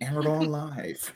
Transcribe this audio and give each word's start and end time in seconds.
And 0.00 0.16
we're 0.16 0.22
going 0.22 0.50
live. 0.50 1.12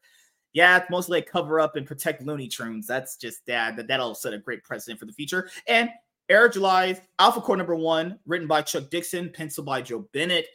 Yeah, 0.52 0.78
it's 0.78 0.90
mostly 0.90 1.18
like 1.18 1.26
cover 1.26 1.60
up 1.60 1.76
and 1.76 1.86
protect 1.86 2.22
Looney 2.22 2.48
Tunes. 2.48 2.86
That's 2.86 3.16
just 3.16 3.44
that. 3.46 3.76
that 3.76 3.88
that'll 3.88 4.14
set 4.14 4.34
a 4.34 4.38
great 4.38 4.62
precedent 4.64 5.00
for 5.00 5.06
the 5.06 5.12
future. 5.12 5.48
And 5.66 5.90
Eric 6.28 6.54
July's 6.54 7.00
Alpha 7.18 7.40
Core 7.40 7.56
number 7.56 7.74
one, 7.74 8.18
written 8.26 8.46
by 8.46 8.62
Chuck 8.62 8.90
Dixon, 8.90 9.30
penciled 9.30 9.66
by 9.66 9.82
Joe 9.82 10.08
Bennett, 10.12 10.46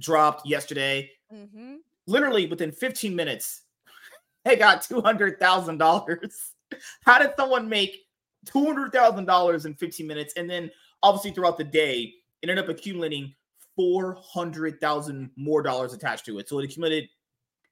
dropped 0.00 0.46
yesterday. 0.46 1.10
Mm-hmm. 1.32 1.76
Literally 2.06 2.46
within 2.46 2.72
15 2.72 3.14
minutes, 3.14 3.62
they 4.44 4.56
got 4.56 4.82
two 4.82 5.00
hundred 5.00 5.38
thousand 5.38 5.78
dollars. 5.78 6.52
How 7.04 7.18
did 7.18 7.32
someone 7.36 7.68
make 7.68 8.06
two 8.44 8.64
hundred 8.64 8.92
thousand 8.92 9.26
dollars 9.26 9.66
in 9.66 9.74
15 9.74 10.06
minutes? 10.06 10.34
And 10.36 10.48
then 10.48 10.70
obviously 11.04 11.30
throughout 11.30 11.56
the 11.58 11.62
day, 11.64 12.12
it 12.42 12.50
ended 12.50 12.58
up 12.58 12.68
accumulating 12.68 13.32
four 13.76 14.16
hundred 14.20 14.80
thousand 14.80 15.30
more 15.36 15.62
dollars 15.62 15.92
attached 15.92 16.24
to 16.26 16.38
it. 16.40 16.48
So 16.48 16.58
it 16.58 16.64
accumulated 16.64 17.08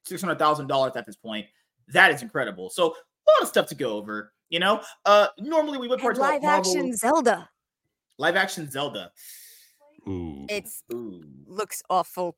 six 0.05 0.21
hundred 0.21 0.39
thousand 0.39 0.67
dollars 0.67 0.93
at 0.95 1.05
this 1.05 1.17
point. 1.17 1.45
That 1.89 2.11
is 2.11 2.21
incredible. 2.21 2.69
So 2.69 2.85
a 2.85 2.87
lot 2.87 3.41
of 3.41 3.47
stuff 3.49 3.67
to 3.67 3.75
go 3.75 3.97
over. 3.97 4.31
You 4.49 4.59
know, 4.59 4.81
uh, 5.05 5.27
normally 5.39 5.77
we 5.79 5.87
would 5.89 5.99
And 5.99 6.01
part 6.03 6.17
live 6.17 6.41
Marvel- 6.43 6.71
action 6.71 6.95
Zelda. 6.95 7.49
live 8.17 8.35
action 8.37 8.69
Zelda. 8.71 9.11
Ooh. 10.07 10.45
It's 10.49 10.83
Ooh. 10.93 11.23
looks 11.47 11.81
awful. 11.89 12.35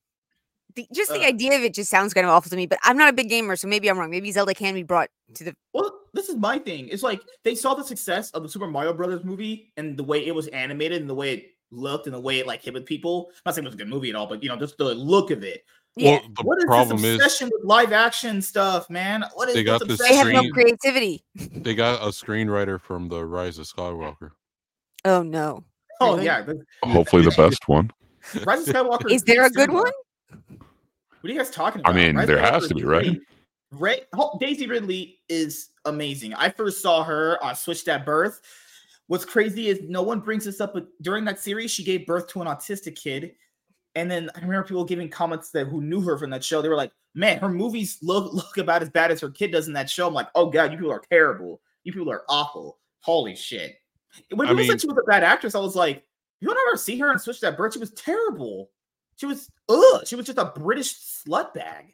The, 0.75 0.87
just 0.93 1.11
the 1.11 1.21
Uh, 1.23 1.27
idea 1.27 1.55
of 1.55 1.63
it 1.63 1.73
just 1.73 1.89
sounds 1.89 2.13
kind 2.13 2.25
of 2.25 2.31
awful 2.31 2.49
to 2.49 2.55
me. 2.55 2.67
But 2.67 2.79
I'm 2.83 2.97
not 2.97 3.09
a 3.09 3.13
big 3.13 3.29
gamer, 3.29 3.55
so 3.55 3.67
maybe 3.67 3.89
I'm 3.89 3.97
wrong. 3.97 4.09
Maybe 4.11 4.31
Zelda 4.31 4.53
can 4.53 4.73
be 4.73 4.83
brought 4.83 5.09
to 5.35 5.43
the. 5.45 5.55
Well, 5.73 5.91
this 6.15 6.29
is 6.29 6.35
my 6.35 6.57
thing. 6.57 6.87
It's 6.89 7.03
like 7.03 7.21
they 7.43 7.55
saw 7.55 7.73
the 7.75 7.83
success 7.83 8.31
of 8.31 8.43
the 8.43 8.49
Super 8.49 8.67
Mario 8.67 8.93
Brothers 8.93 9.23
movie 9.23 9.71
and 9.77 9.97
the 9.97 10.03
way 10.03 10.25
it 10.25 10.33
was 10.33 10.47
animated 10.47 11.01
and 11.01 11.09
the 11.09 11.15
way 11.15 11.33
it 11.33 11.45
looked 11.71 12.07
and 12.07 12.15
the 12.15 12.19
way 12.19 12.39
it 12.39 12.47
like 12.47 12.63
hit 12.63 12.73
with 12.73 12.85
people. 12.85 13.27
I'm 13.29 13.41
not 13.47 13.55
saying 13.55 13.65
it 13.65 13.69
was 13.69 13.75
a 13.75 13.77
good 13.77 13.89
movie 13.89 14.09
at 14.09 14.15
all, 14.15 14.27
but 14.27 14.41
you 14.41 14.49
know, 14.49 14.55
just 14.55 14.77
the 14.77 14.85
look 14.85 15.31
of 15.31 15.43
it. 15.43 15.65
Yeah, 15.97 16.11
Well, 16.11 16.21
the 16.35 16.43
What 16.43 16.57
is 16.57 16.65
problem 16.65 17.01
this 17.01 17.05
is 17.05 17.15
obsession 17.15 17.49
with 17.53 17.63
live 17.63 17.93
action 17.93 18.41
stuff, 18.41 18.89
man? 18.89 19.23
What 19.33 19.47
is 19.49 19.55
They 19.55 19.63
got 19.63 19.87
this 19.87 19.99
they 19.99 20.15
have 20.15 20.27
no 20.27 20.49
creativity. 20.51 21.23
they 21.35 21.73
got 21.73 22.01
a 22.01 22.07
screenwriter 22.07 22.81
from 22.81 23.07
the 23.07 23.23
Rise 23.25 23.59
of 23.59 23.65
Skywalker. 23.65 24.31
Oh 25.05 25.21
no! 25.23 25.63
Oh 26.01 26.13
really? 26.13 26.25
yeah, 26.25 26.45
Hopefully, 26.83 27.23
the 27.23 27.31
best 27.31 27.67
one. 27.67 27.91
Rise 28.45 28.67
of 28.67 28.75
Skywalker. 28.75 29.09
Is 29.11 29.23
there 29.23 29.45
a 29.45 29.49
good 29.49 29.69
one? 29.71 29.91
What 30.49 31.29
are 31.29 31.33
you 31.33 31.37
guys 31.37 31.49
talking 31.49 31.79
about? 31.81 31.93
I 31.93 31.95
mean, 31.95 32.17
Rise 32.17 32.27
there 32.27 32.39
has 32.39 32.67
to 32.67 32.75
be, 32.75 32.81
is 32.81 32.85
right? 32.85 33.19
Ray, 33.79 34.01
Daisy 34.39 34.67
Ridley 34.67 35.19
is 35.29 35.69
amazing. 35.85 36.33
I 36.33 36.49
first 36.49 36.81
saw 36.81 37.03
her 37.03 37.43
on 37.43 37.55
Switched 37.55 37.87
at 37.87 38.05
Birth. 38.05 38.41
What's 39.07 39.25
crazy 39.25 39.67
is 39.67 39.81
no 39.83 40.01
one 40.01 40.19
brings 40.19 40.45
this 40.45 40.59
up, 40.59 40.73
but 40.73 40.87
during 41.01 41.25
that 41.25 41.39
series, 41.39 41.71
she 41.71 41.83
gave 41.83 42.07
birth 42.07 42.27
to 42.29 42.41
an 42.41 42.47
autistic 42.47 42.95
kid. 42.95 43.35
And 43.93 44.09
then 44.09 44.29
I 44.35 44.39
remember 44.41 44.63
people 44.67 44.83
giving 44.83 45.09
comments 45.09 45.51
that 45.51 45.67
who 45.67 45.81
knew 45.81 46.01
her 46.01 46.17
from 46.17 46.31
that 46.31 46.43
show. 46.43 46.61
They 46.61 46.69
were 46.69 46.75
like, 46.75 46.91
"Man, 47.13 47.37
her 47.39 47.49
movies 47.49 47.97
look 48.01 48.33
look 48.33 48.57
about 48.57 48.81
as 48.81 48.89
bad 48.89 49.11
as 49.11 49.21
her 49.21 49.29
kid 49.29 49.51
does 49.51 49.67
in 49.67 49.73
that 49.73 49.89
show." 49.89 50.07
I'm 50.07 50.13
like, 50.13 50.29
"Oh 50.35 50.49
god, 50.49 50.71
you 50.71 50.77
people 50.77 50.91
are 50.91 51.03
terrible. 51.09 51.61
You 51.83 51.93
people 51.93 52.11
are 52.11 52.23
awful. 52.27 52.79
Holy 53.01 53.35
shit!" 53.35 53.77
When 54.31 54.47
I 54.47 54.51
people 54.51 54.63
mean- 54.63 54.71
said 54.71 54.81
she 54.81 54.87
was 54.87 54.97
a 54.97 55.09
bad 55.09 55.23
actress, 55.23 55.55
I 55.55 55.59
was 55.59 55.75
like, 55.75 56.03
"You 56.41 56.47
don't 56.47 56.57
ever 56.67 56.77
see 56.77 56.97
her 56.99 57.09
on 57.09 57.19
Switched 57.19 57.43
at 57.43 57.55
Birth? 57.57 57.73
She 57.73 57.79
was 57.79 57.91
terrible. 57.91 58.71
She 59.17 59.27
was 59.27 59.49
ugh. 59.69 60.05
She 60.05 60.15
was 60.15 60.25
just 60.25 60.39
a 60.39 60.45
British 60.45 60.93
slut 60.95 61.53
bag." 61.53 61.93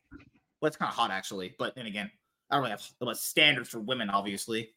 Well, 0.61 0.67
it's 0.67 0.77
kind 0.77 0.89
of 0.89 0.95
hot 0.95 1.11
actually, 1.11 1.55
but 1.57 1.75
then 1.75 1.87
again, 1.87 2.11
I 2.49 2.55
don't 2.55 2.63
really 2.63 2.71
have 2.71 3.17
standards 3.17 3.69
for 3.69 3.79
women, 3.79 4.09
obviously. 4.09 4.73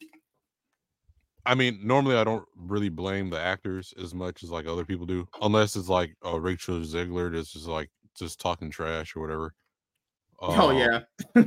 I 1.47 1.55
mean, 1.55 1.81
normally 1.83 2.17
I 2.17 2.25
don't 2.25 2.45
really 2.56 2.89
blame 2.89 3.28
the 3.28 3.39
actors 3.39 3.93
as 4.03 4.15
much 4.15 4.43
as 4.43 4.50
like 4.50 4.67
other 4.67 4.84
people 4.84 5.05
do, 5.05 5.28
unless 5.43 5.77
it's 5.77 5.89
like 5.89 6.17
uh, 6.25 6.41
Rachel 6.41 6.81
Zegler 6.81 7.34
that's 7.34 7.53
just 7.53 7.67
like 7.67 7.91
just 8.17 8.41
talking 8.41 8.71
trash 8.71 9.15
or 9.15 9.21
whatever. 9.21 9.55
oh 10.41 10.71
yeah. 10.71 11.00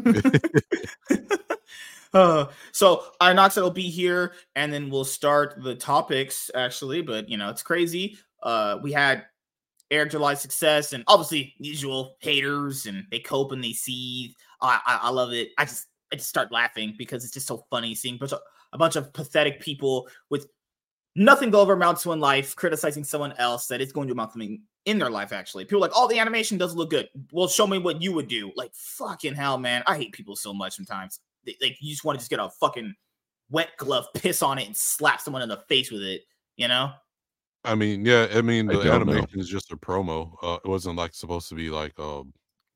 uh, 2.13 2.45
so 2.71 3.05
Inox 3.19 3.59
will 3.59 3.71
be 3.71 3.89
here, 3.89 4.33
and 4.55 4.71
then 4.71 4.89
we'll 4.89 5.03
start 5.03 5.55
the 5.63 5.75
topics 5.75 6.51
actually. 6.53 7.01
But 7.01 7.27
you 7.27 7.37
know, 7.37 7.49
it's 7.49 7.63
crazy. 7.63 8.17
Uh, 8.43 8.77
we 8.83 8.91
had 8.91 9.25
Eric 9.89 10.11
July's 10.11 10.41
success, 10.41 10.93
and 10.93 11.03
obviously 11.07 11.53
usual 11.57 12.17
haters, 12.19 12.85
and 12.85 13.05
they 13.09 13.19
cope 13.19 13.51
and 13.51 13.63
they 13.63 13.73
seethe. 13.73 14.31
I, 14.61 14.79
I, 14.85 14.99
I 15.03 15.09
love 15.09 15.31
it. 15.33 15.49
I 15.57 15.65
just 15.65 15.87
I 16.11 16.15
just 16.15 16.29
start 16.29 16.51
laughing 16.51 16.95
because 16.97 17.23
it's 17.23 17.33
just 17.33 17.47
so 17.47 17.65
funny 17.69 17.93
seeing 17.95 18.15
a 18.15 18.17
bunch 18.17 18.33
of, 18.33 18.39
a 18.73 18.77
bunch 18.77 18.95
of 18.95 19.11
pathetic 19.13 19.59
people 19.59 20.07
with 20.29 20.47
nothing 21.15 21.51
to 21.51 21.57
amount 21.59 21.99
to 21.99 22.11
in 22.11 22.19
life 22.19 22.55
criticizing 22.55 23.03
someone 23.03 23.33
else 23.33 23.67
that 23.67 23.81
is 23.81 23.91
going 23.91 24.07
to 24.07 24.13
amount 24.13 24.31
to 24.31 24.33
something 24.33 24.61
in 24.85 24.99
their 24.99 25.09
life. 25.09 25.33
Actually, 25.33 25.65
people 25.65 25.81
like, 25.81 25.91
oh, 25.95 26.07
the 26.07 26.19
animation 26.19 26.57
doesn't 26.57 26.77
look 26.77 26.89
good. 26.89 27.09
Well, 27.31 27.47
show 27.47 27.67
me 27.67 27.77
what 27.77 28.01
you 28.01 28.13
would 28.13 28.27
do. 28.27 28.51
Like 28.55 28.73
fucking 28.73 29.35
hell, 29.35 29.57
man. 29.57 29.83
I 29.87 29.97
hate 29.97 30.13
people 30.13 30.35
so 30.35 30.53
much 30.53 30.75
sometimes. 30.75 31.19
Like 31.61 31.77
you 31.79 31.91
just 31.91 32.03
want 32.03 32.17
to 32.17 32.21
just 32.21 32.29
get 32.29 32.39
a 32.39 32.49
fucking 32.59 32.93
wet 33.49 33.69
glove, 33.77 34.07
piss 34.13 34.41
on 34.41 34.57
it, 34.59 34.67
and 34.67 34.75
slap 34.75 35.21
someone 35.21 35.41
in 35.41 35.49
the 35.49 35.63
face 35.69 35.91
with 35.91 36.03
it. 36.03 36.21
You 36.55 36.67
know? 36.67 36.91
I 37.67 37.75
mean, 37.75 38.05
yeah, 38.05 38.27
I 38.33 38.41
mean 38.41 38.69
I 38.69 38.73
the 38.73 38.83
don't 38.83 39.05
know. 39.05 39.11
animation 39.13 39.39
is 39.39 39.49
just 39.49 39.71
a 39.71 39.77
promo. 39.77 40.33
Uh, 40.41 40.57
it 40.63 40.67
wasn't 40.67 40.95
like 40.95 41.13
supposed 41.13 41.49
to 41.49 41.55
be 41.55 41.69
like 41.69 41.93
a, 41.99 42.21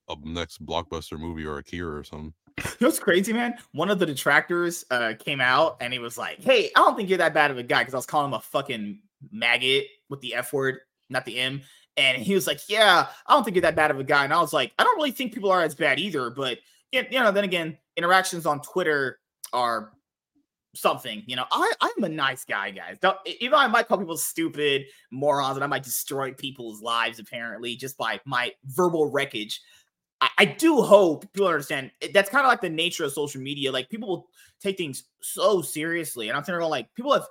a 0.09 0.15
next 0.23 0.63
blockbuster 0.65 1.17
movie 1.17 1.45
or 1.45 1.57
a 1.57 1.63
Kira 1.63 1.99
or 1.99 2.03
something. 2.03 2.33
Know 2.81 2.91
crazy, 2.91 3.31
man? 3.31 3.55
One 3.71 3.89
of 3.89 3.99
the 3.99 4.05
detractors 4.05 4.83
uh, 4.91 5.13
came 5.17 5.39
out 5.39 5.77
and 5.79 5.93
he 5.93 5.99
was 5.99 6.17
like, 6.17 6.43
"Hey, 6.43 6.69
I 6.75 6.79
don't 6.79 6.95
think 6.95 7.09
you're 7.09 7.17
that 7.19 7.33
bad 7.33 7.49
of 7.49 7.57
a 7.57 7.63
guy," 7.63 7.79
because 7.79 7.93
I 7.93 7.97
was 7.97 8.05
calling 8.05 8.27
him 8.27 8.33
a 8.33 8.41
fucking 8.41 8.99
maggot 9.31 9.85
with 10.09 10.19
the 10.21 10.35
F 10.35 10.51
word, 10.51 10.79
not 11.09 11.25
the 11.25 11.39
M. 11.39 11.61
And 11.97 12.21
he 12.21 12.33
was 12.33 12.47
like, 12.47 12.59
"Yeah, 12.67 13.07
I 13.27 13.33
don't 13.33 13.43
think 13.43 13.55
you're 13.55 13.61
that 13.61 13.75
bad 13.75 13.91
of 13.91 13.99
a 13.99 14.03
guy." 14.03 14.25
And 14.25 14.33
I 14.33 14.41
was 14.41 14.53
like, 14.53 14.73
"I 14.77 14.83
don't 14.83 14.97
really 14.97 15.11
think 15.11 15.33
people 15.33 15.51
are 15.51 15.61
as 15.61 15.75
bad 15.75 15.99
either." 15.99 16.29
But 16.29 16.59
you 16.91 17.03
know, 17.11 17.31
then 17.31 17.45
again, 17.45 17.77
interactions 17.95 18.45
on 18.45 18.61
Twitter 18.61 19.19
are 19.53 19.93
something. 20.73 21.23
You 21.25 21.35
know, 21.35 21.45
I 21.51 21.71
I'm 21.81 22.03
a 22.03 22.09
nice 22.09 22.45
guy, 22.45 22.71
guys. 22.71 22.97
Don't 23.01 23.17
even 23.25 23.53
I 23.53 23.67
might 23.67 23.87
call 23.87 23.97
people 23.97 24.17
stupid 24.17 24.85
morons, 25.11 25.57
and 25.57 25.63
I 25.63 25.67
might 25.67 25.83
destroy 25.83 26.33
people's 26.33 26.81
lives 26.81 27.19
apparently 27.19 27.75
just 27.75 27.97
by 27.97 28.19
my 28.25 28.53
verbal 28.65 29.09
wreckage. 29.11 29.61
I, 30.19 30.29
I 30.39 30.45
do 30.45 30.81
hope 30.81 31.31
people 31.33 31.47
understand 31.47 31.91
eh, 32.01 32.09
that's 32.13 32.29
kind 32.29 32.45
of 32.45 32.49
like 32.49 32.61
the 32.61 32.69
nature 32.69 33.03
of 33.03 33.11
social 33.11 33.41
media. 33.41 33.71
Like 33.71 33.89
people 33.89 34.09
will 34.09 34.27
take 34.61 34.77
things 34.77 35.03
so 35.21 35.61
seriously, 35.61 36.29
and 36.29 36.37
I'm 36.37 36.43
saying 36.43 36.59
like 36.59 36.93
people 36.95 37.13
have 37.13 37.25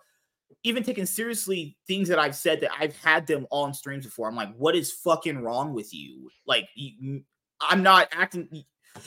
even 0.62 0.82
taken 0.82 1.06
seriously 1.06 1.76
things 1.86 2.08
that 2.08 2.18
I've 2.18 2.36
said 2.36 2.60
that 2.60 2.70
I've 2.78 2.96
had 2.96 3.26
them 3.26 3.46
on 3.50 3.72
streams 3.72 4.04
before. 4.04 4.28
I'm 4.28 4.36
like, 4.36 4.54
what 4.56 4.74
is 4.74 4.92
fucking 4.92 5.38
wrong 5.38 5.72
with 5.72 5.94
you? 5.94 6.30
Like, 6.46 6.68
you, 6.74 7.22
I'm 7.60 7.82
not 7.82 8.08
acting. 8.12 8.64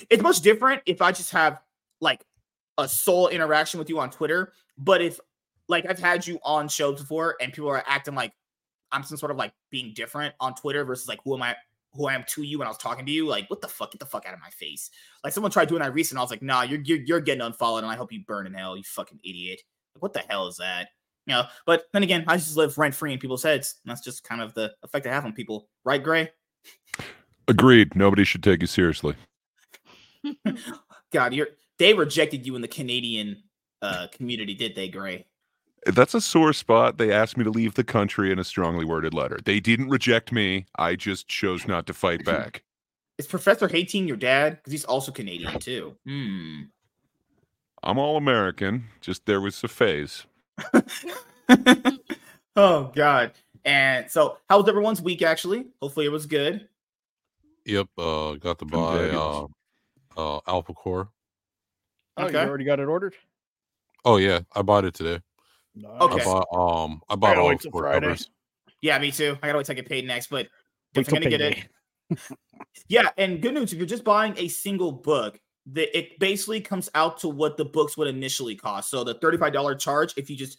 It's 0.09 0.23
much 0.23 0.41
different 0.41 0.81
if 0.85 1.01
I 1.01 1.11
just 1.11 1.31
have 1.31 1.59
like 2.01 2.23
a 2.77 2.87
soul 2.87 3.27
interaction 3.27 3.77
with 3.79 3.89
you 3.89 3.99
on 3.99 4.09
Twitter, 4.09 4.53
but 4.77 5.01
if 5.01 5.19
like 5.67 5.85
I've 5.89 5.99
had 5.99 6.25
you 6.25 6.39
on 6.43 6.67
shows 6.67 6.99
before 6.99 7.35
and 7.39 7.53
people 7.53 7.69
are 7.69 7.83
acting 7.87 8.15
like 8.15 8.33
I'm 8.91 9.03
some 9.03 9.17
sort 9.17 9.31
of 9.31 9.37
like 9.37 9.53
being 9.69 9.93
different 9.93 10.35
on 10.39 10.55
Twitter 10.55 10.85
versus 10.85 11.07
like 11.07 11.19
who 11.23 11.35
am 11.35 11.41
I 11.41 11.55
who 11.95 12.07
I 12.07 12.15
am 12.15 12.23
to 12.29 12.43
you 12.43 12.57
when 12.59 12.67
I 12.67 12.71
was 12.71 12.77
talking 12.77 13.05
to 13.05 13.11
you. 13.11 13.27
Like, 13.27 13.49
what 13.49 13.61
the 13.61 13.67
fuck? 13.67 13.91
Get 13.91 13.99
the 13.99 14.05
fuck 14.05 14.25
out 14.25 14.33
of 14.33 14.39
my 14.39 14.49
face. 14.49 14.89
Like, 15.23 15.33
someone 15.33 15.51
tried 15.51 15.67
doing 15.67 15.81
that 15.81 15.93
recently. 15.93 16.19
I 16.19 16.23
was 16.23 16.31
like, 16.31 16.41
nah, 16.41 16.63
you're, 16.63 16.81
you're, 16.81 16.99
you're 16.99 17.19
getting 17.19 17.41
unfollowed, 17.41 17.83
and 17.83 17.91
I 17.91 17.95
hope 17.95 18.11
you 18.11 18.23
burn 18.25 18.47
in 18.47 18.53
hell, 18.53 18.75
you 18.75 18.83
fucking 18.83 19.19
idiot. 19.23 19.61
Like, 19.95 20.01
what 20.01 20.13
the 20.13 20.23
hell 20.27 20.47
is 20.47 20.57
that? 20.57 20.89
You 21.25 21.35
know, 21.35 21.43
but 21.65 21.83
then 21.93 22.03
again, 22.03 22.25
I 22.27 22.35
just 22.37 22.57
live 22.57 22.77
rent 22.77 22.95
free 22.95 23.13
in 23.13 23.19
people's 23.19 23.43
heads. 23.43 23.75
And 23.83 23.91
that's 23.91 24.03
just 24.03 24.23
kind 24.23 24.41
of 24.41 24.53
the 24.53 24.73
effect 24.83 25.07
I 25.07 25.11
have 25.11 25.23
on 25.23 25.33
people. 25.33 25.69
Right, 25.85 26.03
Gray? 26.03 26.31
Agreed. 27.47 27.95
Nobody 27.95 28.25
should 28.25 28.43
take 28.43 28.61
you 28.61 28.67
seriously. 28.67 29.15
God, 31.11 31.33
you're 31.33 31.49
they 31.79 31.93
rejected 31.93 32.45
you 32.45 32.55
in 32.55 32.61
the 32.61 32.67
Canadian 32.67 33.43
uh 33.81 34.07
community, 34.11 34.53
did 34.53 34.75
they, 34.75 34.87
Gray? 34.87 35.25
That's 35.85 36.13
a 36.13 36.21
sore 36.21 36.53
spot. 36.53 36.97
They 36.97 37.11
asked 37.11 37.37
me 37.37 37.43
to 37.43 37.49
leave 37.49 37.73
the 37.73 37.83
country 37.83 38.31
in 38.31 38.39
a 38.39 38.43
strongly 38.43 38.85
worded 38.85 39.13
letter. 39.13 39.39
They 39.43 39.59
didn't 39.59 39.89
reject 39.89 40.31
me. 40.31 40.65
I 40.77 40.95
just 40.95 41.27
chose 41.27 41.67
not 41.67 41.85
to 41.87 41.93
fight 41.93 42.23
back. 42.23 42.63
Is 43.17 43.27
Professor 43.27 43.67
Hating 43.67 44.07
your 44.07 44.17
dad? 44.17 44.57
Because 44.57 44.71
he's 44.71 44.85
also 44.85 45.11
Canadian 45.11 45.59
too. 45.59 45.95
Hmm. 46.05 46.61
I'm 47.83 47.97
all 47.97 48.15
American. 48.17 48.85
Just 49.01 49.25
there 49.25 49.41
was 49.41 49.61
a 49.63 49.67
phase. 49.67 50.25
oh 52.55 52.91
God. 52.95 53.33
And 53.65 54.09
so, 54.09 54.37
how 54.49 54.59
was 54.59 54.69
everyone's 54.69 55.01
week? 55.01 55.21
Actually, 55.21 55.67
hopefully, 55.81 56.05
it 56.05 56.11
was 56.11 56.25
good. 56.25 56.67
Yep. 57.65 57.87
Uh, 57.97 58.33
got 58.33 58.59
to 58.59 58.65
buy 58.65 59.09
uh, 59.09 59.47
uh 60.17 60.39
Alpha 60.47 60.73
Core. 60.73 61.09
Oh, 62.17 62.25
Okay. 62.25 62.41
you 62.41 62.47
already 62.47 62.63
got 62.65 62.79
it 62.79 62.87
ordered? 62.87 63.15
Oh 64.05 64.17
yeah, 64.17 64.39
I 64.53 64.61
bought 64.61 64.85
it 64.85 64.93
today. 64.93 65.21
Okay. 66.01 66.21
I 66.21 66.25
bought 66.25 66.47
um 66.53 67.01
I 67.09 67.15
bought 67.15 67.29
gotta 67.29 67.41
all 67.41 67.47
wait 67.49 67.61
four 67.61 67.81
Friday. 67.83 68.05
covers. 68.07 68.29
Yeah, 68.81 68.99
me 68.99 69.11
too. 69.11 69.37
I 69.41 69.47
gotta 69.47 69.57
wait 69.57 69.65
till 69.65 69.73
I 69.73 69.75
get 69.75 69.89
paid 69.89 70.05
next, 70.05 70.27
but 70.27 70.47
Wait 70.95 71.05
till 71.05 71.15
definitely 71.15 71.37
gonna 71.37 71.49
get 71.49 71.57
it. 72.11 72.27
Yeah, 72.87 73.09
and 73.17 73.41
good 73.41 73.53
news 73.53 73.71
if 73.71 73.77
you're 73.79 73.87
just 73.87 74.03
buying 74.03 74.33
a 74.37 74.47
single 74.47 74.91
book, 74.91 75.39
the, 75.65 75.95
it 75.97 76.19
basically 76.19 76.59
comes 76.61 76.89
out 76.93 77.17
to 77.19 77.29
what 77.29 77.55
the 77.57 77.65
books 77.65 77.97
would 77.97 78.07
initially 78.07 78.55
cost. 78.55 78.89
So 78.89 79.03
the 79.03 79.15
$35 79.15 79.79
charge, 79.79 80.13
if 80.17 80.29
you 80.29 80.35
just 80.35 80.57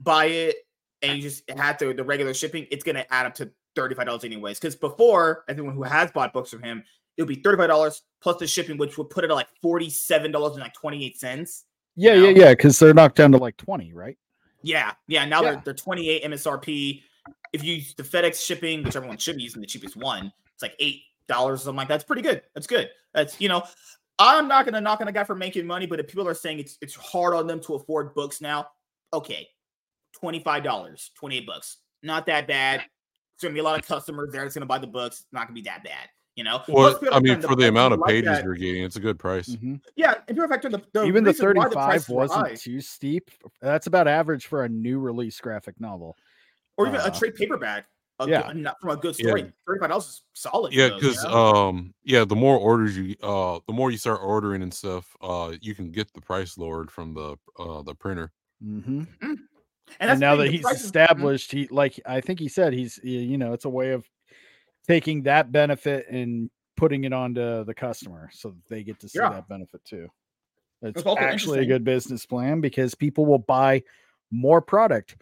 buy 0.00 0.26
it 0.26 0.56
and 1.02 1.16
you 1.16 1.22
just 1.22 1.48
had 1.50 1.78
the, 1.78 1.92
the 1.92 2.04
regular 2.04 2.32
shipping, 2.32 2.66
it's 2.70 2.84
gonna 2.84 3.04
add 3.10 3.26
up 3.26 3.34
to 3.34 3.50
$35 3.76 4.24
anyways. 4.24 4.58
Because 4.60 4.76
before, 4.76 5.44
everyone 5.48 5.74
who 5.74 5.82
has 5.82 6.10
bought 6.12 6.32
books 6.32 6.50
from 6.50 6.62
him, 6.62 6.84
it 7.18 7.22
would 7.22 7.28
be 7.28 7.36
$35 7.36 8.00
plus 8.22 8.36
the 8.38 8.46
shipping, 8.46 8.78
which 8.78 8.96
would 8.96 9.10
put 9.10 9.24
it 9.24 9.30
at 9.30 9.34
like 9.34 9.48
$47 9.62 10.24
and 10.24 10.60
like 10.60 10.72
28 10.72 11.18
cents. 11.18 11.64
Yeah, 11.96 12.14
yeah, 12.14 12.28
yeah. 12.28 12.50
Because 12.50 12.78
they're 12.78 12.94
knocked 12.94 13.16
down 13.16 13.32
to 13.32 13.38
like 13.38 13.56
20, 13.56 13.92
right? 13.92 14.16
Yeah, 14.62 14.92
yeah. 15.08 15.24
Now 15.24 15.42
Yeah. 15.42 15.52
they're 15.52 15.62
they're 15.66 15.74
28 15.74 16.24
MSRP. 16.24 17.02
If 17.52 17.64
you 17.64 17.74
use 17.74 17.94
the 17.94 18.02
FedEx 18.04 18.44
shipping, 18.44 18.84
which 18.84 18.96
everyone 18.96 19.18
should 19.18 19.36
be 19.36 19.42
using 19.42 19.60
the 19.60 19.66
cheapest 19.66 19.96
one, 19.96 20.32
it's 20.54 20.62
like 20.62 20.74
eight 20.78 21.02
dollars 21.28 21.60
or 21.60 21.64
something 21.64 21.78
like. 21.78 21.88
That's 21.88 22.04
pretty 22.04 22.22
good. 22.22 22.42
That's 22.54 22.66
good. 22.66 22.88
That's 23.14 23.40
you 23.40 23.48
know, 23.48 23.62
I'm 24.18 24.48
not 24.48 24.64
gonna 24.64 24.80
knock 24.80 25.00
on 25.00 25.08
a 25.08 25.12
guy 25.12 25.24
for 25.24 25.34
making 25.34 25.66
money, 25.66 25.86
but 25.86 26.00
if 26.00 26.08
people 26.08 26.26
are 26.28 26.34
saying 26.34 26.58
it's 26.60 26.78
it's 26.80 26.94
hard 26.94 27.34
on 27.34 27.46
them 27.46 27.60
to 27.62 27.74
afford 27.74 28.14
books 28.14 28.40
now, 28.40 28.68
okay, 29.12 29.48
twenty 30.12 30.40
five 30.40 30.62
dollars, 30.64 31.10
twenty 31.14 31.38
eight 31.38 31.46
bucks, 31.46 31.78
not 32.02 32.26
that 32.26 32.46
bad. 32.46 32.80
There's 32.80 33.42
gonna 33.42 33.54
be 33.54 33.60
a 33.60 33.64
lot 33.64 33.78
of 33.78 33.86
customers 33.86 34.30
there 34.32 34.42
that's 34.42 34.54
gonna 34.54 34.66
buy 34.66 34.78
the 34.78 34.86
books. 34.86 35.20
It's 35.20 35.32
not 35.32 35.42
gonna 35.46 35.54
be 35.54 35.62
that 35.62 35.84
bad, 35.84 36.08
you 36.38 36.44
know. 36.44 36.62
Well, 36.68 36.96
I 37.12 37.18
mean, 37.20 37.32
understand 37.32 37.42
for 37.42 37.48
the 37.50 37.54
prices 37.56 37.68
amount 37.68 37.94
of 37.94 38.00
like 38.00 38.08
pages 38.10 38.28
that- 38.30 38.44
you're 38.44 38.54
getting, 38.54 38.84
it's 38.84 38.96
a 38.96 39.00
good 39.00 39.18
price. 39.18 39.48
Mhm. 39.48 39.80
yeah, 39.96 40.14
and 40.28 40.36
people 40.36 40.48
factor 40.48 40.68
the, 40.70 40.80
the 40.92 41.04
Even 41.04 41.24
the 41.24 41.32
35 41.32 41.72
prices 41.72 42.08
were 42.08 42.26
high- 42.28 42.42
wasn't 42.42 42.60
too 42.60 42.80
steep. 42.80 43.30
That's 43.60 43.88
about 43.88 44.06
average 44.06 44.46
for 44.46 44.64
a 44.64 44.68
new 44.68 45.00
release 45.00 45.38
graphic 45.40 45.78
novel. 45.80 46.16
or 46.76 46.86
even 46.86 47.00
a 47.00 47.04
uh, 47.04 47.10
trade 47.10 47.34
paperback. 47.34 47.86
A, 48.20 48.28
yeah. 48.28 48.46
yeah, 48.48 48.52
not 48.52 48.80
from 48.80 48.90
a 48.90 48.96
good 48.96 49.16
Yeah. 49.18 49.26
story. 49.28 49.52
Thirty-five 49.66 49.88
dollars 49.90 50.06
is 50.06 50.22
solid. 50.34 50.72
Yeah, 50.72 50.88
those, 50.90 51.02
you 51.02 51.08
because 51.10 51.24
know? 51.24 51.30
um, 51.68 51.94
yeah, 52.04 52.24
the 52.24 52.36
more 52.36 52.56
orders 52.56 52.96
you 52.96 53.16
uh, 53.22 53.58
the 53.66 53.72
more 53.72 53.90
you 53.90 53.98
start 53.98 54.20
ordering 54.22 54.62
and 54.62 54.72
stuff, 54.72 55.16
uh, 55.20 55.54
you 55.60 55.74
can 55.74 55.90
get 55.90 56.12
the 56.12 56.20
price 56.20 56.56
lowered 56.56 56.90
from 56.90 57.14
the 57.14 57.36
uh 57.58 57.82
the 57.82 57.94
printer. 57.96 58.30
hmm 58.62 59.02
and, 59.20 59.38
And, 60.10 60.20
now 60.20 60.36
that 60.36 60.50
he's 60.50 60.62
prices- 60.62 60.82
mhm. 60.82 60.84
established, 60.86 61.50
he 61.52 61.66
like 61.70 61.98
I 62.06 62.20
think 62.20 62.38
he 62.38 62.48
said 62.48 62.72
he's 62.72 63.00
you 63.02 63.38
know 63.38 63.52
it's 63.54 63.64
a 63.64 63.68
way 63.68 63.90
of 63.90 64.08
taking 64.88 65.22
that 65.24 65.52
benefit 65.52 66.08
and 66.08 66.50
putting 66.76 67.04
it 67.04 67.12
onto 67.12 67.64
the 67.64 67.74
customer 67.74 68.30
so 68.32 68.50
that 68.50 68.68
they 68.68 68.82
get 68.82 68.98
to 69.00 69.08
see 69.08 69.18
Yeah. 69.18 69.28
that 69.30 69.48
benefit 69.48 69.84
too. 69.84 70.08
It's 70.80 71.02
It's 71.02 71.20
actually 71.20 71.60
a 71.60 71.66
good 71.66 71.84
business 71.84 72.24
plan 72.24 72.60
because 72.60 72.94
people 72.94 73.26
will 73.26 73.38
buy 73.40 73.82
more 74.30 74.60
product. 74.62 75.16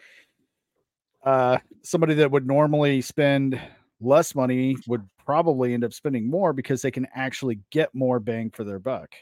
Uh, 1.24 1.58
somebody 1.82 2.14
that 2.14 2.30
would 2.30 2.46
normally 2.46 3.00
spend 3.00 3.60
less 4.00 4.34
money 4.34 4.76
would 4.86 5.08
probably 5.24 5.74
end 5.74 5.82
up 5.82 5.92
spending 5.92 6.28
more 6.30 6.52
because 6.52 6.82
they 6.82 6.90
can 6.90 7.06
actually 7.14 7.58
get 7.70 7.92
more 7.94 8.20
bang 8.20 8.50
for 8.50 8.62
their 8.64 8.78
buck. 8.78 9.14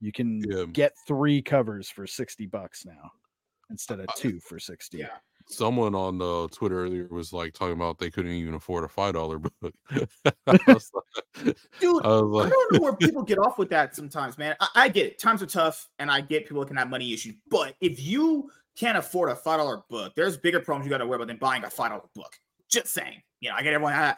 You 0.00 0.12
can 0.12 0.42
Yeah. 0.48 0.66
get 0.66 0.92
three 1.06 1.42
covers 1.42 1.88
for 1.90 2.06
60 2.06 2.46
bucks 2.46 2.84
now 2.84 3.10
instead 3.70 3.98
of 3.98 4.06
two 4.14 4.38
for 4.40 4.58
60. 4.60 4.98
Yeah. 4.98 5.16
Someone 5.50 5.94
on 5.94 6.20
uh, 6.22 6.46
Twitter 6.48 6.84
earlier 6.84 7.08
was 7.10 7.32
like 7.32 7.52
talking 7.54 7.74
about 7.74 7.98
they 7.98 8.10
couldn't 8.10 8.30
even 8.32 8.54
afford 8.54 8.84
a 8.84 8.88
five 8.88 9.14
dollar 9.14 9.38
book. 9.38 9.74
I 9.90 10.32
like, 11.44 11.56
Dude, 11.80 12.04
I 12.04 12.20
was 12.20 12.46
I 12.46 12.48
don't 12.48 12.72
know 12.72 12.80
where 12.80 12.94
people 12.96 13.22
get 13.22 13.38
off 13.38 13.58
with 13.58 13.68
that 13.70 13.94
sometimes, 13.96 14.38
man. 14.38 14.54
I, 14.60 14.68
I 14.74 14.88
get 14.88 15.06
it. 15.06 15.18
Times 15.18 15.42
are 15.42 15.46
tough, 15.46 15.88
and 15.98 16.10
I 16.10 16.20
get 16.20 16.46
people 16.46 16.64
can 16.64 16.76
have 16.76 16.88
money 16.88 17.12
issues. 17.12 17.34
But 17.50 17.74
if 17.80 18.00
you 18.00 18.50
can't 18.76 18.96
afford 18.96 19.30
a 19.30 19.34
five 19.34 19.58
dollar 19.58 19.82
book, 19.90 20.14
there's 20.14 20.36
bigger 20.36 20.60
problems 20.60 20.86
you 20.86 20.90
got 20.90 20.98
to 20.98 21.06
worry 21.06 21.16
about 21.16 21.28
than 21.28 21.36
buying 21.38 21.64
a 21.64 21.70
five 21.70 21.90
dollar 21.90 22.02
book. 22.14 22.32
Just 22.68 22.88
saying. 22.88 23.22
You 23.40 23.50
know, 23.50 23.56
I 23.56 23.62
get 23.62 23.74
everyone. 23.74 23.92
ha- 23.94 24.16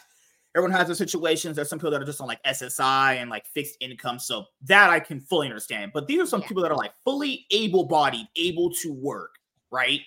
Everyone 0.55 0.77
has 0.77 0.87
their 0.87 0.95
situations. 0.97 1.57
There's 1.57 1.71
some 1.71 1.79
people 1.79 1.93
that 1.93 2.03
are 2.03 2.05
just 2.05 2.21
on 2.21 2.27
like 2.27 2.43
SSI 2.45 3.15
and 3.17 3.31
like 3.31 3.47
fixed 3.47 3.79
income, 3.81 4.19
so 4.19 4.45
that 4.67 4.91
I 4.91 5.01
can 5.01 5.19
fully 5.19 5.47
understand. 5.47 5.93
But 5.95 6.07
these 6.07 6.21
are 6.21 6.27
some 6.27 6.43
Yeah. 6.43 6.49
people 6.49 6.63
that 6.63 6.71
are 6.71 6.77
like 6.77 6.93
fully 7.05 7.47
able-bodied, 7.51 8.27
able 8.37 8.71
to 8.83 8.93
work, 8.93 9.37
right? 9.71 10.03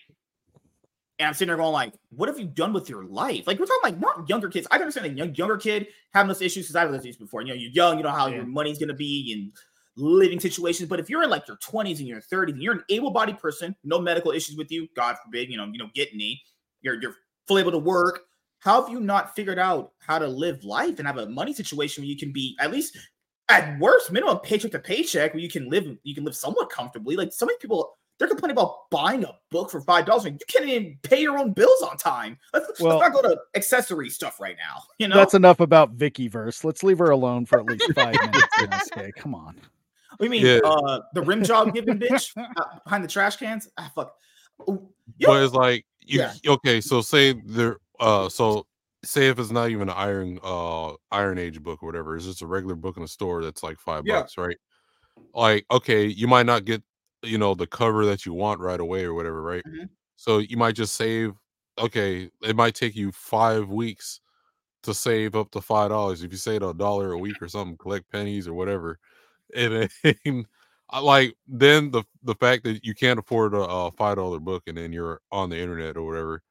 And 1.20 1.28
I'm 1.28 1.34
sitting 1.34 1.48
there 1.48 1.58
going 1.58 1.72
like, 1.72 1.94
what 2.10 2.28
have 2.28 2.38
you 2.40 2.46
done 2.46 2.74
with 2.74 2.90
your 2.90 3.06
life? 3.06 3.48
Like 3.48 3.58
we're 3.58 3.66
talking 3.68 3.92
like 3.94 4.00
not 4.00 4.28
younger 4.28 4.50
kids. 4.50 4.68
I 4.70 4.76
can 4.76 4.82
understand 4.84 5.08
a 5.08 5.10
young 5.12 5.34
younger 5.36 5.56
kid 5.58 5.88
having 6.14 6.28
those 6.28 6.42
issues 6.42 6.66
because 6.66 6.76
I've 6.76 6.90
had 6.90 6.94
those 7.00 7.06
issues 7.06 7.18
before. 7.18 7.42
You 7.42 7.50
know, 7.50 7.54
you're 7.54 7.72
young, 7.72 7.98
you 7.98 8.04
know 8.04 8.10
how 8.12 8.28
Yeah. 8.28 8.38
your 8.38 8.46
money's 8.46 8.78
gonna 8.80 8.94
be 8.94 9.32
and 9.34 9.52
living 9.96 10.42
situations. 10.42 10.90
But 10.90 11.00
if 11.00 11.10
you're 11.10 11.24
in 11.24 11.30
like 11.30 11.48
your 11.48 11.58
20s 11.58 12.00
and 12.00 12.08
your 12.08 12.20
30s 12.20 12.54
and 12.54 12.62
you're 12.62 12.74
an 12.74 12.84
able-bodied 12.90 13.40
person, 13.40 13.76
no 13.86 14.00
medical 14.00 14.32
issues 14.32 14.58
with 14.58 14.70
you, 14.72 14.90
God 14.94 15.16
forbid, 15.24 15.50
you 15.50 15.56
know, 15.56 15.66
you 15.72 15.78
know, 15.78 15.90
get 15.94 16.10
any, 16.14 16.42
you're 16.82 17.02
you're 17.02 17.16
fully 17.48 17.62
able 17.62 17.72
to 17.72 17.78
work. 17.80 18.22
How 18.60 18.82
have 18.82 18.92
you 18.92 19.00
not 19.00 19.36
figured 19.36 19.60
out 19.60 19.92
how 20.00 20.20
to 20.20 20.28
live 20.28 20.64
life 20.66 20.98
and 21.00 21.08
have 21.08 21.18
a 21.18 21.30
money 21.30 21.54
situation 21.54 22.02
where 22.04 22.10
you 22.10 22.18
can 22.18 22.34
be 22.34 22.58
at 22.60 22.72
least 22.72 22.98
at 23.48 23.80
worst 23.80 24.12
minimum 24.12 24.40
paycheck 24.40 24.72
to 24.72 24.80
paycheck 24.80 25.34
where 25.34 25.42
you 25.42 25.50
can 25.50 25.70
live 25.70 25.86
you 26.04 26.16
can 26.16 26.26
live 26.26 26.36
somewhat 26.36 26.70
comfortably? 26.70 27.16
Like 27.16 27.32
so 27.32 27.46
many 27.46 27.58
people 27.60 27.98
they're 28.18 28.28
complaining 28.28 28.56
about 28.56 28.90
buying 28.92 29.24
a 29.24 29.32
book 29.52 29.70
for 29.70 29.82
five 29.82 30.06
dollars. 30.06 30.26
You 30.26 30.38
can't 30.48 30.66
even 30.66 30.98
pay 31.04 31.22
your 31.22 31.38
own 31.38 31.52
bills 31.54 31.82
on 31.82 31.98
time. 31.98 32.38
Let's, 32.54 32.80
Well- 32.80 32.98
let's 33.00 33.14
not 33.14 33.22
go 33.22 33.30
to 33.30 33.38
accessory 33.56 34.10
stuff 34.10 34.40
right 34.40 34.56
now. 34.58 34.84
You 35.00 35.08
know, 35.08 35.16
That's 35.16 35.34
enough 35.34 35.60
about 35.60 35.92
Vicky 35.92 36.28
verse. 36.28 36.64
Let's 36.64 36.84
leave 36.84 37.00
her 37.00 37.12
alone 37.12 37.46
for 37.46 37.60
at 37.60 37.66
least 37.66 37.92
five 37.94 38.16
minutes. 38.60 38.90
Okay, 38.94 39.12
come 39.18 39.36
on. 39.36 39.56
what 40.18 40.20
do 40.20 40.26
you 40.26 40.30
mean? 40.30 40.46
Yeah. 40.46 40.60
Uh, 40.64 41.02
the 41.14 41.22
rim 41.22 41.44
job 41.44 41.74
giving 41.74 42.00
bitch 42.00 42.32
uh, 42.58 42.80
behind 42.84 43.04
the 43.04 43.08
trash 43.10 43.36
cans. 43.38 43.68
Ah, 43.78 43.92
fuck. 43.94 44.16
Ooh, 44.70 44.88
you 45.18 45.28
but 45.28 45.44
it's 45.44 45.54
like 45.54 45.86
you 46.02 46.20
Yeah. 46.22 46.34
okay. 46.48 46.80
So 46.80 47.02
say 47.02 47.34
there, 47.46 47.78
uh, 48.00 48.30
so 48.30 48.66
say 49.04 49.28
if 49.28 49.38
it's 49.38 49.52
not 49.52 49.70
even 49.70 49.90
an 49.90 49.96
Iron 49.98 50.40
uh 50.42 50.94
Iron 51.12 51.38
Age 51.38 51.62
book 51.62 51.84
or 51.84 51.88
whatever, 51.88 52.16
it's 52.16 52.26
just 52.26 52.42
a 52.42 52.48
regular 52.48 52.76
book 52.76 52.96
in 52.96 53.04
a 53.04 53.08
store 53.10 53.44
that's 53.44 53.62
like 53.64 53.78
five 53.80 54.04
Yeah. 54.06 54.22
bucks, 54.22 54.38
right? 54.38 54.58
Like 55.34 55.66
okay, 55.70 56.06
you 56.06 56.28
might 56.28 56.46
not 56.46 56.64
get 56.64 56.82
you 57.26 57.38
know 57.38 57.56
the 57.56 57.68
cover 57.68 58.06
that 58.06 58.26
you 58.26 58.34
want 58.34 58.60
right 58.60 58.80
away 58.80 59.04
or 59.06 59.14
whatever, 59.14 59.42
right? 59.42 59.64
Mhm. 59.66 59.90
So 60.18 60.40
you 60.40 60.58
might 60.58 60.76
just 60.76 60.96
save. 60.96 61.34
Okay, 61.78 62.30
it 62.44 62.56
might 62.56 62.76
take 62.76 62.96
you 62.96 63.12
five 63.12 63.70
weeks 63.70 64.22
to 64.84 64.94
save 64.94 65.36
up 65.36 65.52
to 65.52 65.62
five 65.62 65.90
dollars. 65.90 66.24
If 66.24 66.32
you 66.32 66.38
save 66.38 66.62
a 66.64 66.74
dollar 66.74 67.12
a 67.14 67.18
week 67.20 67.42
or 67.42 67.50
something, 67.50 67.78
collect 67.78 68.10
pennies 68.12 68.48
or 68.48 68.54
whatever, 68.54 69.00
and 69.56 69.90
then 70.04 70.46
like 71.02 71.36
then 71.48 71.92
the 71.92 72.04
the 72.24 72.36
fact 72.36 72.64
that 72.66 72.86
you 72.86 72.94
can't 72.96 73.20
afford 73.20 73.54
a, 73.54 73.60
a 73.62 73.92
five 73.92 74.18
dollar 74.18 74.40
book 74.40 74.64
and 74.68 74.78
then 74.78 74.94
you're 74.94 75.22
on 75.32 75.50
the 75.50 75.60
internet 75.60 75.98
or 75.98 76.04
whatever. 76.06 76.44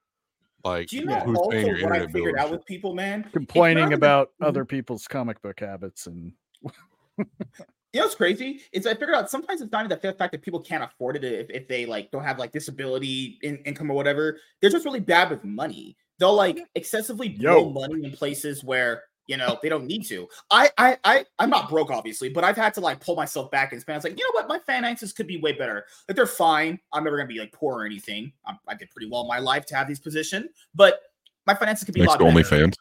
Like, 0.64 0.88
Do 0.88 0.96
you 0.98 1.06
know 1.06 1.16
who's 1.20 1.38
paying 1.50 1.66
your 1.66 1.76
what 1.80 1.92
I 1.92 1.96
internet 1.96 2.12
bill? 2.12 2.24
figured 2.24 2.34
and 2.36 2.44
out 2.44 2.50
with 2.52 2.66
people, 2.66 2.94
man? 2.94 3.24
Complaining 3.32 3.92
about 3.92 4.30
Mhm. 4.40 4.46
other 4.48 4.64
people's 4.64 5.06
comic 5.06 5.40
book 5.42 5.60
habits 5.60 6.06
and 6.06 6.32
You 7.94 8.00
know 8.00 8.06
what's 8.06 8.16
crazy? 8.16 8.60
Is 8.72 8.88
I 8.88 8.94
figured 8.94 9.14
out 9.14 9.30
sometimes 9.30 9.60
it's 9.60 9.70
not 9.70 9.84
even 9.86 9.96
the 10.02 10.12
fact 10.14 10.32
that 10.32 10.42
people 10.42 10.58
can't 10.58 10.82
afford 10.82 11.14
it 11.14 11.22
if, 11.22 11.48
if 11.48 11.68
they 11.68 11.86
like 11.86 12.10
don't 12.10 12.24
have 12.24 12.40
like 12.40 12.50
disability 12.50 13.38
in, 13.42 13.58
income 13.58 13.88
or 13.88 13.94
whatever. 13.94 14.40
They're 14.60 14.68
just 14.68 14.84
really 14.84 14.98
bad 14.98 15.30
with 15.30 15.44
money. 15.44 15.96
They'll 16.18 16.34
like 16.34 16.58
excessively 16.74 17.28
blow 17.28 17.58
Yo. 17.58 17.70
money 17.70 18.04
in 18.04 18.10
places 18.10 18.64
where 18.64 19.04
you 19.28 19.36
know 19.36 19.60
they 19.62 19.68
don't 19.68 19.86
need 19.86 20.04
to. 20.06 20.26
I 20.50 20.70
I 20.76 20.98
I 21.04 21.24
I'm 21.38 21.50
not 21.50 21.70
broke 21.70 21.92
obviously, 21.92 22.28
but 22.28 22.42
I've 22.42 22.56
had 22.56 22.74
to 22.74 22.80
like 22.80 22.98
pull 22.98 23.14
myself 23.14 23.48
back 23.52 23.72
and 23.72 23.80
spend. 23.80 23.96
It's 23.96 24.04
like 24.04 24.18
you 24.18 24.24
know 24.24 24.40
what, 24.40 24.48
my 24.48 24.58
finances 24.66 25.12
could 25.12 25.28
be 25.28 25.36
way 25.36 25.52
better. 25.52 25.86
Like 26.08 26.16
they're 26.16 26.26
fine. 26.26 26.80
I'm 26.92 27.04
never 27.04 27.16
gonna 27.16 27.28
be 27.28 27.38
like 27.38 27.52
poor 27.52 27.78
or 27.78 27.86
anything. 27.86 28.32
i 28.44 28.54
I 28.66 28.74
did 28.74 28.90
pretty 28.90 29.08
well 29.08 29.20
in 29.20 29.28
my 29.28 29.38
life 29.38 29.66
to 29.66 29.76
have 29.76 29.86
these 29.86 30.00
position, 30.00 30.48
but 30.74 31.00
my 31.46 31.54
finances 31.54 31.84
could 31.84 31.94
be 31.94 32.00
a 32.00 32.04
Next 32.04 32.18
lot 32.20 32.28
to 32.28 32.34
better. 32.34 32.38
OnlyFans. 32.38 32.74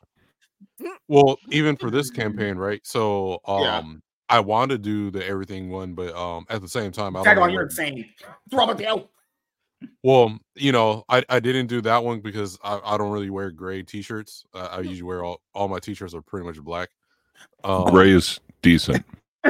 Mm. 0.81 0.95
Well, 1.07 1.37
even 1.51 1.77
for 1.77 1.91
this 1.91 2.09
campaign, 2.09 2.55
right? 2.55 2.81
So, 2.83 3.41
Yeah. 3.47 3.77
Um, 3.77 4.01
I 4.33 4.39
want 4.39 4.71
to 4.71 4.79
do 4.79 5.11
the 5.11 5.23
everything 5.23 5.69
one, 5.69 5.93
but 5.93 6.15
um, 6.15 6.47
at 6.49 6.59
the 6.59 6.67
same 6.67 6.91
time, 6.91 7.15
I 7.15 7.23
Tag 7.23 7.35
don't 7.35 7.43
on, 7.43 7.49
know 7.49 7.53
you're 7.53 7.63
insane. 7.65 8.09
What's 8.49 8.57
wrong 8.57 8.67
with? 8.75 9.05
Well, 10.01 10.39
you 10.55 10.71
know, 10.71 11.03
I, 11.07 11.23
I 11.29 11.39
didn't 11.39 11.67
do 11.67 11.81
that 11.81 12.03
one 12.03 12.19
because 12.19 12.57
I, 12.63 12.79
I 12.83 12.97
don't 12.97 13.11
really 13.11 13.29
wear 13.29 13.51
gray 13.51 13.83
t-shirts. 13.83 14.43
Uh, 14.51 14.69
I 14.71 14.79
usually 14.79 15.03
wear 15.03 15.23
all 15.23 15.39
all 15.53 15.67
my 15.67 15.77
t-shirts 15.77 16.15
are 16.15 16.23
pretty 16.23 16.47
much 16.47 16.59
black. 16.59 16.89
Um, 17.63 17.83
Gray 17.91 18.09
is 18.09 18.39
decent. 18.63 19.05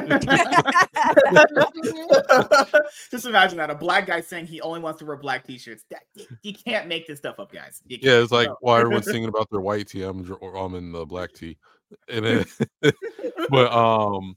Just 3.09 3.25
imagine 3.25 3.59
that 3.59 3.69
a 3.69 3.75
black 3.75 4.05
guy 4.07 4.19
saying 4.19 4.47
he 4.47 4.59
only 4.59 4.81
wants 4.81 4.99
to 4.99 5.05
wear 5.05 5.15
black 5.15 5.47
t-shirts. 5.47 5.85
That, 5.91 6.01
you, 6.13 6.25
you 6.41 6.53
can't 6.53 6.89
make 6.89 7.07
this 7.07 7.19
stuff 7.19 7.39
up, 7.39 7.53
guys. 7.53 7.81
Yeah, 7.87 8.19
it's 8.19 8.33
like 8.33 8.49
No. 8.49 8.57
why 8.59 8.81
everyone's 8.81 9.05
singing 9.09 9.29
about 9.29 9.49
their 9.49 9.61
white 9.61 9.87
tee. 9.87 10.03
I'm 10.03 10.29
I'm 10.43 10.75
in 10.75 10.91
the 10.91 11.05
black 11.05 11.31
tee, 11.31 11.57
and 12.09 12.25
then, 12.25 12.45
but 13.49 13.71
um, 13.71 14.35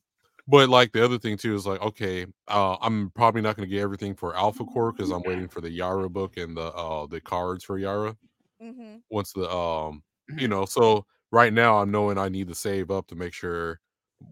but 0.48 0.68
like 0.68 0.92
the 0.92 1.04
other 1.04 1.18
thing 1.18 1.36
too 1.36 1.54
is 1.54 1.66
like 1.66 1.80
okay, 1.82 2.26
uh, 2.48 2.76
I'm 2.80 3.10
probably 3.10 3.42
not 3.42 3.56
going 3.56 3.68
to 3.68 3.74
get 3.74 3.82
everything 3.82 4.14
for 4.14 4.36
Alpha 4.36 4.64
Core 4.64 4.92
because 4.92 5.10
I'm 5.10 5.22
waiting 5.24 5.48
for 5.48 5.60
the 5.60 5.70
Yara 5.70 6.08
book 6.08 6.36
and 6.36 6.56
the 6.56 6.72
uh 6.74 7.06
the 7.06 7.20
cards 7.20 7.64
for 7.64 7.78
Yara. 7.78 8.16
hmm 8.60 8.96
once 9.10 9.32
the 9.32 9.48
um 9.50 10.02
you 10.28 10.46
Mhm. 10.46 10.50
know 10.50 10.64
so 10.64 11.06
right 11.30 11.52
now 11.52 11.78
i'm 11.78 11.90
knowing 11.92 12.18
i 12.18 12.28
need 12.28 12.48
to 12.48 12.54
save 12.54 12.90
up 12.90 13.06
to 13.06 13.14
make 13.14 13.32
sure 13.32 13.78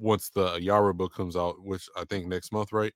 once 0.01 0.31
the 0.31 0.55
yara 0.61 0.93
book 0.93 1.15
comes 1.15 1.37
out 1.37 1.63
which 1.63 1.89
i 1.97 2.05
think 2.05 2.27
next 2.27 2.51
month 2.53 2.73
right 2.73 2.93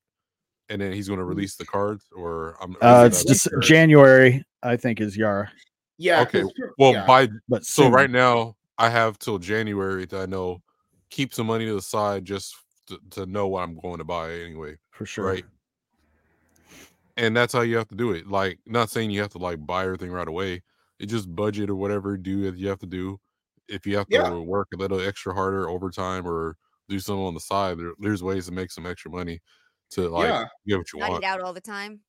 and 0.69 0.81
then 0.81 0.93
he's 0.93 1.07
going 1.07 1.19
to 1.21 1.25
release 1.25 1.55
the 1.55 1.65
cards 1.65 2.05
or 2.17 2.57
i'm 2.61 2.77
Uh, 2.81 3.05
it's 3.07 3.25
just 3.25 3.47
after? 3.47 3.61
January, 3.61 4.43
I 4.63 4.77
think, 4.77 5.01
is 5.01 5.17
Yara. 5.17 5.51
Yeah. 5.99 6.21
Okay. 6.23 6.43
well 6.79 6.93
yeah. 6.95 7.07
by 7.07 7.29
But 7.49 7.65
so 7.65 7.85
soon. 7.85 7.93
right 7.93 8.11
now 8.11 8.57
i 8.79 8.89
have 8.89 9.19
till 9.19 9.39
january 9.39 10.05
that 10.07 10.21
I 10.23 10.27
know 10.27 10.61
keep 11.11 11.33
some 11.33 11.47
money 11.47 11.67
to 11.67 11.75
the 11.75 11.83
side 11.83 12.25
just 12.25 12.57
to, 12.89 12.99
to 13.11 13.27
know 13.27 13.47
what 13.49 13.63
i'm 13.63 13.79
going 13.81 13.99
to 13.99 14.05
buy 14.05 14.33
anyway 14.33 14.77
for 14.91 15.07
sure. 15.07 15.27
right 15.27 15.45
and 17.17 17.37
that's 17.37 17.53
how 17.53 17.61
you 17.63 17.77
have 17.77 17.89
to 17.89 17.95
do 17.97 18.13
it 18.13 18.27
like 18.29 18.59
not 18.67 18.91
saying 18.91 19.11
you 19.11 19.21
have 19.21 19.31
to 19.33 19.39
like 19.39 19.65
buy 19.67 19.85
everything 19.85 20.11
right 20.11 20.29
away 20.29 20.63
it 20.99 21.07
just 21.07 21.35
budget 21.35 21.71
or 21.71 21.75
whatever 21.77 22.17
do 22.17 22.43
that 22.43 22.57
you 22.59 22.69
have 22.69 22.79
to 22.79 22.87
do 22.87 23.19
if 23.69 23.87
you 23.87 23.97
have 23.97 24.07
to 24.09 24.15
Yeah. 24.15 24.31
work 24.31 24.69
a 24.73 24.77
little 24.77 25.01
extra 25.01 25.35
harder 25.35 25.69
overtime 25.69 26.27
or 26.27 26.57
do 26.89 26.99
something 26.99 27.25
on 27.25 27.35
the 27.35 27.41
side 27.41 27.79
there, 27.79 27.93
there's 27.99 28.23
ways 28.23 28.47
to 28.47 28.53
make 28.53 28.71
some 28.71 28.87
extra 28.87 29.11
money 29.11 29.41
to 29.91 30.09
like 30.09 30.29
Yeah. 30.29 30.45
get 30.67 30.79
what 30.79 30.93
you 30.93 31.01
Not 31.01 31.11
want 31.11 31.23
eat 31.23 31.27
out 31.27 31.41
all 31.43 31.53
the 31.53 31.61
time. 31.61 32.01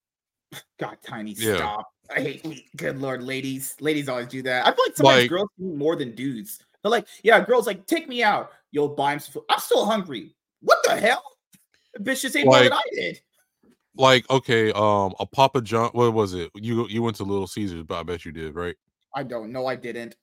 God, 0.80 0.98
tiny, 1.06 1.34
Yeah. 1.38 1.58
stop. 1.58 1.86
I 2.16 2.22
hate 2.22 2.46
me. 2.46 2.66
Good 2.78 3.00
lord, 3.00 3.22
ladies. 3.22 3.76
Ladies 3.82 4.08
always 4.10 4.28
do 4.28 4.42
that. 4.44 4.66
I 4.66 4.72
feel 4.72 4.86
like 4.88 4.96
sometimes 4.98 5.22
Like- 5.24 5.30
girls 5.30 5.50
do 5.60 5.66
more 5.76 5.96
than 5.96 6.16
dudes. 6.16 6.60
They're 6.82 6.90
like, 6.90 7.08
yeah, 7.24 7.44
girls 7.44 7.68
like, 7.68 7.86
take 7.88 8.08
me 8.08 8.24
out. 8.24 8.52
You'll 8.72 8.88
buy 8.96 9.14
him 9.14 9.20
some 9.20 9.34
food. 9.34 9.44
I'm 9.50 9.60
still 9.60 9.86
hungry. 9.86 10.34
What 10.62 10.80
the 10.84 10.96
hell? 10.96 11.24
The 11.94 12.00
bitch 12.04 12.22
just 12.22 12.36
ate 12.36 12.46
more 12.46 12.60
than 12.60 12.74
I 12.74 12.82
did. 12.94 13.22
like 13.96 14.30
okay 14.30 14.72
um 14.74 15.14
a 15.20 15.26
papa 15.26 15.62
john 15.62 15.90
what 15.94 16.14
was 16.14 16.34
it 16.34 16.50
you 16.56 16.88
you 16.88 17.02
went 17.02 17.16
to 17.18 17.24
little 17.24 17.48
caesars 17.48 17.84
but 17.84 18.00
i 18.00 18.04
bet 18.04 18.24
you 18.26 18.32
did 18.32 18.56
right 18.56 18.76
I 19.16 19.24
don't 19.24 19.52
know. 19.52 19.66
I 19.66 19.76
didn't. 19.76 20.16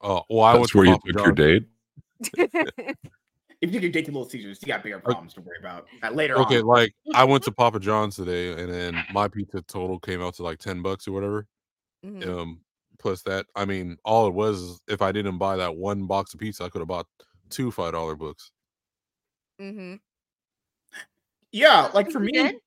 uh 0.00 0.20
well 0.30 0.44
i 0.44 0.52
went 0.54 0.62
That's 0.62 0.72
to 0.72 0.78
where 0.78 0.86
you 0.86 0.92
papa 0.92 1.12
took 1.12 1.24
your 1.26 1.32
date. 1.32 1.66
If 3.60 3.72
you 3.72 3.80
could 3.80 3.92
date 3.92 4.04
the 4.04 4.12
Little 4.12 4.28
Caesars, 4.28 4.58
you 4.60 4.66
got 4.68 4.82
bigger 4.82 4.98
problems 4.98 5.32
to 5.34 5.40
worry 5.40 5.56
about. 5.58 5.86
Uh, 6.02 6.10
later 6.10 6.36
okay 6.40 6.60
on. 6.60 6.66
like 6.66 6.94
i 7.14 7.24
went 7.24 7.42
to 7.44 7.52
papa 7.62 7.80
john's 7.80 8.14
today 8.16 8.52
and 8.52 8.72
then 8.72 9.02
my 9.12 9.26
pizza 9.26 9.62
total 9.62 9.98
came 9.98 10.20
out 10.22 10.34
to 10.34 10.42
like 10.42 10.58
10 10.58 10.82
bucks 10.82 11.08
or 11.08 11.12
whatever 11.12 11.46
Mhm. 12.04 12.28
um 12.28 12.60
plus 12.98 13.22
that 13.22 13.46
i 13.56 13.64
mean 13.64 13.96
all 14.04 14.26
it 14.28 14.34
was 14.34 14.82
if 14.88 15.00
i 15.00 15.10
didn't 15.10 15.38
buy 15.38 15.56
that 15.56 15.74
one 15.74 16.06
box 16.06 16.34
of 16.34 16.40
pizza 16.40 16.64
i 16.64 16.68
could 16.68 16.80
have 16.80 16.88
bought 16.88 17.06
two 17.48 17.70
five 17.70 17.92
dollar 17.92 18.14
books 18.14 18.50
Mhm. 19.60 20.00
Yeah, 21.52 21.90
like 21.94 22.10
for 22.10 22.20
me. 22.20 22.58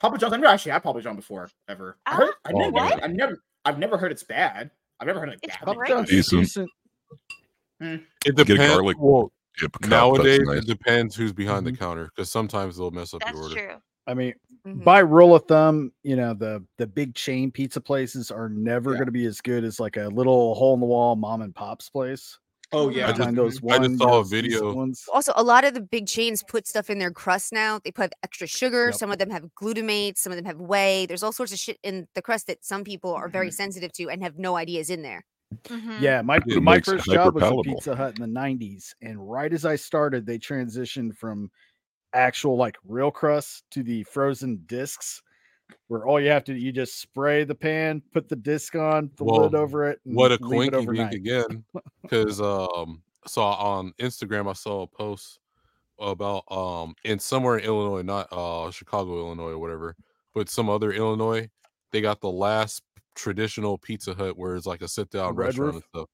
Papa 0.00 0.18
John's. 0.18 0.32
I've 0.34 0.40
never 0.40 0.52
actually 0.52 0.72
had 0.72 0.82
Papa 0.82 1.00
John 1.02 1.16
before 1.16 1.48
ever. 1.68 1.96
I 2.06 2.12
Oh, 2.14 2.16
heard, 2.18 2.34
I 2.44 2.52
Oh, 2.52 2.58
never, 2.58 2.72
what? 2.72 3.04
I've 3.04 3.12
never, 3.12 3.38
I've 3.64 3.78
never 3.78 3.98
heard 3.98 4.12
it's 4.12 4.22
bad. 4.24 4.70
I've 5.00 5.06
never 5.06 5.20
heard 5.20 5.30
like 5.30 5.38
It's 5.42 5.56
bad. 5.56 5.64
Papa 5.66 5.78
great. 5.78 5.88
things. 6.06 6.10
Decent. 6.10 6.42
decent. 6.42 6.70
it 7.80 8.36
Get 8.36 8.36
depends 8.36 8.74
garlic 8.74 8.96
well 8.98 9.32
Dip 9.58 9.72
cup, 9.72 9.90
nowadays 9.90 10.40
nice. 10.44 10.58
it 10.62 10.66
depends 10.66 11.14
who's 11.16 11.32
behind 11.32 11.66
Mhm. 11.66 11.72
the 11.72 11.76
counter 11.78 12.06
because 12.14 12.30
sometimes 12.30 12.76
they'll 12.76 12.90
mess 12.90 13.14
up 13.14 13.20
That's 13.20 13.32
your 13.34 13.42
order 13.44 13.54
true. 13.54 13.82
I 14.06 14.14
mean, 14.14 14.34
Mhm. 14.66 14.84
by 14.84 15.00
rule 15.00 15.34
of 15.34 15.46
thumb, 15.46 15.92
you 16.02 16.16
know, 16.16 16.34
the 16.34 16.64
the 16.78 16.86
big 16.86 17.14
chain 17.14 17.50
pizza 17.50 17.80
places 17.80 18.30
are 18.30 18.48
never 18.48 18.92
Yeah. 18.92 18.96
going 18.98 19.06
to 19.06 19.12
be 19.12 19.26
as 19.26 19.40
good 19.40 19.64
as 19.64 19.80
like 19.80 19.96
a 19.96 20.08
little 20.08 20.54
hole 20.54 20.74
in 20.74 20.80
the 20.80 20.86
wall 20.86 21.16
mom 21.16 21.42
and 21.42 21.54
pop's 21.54 21.90
place. 21.90 22.38
Oh 22.72 22.88
yeah, 22.88 23.06
I 23.06 23.12
just- 23.12 23.22
Find 23.22 23.36
those 23.38 23.60
I 23.70 23.78
just 23.78 23.98
saw 23.98 24.20
a 24.20 24.24
video- 24.24 24.74
Ones. 24.74 25.04
Also, 25.12 25.32
a 25.36 25.42
lot 25.42 25.64
of 25.64 25.74
the 25.74 25.80
big 25.80 26.06
chains 26.06 26.42
put 26.42 26.66
stuff 26.66 26.90
in 26.90 26.98
their 26.98 27.12
crust 27.12 27.52
now. 27.52 27.78
They 27.84 27.92
put 27.92 28.12
extra 28.24 28.46
sugar. 28.46 28.86
Yep. 28.86 28.94
Some 28.96 29.10
of 29.12 29.18
them 29.18 29.30
have 29.30 29.44
glutamate. 29.60 30.18
Some 30.18 30.32
of 30.32 30.36
them 30.36 30.44
have 30.46 30.58
whey. 30.58 31.06
There's 31.06 31.22
all 31.22 31.32
sorts 31.32 31.52
of 31.52 31.58
shit 31.58 31.78
in 31.82 32.08
the 32.14 32.22
crust 32.22 32.48
that 32.48 32.64
some 32.64 32.82
people 32.84 33.14
are 33.14 33.28
very 33.28 33.48
Mhm. 33.50 33.54
sensitive 33.54 33.92
to 33.92 34.08
and 34.10 34.22
have 34.22 34.36
no 34.38 34.56
idea 34.56 34.80
is 34.80 34.90
in 34.90 35.02
there. 35.02 35.24
Mhm. 35.64 36.00
Yeah, 36.00 36.22
my 36.22 36.38
It 36.46 36.60
my 36.62 36.80
first 36.80 37.06
job 37.06 37.34
was 37.34 37.44
at. 37.44 37.52
Pizza 37.62 37.94
Hut 37.94 38.16
in 38.18 38.20
the 38.22 38.26
'90s, 38.40 38.94
and 39.00 39.30
right 39.30 39.52
as 39.52 39.64
I 39.64 39.76
started, 39.76 40.26
they 40.26 40.38
transitioned 40.38 41.16
from 41.16 41.50
actual 42.14 42.56
like 42.56 42.76
real 42.84 43.12
crust 43.12 43.62
to 43.70 43.84
the 43.84 44.02
frozen 44.04 44.62
discs, 44.66 45.22
where 45.88 46.06
all 46.06 46.20
you 46.20 46.28
have 46.28 46.44
to 46.44 46.54
you 46.54 46.72
just 46.72 47.00
spray 47.00 47.44
the 47.44 47.54
pan, 47.54 48.02
put 48.12 48.28
the 48.28 48.36
disc 48.36 48.74
on, 48.74 49.10
the 49.16 49.24
lid 49.24 49.54
over 49.54 49.88
it, 49.88 50.00
and 50.04 50.14
what 50.14 50.32
a 50.32 50.38
leave 50.40 50.68
it 50.68 50.70
coinky 50.70 50.70
dink 50.70 50.74
overnight. 50.74 51.14
again 51.14 51.64
because 52.02 52.40
um 52.40 53.02
so 53.26 53.42
on 53.42 53.92
instagram 54.00 54.48
i 54.48 54.52
saw 54.52 54.82
a 54.82 54.86
post 54.86 55.40
about 55.98 56.44
um 56.50 56.94
in 57.04 57.18
somewhere 57.18 57.58
in 57.58 57.64
illinois 57.64 58.02
not 58.02 58.28
uh 58.32 58.70
chicago 58.70 59.18
illinois 59.18 59.50
or 59.50 59.58
whatever 59.58 59.96
but 60.34 60.48
some 60.48 60.68
other 60.70 60.92
illinois 60.92 61.48
they 61.90 62.00
got 62.00 62.20
the 62.20 62.30
last 62.30 62.82
traditional 63.16 63.78
pizza 63.78 64.14
hut 64.14 64.36
where 64.36 64.54
it's 64.54 64.66
like 64.66 64.82
a 64.82 64.88
sit 64.88 65.10
down 65.10 65.34
restaurant 65.34 65.74
Roof? 65.74 65.74
and 65.74 65.84
stuff 65.94 66.08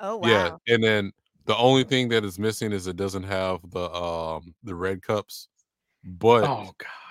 Oh 0.00 0.16
wow. 0.16 0.28
yeah 0.28 0.74
and 0.74 0.82
then 0.82 1.12
the 1.44 1.56
only 1.56 1.84
thing 1.84 2.08
that 2.10 2.24
is 2.24 2.38
missing 2.38 2.72
is 2.72 2.86
it 2.86 2.96
doesn't 2.96 3.24
have 3.24 3.60
the 3.70 3.90
um 3.92 4.54
the 4.62 4.74
red 4.74 5.02
cups 5.02 5.48
but 6.04 6.44
Oh 6.44 6.72
God, 6.78 7.05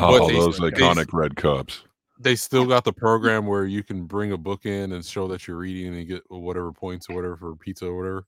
But 0.00 0.20
Oh, 0.22 0.28
they- 0.28 0.34
those 0.34 0.58
they- 0.58 0.70
iconic 0.70 1.12
red 1.12 1.36
cups. 1.36 1.84
they 2.20 2.34
still 2.36 2.66
got 2.66 2.84
the 2.84 2.92
program 2.92 3.46
where 3.46 3.64
you 3.64 3.82
can 3.84 4.04
bring 4.04 4.32
a 4.32 4.36
book 4.36 4.66
in 4.66 4.92
and 4.92 5.04
show 5.04 5.28
that 5.28 5.46
you're 5.46 5.56
reading 5.58 5.94
and 5.96 6.06
get 6.06 6.22
whatever 6.30 6.72
points 6.72 7.08
or 7.08 7.14
whatever 7.16 7.36
for 7.36 7.54
pizza 7.56 7.86
or 7.86 7.96
whatever 7.96 8.26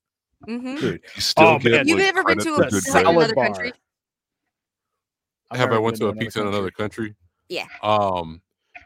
Mm-hmm. 0.48 0.76
dude, 0.76 1.00
You 1.16 1.20
still 1.20 1.46
Oh, 1.46 1.58
get 1.58 1.72
man. 1.72 1.88
You've 1.88 1.98
like, 1.98 2.08
ever 2.08 2.24
been 2.24 2.38
to 2.38 2.54
a 2.54 2.56
good 2.56 2.70
pizza 2.70 2.92
hut 2.92 3.06
in 3.06 3.14
grades. 3.14 3.32
another 3.32 3.34
salad 3.34 3.36
country? 3.54 3.70
bar. 3.72 3.78
I've 5.50 5.58
have 5.58 5.72
I 5.72 5.78
went 5.78 5.98
been 5.98 6.08
to 6.12 6.16
a 6.16 6.18
pizza 6.18 6.40
in 6.40 6.46
another 6.46 6.70
country? 6.70 7.14
Yeah. 7.48 7.66
Um, 7.82 8.40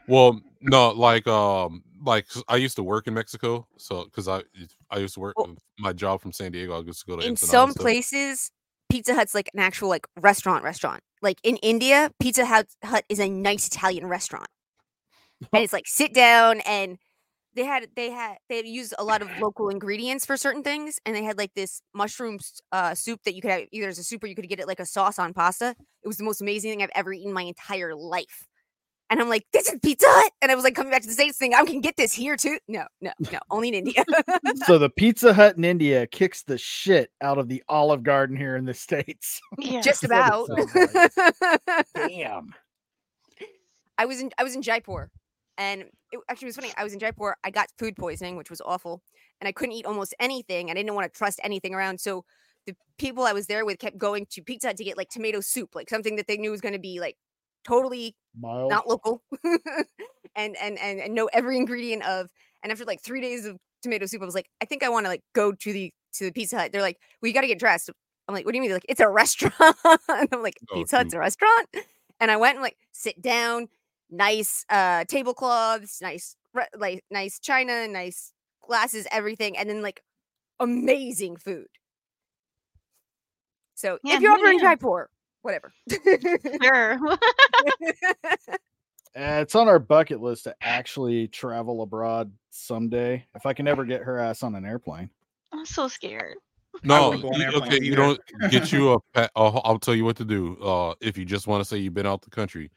well, 0.07 0.41
no, 0.61 0.89
like 0.89 1.27
um, 1.27 1.83
like 2.03 2.25
I 2.47 2.55
used 2.57 2.75
to 2.77 2.83
work 2.83 3.07
in 3.07 3.13
Mexico, 3.13 3.67
so 3.77 4.03
because 4.05 4.27
I 4.27 4.41
I 4.89 4.97
used 4.97 5.13
to 5.13 5.19
work 5.19 5.37
Well- 5.37 5.55
my 5.79 5.93
job 5.93 6.21
from 6.21 6.31
San 6.33 6.51
Diego, 6.51 6.75
I 6.77 6.81
used 6.83 7.01
to 7.01 7.05
go 7.05 7.15
to 7.17 7.25
In 7.25 7.31
Ensenada 7.31 7.51
some 7.51 7.69
and 7.69 7.75
places, 7.77 8.51
Pizza 8.89 9.13
Hut's 9.13 9.33
like 9.35 9.49
an 9.53 9.59
actual 9.59 9.87
like 9.89 10.07
restaurant 10.19 10.63
restaurant. 10.63 11.01
Like 11.21 11.39
in 11.43 11.57
India, 11.57 12.11
Pizza 12.19 12.45
Hut 12.45 12.67
is 13.09 13.19
a 13.19 13.29
nice 13.29 13.67
Italian 13.67 14.07
restaurant. 14.07 14.47
and 15.53 15.63
it's 15.63 15.73
like 15.73 15.87
sit 15.87 16.13
down 16.13 16.61
and 16.61 16.97
they 17.55 17.65
had 17.65 17.87
they 17.95 18.11
had 18.11 18.37
they 18.49 18.63
used 18.65 18.93
a 18.99 19.03
lot 19.03 19.21
of 19.21 19.29
local 19.39 19.69
ingredients 19.69 20.25
for 20.25 20.37
certain 20.37 20.63
things 20.63 20.99
and 21.05 21.15
they 21.15 21.23
had 21.23 21.37
like 21.37 21.53
this 21.55 21.81
mushroom 21.93 22.39
uh, 22.71 22.93
soup 22.95 23.21
that 23.25 23.35
you 23.35 23.41
could 23.41 23.51
have 23.51 23.63
either 23.71 23.87
as 23.87 23.99
a 23.99 24.03
soup 24.03 24.23
or 24.23 24.27
you 24.27 24.35
could 24.35 24.49
get 24.49 24.59
it 24.59 24.67
like 24.67 24.79
a 24.79 24.85
sauce 24.85 25.19
on 25.19 25.33
pasta. 25.33 25.75
It 26.03 26.07
was 26.07 26.17
the 26.17 26.23
most 26.23 26.41
amazing 26.41 26.71
thing 26.71 26.83
i've 26.83 26.89
ever 26.95 27.13
eaten 27.13 27.29
in 27.29 27.33
my 27.33 27.43
entire 27.43 27.95
life 27.95 28.47
and 29.09 29.21
i'm 29.21 29.29
like 29.29 29.45
this 29.53 29.69
is 29.69 29.79
pizza 29.83 30.05
hut 30.07 30.31
and 30.41 30.51
i 30.51 30.55
was 30.55 30.63
like 30.63 30.75
coming 30.75 30.91
back 30.91 31.01
to 31.01 31.07
the 31.07 31.13
states 31.13 31.37
thing 31.37 31.53
i 31.53 31.63
can 31.63 31.81
get 31.81 31.95
this 31.97 32.13
here 32.13 32.35
too 32.35 32.57
no 32.67 32.85
no 33.01 33.11
no 33.31 33.39
only 33.51 33.67
in 33.69 33.73
india 33.75 34.03
so 34.65 34.77
the 34.77 34.89
Pizza 34.89 35.33
Hut 35.33 35.57
in 35.57 35.63
India 35.63 36.07
kicks 36.07 36.43
the 36.43 36.57
shit 36.57 37.11
out 37.21 37.37
of 37.37 37.47
the 37.47 37.63
Olive 37.69 38.03
Garden 38.03 38.35
here 38.35 38.55
in 38.55 38.65
the 38.65 38.73
states. 38.73 39.41
Yeah. 39.59 39.81
just 39.81 40.03
about 40.03 40.49
what 40.49 40.59
it 40.59 41.11
sounds 41.13 41.85
Damn. 41.95 42.53
I 43.97 44.05
was 44.05 44.19
in 44.19 44.31
I 44.37 44.43
was 44.43 44.55
in 44.55 44.61
Jaipur, 44.61 45.09
and 45.57 45.85
it 46.11 46.19
actually 46.29 46.47
was 46.47 46.55
funny. 46.55 46.73
I 46.77 46.83
was 46.83 46.93
in 46.93 46.99
Jaipur. 46.99 47.37
I 47.43 47.49
got 47.49 47.69
food 47.77 47.95
poisoning, 47.95 48.35
which 48.35 48.49
was 48.49 48.61
awful, 48.61 49.01
and 49.39 49.47
I 49.47 49.51
couldn't 49.51 49.73
eat 49.73 49.85
almost 49.85 50.13
anything. 50.19 50.69
I 50.69 50.73
didn't 50.73 50.93
want 50.93 51.11
to 51.11 51.17
trust 51.17 51.39
anything 51.43 51.73
around. 51.73 51.99
So 51.99 52.25
the 52.65 52.75
people 52.97 53.23
I 53.23 53.33
was 53.33 53.47
there 53.47 53.63
with 53.65 53.79
kept 53.79 53.97
going 53.97 54.25
to 54.31 54.41
Pizza 54.41 54.67
Hut 54.67 54.77
to 54.77 54.83
get 54.83 54.97
like 54.97 55.09
tomato 55.09 55.39
soup, 55.39 55.75
like 55.75 55.89
something 55.89 56.17
that 56.17 56.27
they 56.27 56.37
knew 56.37 56.51
was 56.51 56.61
going 56.61 56.73
to 56.73 56.79
be 56.79 56.99
like 56.99 57.17
totally 57.67 58.15
Mild. 58.39 58.69
not 58.69 58.87
local, 58.87 59.21
and 60.35 60.55
and 60.57 60.79
and 60.79 60.99
and 60.99 61.13
know 61.13 61.29
every 61.33 61.57
ingredient 61.57 62.03
of. 62.03 62.29
And 62.63 62.71
after 62.71 62.85
like 62.85 63.01
three 63.03 63.21
days 63.21 63.45
of 63.45 63.57
tomato 63.83 64.07
soup, 64.07 64.21
I 64.21 64.25
was 64.25 64.33
like, 64.33 64.49
I 64.61 64.65
think 64.65 64.81
I 64.83 64.89
want 64.89 65.05
to 65.05 65.09
like 65.09 65.21
go 65.33 65.51
to 65.51 65.73
the 65.73 65.91
to 66.13 66.25
the 66.25 66.31
Pizza 66.31 66.57
Hut. 66.57 66.71
They're 66.71 66.81
like, 66.81 66.97
well, 67.21 67.27
you 67.27 67.33
got 67.33 67.41
to 67.41 67.47
get 67.47 67.59
dressed. 67.59 67.89
I'm 68.27 68.33
like, 68.33 68.45
what 68.45 68.53
do 68.53 68.57
you 68.57 68.61
mean? 68.61 68.69
They're 68.69 68.77
like, 68.77 68.85
it's 68.89 68.99
a 68.99 69.09
restaurant. 69.09 69.75
and 70.09 70.29
I'm 70.31 70.41
like, 70.41 70.57
Oh, 70.71 70.75
Pizza 70.75 70.97
Hut's 70.97 71.13
a 71.13 71.19
restaurant. 71.19 71.67
And 72.19 72.31
I 72.31 72.37
went 72.37 72.55
and 72.55 72.63
like 72.63 72.77
sit 72.91 73.21
down, 73.21 73.67
nice 74.09 74.65
uh 74.69 75.03
tablecloths, 75.05 76.01
nice 76.01 76.35
re- 76.53 76.67
like 76.77 77.03
nice 77.11 77.39
china, 77.39 77.87
nice 77.87 78.31
glasses, 78.65 79.05
everything, 79.11 79.57
and 79.57 79.69
then 79.69 79.81
like 79.83 80.01
amazing 80.59 81.37
food. 81.37 81.67
So 83.75 83.99
Yeah, 84.03 84.15
if 84.15 84.21
you're 84.21 84.33
ever 84.33 84.47
in. 84.47 84.59
Jaipur, 84.59 85.09
whatever. 85.45 85.71
Sure. 86.63 86.99
Uh, 87.07 87.17
it's 89.15 89.53
on 89.55 89.67
our 89.67 89.79
bucket 89.79 90.19
list 90.21 90.45
to 90.45 90.55
actually 90.59 91.27
travel 91.27 91.83
abroad 91.83 92.31
someday. 92.49 93.23
If 93.35 93.45
I 93.45 93.53
can 93.53 93.67
ever 93.67 93.85
get 93.85 94.01
her 94.01 94.17
ass 94.19 94.41
on 94.43 94.55
an 94.55 94.65
airplane. 94.65 95.09
I'm 95.53 95.65
so 95.65 95.87
scared. 95.87 96.35
No, 96.83 97.09
wouldn't 97.11 97.21
go 97.23 97.29
on 97.29 97.35
you- 97.39 97.43
airplanes 97.45 97.67
okay, 97.75 97.85
you 97.85 97.95
don't 97.95 98.19
get 98.49 98.71
you 98.73 98.93
a. 98.93 98.99
Pa- 99.13 99.29
uh, 99.35 99.59
I'll 99.63 99.79
tell 99.79 99.95
you 99.95 100.03
what 100.03 100.17
to 100.17 100.25
do. 100.25 100.57
Uh, 100.61 100.95
if 100.99 101.17
you 101.17 101.23
just 101.23 101.47
want 101.47 101.61
to 101.61 101.65
say 101.65 101.77
you've 101.77 101.93
been 101.93 102.07
out 102.07 102.21
the 102.23 102.29
country, 102.31 102.71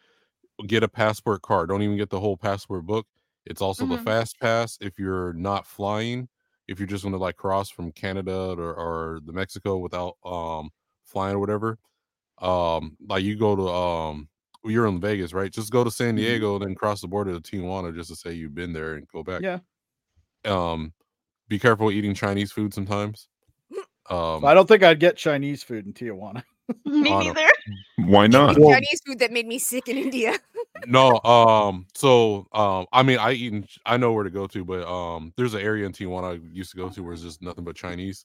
get 0.67 0.83
a 0.83 0.89
passport 0.89 1.43
card. 1.43 1.71
Don't 1.71 1.83
even 1.83 1.97
get 1.97 2.11
the 2.11 2.21
whole 2.21 2.37
passport 2.37 2.85
book. 2.87 3.07
It's 3.47 3.63
also 3.63 3.87
the 3.87 3.97
Mhm. 3.97 4.05
fast 4.05 4.39
pass 4.41 4.77
if 4.83 4.99
you're 4.99 5.33
not 5.33 5.67
flying. 5.67 6.29
If 6.69 6.79
you're 6.79 6.87
just 6.87 7.03
going 7.03 7.15
to 7.15 7.19
like 7.19 7.37
cross 7.37 7.71
from 7.71 7.91
Canada 7.93 8.55
or, 8.59 8.75
or 8.75 9.21
the 9.25 9.33
Mexico 9.33 9.79
without 9.79 10.17
um 10.25 10.71
flying 11.05 11.35
or 11.35 11.39
whatever, 11.39 11.79
um, 12.41 12.97
like 13.09 13.23
you 13.25 13.37
go 13.37 13.57
to 13.57 13.69
um, 13.69 14.29
you're 14.65 14.87
in 14.87 15.01
Vegas, 15.01 15.33
right? 15.33 15.51
Just 15.53 15.71
go 15.73 15.85
to 15.85 15.91
San 15.91 16.15
Mhm. 16.15 16.19
Diego, 16.19 16.59
then 16.59 16.75
cross 16.75 17.01
the 17.01 17.09
border 17.09 17.33
to 17.33 17.41
Tijuana 17.41 17.95
just 17.95 18.11
to 18.11 18.17
say 18.17 18.33
you've 18.33 18.55
been 18.55 18.73
there 18.73 18.95
and 18.95 19.07
go 19.09 19.23
back. 19.23 19.43
Yeah. 19.43 19.59
Um, 20.45 20.93
be 21.49 21.59
careful 21.59 21.91
eating 21.91 22.15
Chinese 22.15 22.53
food 22.53 22.75
sometimes. 22.75 23.29
Um, 24.11 24.45
I 24.45 24.55
don't 24.55 24.67
think 24.67 24.83
I'd 24.83 25.01
get 25.01 25.17
Chinese 25.17 25.63
food 25.63 25.87
in 25.87 25.93
Tijuana. 25.93 26.43
Me 26.85 27.11
Anna. 27.11 27.25
neither. 27.25 27.49
Why 27.97 28.27
not? 28.27 28.59
Well- 28.59 28.71
Chinese 28.73 29.01
food 29.07 29.19
that 29.21 29.33
made 29.33 29.47
me 29.47 29.59
sick 29.59 29.89
in 29.89 29.97
India. 29.97 30.39
no, 30.87 31.19
um, 31.25 31.87
so 31.95 32.47
um, 32.53 32.87
I 32.93 33.03
mean, 33.03 33.19
I 33.19 33.33
eat, 33.33 33.53
in, 33.53 33.67
I 33.87 33.97
know 33.97 34.13
where 34.13 34.25
to 34.25 34.31
go 34.31 34.47
to, 34.47 34.65
but 34.65 34.87
um, 34.87 35.33
there's 35.37 35.55
an 35.55 35.61
area 35.63 35.87
in 35.87 35.93
Tijuana 35.93 36.33
I 36.39 36.41
used 36.53 36.71
to 36.73 36.77
go 36.77 36.89
to 36.91 37.03
where 37.03 37.13
it's 37.15 37.23
just 37.23 37.43
nothing 37.43 37.65
but 37.65 37.75
Chinese 37.77 38.25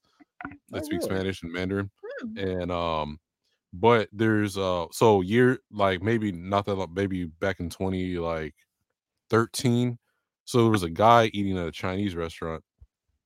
that 0.70 0.82
Oh, 0.82 0.86
speak 0.86 1.00
really? 1.02 1.16
Spanish 1.16 1.42
and 1.44 1.52
Mandarin, 1.54 1.90
Hmm. 2.22 2.38
and 2.38 2.72
um, 2.72 3.20
but 3.74 4.08
there's 4.14 4.58
uh, 4.58 4.86
so 4.92 5.22
year 5.22 5.60
like 5.72 6.02
maybe 6.02 6.32
not 6.32 6.66
that 6.66 6.76
long, 6.76 6.94
maybe 6.94 7.26
back 7.26 7.60
in 7.60 7.70
twenty 7.70 8.18
like 8.18 8.56
thirteen, 9.30 9.98
so 10.46 10.62
there 10.62 10.72
was 10.72 10.84
a 10.84 10.90
guy 10.90 11.26
eating 11.34 11.58
at 11.58 11.68
a 11.68 11.72
Chinese 11.72 12.16
restaurant, 12.16 12.64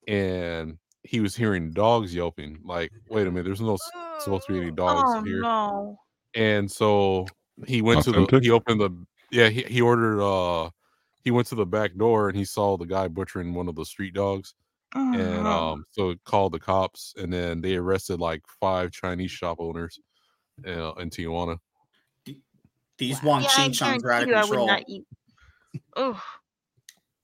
and 0.08 0.78
he 1.04 1.20
was 1.20 1.36
hearing 1.36 1.72
dogs 1.72 2.14
yelping. 2.16 2.60
Like, 2.64 2.92
wait 3.10 3.28
a 3.28 3.32
minute, 3.32 3.44
there's 3.46 3.62
no 3.62 3.78
supposed 4.20 4.48
to 4.48 4.54
be 4.54 4.60
any 4.60 4.72
dogs 4.72 5.04
Oh 5.16 5.24
here 5.24 5.42
no. 5.42 6.00
and 6.34 6.70
so 6.72 7.28
he 7.66 7.82
went 7.82 8.04
to 8.04 8.12
the 8.12 8.40
he 8.42 8.50
opened 8.50 8.82
the 8.82 8.90
yeah 9.32 9.50
he, 9.50 9.62
he 9.64 9.82
ordered 9.82 10.22
uh 10.22 10.70
he 11.24 11.32
went 11.32 11.48
to 11.48 11.56
the 11.56 11.66
back 11.66 11.96
door 11.96 12.30
and 12.30 12.38
he 12.38 12.46
saw 12.46 12.78
the 12.78 12.86
guy 12.86 13.08
butchering 13.08 13.54
one 13.54 13.68
of 13.68 13.76
the 13.76 13.86
street 13.86 14.14
dogs 14.14 14.54
Oh, 14.96 15.14
and 15.14 15.46
um 15.46 15.86
so 15.92 16.12
it 16.12 16.24
called 16.24 16.54
the 16.54 16.60
cops 16.60 17.14
and 17.18 17.32
then 17.32 17.62
they 17.62 17.76
arrested 17.76 18.20
like 18.20 18.42
five 18.60 18.92
chinese 18.92 19.32
shop 19.32 19.58
owners 19.60 20.00
uh, 20.66 20.94
in 20.96 21.10
tijuana 21.10 21.60
These 22.98 23.22
Wow. 23.24 23.30
Wong 23.30 23.42
yeah, 23.44 23.50
I 23.58 23.70
Ching 23.70 24.06
are 24.06 24.12
out 24.12 24.24
of 24.24 24.30
guarantee 24.30 24.32
you 24.32 24.36
I 24.36 24.42
would 24.42 24.48
control. 24.50 24.68
Oh, 25.96 26.24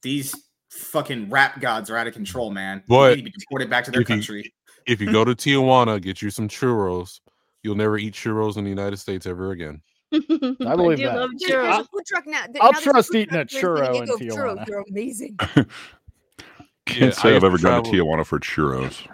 These 0.02 0.36
fucking 0.70 1.30
rap 1.30 1.60
gods 1.62 1.90
are 1.90 1.98
out 1.98 2.08
of 2.08 2.14
control, 2.14 2.52
man. 2.52 2.84
But 2.88 3.10
they 3.10 3.16
need 3.16 3.26
to 3.26 3.32
be 3.32 3.38
deported 3.40 3.70
back 3.70 3.86
to 3.86 3.92
their 3.92 4.02
if 4.02 4.10
you- 4.10 4.16
country. 4.16 4.54
if 4.86 5.00
you 5.02 5.12
go 5.12 5.24
to 5.26 5.34
tijuana 5.36 6.02
get 6.02 6.22
you 6.22 6.30
some 6.30 6.48
churros 6.50 7.20
you'll 7.64 7.76
never 7.76 7.98
eat 7.98 8.14
churros 8.14 8.58
in 8.58 8.64
the 8.66 8.70
united 8.70 8.98
states 8.98 9.26
ever 9.26 9.52
again 9.52 9.82
I 10.14 10.18
believe 10.76 10.98
do 10.98 11.06
that. 11.06 11.16
love 11.16 11.30
There's, 11.40 11.52
there's 11.52 11.78
a 11.80 11.84
food 11.86 12.06
truck 12.06 12.28
now. 12.28 12.44
I'll 12.62 12.72
now 12.74 12.80
trust 12.80 13.12
food 13.12 13.18
eating 13.22 13.36
a 13.36 13.46
truck 13.46 13.64
where 13.64 13.86
churro 13.86 14.02
in 14.02 14.28
Tijuana. 14.30 14.36
Churros. 14.36 14.66
They're 14.68 14.84
amazing. 14.90 15.38
Can't 15.40 15.68
Yeah, 16.88 17.10
say 17.12 17.34
I 17.34 17.36
I've 17.38 17.44
ever 17.44 17.58
to 17.58 17.64
gone 17.64 17.84
to 17.86 17.90
Tijuana 17.92 18.24
for 18.26 18.40
churros. 18.40 19.08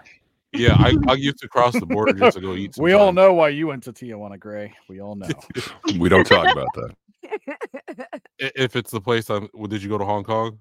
Yeah 0.53 0.75
i, 0.79 0.95
I 1.07 1.13
used 1.13 1.39
to 1.39 1.47
cross 1.47 1.79
the 1.79 1.85
border 1.85 2.13
just 2.13 2.37
to 2.37 2.41
go 2.41 2.53
eat 2.53 2.75
We 2.77 2.93
all 2.93 3.11
know 3.11 3.33
why 3.33 3.49
you 3.49 3.67
went 3.67 3.83
to 3.83 3.93
Tijuana, 3.93 4.39
Gray. 4.39 4.73
We 4.87 5.01
all 5.01 5.15
know. 5.15 5.27
We 5.99 6.09
don't 6.09 6.25
talk 6.25 6.51
about 6.51 6.67
that. 6.75 6.95
If 8.39 8.75
it's 8.75 8.91
the 8.91 9.01
place 9.01 9.29
i'm 9.29 9.49
well, 9.53 9.67
did 9.67 9.83
you 9.83 9.89
go 9.89 9.97
to 9.97 10.05
hong 10.05 10.23
kong 10.23 10.59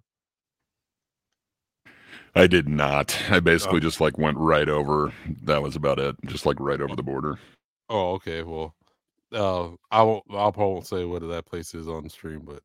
I 2.34 2.46
did 2.46 2.68
not. 2.68 3.16
I 3.30 3.40
basically 3.40 3.80
just 3.80 4.00
like 4.00 4.18
went 4.18 4.36
right 4.36 4.68
over. 4.68 5.12
That 5.42 5.62
was 5.62 5.76
about 5.76 5.98
it. 5.98 6.14
Just 6.26 6.46
like 6.46 6.60
right 6.60 6.80
over 6.80 6.94
the 6.94 7.02
border. 7.02 7.38
Oh, 7.88 8.12
okay. 8.12 8.42
Well, 8.42 8.74
uh, 9.32 9.70
I 9.90 10.02
won't. 10.02 10.24
I 10.30 10.50
probably 10.50 10.74
won't 10.74 10.86
say 10.86 11.04
what 11.04 11.26
that 11.28 11.46
place 11.46 11.74
is 11.74 11.88
on 11.88 12.08
stream, 12.08 12.46
but 12.46 12.62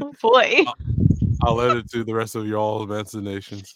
Oh 0.00 0.12
boy. 0.22 0.64
I'll 1.42 1.54
let 1.54 1.76
it 1.76 1.90
to 1.90 2.04
the 2.04 2.14
rest 2.14 2.34
of 2.34 2.46
y'all 2.46 2.82
imaginations. 2.82 3.74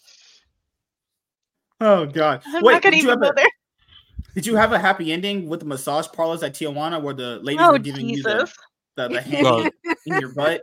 Oh 1.81 2.05
god. 2.05 2.41
I'm 2.47 2.63
Wait, 2.63 2.73
not 2.73 2.81
gonna 2.83 2.95
did 2.95 3.03
you 3.03 3.09
even 3.11 3.21
have 3.21 3.21
go 3.21 3.29
a, 3.29 3.33
there. 3.35 3.49
did 4.35 4.45
you 4.45 4.55
have 4.55 4.71
a 4.73 4.79
happy 4.79 5.11
ending 5.11 5.47
with 5.47 5.61
the 5.61 5.65
massage 5.65 6.07
parlors 6.07 6.43
at 6.43 6.53
Tijuana 6.53 7.01
where 7.01 7.13
the 7.13 7.39
ladies 7.41 7.61
Oh 7.63 7.71
were 7.71 7.79
giving 7.79 8.09
you 8.09 8.21
the, 8.23 8.51
the, 8.95 9.07
the 9.07 9.21
hand 9.29 9.43
No. 9.43 9.69
in 10.05 10.19
your 10.19 10.33
butt? 10.33 10.61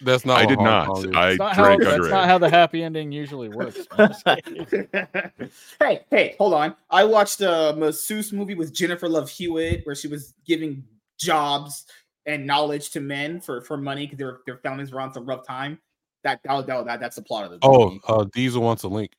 That's 0.00 0.26
not. 0.26 0.40
I 0.40 0.46
did 0.46 0.56
Hong 0.56 0.64
not. 0.64 1.16
I 1.16 1.36
That's 1.36 1.38
not, 1.38 1.54
how, 1.56 1.64
drank 1.64 1.82
that's 1.82 1.96
underage. 1.96 2.10
not 2.10 2.26
how 2.28 2.38
the 2.38 2.50
happy 2.50 2.82
ending 2.82 3.12
usually 3.12 3.48
works. 3.48 3.86
hey, 5.80 6.00
hey, 6.10 6.34
hold 6.36 6.52
on. 6.52 6.74
I 6.90 7.04
watched 7.04 7.40
a 7.40 7.74
masseuse 7.78 8.32
movie 8.32 8.54
with 8.54 8.74
Jennifer 8.74 9.08
Love 9.08 9.30
Hewitt 9.30 9.82
where 9.84 9.94
she 9.94 10.08
was 10.08 10.34
giving 10.44 10.84
jobs 11.16 11.86
and 12.26 12.44
knowledge 12.44 12.90
to 12.90 13.00
men 13.00 13.40
for 13.40 13.60
for 13.60 13.76
money 13.76 14.06
because 14.06 14.18
their 14.18 14.38
their 14.46 14.56
families 14.58 14.90
were 14.92 15.00
on 15.00 15.14
some 15.14 15.24
rough 15.26 15.46
time. 15.46 15.78
That 16.24 16.40
that, 16.44 16.66
that, 16.66 16.86
that 16.86 17.00
that's 17.00 17.16
the 17.16 17.22
plot 17.22 17.44
of 17.44 17.52
the 17.52 17.58
oh, 17.62 17.98
uh, 18.08 18.24
Diesel 18.32 18.62
wants 18.62 18.82
a 18.82 18.88
link. 18.88 19.12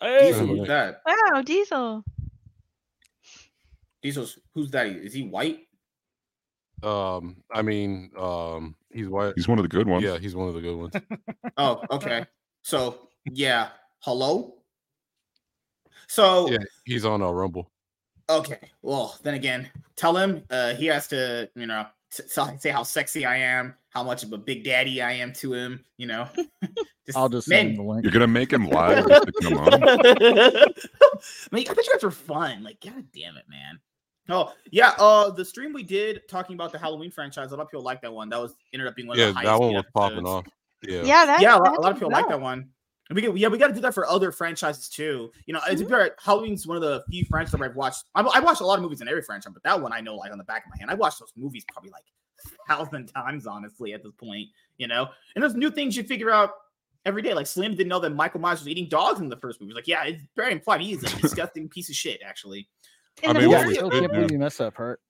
Hey, 0.00 0.32
Diesel, 0.32 0.46
who's 0.46 0.66
that? 0.68 1.02
Wow, 1.06 1.42
Diesel. 1.42 2.04
Diesel's 4.02 4.38
who's 4.54 4.70
that? 4.72 4.86
Is 4.86 5.14
he 5.14 5.22
white? 5.22 5.60
Um, 6.82 7.36
I 7.52 7.62
mean, 7.62 8.10
um, 8.18 8.74
he's 8.92 9.08
white. 9.08 9.34
He's 9.36 9.48
one 9.48 9.58
of 9.58 9.62
the 9.62 9.68
good 9.68 9.86
ones. 9.86 10.02
Yeah, 10.02 10.18
he's 10.18 10.34
one 10.34 10.48
of 10.48 10.54
the 10.54 10.60
good 10.60 10.76
ones. 10.76 10.94
Oh, 11.56 11.82
okay. 11.90 12.26
So 12.62 13.08
yeah, 13.30 13.68
hello. 14.00 14.56
So 16.08 16.50
yeah, 16.50 16.58
he's 16.84 17.04
on 17.04 17.22
a 17.22 17.32
Rumble. 17.32 17.70
okay. 18.28 18.58
Well, 18.82 19.16
then 19.22 19.34
again, 19.34 19.70
tell 19.96 20.16
him 20.16 20.42
uh, 20.50 20.74
he 20.74 20.86
has 20.86 21.06
to, 21.08 21.48
you 21.54 21.66
know, 21.66 21.86
t- 22.14 22.22
t- 22.22 22.58
say 22.58 22.70
how 22.70 22.82
sexy 22.82 23.24
I 23.24 23.36
am, 23.36 23.74
how 23.90 24.02
much 24.02 24.22
of 24.22 24.32
a 24.32 24.38
big 24.38 24.64
daddy 24.64 25.02
I 25.02 25.12
am 25.12 25.32
to 25.34 25.54
him. 25.54 25.84
You 25.96 26.06
know, 26.06 26.28
I'll 27.16 27.28
just 27.28 27.48
man. 27.48 27.58
send 27.58 27.70
him 27.70 27.76
the 27.76 27.82
link. 27.82 28.04
You're 28.04 28.12
gonna 28.12 28.26
make 28.26 28.52
him 28.52 28.68
lie 28.68 29.02
come 29.42 29.58
on. 29.58 29.82
I 29.84 30.66
mean, 31.52 31.68
I 31.68 31.74
bet 31.74 31.86
you 31.86 31.92
guys 31.92 32.02
were 32.02 32.10
fun. 32.10 32.62
Like, 32.62 32.80
god 32.80 33.04
damn 33.14 33.36
it, 33.36 33.44
man. 33.48 33.80
Oh 34.28 34.52
yeah, 34.70 34.94
uh, 34.98 35.30
the 35.30 35.44
stream 35.44 35.72
we 35.72 35.82
did 35.82 36.22
talking 36.28 36.54
about 36.54 36.72
the 36.72 36.78
Halloween 36.78 37.10
franchise. 37.10 37.52
A 37.52 37.56
lot 37.56 37.64
of 37.64 37.70
people 37.70 37.84
like 37.84 38.00
that 38.02 38.12
one. 38.12 38.28
That 38.30 38.40
was 38.40 38.54
ended 38.72 38.88
up 38.88 38.96
being 38.96 39.08
one 39.08 39.18
Yeah, 39.18 39.26
of 39.26 39.34
the 39.34 39.42
that 39.42 39.60
one 39.60 39.70
paid 39.70 39.76
was 39.76 39.84
popping 39.94 40.26
off. 40.26 40.46
Yeah. 40.82 41.02
Yeah, 41.02 41.26
that, 41.26 41.40
yeah, 41.40 41.56
a 41.56 41.58
lot, 41.58 41.78
a 41.78 41.80
lot 41.80 41.92
of 41.92 41.96
did 41.96 42.00
people 42.00 42.10
like 42.10 42.28
that 42.28 42.40
one. 42.40 42.70
And 43.08 43.16
we 43.16 43.22
get, 43.22 43.36
yeah, 43.36 43.48
we 43.48 43.58
got 43.58 43.68
to 43.68 43.74
do 43.74 43.80
that 43.80 43.92
for 43.92 44.06
other 44.06 44.32
franchises 44.32 44.88
too. 44.88 45.30
You 45.46 45.54
know, 45.54 45.60
it's 45.68 45.82
fair. 45.82 46.16
Halloween's 46.22 46.66
one 46.66 46.76
of 46.76 46.82
the 46.82 47.04
few 47.10 47.24
franchises 47.26 47.60
I've 47.60 47.76
watched. 47.76 48.04
I, 48.14 48.22
I 48.22 48.40
watched 48.40 48.62
a 48.62 48.66
lot 48.66 48.78
of 48.78 48.82
movies 48.82 49.02
in 49.02 49.08
every 49.08 49.22
franchise, 49.22 49.52
but 49.52 49.62
that 49.62 49.80
one 49.80 49.92
I 49.92 50.00
know 50.00 50.16
like 50.16 50.32
on 50.32 50.38
the 50.38 50.44
back 50.44 50.64
of 50.64 50.70
my 50.70 50.78
hand. 50.78 50.90
I 50.90 50.94
watched 50.94 51.20
those 51.20 51.32
movies 51.36 51.64
probably 51.70 51.90
like 51.90 52.04
a 52.46 52.48
thousand 52.74 53.06
times, 53.08 53.46
honestly, 53.46 53.92
at 53.92 54.02
this 54.02 54.12
point. 54.14 54.48
You 54.78 54.88
know, 54.88 55.08
and 55.34 55.42
there's 55.42 55.54
new 55.54 55.70
things 55.70 55.96
you 55.96 56.02
figure 56.02 56.30
out 56.30 56.52
every 57.04 57.20
day. 57.20 57.34
Like 57.34 57.46
Slim 57.46 57.72
didn't 57.72 57.88
know 57.88 58.00
that 58.00 58.10
Michael 58.10 58.40
Myers 58.40 58.60
was 58.60 58.68
eating 58.68 58.88
dogs 58.88 59.20
in 59.20 59.28
the 59.28 59.36
first 59.36 59.60
movie. 59.60 59.70
He's 59.70 59.76
like, 59.76 59.88
yeah, 59.88 60.04
it's 60.04 60.22
very 60.34 60.52
implied. 60.52 60.80
He 60.80 60.92
is 60.92 61.02
a 61.02 61.20
disgusting 61.20 61.68
piece 61.68 61.90
of 61.90 61.96
shit, 61.96 62.20
actually. 62.24 62.68
In 63.22 63.36
I 63.36 63.40
mean, 63.40 63.50
Yeah, 63.50 63.58
I 63.58 63.72
still 63.72 63.90
can't 63.90 64.10
believe 64.10 64.32
you 64.32 64.38
missed 64.38 64.58
that 64.58 64.74
part. 64.74 65.00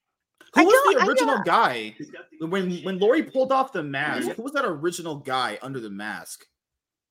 Who 0.55 0.61
I 0.61 0.65
was 0.65 0.95
the 0.95 1.07
original 1.07 1.39
guy 1.45 1.95
when 2.41 2.83
when 2.83 2.99
Laurie 2.99 3.23
pulled 3.23 3.51
off 3.51 3.73
the 3.73 3.83
mask? 3.83 4.31
Who 4.33 4.43
was 4.43 4.53
that 4.53 4.65
original 4.65 5.17
guy 5.17 5.59
under 5.63 5.81
the 5.81 5.91
mask? 5.91 6.47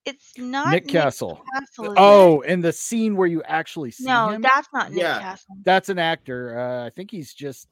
It's 0.05 0.37
not 0.37 0.69
Nick 0.71 0.87
Castle. 0.87 1.41
Castle, 1.53 1.85
is 1.85 1.91
it? 1.91 1.97
Oh, 1.97 2.41
in 2.41 2.61
the 2.61 2.71
scene 2.73 3.15
where 3.15 3.27
you 3.27 3.41
actually 3.43 3.91
see 3.91 4.05
no, 4.05 4.29
him, 4.29 4.41
that's 4.41 4.67
not 4.73 4.91
Nick 4.91 4.99
Yeah. 5.01 5.19
Castle. 5.19 5.55
that's 5.63 5.89
an 5.89 5.99
actor. 5.99 6.59
Uh, 6.59 6.85
I 6.87 6.89
think 6.89 7.11
he's 7.11 7.33
just. 7.33 7.67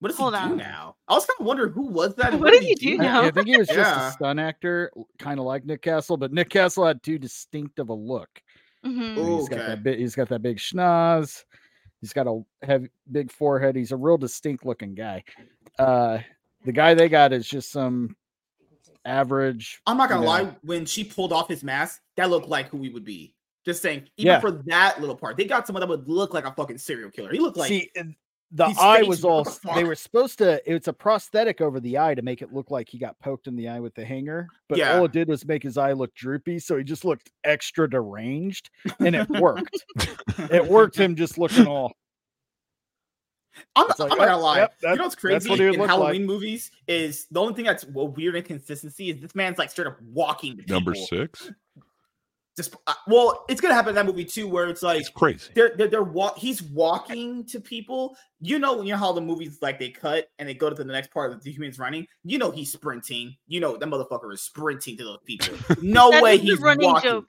What 0.00 0.10
does 0.10 0.18
Hold 0.18 0.36
he 0.38 0.48
do 0.48 0.54
now? 0.56 0.94
I 1.08 1.14
was 1.14 1.26
kind 1.26 1.36
of 1.40 1.46
wondering 1.46 1.72
who 1.72 1.86
was 1.88 2.14
that. 2.16 2.32
and 2.32 2.40
What 2.40 2.52
did 2.52 2.60
did 2.60 2.78
he 2.78 2.96
do 2.96 3.02
I, 3.02 3.06
now? 3.06 3.22
I 3.22 3.30
think 3.32 3.48
he 3.48 3.56
was 3.56 3.66
just 3.66 3.78
Yeah. 3.78 4.08
a 4.08 4.12
stunt 4.12 4.38
actor, 4.38 4.92
kind 5.18 5.40
of 5.40 5.46
like 5.46 5.64
Nick 5.64 5.82
Castle, 5.82 6.16
but 6.16 6.32
Nick 6.32 6.50
Castle 6.50 6.86
had 6.86 7.02
too 7.02 7.18
distinctive 7.18 7.88
a 7.88 7.94
look. 7.94 8.28
Mhm. 8.86 9.16
Oh, 9.18 9.38
He's 9.38 9.48
got 9.48 9.58
okay. 9.58 9.66
that 9.68 9.82
bit. 9.82 9.98
He's 9.98 10.14
got 10.14 10.28
that 10.28 10.40
big 10.42 10.58
schnoz. 10.58 11.42
He's 12.00 12.12
got 12.12 12.28
a 12.28 12.42
heavy, 12.62 12.90
big 13.10 13.32
forehead. 13.32 13.74
He's 13.74 13.90
a 13.90 13.96
real 13.96 14.16
distinct 14.18 14.64
looking 14.64 14.94
guy. 14.94 15.24
Uh, 15.80 16.18
the 16.64 16.70
guy 16.70 16.94
they 16.94 17.08
got 17.08 17.32
is 17.32 17.48
just 17.48 17.72
some 17.72 18.14
average. 19.04 19.80
I'm 19.86 19.96
not 19.96 20.08
gonna 20.08 20.20
you 20.22 20.26
know, 20.26 20.32
lie. 20.50 20.56
When 20.62 20.86
she 20.86 21.04
pulled 21.04 21.32
off 21.32 21.48
his 21.48 21.62
mask, 21.64 22.00
that 22.16 22.30
looked 22.30 22.48
like 22.48 22.68
who 22.68 22.78
we 22.78 22.88
would 22.88 23.04
be. 23.04 23.34
Just 23.64 23.82
saying, 23.82 24.08
even 24.16 24.32
Yeah. 24.32 24.40
for 24.40 24.50
that 24.66 25.00
little 25.00 25.16
part, 25.16 25.36
they 25.36 25.44
got 25.44 25.66
someone 25.66 25.80
that 25.80 25.88
would 25.88 26.08
look 26.08 26.32
like 26.32 26.46
a 26.46 26.52
fucking 26.52 26.78
serial 26.78 27.10
killer. 27.10 27.30
He 27.30 27.38
looked 27.38 27.56
like 27.56 27.68
See, 27.68 27.90
the 28.50 28.74
eye 28.80 29.02
was 29.02 29.24
all. 29.24 29.44
the 29.44 29.58
They 29.74 29.84
were 29.84 29.94
supposed 29.94 30.38
to. 30.38 30.62
It's 30.70 30.88
a 30.88 30.92
prosthetic 30.92 31.60
over 31.60 31.80
the 31.80 31.98
eye 31.98 32.14
to 32.14 32.22
make 32.22 32.40
it 32.40 32.50
look 32.52 32.70
like 32.70 32.88
he 32.88 32.98
got 32.98 33.18
poked 33.18 33.46
in 33.46 33.56
the 33.56 33.68
eye 33.68 33.80
with 33.80 33.94
the 33.94 34.04
hanger. 34.06 34.48
But 34.70 34.78
Yeah. 34.78 34.96
all 34.96 35.04
it 35.04 35.12
did 35.12 35.28
was 35.28 35.44
make 35.44 35.62
his 35.62 35.76
eye 35.76 35.92
look 35.92 36.14
droopy, 36.14 36.58
so 36.60 36.78
he 36.78 36.84
just 36.84 37.04
looked 37.04 37.30
extra 37.44 37.90
deranged, 37.90 38.70
and 39.00 39.14
it 39.14 39.28
worked. 39.28 39.84
it 40.50 40.64
worked 40.66 40.96
him 40.96 41.14
just 41.14 41.36
looking 41.36 41.66
all. 41.66 41.92
I'm, 43.76 43.90
It's 43.90 44.00
I'm 44.00 44.08
like, 44.08 44.18
not 44.18 44.28
gonna 44.28 44.40
lie. 44.42 44.58
yep, 44.58 44.74
you 44.82 44.94
know 44.96 45.02
what's 45.04 45.14
crazy 45.14 45.48
what 45.50 45.60
in 45.60 45.70
look 45.72 45.78
like." 45.80 45.88
Halloween 45.90 46.26
movies 46.26 46.70
is 46.86 47.26
the 47.30 47.40
only 47.40 47.54
thing 47.54 47.64
that's 47.64 47.84
a 47.84 48.04
weird 48.04 48.36
inconsistency 48.36 49.10
is 49.10 49.20
this 49.20 49.34
man's 49.34 49.58
like 49.58 49.70
straight 49.70 49.86
up 49.88 50.00
walking. 50.02 50.56
to 50.58 50.64
Number 50.66 50.92
people. 50.92 51.06
six. 51.06 51.50
Just 52.56 52.74
uh, 52.88 52.94
well, 53.06 53.44
it's 53.48 53.60
gonna 53.60 53.74
happen 53.74 53.90
in 53.90 53.94
that 53.94 54.06
movie 54.06 54.24
too, 54.24 54.48
where 54.48 54.68
it's 54.68 54.82
like 54.82 54.98
It's 55.00 55.08
crazy. 55.08 55.50
they're 55.54 55.76
they're, 55.76 55.86
they're 55.86 56.02
wa- 56.02 56.34
he's 56.36 56.60
walking 56.60 57.44
to 57.46 57.60
people. 57.60 58.16
You 58.40 58.58
know, 58.58 58.76
when 58.78 58.86
you 58.86 58.94
know 58.94 58.98
how 58.98 59.12
the 59.12 59.20
movies 59.20 59.58
like 59.62 59.78
they 59.78 59.90
cut 59.90 60.28
and 60.40 60.48
they 60.48 60.54
go 60.54 60.68
to 60.68 60.74
the 60.74 60.84
next 60.84 61.12
part 61.12 61.30
of 61.30 61.40
the 61.44 61.52
humans 61.52 61.78
running. 61.78 62.08
You 62.24 62.38
know 62.38 62.50
he's 62.50 62.72
sprinting. 62.72 63.36
You 63.46 63.60
know 63.60 63.76
that 63.76 63.88
motherfucker 63.88 64.32
is 64.32 64.42
sprinting 64.42 64.96
to 64.96 65.04
those 65.04 65.18
people. 65.24 65.54
No 65.82 66.10
way 66.20 66.36
he's 66.38 66.58
running 66.58 66.84
walking. 66.88 67.08
joke. 67.10 67.28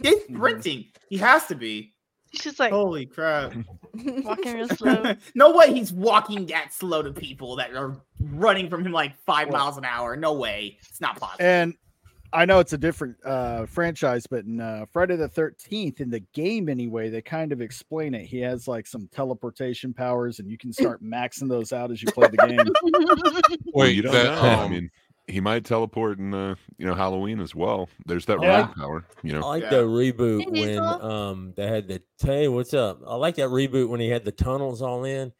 He's 0.00 0.22
sprinting. 0.32 0.84
He 1.08 1.16
has 1.16 1.46
to 1.46 1.56
be. 1.56 1.93
He's 2.34 2.42
just 2.42 2.58
like 2.58 2.72
Holy 2.72 3.06
crap. 3.06 3.54
walking 3.94 4.54
real 4.54 4.68
slow. 4.76 5.14
no 5.36 5.52
way 5.56 5.72
he's 5.72 5.92
walking 5.92 6.46
that 6.46 6.72
slow 6.72 7.00
to 7.00 7.12
people 7.12 7.54
that 7.56 7.72
are 7.76 7.96
running 8.20 8.68
from 8.68 8.84
him 8.84 8.90
like 8.90 9.16
five 9.24 9.48
Well- 9.48 9.62
miles 9.62 9.76
an 9.78 9.84
hour. 9.84 10.16
No 10.16 10.32
way. 10.32 10.76
It's 10.88 11.00
not 11.00 11.18
possible. 11.20 11.44
And 11.44 11.74
I 12.32 12.44
know 12.44 12.58
it's 12.58 12.72
a 12.72 12.78
different 12.78 13.14
uh, 13.24 13.66
franchise, 13.66 14.26
but 14.26 14.44
in 14.44 14.60
uh, 14.60 14.86
Friday 14.92 15.14
the 15.14 15.28
13th, 15.28 16.00
in 16.00 16.10
the 16.10 16.18
game 16.34 16.68
anyway, 16.68 17.08
they 17.08 17.22
kind 17.22 17.52
of 17.52 17.60
explain 17.60 18.12
it. 18.12 18.24
He 18.26 18.40
has 18.40 18.66
like 18.66 18.88
some 18.88 19.08
teleportation 19.12 19.94
powers, 19.94 20.40
and 20.40 20.50
you 20.50 20.58
can 20.58 20.72
start 20.72 21.00
maxing 21.04 21.48
those 21.48 21.72
out 21.72 21.92
as 21.92 22.02
you 22.02 22.10
play 22.10 22.26
the 22.26 22.36
game. 22.38 22.58
Well, 23.72 23.86
Wait, 23.86 23.94
you 23.94 24.02
don't 24.02 24.12
that, 24.14 24.34
know. 24.34 24.48
I 24.48 24.54
um, 24.64 24.72
mean, 24.72 24.90
he 25.26 25.40
might 25.40 25.64
teleport 25.64 26.18
in 26.18 26.34
uh, 26.34 26.54
you 26.78 26.86
know 26.86 26.94
Halloween 26.94 27.40
as 27.40 27.54
well. 27.54 27.88
There's 28.06 28.26
that 28.26 28.40
Yeah. 28.42 28.48
running 28.60 28.74
power. 28.74 29.04
You 29.22 29.32
know. 29.32 29.40
I 29.40 29.46
like 29.46 29.62
Yeah. 29.64 29.70
that 29.70 29.84
reboot 29.84 30.54
Hey, 30.54 30.76
when 30.76 30.78
um 30.78 31.52
they 31.56 31.66
had 31.66 31.88
the 31.88 32.02
hey, 32.22 32.48
what's 32.48 32.74
up? 32.74 33.00
I 33.06 33.14
like 33.16 33.36
that 33.36 33.48
reboot 33.48 33.88
when 33.88 34.00
he 34.00 34.08
had 34.08 34.24
the 34.24 34.32
tunnels 34.32 34.82
all 34.82 35.04
in. 35.04 35.32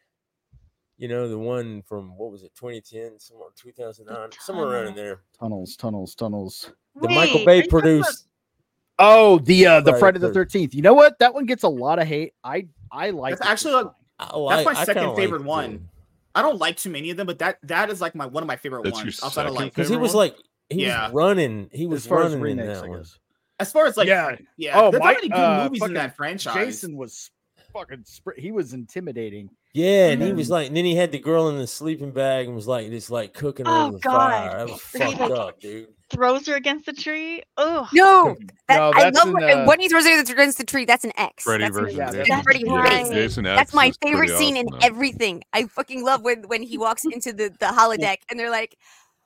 You 0.97 1.09
know, 1.09 1.27
the 1.27 1.37
one 1.37 1.81
from 1.81 2.17
what 2.17 2.31
was 2.31 2.43
it, 2.43 2.53
2010, 2.55 3.19
somewhere 3.19 3.49
2009, 3.57 4.29
somewhere 4.39 4.67
around 4.67 4.87
in 4.87 4.95
there. 4.95 5.19
tunnels, 5.37 5.75
tunnels, 5.75 6.15
tunnels. 6.15 6.71
The 6.95 7.09
Michael 7.09 7.43
Bay 7.45 7.57
are 7.57 7.59
about- 7.61 7.69
produced. 7.69 8.27
Oh, 8.97 9.39
the 9.39 9.67
uh, 9.67 9.81
the 9.81 9.91
Friday 9.91 9.99
Friday 9.99 10.19
the 10.19 10.29
the 10.31 10.39
13th. 10.45 10.73
You 10.73 10.81
know 10.81 10.93
what? 10.93 11.19
That 11.19 11.33
one 11.33 11.45
gets 11.45 11.63
a 11.63 11.67
lot 11.67 11.99
of 11.99 12.07
hate. 12.07 12.33
I 12.45 12.67
I 12.89 13.09
like. 13.09 13.37
That's 13.37 13.49
actually 13.51 13.73
just 13.73 13.85
like- 13.85 13.93
fine. 13.93 14.29
I 14.31 14.37
like, 14.37 14.65
my 14.65 14.71
I 14.71 14.83
second 14.85 15.15
favorite 15.17 15.39
liked 15.39 15.47
one. 15.49 15.73
it. 15.73 15.81
I 16.35 16.41
don't 16.41 16.59
like 16.59 16.77
too 16.77 16.89
many 16.89 17.09
of 17.11 17.17
them, 17.17 17.25
but 17.27 17.39
that 17.39 17.57
that 17.63 17.89
is 17.89 18.01
like 18.01 18.13
my 18.13 18.25
one 18.25 18.43
of 18.43 18.47
my 18.47 18.57
favorite 18.57 18.83
That's 18.83 18.97
ones. 18.97 19.23
Outside 19.23 19.47
of 19.47 19.53
like 19.53 19.73
because 19.73 19.89
he 19.89 19.95
was 19.95 20.13
one? 20.13 20.27
like 20.27 20.37
he 20.69 20.85
Yeah. 20.85 21.05
was 21.05 21.13
running. 21.13 21.69
He 21.71 21.85
as 21.85 21.89
was 21.89 22.05
far 22.07 22.23
as 22.23 22.35
running 22.35 22.59
in 22.59 22.67
that 22.67 22.87
one. 22.87 23.03
as 23.59 23.71
far 23.71 23.85
as 23.87 23.95
like 23.97 24.07
yeah. 24.07 24.35
yeah, 24.57 24.79
Oh, 24.79 24.91
there's 24.91 24.99
my- 25.01 25.13
not 25.13 25.17
many 25.17 25.29
good 25.29 25.37
uh, 25.39 25.63
movies 25.63 25.81
in 25.83 25.93
that 25.93 26.15
franchise. 26.17 26.53
Jason 26.53 26.97
was 26.97 27.31
fucking. 27.71 28.03
Sp- 28.03 28.35
he 28.37 28.51
was 28.51 28.73
intimidating. 28.73 29.49
Yeah, 29.75 30.07
and 30.11 30.21
he 30.21 30.31
was 30.31 30.49
like, 30.49 30.67
and 30.67 30.77
then 30.77 30.85
he 30.85 30.95
had 30.95 31.11
the 31.11 31.19
girl 31.19 31.49
in 31.49 31.57
the 31.57 31.67
sleeping 31.67 32.11
bag 32.11 32.47
and 32.47 32.55
was 32.55 32.65
like, 32.65 32.89
just 32.89 33.11
like 33.11 33.33
cooking 33.33 33.67
Oh, 33.67 33.87
over 33.87 33.91
the 33.97 33.99
God. 33.99 34.13
fire. 34.31 34.57
That 34.57 34.69
was 34.69 34.81
he, 34.93 34.99
fucked 34.99 35.19
like, 35.19 35.31
up, 35.31 35.59
dude. 35.59 35.87
Throws 36.09 36.47
her 36.47 36.55
against 36.55 36.85
the 36.85 36.93
tree. 36.93 37.43
Oh, 37.57 37.85
No, 37.91 38.37
that, 38.69 38.77
No, 38.77 38.91
I 38.95 39.09
love 39.09 39.27
in, 39.27 39.33
when, 39.33 39.43
uh, 39.43 39.65
when 39.65 39.81
he 39.81 39.89
throws 39.89 40.05
it 40.05 40.29
against 40.29 40.57
the 40.59 40.63
tree. 40.63 40.85
That's 40.85 41.03
an 41.03 41.11
X. 41.17 41.43
Freddy 41.43 41.65
that's, 41.65 41.75
versus 41.75 41.97
Yeah, 41.97 42.05
Jason. 42.09 42.25
that's 42.29 42.43
Freddy 42.43 42.63
Yeah, 42.65 42.83
Jason. 42.83 42.99
Jason. 42.99 43.13
Jason 43.15 43.43
That's 43.43 43.73
my 43.73 43.91
favorite 44.01 44.29
pretty 44.29 44.33
scene 44.45 44.55
in 44.55 44.67
though. 44.71 44.77
everything. 44.81 45.43
I 45.51 45.65
fucking 45.65 46.05
love 46.05 46.21
when 46.21 46.43
when 46.47 46.63
he 46.63 46.77
walks 46.77 47.03
into 47.11 47.33
the 47.33 47.49
the 47.59 47.65
holodeck 47.65 48.19
and 48.29 48.39
they're 48.39 48.49
like, 48.51 48.77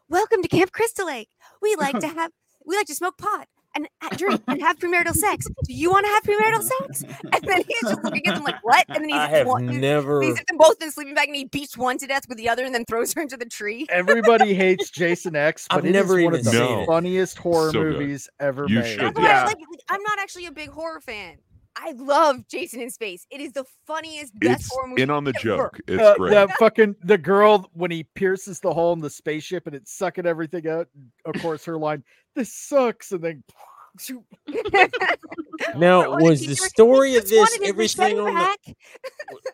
"Welcome 0.09 0.41
to 0.41 0.47
Camp 0.47 0.71
Crystal 0.71 1.05
Lake. 1.05 1.29
We 1.61 1.75
like 1.79 1.99
to 1.99 2.07
have 2.07 2.31
we 2.65 2.75
like 2.75 2.87
to 2.87 2.95
smoke 2.95 3.19
pot 3.19 3.47
and 3.85 3.87
ha- 4.01 4.15
drink 4.17 4.41
and 4.47 4.61
have 4.61 4.77
premarital 4.79 5.13
sex. 5.13 5.47
Do 5.65 5.73
you 5.73 5.89
want 5.91 6.05
to 6.05 6.11
have 6.11 6.23
premarital 6.23 6.63
sex?" 6.63 7.03
And 7.33 7.43
then 7.43 7.63
he's 7.67 7.81
just 7.89 8.03
looking 8.03 8.25
at 8.27 8.35
them 8.35 8.43
like, 8.43 8.63
"What?" 8.63 8.85
And 8.89 8.97
then 9.03 9.09
he's 9.09 9.17
I 9.17 9.27
have 9.27 9.47
one, 9.47 9.79
never. 9.79 10.21
He's 10.21 10.35
sits 10.35 10.45
them 10.49 10.57
both 10.57 10.81
in 10.81 10.91
sleeping 10.91 11.13
bag 11.15 11.27
and 11.27 11.35
he 11.35 11.45
beats 11.45 11.77
one 11.77 11.97
to 11.99 12.07
death 12.07 12.27
with 12.27 12.37
the 12.37 12.49
other 12.49 12.63
and 12.65 12.73
then 12.73 12.85
throws 12.85 13.13
her 13.13 13.21
into 13.21 13.37
the 13.37 13.45
tree. 13.45 13.85
Everybody 13.89 14.53
hates 14.63 14.89
Jason 14.89 15.35
X, 15.35 15.67
but 15.69 15.77
I've 15.79 15.85
it 15.85 15.89
is 15.89 15.93
never 15.93 16.13
one 16.23 16.33
of 16.33 16.39
even 16.41 16.45
the 16.45 16.51
seen 16.67 16.79
it. 16.79 16.85
funniest 16.85 17.37
horror 17.37 17.71
So 17.71 17.83
good. 17.83 17.99
movies 17.99 18.29
ever 18.39 18.65
You 18.67 18.79
made. 18.79 18.87
should, 18.91 18.99
That's 19.01 19.17
why 19.17 19.25
I 19.25 19.27
Yeah. 19.29 19.43
like 19.45 19.57
it. 19.59 19.67
Like, 19.69 19.81
I'm 19.89 20.03
not 20.03 20.19
actually 20.19 20.45
a 20.47 20.51
big 20.51 20.69
horror 20.69 21.01
fan. 21.01 21.37
I 21.81 21.91
love 21.93 22.45
Jason 22.49 22.81
in 22.81 22.89
Space. 22.89 23.25
It 23.31 23.39
is 23.39 23.53
the 23.53 23.63
funniest, 23.87 24.37
best 24.37 24.61
it's 24.61 24.69
horror 24.73 24.87
movie. 24.89 25.01
in 25.01 25.09
on 25.09 25.23
the 25.23 25.29
ever. 25.37 25.39
joke. 25.39 25.79
It's 25.87 26.01
Uh, 26.01 26.15
great. 26.15 26.31
the 26.31 26.47
fucking 26.59 26.95
the 27.03 27.17
girl 27.17 27.69
when 27.73 27.89
he 27.91 28.03
pierces 28.15 28.59
the 28.59 28.73
hole 28.73 28.91
in 28.93 28.99
the 28.99 29.09
spaceship 29.09 29.65
and 29.65 29.73
it's 29.75 29.93
sucking 29.95 30.25
everything 30.25 30.67
out. 30.67 30.89
Of 31.25 31.41
course, 31.41 31.63
her 31.65 31.77
line, 31.77 32.03
"This 32.39 32.53
sucks," 32.53 33.11
and 33.11 33.23
then 33.23 33.43
Now, 35.75 36.17
was 36.19 36.45
the 36.45 36.55
story 36.55 37.17
of 37.17 37.27
this 37.27 37.59
everything 37.63 38.17
machete 38.17 38.19
on 38.19 38.33
the 38.65 38.75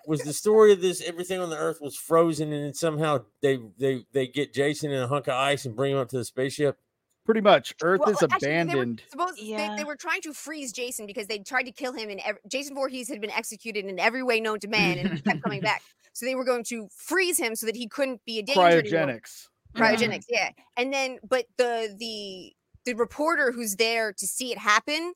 was 0.07 0.21
the 0.21 0.33
story 0.33 0.71
of 0.71 0.81
this 0.81 1.01
everything 1.01 1.39
on 1.39 1.49
the 1.49 1.57
earth 1.57 1.79
was 1.81 1.95
frozen 1.95 2.51
and 2.53 2.65
then 2.65 2.73
somehow 2.73 3.23
they 3.41 3.59
they 3.79 4.05
they 4.13 4.27
get 4.27 4.53
Jason 4.53 4.91
in 4.91 5.01
a 5.01 5.07
hunk 5.07 5.27
of 5.27 5.33
ice 5.33 5.65
and 5.65 5.75
bring 5.75 5.93
him 5.93 5.97
up 5.97 6.09
to 6.09 6.17
the 6.17 6.25
spaceship? 6.25 6.77
pretty 7.25 7.41
much 7.41 7.73
Earth 7.81 8.01
Well, 8.01 8.11
is 8.11 8.21
actually, 8.21 8.39
they 8.39 8.47
were 8.47 8.61
abandoned. 8.61 9.01
supposed- 9.09 9.37
they, 9.39 9.45
Yeah. 9.45 9.75
they 9.75 9.83
were 9.83 9.95
trying 9.95 10.21
to 10.21 10.33
freeze 10.33 10.71
Jason 10.71 11.07
because 11.07 11.25
they 11.25 11.39
tried 11.39 11.63
to 11.63 11.71
kill 11.71 11.91
him, 11.91 12.11
and 12.11 12.19
ev- 12.23 12.37
Jason 12.47 12.75
Voorhees 12.75 13.09
had 13.09 13.19
been 13.19 13.31
executed 13.31 13.85
in 13.85 13.97
every 13.99 14.21
way 14.21 14.39
known 14.39 14.59
to 14.59 14.67
man, 14.67 14.99
and 14.99 15.09
he 15.11 15.21
kept 15.21 15.41
coming 15.41 15.61
back. 15.61 15.81
So 16.13 16.25
they 16.25 16.35
were 16.35 16.45
going 16.45 16.63
to 16.65 16.87
freeze 16.95 17.37
him 17.37 17.55
so 17.57 17.65
that 17.65 17.75
he 17.75 17.89
couldn't 17.89 18.23
be 18.23 18.39
a 18.39 18.41
danger 18.43 18.61
anymore. 18.61 18.83
Cryogenics. 18.83 19.47
cryogenics 19.75 19.99
mm-hmm. 20.19 20.33
yeah 20.33 20.49
and 20.77 20.93
then 20.93 21.19
but 21.27 21.45
the 21.57 21.93
the 21.99 22.54
the 22.85 22.93
reporter 22.93 23.51
who's 23.51 23.75
there 23.75 24.13
to 24.13 24.27
see 24.27 24.51
it 24.51 24.57
happen 24.57 25.13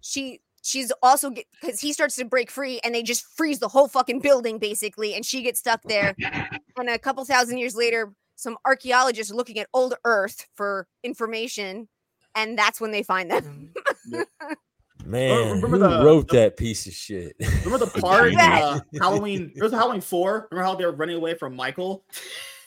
she 0.00 0.40
she's 0.62 0.92
also 1.02 1.30
because 1.30 1.80
he 1.80 1.92
starts 1.92 2.16
to 2.16 2.24
break 2.24 2.50
free 2.50 2.80
and 2.84 2.94
they 2.94 3.02
just 3.02 3.24
freeze 3.36 3.58
the 3.58 3.68
whole 3.68 3.88
fucking 3.88 4.20
building 4.20 4.58
basically 4.58 5.14
and 5.14 5.24
she 5.26 5.42
gets 5.42 5.58
stuck 5.60 5.80
there 5.84 6.14
and 6.78 6.88
a 6.88 6.98
couple 6.98 7.24
thousand 7.24 7.58
years 7.58 7.74
later 7.76 8.12
some 8.36 8.56
archaeologists 8.64 9.32
looking 9.32 9.58
at 9.58 9.68
old 9.74 9.94
earth 10.04 10.46
for 10.54 10.86
information 11.04 11.88
and 12.34 12.58
that's 12.58 12.80
when 12.80 12.90
they 12.90 13.02
find 13.02 13.30
them 13.30 13.72
Man, 15.04 15.60
remember 15.60 15.68
who 15.68 15.78
the- 15.98 16.04
wrote 16.04 16.28
that 16.28 16.56
piece 16.56 16.86
of 16.86 16.92
shit? 16.92 17.34
Remember 17.64 17.84
the 17.84 17.90
part 18.00 18.32
in 18.34 18.38
uh, 18.38 18.78
Halloween? 19.00 19.50
It 19.56 19.60
was 19.60 19.72
Halloween 19.72 20.00
four. 20.00 20.46
Remember 20.52 20.64
how 20.64 20.76
they 20.76 20.86
were 20.86 20.92
running 20.92 21.16
away 21.16 21.34
from 21.34 21.56
Michael? 21.56 22.04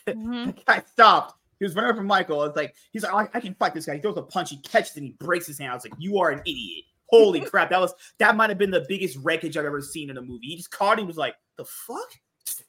Mhm. 0.05 0.53
The 0.53 0.62
guy 0.65 0.84
stopped. 0.91 1.36
He 1.60 1.65
was 1.65 1.76
running 1.76 1.91
away 1.91 1.98
from 1.98 2.08
Michael. 2.08 2.44
It's 2.44 2.56
like 2.56 2.76
he's 2.91 3.04
like, 3.04 3.13
"Oh, 3.13 3.28
I 3.34 3.39
can 3.39 3.54
fight 3.56 3.74
this 3.74 3.86
guy. 3.86 3.96
He 3.96 4.02
throws 4.02 4.18
a 4.18 4.22
punch, 4.22 4.50
he 4.50 4.58
catches, 4.58 4.91
it, 4.91 4.98
and 4.98 5.06
he 5.06 5.12
breaks 5.20 5.48
his 5.48 5.58
hand. 5.58 5.72
I 5.72 5.76
was 5.76 5.86
like, 5.86 5.94
you 6.00 6.20
are 6.20 6.30
an 6.32 6.39
idiot. 6.41 6.86
Holy 7.08 7.39
crap! 7.50 7.70
That 7.70 7.80
was 7.80 7.94
that 8.18 8.36
might 8.36 8.50
have 8.50 8.58
been 8.58 8.72
the 8.72 8.86
biggest 8.88 9.18
wreckage 9.22 9.56
I've 9.58 9.65
ever 9.65 9.82
seen 9.82 10.10
in 10.10 10.18
a 10.18 10.22
movie. 10.22 10.48
He 10.48 10.56
just 10.58 10.72
caught. 10.72 11.00
Him, 11.00 11.08
was 11.08 11.18
like, 11.18 11.36
the 11.58 11.65
fuck? 11.65 12.12
His 12.46 12.62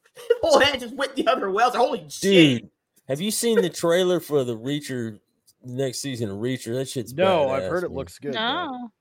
whole 0.42 0.61
hand 0.61 0.81
just 0.81 0.94
went 0.94 1.14
the 1.16 1.27
other 1.27 1.51
way. 1.51 1.62
I 1.62 1.66
was 1.66 1.75
like, 1.75 1.83
holy 1.87 2.09
shit! 2.09 2.20
Dude, 2.62 2.70
have 3.09 3.20
you 3.20 3.31
seen 3.31 3.61
the 3.61 3.68
trailer 3.70 4.20
for 4.20 4.44
the 4.44 4.57
Reacher 4.57 5.18
next 5.64 5.99
season 6.01 6.31
of 6.31 6.38
Reacher? 6.38 6.75
That 6.75 6.88
shit's 6.88 7.12
No, 7.12 7.51
I've 7.51 7.64
badass, 7.64 7.68
heard 7.70 7.85
it 7.85 7.90
looks 7.92 8.18
good. 8.18 8.35
though. 8.35 8.38
No. 8.66 8.92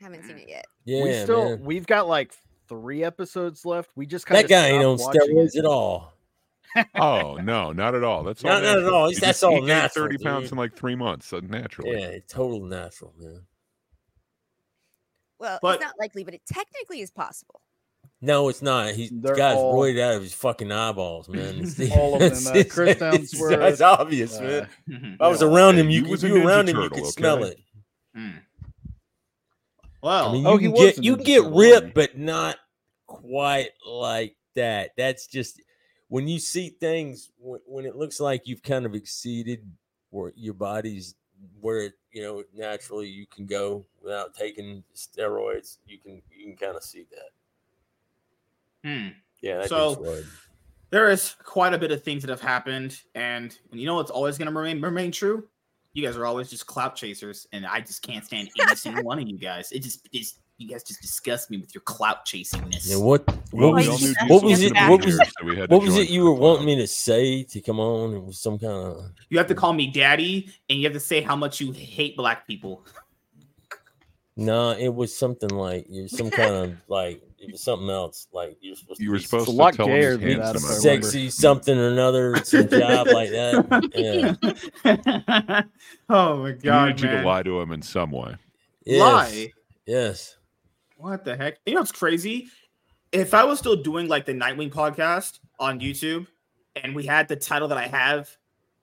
haven't 0.00 0.24
seen 0.24 0.38
it 0.38 0.48
yet 0.48 0.64
Yeah, 0.84 1.02
we 1.04 1.12
still 1.14 1.44
man. 1.56 1.64
we've 1.64 1.86
got 1.86 2.06
like 2.08 2.32
three 2.68 3.02
episodes 3.04 3.64
left. 3.64 3.90
We 3.96 4.06
just 4.06 4.26
kind 4.26 4.42
that 4.42 4.48
guy 4.48 4.68
ain't 4.68 4.84
on 4.84 4.98
steroids 4.98 5.56
at 5.56 5.64
all. 5.64 6.12
Oh 6.96 7.36
no, 7.36 7.72
not 7.72 7.94
at 7.94 8.04
all. 8.04 8.22
That's 8.24 8.44
all 8.44 8.50
Not- 8.50 8.62
not 8.62 8.78
at 8.78 8.84
all. 8.88 9.06
That's 9.08 9.20
just- 9.20 9.44
all 9.44 9.50
he 9.52 9.56
gained 9.58 9.66
natural, 9.68 10.06
Thirty 10.06 10.18
pounds 10.24 10.50
in 10.52 10.58
like 10.58 10.74
three 10.76 10.96
months, 10.96 11.32
uh, 11.32 11.40
naturally. 11.42 12.00
Yeah, 12.00 12.18
total 12.28 12.60
natural, 12.64 13.14
man. 13.18 13.42
well 15.38 15.58
But- 15.62 15.76
it's 15.76 15.84
not 15.84 15.94
likely 15.98 16.24
but 16.24 16.34
it 16.34 16.42
technically 16.46 17.00
is 17.00 17.10
possible 17.10 17.60
No, 18.20 18.48
it's 18.48 18.62
not. 18.62 18.94
He's 18.94 19.10
the 19.10 19.16
They're 19.20 19.36
guy's 19.36 19.56
all- 19.56 19.74
roided 19.74 20.00
out 20.00 20.16
of 20.16 20.22
his 20.22 20.34
fucking 20.34 20.72
eyeballs, 20.72 21.28
man. 21.28 21.58
It's- 21.62 21.90
All 21.96 22.14
of 22.14 22.20
them, 22.20 22.46
uh, 22.46 22.58
it's- 22.58 22.72
Chris 22.74 22.90
it's- 22.96 23.14
Downsworth, 23.14 23.58
That's 23.60 23.80
obvious, 23.80 24.36
uh, 24.38 24.42
man. 24.42 24.68
Mhm. 25.00 25.14
If 25.14 25.20
I 25.20 25.28
was 25.28 25.40
yeah. 25.42 25.48
around 25.48 25.78
him, 25.78 25.88
you 25.90 26.02
could 26.02 26.10
was 26.10 26.24
a 26.24 26.28
you 26.28 26.34
were 26.34 26.40
Ninja 26.40 26.60
him, 26.60 26.66
you 26.68 26.72
Turtle, 26.74 26.88
could 26.98 27.06
smell 27.06 27.44
it. 27.44 27.58
Mm. 28.16 28.38
I 28.38 30.06
Well, 30.06 30.32
mean, 30.32 30.46
Oh, 30.46 30.52
you 30.58 30.58
he 30.58 30.64
can 30.66 30.74
get 30.74 31.04
you 31.04 31.16
Ninja 31.16 31.24
get 31.24 31.44
ripped, 31.44 31.94
but 31.94 32.18
not 32.18 32.56
quite 33.06 33.70
like 33.86 34.36
that. 34.54 34.90
That's 34.96 35.26
just 35.28 35.60
when 36.08 36.26
you 36.28 36.38
see 36.38 36.70
things 36.70 37.30
when, 37.38 37.60
when 37.66 37.84
it 37.84 37.96
looks 37.96 38.20
like 38.20 38.46
you've 38.46 38.62
kind 38.62 38.86
of 38.86 38.94
exceeded 38.94 39.64
where 40.10 40.32
your 40.36 40.54
body's 40.54 41.14
where 41.60 41.82
it, 41.82 41.92
you 42.12 42.22
know 42.22 42.42
naturally 42.54 43.06
you 43.06 43.26
can 43.26 43.46
go 43.46 43.84
without 44.02 44.34
taking 44.34 44.82
steroids. 44.94 45.78
You 45.86 45.98
can 45.98 46.22
you 46.34 46.46
can 46.46 46.56
kind 46.56 46.76
of 46.76 46.82
see 46.82 47.06
that. 47.10 48.88
hmm. 48.88 49.08
Yeah, 49.40 49.58
that 49.58 49.68
So- 49.68 50.22
there 50.90 51.10
is 51.10 51.36
quite 51.44 51.74
a 51.74 51.78
bit 51.78 51.92
of 51.92 52.02
things 52.02 52.22
that 52.22 52.30
have 52.30 52.40
happened, 52.40 52.98
and 53.14 53.56
you 53.72 53.84
know 53.84 53.96
what's 53.96 54.10
always 54.10 54.38
going 54.38 54.50
to 54.50 54.58
remain 54.58 54.80
remain 54.80 55.12
true. 55.12 55.46
You 55.92 56.04
guys 56.04 56.16
are 56.16 56.24
always 56.24 56.48
just 56.48 56.66
clout 56.66 56.96
chasers, 56.96 57.46
and 57.52 57.66
I 57.66 57.80
just 57.80 58.02
can't 58.02 58.24
stand 58.24 58.48
any 58.58 58.74
single 58.74 59.04
one 59.04 59.18
of 59.18 59.28
you 59.28 59.36
guys. 59.38 59.70
It 59.70 59.80
just 59.82 60.08
is. 60.12 60.38
You 60.60 60.68
guys 60.68 60.82
just 60.82 61.00
disgust 61.00 61.50
me 61.50 61.58
with 61.58 61.72
your 61.72 61.82
clout 61.82 62.26
chasingness. 62.26 62.90
Now, 62.90 62.98
what 62.98 63.24
what 63.52 63.74
we 63.76 63.86
was, 63.86 63.88
all 63.88 64.08
it- 64.10 64.16
what 64.28 64.42
was 64.42 64.60
it? 64.60 64.72
What 64.74 65.04
was 65.04 65.16
so 65.16 65.44
we 65.46 65.56
had 65.56 65.70
What 65.70 65.82
was 65.82 65.96
it 65.96 66.10
you 66.10 66.24
were 66.24 66.34
wanting 66.34 66.66
me 66.66 66.74
to 66.76 66.86
say 66.88 67.44
to 67.44 67.60
come 67.60 67.78
on? 67.78 68.14
It 68.14 68.24
was 68.24 68.40
some 68.40 68.58
kind 68.58 68.72
of 68.72 69.04
You 69.30 69.38
have 69.38 69.46
to 69.46 69.54
call 69.54 69.72
me 69.72 69.86
daddy, 69.86 70.52
and 70.68 70.78
you 70.80 70.84
have 70.86 70.94
to 70.94 71.00
say 71.00 71.20
how 71.20 71.36
much 71.36 71.60
you 71.60 71.70
hate 71.70 72.16
black 72.16 72.44
people. 72.48 72.84
no. 74.36 74.70
It 74.72 74.88
was 74.92 75.16
something 75.16 75.50
like 75.50 75.86
some 76.08 76.28
kind 76.28 76.54
of 76.54 76.76
like 76.88 77.22
it 77.38 77.52
was 77.52 77.62
something 77.62 77.88
else. 77.88 78.26
Like 78.32 78.56
you're 78.60 78.74
supposed 78.74 78.98
You 79.00 79.06
to 79.06 79.12
were 79.12 79.18
be 79.18 79.22
supposed 79.24 79.42
It's 79.48 79.52
to 79.52 79.56
lot 79.56 79.74
tell 79.74 79.86
him 79.86 79.92
gayer 79.92 80.16
that, 80.16 80.28
handsome, 80.28 80.56
if 80.56 80.64
I 80.64 80.66
I 80.66 80.76
remember. 80.78 80.80
sexy 81.06 81.30
something 81.30 81.78
or 81.78 81.88
another, 81.90 82.36
some 82.44 82.68
job 82.68 83.06
like 83.06 83.30
that. 83.30 84.34
Yeah. 84.84 85.62
oh 86.08 86.38
my 86.42 86.48
He 86.50 86.54
god, 86.56 86.86
needed 86.96 87.00
you 87.02 87.10
to 87.10 87.22
lie 87.22 87.44
to 87.44 87.60
him 87.60 87.70
in 87.70 87.80
some 87.82 88.10
way. 88.10 88.34
Yes. 88.84 89.00
Lie? 89.00 89.52
Yes. 89.86 90.34
What 90.98 91.24
the 91.24 91.36
heck? 91.36 91.58
You 91.64 91.74
know 91.74 91.80
what's 91.80 91.92
crazy? 91.92 92.48
If 93.12 93.32
I 93.32 93.44
was 93.44 93.60
still 93.60 93.76
doing 93.76 94.08
like 94.08 94.26
the 94.26 94.34
Nightwing 94.34 94.70
podcast 94.70 95.38
on 95.60 95.78
YouTube, 95.78 96.26
and 96.74 96.94
we 96.94 97.06
had 97.06 97.28
the 97.28 97.36
title 97.36 97.68
that 97.68 97.78
I 97.78 97.86
have 97.86 98.36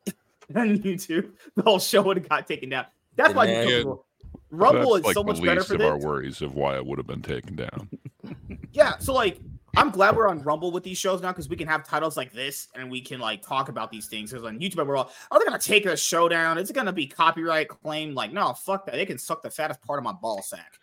on 0.55 0.79
YouTube, 0.79 1.31
the 1.55 1.61
whole 1.61 1.77
show 1.77 2.01
would 2.03 2.15
have 2.15 2.29
got 2.29 2.47
taken 2.47 2.69
down. 2.69 2.85
That's 3.17 3.33
why 3.33 3.47
nag- 3.47 3.85
Rumble, 3.85 4.05
Rumble 4.49 4.93
That's 4.93 4.99
is 4.99 5.05
like 5.07 5.13
so 5.13 5.23
much 5.23 5.43
better 5.43 5.63
for 5.63 5.75
of 5.75 5.81
our 5.81 5.97
worries 5.97 6.41
of 6.41 6.55
why 6.55 6.77
it 6.77 6.85
would 6.85 6.97
have 6.97 7.07
been 7.07 7.21
taken 7.21 7.55
down. 7.55 7.89
Yeah, 8.71 8.97
so 8.97 9.13
like 9.13 9.39
I'm 9.77 9.89
glad 9.89 10.17
we're 10.17 10.27
on 10.27 10.41
Rumble 10.41 10.69
with 10.69 10.83
these 10.83 10.97
shows 10.97 11.21
now 11.21 11.31
because 11.31 11.47
we 11.47 11.55
can 11.55 11.67
have 11.67 11.87
titles 11.87 12.17
like 12.17 12.33
this 12.33 12.67
and 12.75 12.91
we 12.91 12.99
can 12.99 13.21
like 13.21 13.41
talk 13.41 13.69
about 13.69 13.89
these 13.89 14.07
things. 14.07 14.31
Because 14.31 14.45
on 14.45 14.59
YouTube, 14.59 14.85
we're 14.85 14.97
all, 14.97 15.09
oh, 15.31 15.35
are 15.35 15.39
they 15.39 15.45
gonna 15.45 15.59
take 15.59 15.85
a 15.85 15.95
show 15.95 16.27
down? 16.27 16.57
Is 16.57 16.69
it 16.69 16.73
gonna 16.73 16.91
be 16.91 17.07
copyright 17.07 17.69
claim? 17.69 18.13
Like, 18.13 18.33
no, 18.33 18.51
fuck 18.53 18.85
that. 18.87 18.95
They 18.95 19.05
can 19.05 19.17
suck 19.17 19.41
the 19.41 19.49
fattest 19.49 19.81
part 19.81 19.97
of 19.97 20.03
my 20.03 20.11
ball 20.11 20.41
sack. 20.41 20.79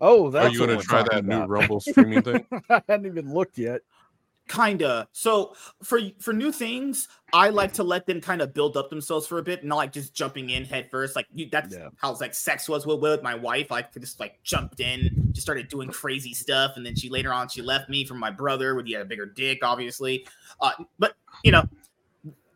Oh, 0.00 0.34
Are 0.34 0.48
you 0.48 0.60
what 0.60 0.66
gonna 0.68 0.82
try 0.82 1.02
talking 1.02 1.16
that 1.18 1.24
new 1.24 1.36
about. 1.36 1.48
Rumble 1.48 1.80
streaming 1.80 2.22
thing? 2.22 2.46
I 2.70 2.82
hadn't 2.88 3.06
even 3.06 3.32
looked 3.32 3.58
yet. 3.58 3.82
Kinda. 4.46 5.08
So 5.12 5.54
for 5.82 6.00
for 6.18 6.34
new 6.34 6.52
things, 6.52 7.08
I 7.32 7.48
like 7.48 7.72
to 7.74 7.82
let 7.82 8.04
them 8.04 8.20
kind 8.20 8.42
of 8.42 8.52
build 8.52 8.76
up 8.76 8.90
themselves 8.90 9.26
for 9.26 9.38
a 9.38 9.42
bit, 9.42 9.64
not 9.64 9.76
like 9.76 9.90
just 9.92 10.12
jumping 10.12 10.50
in 10.50 10.66
head 10.66 10.88
first. 10.90 11.16
Like 11.16 11.26
you, 11.34 11.48
that's 11.50 11.74
Yeah. 11.74 11.88
how 11.96 12.14
like 12.20 12.34
sex 12.34 12.68
was 12.68 12.84
with, 12.86 13.00
with 13.00 13.22
my 13.22 13.34
wife. 13.34 13.72
I 13.72 13.86
just 13.98 14.20
like 14.20 14.42
jumped 14.42 14.80
in, 14.80 15.30
just 15.32 15.46
started 15.46 15.68
doing 15.68 15.88
crazy 15.88 16.34
stuff, 16.34 16.72
and 16.76 16.84
then 16.84 16.94
she 16.94 17.08
later 17.08 17.32
on 17.32 17.48
she 17.48 17.62
left 17.62 17.88
me 17.88 18.04
for 18.04 18.14
my 18.14 18.30
brother, 18.30 18.74
with 18.74 18.84
he 18.86 18.92
had 18.92 19.00
a 19.00 19.06
bigger 19.06 19.24
dick, 19.24 19.60
obviously. 19.62 20.26
Uh, 20.60 20.72
but 20.98 21.14
you 21.42 21.50
know, 21.50 21.66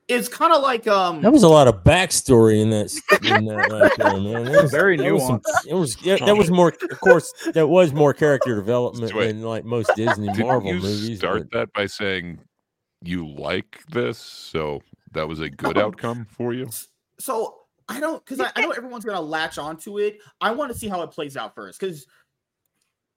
it's 0.08 0.28
kind 0.28 0.52
of 0.52 0.62
like 0.62 0.86
um. 0.86 1.20
There 1.22 1.30
was 1.30 1.42
a 1.42 1.48
lot 1.48 1.68
of 1.68 1.84
backstory 1.84 2.60
in 2.62 2.70
that. 2.70 2.92
In 3.22 3.44
that 3.46 3.56
right 3.70 3.92
there, 3.98 4.20
man. 4.20 4.44
That 4.52 4.62
was, 4.62 4.70
Very 4.70 4.96
that 4.96 5.12
was 5.12 5.26
some- 5.26 5.40
it 5.68 5.74
was 5.74 6.00
yeah, 6.02 6.16
that 6.24 6.36
was 6.36 6.50
more, 6.50 6.72
of 6.90 7.00
course, 7.00 7.32
that 7.52 7.66
was 7.68 7.92
more 7.92 8.12
character 8.14 8.54
development 8.56 9.14
Wait. 9.14 9.28
than 9.28 9.42
like 9.42 9.64
most 9.64 9.90
Disney 9.96 10.28
Didn't 10.28 10.46
Marvel 10.46 10.72
you 10.74 10.80
movies. 10.80 11.18
start 11.18 11.48
but- 11.50 11.58
that 11.58 11.72
by 11.74 11.86
saying 11.86 12.38
you 13.02 13.28
like 13.28 13.84
this, 13.90 14.18
so 14.18 14.80
that 15.12 15.28
was 15.28 15.40
a 15.40 15.48
good 15.50 15.78
outcome 15.78 16.26
for 16.30 16.52
you? 16.52 16.68
so 17.20 17.54
I 17.88 18.00
don't 18.00 18.24
because 18.24 18.40
I, 18.40 18.50
I 18.56 18.60
know 18.62 18.70
everyone's 18.72 19.04
gonna 19.04 19.20
latch 19.20 19.56
onto 19.58 19.98
it. 19.98 20.18
I 20.40 20.50
want 20.52 20.72
to 20.72 20.78
see 20.78 20.88
how 20.88 21.02
it 21.02 21.10
plays 21.10 21.36
out 21.36 21.54
first 21.54 21.80
because 21.80 22.06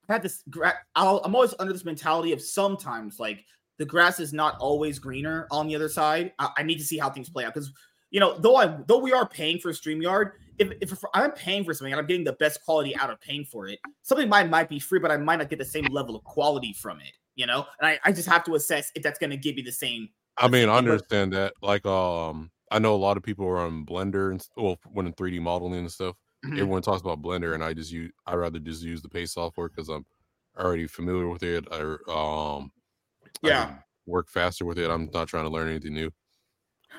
I 0.10 0.14
had 0.14 0.24
this. 0.24 0.44
gra- 0.50 0.80
I'll, 0.96 1.22
I'm 1.24 1.36
always 1.36 1.54
under 1.60 1.72
this 1.74 1.86
mentality 1.86 2.32
of 2.34 2.42
sometimes 2.42 3.20
like 3.20 3.44
the 3.78 3.86
grass 3.86 4.20
is 4.20 4.34
not 4.34 4.58
always 4.60 5.00
greener 5.00 5.48
on 5.52 5.68
the 5.68 5.76
other 5.76 5.90
side. 5.90 6.34
I, 6.40 6.50
I 6.58 6.64
need 6.64 6.78
to 6.78 6.84
see 6.84 6.98
how 6.98 7.10
things 7.10 7.30
play 7.30 7.46
out 7.46 7.54
because 7.54 7.72
you 8.10 8.20
know 8.20 8.38
though 8.38 8.56
I 8.56 8.78
though 8.88 9.00
we 9.00 9.14
are 9.14 9.28
paying 9.28 9.60
for 9.60 9.72
Streamyard, 9.72 10.32
if 10.60 10.72
if 10.82 11.04
I'm 11.14 11.32
paying 11.32 11.64
for 11.64 11.74
something 11.74 11.94
and 11.94 12.00
I'm 12.00 12.08
getting 12.08 12.24
the 12.24 12.34
best 12.34 12.64
quality 12.64 12.96
out 12.96 13.10
of 13.10 13.20
paying 13.22 13.46
for 13.46 13.68
it, 13.68 13.80
something 14.04 14.30
might 14.30 14.50
might 14.50 14.70
be 14.70 14.80
free, 14.80 15.00
but 15.00 15.12
I 15.12 15.18
might 15.18 15.38
not 15.38 15.50
get 15.50 15.60
the 15.60 15.66
same 15.66 15.86
level 15.86 16.16
of 16.16 16.24
quality 16.24 16.74
from 16.74 17.00
it. 17.00 17.14
You 17.36 17.46
know, 17.46 17.66
and 17.80 17.88
I, 17.88 18.00
I 18.04 18.12
just 18.12 18.28
have 18.28 18.44
to 18.46 18.56
assess 18.56 18.92
if 18.94 19.04
that's 19.04 19.18
going 19.18 19.30
to 19.30 19.38
give 19.38 19.56
me 19.56 19.62
the 19.62 19.72
same. 19.72 20.10
I 20.38 20.48
mean, 20.48 20.70
I 20.70 20.78
understand 20.78 21.34
that. 21.34 21.54
Like, 21.62 21.86
um, 21.86 22.52
I 22.72 22.80
know 22.80 22.94
a 22.94 22.98
lot 22.98 23.18
of 23.18 23.24
people 23.24 23.46
are 23.48 23.58
on 23.58 23.86
Blender 23.86 24.32
and 24.32 24.46
well, 24.58 24.78
when 24.92 25.08
in 25.08 25.14
3D 25.14 25.42
modeling 25.42 25.80
and 25.80 25.92
stuff. 25.92 26.16
Mhm. 26.46 26.54
Everyone 26.54 26.82
talks 26.82 27.02
about 27.02 27.22
Blender, 27.22 27.54
and 27.54 27.64
I 27.64 27.74
just 27.74 27.92
use. 27.92 28.12
I 28.26 28.34
rather 28.34 28.60
just 28.60 28.84
use 28.84 29.02
the 29.02 29.10
Pay 29.10 29.26
software 29.26 29.70
because 29.70 29.90
I'm 29.90 30.06
already 30.58 30.88
familiar 30.88 31.28
with 31.28 31.44
it. 31.44 31.68
I 31.72 31.98
um, 32.12 32.72
Yeah. 33.42 33.66
can 33.66 33.78
work 34.06 34.30
faster 34.30 34.66
with 34.66 34.78
it. 34.80 34.90
I'm 34.90 35.10
not 35.14 35.28
trying 35.28 35.44
to 35.46 35.50
learn 35.50 35.70
anything 35.70 35.94
new. 35.94 36.12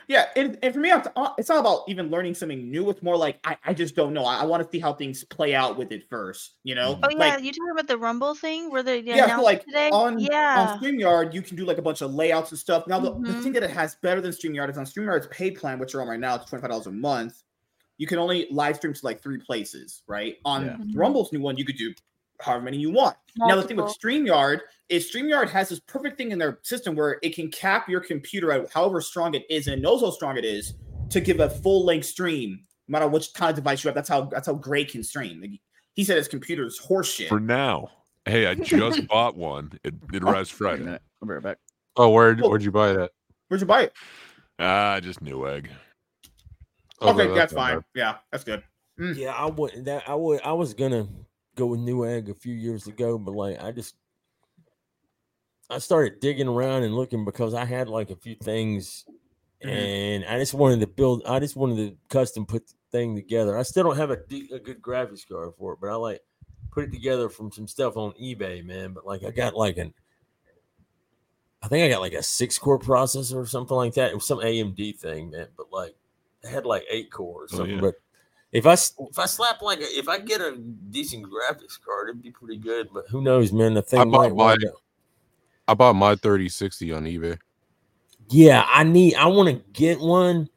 Yeah, 0.08 0.26
and, 0.36 0.58
and 0.62 0.72
for 0.72 0.80
me, 0.80 0.90
I'm- 0.90 1.04
it's 1.38 1.50
not 1.50 1.60
about 1.60 1.82
even 1.86 2.10
learning 2.10 2.34
something 2.34 2.70
new. 2.70 2.88
It's 2.90 3.02
more 3.02 3.16
like 3.16 3.38
I, 3.44 3.56
I 3.64 3.74
just 3.74 3.94
don't 3.94 4.14
know. 4.14 4.24
I, 4.24 4.38
I 4.38 4.44
want 4.44 4.62
to 4.62 4.68
see 4.70 4.78
how 4.80 4.94
things 4.94 5.22
play 5.22 5.54
out 5.54 5.76
with 5.76 5.92
it 5.92 6.08
first. 6.08 6.54
You 6.64 6.74
know, 6.74 6.98
Oh 7.02 7.08
yeah, 7.10 7.16
like 7.18 7.42
you 7.44 7.52
talking 7.52 7.70
about 7.72 7.86
the 7.88 7.98
Rumble 7.98 8.34
thing 8.34 8.70
where 8.70 8.82
they 8.82 9.00
yeah, 9.00 9.36
so 9.36 9.42
like 9.42 9.64
today? 9.64 9.90
on 9.90 10.18
yeah. 10.18 10.66
on 10.70 10.80
Streamyard, 10.82 11.34
you 11.34 11.42
can 11.42 11.56
do 11.56 11.66
like 11.66 11.76
a 11.78 11.82
bunch 11.82 12.00
of 12.00 12.12
layouts 12.14 12.50
and 12.50 12.58
stuff. 12.58 12.86
Now, 12.86 12.98
the, 13.00 13.10
the 13.12 13.18
Mhm. 13.34 13.42
thing 13.42 13.52
that 13.52 13.62
it 13.62 13.70
has 13.70 13.94
better 13.96 14.20
than 14.22 14.32
Streamyard 14.32 14.70
is 14.70 14.78
on 14.78 14.86
Streamyard's 14.86 15.26
paid 15.28 15.56
plan, 15.56 15.78
which 15.78 15.92
you're 15.92 16.00
on 16.02 16.08
right 16.08 16.18
now, 16.18 16.36
it's 16.36 16.46
twenty 16.46 16.62
five 16.62 16.70
dollars 16.70 16.86
a 16.86 16.92
month. 16.92 17.42
You 17.98 18.06
can 18.06 18.18
only 18.18 18.48
live 18.50 18.76
stream 18.76 18.94
to 18.94 19.04
like 19.04 19.22
three 19.22 19.38
places, 19.38 20.02
right? 20.08 20.38
On 20.46 20.64
Yeah. 20.64 20.76
Mhm. 20.78 20.92
Rumble's 20.96 21.32
new 21.32 21.40
one, 21.40 21.56
you 21.58 21.66
could 21.66 21.76
do 21.76 21.92
however 22.42 22.64
many 22.64 22.76
you 22.78 22.90
want. 22.90 23.16
Now 23.36 23.56
the 23.56 23.62
thing 23.62 23.76
with 23.76 23.86
Multiple. 23.86 24.10
StreamYard 24.10 24.60
is 24.88 25.10
StreamYard 25.10 25.48
has 25.50 25.68
this 25.70 25.80
perfect 25.80 26.18
thing 26.18 26.32
in 26.32 26.38
their 26.38 26.58
system 26.62 26.94
where 26.94 27.18
it 27.22 27.34
can 27.34 27.50
cap 27.50 27.88
your 27.88 28.00
computer 28.00 28.52
at 28.52 28.70
however 28.72 29.00
strong 29.00 29.34
it 29.34 29.44
is, 29.48 29.66
and 29.66 29.74
it 29.78 29.82
knows 29.82 30.00
how 30.02 30.10
strong 30.10 30.36
it 30.36 30.44
is 30.44 30.74
to 31.10 31.20
give 31.20 31.40
a 31.40 31.48
full 31.48 31.84
length 31.84 32.06
stream, 32.06 32.60
no 32.88 32.92
matter 32.92 33.08
which 33.08 33.32
kind 33.34 33.50
of 33.50 33.56
device 33.56 33.82
you 33.84 33.88
have. 33.88 33.94
That's 33.94 34.08
how 34.08 34.22
that's 34.26 34.46
how 34.46 34.54
Gray 34.54 34.84
can 34.84 35.02
stream. 35.02 35.40
Like, 35.40 35.50
he 35.94 36.04
said 36.04 36.16
his 36.16 36.28
computer 36.28 36.66
is 36.66 36.80
horseshit. 36.80 37.28
For 37.28 37.40
now. 37.40 37.88
Hey, 38.24 38.46
I 38.46 38.54
just 38.54 39.06
bought 39.08 39.36
one. 39.36 39.72
It, 39.84 39.94
it 40.12 40.22
arrives 40.22 40.48
Friday. 40.50 40.84
minute. 40.84 41.02
I'll 41.22 41.28
be 41.28 41.34
right 41.34 41.42
back. 41.42 41.58
Oh, 41.96 42.10
where 42.10 42.34
Well- 42.34 42.50
where'd 42.50 42.62
you 42.62 42.70
buy 42.72 42.92
that? 42.92 43.10
Where'd 43.48 43.60
you 43.60 43.66
buy 43.66 43.82
it? 43.82 43.92
Ah, 44.58 45.00
just 45.00 45.22
Newegg. 45.24 45.66
Okay, 47.00 47.34
that's 47.34 47.52
not 47.52 47.60
fine. 47.60 47.76
bad. 47.78 47.84
Yeah, 47.94 48.14
that's 48.30 48.44
good. 48.44 48.62
Yeah, 48.98 49.32
I 49.32 49.46
wouldn't. 49.46 49.86
That 49.86 50.08
I 50.08 50.14
would. 50.14 50.40
I 50.42 50.52
was 50.52 50.72
gonna 50.74 51.08
go 51.56 51.66
with 51.66 51.80
Newegg 51.80 52.28
a 52.30 52.34
few 52.34 52.54
years 52.54 52.86
ago, 52.86 53.18
but 53.18 53.32
like 53.32 53.62
I 53.62 53.70
just, 53.72 53.94
I 55.70 55.78
started 55.78 56.20
digging 56.20 56.48
around 56.48 56.82
and 56.82 56.94
looking 56.94 57.24
because 57.24 57.54
I 57.54 57.64
had 57.64 57.88
like 57.88 58.10
a 58.10 58.16
few 58.16 58.34
things, 58.36 59.04
Mhm. 59.64 59.68
and 59.70 60.24
I 60.24 60.38
just 60.38 60.54
wanted 60.54 60.80
to 60.80 60.86
build. 60.86 61.22
I 61.26 61.38
just 61.40 61.56
wanted 61.56 61.76
to 61.76 61.96
custom 62.08 62.44
put 62.46 62.66
the 62.66 62.74
thing 62.90 63.14
together. 63.14 63.56
I 63.56 63.62
still 63.62 63.84
don't 63.84 63.96
have 63.96 64.10
a, 64.10 64.18
a 64.52 64.58
good 64.58 64.82
graphics 64.82 65.26
card 65.26 65.52
for 65.58 65.72
it, 65.74 65.78
but 65.80 65.88
I 65.90 65.94
like 65.94 66.20
put 66.72 66.84
it 66.84 66.92
together 66.92 67.28
from 67.28 67.50
some 67.52 67.66
stuff 67.68 67.96
on 67.96 68.12
eBay, 68.20 68.64
man. 68.64 68.92
But 68.92 69.06
like 69.06 69.22
I 69.24 69.30
got 69.30 69.54
like 69.54 69.78
an. 69.78 69.94
I 71.62 71.68
think 71.68 71.84
I 71.84 71.88
got 71.94 72.00
like 72.00 72.12
a 72.14 72.24
six 72.24 72.58
core 72.58 72.78
processor 72.78 73.36
or 73.36 73.46
something 73.46 73.76
like 73.76 73.94
that. 73.94 74.10
It 74.10 74.14
was 74.16 74.26
some 74.26 74.40
AMD 74.40 74.98
thing, 74.98 75.30
man. 75.30 75.46
But 75.56 75.66
like, 75.72 75.94
it 76.42 76.48
had 76.48 76.66
like 76.66 76.84
eight 76.90 77.12
cores 77.12 77.52
or 77.52 77.54
Oh, 77.54 77.58
something. 77.58 77.76
yeah. 77.76 77.80
But 77.80 77.94
if 78.52 78.66
I 78.66 78.72
s- 78.72 78.94
if 79.10 79.18
I 79.18 79.26
slap 79.26 79.62
like 79.62 79.80
a, 79.80 79.98
if 79.98 80.08
I 80.08 80.18
get 80.18 80.40
a 80.40 80.56
decent 80.56 81.24
graphics 81.26 81.80
card, 81.84 82.10
it'd 82.10 82.22
be 82.22 82.30
pretty 82.30 82.58
good. 82.58 82.88
But 82.92 83.08
who 83.08 83.20
knows, 83.22 83.52
man? 83.52 83.74
The 83.74 83.82
thing 83.82 84.00
I 84.00 84.04
bought 84.04 84.10
might 84.12 84.34
wind 84.34 84.60
mine. 84.62 84.72
I 85.68 85.74
bought 85.74 85.94
my 85.94 86.14
3060 86.16 86.92
on 86.92 87.04
eBay. 87.04 87.38
Yeah, 88.28 88.64
I 88.68 88.84
need. 88.84 89.14
I 89.16 89.26
want 89.26 89.48
to 89.48 89.62
get 89.72 90.00
one 90.00 90.48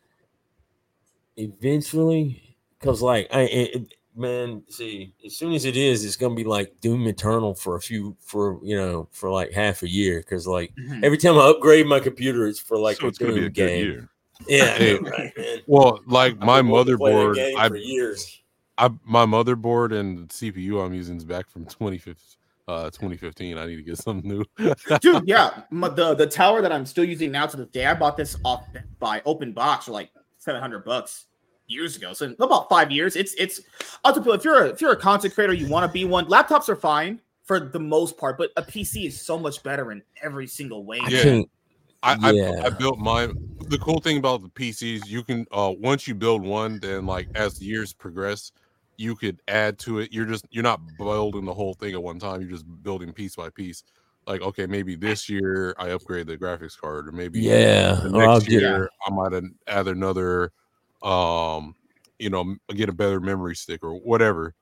eventually 1.37 2.57
because, 2.79 3.01
like, 3.01 3.27
I 3.31 3.41
it, 3.41 3.75
it- 3.75 3.93
man, 4.15 4.63
see, 4.69 5.13
as 5.25 5.35
soon 5.35 5.51
as 5.53 5.65
it 5.65 5.75
is, 5.75 6.05
it's 6.05 6.15
gonna 6.15 6.35
be 6.35 6.43
like 6.45 6.79
Doom 6.81 7.05
Eternal 7.07 7.53
for 7.53 7.75
a 7.75 7.81
few 7.81 8.15
for 8.21 8.59
you 8.63 8.75
know 8.77 9.07
for 9.11 9.29
like 9.29 9.51
half 9.51 9.83
a 9.83 9.89
year 9.89 10.19
because 10.19 10.47
like 10.47 10.73
Mhm. 10.75 11.03
every 11.03 11.17
time 11.17 11.37
I 11.37 11.49
upgrade 11.49 11.85
my 11.85 11.99
computer, 11.99 12.47
it's 12.47 12.59
for 12.59 12.77
like 12.77 12.97
so 12.97 13.05
a 13.05 13.09
it's 13.09 13.17
going 13.17 13.35
to 13.35 13.41
Doom 13.41 13.51
be 13.53 13.61
a 13.63 13.65
good 13.67 13.71
game. 13.71 14.09
Year. 14.47 14.59
Yeah, 14.59 14.77
Hey. 14.77 14.97
right, 14.97 15.37
man. 15.37 15.61
Well, 15.67 15.99
like 16.05 16.37
my 16.39 16.59
I've 16.59 16.65
been 16.65 16.71
wanting 16.71 16.93
to 16.93 16.97
play 16.97 17.13
that 17.13 17.19
motherboard, 17.19 17.73
I 17.73 17.75
years. 17.75 18.41
I 18.77 18.89
my 19.05 19.25
motherboard 19.25 19.97
and 19.97 20.27
CPU 20.29 20.85
I'm 20.85 20.93
using 20.93 21.17
is 21.17 21.25
back 21.25 21.49
from 21.49 21.65
2015. 21.65 22.15
Uh, 22.67 22.85
2015. 22.85 23.59
I 23.59 23.67
need 23.67 23.75
to 23.75 23.83
get 23.83 23.97
something 23.99 24.27
new. 24.27 24.43
Dude, 24.99 25.27
yeah, 25.27 25.61
my, 25.69 25.87
the 25.87 26.15
the 26.15 26.25
tower 26.25 26.63
that 26.63 26.71
I'm 26.71 26.87
still 26.87 27.03
using 27.03 27.31
now 27.31 27.45
to 27.45 27.57
this 27.57 27.67
day, 27.67 27.85
I 27.85 27.93
bought 27.93 28.17
this 28.17 28.35
off 28.43 28.65
by 28.99 29.21
open 29.23 29.51
box 29.51 29.85
for 29.85 29.91
like 29.91 30.09
seven 30.39 30.59
hundred 30.59 30.83
bucks 30.83 31.25
years 31.67 31.95
ago. 31.95 32.13
So 32.13 32.25
in 32.25 32.35
about 32.39 32.67
five 32.67 32.91
years, 32.91 33.15
it's 33.15 33.35
it's. 33.35 33.61
I'll 34.03 34.13
tell 34.13 34.23
people 34.23 34.33
if 34.33 34.43
you're 34.43 34.63
a, 34.65 34.69
if 34.69 34.81
you're 34.81 34.93
a 34.93 34.97
content 34.97 35.35
creator, 35.35 35.53
you 35.53 35.67
want 35.67 35.85
to 35.85 35.93
be 35.93 36.05
one. 36.05 36.25
Laptops 36.25 36.67
are 36.67 36.75
fine 36.75 37.21
for 37.43 37.59
the 37.59 37.79
most 37.79 38.17
part, 38.17 38.35
but 38.37 38.49
a 38.57 38.63
PC 38.63 39.05
is 39.05 39.21
so 39.21 39.37
much 39.37 39.61
better 39.61 39.91
in 39.91 40.01
every 40.23 40.47
single 40.47 40.83
way. 40.83 40.99
I 41.03 41.09
Yeah. 41.09 41.41
I, 42.01 42.17
I 42.21 42.31
Yeah. 42.31 42.61
I 42.63 42.69
built 42.71 42.97
my 42.97 43.29
the 43.67 43.77
cool 43.77 43.99
thing 43.99 44.17
about 44.17 44.41
the 44.41 44.49
PCs, 44.49 45.07
you 45.07 45.23
can 45.23 45.45
uh 45.51 45.73
once 45.77 46.07
you 46.07 46.15
build 46.15 46.41
one, 46.43 46.79
then 46.79 47.05
like 47.05 47.27
as 47.35 47.57
the 47.59 47.65
years 47.65 47.93
progress, 47.93 48.51
you 48.97 49.15
could 49.15 49.39
add 49.47 49.77
to 49.79 49.99
it. 49.99 50.13
You're 50.13 50.25
just 50.25 50.45
you're 50.51 50.63
not 50.63 50.79
building 50.97 51.45
the 51.45 51.53
whole 51.53 51.73
thing 51.73 51.93
at 51.93 52.01
one 52.03 52.19
time. 52.19 52.41
You're 52.41 52.49
just 52.51 52.65
building 52.83 53.11
piece 53.13 53.35
by 53.35 53.49
piece. 53.49 53.83
Like 54.27 54.41
okay, 54.41 54.65
maybe 54.65 54.95
this 54.95 55.29
year 55.29 55.75
I 55.77 55.89
upgrade 55.89 56.27
the 56.27 56.37
graphics 56.37 56.79
card, 56.79 57.07
or 57.07 57.11
maybe 57.11 57.39
Yeah, 57.41 57.95
the 57.95 58.11
or 58.15 58.23
I'll 58.23 58.37
next 58.39 58.49
get 58.49 58.61
year 58.61 58.89
I 59.05 59.11
might 59.11 59.33
an- 59.33 59.55
add 59.67 59.87
another, 59.87 60.51
um, 61.03 61.75
you 62.17 62.29
know, 62.31 62.41
m- 62.41 62.59
get 62.75 62.89
a 62.89 62.93
better 62.93 63.19
memory 63.19 63.55
stick 63.55 63.83
or 63.83 63.93
whatever. 63.99 64.55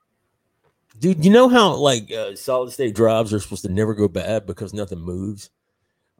Dude, 0.98 1.24
you 1.24 1.30
know 1.30 1.48
how 1.48 1.74
like 1.76 2.12
uh, 2.12 2.36
solid 2.36 2.72
state 2.72 2.94
drives 2.94 3.32
are 3.32 3.40
supposed 3.40 3.62
to 3.64 3.70
never 3.72 3.94
go 3.94 4.06
bad 4.06 4.46
because 4.46 4.74
nothing 4.74 5.00
moves. 5.00 5.50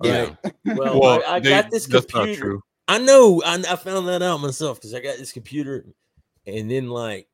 Yeah. 0.03 0.35
Well, 0.65 1.01
Well, 1.01 1.23
I, 1.27 1.35
I 1.37 1.41
they- 1.41 1.51
got 1.51 1.71
this 1.71 1.87
that's 1.87 2.07
computer. 2.07 2.59
I 2.87 2.99
know. 2.99 3.43
I, 3.45 3.55
I 3.57 3.77
found 3.77 4.09
that 4.09 4.23
out 4.23 4.41
myself 4.41 4.79
because 4.79 4.95
I 4.95 5.01
got 5.01 5.19
this 5.19 5.33
computer, 5.33 5.87
and 6.47 6.71
then 6.71 6.89
like 6.89 7.29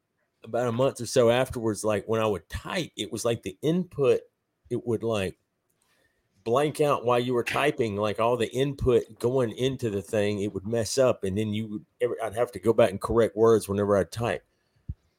about 0.44 0.68
a 0.68 0.72
month 0.72 1.00
or 1.00 1.06
so 1.06 1.30
afterwards, 1.30 1.84
like 1.84 2.06
when 2.06 2.20
I 2.20 2.26
would 2.26 2.48
type, 2.48 2.92
it 2.96 3.12
was 3.12 3.24
like 3.24 3.42
the 3.42 3.56
input, 3.62 4.20
it 4.70 4.86
would 4.86 5.02
like 5.02 5.38
blank 6.44 6.80
out 6.80 7.04
while 7.04 7.18
you 7.18 7.34
were 7.34 7.44
typing, 7.44 7.96
like 7.96 8.18
all 8.20 8.36
the 8.36 8.50
input 8.52 9.02
going 9.18 9.50
into 9.52 9.90
the 9.90 10.02
thing, 10.02 10.40
it 10.40 10.54
would 10.54 10.66
mess 10.66 10.98
up, 10.98 11.24
and 11.24 11.36
then 11.36 11.52
you 11.52 11.84
would. 12.00 12.10
I'd 12.22 12.34
have 12.36 12.52
to 12.52 12.58
go 12.58 12.72
back 12.72 12.90
and 12.90 13.00
correct 13.00 13.36
words 13.36 13.68
whenever 13.68 13.96
I 13.96 14.04
type. 14.04 14.44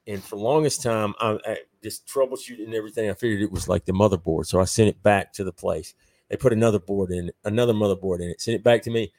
And 0.08 0.24
for 0.24 0.36
the 0.36 0.42
longest 0.42 0.82
time, 0.82 1.14
I, 1.20 1.38
I 1.46 1.58
just 1.84 2.08
troubleshooting 2.08 2.74
everything. 2.74 3.10
I 3.10 3.14
figured 3.14 3.42
it 3.42 3.52
was 3.52 3.68
like 3.68 3.86
the 3.86 3.94
motherboard, 3.94 4.46
so 4.48 4.60
I 4.60 4.66
sent 4.66 4.90
it 4.90 5.04
back 5.04 5.34
to 5.34 5.44
the 5.44 5.54
place. 5.54 5.94
They 6.30 6.38
put 6.38 6.54
another 6.54 6.80
board 6.80 7.12
in, 7.12 7.32
another 7.44 7.74
motherboard 7.74 8.22
in 8.22 8.30
it, 8.30 8.42
sent 8.42 8.56
it 8.56 8.64
back 8.64 8.82
to 8.84 8.90
me. 8.90 9.12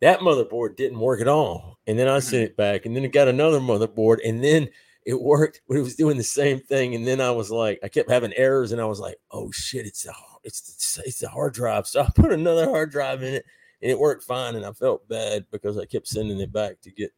That 0.00 0.20
motherboard 0.20 0.76
didn't 0.76 1.00
work 1.00 1.20
at 1.20 1.28
all, 1.28 1.78
and 1.86 1.98
then 1.98 2.08
I 2.08 2.20
sent 2.20 2.44
it 2.44 2.56
back, 2.56 2.86
and 2.86 2.94
then 2.94 3.04
it 3.04 3.12
got 3.12 3.28
another 3.28 3.58
motherboard, 3.58 4.18
and 4.24 4.42
then 4.42 4.68
it 5.04 5.20
worked, 5.20 5.62
but 5.66 5.76
it 5.76 5.80
was 5.80 5.96
doing 5.96 6.16
the 6.16 6.22
same 6.22 6.60
thing. 6.60 6.94
And 6.94 7.06
then 7.06 7.20
I 7.20 7.30
was 7.30 7.50
like, 7.50 7.80
I 7.82 7.88
kept 7.88 8.10
having 8.10 8.32
errors, 8.34 8.72
and 8.72 8.80
I 8.80 8.84
was 8.84 9.00
like, 9.00 9.16
oh 9.30 9.50
shit, 9.50 9.86
it's 9.86 10.04
the 10.04 10.12
it's 10.44 10.94
the, 10.96 11.02
it's 11.04 11.18
the 11.18 11.28
hard 11.28 11.54
drive. 11.54 11.86
So 11.86 12.02
I 12.02 12.10
put 12.14 12.32
another 12.32 12.68
hard 12.68 12.90
drive 12.92 13.22
in 13.22 13.34
it, 13.34 13.44
and 13.82 13.90
it 13.90 13.98
worked 13.98 14.22
fine. 14.22 14.54
And 14.54 14.64
I 14.64 14.72
felt 14.72 15.08
bad 15.08 15.46
because 15.50 15.78
I 15.78 15.84
kept 15.86 16.06
sending 16.06 16.38
it 16.40 16.52
back 16.52 16.80
to 16.82 16.90
get 16.92 17.10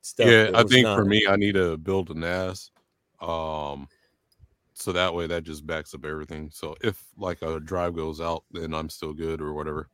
stuff. 0.00 0.26
yeah, 0.26 0.50
I 0.54 0.64
think 0.64 0.84
not- 0.84 0.96
for 0.96 1.04
me, 1.04 1.26
I 1.28 1.36
need 1.36 1.54
to 1.54 1.76
build 1.76 2.10
a 2.10 2.14
NAS. 2.14 2.70
Um, 3.20 3.88
so 4.74 4.92
that 4.92 5.14
way 5.14 5.26
that 5.26 5.44
just 5.44 5.66
backs 5.66 5.94
up 5.94 6.04
everything. 6.04 6.50
So 6.52 6.76
if 6.82 7.02
like 7.16 7.42
a 7.42 7.60
drive 7.60 7.94
goes 7.94 8.20
out, 8.20 8.44
then 8.50 8.74
I'm 8.74 8.88
still 8.90 9.14
good 9.14 9.40
or 9.40 9.52
whatever. 9.54 9.88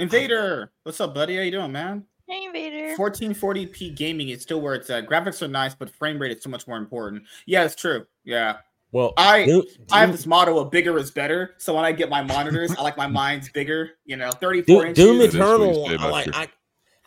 Invader, 0.00 0.72
what's 0.84 0.98
up, 1.00 1.14
buddy? 1.14 1.36
How 1.36 1.42
you 1.42 1.50
doing, 1.50 1.72
man? 1.72 2.04
Hey, 2.26 2.44
Invader. 2.46 2.96
1440p 2.96 3.94
gaming 3.94 4.30
is 4.30 4.40
still 4.40 4.62
where 4.62 4.74
it's 4.74 4.88
at. 4.88 5.06
Graphics 5.06 5.42
are 5.42 5.48
nice, 5.48 5.74
but 5.74 5.90
frame 5.90 6.18
rate 6.18 6.34
is 6.34 6.42
so 6.42 6.48
much 6.48 6.66
more 6.66 6.78
important. 6.78 7.24
Yeah, 7.44 7.64
it's 7.64 7.74
true. 7.74 8.06
Yeah, 8.24 8.56
Well, 8.92 9.12
I 9.18 9.44
Doom- 9.44 9.64
I 9.92 10.00
have 10.00 10.12
this 10.12 10.24
motto 10.26 10.58
of 10.58 10.70
bigger 10.70 10.96
is 10.96 11.10
better. 11.10 11.54
So 11.58 11.74
when 11.74 11.84
I 11.84 11.92
get 11.92 12.08
my 12.08 12.22
monitors, 12.22 12.70
I 12.78 12.82
like 12.82 12.96
my 12.96 13.06
minds 13.08 13.50
bigger. 13.50 13.90
You 14.06 14.16
know, 14.16 14.30
34 14.30 14.64
Doom, 14.64 14.86
inches. 14.88 15.04
Doom 15.04 15.18
That 15.18 15.24
is 15.24 15.34
Eternal. 15.34 15.86
I 16.00 16.08
like 16.08 16.28
I, 16.34 16.48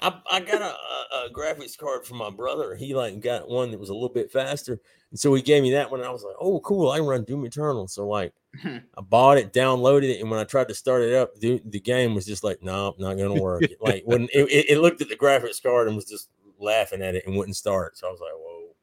I 0.04 0.20
I 0.30 0.40
got 0.42 0.62
a, 0.62 0.76
a, 1.16 1.30
graphics 1.32 1.78
card 1.78 2.06
from 2.06 2.18
my 2.18 2.30
brother. 2.30 2.76
He 2.76 2.94
like 2.94 3.22
got 3.22 3.50
one 3.50 3.72
that 3.72 3.80
was 3.80 3.90
a 3.90 3.94
little 3.94 4.10
bit 4.10 4.32
faster, 4.32 4.80
and 5.10 5.20
so 5.20 5.34
he 5.34 5.42
gave 5.42 5.64
me 5.64 5.72
that 5.72 5.90
one. 5.90 6.02
And 6.02 6.10
I 6.10 6.12
was 6.12 6.24
like, 6.24 6.36
"Oh, 6.40 6.60
cool! 6.60 6.92
I 6.92 6.98
can 6.98 7.08
run 7.08 7.24
Doom 7.24 7.46
Eternal." 7.46 7.88
So 7.88 8.08
like. 8.08 8.34
I 8.64 9.02
bought 9.02 9.40
it, 9.40 9.52
downloaded 9.52 10.12
it, 10.12 10.22
and 10.22 10.30
when 10.30 10.40
I 10.40 10.44
tried 10.44 10.68
to 10.68 10.76
start 10.76 11.02
it 11.02 11.16
up, 11.16 11.34
the, 11.40 11.60
the 11.66 11.80
game 11.80 12.14
was 12.14 12.24
just 12.24 12.44
like, 12.44 12.62
"No, 12.62 12.94
not 13.00 13.18
gonna 13.18 13.42
work." 13.42 13.64
Like 13.82 14.04
when 14.06 14.26
it, 14.26 14.44
it, 14.52 14.66
it 14.70 14.80
looked 14.80 15.02
at 15.02 15.10
the 15.10 15.16
graphics 15.16 15.60
card 15.60 15.88
and 15.88 15.96
was 15.96 16.06
just 16.06 16.30
laughing 16.60 17.02
at 17.02 17.16
it 17.16 17.26
and 17.26 17.36
wouldn't 17.36 17.56
start. 17.56 17.98
So 17.98 18.08
I 18.08 18.12
was 18.12 18.20
like, 18.20 18.30
"Whoa!" 18.36 18.76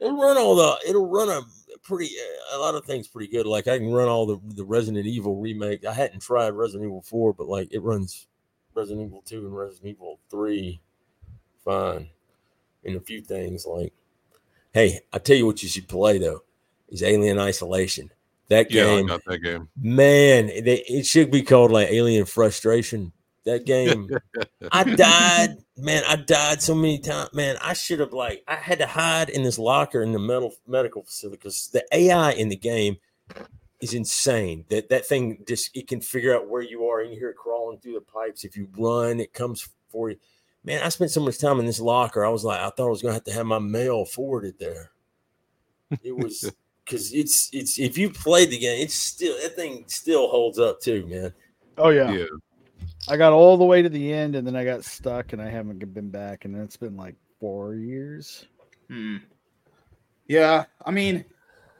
It'll 0.00 0.22
run 0.22 0.38
all 0.38 0.54
the. 0.54 0.78
It'll 0.88 1.08
run 1.08 1.28
a 1.30 1.42
pretty 1.82 2.10
a 2.52 2.58
lot 2.58 2.76
of 2.76 2.84
things 2.84 3.08
pretty 3.08 3.28
good. 3.28 3.44
Like 3.44 3.66
I 3.66 3.78
can 3.78 3.90
run 3.92 4.08
all 4.08 4.24
the 4.24 4.38
the 4.54 4.64
Resident 4.64 5.06
Evil 5.06 5.36
remake. 5.40 5.84
I 5.84 5.92
hadn't 5.92 6.20
tried 6.20 6.50
Resident 6.50 6.88
Evil 6.88 7.02
Four, 7.02 7.32
but 7.32 7.48
like 7.48 7.72
it 7.72 7.82
runs 7.82 8.28
Resident 8.76 9.06
Evil 9.08 9.22
Two 9.24 9.46
and 9.46 9.56
Resident 9.56 9.86
Evil 9.96 10.20
Three 10.30 10.80
fine, 11.64 12.10
and 12.84 12.96
a 12.96 13.00
few 13.00 13.22
things 13.22 13.66
like. 13.66 13.92
Hey, 14.72 15.00
I 15.12 15.18
tell 15.18 15.36
you 15.36 15.46
what 15.46 15.62
you 15.62 15.68
should 15.70 15.88
play 15.88 16.18
though 16.18 16.42
is 16.88 17.02
Alien 17.02 17.38
Isolation. 17.38 18.10
That 18.48 18.70
Yeah, 18.70 18.82
I 18.82 18.86
game, 18.96 19.06
got 19.06 19.24
that 19.24 19.38
game. 19.38 19.68
man, 19.76 20.48
it, 20.50 20.68
it 20.68 21.06
should 21.06 21.30
be 21.30 21.42
called 21.42 21.72
like 21.72 21.88
Alien 21.90 22.26
Frustration. 22.26 23.12
That 23.44 23.64
game, 23.64 24.08
I 24.72 24.84
died, 24.84 25.56
man. 25.76 26.02
I 26.06 26.16
died 26.16 26.60
so 26.60 26.74
many 26.74 26.98
times, 26.98 27.30
man. 27.32 27.56
I 27.62 27.72
should 27.72 28.00
have 28.00 28.12
like 28.12 28.44
I 28.46 28.56
had 28.56 28.78
to 28.80 28.86
hide 28.86 29.30
in 29.30 29.44
this 29.44 29.58
locker 29.58 30.02
in 30.02 30.12
the 30.12 30.18
mental 30.18 30.54
medical 30.66 31.02
facility 31.02 31.38
because 31.38 31.68
the 31.72 31.84
AI 31.92 32.32
in 32.32 32.48
the 32.50 32.56
game 32.56 32.98
is 33.80 33.94
insane. 33.94 34.64
That 34.68 34.88
that 34.88 35.06
thing 35.06 35.44
just 35.46 35.76
it 35.76 35.88
can 35.88 36.00
figure 36.00 36.34
out 36.34 36.48
where 36.48 36.62
you 36.62 36.86
are 36.86 37.00
and 37.00 37.12
you 37.12 37.18
hear 37.18 37.30
it 37.30 37.36
crawling 37.36 37.78
through 37.78 37.94
the 37.94 38.00
pipes. 38.00 38.44
If 38.44 38.56
you 38.56 38.68
run, 38.76 39.20
it 39.20 39.32
comes 39.32 39.68
for 39.88 40.10
you. 40.10 40.16
Man, 40.64 40.82
I 40.82 40.88
spent 40.88 41.10
so 41.10 41.20
much 41.20 41.38
time 41.38 41.60
in 41.60 41.66
this 41.66 41.80
locker. 41.80 42.24
I 42.24 42.28
was 42.28 42.44
like, 42.44 42.60
I 42.60 42.70
thought 42.70 42.86
I 42.86 42.90
was 42.90 43.02
gonna 43.02 43.14
have 43.14 43.24
to 43.24 43.32
have 43.32 43.46
my 43.46 43.58
mail 43.58 44.04
forwarded 44.04 44.58
there. 44.58 44.90
It 46.02 46.16
was 46.16 46.50
because 46.84 47.12
it's 47.12 47.50
it's 47.52 47.78
if 47.78 47.96
you 47.96 48.10
played 48.10 48.50
the 48.50 48.58
game, 48.58 48.82
it's 48.82 48.94
still 48.94 49.36
that 49.42 49.54
thing 49.54 49.84
still 49.86 50.28
holds 50.28 50.58
up 50.58 50.80
too, 50.80 51.06
man. 51.06 51.32
Oh 51.78 51.90
yeah. 51.90 52.10
Yeah. 52.10 52.24
I 53.08 53.16
got 53.16 53.32
all 53.32 53.56
the 53.56 53.64
way 53.64 53.82
to 53.82 53.88
the 53.88 54.12
end 54.12 54.34
and 54.34 54.46
then 54.46 54.56
I 54.56 54.64
got 54.64 54.84
stuck 54.84 55.32
and 55.32 55.40
I 55.40 55.48
haven't 55.48 55.78
been 55.94 56.10
back 56.10 56.44
and 56.44 56.56
it's 56.56 56.76
been 56.76 56.96
like 56.96 57.14
four 57.38 57.74
years. 57.74 58.46
Hmm. 58.88 59.18
Yeah, 60.26 60.64
I 60.84 60.90
mean, 60.90 61.24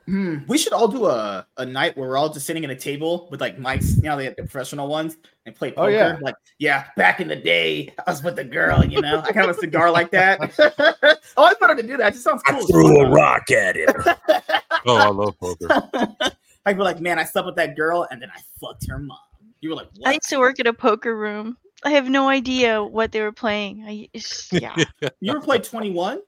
hmm, 0.06 0.38
we 0.48 0.56
should 0.56 0.72
all 0.72 0.88
do 0.88 1.06
a, 1.06 1.46
a 1.58 1.66
night 1.66 1.96
where 1.96 2.08
we're 2.08 2.16
all 2.16 2.28
just 2.32 2.46
sitting 2.46 2.64
at 2.64 2.70
a 2.70 2.76
table 2.76 3.28
with 3.30 3.40
like 3.40 3.58
mics, 3.58 3.96
you 3.96 4.02
know, 4.02 4.16
they 4.16 4.24
have 4.24 4.36
the 4.36 4.42
professional 4.42 4.88
ones 4.88 5.16
and 5.44 5.54
play 5.54 5.72
Oh, 5.72 5.82
poker. 5.82 5.90
yeah. 5.90 6.18
Like, 6.20 6.34
yeah, 6.58 6.84
back 6.96 7.20
in 7.20 7.28
the 7.28 7.36
day, 7.36 7.92
I 8.06 8.10
was 8.10 8.22
with 8.22 8.38
a 8.38 8.44
girl, 8.44 8.84
you 8.84 9.00
know, 9.00 9.20
I 9.20 9.32
kind 9.32 9.50
of 9.50 9.56
a 9.56 9.60
cigar 9.60 9.90
like 9.90 10.10
that. 10.12 10.38
oh, 11.36 11.44
I 11.44 11.54
better 11.60 11.74
to 11.74 11.82
do 11.82 11.96
that. 11.98 12.08
It 12.08 12.12
just 12.12 12.24
sounds 12.24 12.42
I 12.46 12.52
cool. 12.52 12.66
threw 12.66 13.00
a 13.00 13.10
rock 13.10 13.50
at 13.50 13.76
it. 13.76 13.90
Oh, 14.88 14.96
I 14.98 15.08
love 15.08 15.36
poker. 15.40 15.66
I'd 16.66 16.76
be 16.76 16.82
like, 16.82 17.00
man, 17.00 17.18
I 17.18 17.24
slept 17.24 17.46
with 17.46 17.56
that 17.56 17.74
girl 17.76 18.06
and 18.08 18.22
then 18.22 18.30
I 18.30 18.38
fucked 18.60 18.86
her 18.88 19.00
mom. 19.00 19.18
You 19.60 19.70
were 19.70 19.74
like, 19.76 19.88
I 20.04 20.12
used 20.12 20.28
to 20.28 20.38
work 20.38 20.60
at 20.60 20.68
a 20.68 20.72
poker 20.72 21.16
room. 21.16 21.56
I 21.84 21.90
have 21.90 22.08
no 22.08 22.28
idea 22.28 22.84
what 22.84 23.10
they 23.10 23.20
were 23.20 23.32
playing. 23.32 23.82
I 23.84 24.08
it's, 24.12 24.52
yeah, 24.52 24.76
You 25.20 25.30
ever 25.32 25.40
played 25.40 25.64
21? 25.64 26.20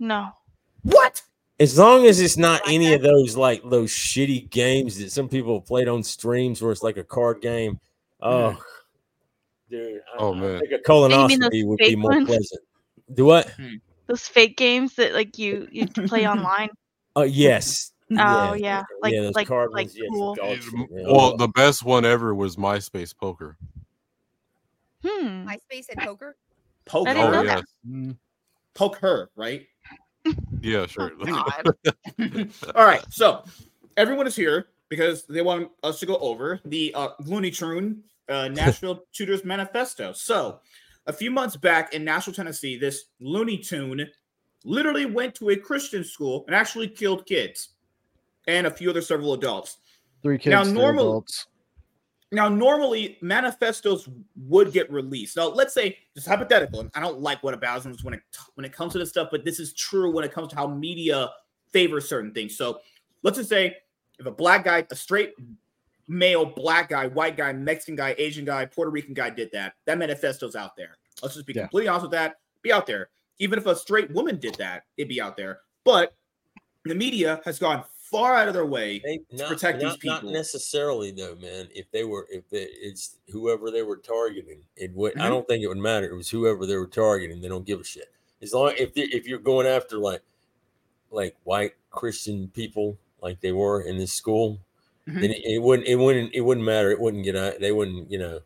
no. 0.00 0.30
What? 0.82 1.22
As 1.60 1.78
long 1.78 2.06
as 2.06 2.20
it's 2.20 2.36
not 2.36 2.62
Like 2.66 2.74
any 2.74 2.88
that? 2.88 2.96
of 2.96 3.02
those 3.02 3.36
like 3.36 3.62
those 3.68 3.90
shitty 3.90 4.50
games 4.50 4.98
that 4.98 5.12
some 5.12 5.28
people 5.28 5.58
have 5.58 5.66
played 5.66 5.86
on 5.88 6.02
streams 6.02 6.60
where 6.60 6.72
it's 6.72 6.82
like 6.82 6.96
a 6.96 7.04
card 7.04 7.40
game. 7.40 7.78
Oh, 8.20 8.56
dude. 9.70 10.00
I, 10.14 10.16
Oh, 10.18 10.34
I 10.34 10.40
man. 10.40 10.58
think 10.60 10.72
a 10.72 10.76
you 10.76 10.82
colonoscopy 10.84 11.64
would 11.66 11.78
be 11.78 11.94
more 11.96 12.10
ones? 12.12 12.26
pleasant. 12.26 12.60
Do 13.14 13.24
what? 13.26 13.54
Those 14.06 14.26
fake 14.26 14.56
games 14.56 14.94
that 14.96 15.12
like 15.14 15.38
you 15.38 15.68
you 15.70 15.86
play 15.86 16.26
online. 16.28 16.70
Oh 17.16 17.22
yes. 17.22 17.92
Oh 18.18 18.52
yeah, 18.54 18.82
like 19.00 19.14
those 19.14 19.34
like 19.34 19.48
like 19.48 19.70
ones, 19.72 19.96
cool. 20.10 20.34
dog. 20.34 20.58
Well, 20.90 21.36
the 21.36 21.48
best 21.48 21.84
one 21.84 22.04
ever 22.04 22.34
was 22.34 22.56
MySpace 22.56 23.16
Poker. 23.16 23.56
Hmm. 25.02 25.46
MySpace 25.48 25.88
and 25.90 25.98
poker. 26.00 26.36
Poker. 26.84 27.10
I 27.10 27.14
didn't 27.14 27.26
Oh 27.28 27.30
know 27.30 27.38
her. 27.38 27.44
yeah, 27.44 27.60
Mm. 27.88 28.16
Poke 28.74 28.96
her, 28.98 29.30
right? 29.36 29.66
Yeah, 30.60 30.86
sure. 30.88 31.12
Oh, 31.26 31.44
All 32.74 32.84
right, 32.84 33.04
so 33.10 33.44
everyone 33.96 34.26
is 34.26 34.36
here 34.36 34.68
because 34.88 35.24
they 35.24 35.42
want 35.42 35.70
us 35.82 36.00
to 36.00 36.06
go 36.06 36.16
over 36.18 36.60
the 36.64 36.92
uh, 36.94 37.08
Looney 37.24 37.50
Tune 37.50 38.02
uh, 38.28 38.48
Nashville 38.48 39.04
Tutors 39.12 39.44
Manifesto. 39.44 40.12
So, 40.12 40.60
a 41.06 41.12
few 41.12 41.30
months 41.30 41.56
back 41.56 41.92
in 41.92 42.04
Nashville, 42.04 42.32
Tennessee, 42.34 42.78
this 42.78 43.04
Looney 43.20 43.58
Tune 43.58 44.08
literally 44.64 45.04
went 45.04 45.34
to 45.36 45.50
a 45.50 45.56
Christian 45.56 46.02
school 46.04 46.44
and 46.46 46.54
actually 46.56 46.88
killed 46.88 47.26
kids 47.26 47.70
and 48.46 48.66
a 48.66 48.70
few 48.70 48.88
other 48.90 49.02
several 49.02 49.34
adults. 49.34 49.78
Three 50.22 50.38
kids, 50.38 50.50
Now, 50.52 50.64
three 50.64 50.72
normal- 50.72 51.08
adults. 51.08 51.46
Now, 52.34 52.48
normally 52.48 53.16
manifestos 53.20 54.08
would 54.36 54.72
get 54.72 54.90
released. 54.90 55.36
Now, 55.36 55.48
let's 55.48 55.72
say 55.72 55.98
just 56.14 56.26
hypothetical. 56.26 56.90
I 56.94 57.00
don't 57.00 57.20
like 57.20 57.42
what 57.42 57.58
aboutisms 57.58 58.02
when 58.02 58.14
it 58.14 58.20
when 58.54 58.64
it 58.64 58.72
comes 58.72 58.92
to 58.92 58.98
this 58.98 59.10
stuff, 59.10 59.28
but 59.30 59.44
this 59.44 59.60
is 59.60 59.72
true 59.72 60.10
when 60.12 60.24
it 60.24 60.32
comes 60.32 60.48
to 60.48 60.56
how 60.56 60.66
media 60.66 61.30
favors 61.70 62.08
certain 62.08 62.32
things. 62.32 62.56
So, 62.56 62.80
let's 63.22 63.38
just 63.38 63.48
say 63.48 63.76
if 64.18 64.26
a 64.26 64.30
black 64.30 64.64
guy, 64.64 64.86
a 64.90 64.96
straight 64.96 65.34
male 66.08 66.44
black 66.44 66.90
guy, 66.90 67.06
white 67.08 67.36
guy, 67.36 67.52
Mexican 67.52 67.96
guy, 67.96 68.14
Asian 68.18 68.44
guy, 68.44 68.66
Puerto 68.66 68.90
Rican 68.90 69.14
guy 69.14 69.30
did 69.30 69.50
that, 69.52 69.74
that 69.86 69.98
manifesto's 69.98 70.54
out 70.54 70.76
there. 70.76 70.96
Let's 71.22 71.34
just 71.34 71.46
be 71.46 71.52
Yeah. 71.54 71.62
completely 71.62 71.88
honest 71.88 72.02
with 72.02 72.12
that. 72.12 72.40
Be 72.62 72.72
out 72.72 72.86
there. 72.86 73.08
Even 73.38 73.58
if 73.58 73.66
a 73.66 73.74
straight 73.74 74.10
woman 74.10 74.38
did 74.38 74.54
that, 74.56 74.84
it'd 74.96 75.08
be 75.08 75.20
out 75.20 75.36
there. 75.36 75.60
But 75.84 76.14
the 76.84 76.94
media 76.94 77.40
has 77.44 77.58
gone 77.58 77.84
far 78.14 78.34
out 78.36 78.46
of 78.46 78.54
their 78.54 78.64
way 78.66 79.00
They, 79.04 79.20
not, 79.32 79.48
protect 79.48 79.80
these 79.80 79.88
not, 79.88 80.04
not 80.04 80.20
people. 80.20 80.32
necessarily 80.32 81.10
though, 81.10 81.34
man. 81.36 81.68
If 81.74 81.90
they 81.90 82.04
were, 82.04 82.28
if 82.30 82.48
they, 82.48 82.62
it's 82.70 83.16
whoever 83.30 83.70
they 83.72 83.82
were 83.82 83.96
targeting, 83.96 84.60
it 84.76 84.92
would. 84.94 85.18
I 85.18 85.26
Mhm. 85.26 85.30
don't 85.30 85.48
think 85.48 85.62
it 85.64 85.66
would 85.68 85.78
matter. 85.78 86.08
It 86.08 86.14
was 86.14 86.30
whoever 86.30 86.64
they 86.66 86.76
were 86.76 86.86
targeting. 86.86 87.40
They 87.40 87.48
don't 87.48 87.66
give 87.66 87.80
a 87.80 87.84
shit. 87.84 88.12
As 88.40 88.52
long 88.54 88.72
if 88.78 88.94
they, 88.94 89.02
if 89.02 89.26
you're 89.26 89.38
going 89.40 89.66
after 89.66 89.98
like 89.98 90.22
like 91.10 91.36
white 91.44 91.74
Christian 91.90 92.48
people, 92.54 92.96
like 93.20 93.40
they 93.40 93.52
were 93.52 93.82
in 93.82 93.98
this 93.98 94.12
school, 94.12 94.60
Mhm. 95.08 95.20
then 95.20 95.30
it, 95.32 95.42
it 95.44 95.58
wouldn't 95.62 95.88
it 95.88 95.96
wouldn't 95.96 96.34
it 96.34 96.40
wouldn't 96.42 96.64
matter. 96.66 96.90
It 96.92 97.00
wouldn't 97.00 97.24
get 97.24 97.36
out. 97.36 97.58
They 97.60 97.72
wouldn't 97.72 98.10
you 98.10 98.18
know 98.18 98.40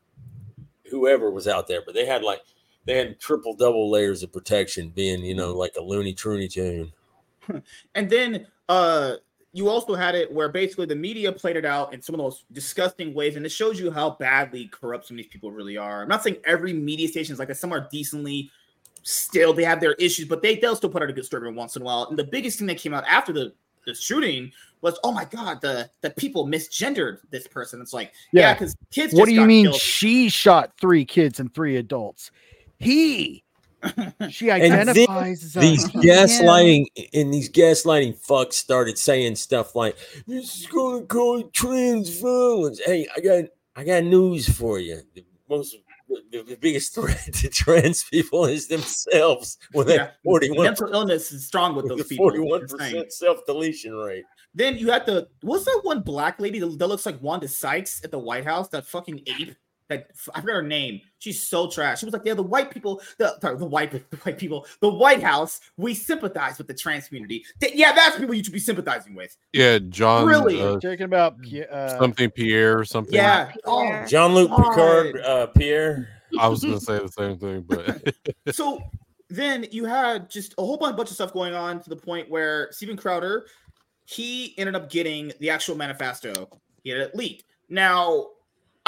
whoever 0.90 1.30
was 1.30 1.46
out 1.46 1.66
there, 1.66 1.82
but 1.84 1.94
they 1.94 2.06
had 2.06 2.22
like 2.22 2.40
they 2.86 2.96
had 2.96 3.20
triple 3.20 3.54
double 3.54 3.90
layers 3.90 4.22
of 4.22 4.32
protection, 4.32 4.90
being 4.90 5.22
you 5.24 5.34
know 5.34 5.52
like 5.54 5.76
a 5.76 5.82
loony 5.82 6.14
tune. 6.14 6.92
And 7.94 8.10
then 8.10 8.46
uh 8.68 9.16
you 9.52 9.68
also 9.68 9.94
had 9.94 10.14
it 10.14 10.30
where 10.32 10.48
basically 10.48 10.86
the 10.86 10.96
media 10.96 11.32
played 11.32 11.56
it 11.56 11.64
out 11.64 11.94
in 11.94 12.02
some 12.02 12.14
of 12.14 12.18
those 12.20 12.44
disgusting 12.52 13.14
ways, 13.14 13.36
and 13.36 13.46
it 13.46 13.50
shows 13.50 13.80
you 13.80 13.90
how 13.90 14.10
badly 14.10 14.68
corrupt 14.68 15.06
some 15.06 15.14
of 15.16 15.18
these 15.18 15.26
people 15.32 15.50
really 15.50 15.76
are. 15.76 16.02
I'm 16.02 16.08
not 16.08 16.22
saying 16.22 16.36
every 16.44 16.72
media 16.72 17.08
station 17.08 17.32
is 17.32 17.38
like 17.38 17.48
that. 17.48 17.56
Some 17.56 17.72
are 17.72 17.88
decently 17.90 18.50
still 19.02 19.52
they 19.54 19.64
have 19.64 19.80
their 19.80 19.94
issues, 19.94 20.28
but 20.28 20.42
they 20.42 20.56
they'll 20.56 20.76
still 20.76 20.90
put 20.90 21.02
out 21.02 21.08
a 21.08 21.12
good 21.12 21.24
story 21.24 21.52
once 21.52 21.76
in 21.76 21.82
a 21.82 21.84
while. 21.84 22.06
And 22.10 22.18
the 22.18 22.24
biggest 22.24 22.58
thing 22.58 22.66
that 22.68 22.78
came 22.78 22.92
out 22.94 23.04
after 23.06 23.32
the 23.32 23.52
the 23.86 23.94
shooting 23.94 24.52
was, 24.82 24.98
oh 25.02 25.12
my 25.12 25.24
god, 25.24 25.60
the 25.62 25.88
the 26.02 26.10
people 26.10 26.46
misgendered 26.46 27.18
this 27.30 27.46
person. 27.46 27.80
It's 27.80 27.94
like, 27.94 28.12
yeah, 28.32 28.42
Yeah. 28.42 28.54
because 28.54 28.76
kids. 28.90 29.14
What 29.14 29.26
do 29.26 29.34
you 29.34 29.46
mean 29.46 29.66
killed. 29.66 29.80
she 29.80 30.28
shot 30.28 30.72
three 30.80 31.04
kids 31.04 31.40
and 31.40 31.52
three 31.54 31.76
adults? 31.76 32.30
He. 32.78 33.44
She 34.30 34.50
And 34.50 34.62
then 34.62 34.88
identifies 34.88 35.44
as 35.44 35.52
these 35.54 35.86
he, 35.86 35.98
gaslighting 36.08 36.86
and 37.12 37.32
these 37.32 37.50
gaslighting 37.50 38.18
fucks 38.26 38.54
started 38.54 38.98
saying 38.98 39.36
stuff 39.36 39.74
like 39.74 39.96
this 40.26 40.60
is 40.60 40.66
gonna 40.66 41.02
cause 41.06 41.44
trans 41.52 42.20
violence. 42.20 42.80
Hey, 42.84 43.06
I 43.16 43.20
got 43.20 43.44
I 43.76 43.84
got 43.84 44.04
news 44.04 44.48
for 44.48 44.78
you. 44.80 45.00
The 45.14 45.24
most 45.48 45.76
the, 46.30 46.42
the 46.42 46.56
biggest 46.56 46.94
threat 46.96 47.32
to 47.34 47.48
trans 47.48 48.04
people 48.04 48.46
is 48.46 48.66
themselves 48.66 49.58
with 49.74 49.88
Yeah. 49.88 49.96
that 49.96 50.16
41 50.24 50.64
Mental 50.64 50.92
illness 50.92 51.30
is 51.32 51.46
strong 51.46 51.76
with 51.76 51.88
those 51.88 52.06
people. 52.06 52.30
41% 52.30 53.12
self 53.12 53.44
deletion 53.46 53.94
rate. 53.94 54.24
Then 54.54 54.76
you 54.76 54.90
had 54.90 55.06
the 55.06 55.28
what's 55.42 55.66
that 55.66 55.80
one 55.84 56.00
black 56.00 56.40
lady 56.40 56.58
that, 56.58 56.78
that 56.78 56.86
looks 56.86 57.06
like 57.06 57.20
Wanda 57.22 57.46
Sykes 57.46 58.02
at 58.04 58.10
the 58.10 58.18
White 58.18 58.44
House? 58.44 58.68
That 58.68 58.86
fucking 58.86 59.20
ape. 59.26 59.54
That 59.88 60.10
I 60.34 60.40
forgot 60.40 60.56
her 60.56 60.62
name. 60.62 61.00
She's 61.18 61.42
so 61.42 61.70
trash. 61.70 62.00
She 62.00 62.06
was 62.06 62.12
like, 62.12 62.22
"Yeah, 62.24 62.34
the 62.34 62.42
white 62.42 62.70
people, 62.70 63.00
the 63.16 63.38
sorry, 63.40 63.56
the 63.56 63.64
white, 63.64 63.90
the 64.10 64.16
white 64.18 64.38
people, 64.38 64.66
the 64.80 64.90
White 64.90 65.22
House. 65.22 65.60
We 65.76 65.94
sympathize 65.94 66.58
with 66.58 66.66
the 66.66 66.74
trans 66.74 67.08
community. 67.08 67.44
Th- 67.60 67.74
yeah, 67.74 67.92
that's 67.92 68.18
people 68.18 68.34
you 68.34 68.44
should 68.44 68.52
be 68.52 68.58
sympathizing 68.58 69.14
with. 69.14 69.36
Yeah, 69.52 69.78
John. 69.78 70.26
Really? 70.26 70.60
uh, 70.60 70.78
Talking 70.78 71.02
about 71.02 71.36
uh, 71.70 71.98
something 71.98 72.30
Pierre 72.30 72.78
or 72.78 72.84
something. 72.84 73.14
Yeah. 73.14 73.52
Oh, 73.64 73.80
Pierre. 73.82 74.06
Jean 74.06 74.34
Luc 74.34 74.50
Picard, 74.50 75.20
uh, 75.22 75.46
Pierre. 75.48 76.08
I 76.38 76.48
was 76.48 76.62
gonna 76.62 76.80
say 76.80 76.98
the 76.98 77.08
same 77.08 77.38
thing, 77.38 77.64
but 77.66 78.14
so 78.54 78.82
then 79.30 79.66
you 79.70 79.84
had 79.84 80.30
just 80.30 80.54
a 80.58 80.64
whole 80.64 80.76
bunch, 80.76 80.96
bunch 80.96 81.10
of 81.10 81.14
stuff 81.14 81.32
going 81.32 81.54
on 81.54 81.80
to 81.82 81.90
the 81.90 81.96
point 81.96 82.30
where 82.30 82.68
Steven 82.72 82.96
Crowder, 82.96 83.46
he 84.04 84.54
ended 84.58 84.74
up 84.74 84.90
getting 84.90 85.32
the 85.40 85.50
actual 85.50 85.76
manifesto. 85.76 86.48
He 86.82 86.90
had 86.90 87.00
it 87.00 87.14
leaked. 87.14 87.44
Now, 87.68 88.28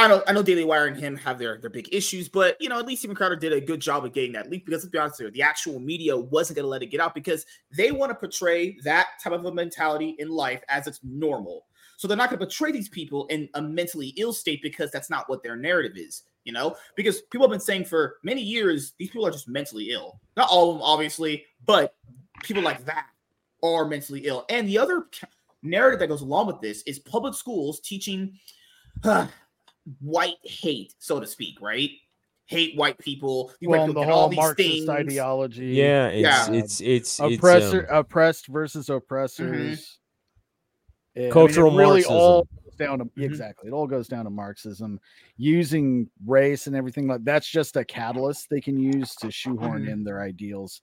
I 0.00 0.08
know 0.08 0.22
I 0.26 0.32
know 0.32 0.42
Daily 0.42 0.64
Wire 0.64 0.86
and 0.86 0.96
him 0.96 1.14
have 1.18 1.38
their, 1.38 1.58
their 1.58 1.68
big 1.68 1.92
issues, 1.92 2.26
but 2.26 2.56
you 2.58 2.70
know, 2.70 2.78
at 2.78 2.86
least 2.86 3.02
Steven 3.02 3.14
Crowder 3.14 3.36
did 3.36 3.52
a 3.52 3.60
good 3.60 3.80
job 3.80 4.02
of 4.06 4.14
getting 4.14 4.32
that 4.32 4.50
leak 4.50 4.64
because 4.64 4.82
let's 4.82 4.90
be 4.90 4.96
honest 4.96 5.20
here, 5.20 5.30
the 5.30 5.42
actual 5.42 5.78
media 5.78 6.16
wasn't 6.16 6.56
gonna 6.56 6.68
let 6.68 6.82
it 6.82 6.86
get 6.86 7.00
out 7.00 7.14
because 7.14 7.44
they 7.76 7.92
want 7.92 8.08
to 8.08 8.14
portray 8.14 8.78
that 8.82 9.08
type 9.22 9.34
of 9.34 9.44
a 9.44 9.52
mentality 9.52 10.16
in 10.18 10.30
life 10.30 10.62
as 10.70 10.86
it's 10.86 11.00
normal. 11.02 11.66
So 11.98 12.08
they're 12.08 12.16
not 12.16 12.30
gonna 12.30 12.38
portray 12.38 12.72
these 12.72 12.88
people 12.88 13.26
in 13.26 13.50
a 13.52 13.60
mentally 13.60 14.14
ill 14.16 14.32
state 14.32 14.62
because 14.62 14.90
that's 14.90 15.10
not 15.10 15.28
what 15.28 15.42
their 15.42 15.56
narrative 15.56 15.96
is 15.96 16.22
you 16.44 16.54
know? 16.54 16.74
Because 16.96 17.20
people 17.20 17.46
have 17.46 17.50
been 17.50 17.60
saying 17.60 17.84
for 17.84 18.16
many 18.22 18.40
years 18.40 18.94
these 18.98 19.10
people 19.10 19.26
are 19.26 19.30
just 19.30 19.46
mentally 19.46 19.90
ill. 19.90 20.18
Not 20.38 20.48
all 20.48 20.70
of 20.70 20.76
them 20.76 20.82
obviously 20.82 21.44
but 21.66 21.94
people 22.42 22.62
like 22.62 22.86
that 22.86 23.08
are 23.62 23.84
mentally 23.84 24.20
ill. 24.20 24.46
And 24.48 24.66
the 24.66 24.78
other 24.78 25.08
narrative 25.62 26.00
that 26.00 26.06
goes 26.06 26.22
along 26.22 26.46
with 26.46 26.62
this 26.62 26.82
is 26.84 26.98
public 26.98 27.34
schools 27.34 27.80
teaching 27.80 28.38
white 30.00 30.36
hate 30.44 30.94
so 30.98 31.18
to 31.20 31.26
speak 31.26 31.60
right 31.60 31.90
hate 32.46 32.76
white 32.76 32.98
people 32.98 33.52
you 33.60 33.68
well, 33.70 33.86
the 33.86 33.92
get 33.94 34.10
all 34.10 34.22
whole 34.28 34.32
Marxist 34.32 34.68
things. 34.86 34.88
ideology. 34.88 35.66
Yeah, 35.66 36.08
it's 36.08 36.20
Yeah. 36.48 36.52
it's 36.52 36.80
it's 36.80 37.20
oppressor, 37.20 37.86
um, 37.90 37.98
oppressed 37.98 38.48
versus 38.48 38.88
oppressors. 38.90 39.98
Yeah, 41.14 41.22
I 41.22 41.24
mean, 41.24 41.28
it 41.28 41.32
Cultural 41.32 41.70
really 41.76 42.00
Marxism. 42.02 42.16
all 42.16 42.48
goes 42.64 42.74
down 42.76 42.98
to 42.98 43.04
Mhm. 43.04 43.22
exactly. 43.24 43.68
It 43.68 43.72
all 43.72 43.86
goes 43.86 44.08
down 44.08 44.24
to 44.24 44.30
Marxism, 44.30 45.00
using 45.36 46.10
race 46.26 46.66
and 46.66 46.74
everything 46.74 47.06
like 47.06 47.22
that's 47.24 47.48
just 47.48 47.76
a 47.76 47.84
catalyst 47.84 48.48
they 48.50 48.60
can 48.60 48.78
use 48.78 49.14
to 49.16 49.30
shoehorn 49.30 49.84
Mhm. 49.84 49.92
in 49.92 50.04
their 50.04 50.20
ideals. 50.20 50.80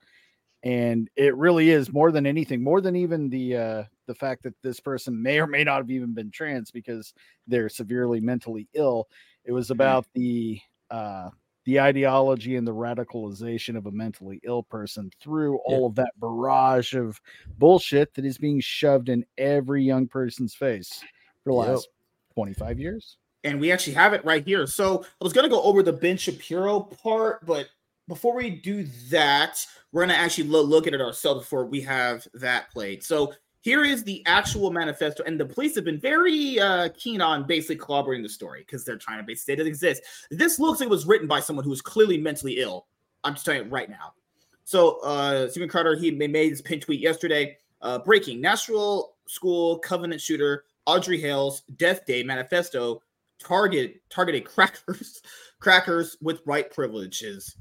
And 0.63 1.09
it 1.15 1.35
really 1.35 1.69
is 1.69 1.91
more 1.91 2.11
than 2.11 2.25
anything, 2.25 2.63
more 2.63 2.81
than 2.81 2.95
even 2.95 3.29
the 3.29 3.55
uh, 3.57 3.83
the 4.07 4.15
fact 4.15 4.43
that 4.43 4.55
this 4.63 4.79
person 4.79 5.21
may 5.21 5.39
or 5.39 5.47
may 5.47 5.63
not 5.63 5.77
have 5.77 5.91
even 5.91 6.13
been 6.13 6.31
trans 6.31 6.71
because 6.71 7.13
they're 7.45 7.69
severely 7.69 8.19
mentally 8.19 8.67
ill. 8.73 9.07
It 9.45 9.51
was 9.51 9.69
about 9.69 10.05
the 10.13 10.59
uh, 10.89 11.29
the 11.65 11.79
ideology 11.81 12.55
and 12.55 12.65
the 12.65 12.73
radicalization 12.73 13.75
of 13.75 13.85
a 13.87 13.91
mentally 13.91 14.39
ill 14.45 14.63
person 14.63 15.11
through 15.21 15.57
all 15.65 15.85
of 15.85 15.95
that 15.95 16.13
barrage 16.19 16.93
of 16.93 17.19
bullshit 17.57 18.13
that 18.13 18.23
is 18.23 18.37
being 18.37 18.61
shoved 18.61 19.09
in 19.09 19.25
every 19.37 19.83
young 19.83 20.07
person's 20.07 20.55
face 20.55 21.03
for 21.43 21.51
the 21.53 21.59
Yep. 21.59 21.69
last 21.75 21.89
25 22.35 22.79
years. 22.79 23.17
and 23.43 23.59
we 23.61 23.71
actually 23.71 23.93
have 23.93 24.13
it 24.13 24.25
right 24.25 24.45
here. 24.45 24.65
So 24.65 25.03
I 25.03 25.23
was 25.23 25.31
gonna 25.33 25.47
go 25.49 25.61
over 25.61 25.83
the 25.83 25.93
Ben 25.93 26.17
Shapiro 26.17 26.79
part, 26.81 27.45
but 27.45 27.69
before 28.07 28.35
we 28.35 28.49
do 28.49 28.83
that, 29.09 29.65
we're 29.91 30.01
gonna 30.03 30.13
actually 30.13 30.47
lo- 30.47 30.61
look 30.63 30.87
at 30.87 30.93
it 30.93 31.01
ourselves 31.01 31.41
before 31.41 31.65
we 31.65 31.81
have 31.81 32.27
that 32.33 32.69
played. 32.71 33.03
So 33.03 33.33
here 33.67 33.83
is 33.83 34.01
the 34.05 34.23
actual 34.25 34.71
manifesto, 34.71 35.23
and 35.25 35.37
the 35.37 35.45
police 35.45 35.75
have 35.75 35.83
been 35.83 35.99
very 35.99 36.57
uh, 36.57 36.87
keen 36.97 37.19
on 37.19 37.45
basically 37.45 37.75
corroborating 37.75 38.23
the 38.23 38.29
story 38.29 38.61
because 38.61 38.85
they're 38.85 38.97
trying 38.97 39.17
to 39.17 39.25
basically 39.25 39.51
say 39.51 39.53
it 39.53 39.55
doesn't 39.57 39.67
exist. 39.67 40.03
This 40.31 40.57
looks 40.57 40.79
like 40.79 40.87
it 40.87 40.89
was 40.89 41.05
written 41.05 41.27
by 41.27 41.41
someone 41.41 41.65
who 41.65 41.73
is 41.73 41.81
clearly 41.81 42.17
mentally 42.17 42.59
ill. 42.59 42.87
I'm 43.25 43.33
just 43.33 43.43
telling 43.43 43.65
you 43.65 43.69
right 43.69 43.89
now. 43.89 44.13
So 44.63 45.01
uh, 45.01 45.49
Steven 45.49 45.67
Crowder 45.67 45.97
he 45.97 46.11
made 46.11 46.49
his 46.49 46.61
pin 46.61 46.79
tweet 46.79 47.01
yesterday. 47.01 47.57
Uh, 47.81 47.99
breaking 47.99 48.39
Nashville 48.39 49.15
School 49.27 49.79
Covenant 49.79 50.21
shooter 50.21 50.63
Audrey 50.85 51.19
Hale's 51.19 51.63
Death 51.75 52.05
Day 52.05 52.23
manifesto 52.23 53.01
target 53.37 54.01
targeted 54.09 54.45
crackers 54.49 55.21
crackers 55.59 56.15
with 56.21 56.39
white 56.45 56.71
privileges. 56.71 57.57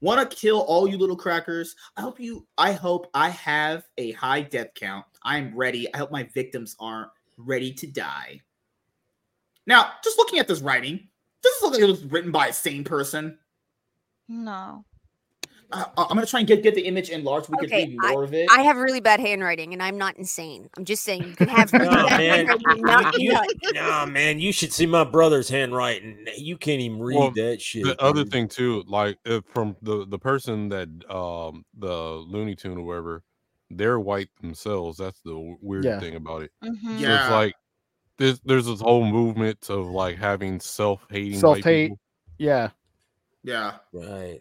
Want 0.00 0.30
to 0.30 0.36
kill 0.36 0.60
all 0.60 0.86
you 0.86 0.98
little 0.98 1.16
crackers? 1.16 1.74
I 1.96 2.02
hope 2.02 2.20
you. 2.20 2.46
I 2.58 2.72
hope 2.72 3.08
I 3.14 3.30
have 3.30 3.84
a 3.96 4.12
high 4.12 4.42
death 4.42 4.74
count. 4.74 5.06
I'm 5.22 5.56
ready. 5.56 5.92
I 5.94 5.98
hope 5.98 6.10
my 6.10 6.24
victims 6.34 6.76
aren't 6.78 7.10
ready 7.38 7.72
to 7.72 7.86
die. 7.86 8.42
Now, 9.66 9.92
just 10.04 10.18
looking 10.18 10.38
at 10.38 10.46
this 10.46 10.60
writing, 10.60 11.08
does 11.42 11.52
this 11.54 11.62
look 11.62 11.72
like 11.72 11.82
it 11.82 11.86
was 11.86 12.04
written 12.04 12.30
by 12.30 12.48
a 12.48 12.52
sane 12.52 12.84
person? 12.84 13.38
No. 14.28 14.84
Uh, 15.72 15.84
I'm 15.96 16.08
gonna 16.08 16.26
try 16.26 16.40
and 16.40 16.46
get 16.48 16.62
get 16.62 16.74
the 16.76 16.82
image 16.86 17.10
enlarged. 17.10 17.48
We 17.48 17.56
Okay, 17.66 17.86
can 17.86 17.90
see 17.90 17.96
more 18.12 18.22
of 18.22 18.32
it. 18.34 18.48
I 18.50 18.62
have 18.62 18.76
really 18.76 19.00
bad 19.00 19.18
handwriting, 19.18 19.72
and 19.72 19.82
I'm 19.82 19.98
not 19.98 20.16
insane. 20.16 20.68
I'm 20.76 20.84
just 20.84 21.02
saying 21.02 21.24
you 21.24 21.34
can 21.34 21.48
have 21.48 21.72
No, 21.72 21.78
bad 22.08 22.46
man. 22.46 22.80
not 22.82 23.18
You- 23.18 23.36
nah, 23.72 24.06
man, 24.06 24.38
you 24.38 24.52
should 24.52 24.72
see 24.72 24.86
my 24.86 25.02
brother's 25.02 25.48
handwriting. 25.48 26.24
You 26.36 26.56
can't 26.56 26.80
even 26.80 27.00
read 27.00 27.18
Well, 27.18 27.30
that 27.32 27.60
shit. 27.60 27.84
the 27.84 28.00
other 28.00 28.24
thing 28.24 28.46
too, 28.48 28.84
like 28.86 29.18
if 29.24 29.44
from 29.46 29.76
the 29.82 30.06
the 30.06 30.18
person 30.18 30.68
that 30.68 30.88
um 31.12 31.64
the 31.76 31.92
Looney 31.92 32.54
Tune 32.54 32.78
or 32.78 32.84
whatever, 32.84 33.24
they're 33.70 33.98
white 33.98 34.28
themselves. 34.40 34.98
That's 34.98 35.20
the 35.22 35.56
weird 35.60 35.84
Yeah. 35.84 35.98
thing 35.98 36.14
about 36.14 36.42
it. 36.42 36.52
Mhm. 36.64 36.80
So 36.82 36.90
Yeah. 37.08 37.22
it's 37.22 37.30
like 37.32 37.54
there's 38.18 38.38
there's 38.44 38.66
this 38.66 38.80
whole 38.80 39.04
movement 39.04 39.68
of 39.68 39.86
like 39.88 40.16
having 40.16 40.60
self 40.60 41.04
hating 41.10 41.40
Self-hate. 41.40 41.92
Yeah. 42.38 42.70
yeah, 43.42 43.78
right. 43.92 44.40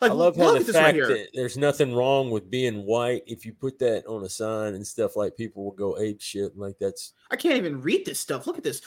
Like 0.00 0.10
I 0.10 0.14
love 0.14 0.36
how 0.36 0.52
the 0.52 0.60
this 0.60 0.74
right 0.74 0.94
fact 0.94 0.96
that 0.96 1.28
there's 1.34 1.56
nothing 1.56 1.94
wrong 1.94 2.30
with 2.30 2.50
being 2.50 2.84
white. 2.84 3.22
If 3.26 3.44
you 3.44 3.52
put 3.52 3.78
that 3.80 4.06
on 4.06 4.24
a 4.24 4.28
sign 4.28 4.74
and 4.74 4.86
stuff, 4.86 5.16
like 5.16 5.36
people 5.36 5.64
will 5.64 5.72
go 5.72 5.98
ape 5.98 6.20
shit. 6.20 6.56
Like 6.56 6.78
that's 6.78 7.12
I 7.30 7.36
can't 7.36 7.56
even 7.56 7.80
read 7.80 8.04
this 8.04 8.20
stuff. 8.20 8.46
Look 8.46 8.58
at 8.58 8.64
this. 8.64 8.82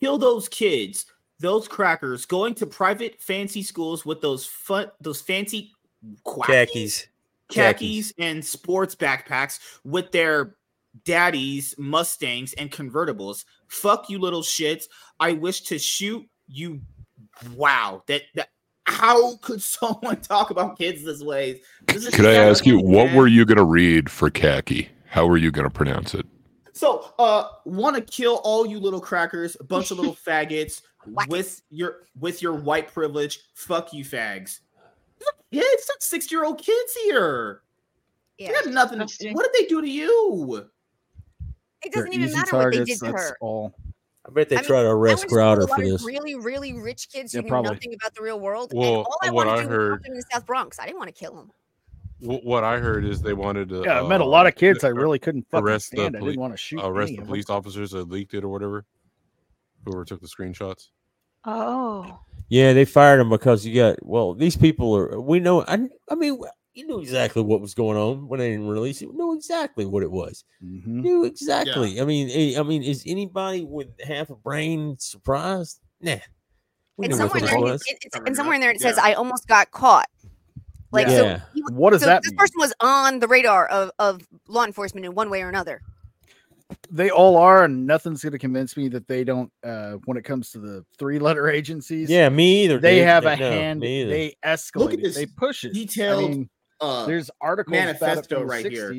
Kill 0.00 0.18
those 0.18 0.48
kids, 0.48 1.06
those 1.38 1.68
crackers, 1.68 2.26
going 2.26 2.54
to 2.54 2.66
private 2.66 3.20
fancy 3.20 3.62
schools 3.62 4.04
with 4.04 4.20
those 4.20 4.46
fun, 4.46 4.90
those 5.00 5.20
fancy 5.20 5.72
quackies, 6.24 6.46
khakis. 6.46 7.08
khakis, 7.48 8.12
and 8.18 8.44
sports 8.44 8.94
backpacks 8.94 9.58
with 9.84 10.12
their 10.12 10.56
daddies, 11.04 11.74
Mustangs, 11.78 12.52
and 12.54 12.70
convertibles. 12.70 13.44
Fuck 13.68 14.10
you, 14.10 14.18
little 14.18 14.42
shits. 14.42 14.84
I 15.20 15.32
wish 15.32 15.62
to 15.62 15.78
shoot 15.78 16.26
you. 16.46 16.80
Wow, 17.54 18.02
that 18.06 18.22
that. 18.34 18.48
How 18.86 19.36
could 19.36 19.62
someone 19.62 20.20
talk 20.20 20.50
about 20.50 20.78
kids 20.78 21.04
this 21.04 21.22
way? 21.22 21.60
This 21.86 22.06
is 22.06 22.14
Could 22.14 22.26
I 22.26 22.34
ask 22.34 22.64
you, 22.66 22.80
terrible, 22.80 22.90
what 22.90 23.12
were 23.14 23.26
you 23.26 23.44
going 23.44 23.58
to 23.58 23.64
read 23.64 24.10
for 24.10 24.30
khaki? 24.30 24.88
How 25.08 25.26
were 25.26 25.36
you 25.36 25.50
going 25.50 25.64
to 25.64 25.70
pronounce 25.70 26.14
it? 26.14 26.26
So, 26.72 27.12
uh, 27.18 27.48
want 27.64 27.96
to 27.96 28.02
kill 28.02 28.40
all 28.44 28.66
you 28.66 28.78
little 28.78 29.00
crackers, 29.00 29.56
a 29.60 29.64
bunch 29.64 29.90
of 29.90 29.98
little 29.98 30.14
faggots 30.26 30.82
with 31.28 31.62
your 31.70 32.02
with 32.18 32.42
your 32.42 32.52
white 32.52 32.92
privilege. 32.92 33.40
Fuck 33.54 33.92
you, 33.92 34.04
fags. 34.04 34.60
Yeah, 35.50 35.62
it's 35.64 35.88
not 35.88 36.02
six 36.02 36.30
year 36.30 36.44
old 36.44 36.58
kids 36.58 36.92
here. 37.04 37.62
Yeah. 38.38 38.48
They 38.48 38.54
got 38.54 38.66
nothing. 38.66 38.98
Disgusting. 38.98 39.34
What 39.34 39.50
did 39.50 39.62
they 39.64 39.68
do 39.68 39.80
to 39.80 39.88
you? 39.88 40.68
It 41.82 41.92
They're 41.92 42.04
doesn't 42.04 42.12
even 42.12 42.28
easy 42.28 42.36
matter 42.36 42.56
what 42.56 42.72
they 42.72 42.84
did 42.84 42.98
to 42.98 43.06
her. 43.06 43.36
all. 43.40 43.74
I 44.26 44.30
bet 44.32 44.48
they 44.48 44.56
I 44.56 44.60
mean, 44.60 44.66
try 44.66 44.82
to 44.82 44.88
arrest 44.88 45.20
went 45.20 45.20
to 45.20 45.28
school 45.28 45.38
with 45.38 45.68
Crowder 45.68 45.68
for 45.68 45.80
this. 45.84 46.04
Really, 46.04 46.34
really 46.34 46.72
rich 46.72 47.08
kids 47.12 47.32
who 47.32 47.38
Yeah, 47.38 47.42
knew 47.42 47.48
probably. 47.48 47.70
nothing 47.74 47.94
about 47.94 48.14
the 48.14 48.22
real 48.22 48.40
world. 48.40 48.72
and 48.72 48.80
Well, 48.80 48.94
all 49.04 49.18
I 49.22 49.30
what 49.30 49.46
wanted 49.46 49.50
I 49.60 49.62
to 49.62 49.62
do 49.62 49.68
was 49.68 49.76
heard- 49.76 49.88
drop 50.02 50.06
in 50.06 50.14
the 50.14 50.24
South 50.32 50.46
Bronx. 50.46 50.78
I 50.80 50.86
didn't 50.86 50.98
want 50.98 51.14
to 51.14 51.18
kill 51.18 51.34
them. 51.34 51.50
What 52.20 52.64
I 52.64 52.78
heard 52.78 53.04
is 53.04 53.20
they 53.20 53.34
wanted 53.34 53.68
to. 53.68 53.82
Yeah, 53.84 54.00
I 54.00 54.08
met 54.08 54.22
a 54.22 54.24
uh, 54.24 54.26
lot 54.26 54.46
of 54.46 54.54
kids 54.54 54.82
I 54.84 54.88
really 54.88 55.18
couldn't 55.18 55.46
fucking 55.50 55.64
arrest 55.66 55.90
the 55.90 55.98
stand. 55.98 56.16
I 56.16 56.20
didn't 56.20 56.40
want 56.40 56.54
to 56.54 56.56
shoot 56.56 56.80
arrest 56.82 57.08
any 57.08 57.16
the 57.16 57.22
of 57.22 57.26
them. 57.26 57.32
police 57.32 57.50
officers 57.50 57.90
that 57.90 58.08
leaked 58.08 58.32
it 58.32 58.42
or 58.42 58.48
whatever. 58.48 58.84
Whoever 59.84 60.04
took 60.06 60.20
the 60.22 60.26
screenshots. 60.26 60.88
Oh. 61.44 62.18
Yeah, 62.48 62.72
they 62.72 62.84
fired 62.86 63.20
him 63.20 63.28
because 63.28 63.66
you 63.66 63.74
got 63.74 64.04
well. 64.04 64.32
These 64.34 64.56
people 64.56 64.96
are. 64.96 65.20
We 65.20 65.40
know. 65.40 65.62
I. 65.68 65.88
I 66.10 66.14
mean, 66.14 66.40
you 66.76 66.86
knew 66.86 67.00
exactly 67.00 67.42
what 67.42 67.60
was 67.60 67.74
going 67.74 67.96
on 67.96 68.28
when 68.28 68.38
they 68.38 68.50
didn't 68.50 68.68
release 68.68 69.00
it. 69.02 69.08
Knew 69.12 69.34
exactly 69.34 69.86
what 69.86 70.02
it 70.02 70.10
was. 70.10 70.44
Mhm. 70.62 70.86
Knew 70.86 71.24
exactly. 71.24 72.00
I 72.00 72.04
mean, 72.04 72.28
eh, 72.30 72.60
I 72.60 72.62
mean, 72.62 72.82
is 72.82 73.02
anybody 73.06 73.64
with 73.64 73.88
half 74.00 74.30
a 74.30 74.36
brain 74.36 74.96
surprised? 74.98 75.80
Nah. 76.00 76.16
And 77.02 77.14
somewhere 77.14 77.38
in 77.38 77.44
there, 77.46 77.74
it, 77.74 77.80
it's, 78.02 78.14
Covered 78.14 78.28
and 78.28 78.36
somewhere 78.36 78.54
in 78.54 78.60
there 78.60 78.70
it 78.70 78.80
says, 78.80 78.98
"I 78.98 79.14
almost 79.14 79.48
got 79.48 79.70
caught." 79.70 80.08
Like, 80.92 81.08
so, 81.08 81.24
Yeah. 81.24 81.40
he 81.54 81.62
What 81.72 81.90
does 81.90 82.00
so 82.02 82.06
that 82.06 82.22
this 82.22 82.30
mean? 82.32 82.38
person 82.38 82.54
was 82.58 82.72
on 82.80 83.18
the 83.20 83.28
radar 83.28 83.66
of 83.66 83.90
of 83.98 84.26
law 84.48 84.64
enforcement 84.64 85.04
in 85.04 85.14
one 85.14 85.28
way 85.30 85.42
or 85.42 85.48
another. 85.48 85.80
they 86.90 87.10
all 87.10 87.36
are, 87.36 87.62
and 87.64 87.86
nothing's 87.86 88.22
going 88.24 88.32
to 88.32 88.38
convince 88.40 88.76
me 88.76 88.88
that 88.88 89.06
they 89.06 89.22
don't. 89.24 89.52
Uh, 89.62 89.92
when 90.06 90.16
it 90.16 90.24
comes 90.24 90.50
to 90.50 90.58
the 90.58 90.84
three-letter 90.98 91.48
agencies, 91.48 92.10
Yeah, 92.10 92.28
me 92.28 92.64
either. 92.64 92.78
they 92.80 92.96
dude. 92.96 93.04
have 93.06 93.22
No, 93.24 93.30
a 93.30 93.36
hand. 93.36 93.78
me. 93.80 94.02
They 94.04 94.34
escalate 94.44 94.94
it. 94.94 95.02
this 95.02 95.14
They 95.14 95.26
push 95.26 95.62
it. 95.64 95.74
detailed, 95.74 96.24
I 96.24 96.28
mean, 96.28 96.50
Uh, 96.80 97.06
there's 97.06 97.30
articles 97.40 97.72
manifesto 97.72 98.42
right 98.42 98.66
here. 98.66 98.92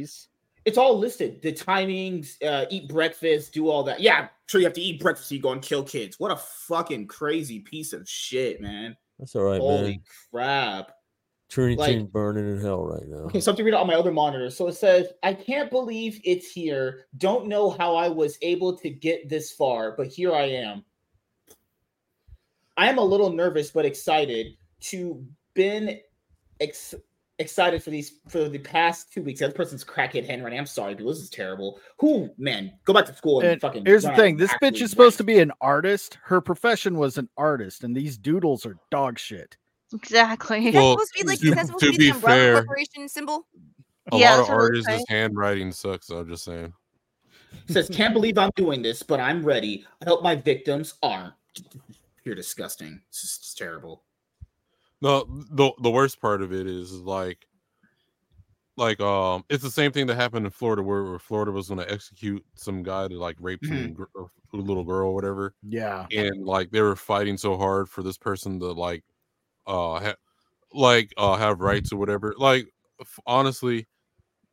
it's 0.66 0.78
all 0.78 0.98
listed. 0.98 1.42
The 1.42 1.54
timings, 1.54 2.42
uh, 2.44 2.66
eat 2.70 2.90
breakfast, 2.90 3.54
do 3.54 3.70
all 3.70 3.84
that. 3.84 4.00
Yeah, 4.00 4.30
sure 4.48 4.60
you 4.60 4.66
have 4.66 4.74
to 4.74 4.82
eat 4.82 5.00
breakfast 5.02 5.30
so 5.30 5.36
you 5.36 5.42
go 5.42 5.52
and 5.52 5.62
kill 5.62 5.84
kids. 5.84 6.20
What 6.20 6.32
a 6.32 6.38
fucking 6.38 7.08
crazy 7.08 7.60
piece 7.60 7.94
of 7.94 8.08
shit, 8.10 8.62
man. 8.62 8.96
That's 9.20 9.36
all 9.36 9.44
right, 9.44 9.60
Holy 9.60 9.84
man. 9.92 10.02
crap. 10.32 10.92
Trinity 11.50 11.78
like- 11.78 12.12
burning 12.12 12.50
in 12.50 12.60
hell 12.60 12.86
right 12.86 13.08
now. 13.08 13.20
Okay, 13.26 13.40
so 13.40 13.50
I 13.50 13.54
have 13.54 13.58
to 13.58 13.64
read 13.64 13.74
it 13.74 13.78
on 13.78 13.88
my 13.88 13.94
other 13.96 14.12
monitor. 14.12 14.50
So 14.50 14.68
it 14.68 14.74
says, 14.74 15.08
I 15.24 15.34
can't 15.34 15.72
believe 15.72 16.20
it's 16.26 16.52
here. 16.52 17.06
Don't 17.18 17.48
know 17.48 17.70
how 17.70 17.96
I 17.96 18.10
was 18.10 18.38
able 18.42 18.78
to 18.80 18.90
get 18.90 19.30
this 19.30 19.54
far, 19.54 19.94
but 19.96 20.08
here 20.08 20.34
I 20.34 20.44
am. 20.44 20.84
I 22.76 22.90
am 22.90 22.98
a 22.98 23.04
little 23.04 23.32
nervous 23.32 23.72
but 23.72 23.86
excited 23.86 24.48
to 24.82 25.26
been 25.54 26.00
ex- 26.60 26.94
excited 27.40 27.84
for 27.84 27.90
these 27.90 28.14
for 28.30 28.50
the 28.50 28.60
past 28.60 29.12
two 29.12 29.22
weeks. 29.22 29.40
The 29.40 29.46
other 29.46 29.54
person's 29.54 29.84
crackhead 29.84 30.26
handwriting. 30.26 30.60
I'm 30.60 30.66
sorry, 30.66 30.96
dude. 30.96 31.08
This 31.08 31.20
is 31.20 31.30
terrible. 31.30 31.80
Who 32.00 32.30
man, 32.38 32.74
go 32.86 32.94
back 32.94 33.06
to 33.06 33.16
school 33.16 33.40
and, 33.42 33.50
And 33.52 33.62
fucking. 33.62 33.86
Here's 33.86 34.04
the 34.04 34.16
thing: 34.16 34.38
this 34.38 34.54
bitch 34.62 34.82
is 34.82 34.90
supposed 34.90 35.18
to 35.18 35.24
be 35.24 35.40
an 35.40 35.52
artist. 35.62 36.18
Her 36.24 36.42
profession 36.42 36.98
was 36.98 37.18
an 37.18 37.30
artist, 37.38 37.84
and 37.84 37.96
these 37.96 38.18
doodles 38.18 38.66
are 38.66 38.78
dog 38.92 39.20
shit. 39.20 39.58
Exactly. 39.94 40.68
Is 40.68 40.74
that 40.74 40.80
supposed 40.82 41.14
to 41.16 41.24
be 41.24 41.28
like 41.30 41.40
to- 41.40 41.48
is 41.48 41.56
that 41.56 41.66
supposed 41.68 41.84
to, 41.86 41.92
to 41.92 41.92
be 41.92 41.98
the 41.98 42.04
be 42.12 42.16
umbrella 42.16 42.38
fair- 42.40 42.54
corporation 42.56 43.08
symbol? 43.10 43.48
A 44.12 44.18
Yeah, 44.18 44.32
lot 44.32 44.34
of 44.34 44.38
that's 44.38 44.50
what 44.50 44.54
I 44.54 44.58
was 44.58 44.64
artists' 44.70 44.88
saying. 44.88 45.06
handwriting 45.10 45.72
sucks. 45.72 46.10
I'm 46.10 46.28
just 46.28 46.44
saying. 46.44 46.74
says, 47.70 47.90
"Can't 47.90 48.14
believe 48.14 48.38
I'm 48.38 48.52
doing 48.56 48.82
this, 48.82 49.04
but 49.04 49.20
I'm 49.20 49.44
ready. 49.44 49.86
I 50.02 50.06
hope 50.10 50.24
my 50.24 50.36
victims 50.36 50.96
aren't." 51.04 51.34
You're 52.24 52.36
disgusting. 52.36 53.02
It's 53.10 53.22
just 53.22 53.42
it's 53.42 53.54
terrible. 53.54 54.04
No, 55.02 55.24
the 55.26 55.72
the 55.82 55.90
worst 55.92 56.20
part 56.22 56.42
of 56.42 56.54
it 56.54 56.68
is 56.68 56.92
like, 56.94 57.48
like 58.76 59.00
um, 59.02 59.44
it's 59.50 59.64
the 59.64 59.72
same 59.72 59.92
thing 59.92 60.08
that 60.08 60.16
happened 60.16 60.46
in 60.46 60.52
Florida, 60.52 60.84
where, 60.84 61.04
where 61.04 61.20
Florida 61.20 61.52
was 61.52 61.68
going 61.68 61.80
to 61.80 61.92
execute 61.92 62.46
some 62.56 62.84
guy 62.84 63.08
that 63.08 63.14
like 63.18 63.38
raped 63.40 63.66
some 63.68 63.94
gr- 63.94 64.06
uh, 64.20 64.26
little 64.54 64.84
girl 64.84 65.10
or 65.10 65.16
whatever, 65.16 65.56
Yeah, 65.62 66.08
and 66.12 66.46
like 66.46 66.72
they 66.72 66.82
were 66.82 66.96
fighting 66.98 67.38
so 67.38 67.58
hard 67.58 67.90
for 67.90 68.04
this 68.04 68.18
person 68.18 68.60
to 68.62 68.74
like, 68.74 69.06
uh, 69.68 70.00
ha- 70.02 70.16
like 70.74 71.14
uh 71.18 71.38
have 71.38 71.62
rights 71.62 71.92
or 71.94 71.98
whatever. 71.98 72.36
Like 72.38 72.68
f- 73.02 73.20
honestly, 73.28 73.88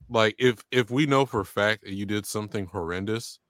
like 0.08 0.36
if 0.38 0.64
if 0.72 0.90
we 0.90 1.06
know 1.06 1.26
for 1.26 1.40
a 1.40 1.46
fact 1.46 1.84
that 1.84 1.94
you 1.94 2.06
did 2.06 2.26
something 2.26 2.66
horrendous, 2.66 3.40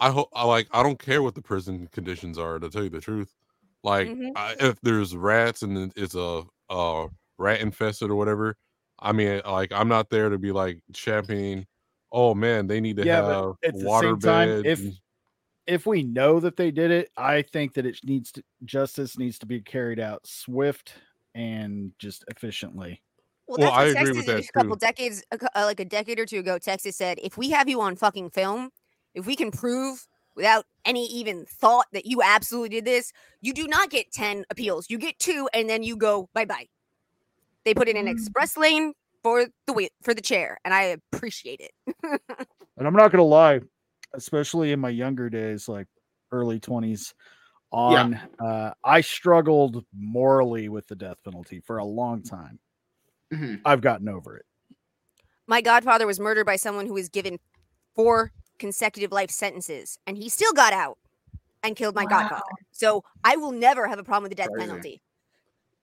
I 0.00 0.10
hope 0.12 0.30
I 0.34 0.44
like 0.46 0.68
I 0.72 0.82
don't 0.84 0.98
care 1.00 1.22
what 1.22 1.34
the 1.36 1.42
prison 1.42 1.88
conditions 1.88 2.38
are 2.38 2.58
to 2.60 2.70
tell 2.70 2.84
you 2.84 2.90
the 2.90 3.00
truth. 3.02 3.34
Like 3.84 4.08
Mhm. 4.08 4.32
I, 4.36 4.56
if 4.60 4.80
there's 4.82 5.16
rats 5.16 5.62
and 5.62 5.92
it's 5.96 6.14
a 6.14 6.44
uh 6.68 7.08
rat 7.38 7.60
infested 7.60 8.10
or 8.10 8.16
whatever, 8.16 8.56
I 8.98 9.12
mean 9.12 9.40
like 9.46 9.72
I'm 9.72 9.88
not 9.88 10.10
there 10.10 10.28
to 10.30 10.38
be 10.38 10.52
like 10.52 10.82
championing. 10.92 11.66
Oh 12.12 12.34
man, 12.34 12.66
they 12.66 12.80
need 12.80 12.96
to 12.96 13.04
Yeah, 13.04 13.22
but 13.22 13.44
have 13.44 13.54
at 13.64 13.78
the 13.78 13.84
water 13.86 14.08
same 14.08 14.18
time, 14.20 14.48
if- 14.64 14.78
and- 14.80 14.94
if 15.66 15.86
we 15.86 16.02
know 16.02 16.40
that 16.40 16.56
they 16.56 16.70
did 16.70 16.90
it, 16.90 17.10
I 17.16 17.42
think 17.42 17.74
that 17.74 17.86
it 17.86 18.00
needs 18.04 18.32
to 18.32 18.42
justice 18.64 19.18
needs 19.18 19.38
to 19.40 19.46
be 19.46 19.60
carried 19.62 20.00
out 20.00 20.26
swift 20.26 20.94
and 21.34 21.92
just 21.98 22.24
efficiently. 22.28 23.02
Well, 23.46 23.58
Well, 23.58 23.70
that's 23.72 23.76
what 23.76 23.84
I 23.84 23.88
agree 23.90 24.12
Texas 24.12 24.16
with 24.16 24.26
that 24.26 24.44
a 24.50 24.52
couple 24.52 24.76
too. 24.76 24.80
decades, 24.80 25.24
a 25.32 25.38
uh, 25.58 25.64
like 25.66 25.80
a 25.80 25.84
decade 25.84 26.18
or 26.18 26.26
two 26.26 26.40
ago. 26.40 26.58
Texas 26.58 26.96
said, 26.96 27.18
if 27.22 27.36
we 27.38 27.50
have 27.50 27.68
you 27.68 27.80
on 27.82 27.96
fucking 27.96 28.30
film, 28.30 28.70
if 29.14 29.26
we 29.26 29.36
can 29.36 29.50
prove 29.50 30.06
without 30.38 30.64
any 30.86 31.04
even 31.08 31.44
thought 31.44 31.86
that 31.92 32.06
you 32.06 32.22
absolutely 32.22 32.70
did 32.70 32.86
this, 32.86 33.12
you 33.42 33.52
do 33.52 33.66
not 33.66 33.90
get 33.90 34.10
ten 34.10 34.44
appeals. 34.48 34.88
You 34.88 34.96
get 34.96 35.18
two, 35.18 35.48
and 35.52 35.68
then 35.68 35.82
you 35.82 35.96
go 35.96 36.30
bye 36.32 36.46
bye. 36.46 36.66
They 37.66 37.74
put 37.74 37.88
in 37.88 37.98
an 37.98 38.06
Mm. 38.06 38.12
express 38.12 38.56
lane 38.56 38.94
for 39.22 39.46
the 39.66 39.72
wait 39.74 39.90
for 40.02 40.14
the 40.14 40.22
chair, 40.22 40.56
and 40.64 40.72
I 40.72 40.96
appreciate 41.12 41.60
it. 41.60 41.94
And 42.78 42.86
I'm 42.86 42.94
not 42.94 43.10
gonna 43.10 43.24
lie, 43.24 43.60
especially 44.14 44.70
in 44.70 44.78
my 44.78 44.90
younger 44.90 45.28
days, 45.28 45.68
like 45.68 45.88
early 46.30 46.60
20s, 46.60 47.12
on 47.72 48.14
uh, 48.38 48.70
I 48.84 49.00
struggled 49.00 49.84
morally 49.92 50.68
with 50.68 50.86
the 50.86 50.94
death 50.94 51.16
penalty 51.24 51.58
for 51.58 51.78
a 51.78 51.84
long 51.84 52.22
time. 52.22 52.60
Mhm. 53.34 53.60
I've 53.64 53.80
gotten 53.80 54.08
over 54.08 54.36
it. 54.36 54.46
My 55.48 55.60
godfather 55.60 56.06
was 56.06 56.20
murdered 56.20 56.46
by 56.46 56.54
someone 56.54 56.86
who 56.86 56.94
was 56.94 57.08
given 57.08 57.40
four 57.96 58.32
consecutive 58.58 59.12
life 59.12 59.30
sentences, 59.30 59.98
and 60.06 60.16
he 60.16 60.28
still 60.28 60.52
got 60.52 60.72
out 60.72 60.98
and 61.62 61.76
killed 61.76 61.94
my 61.94 62.04
Wow. 62.04 62.20
godfather. 62.20 62.42
So 62.72 63.04
I 63.24 63.36
will 63.36 63.52
never 63.52 63.86
have 63.88 63.98
a 63.98 64.04
problem 64.04 64.24
with 64.24 64.30
the 64.30 64.36
death 64.36 64.50
Crazy. 64.52 64.68
penalty. 64.68 65.02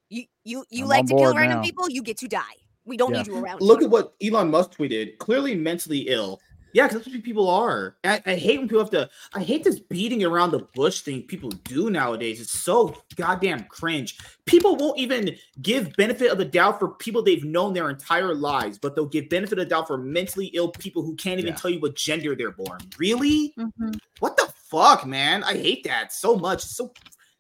You 0.09 0.25
you 0.43 0.65
you 0.69 0.83
I'm 0.83 0.89
like 0.89 1.05
to 1.07 1.15
kill 1.15 1.35
random 1.35 1.59
now. 1.59 1.63
people, 1.63 1.89
you 1.89 2.03
get 2.03 2.17
to 2.19 2.27
die. 2.27 2.41
We 2.85 2.97
don't 2.97 3.11
Yeah. 3.11 3.17
need 3.19 3.27
you 3.27 3.37
around. 3.37 3.61
Look 3.61 3.79
here. 3.79 3.87
at 3.87 3.91
what 3.91 4.13
Elon 4.23 4.49
Musk 4.51 4.77
tweeted. 4.77 5.17
Clearly 5.17 5.55
mentally 5.55 6.01
ill. 6.07 6.39
Yeah, 6.75 6.87
because 6.87 7.03
that's 7.05 7.15
what 7.15 7.23
people 7.23 7.49
are. 7.49 7.95
I, 8.03 8.21
I 8.25 8.35
hate 8.35 8.59
when 8.59 8.67
people 8.67 8.83
have 8.83 8.91
to. 8.91 9.09
I 9.33 9.41
hate 9.41 9.63
this 9.63 9.79
beating 9.79 10.25
around 10.25 10.51
the 10.51 10.67
bush 10.75 10.99
thing 10.99 11.21
people 11.21 11.49
do 11.49 11.89
nowadays. 11.89 12.41
It's 12.41 12.51
so 12.51 13.01
goddamn 13.15 13.63
cringe. 13.69 14.17
People 14.45 14.75
won't 14.75 14.99
even 14.99 15.37
give 15.61 15.95
benefit 15.95 16.33
of 16.33 16.37
the 16.37 16.43
doubt 16.43 16.79
for 16.79 16.89
people 16.89 17.23
they've 17.23 17.45
known 17.45 17.73
their 17.73 17.89
entire 17.89 18.35
lives, 18.35 18.77
but 18.77 18.93
they'll 18.93 19.05
give 19.05 19.29
benefit 19.29 19.57
of 19.57 19.63
the 19.63 19.69
doubt 19.69 19.87
for 19.87 19.97
mentally 19.97 20.47
ill 20.47 20.67
people 20.67 21.01
who 21.01 21.15
can't 21.15 21.39
even 21.39 21.53
Yeah. 21.53 21.55
tell 21.55 21.71
you 21.71 21.79
what 21.79 21.95
gender 21.95 22.35
they're 22.35 22.51
born. 22.51 22.81
Really? 22.99 23.53
Mhm. 23.57 23.97
What 24.19 24.35
the 24.35 24.51
fuck, 24.69 25.05
man? 25.05 25.45
I 25.45 25.53
hate 25.53 25.85
that 25.85 26.11
so 26.11 26.35
much. 26.35 26.65
It's 26.65 26.75
so 26.75 26.91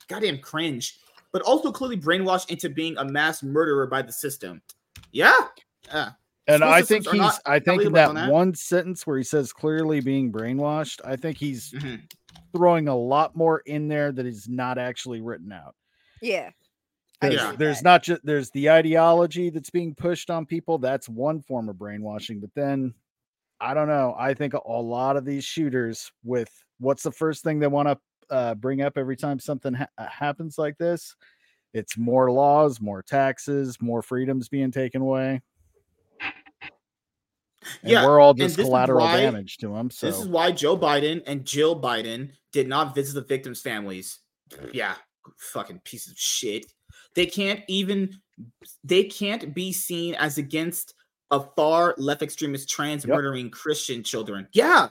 goddamn 0.07 0.37
cringe. 0.39 0.97
But 1.33 1.41
also 1.41 1.73
clearly 1.73 1.97
brainwashed 1.97 2.51
into 2.51 2.69
being 2.69 2.95
a 2.97 3.03
mass 3.03 3.43
murderer 3.43 3.85
by 3.85 4.01
the 4.01 4.13
system. 4.13 4.61
Yeah. 5.11 5.35
Yeah. 5.87 6.11
And 6.47 6.63
I 6.63 6.81
think 6.83 7.07
he's 7.09 7.39
I 7.45 7.59
think 7.59 7.81
in 7.83 7.93
that, 7.93 8.09
on 8.09 8.15
that. 8.15 8.31
one 8.31 8.53
sentence 8.53 9.07
where 9.07 9.17
he 9.17 9.23
says 9.23 9.51
clearly 9.51 9.99
being 9.99 10.31
brainwashed, 10.31 11.01
I 11.03 11.15
think 11.15 11.37
he's 11.37 11.71
Mhm. 11.71 12.01
throwing 12.55 12.87
a 12.87 12.95
lot 12.95 13.35
more 13.35 13.59
in 13.65 13.87
there 13.87 14.11
that 14.11 14.25
is 14.25 14.47
not 14.47 14.77
actually 14.77 15.21
written 15.21 15.51
out. 15.51 15.75
Yeah. 16.21 16.51
I 17.21 17.29
'Cause 17.29 17.35
Yeah. 17.35 17.55
There's 17.57 17.81
not 17.81 18.03
just 18.03 18.23
there's 18.25 18.51
the 18.51 18.69
ideology 18.69 19.49
that's 19.49 19.69
being 19.71 19.95
pushed 19.95 20.29
on 20.29 20.45
people. 20.45 20.77
That's 20.77 21.09
one 21.09 21.41
form 21.41 21.67
of 21.69 21.77
brainwashing. 21.77 22.39
But 22.39 22.53
then 22.53 22.93
I 23.59 23.73
don't 23.73 23.87
know. 23.87 24.13
I 24.19 24.33
think 24.33 24.53
a, 24.53 24.59
a 24.65 24.81
lot 24.81 25.15
of 25.17 25.25
these 25.25 25.45
shooters 25.45 26.11
with 26.23 26.51
what's 26.79 27.03
the 27.03 27.11
first 27.11 27.41
thing 27.43 27.57
they 27.59 27.67
want 27.67 27.87
to 27.87 27.97
uh, 28.29 28.53
bring 28.55 28.81
up 28.81 28.97
every 28.97 29.15
time 29.15 29.39
something 29.39 29.73
ha- 29.73 29.87
uh, 29.97 30.07
happens 30.07 30.57
like 30.57 30.77
this? 30.77 31.15
It's 31.73 31.97
more 31.97 32.31
laws, 32.31 32.81
more 32.81 33.01
taxes, 33.01 33.81
more 33.81 34.01
freedoms 34.01 34.49
being 34.49 34.71
taken 34.71 35.01
away. 35.01 35.41
And 37.81 37.91
Yeah, 37.91 38.05
we're 38.05 38.19
all 38.19 38.33
just 38.33 38.57
collateral 38.57 39.01
why- 39.05 39.19
damage 39.21 39.57
to 39.57 39.69
them. 39.73 39.89
So 39.89 40.07
This 40.07 40.19
is 40.19 40.27
why 40.27 40.51
Joe 40.51 40.77
Biden 40.77 41.23
and 41.25 41.45
Jill 41.45 41.79
Biden 41.79 42.31
did 42.51 42.67
not 42.67 42.93
visit 42.95 43.13
the 43.15 43.21
victims' 43.27 43.61
families. 43.61 44.19
Yeah, 44.73 44.95
fucking 45.37 45.79
piece 45.83 46.07
of 46.07 46.17
shit. 46.17 46.65
They 47.15 47.25
can't 47.25 47.61
even 47.67 48.21
they 48.83 49.05
can't 49.05 49.53
be 49.55 49.71
seen 49.71 50.13
as 50.15 50.37
against 50.37 50.93
a 51.31 51.39
far 51.55 51.95
left 51.97 52.21
extremist 52.21 52.69
trans 52.69 53.05
Yep. 53.05 53.15
murdering 53.15 53.49
Christian 53.49 54.03
children. 54.03 54.47
Yeah. 54.53 54.89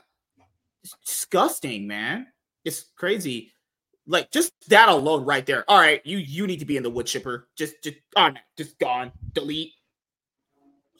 It's 0.82 0.96
disgusting, 1.06 1.86
man. 1.86 2.26
It's 2.64 2.86
crazy. 2.96 3.52
Like 4.06 4.30
just 4.30 4.52
that 4.68 4.88
alone 4.88 5.24
right 5.24 5.46
there. 5.46 5.64
All 5.70 5.78
right, 5.78 6.04
you 6.04 6.18
you 6.18 6.46
need 6.46 6.58
to 6.58 6.64
be 6.66 6.76
in 6.76 6.82
the 6.82 6.90
wood 6.90 7.06
chipper. 7.06 7.48
Just 7.56 7.74
just 7.82 7.96
on 8.16 8.38
just 8.56 8.78
gone. 8.78 9.12
Delete. 9.32 9.72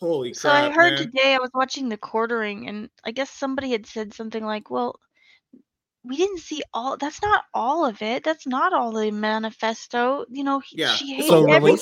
Holy 0.05 0.35
So. 0.35 0.51
I 0.51 0.71
heard 0.71 0.95
man. 0.95 0.99
today 1.03 1.35
I 1.35 1.39
was 1.39 1.51
watching 1.55 1.89
the 1.89 1.97
quartering 1.97 2.69
and 2.69 2.89
I 3.05 3.11
guess 3.11 3.31
somebody 3.31 3.73
had 3.73 3.87
said 3.87 4.13
something 4.15 4.45
like, 4.45 4.71
"Well, 4.71 4.99
we 6.05 6.17
didn't 6.17 6.41
see 6.41 6.63
all 6.75 6.97
that's 6.97 7.23
not 7.23 7.45
all 7.55 7.87
of 7.87 8.03
it. 8.03 8.23
That's 8.25 8.47
not 8.47 8.73
all 8.73 8.93
the 8.93 9.11
manifesto. 9.11 10.25
You 10.31 10.45
know, 10.45 10.61
he, 10.61 10.79
Yeah, 10.81 10.93
she 10.95 11.13
it's 11.15 11.23
hates 11.23 11.31
a 11.31 11.37
whole 11.37 11.51
everybody. 11.53 11.73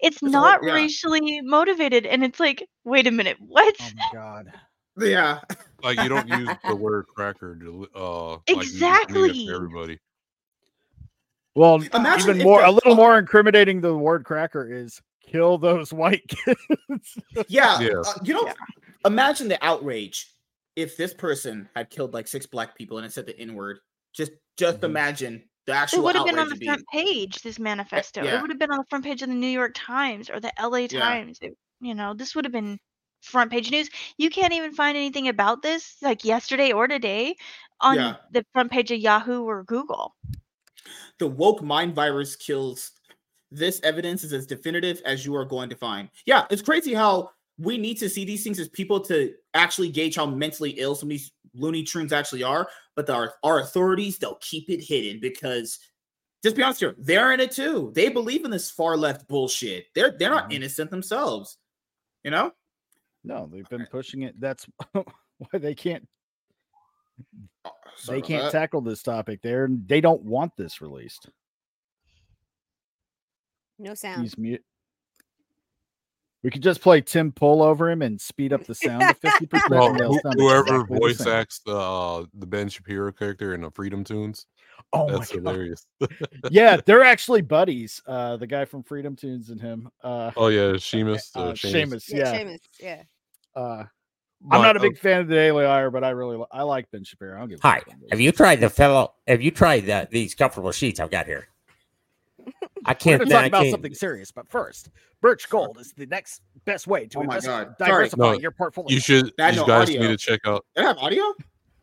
It's 0.00 0.16
It's 0.16 0.22
a 0.22 0.26
whole- 0.26 0.32
not 0.32 0.60
yeah. 0.64 0.72
racially 0.72 1.40
motivated." 1.42 2.06
And 2.06 2.24
it's 2.24 2.40
like, 2.40 2.66
"Wait 2.84 3.06
a 3.06 3.10
minute. 3.10 3.36
What?" 3.40 3.74
oh 3.80 3.88
my 3.96 4.08
god. 4.12 4.52
Yeah. 5.00 5.40
like 5.84 6.00
you 6.00 6.08
don't 6.08 6.26
use 6.28 6.48
the 6.66 6.74
word 6.74 7.06
cracker 7.06 7.56
to 7.60 7.86
uh 7.94 8.30
like, 8.30 8.40
you 8.48 8.54
just 8.62 8.74
mean 8.74 8.82
it 8.82 8.92
Exactly. 8.92 9.46
to 9.46 9.54
everybody. 9.54 9.98
Well, 11.54 11.82
Imagine 11.94 12.30
even 12.36 12.42
more 12.44 12.62
a 12.64 12.70
little 12.70 12.94
more 12.94 13.18
incriminating 13.18 13.80
the 13.80 13.96
word 13.96 14.24
cracker 14.24 14.72
is 14.72 15.00
kill 15.30 15.58
those 15.58 15.92
white 15.92 16.26
kids. 16.28 17.18
Yeah. 17.48 17.80
Yeah. 17.80 18.00
uh, 18.06 18.12
you 18.22 18.34
know, 18.34 18.44
Yeah. 18.46 18.54
imagine 19.06 19.48
the 19.48 19.62
outrage 19.64 20.32
if 20.76 20.96
this 20.96 21.12
person 21.14 21.68
had 21.74 21.90
killed 21.90 22.14
like 22.14 22.26
six 22.28 22.46
black 22.46 22.76
people 22.76 22.98
and 22.98 23.06
it 23.06 23.12
said 23.12 23.26
the 23.26 23.38
N 23.38 23.54
word. 23.54 23.78
Just 24.14 24.32
just 24.56 24.80
Mhm. 24.80 24.84
imagine 24.84 25.44
the 25.66 25.72
actual. 25.72 26.00
It 26.00 26.04
would 26.04 26.16
have 26.16 26.26
been 26.26 26.38
on 26.38 26.48
the 26.48 26.54
would 26.54 26.60
be. 26.60 26.66
front 26.66 26.84
page. 26.92 27.42
This 27.42 27.58
manifesto. 27.58 28.22
yeah. 28.24 28.38
It 28.38 28.40
would 28.42 28.50
have 28.50 28.58
been 28.58 28.70
on 28.70 28.78
the 28.78 28.86
front 28.90 29.04
page 29.04 29.22
of 29.22 29.28
the 29.28 29.34
New 29.34 29.46
York 29.46 29.72
Times 29.74 30.30
or 30.30 30.40
the 30.40 30.52
L.A. 30.60 30.82
Yeah. 30.86 31.00
Times. 31.00 31.38
It- 31.42 31.56
you 31.80 31.94
know, 31.94 32.12
this 32.14 32.34
would 32.34 32.44
have 32.44 32.52
been 32.52 32.78
front 33.22 33.50
page 33.52 33.70
news. 33.70 33.88
You 34.16 34.30
can't 34.30 34.52
even 34.52 34.72
find 34.72 34.96
anything 34.96 35.28
about 35.28 35.62
this 35.62 35.96
like 36.02 36.24
yesterday 36.24 36.72
or 36.72 36.88
today 36.88 37.36
on 37.80 37.94
Yeah. 37.96 38.16
the 38.32 38.44
front 38.52 38.72
page 38.72 38.90
of 38.90 38.98
Yahoo 38.98 39.42
or 39.44 39.62
Google. 39.64 40.16
The 41.18 41.26
woke 41.28 41.62
mind 41.62 41.94
virus 41.94 42.34
kills. 42.34 42.92
This 43.50 43.80
evidence 43.82 44.24
is 44.24 44.32
as 44.32 44.46
definitive 44.46 45.00
as 45.04 45.24
you 45.24 45.34
are 45.34 45.44
going 45.44 45.70
to 45.70 45.76
find. 45.76 46.08
Yeah, 46.26 46.46
it's 46.50 46.62
crazy 46.62 46.92
how 46.94 47.30
we 47.58 47.78
need 47.78 47.96
to 47.98 48.08
see 48.08 48.24
these 48.24 48.44
things 48.44 48.58
as 48.60 48.68
people 48.68 49.00
to 49.00 49.34
actually 49.54 49.88
gauge 49.88 50.16
how 50.16 50.26
mentally 50.26 50.70
ill 50.72 50.94
some 50.94 51.06
of 51.08 51.10
these 51.10 51.32
looney 51.54 51.82
tunes 51.82 52.12
actually 52.12 52.42
are. 52.42 52.68
But 52.94 53.06
the, 53.06 53.14
our, 53.14 53.34
our 53.42 53.60
authorities, 53.60 54.18
they'll 54.18 54.38
keep 54.40 54.68
it 54.70 54.82
hidden 54.84 55.18
because, 55.20 55.78
just 56.42 56.56
be 56.56 56.62
honest 56.62 56.80
here, 56.80 56.94
they're 56.98 57.32
in 57.32 57.40
it 57.40 57.50
too. 57.50 57.90
They 57.94 58.10
believe 58.10 58.44
in 58.44 58.50
this 58.50 58.70
far 58.70 58.96
left 58.96 59.26
bullshit. 59.28 59.86
They're 59.94 60.10
they're 60.18 60.30
not 60.30 60.50
Mhm. 60.50 60.54
innocent 60.54 60.90
themselves. 60.90 61.56
You 62.24 62.30
know? 62.30 62.52
No, 63.24 63.48
they've 63.50 63.68
been 63.68 63.86
pushing 63.90 64.22
it. 64.22 64.38
That's 64.38 64.66
why 64.92 65.04
they 65.54 65.74
can't 65.74 66.06
sorry 67.96 68.20
they 68.20 68.26
can't 68.26 68.44
that. 68.44 68.52
tackle 68.52 68.80
this 68.80 69.02
topic. 69.02 69.40
They're 69.42 69.68
they 69.86 70.00
don't 70.00 70.22
want 70.22 70.52
this 70.56 70.80
released. 70.80 71.28
No 73.78 73.94
sound. 73.94 74.22
He's 74.22 74.36
mute. 74.38 74.62
We 76.44 76.50
could 76.50 76.62
just 76.62 76.80
play 76.80 77.00
Tim 77.00 77.32
Pool 77.32 77.62
over 77.62 77.90
him 77.90 78.00
and 78.00 78.20
speed 78.20 78.52
up 78.52 78.64
the 78.64 78.74
sound 78.74 79.00
to 79.02 79.14
fifty 79.14 79.46
percent. 79.46 79.70
Well, 79.70 79.92
who- 79.94 80.20
whoever 80.36 80.84
voice 80.86 81.26
acts 81.26 81.60
the 81.66 81.76
uh, 81.76 82.24
the 82.34 82.46
Ben 82.46 82.68
Shapiro 82.68 83.10
character 83.12 83.54
in 83.54 83.62
the 83.62 83.70
Freedom 83.72 84.04
Tunes, 84.04 84.46
Oh 84.92 85.10
that's 85.10 85.34
my 85.34 85.40
god! 85.40 85.50
hilarious. 85.52 85.86
Yeah, 86.50 86.76
they're 86.86 87.02
actually 87.02 87.42
buddies. 87.42 88.00
Uh, 88.06 88.36
the 88.36 88.46
guy 88.46 88.64
from 88.66 88.84
Freedom 88.84 89.16
Tunes 89.16 89.50
and 89.50 89.60
him. 89.60 89.88
Uh, 90.02 90.30
oh 90.36 90.46
yeah, 90.46 90.60
Seamus. 90.74 91.34
Uh, 91.36 91.40
uh, 91.50 91.54
Sheamus. 91.56 92.04
Seamus. 92.06 92.14
yeah, 92.16 92.32
Yeah. 92.32 92.38
Seamus, 92.44 92.58
yeah. 92.80 93.02
Uh, 93.56 93.84
I'm 94.52 94.62
not 94.62 94.76
a 94.76 94.78
uh, 94.78 94.82
big 94.82 94.96
fan 94.96 95.22
of 95.22 95.26
the 95.28 95.34
Daily 95.34 95.64
Wire, 95.64 95.90
but 95.90 96.04
I 96.04 96.10
really 96.10 96.40
I 96.52 96.62
like 96.62 96.88
Ben 96.92 97.02
Shapiro. 97.02 97.34
I 97.36 97.40
don't 97.40 97.48
give 97.48 97.58
a 97.58 97.66
Hi. 97.66 97.78
fuck 97.80 97.94
Have 98.12 98.20
you 98.20 98.30
tried 98.30 98.60
the 98.60 98.70
fellow? 98.70 99.14
Have 99.26 99.42
you 99.42 99.50
tried 99.50 99.86
the, 99.86 100.06
these 100.08 100.36
comfortable 100.36 100.70
sheets 100.70 101.00
I've 101.00 101.10
got 101.10 101.26
here? 101.26 101.48
I 102.88 102.92
We're 102.92 102.94
can't. 102.94 103.18
going 103.20 103.28
to 103.28 103.34
talk 103.34 103.42
I 103.42 103.46
about 103.46 103.60
can't- 103.62 103.70
something 103.72 103.94
serious, 103.94 104.30
but 104.32 104.48
first, 104.48 104.90
Birch 105.20 105.48
Gold 105.50 105.78
is 105.80 105.92
the 105.92 106.06
next 106.06 106.42
best 106.64 106.86
way 106.86 107.06
to 107.08 107.18
Oh 107.18 107.22
my 107.22 107.36
invest- 107.36 107.46
God. 107.46 107.74
Diversify 107.78 108.32
No, 108.32 108.38
your 108.38 108.50
portfolio. 108.50 108.94
You 108.94 109.00
should. 109.00 109.32
That 109.36 109.54
You 109.54 109.60
no 109.60 109.66
guys 109.66 109.88
audio. 109.88 110.00
need 110.02 110.08
to 110.08 110.16
check 110.16 110.40
out. 110.46 110.64
Did 110.74 110.84
it 110.84 110.86
have 110.86 110.98
audio? 110.98 111.34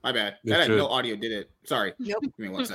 My 0.04 0.12
bad. 0.12 0.38
It 0.44 0.50
That 0.50 0.62
had 0.62 0.72
no 0.72 0.88
audio, 0.88 1.16
did 1.16 1.32
it? 1.32 1.52
Sorry. 1.66 1.94
Nope. 2.00 2.22
Give 2.24 2.32
me 2.40 2.50
one 2.50 2.66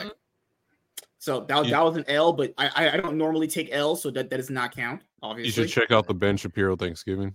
So 1.19 1.41
that, 1.49 1.65
You- 1.65 1.71
that 1.73 1.85
was 1.85 1.97
an 1.97 2.05
L, 2.09 2.33
but 2.33 2.55
I, 2.57 2.71
I 2.75 2.91
I 2.93 2.97
don't 2.97 3.17
normally 3.19 3.47
take 3.49 3.69
L, 3.73 3.97
so 3.97 4.11
that, 4.11 4.31
that 4.31 4.37
does 4.37 4.49
not 4.51 4.75
count. 4.75 5.03
Obviously, 5.23 5.63
You 5.65 5.69
should 5.69 5.75
check 5.83 5.91
out 5.91 6.07
the 6.07 6.15
Ben 6.15 6.37
Shapiro 6.37 6.77
Thanksgiving. 6.77 7.35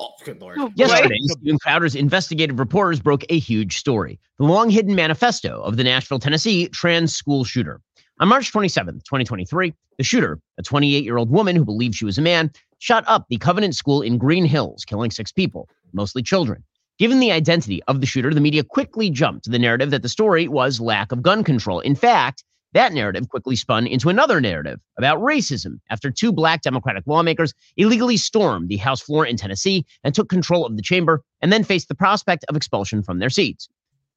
Oh, 0.00 0.10
good 0.24 0.40
lord! 0.40 0.56
Oh, 0.58 0.72
Yesterday, 0.74 1.16
Steven 1.20 1.56
Crowder's 1.60 1.94
investigative 1.94 2.58
reporters 2.58 2.98
broke 2.98 3.22
a 3.28 3.38
huge 3.38 3.78
story 3.78 4.18
the 4.38 4.44
long 4.44 4.68
hidden 4.68 4.96
manifesto 4.96 5.60
of 5.62 5.76
the 5.76 5.84
Nashville, 5.84 6.18
Tennessee 6.18 6.66
trans 6.68 7.14
school 7.14 7.44
shooter. 7.44 7.80
On 8.20 8.28
March 8.28 8.52
27, 8.52 8.94
2023, 8.94 9.74
the 9.98 10.04
shooter, 10.04 10.38
a 10.56 10.62
28 10.62 11.02
year 11.02 11.16
old 11.16 11.30
woman 11.30 11.56
who 11.56 11.64
believed 11.64 11.96
she 11.96 12.04
was 12.04 12.16
a 12.16 12.22
man, 12.22 12.52
shot 12.78 13.02
up 13.08 13.26
the 13.28 13.38
Covenant 13.38 13.74
School 13.74 14.02
in 14.02 14.18
Green 14.18 14.44
Hills, 14.44 14.84
killing 14.84 15.10
six 15.10 15.32
people, 15.32 15.68
mostly 15.92 16.22
children. 16.22 16.62
Given 16.96 17.18
the 17.18 17.32
identity 17.32 17.82
of 17.88 18.00
the 18.00 18.06
shooter, 18.06 18.32
the 18.32 18.40
media 18.40 18.62
quickly 18.62 19.10
jumped 19.10 19.44
to 19.44 19.50
the 19.50 19.58
narrative 19.58 19.90
that 19.90 20.02
the 20.02 20.08
story 20.08 20.46
was 20.46 20.78
lack 20.80 21.10
of 21.10 21.24
gun 21.24 21.42
control. 21.42 21.80
In 21.80 21.96
fact, 21.96 22.44
that 22.72 22.92
narrative 22.92 23.28
quickly 23.28 23.56
spun 23.56 23.84
into 23.84 24.08
another 24.08 24.40
narrative 24.40 24.78
about 24.96 25.18
racism 25.18 25.80
after 25.90 26.12
two 26.12 26.32
black 26.32 26.62
Democratic 26.62 27.02
lawmakers 27.08 27.52
illegally 27.76 28.16
stormed 28.16 28.68
the 28.68 28.76
House 28.76 29.00
floor 29.00 29.26
in 29.26 29.36
Tennessee 29.36 29.84
and 30.04 30.14
took 30.14 30.28
control 30.28 30.64
of 30.64 30.76
the 30.76 30.82
chamber 30.82 31.24
and 31.40 31.52
then 31.52 31.64
faced 31.64 31.88
the 31.88 31.96
prospect 31.96 32.44
of 32.48 32.54
expulsion 32.54 33.02
from 33.02 33.18
their 33.18 33.30
seats. 33.30 33.68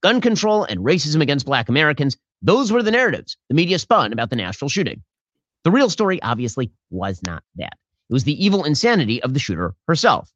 Gun 0.01 0.21
control 0.21 0.65
and 0.65 0.81
racism 0.81 1.21
against 1.21 1.47
black 1.47 1.67
Americans, 1.67 2.15
those 2.41 2.71
were 2.71 2.83
the 2.83 2.91
narratives 2.91 3.37
the 3.49 3.55
media 3.55 3.79
spun 3.79 4.13
about 4.13 4.29
the 4.29 4.35
Nashville 4.35 4.69
shooting. 4.69 5.03
The 5.63 5.71
real 5.71 5.89
story, 5.89 6.21
obviously, 6.21 6.71
was 6.89 7.21
not 7.25 7.43
that. 7.55 7.73
It 8.09 8.13
was 8.13 8.23
the 8.23 8.43
evil 8.43 8.63
insanity 8.63 9.21
of 9.23 9.33
the 9.33 9.39
shooter 9.39 9.75
herself. 9.87 10.31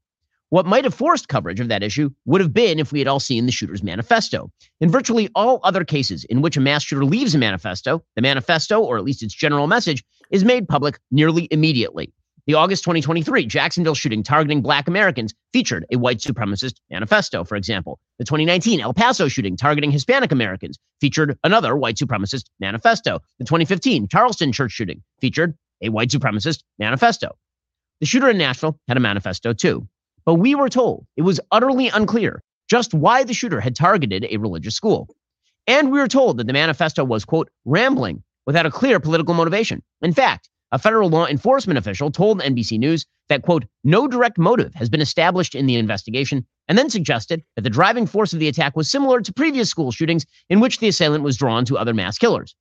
What 0.50 0.66
might 0.66 0.84
have 0.84 0.94
forced 0.94 1.30
coverage 1.30 1.62
of 1.62 1.70
that 1.70 1.84
issue 1.84 2.10
would 2.26 2.42
have 2.42 2.54
been 2.54 2.80
if 2.80 2.92
we 2.92 3.00
had 3.00 3.08
all 3.08 3.22
seen 3.22 3.46
the 3.46 3.54
shooter's 3.54 3.84
manifesto. 3.84 4.52
In 4.82 4.92
virtually 4.92 5.30
all 5.34 5.62
other 5.64 5.86
cases 5.86 6.26
in 6.26 6.42
which 6.42 6.58
a 6.58 6.60
mass 6.60 6.84
shooter 6.84 7.06
leaves 7.06 7.34
a 7.34 7.38
manifesto, 7.38 8.04
the 8.16 8.22
manifesto, 8.22 8.82
or 8.82 8.98
at 8.98 9.06
least 9.06 9.24
its 9.24 9.34
general 9.34 9.68
message, 9.68 10.04
is 10.30 10.44
made 10.44 10.68
public 10.68 11.00
nearly 11.10 11.48
immediately. 11.52 12.12
The 12.48 12.56
August 12.56 12.84
2023 12.84 13.46
Jacksonville 13.46 13.94
shooting 13.94 14.24
targeting 14.24 14.62
black 14.62 14.88
Americans 14.88 15.34
featured 15.54 15.86
a 15.92 15.98
white 15.98 16.18
supremacist 16.18 16.74
manifesto, 16.90 17.44
for 17.44 17.56
example. 17.56 18.00
The 18.18 18.26
2019 18.26 18.82
El 18.82 18.94
Paso 18.94 19.28
shooting 19.28 19.58
targeting 19.58 19.92
Hispanic 19.92 20.32
Americans 20.32 20.80
featured 21.00 21.38
another 21.44 21.76
white 21.76 21.98
supremacist 21.98 22.46
manifesto. 22.60 23.20
The 23.38 23.46
2015 23.46 24.08
Charleston 24.08 24.52
church 24.52 24.72
shooting 24.72 25.04
featured 25.20 25.56
a 25.84 25.90
white 25.90 26.10
supremacist 26.10 26.64
manifesto. 26.80 27.38
The 28.00 28.08
shooter 28.08 28.30
in 28.30 28.40
Nashville 28.40 28.80
had 28.88 28.98
a 28.98 29.02
manifesto 29.02 29.54
too. 29.54 29.88
But 30.26 30.36
we 30.36 30.56
were 30.56 30.70
told 30.70 31.06
it 31.18 31.22
was 31.22 31.40
utterly 31.52 31.90
unclear 31.90 32.42
just 32.68 32.94
why 32.94 33.24
the 33.24 33.34
shooter 33.34 33.60
had 33.60 33.76
targeted 33.76 34.26
a 34.30 34.38
religious 34.38 34.76
school. 34.76 35.14
And 35.68 35.92
we 35.92 36.00
were 36.00 36.08
told 36.08 36.38
that 36.38 36.48
the 36.48 36.54
manifesto 36.54 37.04
was, 37.04 37.26
quote, 37.26 37.50
rambling 37.66 38.24
without 38.48 38.66
a 38.66 38.72
clear 38.72 39.00
political 39.00 39.36
motivation. 39.36 39.84
In 40.02 40.14
fact, 40.14 40.50
a 40.72 40.80
federal 40.80 41.10
law 41.10 41.28
enforcement 41.28 41.78
official 41.78 42.12
told 42.12 42.42
NBC 42.42 42.80
News 42.80 43.06
that, 43.30 43.42
quote, 43.42 43.66
no 43.84 44.08
direct 44.08 44.38
motive 44.38 44.74
has 44.76 44.90
been 44.90 45.02
established 45.02 45.56
in 45.56 45.66
the 45.66 45.76
investigation, 45.76 46.46
and 46.68 46.78
then 46.78 46.90
suggested 46.90 47.44
that 47.56 47.62
the 47.62 47.70
driving 47.70 48.08
force 48.08 48.34
of 48.34 48.40
the 48.40 48.48
attack 48.48 48.76
was 48.76 48.90
similar 48.90 49.22
to 49.22 49.34
previous 49.34 49.70
school 49.70 49.92
shootings 49.92 50.26
in 50.50 50.60
which 50.60 50.80
the 50.80 50.88
assailant 50.88 51.24
was 51.24 51.38
drawn 51.38 51.66
to 51.66 51.78
other 51.78 51.94
mass 51.94 52.18
killers. 52.18 52.56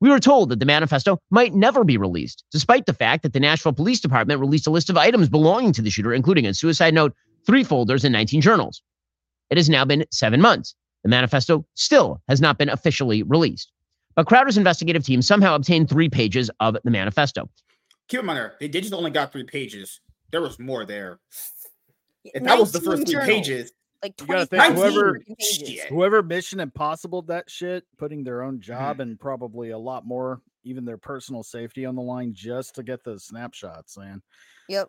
We 0.00 0.10
were 0.10 0.20
told 0.20 0.48
that 0.48 0.58
the 0.58 0.66
manifesto 0.66 1.18
might 1.30 1.54
never 1.54 1.84
be 1.84 1.96
released, 1.96 2.42
despite 2.50 2.86
the 2.86 2.92
fact 2.92 3.22
that 3.22 3.32
the 3.32 3.40
Nashville 3.40 3.72
Police 3.72 4.00
Department 4.00 4.40
released 4.40 4.66
a 4.66 4.70
list 4.70 4.90
of 4.90 4.96
items 4.96 5.28
belonging 5.28 5.72
to 5.74 5.82
the 5.82 5.90
shooter, 5.90 6.12
including 6.12 6.46
a 6.46 6.54
suicide 6.54 6.92
note, 6.92 7.14
three 7.46 7.62
folders, 7.62 8.04
and 8.04 8.12
19 8.12 8.40
journals. 8.40 8.82
It 9.50 9.58
has 9.58 9.68
now 9.70 9.84
been 9.84 10.04
seven 10.10 10.40
months. 10.40 10.74
The 11.04 11.08
manifesto 11.08 11.66
still 11.74 12.20
has 12.28 12.40
not 12.40 12.58
been 12.58 12.68
officially 12.68 13.22
released. 13.22 13.71
But 14.16 14.26
Crowder's 14.26 14.56
investigative 14.58 15.04
team 15.04 15.22
somehow 15.22 15.54
obtained 15.54 15.88
three 15.88 16.08
pages 16.08 16.50
of 16.60 16.76
the 16.84 16.90
manifesto. 16.90 17.48
Keep 18.08 18.20
in 18.20 18.26
mind, 18.26 18.50
they, 18.60 18.68
they 18.68 18.80
just 18.80 18.92
only 18.92 19.10
got 19.10 19.32
three 19.32 19.44
pages. 19.44 20.00
There 20.30 20.42
was 20.42 20.58
more 20.58 20.84
there. 20.84 21.18
If 22.24 22.42
that 22.44 22.58
was 22.58 22.72
the 22.72 22.80
first 22.80 23.04
three 23.04 23.12
journals, 23.12 23.28
pages, 23.28 23.72
like 24.02 24.20
You 24.20 24.26
gotta 24.26 24.46
20 24.46 24.64
think 24.64 24.76
whoever- 24.76 25.20
pages. 25.38 25.80
Whoever 25.88 26.22
Mission 26.22 26.60
Impossible 26.60 27.22
that 27.22 27.50
shit, 27.50 27.84
putting 27.98 28.22
their 28.24 28.42
own 28.42 28.60
job 28.60 28.94
Mm-hmm. 28.94 29.00
and 29.02 29.20
probably 29.20 29.70
a 29.70 29.78
lot 29.78 30.04
more, 30.06 30.40
even 30.64 30.84
their 30.84 30.98
personal 30.98 31.42
safety 31.42 31.84
on 31.86 31.94
the 31.96 32.02
line 32.02 32.32
just 32.34 32.74
to 32.76 32.82
get 32.82 33.02
those 33.04 33.24
snapshots, 33.24 33.96
man. 33.98 34.22
Yep. 34.68 34.88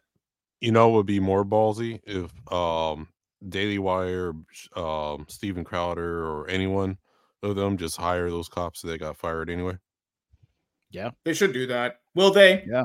You 0.62 0.72
know, 0.72 0.90
what 0.90 0.98
would 0.98 1.06
be 1.08 1.20
more 1.20 1.44
ballsy 1.44 2.00
if 2.06 2.32
um 2.54 3.08
Daily 3.48 3.80
Wire, 3.80 4.34
sh- 4.52 4.68
um 4.76 5.26
Steven 5.28 5.64
Crowder, 5.64 6.26
or 6.26 6.50
anyone 6.50 6.98
of 7.44 7.56
them 7.56 7.78
just 7.78 7.98
hire 7.98 8.30
those 8.30 8.50
cops 8.50 8.82
that 8.82 8.98
got 9.00 9.18
fired 9.18 9.50
anyway. 9.50 9.78
Yeah, 10.92 11.12
they 11.26 11.34
should 11.34 11.54
do 11.54 11.68
that. 11.68 12.00
Will 12.16 12.32
they? 12.32 12.64
Yeah. 12.68 12.84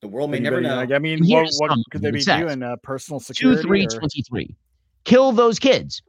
The 0.00 0.08
world 0.08 0.30
may 0.30 0.38
never 0.38 0.60
know. 0.60 0.76
Like, 0.76 0.92
I 0.92 0.98
mean, 0.98 1.18
And 1.18 1.28
what, 1.28 1.38
here's 1.40 1.56
what 1.58 1.70
could 1.90 2.02
they 2.02 2.08
of 2.08 2.14
be 2.14 2.20
says. 2.20 2.40
doing? 2.40 2.62
Uh, 2.62 2.76
personal 2.82 3.18
2 3.20 3.24
security? 3.24 3.62
3 3.62 3.86
or- 3.86 3.90
23. 3.98 4.56
Kill 5.04 5.32
those 5.32 5.58
kids. 5.58 6.02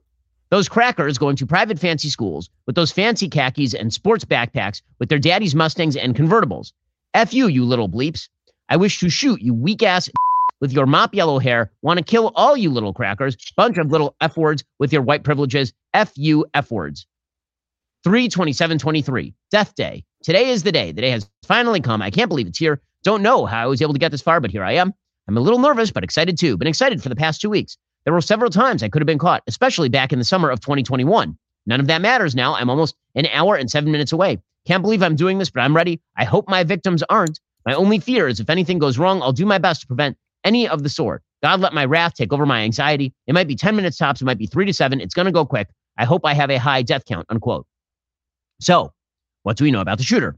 Those 0.52 0.68
crackers 0.70 1.18
going 1.18 1.36
to 1.38 1.46
private 1.46 1.80
fancy 1.80 2.10
schools 2.10 2.50
with 2.66 2.76
those 2.76 2.92
fancy 2.92 3.28
khakis 3.30 3.74
and 3.74 3.94
sports 3.94 4.26
backpacks 4.26 4.82
with 5.00 5.10
their 5.10 5.20
daddy's 5.20 5.54
Mustangs 5.56 5.96
and 5.96 6.16
convertibles. 6.16 6.72
F 7.14 7.34
you, 7.34 7.48
you 7.48 7.66
little 7.66 7.90
bleeps. 7.90 8.28
I 8.70 8.76
wish 8.78 9.00
to 9.00 9.10
shoot 9.10 9.42
you 9.42 9.54
weak 9.54 9.84
ass 9.84 10.10
with 10.62 10.72
your 10.72 10.86
mop 10.86 11.14
yellow 11.14 11.40
hair. 11.40 11.72
Want 11.82 11.98
to 11.98 12.04
kill 12.04 12.32
all 12.36 12.56
you 12.56 12.70
little 12.70 12.94
crackers. 12.94 13.36
Bunch 13.56 13.78
of 13.78 13.92
little 13.92 14.16
F 14.22 14.38
words 14.38 14.64
with 14.80 14.94
your 14.94 15.02
white 15.02 15.24
privileges. 15.24 15.74
F 15.94 16.12
you, 16.16 16.46
F 16.54 16.72
words. 16.72 17.08
3 18.04 18.30
27 18.30 18.78
23. 18.78 19.34
Death 19.52 19.76
Day. 19.76 20.04
Today 20.24 20.50
is 20.50 20.64
the 20.64 20.72
day. 20.72 20.92
The 20.92 21.02
day 21.02 21.12
has 21.12 21.30
finally 21.44 21.82
come. 21.82 22.02
I 22.02 22.12
can't 22.12 22.30
believe 22.30 22.48
it's 22.48 22.60
here. 22.60 22.82
Don't 23.04 23.22
know 23.22 23.46
how 23.46 23.64
I 23.64 23.68
was 23.68 23.82
able 23.82 23.94
to 23.94 24.00
get 24.00 24.12
this 24.12 24.22
far, 24.22 24.40
but 24.40 24.52
here 24.52 24.64
I 24.64 24.74
am. 24.74 24.94
I'm 25.28 25.38
a 25.38 25.42
little 25.42 25.60
nervous, 25.60 25.92
but 25.92 26.04
excited 26.04 26.38
too. 26.38 26.58
Been 26.58 26.68
excited 26.68 27.02
for 27.02 27.10
the 27.10 27.16
past 27.16 27.40
two 27.40 27.50
weeks. 27.50 27.78
There 28.04 28.14
were 28.14 28.22
several 28.22 28.50
times 28.50 28.84
I 28.84 28.90
could 28.90 29.02
have 29.02 29.08
been 29.08 29.20
caught, 29.20 29.44
especially 29.48 29.90
back 29.90 30.12
in 30.12 30.20
the 30.20 30.26
summer 30.26 30.50
of 30.50 30.60
2021. 30.60 31.38
None 31.66 31.80
of 31.80 31.88
that 31.88 32.02
matters 32.02 32.36
now. 32.36 32.56
I'm 32.56 32.70
almost 32.70 32.96
an 33.16 33.28
hour 33.28 33.56
and 33.56 33.70
seven 33.70 33.92
minutes 33.92 34.12
away. 34.12 34.40
Can't 34.66 34.82
believe 34.82 35.04
I'm 35.04 35.16
doing 35.16 35.38
this, 35.38 35.50
but 35.50 35.62
I'm 35.62 35.76
ready. 35.76 36.02
I 36.18 36.24
hope 36.24 36.50
my 36.50 36.64
victims 36.64 37.04
aren't. 37.10 37.40
My 37.66 37.74
only 37.74 38.00
fear 38.00 38.28
is 38.28 38.40
if 38.40 38.50
anything 38.50 38.80
goes 38.80 38.98
wrong, 38.98 39.22
I'll 39.22 39.32
do 39.32 39.46
my 39.46 39.58
best 39.58 39.82
to 39.82 39.88
prevent 39.88 40.18
any 40.44 40.68
of 40.68 40.84
the 40.84 40.90
sort. 40.90 41.22
God 41.42 41.60
let 41.60 41.74
my 41.74 41.86
wrath 41.86 42.16
take 42.16 42.34
over 42.34 42.46
my 42.46 42.62
anxiety. 42.62 43.14
It 43.28 43.34
might 43.34 43.48
be 43.48 43.56
10 43.56 43.76
minutes 43.76 43.98
tops. 43.98 44.22
It 44.22 44.26
might 44.26 44.38
be 44.38 44.46
three 44.46 44.66
to 44.66 44.74
seven. 44.74 45.00
It's 45.00 45.14
going 45.14 45.26
to 45.26 45.32
go 45.32 45.46
quick. 45.46 45.70
I 45.98 46.06
hope 46.06 46.26
I 46.26 46.34
have 46.34 46.50
a 46.50 46.60
high 46.60 46.82
death 46.82 47.06
count, 47.06 47.26
unquote. 47.30 47.66
So, 48.62 48.94
what 49.44 49.58
do 49.58 49.64
we 49.64 49.72
know 49.72 49.82
about 49.82 49.98
the 49.98 50.04
shooter? 50.04 50.38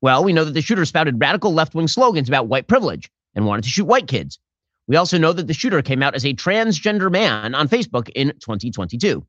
Well, 0.00 0.24
we 0.24 0.32
know 0.32 0.44
that 0.44 0.52
the 0.52 0.62
shooter 0.62 0.84
spouted 0.84 1.20
radical 1.20 1.52
left 1.52 1.74
wing 1.74 1.88
slogans 1.88 2.28
about 2.28 2.46
white 2.46 2.66
privilege 2.66 3.10
and 3.34 3.46
wanted 3.46 3.62
to 3.62 3.70
shoot 3.70 3.84
white 3.84 4.06
kids. 4.06 4.38
We 4.86 4.96
also 4.96 5.18
know 5.18 5.32
that 5.32 5.46
the 5.46 5.54
shooter 5.54 5.82
came 5.82 6.02
out 6.02 6.14
as 6.14 6.24
a 6.24 6.34
transgender 6.34 7.10
man 7.10 7.54
on 7.54 7.68
Facebook 7.68 8.08
in 8.14 8.28
2022. 8.40 9.26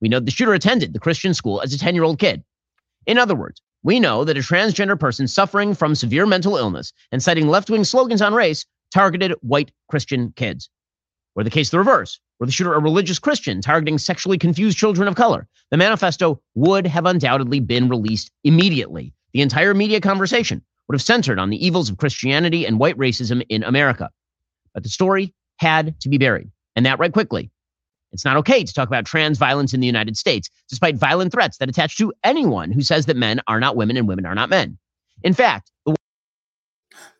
We 0.00 0.08
know 0.08 0.20
the 0.20 0.30
shooter 0.30 0.54
attended 0.54 0.92
the 0.92 1.00
Christian 1.00 1.34
school 1.34 1.60
as 1.60 1.74
a 1.74 1.78
10 1.78 1.94
year 1.94 2.04
old 2.04 2.18
kid. 2.18 2.42
In 3.06 3.18
other 3.18 3.34
words, 3.34 3.60
we 3.82 4.00
know 4.00 4.24
that 4.24 4.36
a 4.36 4.40
transgender 4.40 4.98
person 4.98 5.26
suffering 5.26 5.74
from 5.74 5.94
severe 5.94 6.24
mental 6.24 6.56
illness 6.56 6.92
and 7.10 7.22
citing 7.22 7.48
left 7.48 7.68
wing 7.68 7.84
slogans 7.84 8.22
on 8.22 8.32
race 8.32 8.64
targeted 8.92 9.32
white 9.40 9.70
Christian 9.90 10.32
kids. 10.36 10.68
Or 11.34 11.44
the 11.44 11.50
case 11.50 11.70
the 11.70 11.78
reverse, 11.78 12.20
were 12.38 12.46
the 12.46 12.52
shooter 12.52 12.74
a 12.74 12.80
religious 12.80 13.18
Christian 13.18 13.60
targeting 13.60 13.98
sexually 13.98 14.38
confused 14.38 14.76
children 14.76 15.08
of 15.08 15.14
color, 15.14 15.48
the 15.70 15.76
manifesto 15.76 16.40
would 16.54 16.86
have 16.86 17.06
undoubtedly 17.06 17.60
been 17.60 17.88
released 17.88 18.30
immediately. 18.44 19.14
The 19.32 19.40
entire 19.40 19.74
media 19.74 20.00
conversation 20.00 20.62
would 20.88 20.94
have 20.94 21.02
centered 21.02 21.38
on 21.38 21.50
the 21.50 21.64
evils 21.64 21.88
of 21.88 21.96
Christianity 21.96 22.66
and 22.66 22.78
white 22.78 22.98
racism 22.98 23.44
in 23.48 23.62
America. 23.62 24.10
But 24.74 24.82
the 24.82 24.88
story 24.88 25.32
had 25.56 25.98
to 26.00 26.08
be 26.08 26.18
buried, 26.18 26.50
and 26.76 26.84
that 26.84 26.98
right 26.98 27.12
quickly. 27.12 27.50
It's 28.12 28.24
not 28.24 28.36
okay 28.38 28.62
to 28.62 28.74
talk 28.74 28.88
about 28.88 29.06
trans 29.06 29.38
violence 29.38 29.72
in 29.72 29.80
the 29.80 29.86
United 29.86 30.18
States, 30.18 30.50
despite 30.68 30.96
violent 30.96 31.32
threats 31.32 31.56
that 31.58 31.70
attach 31.70 31.96
to 31.96 32.12
anyone 32.24 32.70
who 32.70 32.82
says 32.82 33.06
that 33.06 33.16
men 33.16 33.40
are 33.46 33.60
not 33.60 33.76
women 33.76 33.96
and 33.96 34.06
women 34.06 34.26
are 34.26 34.34
not 34.34 34.50
men. 34.50 34.76
In 35.22 35.32
fact, 35.32 35.70
the 35.86 35.94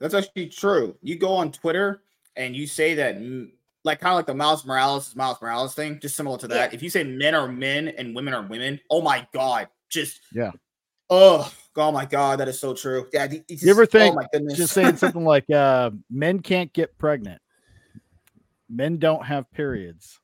That's 0.02 0.14
actually 0.14 0.48
true. 0.48 0.96
You 1.00 1.16
go 1.16 1.32
on 1.34 1.52
Twitter 1.52 2.02
and 2.36 2.56
you 2.56 2.66
say 2.66 2.94
that, 2.94 3.16
like 3.84 4.00
kind 4.00 4.12
of 4.12 4.16
like 4.16 4.26
the 4.26 4.34
Miles 4.34 4.64
Morales 4.66 5.08
is 5.08 5.16
Miles 5.16 5.40
Morales 5.40 5.74
thing, 5.74 6.00
just 6.00 6.16
similar 6.16 6.36
to 6.38 6.48
that. 6.48 6.74
If 6.74 6.82
you 6.82 6.90
say 6.90 7.04
men 7.04 7.34
are 7.34 7.46
men 7.48 7.88
and 7.88 8.14
women 8.14 8.34
are 8.34 8.42
women, 8.42 8.80
oh 8.90 9.00
my 9.00 9.26
god, 9.32 9.68
just 9.88 10.20
Yeah. 10.32 10.50
Oh, 11.08 11.52
oh 11.76 11.92
my 11.92 12.04
god, 12.04 12.40
that 12.40 12.48
is 12.48 12.58
so 12.58 12.74
true. 12.74 13.06
Yeah, 13.12 13.24
it- 13.30 13.44
it's 13.48 13.62
You 13.62 13.70
ever 13.70 13.86
just- 13.86 13.94
oh 13.96 14.14
my 14.14 14.26
goodness. 14.32 14.56
just 14.58 14.74
saying 14.74 14.96
something 14.96 15.24
like 15.24 15.48
uh, 15.50 15.90
men 16.10 16.40
can't 16.40 16.72
get 16.72 16.98
pregnant, 16.98 17.40
men 18.68 18.98
don't 18.98 19.24
have 19.24 19.50
periods. 19.52 20.18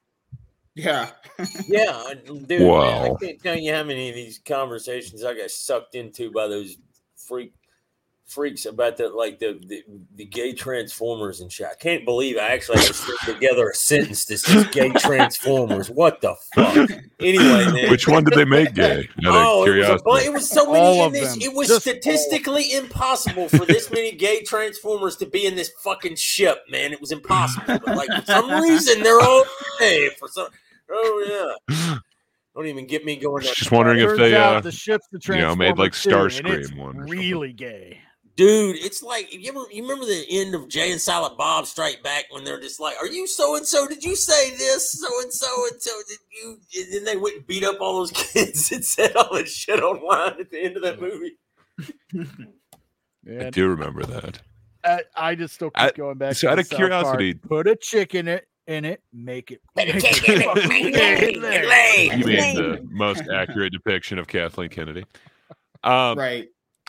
yeah, 0.74 1.10
Yeah, 1.68 1.92
I- 1.92 2.14
dude. 2.14 2.48
Man, 2.48 2.60
I 2.62 3.08
Wow. 3.10 3.16
can't 3.20 3.40
tell 3.42 3.56
you 3.56 3.72
how 3.72 3.84
many 3.84 4.08
of 4.08 4.14
these 4.14 4.38
conversations 4.38 5.24
I 5.24 5.34
got 5.34 5.50
sucked 5.50 5.94
into 5.94 6.30
by 6.32 6.46
those 6.48 6.76
freak 7.16 7.52
freaks 8.28 8.66
about 8.66 8.98
the 8.98 9.08
like 9.08 9.38
the 9.38 9.58
the, 9.66 9.82
the 10.14 10.24
gay 10.26 10.52
transformers 10.52 11.40
and 11.40 11.50
shit. 11.50 11.66
I 11.66 11.74
can't 11.74 12.04
believe 12.04 12.36
I 12.36 12.48
actually 12.50 12.78
had 12.78 12.88
to 12.88 12.94
string 12.94 13.16
together 13.24 13.70
a 13.70 13.74
sentence 13.74 14.26
that 14.26 14.38
says 14.38 14.66
gay 14.66 14.90
transformers. 14.90 15.88
What 15.90 16.20
the 16.20 16.36
fuck? 16.54 16.90
Anyway, 17.20 17.64
man. 17.72 17.90
Which 17.90 18.06
one 18.06 18.24
did 18.24 18.34
they 18.34 18.44
make 18.44 18.74
gay? 18.74 19.08
Out 19.24 19.34
of 19.34 19.34
Oh, 19.34 19.64
it 19.64 19.78
was, 19.88 20.02
bu- 20.02 20.16
it 20.16 20.32
was 20.32 20.48
so 20.48 20.66
many 20.70 20.78
All 20.84 21.00
in 21.00 21.06
of 21.06 21.12
this. 21.14 21.32
them. 21.32 21.42
It 21.42 21.54
was 21.54 21.68
Just 21.68 21.80
statistically 21.82 22.72
impossible 22.74 23.48
for 23.48 23.64
this 23.64 23.90
many 23.90 24.12
gay 24.12 24.42
transformers 24.42 25.16
to 25.16 25.26
be 25.26 25.46
in 25.46 25.56
this 25.56 25.70
fucking 25.82 26.16
ship, 26.16 26.64
man. 26.70 26.92
It 26.92 27.00
was 27.00 27.12
impossible. 27.12 27.64
But 27.84 27.96
like 27.96 28.10
for 28.10 28.26
some 28.26 28.50
reason, 28.62 29.02
they're 29.02 29.20
all 29.20 29.44
gay. 29.78 30.10
For 30.18 30.28
some, 30.28 30.48
oh 30.90 31.56
yeah. 31.68 31.98
Don't 32.54 32.66
even 32.66 32.86
get 32.88 33.04
me 33.04 33.16
going. 33.16 33.44
Just 33.44 33.70
wondering 33.70 34.00
if 34.00 34.16
they, 34.16 34.34
uh, 34.34 34.60
the 34.60 34.72
ship's 34.72 35.06
the 35.12 35.20
you 35.28 35.40
know, 35.42 35.54
made, 35.54 35.78
like, 35.78 35.92
Transformer 35.92 36.28
2, 36.30 36.38
and 36.38 36.64
Starscream 36.66 36.76
one. 36.76 36.96
Really 36.98 37.52
gay. 37.52 38.00
Dude, 38.38 38.76
it's 38.76 39.02
like 39.02 39.34
you 39.34 39.48
ever 39.50 39.64
you 39.72 39.82
remember 39.82 40.04
the 40.06 40.24
end 40.30 40.54
of 40.54 40.68
Jay 40.68 40.92
and 40.92 41.00
Silent 41.00 41.36
Bob 41.36 41.66
Strike 41.66 42.04
Back 42.04 42.26
when 42.30 42.44
they're 42.44 42.60
just 42.60 42.78
like, 42.78 42.94
"Are 43.00 43.08
you 43.08 43.26
so 43.26 43.56
and 43.56 43.66
so? 43.66 43.88
Did 43.88 44.04
you 44.04 44.14
say 44.14 44.50
this? 44.52 44.92
So 44.92 45.08
and 45.22 45.32
so 45.32 45.46
and 45.72 45.82
so? 45.82 45.90
Did 46.08 46.18
you?" 46.40 46.58
And 46.84 46.92
then 46.94 47.04
they 47.04 47.16
went 47.16 47.38
and 47.38 47.46
beat 47.48 47.64
up 47.64 47.80
all 47.80 47.98
those 47.98 48.12
kids 48.32 48.70
and 48.70 48.84
said 48.84 49.16
all 49.16 49.34
that 49.34 49.48
shit 49.48 49.80
online 49.82 50.38
at 50.38 50.52
the 50.52 50.60
end 50.60 50.76
of 50.76 50.84
that 50.84 51.00
movie. 51.00 51.36
I 53.28 53.50
do 53.50 53.66
remember 53.70 54.04
that. 54.04 54.40
I, 54.84 55.00
I 55.16 55.34
just 55.34 55.54
still 55.54 55.70
keep 55.70 55.82
I- 55.82 55.90
going 55.90 56.16
back. 56.18 56.34
so 56.36 56.46
to 56.46 56.52
out 56.52 56.54
the 56.56 56.60
of 56.60 56.66
South 56.68 56.78
Park. 56.78 56.90
curiosity- 57.18 57.34
put 57.34 57.66
a 57.66 57.74
chicken 57.74 58.28
in 58.28 58.34
it 58.36 58.48
in 58.68 58.84
it, 58.84 59.02
make 59.12 59.50
it. 59.50 59.60
Make 59.74 59.88
a 59.90 59.94
make 59.94 60.04
chicken 60.04 60.34
in 60.42 60.42
it, 60.42 61.22
it 61.22 61.40
gay 61.42 61.66
lay, 61.66 62.08
in 62.12 62.20
make 62.20 62.20
it 62.20 62.20
You 62.20 62.26
mean 62.26 62.54
the 62.54 62.86
most 62.88 63.22
accurate 63.34 63.72
depiction 63.72 64.20
of 64.20 64.28
Kathleen 64.28 64.68
Kennedy? 64.68 65.04
Um, 65.84 66.18
right. 66.18 66.48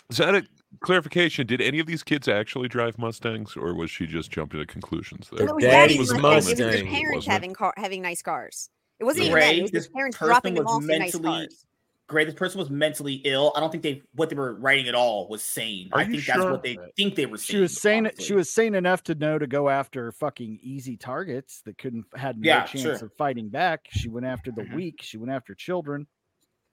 So, 0.09 0.25
out 0.25 0.33
of 0.33 0.47
clarification, 0.81 1.47
did 1.47 1.61
any 1.61 1.79
of 1.79 1.87
these 1.87 2.03
kids 2.03 2.27
actually 2.27 2.67
drive 2.67 2.97
Mustangs, 2.97 3.55
or 3.57 3.73
was 3.75 3.89
she 3.91 4.05
just 4.07 4.31
jumping 4.31 4.59
to 4.59 4.65
conclusions 4.65 5.29
there? 5.29 5.39
Their 5.39 5.47
No, 5.47 5.57
he 5.57 5.65
daddy 5.65 5.93
had 5.93 5.99
was 5.99 6.13
Mustangs. 6.13 6.59
It 6.59 6.65
was 6.65 6.73
Mustang, 6.75 6.87
parents 6.93 7.25
having 7.25 7.53
car 7.53 7.73
having 7.77 8.01
nice 8.01 8.21
cars. 8.21 8.69
It 8.99 9.03
wasn't 9.05 9.25
Yeah. 9.25 9.31
even 9.31 9.39
that. 9.41 9.55
It 9.55 9.61
was 9.63 9.71
his 9.71 9.83
this 9.85 9.91
parents 9.93 10.17
person 10.17 10.27
dropping 10.29 10.53
them 10.55 10.65
was 10.65 10.73
off 10.75 10.81
in 10.81 10.87
nice 10.87 10.99
mentally 11.15 11.23
cars. 11.47 11.65
great. 12.07 12.25
This 12.25 12.35
person 12.35 12.59
was 12.59 12.69
mentally 12.69 13.15
ill. 13.25 13.53
I 13.55 13.59
don't 13.61 13.71
think 13.71 13.83
they 13.83 14.01
what 14.13 14.29
they 14.29 14.35
were 14.35 14.55
writing 14.55 14.87
at 14.87 14.95
all 14.95 15.27
was 15.29 15.43
sane. 15.43 15.89
Are 15.93 15.99
I 15.99 16.03
you 16.03 16.11
think 16.11 16.25
that's 16.25 16.39
what 16.39 16.63
they 16.63 16.77
think 16.97 17.15
they 17.15 17.25
were 17.25 17.37
saying. 17.37 17.57
She 17.57 17.61
was 17.61 17.79
sane. 17.81 18.09
She 18.19 18.33
was 18.33 18.51
sane 18.51 18.75
enough 18.75 19.03
to 19.03 19.15
know 19.15 19.37
to 19.39 19.47
go 19.47 19.69
after 19.69 20.11
fucking 20.11 20.59
easy 20.61 20.97
targets 20.97 21.61
that 21.65 21.77
couldn't 21.77 22.05
had 22.15 22.37
no 22.39 22.47
Yeah, 22.47 22.63
chance 22.65 22.81
sure. 22.81 22.93
of 23.05 23.13
fighting 23.17 23.49
back. 23.49 23.87
She 23.91 24.09
went 24.09 24.25
after 24.25 24.51
the 24.51 24.63
Mhm. 24.63 24.75
weak. 24.75 24.99
She 25.01 25.17
went 25.17 25.31
after 25.31 25.55
children. 25.55 26.07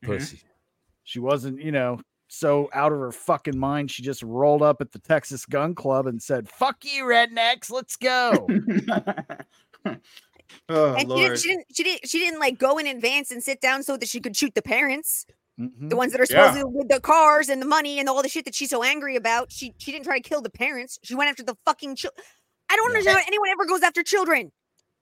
Mhm. 0.05 0.07
Pussy. 0.09 0.41
She 1.05 1.21
wasn't, 1.21 1.61
you 1.63 1.71
know, 1.71 2.01
so 2.29 2.69
out 2.73 2.93
of 2.93 2.99
her 2.99 3.13
fucking 3.13 3.59
mind. 3.59 3.91
She 3.91 4.03
just 4.03 4.23
rolled 4.23 4.63
up 4.63 4.81
at 4.81 4.93
the 4.93 4.99
Texas 4.99 5.47
Gun 5.47 5.75
Club 5.75 6.07
and 6.07 6.21
said, 6.23 6.49
"Fuck 6.49 6.79
you, 6.85 7.05
rednecks, 7.05 7.71
let's 7.71 7.97
go." 7.97 8.47
oh 10.69 10.95
And 10.95 11.01
she 11.01 11.07
lord. 11.07 11.21
didn't, 11.21 11.39
she 11.39 11.49
didn't. 11.49 11.67
She 11.75 11.83
didn't. 11.85 12.09
She 12.09 12.19
didn't 12.19 12.41
like 12.41 12.59
go 12.59 12.79
in 12.79 12.87
advance 12.87 13.31
and 13.31 13.43
sit 13.43 13.61
down 13.61 13.83
so 13.83 13.97
that 13.97 14.09
she 14.09 14.21
could 14.21 14.37
shoot 14.37 14.55
the 14.55 14.63
parents, 14.63 15.27
Mhm. 15.61 15.89
the 15.91 15.97
ones 15.97 16.13
that 16.13 16.21
are 16.21 16.27
Yeah. 16.29 16.51
supposed 16.53 16.61
to 16.61 16.67
with 16.69 16.89
the 16.89 17.01
cars 17.01 17.49
and 17.49 17.61
the 17.63 17.67
money 17.67 17.99
and 17.99 18.09
all 18.09 18.23
the 18.23 18.29
shit 18.29 18.45
that 18.45 18.55
she's 18.55 18.71
so 18.71 18.83
angry 18.83 19.17
about. 19.17 19.51
She 19.53 19.75
she 19.79 19.93
didn't 19.93 20.05
try 20.05 20.19
to 20.19 20.29
kill 20.29 20.43
the 20.43 20.51
parents. 20.51 20.99
She 21.03 21.15
went 21.15 21.31
after 21.31 21.43
the 21.43 21.57
fucking. 21.65 21.97
Chil- 21.97 22.11
I 22.69 22.77
don't 22.77 22.87
Yeah. 22.91 22.97
understand 22.99 23.17
why 23.17 23.25
anyone 23.29 23.49
ever 23.51 23.65
goes 23.65 23.83
after 23.83 24.03
children. 24.03 24.51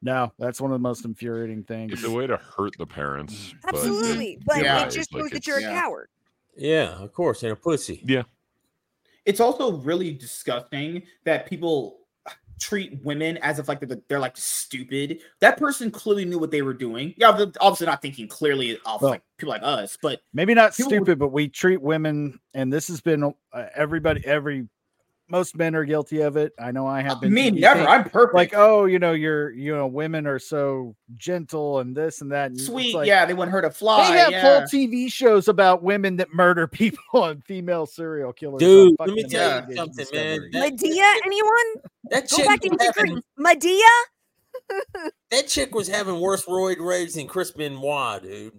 No, 0.03 0.33
that's 0.39 0.61
one 0.61 0.71
of 0.71 0.75
the 0.75 0.83
most 0.83 1.07
infuriating 1.07 1.63
things. 1.65 1.95
It's 1.95 2.05
a 2.05 2.11
way 2.11 2.27
to 2.27 2.37
hurt 2.37 2.77
the 2.77 2.87
parents. 2.87 3.55
but 3.63 3.75
it- 3.75 3.79
Absolutely, 3.79 4.39
but 4.45 4.63
Yeah. 4.63 4.85
it 4.87 4.91
just 4.91 5.11
like 5.15 5.23
shows 5.23 5.31
that 5.31 5.47
you're 5.47 5.59
a 5.59 5.63
coward. 5.63 6.11
Yeah, 6.57 6.91
of 7.03 7.13
course, 7.13 7.43
and 7.43 7.53
a 7.53 7.57
pussy. 7.57 8.01
Yeah. 8.05 8.23
it's 9.25 9.41
also 9.41 9.73
really 9.79 10.13
disgusting 10.13 11.03
that 11.25 11.47
people 11.47 12.01
treat 12.61 13.03
women 13.05 13.37
as 13.39 13.59
if 13.59 13.67
like 13.69 13.81
they're, 13.81 13.99
they're 14.09 14.21
like 14.21 14.37
stupid. 14.37 15.19
That 15.41 15.57
person 15.59 15.91
clearly 15.91 16.25
knew 16.25 16.39
what 16.39 16.51
they 16.53 16.63
were 16.63 16.73
doing. 16.75 17.13
Yeah, 17.17 17.31
obviously 17.61 17.87
not 17.87 18.01
thinking 18.01 18.29
clearly 18.29 18.79
off 18.87 19.03
Well- 19.03 19.11
like 19.13 19.23
people 19.39 19.51
like 19.53 19.63
us, 19.65 19.99
but 20.01 20.21
Maybe 20.33 20.55
not 20.55 20.75
People- 20.77 20.91
stupid, 20.91 21.19
but 21.19 21.29
we 21.29 21.49
treat 21.49 21.81
women, 21.83 22.39
and 22.55 22.73
this 22.73 22.87
has 22.89 23.01
been 23.01 23.25
uh, 23.53 23.67
everybody, 23.75 24.25
every 24.25 24.69
most 25.29 25.57
men 25.57 25.75
are 25.75 25.85
guilty 25.85 26.21
of 26.21 26.37
it. 26.37 26.53
I 26.59 26.71
know 26.71 26.87
I 26.87 27.01
have 27.01 27.21
been. 27.21 27.33
me 27.33 27.51
never. 27.51 27.81
think, 27.81 27.89
I'm 27.89 28.05
perfect. 28.05 28.35
like, 28.35 28.55
oh, 28.55 28.85
you 28.85 28.99
know, 28.99 29.13
you're, 29.13 29.51
you 29.51 29.75
know, 29.75 29.87
women 29.87 30.27
are 30.27 30.39
so 30.39 30.95
gentle 31.17 31.79
and 31.79 31.97
this 31.97 32.21
and 32.21 32.31
that. 32.33 32.51
And 32.51 32.61
sweet. 32.61 32.95
like, 32.95 33.07
yeah, 33.07 33.25
they 33.25 33.35
wouldn't 33.35 33.53
hurt 33.53 33.65
a 33.65 33.71
fly. 33.71 34.11
They 34.11 34.19
have 34.19 34.31
yeah. 34.31 34.41
whole 34.43 34.61
TV 34.63 35.11
shows 35.11 35.49
about 35.49 35.83
women 35.83 36.17
that 36.17 36.33
murder 36.33 36.67
people 36.69 37.25
and 37.25 37.45
female 37.45 37.87
serial 37.87 38.33
killers. 38.33 38.61
Dude, 38.61 38.95
let 38.99 39.11
me 39.11 39.25
tell 39.25 39.69
you 39.69 39.77
something, 39.77 40.07
man. 40.13 40.41
Discovery. 40.41 40.51
That- 40.53 40.73
Medea, 40.73 41.15
anyone? 41.25 41.75
That 42.11 42.29
Go 42.29 42.37
chick, 42.37 42.47
back 42.47 42.65
and 42.65 42.73
was 42.79 42.93
having, 42.95 43.23
Medea. 43.39 43.79
that 45.31 45.49
chick 45.49 45.75
was 45.75 45.89
having 45.89 46.21
worse 46.21 46.45
roid 46.45 46.79
rage 46.79 47.15
than 47.15 47.27
Chris 47.27 47.51
Benoit, 47.51 48.23
dude. 48.23 48.53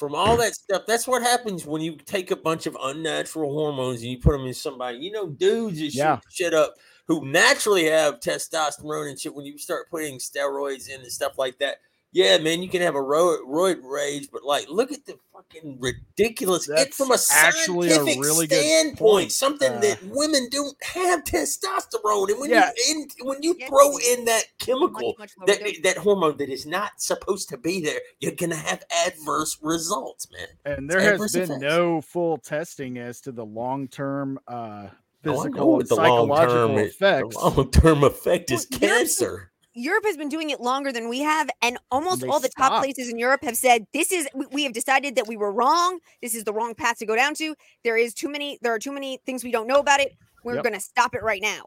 From 0.00 0.14
all 0.14 0.38
that 0.38 0.54
stuff, 0.54 0.84
that's 0.86 1.06
what 1.06 1.20
happens 1.20 1.66
when 1.66 1.82
you 1.82 1.96
take 1.96 2.30
a 2.30 2.36
bunch 2.36 2.66
of 2.66 2.74
unnatural 2.82 3.52
hormones 3.52 4.00
and 4.00 4.10
you 4.10 4.18
put 4.18 4.32
them 4.32 4.46
in 4.46 4.54
somebody. 4.54 4.96
You 4.96 5.12
know, 5.12 5.28
dudes 5.28 5.78
just 5.78 5.94
Yeah. 5.94 6.20
shit 6.30 6.54
up 6.54 6.74
who 7.06 7.26
naturally 7.26 7.84
have 7.84 8.18
testosterone 8.18 9.10
and 9.10 9.20
shit. 9.20 9.34
When 9.34 9.44
you 9.44 9.58
start 9.58 9.90
putting 9.90 10.16
steroids 10.18 10.88
in 10.88 11.02
and 11.02 11.12
stuff 11.12 11.36
like 11.36 11.58
that, 11.58 11.80
yeah, 12.12 12.38
man, 12.38 12.62
you 12.62 12.68
can 12.68 12.82
have 12.82 12.94
a 12.94 13.02
ro- 13.02 13.38
roid 13.46 13.78
rage, 13.84 14.28
but 14.32 14.42
like, 14.44 14.68
look 14.68 14.90
at 14.92 15.04
the 15.06 15.16
fucking 15.32 15.78
ridiculous. 15.80 16.68
it's 16.68 16.76
That's 16.84 16.96
from 16.96 17.10
a 17.12 17.18
actually 17.46 17.88
a 17.88 17.94
scientific 17.94 18.20
really 18.22 18.46
good 18.46 18.62
standpoint, 18.62 18.98
point. 18.98 19.32
something 19.32 19.72
Uh, 19.72 19.80
that 19.80 20.02
women 20.04 20.48
don't 20.50 20.76
have 20.82 21.24
testosterone, 21.24 22.30
and 22.30 22.40
when 22.40 22.50
Yeah. 22.50 22.70
you 22.76 23.06
in, 23.20 23.26
when 23.26 23.42
you 23.42 23.56
Yes, 23.58 23.68
throw 23.68 23.96
in 23.98 24.24
that 24.26 24.44
chemical, 24.58 25.14
much 25.18 25.32
lower 25.38 25.46
that 25.46 25.60
dose. 25.60 25.76
that 25.82 25.96
hormone 25.98 26.36
that 26.38 26.48
is 26.48 26.66
not 26.66 27.00
supposed 27.00 27.48
to 27.50 27.56
be 27.56 27.80
there, 27.80 28.00
you're 28.20 28.32
gonna 28.32 28.56
have 28.56 28.82
adverse 29.06 29.58
results, 29.62 30.28
man. 30.30 30.48
And 30.64 30.90
there 30.90 31.00
adverse 31.00 31.34
has 31.34 31.48
been 31.48 31.58
effects. 31.58 31.60
no 31.74 32.00
full 32.00 32.38
testing 32.38 32.98
as 32.98 33.20
to 33.22 33.32
the 33.32 33.44
long 33.44 33.88
term 33.88 34.38
uh, 34.48 34.88
Oh, 35.22 35.28
I 35.28 35.32
know 35.32 35.42
physical 35.42 35.72
what 35.72 35.80
and 35.80 35.88
the 35.90 35.94
long-term 35.96 36.28
psychological 36.28 36.78
effects. 36.78 37.36
The 37.36 37.40
long 37.42 37.70
term 37.70 38.04
effect 38.04 38.50
is 38.50 38.66
Well, 38.70 38.80
you're- 38.80 38.88
cancer. 38.98 39.49
Europe 39.74 40.04
has 40.04 40.16
been 40.16 40.28
doing 40.28 40.50
it 40.50 40.60
longer 40.60 40.90
than 40.92 41.08
we 41.08 41.20
have, 41.20 41.48
and 41.62 41.78
almost 41.90 42.22
they 42.22 42.28
all 42.28 42.40
the 42.40 42.48
top 42.56 42.82
places 42.82 43.08
in 43.08 43.18
Europe 43.18 43.44
have 43.44 43.56
said 43.56 43.86
this 43.92 44.10
is 44.10 44.28
we, 44.34 44.46
we 44.52 44.62
have 44.64 44.72
decided 44.72 45.14
that 45.16 45.28
we 45.28 45.36
were 45.36 45.52
wrong. 45.52 46.00
This 46.20 46.34
is 46.34 46.44
the 46.44 46.52
wrong 46.52 46.74
path 46.74 46.98
to 46.98 47.06
go 47.06 47.14
down 47.14 47.34
to. 47.36 47.54
There 47.84 47.96
is 47.96 48.12
too 48.14 48.28
many. 48.28 48.58
There 48.62 48.74
are 48.74 48.78
too 48.80 48.92
many 48.92 49.20
things 49.24 49.44
we 49.44 49.52
don't 49.52 49.66
know 49.68 49.78
about 49.78 50.00
it. 50.00 50.12
We're 50.44 50.54
Yep. 50.54 50.64
going 50.64 50.74
to 50.74 50.80
stop 50.80 51.14
it 51.14 51.22
right 51.22 51.40
now. 51.42 51.62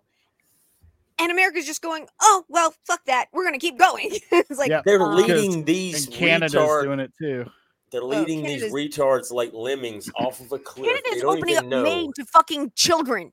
And 1.19 1.31
America's 1.31 1.65
just 1.65 1.81
going, 1.81 2.07
oh 2.21 2.43
well, 2.49 2.73
fuck 2.85 3.05
that. 3.05 3.27
We're 3.31 3.43
going 3.43 3.53
to 3.53 3.59
keep 3.59 3.77
going. 3.77 4.09
it's 4.31 4.57
like 4.57 4.69
Yeah, 4.69 4.81
They're 4.83 5.01
um, 5.01 5.15
leading 5.15 5.63
these 5.63 6.05
and 6.07 6.13
Canada's 6.13 6.53
retard- 6.55 6.83
doing 6.83 6.99
it 6.99 7.13
too. 7.17 7.45
They're 7.91 8.01
leading 8.03 8.41
these 8.41 8.63
retards 8.73 9.31
like 9.31 9.53
lemmings 9.53 10.09
off 10.15 10.39
of 10.39 10.51
a 10.51 10.57
cliff. 10.57 10.87
they 10.87 10.93
Canada's 11.01 11.21
don't 11.21 11.37
opening 11.37 11.53
even 11.55 11.65
up 11.65 11.69
know. 11.69 11.83
MAID 11.83 12.09
to 12.15 12.25
fucking 12.25 12.71
children. 12.75 13.31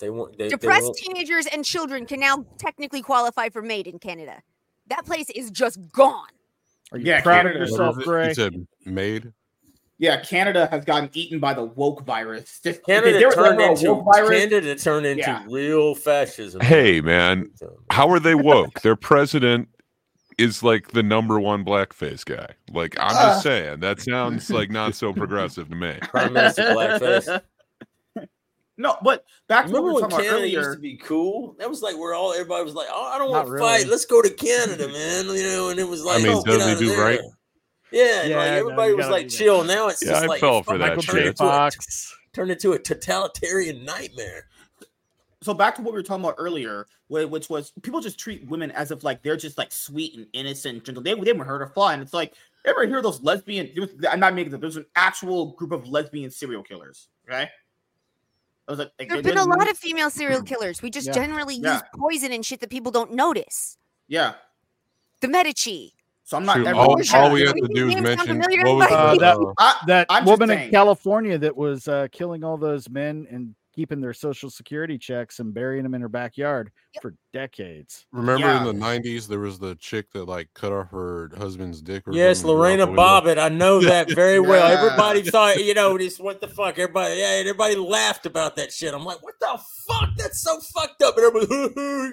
They 0.00 0.10
want 0.10 0.36
they, 0.38 0.44
they 0.44 0.50
Depressed 0.50 0.84
want- 0.84 0.96
teenagers 0.96 1.46
and 1.46 1.64
children 1.64 2.06
can 2.06 2.20
now 2.20 2.44
technically 2.58 3.02
qualify 3.02 3.48
for 3.50 3.62
MAID 3.62 3.86
in 3.86 3.98
Canada. 3.98 4.42
That 4.88 5.06
place 5.06 5.30
is 5.30 5.50
just 5.50 5.78
gone. 5.92 6.26
Are 6.92 6.98
you 6.98 7.06
Yeah, 7.06 7.20
proud 7.20 7.46
of 7.46 7.52
Canada. 7.52 7.70
yourself, 7.70 7.96
What 7.96 8.02
is 8.02 8.06
it? 8.06 8.08
Gray? 8.10 8.28
You 8.28 8.34
said 8.34 8.66
made. 8.86 9.32
Yeah, 9.98 10.20
Canada 10.22 10.66
has 10.70 10.84
gotten 10.86 11.10
eaten 11.12 11.38
by 11.40 11.52
the 11.52 11.62
woke 11.64 12.04
virus. 12.06 12.58
Just, 12.64 12.82
Canada 12.84 13.18
there 13.18 13.30
turned 13.30 13.60
into 13.60 13.92
woke 13.92 14.06
virus. 14.14 14.30
Canada 14.30 14.74
turned 14.74 15.04
into 15.06 15.20
Yeah. 15.20 15.44
real 15.46 15.94
fascism. 15.94 16.62
Hey, 16.62 17.02
man, 17.02 17.50
how 17.90 18.08
are 18.08 18.18
they 18.18 18.34
woke? 18.34 18.80
Their 18.80 18.96
president 18.96 19.68
is 20.38 20.62
like 20.62 20.92
the 20.92 21.02
number 21.02 21.38
one 21.38 21.66
blackface 21.66 22.24
guy. 22.24 22.46
Like 22.72 22.96
I'm 22.98 23.14
Uh. 23.14 23.20
just 23.34 23.42
saying, 23.42 23.80
that 23.80 24.00
sounds 24.00 24.48
like 24.50 24.70
not 24.70 24.94
so 24.94 25.12
progressive 25.12 25.68
to 25.68 25.76
me. 25.76 25.98
Prime 26.04 26.32
Minister 26.32 26.62
Blackface. 26.62 27.42
No, 28.80 28.96
but 29.02 29.24
back 29.46 29.66
to 29.66 29.72
what 29.72 29.82
we 29.82 29.88
were 29.88 29.94
when 30.00 30.02
talking 30.04 30.16
about 30.26 30.36
Canada 30.36 30.48
used 30.48 30.72
to 30.72 30.78
be 30.80 30.96
cool? 30.96 31.54
That 31.58 31.68
was 31.68 31.82
like 31.82 31.98
where 31.98 32.14
all 32.14 32.32
everybody 32.32 32.64
was 32.64 32.74
like, 32.74 32.88
"Oh, 32.90 33.10
I 33.14 33.18
don't 33.18 33.30
want 33.30 33.46
to 33.46 33.58
fight. 33.58 33.78
really. 33.80 33.90
Let's 33.90 34.06
go 34.06 34.22
to 34.22 34.30
Canada, 34.30 34.88
man." 34.88 35.26
You 35.26 35.42
know, 35.42 35.68
and 35.68 35.78
it 35.78 35.86
was 35.86 36.02
like, 36.02 36.22
mean, 36.22 36.32
"Oh, 36.34 36.42
get 36.42 36.58
does 36.58 36.64
he 36.66 36.72
out 36.72 36.78
do 36.78 36.86
there." 36.88 37.00
right? 37.04 37.20
Yeah, 37.92 38.24
Yeah, 38.24 38.36
like 38.38 38.50
everybody 38.52 38.90
you 38.92 38.96
was 38.96 39.08
like 39.08 39.24
do 39.26 39.30
that. 39.30 39.36
chill. 39.36 39.64
Now 39.64 39.88
it's 39.88 40.02
Yeah, 40.02 40.12
just 40.12 40.24
I 40.24 40.26
like 40.26 40.40
fell 40.40 40.62
for 40.62 40.78
that 40.78 40.88
Michael 40.88 41.02
turned 41.02 41.18
J. 41.24 41.28
into 41.28 41.42
a- 41.44 41.46
Fox. 41.46 42.16
Turned 42.32 42.50
into 42.52 42.72
a 42.72 42.78
totalitarian 42.78 43.84
nightmare. 43.84 44.46
So 45.42 45.52
back 45.54 45.74
to 45.76 45.82
what 45.82 45.92
we 45.92 45.98
were 45.98 46.02
talking 46.02 46.24
about 46.24 46.36
earlier, 46.38 46.86
which 47.08 47.48
was 47.50 47.72
people 47.82 48.00
just 48.00 48.18
treat 48.18 48.46
women 48.48 48.70
as 48.70 48.90
if 48.90 49.02
like 49.04 49.22
they're 49.22 49.36
just 49.36 49.58
like 49.58 49.72
sweet 49.72 50.14
and 50.16 50.26
innocent, 50.32 50.74
and 50.76 50.84
gentle. 50.84 51.02
They, 51.02 51.14
they 51.14 51.26
haven't 51.30 51.46
hurt 51.46 51.62
a 51.62 51.66
fly, 51.66 51.94
and 51.94 52.02
it's 52.02 52.14
like 52.14 52.34
ever 52.64 52.86
hear 52.86 53.02
those 53.02 53.22
lesbian? 53.22 53.70
I'm 54.08 54.20
not 54.20 54.34
making 54.34 54.52
that. 54.52 54.60
There's 54.60 54.76
an 54.76 54.86
actual 54.96 55.52
group 55.52 55.72
of 55.72 55.88
lesbian 55.88 56.30
serial 56.30 56.62
killers. 56.62 57.08
Okay, 57.28 57.48
I 58.70 58.72
was 58.72 58.78
like, 58.78 58.92
like, 59.00 59.08
There 59.08 59.16
have 59.16 59.24
they- 59.24 59.30
been 59.30 59.38
a 59.38 59.44
lot 59.44 59.68
of 59.68 59.76
female 59.76 60.10
serial 60.10 60.42
killers. 60.50 60.80
We 60.80 60.90
just 60.90 61.08
Yeah. 61.08 61.12
generally 61.12 61.56
use 61.56 61.82
poison 61.96 62.30
and 62.30 62.46
shit 62.46 62.60
that 62.60 62.70
people 62.70 62.92
don't 62.92 63.12
notice. 63.12 63.76
yeah. 64.06 64.34
The 65.20 65.28
Medici. 65.28 65.92
So 66.22 66.36
I'm 66.36 66.46
not. 66.46 66.56
Shoot, 66.58 66.66
every- 66.68 66.78
all, 66.80 66.96
Version. 66.96 67.16
all 67.20 67.32
we 67.32 67.40
Do 67.40 67.46
have 67.46 67.56
to 67.56 67.68
do 67.74 67.88
is 67.88 67.96
mention 68.00 68.26
familiar 68.26 68.62
to 68.62 68.70
what 68.74 68.90
was 68.90 68.92
anybody? 68.92 69.18
the, 69.18 69.26
Uh, 69.48 69.52
uh, 69.58 69.74
That 69.86 70.06
I'm 70.08 70.24
just 70.24 70.30
woman 70.40 70.56
in. 70.56 70.70
California 70.70 71.36
that 71.38 71.54
was 71.56 71.88
uh, 71.88 72.06
killing 72.12 72.42
all 72.44 72.56
those 72.56 72.88
men 72.88 73.26
and 73.30 73.54
keeping 73.74 74.00
their 74.00 74.14
social 74.14 74.48
security 74.48 74.96
checks 74.96 75.40
and 75.40 75.52
burying 75.52 75.82
them 75.82 75.94
in 75.94 76.00
her 76.00 76.08
backyard 76.08 76.70
Yep. 76.89 76.89
For 77.00 77.14
decades. 77.32 78.06
remember 78.12 78.46
Yeah. 78.46 78.58
in 78.60 78.64
the 78.66 78.84
'90s 78.84 79.28
there 79.28 79.38
was 79.38 79.58
the 79.58 79.74
chick 79.76 80.10
that 80.12 80.24
like 80.26 80.48
cut 80.54 80.72
off 80.72 80.90
her 80.90 81.30
husband's 81.38 81.80
dick. 81.82 82.06
Or 82.08 82.12
Yes, 82.12 82.38
something 82.40 82.50
and 82.50 82.58
threw 82.58 82.64
it 82.64 82.68
Lorena 82.78 82.82
out 82.82 82.86
the 82.86 82.90
window? 82.92 83.02
Bobbitt. 83.02 83.38
I 83.44 83.48
know 83.48 83.80
that 83.84 84.10
very 84.12 84.40
well. 84.40 84.66
Everybody 84.66 85.22
thought, 85.22 85.62
you 85.64 85.74
know, 85.74 85.96
this 85.96 86.18
what 86.18 86.40
the 86.40 86.48
fuck. 86.48 86.78
Everybody, 86.78 87.16
yeah, 87.20 87.36
everybody 87.40 87.76
laughed 87.76 88.26
about 88.26 88.56
that 88.56 88.72
shit. 88.72 88.92
I'm 88.94 89.04
like, 89.04 89.22
what 89.22 89.34
the 89.40 89.60
fuck? 89.86 90.08
That's 90.16 90.40
so 90.42 90.58
fucked 90.74 91.02
up. 91.02 91.16
And 91.16 91.26
everybody, 91.26 92.06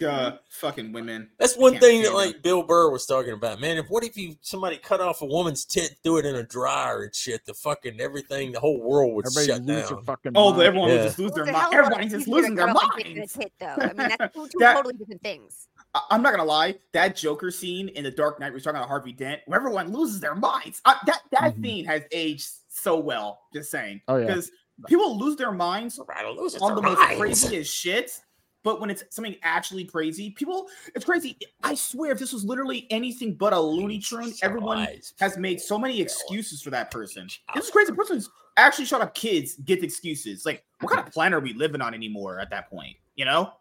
uh, 0.06 0.32
fucking 0.50 0.92
women. 0.92 1.28
That's 1.38 1.56
one 1.56 1.78
thing 1.78 2.00
that 2.02 2.08
stand 2.08 2.14
like 2.16 2.42
Bill 2.42 2.62
Burr 2.62 2.90
was 2.90 3.06
talking 3.06 3.32
about, 3.32 3.60
man. 3.60 3.76
If 3.78 3.86
what 3.88 4.04
if 4.04 4.16
you 4.16 4.36
somebody 4.40 4.76
cut 4.78 5.00
off 5.00 5.22
a 5.22 5.26
woman's 5.26 5.64
tit, 5.64 5.96
threw 6.02 6.18
it 6.18 6.26
in 6.26 6.34
a 6.36 6.42
dryer 6.42 7.02
and 7.04 7.14
shit, 7.14 7.44
the 7.44 7.54
fucking 7.54 8.00
everything, 8.00 8.52
the 8.52 8.60
whole 8.60 8.80
world 8.80 9.14
would 9.14 9.26
Everybody 9.26 9.46
shut 9.46 9.66
down. 9.90 10.04
fucking 10.04 10.32
Oh, 10.34 10.50
mind. 10.52 10.62
everyone 10.62 10.88
Yeah. 10.90 10.94
would 10.96 11.02
just 11.04 11.18
lose 11.18 11.30
Well, 11.32 11.44
their 11.44 11.44
it's 11.44 11.52
mind. 11.52 11.72
hell 11.74 11.80
of 11.84 11.86
a 11.86 11.90
lot 11.90 11.92
Everybody's 12.00 12.12
just 12.12 12.28
losing 12.28 12.54
their 12.54 12.66
cut 12.66 12.74
off 13.18 13.36
a 13.36 13.38
dick 13.38 13.52
than 13.58 13.68
a 13.68 13.76
minds. 13.76 13.96
tit, 13.96 13.96
though. 13.96 14.02
I 14.02 14.08
mean, 14.08 14.16
that's 14.18 14.34
two, 14.34 14.46
two 14.48 14.58
That- 14.60 14.74
totally 14.74 14.94
different 14.94 15.22
things. 15.22 15.68
I- 15.94 16.02
I'm 16.10 16.22
not 16.22 16.30
gonna 16.30 16.44
lie. 16.44 16.76
That 16.92 17.16
Joker 17.16 17.50
scene 17.50 17.88
in 17.88 18.04
The 18.04 18.10
Dark 18.10 18.38
Knight, 18.40 18.52
we're 18.52 18.60
talking 18.60 18.76
about 18.76 18.88
Harvey 18.88 19.12
Dent, 19.12 19.40
where 19.46 19.58
everyone 19.58 19.92
loses 19.92 20.20
their 20.20 20.34
minds. 20.34 20.80
Uh, 20.84 20.94
that 21.06 21.22
that 21.32 21.56
Mhm. 21.56 21.62
scene 21.64 21.84
has 21.86 22.02
aged 22.12 22.48
so 22.68 22.98
well. 22.98 23.40
Just 23.52 23.70
saying. 23.70 24.00
Oh, 24.08 24.16
yeah. 24.16 24.26
Because 24.26 24.50
people 24.86 25.18
lose 25.18 25.36
their 25.36 25.52
minds 25.52 25.98
Everybody 25.98 26.38
loses 26.40 26.62
on 26.62 26.74
the 26.74 26.80
their 26.80 26.90
most 26.90 26.98
minds. 27.00 27.18
craziest 27.18 27.74
shit. 27.74 28.20
But 28.62 28.78
when 28.78 28.90
it's 28.90 29.02
something 29.08 29.36
actually 29.42 29.84
crazy, 29.86 30.30
people, 30.32 30.68
it's 30.94 31.04
crazy. 31.06 31.38
I 31.62 31.74
swear, 31.74 32.12
if 32.12 32.18
this 32.18 32.30
was 32.30 32.44
literally 32.44 32.86
anything 32.90 33.34
but 33.34 33.54
a 33.54 33.58
Looney 33.58 33.98
Tune, 33.98 34.34
everyone 34.42 34.86
has 35.18 35.38
made 35.38 35.62
so 35.62 35.78
many 35.78 35.98
excuses 35.98 36.60
for 36.60 36.68
that 36.68 36.90
person. 36.90 37.26
This 37.54 37.64
is 37.64 37.70
crazy. 37.70 37.90
The 37.90 37.96
person 37.96 38.16
who's 38.16 38.28
actually 38.58 38.84
shot 38.84 39.00
up 39.00 39.14
kids 39.14 39.54
gets 39.54 39.82
excuses. 39.82 40.44
Like, 40.44 40.62
what 40.80 40.92
kind 40.92 41.06
of 41.06 41.12
planet 41.12 41.36
are 41.36 41.40
we 41.40 41.52
living 41.54 41.80
on 41.80 41.94
anymore 41.94 42.40
at 42.40 42.50
that 42.50 42.70
point? 42.70 42.96
You 43.16 43.24
know? 43.24 43.52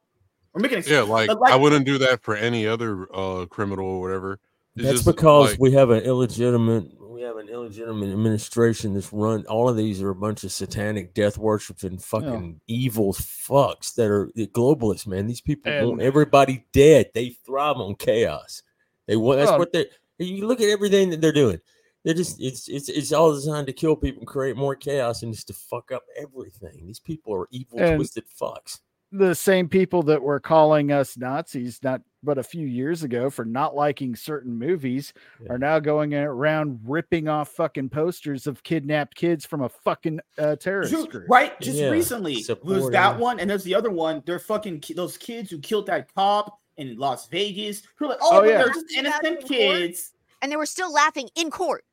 We're 0.53 0.61
making 0.61 0.83
Yeah, 0.87 1.01
like, 1.01 1.29
like- 1.29 1.51
I 1.51 1.55
wouldn't 1.55 1.85
do 1.85 1.97
that 1.99 2.23
for 2.23 2.35
any 2.35 2.65
other 2.65 3.07
uh 3.13 3.45
criminal 3.45 3.85
or 3.85 4.01
whatever. 4.01 4.39
It's 4.75 4.85
That's 4.85 4.93
just, 5.03 5.05
because 5.05 5.51
like, 5.51 5.59
we 5.59 5.71
have 5.73 5.89
an 5.89 6.03
illegitimate 6.03 6.85
we 7.01 7.21
have 7.21 7.37
an 7.37 7.49
illegitimate 7.49 8.09
administration 8.11 8.93
that's 8.93 9.11
run 9.11 9.45
all 9.47 9.67
of 9.67 9.75
these 9.75 10.01
are 10.01 10.09
a 10.09 10.15
bunch 10.15 10.43
of 10.45 10.51
satanic 10.53 11.13
death 11.13 11.37
worshiping 11.37 11.97
fucking 11.97 12.61
evil 12.67 13.11
fucks 13.13 13.93
that 13.95 14.09
are 14.09 14.31
the 14.35 14.47
globalists, 14.47 15.05
man. 15.05 15.27
These 15.27 15.41
people 15.41 15.71
want 15.89 16.01
everybody 16.01 16.65
dead. 16.71 17.11
They 17.13 17.35
thrive 17.45 17.75
on 17.75 17.95
chaos. 17.95 18.63
They 19.07 19.17
want 19.17 19.39
that's 19.39 19.51
Well- 19.51 19.59
what 19.59 19.73
they 19.73 19.87
you 20.17 20.47
look 20.47 20.61
at 20.61 20.69
everything 20.69 21.09
that 21.11 21.21
they're 21.21 21.31
doing. 21.31 21.59
They're 22.05 22.13
just 22.13 22.41
it's 22.41 22.67
it's 22.69 22.87
it's 22.89 23.11
all 23.11 23.33
designed 23.33 23.67
to 23.67 23.73
kill 23.73 23.95
people 23.95 24.21
and 24.21 24.27
create 24.27 24.55
more 24.55 24.75
chaos 24.75 25.21
and 25.23 25.33
just 25.33 25.47
to 25.47 25.53
fuck 25.53 25.91
up 25.91 26.03
everything. 26.17 26.85
These 26.87 26.99
people 26.99 27.33
are 27.35 27.47
evil, 27.51 27.79
And- 27.79 27.97
twisted 27.97 28.23
fucks. 28.39 28.79
the 29.11 29.33
same 29.33 29.67
people 29.67 30.03
that 30.03 30.21
were 30.21 30.39
calling 30.39 30.91
us 30.91 31.17
Nazis 31.17 31.79
not 31.83 32.01
but 32.21 32.37
a 32.37 32.43
few 32.43 32.67
years 32.67 33.01
ago 33.03 33.29
for 33.29 33.43
not 33.43 33.73
liking 33.75 34.15
certain 34.15 34.53
movies 34.57 35.13
Yeah. 35.43 35.53
are 35.53 35.57
now 35.57 35.79
going 35.79 36.13
around 36.13 36.79
ripping 36.85 37.27
off 37.27 37.49
fucking 37.49 37.89
posters 37.89 38.45
of 38.45 38.61
kidnapped 38.63 39.15
kids 39.15 39.45
from 39.45 39.61
a 39.61 39.69
fucking 39.69 40.19
uh, 40.37 40.57
terrorist 40.57 40.91
Ju- 40.93 41.07
group. 41.07 41.25
Right, 41.29 41.59
just 41.59 41.77
Yeah, 41.79 41.89
recently 41.89 42.45
was 42.63 42.89
that 42.91 43.17
one, 43.17 43.39
and 43.39 43.49
there's 43.49 43.63
the 43.63 43.73
other 43.75 43.89
one. 43.89 44.21
They're 44.25 44.37
fucking 44.37 44.81
ki- 44.81 44.93
those 44.95 45.17
kids 45.17 45.49
who 45.49 45.59
killed 45.59 45.85
that 45.87 46.13
cop 46.13 46.59
in 46.77 46.97
Las 46.97 47.27
Vegas. 47.29 47.81
Who 47.95 48.05
are 48.05 48.09
like, 48.09 48.19
oh, 48.21 48.41
Oh, 48.41 48.43
yeah. 48.43 48.57
they're 48.59 48.73
just 48.73 48.91
innocent 48.95 49.23
it 49.25 49.27
in 49.29 49.35
court. 49.37 49.47
kids. 49.47 50.11
And 50.41 50.51
they 50.51 50.55
were 50.57 50.65
still 50.65 50.91
laughing 50.93 51.29
in 51.35 51.49
court. 51.49 51.83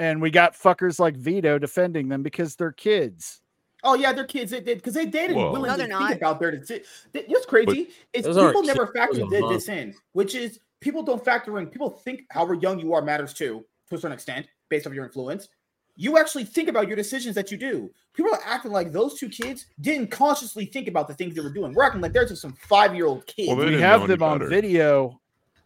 And 0.00 0.22
we 0.22 0.30
got 0.30 0.54
fuckers 0.54 1.00
like 1.00 1.16
Vito 1.16 1.58
defending 1.58 2.08
them 2.08 2.22
because 2.22 2.54
they're 2.54 2.70
kids. 2.70 3.40
Oh 3.82 3.94
yeah, 3.94 4.12
they're 4.12 4.24
kids. 4.24 4.52
They 4.52 4.60
did 4.60 4.78
because 4.78 4.94
they, 4.94 5.04
they 5.04 5.26
didn't 5.26 5.36
Whoa. 5.36 5.52
willingly 5.52 5.70
No, 5.70 5.76
they're 5.76 5.86
think 5.88 6.00
not. 6.00 6.12
about 6.16 6.40
their 6.40 6.52
decision. 6.52 6.84
What's 7.26 7.46
crazy 7.46 7.90
is 8.12 8.24
those 8.24 8.36
people 8.36 8.62
never 8.62 8.86
kids, 8.86 8.96
factor 8.96 9.14
those 9.18 9.26
are 9.26 9.30
thi- 9.30 9.40
monks. 9.40 9.66
this 9.66 9.68
in, 9.68 9.94
which 10.12 10.34
is 10.34 10.60
people 10.80 11.02
don't 11.02 11.24
factor 11.24 11.58
in. 11.58 11.66
People 11.66 11.90
think 11.90 12.22
however 12.30 12.54
young 12.54 12.78
you 12.78 12.92
are 12.94 13.02
matters 13.02 13.34
too, 13.34 13.64
to 13.88 13.94
a 13.94 13.98
certain 13.98 14.12
extent, 14.14 14.46
based 14.68 14.86
off 14.86 14.92
your 14.92 15.04
influence. 15.04 15.48
You 15.96 16.16
actually 16.16 16.44
think 16.44 16.68
about 16.68 16.86
your 16.86 16.96
decisions 16.96 17.34
that 17.34 17.50
you 17.50 17.56
do. 17.58 17.90
People 18.14 18.32
are 18.32 18.40
acting 18.44 18.70
like 18.70 18.92
those 18.92 19.18
two 19.18 19.28
kids 19.28 19.66
didn't 19.80 20.12
consciously 20.12 20.64
think 20.64 20.86
about 20.86 21.08
the 21.08 21.14
things 21.14 21.34
they 21.34 21.40
were 21.40 21.52
doing. 21.52 21.72
We're 21.74 21.82
acting 21.84 22.00
like 22.00 22.12
they're 22.12 22.26
just 22.26 22.40
some 22.42 22.52
five 22.52 22.94
year 22.94 23.06
old 23.06 23.26
kid. 23.26 23.48
Well, 23.56 23.66
we 23.66 23.80
have 23.80 24.06
them 24.06 24.22
on 24.22 24.48
video 24.48 25.20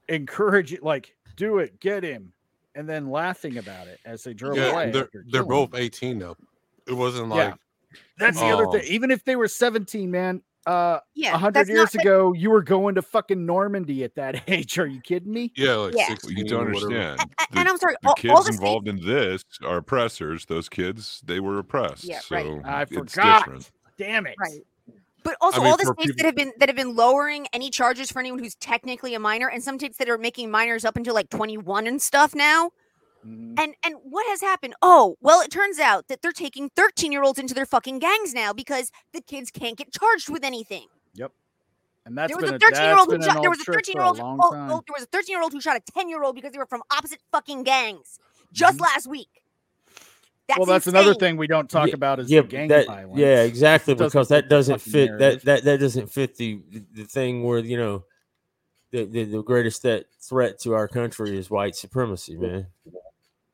encourage 0.08 0.72
it 0.72 0.82
like 0.82 1.14
do 1.36 1.58
it, 1.58 1.78
get 1.80 2.02
him, 2.02 2.32
and 2.74 2.88
then 2.88 3.10
laughing 3.10 3.58
about 3.58 3.86
it 3.86 4.00
as 4.04 4.22
they 4.24 4.34
drove 4.34 4.56
yeah, 4.56 4.72
away. 4.72 4.90
they're 4.90 5.08
they're 5.30 5.44
both 5.44 5.74
18 5.74 6.18
though. 6.18 6.36
It 6.86 6.94
wasn't 6.94 7.28
Yeah. 7.28 7.34
like 7.34 7.54
That's 8.18 8.38
the 8.40 8.46
other 8.46 8.66
Oh. 8.66 8.72
thing. 8.72 8.82
Even 8.86 9.10
if 9.10 9.24
they 9.24 9.36
were 9.36 9.48
17, 9.48 10.10
man, 10.10 10.42
uh 10.66 11.00
Yeah. 11.14 11.34
a 11.34 11.38
hundred 11.38 11.68
years 11.68 11.94
not- 11.94 12.02
ago, 12.04 12.32
you 12.32 12.50
were 12.50 12.62
going 12.62 12.94
to 12.94 13.02
fucking 13.02 13.44
Normandy 13.44 14.04
at 14.04 14.14
that 14.14 14.42
age. 14.48 14.78
Are 14.78 14.86
you 14.86 15.00
kidding 15.00 15.32
me? 15.32 15.52
yeah, 15.56 15.74
like 15.74 15.94
Yeah. 15.96 16.06
16 16.08 16.36
you 16.36 16.44
don't 16.44 16.66
understand. 16.68 17.20
A- 17.20 17.26
The, 17.52 17.58
and 17.58 17.68
I'm 17.68 17.76
sorry, 17.78 17.96
the 18.02 18.08
all, 18.08 18.14
kids 18.14 18.32
all 18.34 18.42
the 18.44 18.50
involved 18.50 18.88
in 18.88 19.04
this 19.04 19.42
are 19.64 19.78
oppressors. 19.78 20.46
Those 20.46 20.68
kids, 20.68 21.20
they 21.26 21.40
were 21.40 21.58
oppressed. 21.58 22.04
Yeah, 22.04 22.20
so 22.20 22.36
right. 22.36 22.60
I 22.64 22.84
forgot. 22.86 23.40
different. 23.44 23.70
Damn 23.98 24.26
it. 24.26 24.36
Right. 24.40 24.60
But 25.24 25.36
also 25.40 25.60
mean, 25.60 25.70
all 25.70 25.76
the 25.76 25.84
states 25.84 26.00
people- 26.06 26.14
that 26.18 26.26
have 26.26 26.34
been 26.34 26.52
that 26.58 26.68
have 26.68 26.76
been 26.76 26.94
lowering 26.96 27.46
any 27.52 27.70
charges 27.70 28.10
for 28.10 28.18
anyone 28.20 28.38
who's 28.40 28.54
technically 28.56 29.14
a 29.14 29.18
minor, 29.20 29.48
and 29.48 29.62
some 29.62 29.78
states 29.78 29.96
that 29.98 30.08
are 30.08 30.18
making 30.18 30.50
minors 30.50 30.84
up 30.84 30.96
until 30.96 31.14
like 31.14 31.30
21 31.30 31.86
and 31.86 32.00
stuff 32.02 32.34
now. 32.34 32.70
Mhm. 33.26 33.54
And 33.58 33.74
and 33.84 33.94
what 34.02 34.26
has 34.28 34.40
happened? 34.40 34.74
Oh, 34.82 35.16
well, 35.20 35.40
it 35.42 35.50
turns 35.50 35.78
out 35.78 36.08
that 36.08 36.22
they're 36.22 36.32
taking 36.32 36.70
13 36.70 37.12
year 37.12 37.22
olds 37.22 37.38
into 37.38 37.54
their 37.54 37.66
fucking 37.66 38.00
gangs 38.00 38.34
now 38.34 38.52
because 38.52 38.90
the 39.12 39.20
kids 39.20 39.50
can't 39.50 39.76
get 39.76 39.92
charged 39.92 40.28
with 40.28 40.42
anything. 40.44 40.88
Yep. 41.14 41.30
And 42.04 42.18
that's 42.18 42.32
there 42.32 42.40
was 42.40 42.50
a 42.50 42.58
13 42.58 42.82
year 42.82 42.98
old 42.98 43.06
who 43.08 43.18
that's 43.18 43.26
shot. 43.32 43.40
There 43.42 43.50
was 43.50 43.60
a 43.60 43.64
13-year-old 43.64 44.18
Oh, 44.20 44.36
oh, 44.42 44.82
there 44.86 44.94
was 44.94 45.04
a 45.04 45.06
13 45.06 45.34
year 45.34 45.40
old 45.42 45.52
who 45.52 45.60
shot 45.60 45.76
a 45.76 45.80
10 45.92 46.08
year 46.08 46.24
old 46.24 46.34
because 46.34 46.50
they 46.50 46.58
were 46.58 46.66
from 46.66 46.82
opposite 46.90 47.20
fucking 47.30 47.62
gangs 47.62 48.18
just 48.52 48.78
Mhm. 48.78 48.82
last 48.82 49.06
week. 49.06 49.41
That's 50.52 50.58
well, 50.58 50.74
that's 50.74 50.86
another 50.86 51.14
thing 51.14 51.38
we 51.38 51.46
don't 51.46 51.70
talk 51.70 51.88
Yeah, 51.88 51.94
about 51.94 52.20
is 52.20 52.30
yeah, 52.30 52.42
the 52.42 52.46
gang 52.48 52.68
that, 52.68 52.86
violence. 52.86 53.18
Yeah, 53.18 53.42
exactly. 53.42 53.94
Because 53.94 54.28
that 54.28 54.50
doesn't 54.50 54.80
fucking 54.80 54.92
fit 54.92 55.18
that, 55.18 55.42
that 55.42 55.64
that 55.64 55.80
doesn't 55.80 56.12
fit 56.12 56.36
the 56.36 56.60
the 56.92 57.04
thing 57.04 57.42
where 57.42 57.60
you 57.60 57.78
know 57.78 58.04
the 58.90 59.06
the, 59.06 59.24
the 59.24 59.42
greatest 59.42 59.82
that 59.84 60.04
threat 60.20 60.60
to 60.60 60.74
our 60.74 60.88
country 60.88 61.38
is 61.38 61.48
white 61.48 61.74
supremacy, 61.74 62.36
man. 62.36 62.66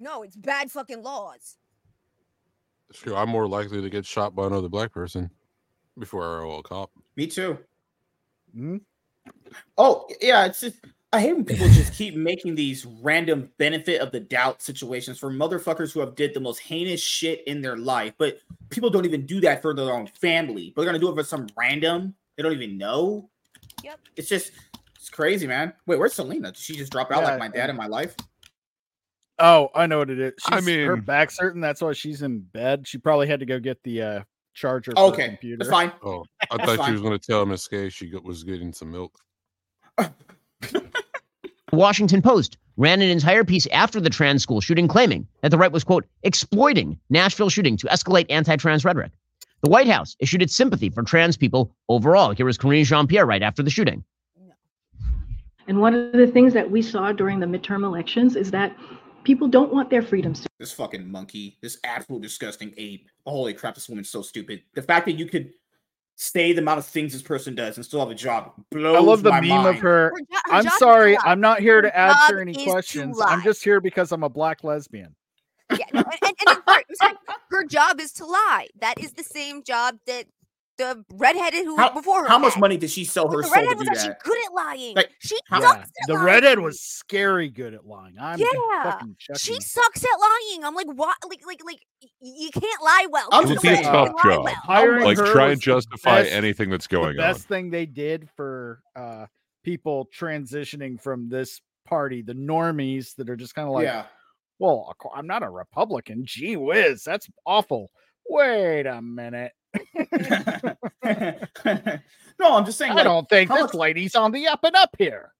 No, 0.01 0.23
it's 0.23 0.35
bad 0.35 0.73
fucking 0.73 1.03
laws. 1.03 1.57
Sure, 2.93 3.17
I'm 3.17 3.29
more 3.29 3.47
likely 3.47 3.81
to 3.81 3.91
get 3.91 4.05
shot 4.05 4.35
by 4.35 4.47
another 4.47 4.69
black 4.69 4.93
person 4.93 5.31
before 5.99 6.25
I 6.25 6.41
roll 6.41 6.59
a 6.59 6.63
cop. 6.65 6.91
Me 7.15 7.29
too. 7.29 7.59
Mhm. 8.57 8.81
Oh 9.77 10.09
yeah, 10.21 10.47
it's 10.47 10.61
just 10.63 10.79
I 11.13 11.21
hate 11.21 11.35
when 11.35 11.45
people 11.45 11.69
just 11.71 11.95
keep 11.95 12.15
making 12.15 12.55
these 12.55 12.85
random 12.85 13.51
benefit 13.59 14.01
of 14.01 14.13
the 14.13 14.21
doubt 14.21 14.61
situations 14.63 15.19
for 15.19 15.31
motherfuckers 15.31 15.93
who 15.93 16.01
have 16.01 16.15
did 16.15 16.35
the 16.35 16.41
most 16.41 16.59
heinous 16.59 17.01
shit 17.01 17.43
in 17.47 17.63
their 17.63 17.77
life. 17.77 18.13
But 18.19 18.39
people 18.71 18.91
don't 18.91 19.07
even 19.07 19.25
do 19.27 19.41
that 19.41 19.63
for 19.63 19.75
their 19.75 19.93
own 19.93 20.07
family. 20.07 20.73
But 20.75 20.83
they're 20.83 20.89
gonna 20.93 20.99
do 20.99 21.11
it 21.11 21.15
for 21.15 21.25
some 21.25 21.47
random 21.57 22.15
they 22.39 22.45
don't 22.45 22.53
even 22.53 22.79
know. 22.79 23.29
Yep. 23.83 23.99
It's 24.17 24.29
just 24.29 24.53
it's 24.95 25.11
crazy, 25.11 25.47
man. 25.47 25.75
Wait, 25.87 25.99
where's 25.99 26.15
Selena? 26.15 26.53
Did 26.53 26.57
she 26.57 26.77
just 26.77 26.93
drop 26.93 27.11
out 27.11 27.23
Yeah, 27.23 27.31
like 27.31 27.39
my 27.41 27.49
dad 27.49 27.69
in 27.69 27.77
my 27.77 27.89
life? 27.89 28.15
Oh, 29.41 29.71
I 29.75 29.87
know 29.87 29.99
what 29.99 30.11
it 30.11 30.21
is. 30.21 30.35
She's, 30.39 30.69
I 30.69 30.73
her 30.85 30.97
mean- 30.97 31.05
back's 31.05 31.37
certain. 31.37 31.61
That's 31.61 31.83
why 31.83 31.93
she's 31.93 32.23
in 32.23 32.41
bed. 32.41 32.87
She 32.87 32.99
probably 32.99 33.27
had 33.27 33.41
to 33.41 33.47
go 33.47 33.59
get 33.59 33.83
the 33.83 34.03
uh, 34.03 34.23
charger. 34.55 34.93
Oh, 34.97 35.09
for 35.09 35.15
okay, 35.15 35.29
computer. 35.31 35.57
that's 35.59 35.71
fine. 35.71 35.93
Oh, 36.03 36.25
I 36.51 36.65
thought 36.65 36.77
fine. 36.77 36.87
she 36.87 36.93
was 36.93 37.01
going 37.01 37.19
to 37.19 37.25
tell 37.25 37.45
Miss 37.45 37.67
Kay 37.67 37.89
she 37.89 38.13
was 38.23 38.45
getting 38.45 38.73
some 38.73 38.93
milk. 38.93 39.13
The 40.61 40.83
Washington 41.73 42.23
Post 42.23 42.57
ran 42.77 43.03
an 43.03 43.11
entire 43.11 43.45
piece 43.45 43.67
after 43.69 44.01
the 44.01 44.11
trans 44.11 44.43
school 44.43 44.61
shooting, 44.61 44.89
claiming 44.89 45.27
that 45.43 45.51
the 45.51 45.59
right 45.59 45.73
was, 45.73 45.85
quote, 45.85 46.07
exploiting 46.23 46.99
Nashville 47.11 47.51
shooting 47.51 47.77
to 47.77 47.87
escalate 47.89 48.27
anti 48.31 48.57
trans 48.57 48.85
rhetoric. 48.85 49.13
The 49.63 49.69
White 49.69 49.89
House 49.89 50.17
issued 50.21 50.41
its 50.41 50.55
sympathy 50.55 50.89
for 50.89 51.03
trans 51.03 51.37
people 51.37 51.75
overall. 51.89 52.31
Here 52.31 52.47
was 52.47 52.57
Karine 52.57 52.85
Jean 52.85 53.07
Pierre 53.07 53.27
right 53.27 53.43
after 53.43 53.63
the 53.63 53.71
shooting. 53.71 54.05
And 55.67 55.81
one 55.81 55.95
of 55.95 56.13
the 56.13 56.27
things 56.27 56.55
that 56.55 56.71
we 56.71 56.81
saw 56.81 57.13
during 57.13 57.41
the 57.41 57.47
midterm 57.47 57.85
elections 57.85 58.37
is 58.37 58.51
that 58.53 58.75
people 59.25 59.49
don't 59.49 59.73
want 59.73 59.91
their 59.91 60.01
freedoms 60.01 60.41
to 60.41 60.49
This 60.59 60.73
fucking 60.73 61.11
monkey, 61.11 61.59
this 61.61 61.79
absolute 61.85 62.23
disgusting 62.23 62.73
ape. 62.79 63.09
Holy 63.27 63.53
crap, 63.53 63.75
this 63.75 63.89
woman's 63.89 64.09
so 64.09 64.23
stupid. 64.23 64.63
The 64.75 64.81
fact 64.81 65.05
that 65.07 65.19
you 65.19 65.27
could 65.27 65.51
say 66.21 66.53
the 66.53 66.61
amount 66.61 66.79
of 66.79 66.85
things 66.85 67.12
this 67.12 67.23
person 67.23 67.55
does 67.55 67.77
and 67.77 67.85
still 67.85 68.01
have 68.01 68.11
a 68.11 68.14
job 68.14 68.53
blows 68.73 68.97
I 68.97 69.01
love 69.01 69.23
the 69.23 69.31
my 69.31 69.41
meme 69.41 69.51
mind. 69.51 69.66
of 69.69 69.79
her. 69.79 70.11
Her 70.11 70.21
jo- 70.21 70.39
I'm 70.51 70.64
job 70.64 70.73
sorry, 70.75 71.14
lie. 71.14 71.23
I'm 71.25 71.41
not 71.41 71.61
here 71.61 71.81
to 71.81 71.97
answer 71.97 72.35
job 72.35 72.41
any 72.41 72.64
questions. 72.64 73.21
I'm 73.25 73.43
just 73.43 73.62
here 73.62 73.81
because 73.81 74.11
I'm 74.11 74.25
a 74.25 74.29
black 74.29 74.64
lesbian. 74.64 75.14
Yeah, 75.71 75.85
no, 75.93 76.01
and, 76.01 76.19
and, 76.25 76.37
and 76.41 76.57
in 76.57 76.62
part, 76.62 76.85
I'm 76.89 76.95
sorry, 76.97 77.14
her 77.51 77.64
job 77.64 78.01
is 78.01 78.12
to 78.14 78.27
lie. 78.27 78.66
That 78.81 78.99
is 78.99 79.12
the 79.12 79.23
same 79.23 79.62
job 79.62 79.97
that 80.07 80.25
the 80.79 81.05
redheaded 81.12 81.64
who 81.64 81.76
How- 81.76 81.93
before 81.93 82.22
her. 82.22 82.29
How 82.29 82.39
much 82.39 82.57
money 82.57 82.76
did 82.76 82.91
she 82.91 83.05
sell 83.05 83.29
her 83.31 83.37
the 83.39 83.43
soul 83.43 83.53
to 83.55 83.61
redhead 83.61 83.79
do 83.79 83.79
was 83.81 83.89
actually 83.89 84.09
that? 84.09 84.22
good 84.22 84.39
at 84.47 84.53
lying. 84.55 84.95
Like, 84.97 85.11
she 85.18 85.37
how- 85.51 85.61
sucks 85.61 85.76
Yeah, 85.76 85.83
at 85.83 86.07
the 86.07 86.14
lying. 86.14 86.24
redhead 86.26 86.59
was 86.61 86.81
scary 86.81 87.49
good 87.51 87.74
at 87.74 87.85
lying. 87.87 88.14
I'm 88.20 88.39
Yeah, 88.39 88.47
fucking 88.85 89.16
She 89.37 89.61
sucks 89.61 90.05
at 90.05 90.09
lying. 90.20 90.64
I'm 90.64 90.74
like, 90.74 90.87
what? 90.87 91.16
Like, 91.29 91.41
like, 91.47 91.61
like, 91.64 91.81
you 92.20 92.51
can't 92.53 92.83
lie 92.83 93.07
well. 93.11 93.29
I'm 93.33 93.47
There's 93.47 93.57
just 93.61 93.64
no 93.64 93.70
way 93.70 93.74
saying, 93.76 93.87
you 93.87 93.93
tough 93.93 94.22
job. 94.22 94.45
well. 94.45 94.55
Hiring 94.55 95.05
Like 95.05 95.16
try 95.18 95.51
and 95.51 95.61
justify 95.61 96.22
best- 96.22 96.33
anything 96.33 96.70
that's 96.70 96.87
the 96.87 96.97
going 96.97 97.09
on. 97.11 97.16
best 97.16 97.47
thing 97.49 97.70
they 97.70 97.87
did 97.87 98.29
for 98.37 98.81
uh 98.97 99.26
people 99.64 100.09
transitioning 100.16 101.01
from 101.01 101.29
this 101.29 101.61
party, 101.87 102.22
the 102.22 102.33
normies 102.35 103.14
that 103.16 103.29
are 103.29 103.37
just 103.37 103.55
kind 103.55 103.66
of 103.68 103.74
like, 103.74 103.85
yeah. 103.85 104.05
well, 104.59 104.95
I'm 105.14 105.26
not 105.26 105.43
a 105.43 105.51
Republican. 105.51 106.22
Gee 106.24 106.57
whiz, 106.57 107.03
that's 107.05 107.29
awful. 107.45 107.91
Wait 108.29 108.87
a 108.87 109.01
minute. 109.03 109.53
no, 112.39 112.57
I'm 112.57 112.64
just 112.64 112.79
saying. 112.79 112.93
I 112.93 112.97
like, 112.97 113.05
don't 113.05 113.29
think 113.29 113.51
how 113.51 113.57
this 113.57 113.64
much- 113.64 113.74
lady's 113.74 114.14
on 114.14 114.33
the 114.33 114.47
up 114.49 114.64
and 114.64 114.76
up 114.76 114.95
here. 114.99 115.33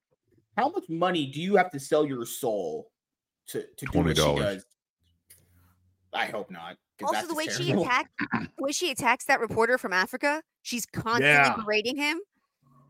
How 0.57 0.69
much 0.71 0.89
money 0.89 1.27
do 1.27 1.41
you 1.41 1.57
have 1.57 1.71
to 1.71 1.81
sell 1.81 2.05
your 2.05 2.27
soul 2.27 2.91
to 3.49 3.65
to 3.77 3.87
do 3.87 3.99
what 4.01 4.17
she 4.17 4.23
does? 4.23 4.65
I 6.13 6.27
hope 6.27 6.51
not. 6.51 6.77
Also, 7.03 7.27
the 7.29 7.35
way 7.35 7.47
just 7.47 7.59
she 7.59 7.67
terrible. 7.67 7.85
attacked, 7.85 8.11
the 8.33 8.65
way 8.65 8.73
she 8.73 8.91
attacks 8.91 9.25
that 9.27 9.41
reporter 9.41 9.79
from 9.79 9.93
Africa, 9.93 10.43
she's 10.63 10.85
constantly 10.87 11.29
Yeah. 11.29 11.55
berating 11.57 11.97
him. 11.97 12.19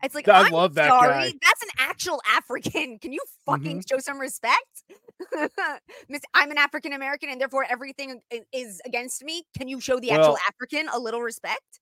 It's 0.01 0.15
like 0.15 0.27
I 0.27 0.47
I'm 0.47 0.51
love 0.51 0.73
that 0.75 0.89
sorry, 0.89 1.31
guy. 1.31 1.33
that's 1.43 1.61
an 1.61 1.69
actual 1.77 2.21
African. 2.35 2.97
Can 2.99 3.11
you 3.11 3.19
fucking 3.45 3.79
mm-hmm. 3.79 3.95
show 3.95 3.99
some 3.99 4.19
respect? 4.19 4.83
Miss, 6.09 6.21
I'm 6.33 6.51
an 6.51 6.57
African 6.57 6.93
American, 6.93 7.29
and 7.29 7.39
therefore 7.39 7.65
everything 7.69 8.21
is 8.53 8.81
against 8.85 9.23
me. 9.23 9.43
Can 9.57 9.67
you 9.67 9.79
show 9.81 9.99
the 9.99 10.11
actual 10.11 10.37
African 10.47 10.87
a 10.89 10.99
little 10.99 11.21
respect? 11.21 11.79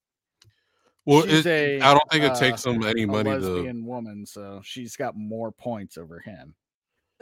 Well, 1.05 1.23
She's 1.23 1.45
it, 1.45 1.47
a, 1.47 1.79
I 1.81 1.93
don't 1.93 2.03
think 2.11 2.23
it 2.23 2.33
uh, 2.33 2.35
takes 2.35 2.63
them 2.63 2.83
any 2.83 3.05
a 3.09 3.15
money 3.15 3.35
to. 3.37 3.69
lesbian 3.69 3.85
woman, 3.85 4.25
so 4.25 4.61
she's 4.63 4.95
got 4.95 5.15
more 5.15 5.51
points 5.51 5.97
over 5.97 6.19
him 6.19 6.55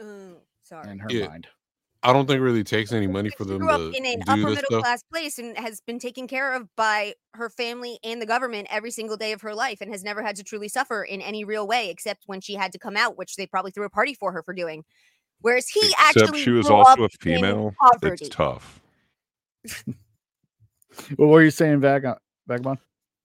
Mm, 0.00 0.40
sorry. 0.62 0.92
in 0.92 0.98
her 0.98 1.08
Yeah. 1.10 1.26
mind. 1.26 1.48
I 2.02 2.12
don't 2.12 2.26
think 2.26 2.38
it 2.38 2.42
really 2.42 2.64
takes 2.64 2.92
any 2.92 3.06
money 3.08 3.30
for 3.30 3.44
them 3.44 3.60
grew 3.60 3.70
up 3.70 3.82
to 3.90 3.92
in 3.92 4.04
an 4.06 4.22
do 4.22 4.44
upper 4.44 4.50
middle 4.52 4.70
stuff. 4.70 4.82
class 4.82 5.02
place 5.12 5.38
and 5.38 5.56
has 5.56 5.80
been 5.80 5.98
taken 5.98 6.26
care 6.28 6.52
of 6.54 6.68
by 6.76 7.14
her 7.34 7.48
family 7.48 7.98
and 8.04 8.20
the 8.20 8.26
government 8.26 8.66
every 8.70 8.90
single 8.90 9.16
day 9.16 9.32
of 9.32 9.40
her 9.40 9.54
life 9.54 9.80
and 9.80 9.90
has 9.90 10.02
never 10.04 10.22
had 10.22 10.36
to 10.36 10.44
truly 10.44 10.68
suffer 10.68 11.02
in 11.02 11.20
any 11.22 11.44
real 11.44 11.66
way 11.66 11.88
except 11.90 12.24
when 12.26 12.40
she 12.40 12.54
had 12.54 12.72
to 12.72 12.78
come 12.78 12.96
out 12.96 13.16
which 13.16 13.36
they 13.36 13.46
probably 13.46 13.70
threw 13.70 13.84
a 13.84 13.90
party 13.90 14.14
for 14.14 14.32
her 14.32 14.42
for 14.42 14.52
doing 14.54 14.84
whereas 15.40 15.68
he 15.68 15.80
Except 15.84 16.18
actually 16.18 16.42
she 16.42 16.50
was 16.50 16.70
also 16.70 17.04
a 17.04 17.08
female. 17.08 17.74
It's 18.02 18.28
tough. 18.28 18.80
What 21.16 21.28
were 21.28 21.42
you 21.42 21.50
saying, 21.50 21.80
Vag- 21.80 22.18
Vagabond? 22.46 22.78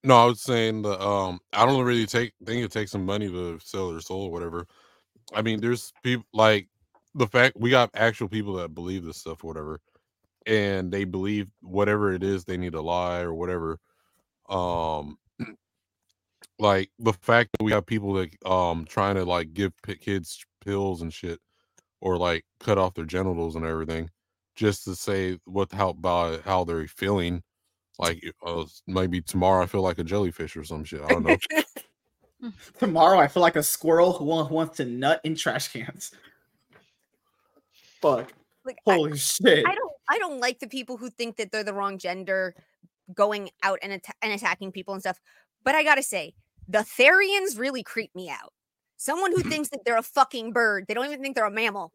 No, 0.04 0.16
I 0.16 0.26
was 0.26 0.42
saying 0.42 0.82
the 0.82 1.00
um 1.00 1.40
I 1.54 1.66
don't 1.66 1.86
really 1.86 2.06
take 2.06 2.34
think 2.46 2.66
it 2.66 2.72
takes 2.72 2.92
some 2.92 3.06
money 3.06 3.30
to 3.30 3.60
sell 3.60 3.92
their 3.92 4.02
soul 4.02 4.24
or 4.24 4.32
whatever. 4.32 4.68
I 5.34 5.42
mean, 5.42 5.62
there's 5.62 5.94
people 6.04 6.26
like 6.34 6.68
the 7.14 7.28
fact 7.28 7.58
we 7.58 7.70
got 7.70 7.92
actual 7.94 8.28
people 8.28 8.54
that 8.56 8.74
believe 8.74 9.04
this 9.04 9.18
stuff 9.18 9.44
or 9.44 9.48
whatever, 9.48 9.80
and 10.48 10.92
they 10.92 11.04
believe 11.04 11.52
whatever 11.62 12.14
it 12.14 12.24
is 12.24 12.44
they 12.44 12.58
need 12.58 12.74
to 12.74 12.82
lie 12.82 13.22
or 13.22 13.34
whatever. 13.34 13.78
Um 14.50 15.18
like 16.60 16.90
the 17.00 17.14
fact 17.14 17.52
that 17.54 17.64
we 17.64 17.72
have 17.72 17.86
people 17.86 18.14
that 18.14 18.30
um 18.46 18.86
trying 18.86 19.16
to 19.16 19.26
like 19.26 19.54
give 19.54 19.72
p- 19.84 19.96
kids 19.96 20.44
pills 20.64 21.02
and 21.04 21.14
shit 21.14 21.40
or 22.02 22.18
like 22.18 22.44
cut 22.60 22.78
off 22.78 22.94
their 22.96 23.06
genitals 23.06 23.56
and 23.56 23.66
everything 23.66 24.10
just 24.56 24.84
to 24.84 24.96
say 24.96 25.38
what 25.46 25.72
how 25.72 25.90
about 25.90 26.42
how 26.42 26.64
they're 26.64 26.88
feeling 26.88 27.42
like 28.00 28.24
uh, 28.46 28.64
maybe 28.88 29.22
tomorrow 29.22 29.64
I 29.64 29.68
feel 29.68 29.82
like 29.82 30.00
a 30.00 30.04
jellyfish 30.04 30.58
or 30.58 30.64
some 30.64 30.84
shit. 30.84 31.02
I 31.02 31.08
don't 31.10 31.24
know. 31.24 31.38
Tomorrow, 32.80 33.20
I 33.20 33.28
feel 33.28 33.42
like 33.42 33.56
a 33.56 33.62
squirrel 33.62 34.14
who 34.14 34.26
wants 34.26 34.78
to 34.78 34.86
nut 34.86 35.22
in 35.24 35.36
trash 35.36 35.68
cans. 35.68 36.12
Fuck. 38.02 38.34
like 38.66 38.80
I- 38.88 38.96
Holy 38.96 39.18
shit. 39.18 39.66
I 39.68 39.76
don't 39.76 39.92
I 40.10 40.18
don't 40.18 40.40
like 40.40 40.60
the 40.60 40.68
people 40.68 40.98
who 40.98 41.10
think 41.10 41.38
that 41.38 41.52
they're 41.52 41.64
the 41.64 41.74
wrong 41.74 41.98
gender 42.00 42.56
going 43.14 43.50
out 43.64 43.80
and, 43.84 43.94
atta- 43.94 44.14
and 44.22 44.34
attacking 44.34 44.72
people 44.72 44.94
and 44.96 45.02
stuff. 45.04 45.20
But 45.64 45.76
I 45.76 45.84
gotta 45.84 46.02
say, 46.04 46.34
the 46.68 46.80
Therians 46.80 47.60
really 47.60 47.84
creep 47.84 48.14
me 48.16 48.30
out. 48.30 48.54
Someone 49.02 49.32
who 49.32 49.42
thinks 49.42 49.70
that 49.70 49.80
they're 49.84 49.98
a 49.98 50.04
fucking 50.04 50.54
bird, 50.54 50.86
they 50.88 50.94
don't 50.94 51.08
even 51.08 51.24
think 51.24 51.36
they're 51.36 51.48
a 51.48 51.50
mammal. 51.50 51.92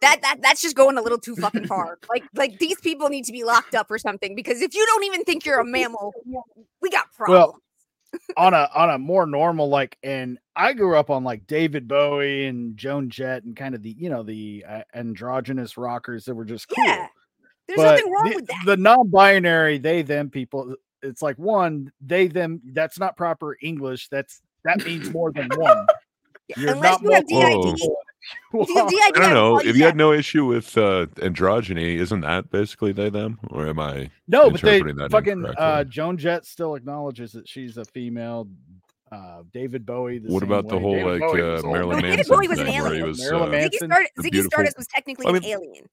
That 0.00 0.22
that 0.22 0.38
that's 0.40 0.62
just 0.62 0.74
going 0.74 0.96
a 0.96 1.02
little 1.02 1.18
too 1.18 1.36
fucking 1.36 1.66
far. 1.66 1.98
Like 2.08 2.24
like 2.34 2.58
these 2.58 2.80
people 2.80 3.10
need 3.10 3.26
to 3.26 3.32
be 3.32 3.44
locked 3.44 3.74
up 3.74 3.90
or 3.90 3.98
something 3.98 4.34
because 4.34 4.62
if 4.62 4.74
you 4.74 4.86
don't 4.86 5.04
even 5.04 5.22
think 5.24 5.44
you're 5.44 5.60
a 5.60 5.66
mammal, 5.66 6.14
we 6.80 6.88
got 6.88 7.12
problems. 7.12 7.52
Well, 8.14 8.22
on 8.38 8.54
a 8.54 8.70
on 8.74 8.88
a 8.88 8.98
more 8.98 9.26
normal 9.26 9.68
like, 9.68 9.98
and 10.02 10.38
I 10.56 10.72
grew 10.72 10.96
up 10.96 11.10
on 11.10 11.24
like 11.24 11.46
David 11.46 11.86
Bowie 11.86 12.46
and 12.46 12.74
Joan 12.74 13.10
Jett 13.10 13.44
and 13.44 13.54
kind 13.54 13.74
of 13.74 13.82
the 13.82 13.90
you 13.90 14.08
know 14.08 14.22
the 14.22 14.64
uh, 14.66 14.82
androgynous 14.94 15.76
rockers 15.76 16.24
that 16.24 16.34
were 16.34 16.46
just 16.46 16.70
cool. 16.70 16.86
yeah. 16.86 17.06
There's 17.68 17.76
but 17.76 17.90
nothing 17.90 18.10
wrong 18.10 18.30
the, 18.30 18.36
with 18.36 18.46
that. 18.46 18.62
the 18.64 18.76
non-binary 18.78 19.76
they 19.76 20.00
them 20.00 20.30
people 20.30 20.74
it's 21.02 21.20
like 21.20 21.38
one 21.38 21.92
they 22.00 22.28
them 22.28 22.60
that's 22.72 22.98
not 22.98 23.16
proper 23.16 23.56
english 23.62 24.08
that's 24.08 24.42
that 24.64 24.84
means 24.84 25.12
more 25.12 25.30
than 25.30 25.48
one 25.56 25.86
you're 26.56 26.70
Unless 26.74 27.02
not 27.02 27.02
you 27.02 27.10
have 27.12 27.26
DID. 27.26 27.74
people. 27.76 27.96
If 28.52 28.68
you 28.68 28.76
have 28.76 28.88
DID, 28.88 29.00
I 29.02 29.10
don't 29.20 29.34
know. 29.34 29.58
If 29.58 29.76
you 29.76 29.84
had 29.84 29.96
no 29.96 30.12
issue 30.12 30.44
with 30.44 30.76
uh, 30.76 31.06
androgyny, 31.16 31.96
isn't 31.98 32.20
that 32.20 32.50
basically 32.50 32.92
they 32.92 33.08
them, 33.10 33.38
or 33.50 33.66
am 33.66 33.78
I? 33.80 34.10
no 34.28 34.50
but 34.50 34.60
they 34.60 34.80
that 34.82 35.08
fucking 35.10 35.44
uh 35.58 35.84
joan 35.84 36.16
jett 36.16 36.44
still 36.46 36.74
acknowledges 36.74 37.32
that 37.32 37.48
she's 37.48 37.76
a 37.76 37.84
female 37.84 38.46
uh 39.10 39.42
david 39.52 39.84
bowie 39.84 40.18
the 40.18 40.28
What 40.32 40.40
same 40.40 40.52
about 40.52 40.68
the 40.68 40.78
whole 40.78 40.94
David 40.94 41.20
like 41.20 41.32
Bowie 41.32 41.40
uh. 41.42 41.62
Marilyn 41.62 41.96
No, 41.96 42.00
David 42.02 42.16
Manson 42.16 42.36
Bowie 42.36 42.48
was 42.48 42.58
an 42.60 42.66
he 42.68 42.76
alien. 42.76 43.06
was 43.08 43.18
Marilyn 43.20 43.48
uh, 43.48 43.52
Manson. 43.52 43.70
Ziggy 43.70 43.86
Stardust, 43.90 44.12
the 44.16 44.22
Ziggy 44.22 44.30
beautiful- 44.30 44.50
Stardust 44.50 44.76
was 44.78 44.86
technically 44.86 45.26
I 45.26 45.28
an 45.30 45.34
mean- 45.34 45.44
alien, 45.44 45.84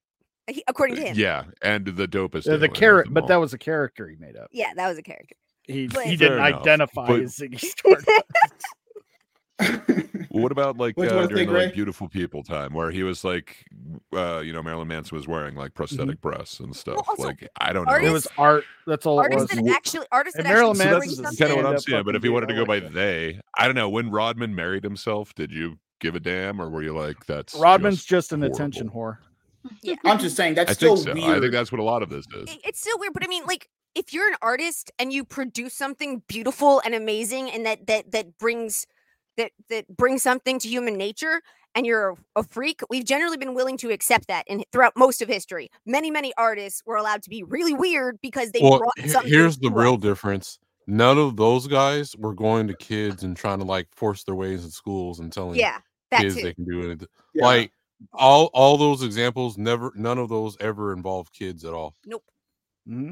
he- 0.49 0.64
according 0.68 0.95
to 0.97 1.01
him. 1.03 1.16
yeah, 1.18 1.43
and 1.64 1.86
the 1.86 2.08
dopest. 2.08 2.47
Uh, 2.47 2.51
the 2.51 2.55
alien 2.58 2.64
of 2.72 2.74
carrot 2.74 3.08
but 3.14 3.28
that 3.28 3.38
was 3.38 3.53
a 3.53 3.58
character 3.58 4.08
he 4.08 4.16
made 4.18 4.36
up 4.38 4.49
Yeah, 4.51 4.72
that 4.76 4.88
was 4.88 4.97
a 4.99 5.01
character. 5.03 5.36
he, 5.64 5.88
But- 5.88 6.05
he 6.05 6.16
didn't 6.16 6.38
enough, 6.45 6.62
identify 6.62 7.08
but- 7.08 7.22
as 7.22 7.36
ziggy 7.38 7.60
stardust 7.60 8.08
Well, 8.08 8.22
what 10.30 10.51
about 10.51 10.78
like 10.78 10.97
uh, 10.97 11.08
during 11.08 11.30
Big 11.30 11.47
the 11.47 11.53
like, 11.53 11.74
beautiful 11.74 12.08
people 12.08 12.43
time 12.43 12.74
where 12.74 12.91
he 12.91 13.03
was 13.03 13.24
like, 13.24 13.66
uh, 14.14 14.39
you 14.39 14.53
know, 14.53 14.62
Marilyn 14.62 14.88
Manson 14.88 15.18
was 15.18 15.28
wearing 15.28 15.55
like 15.55 15.74
prosthetic 15.74 16.22
breasts 16.22 16.60
and 16.60 16.76
stuff. 16.76 16.97
also, 17.08 17.24
like, 17.24 17.47
I 17.60 17.74
don't 17.74 17.86
know. 17.86 17.95
it 17.95 18.12
was 18.12 18.28
art 18.38 18.64
that's 18.86 19.05
all 19.05 19.20
it 19.22 19.34
was 19.34 19.43
Artists 19.43 19.55
that 19.55 19.74
actually, 19.74 20.08
artists 20.12 20.38
And 20.38 20.47
Marilyn 20.47 20.80
actually 20.80 20.91
Manson's 20.91 21.16
bring 21.16 21.20
a 21.20 21.30
That's 21.30 21.39
kind 21.39 21.51
of 21.51 21.58
what 21.58 21.66
I'm 21.66 21.80
stand-up 21.80 21.82
saying. 21.82 22.05
But 22.05 22.16
if 22.16 22.24
he 22.24 22.30
wanted 22.30 22.49
to 22.49 22.55
go 22.55 22.66
by 22.66 22.80
that. 22.80 22.93
they, 22.93 23.39
I 23.58 23.66
don't 23.66 23.76
know. 23.76 23.89
When 23.89 24.12
Rodman 24.12 24.53
married 24.53 24.84
himself, 24.84 25.34
did 25.34 25.51
you 25.51 25.80
give 25.99 26.16
a 26.16 26.20
damn, 26.20 26.62
or 26.62 26.70
were 26.70 26.84
you 26.84 26.95
like, 26.95 27.26
that's 27.26 27.55
rodman's 27.55 27.97
just, 27.97 28.10
just 28.10 28.34
an 28.34 28.41
horrible? 28.41 28.55
attention 28.55 28.89
whore 28.89 29.18
Yeah, 29.82 29.95
I'm 30.05 30.20
just 30.20 30.36
saying 30.36 30.55
that's 30.55 30.70
I 30.70 30.74
still 30.74 30.95
think 30.95 31.08
so. 31.08 31.14
weird. 31.14 31.38
I 31.38 31.39
think 31.39 31.51
that's 31.51 31.72
what 31.72 31.80
a 31.80 31.84
lot 31.84 32.03
of 32.03 32.10
this 32.10 32.26
is. 32.36 32.58
it's 32.64 32.80
still 32.80 32.99
weird, 32.99 33.14
but 33.14 33.24
I 33.24 33.28
mean, 33.28 33.43
like, 33.45 33.70
if 33.95 34.14
you're 34.14 34.28
an 34.28 34.36
artist 34.43 34.91
and 34.99 35.12
you 35.12 35.26
produce 35.26 35.74
something 35.74 36.22
beautiful 36.28 36.82
and 36.86 36.93
amazing, 36.93 37.49
and 37.49 37.66
that 37.66 37.88
that 37.88 38.12
that 38.12 38.38
brings 38.38 38.86
that 39.38 39.52
that 39.70 39.88
brings 39.96 40.24
something 40.24 40.60
to 40.60 40.68
human 40.68 40.98
nature, 40.98 41.42
and 41.76 41.86
you're 41.86 42.18
a 42.36 42.44
freak, 42.44 42.82
we've 42.90 43.06
generally 43.06 43.38
been 43.38 43.54
willing 43.54 43.78
to 43.78 43.92
accept 43.92 44.28
that. 44.28 44.46
And 44.50 44.66
throughout 44.72 44.94
most 44.96 45.22
of 45.22 45.28
history, 45.28 45.70
many, 45.86 46.12
many 46.12 46.34
artists 46.38 46.82
were 46.86 46.96
allowed 46.96 47.22
to 47.24 47.30
be 47.30 47.44
really 47.44 47.74
weird 47.74 48.20
because 48.22 48.52
they 48.52 48.60
well, 48.62 48.80
brought 48.80 49.00
he- 49.00 49.10
something. 49.10 49.32
here's 49.32 49.58
the 49.58 49.70
real 49.72 49.94
us. 49.96 50.00
difference. 50.02 50.60
None 50.88 51.18
of 51.18 51.36
those 51.36 51.68
guys 51.68 52.16
were 52.18 52.34
going 52.34 52.68
to 52.68 52.74
kids 52.76 53.24
and 53.24 53.36
trying 53.36 53.60
to 53.60 53.66
like 53.66 53.88
force 53.94 54.24
their 54.24 54.36
ways 54.36 54.64
in 54.64 54.72
schools 54.72 55.20
and 55.20 55.32
telling 55.34 55.56
Yeah, 55.60 55.80
that 56.12 56.22
kids 56.22 56.36
too. 56.36 56.42
they 56.44 56.54
can 56.54 56.66
do 56.66 56.84
anything. 56.86 57.08
Yeah. 57.34 57.46
Like 57.46 57.72
all 58.14 58.46
all 58.54 58.78
those 58.78 59.04
examples, 59.04 59.58
never 59.58 59.92
none 59.96 60.18
of 60.18 60.30
those 60.30 60.56
ever 60.62 60.94
involve 60.94 61.32
kids 61.34 61.66
at 61.66 61.74
all. 61.74 61.94
Nope. 62.06 62.24
Mm-hmm. 62.88 63.12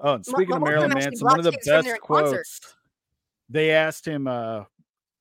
Oh, 0.00 0.14
and 0.14 0.26
speaking 0.26 0.52
of 0.56 0.62
of 0.62 0.68
Marilyn 0.68 0.90
actually 0.92 1.04
Manson, 1.06 1.24
one 1.26 1.38
of 1.38 1.44
the 1.44 1.52
blocked 1.52 1.64
kids 1.64 1.74
from 1.74 1.84
their 1.84 1.94
best 1.94 2.02
quotes 2.02 2.22
concerts. 2.30 2.74
they 3.48 3.70
asked 3.70 4.06
him 4.06 4.26
uh 4.26 4.64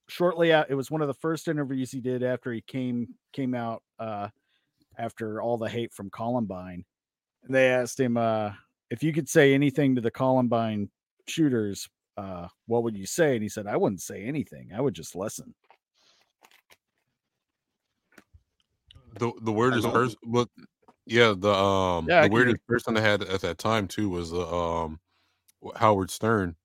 shortly 0.08 0.54
out 0.54 0.70
it 0.70 0.76
was 0.76 0.92
one 0.92 1.02
of 1.02 1.08
the 1.08 1.14
first 1.16 1.48
interviews 1.48 1.92
he 1.92 2.02
did 2.02 2.24
after 2.24 2.52
he 2.54 2.62
came 2.62 3.16
came 3.34 3.54
out 3.56 3.84
uh 4.00 4.30
after 4.98 5.42
all 5.42 5.58
the 5.58 5.70
hate 5.70 5.94
from 5.94 6.10
Columbine. 6.10 6.86
And 7.44 7.56
they 7.56 7.70
asked 7.72 8.00
him 8.00 8.18
uh 8.18 8.54
if 8.92 9.04
you 9.04 9.14
could 9.14 9.30
say 9.30 9.54
anything 9.54 9.96
to 9.96 10.02
the 10.02 10.12
Columbine 10.12 10.92
shooters, 11.28 11.90
uh 12.18 12.48
what 12.68 12.84
would 12.84 12.98
you 12.98 13.06
say? 13.08 13.36
And 13.36 13.44
he 13.44 13.50
said, 13.50 13.68
I 13.68 13.78
wouldn't 13.78 14.02
say 14.02 14.24
anything. 14.26 14.72
I 14.74 14.82
would 14.82 14.96
just 14.96 15.16
listen. 15.16 15.56
The 19.20 19.32
the 19.42 19.52
weirdest 19.52 19.84
don't- 19.84 19.94
person, 19.94 20.18
but 20.26 20.50
yeah, 21.06 21.34
the 21.38 21.54
um 21.54 22.08
Yeah, 22.08 22.22
the 22.22 22.28
weirdest 22.30 22.58
person 22.68 22.98
I 22.98 23.02
had 23.02 23.24
at 23.24 23.42
that 23.42 23.58
time 23.58 23.88
too 23.88 24.10
was 24.10 24.34
uh, 24.34 24.84
um 24.84 25.00
Howard 25.78 26.12
Stern, 26.12 26.58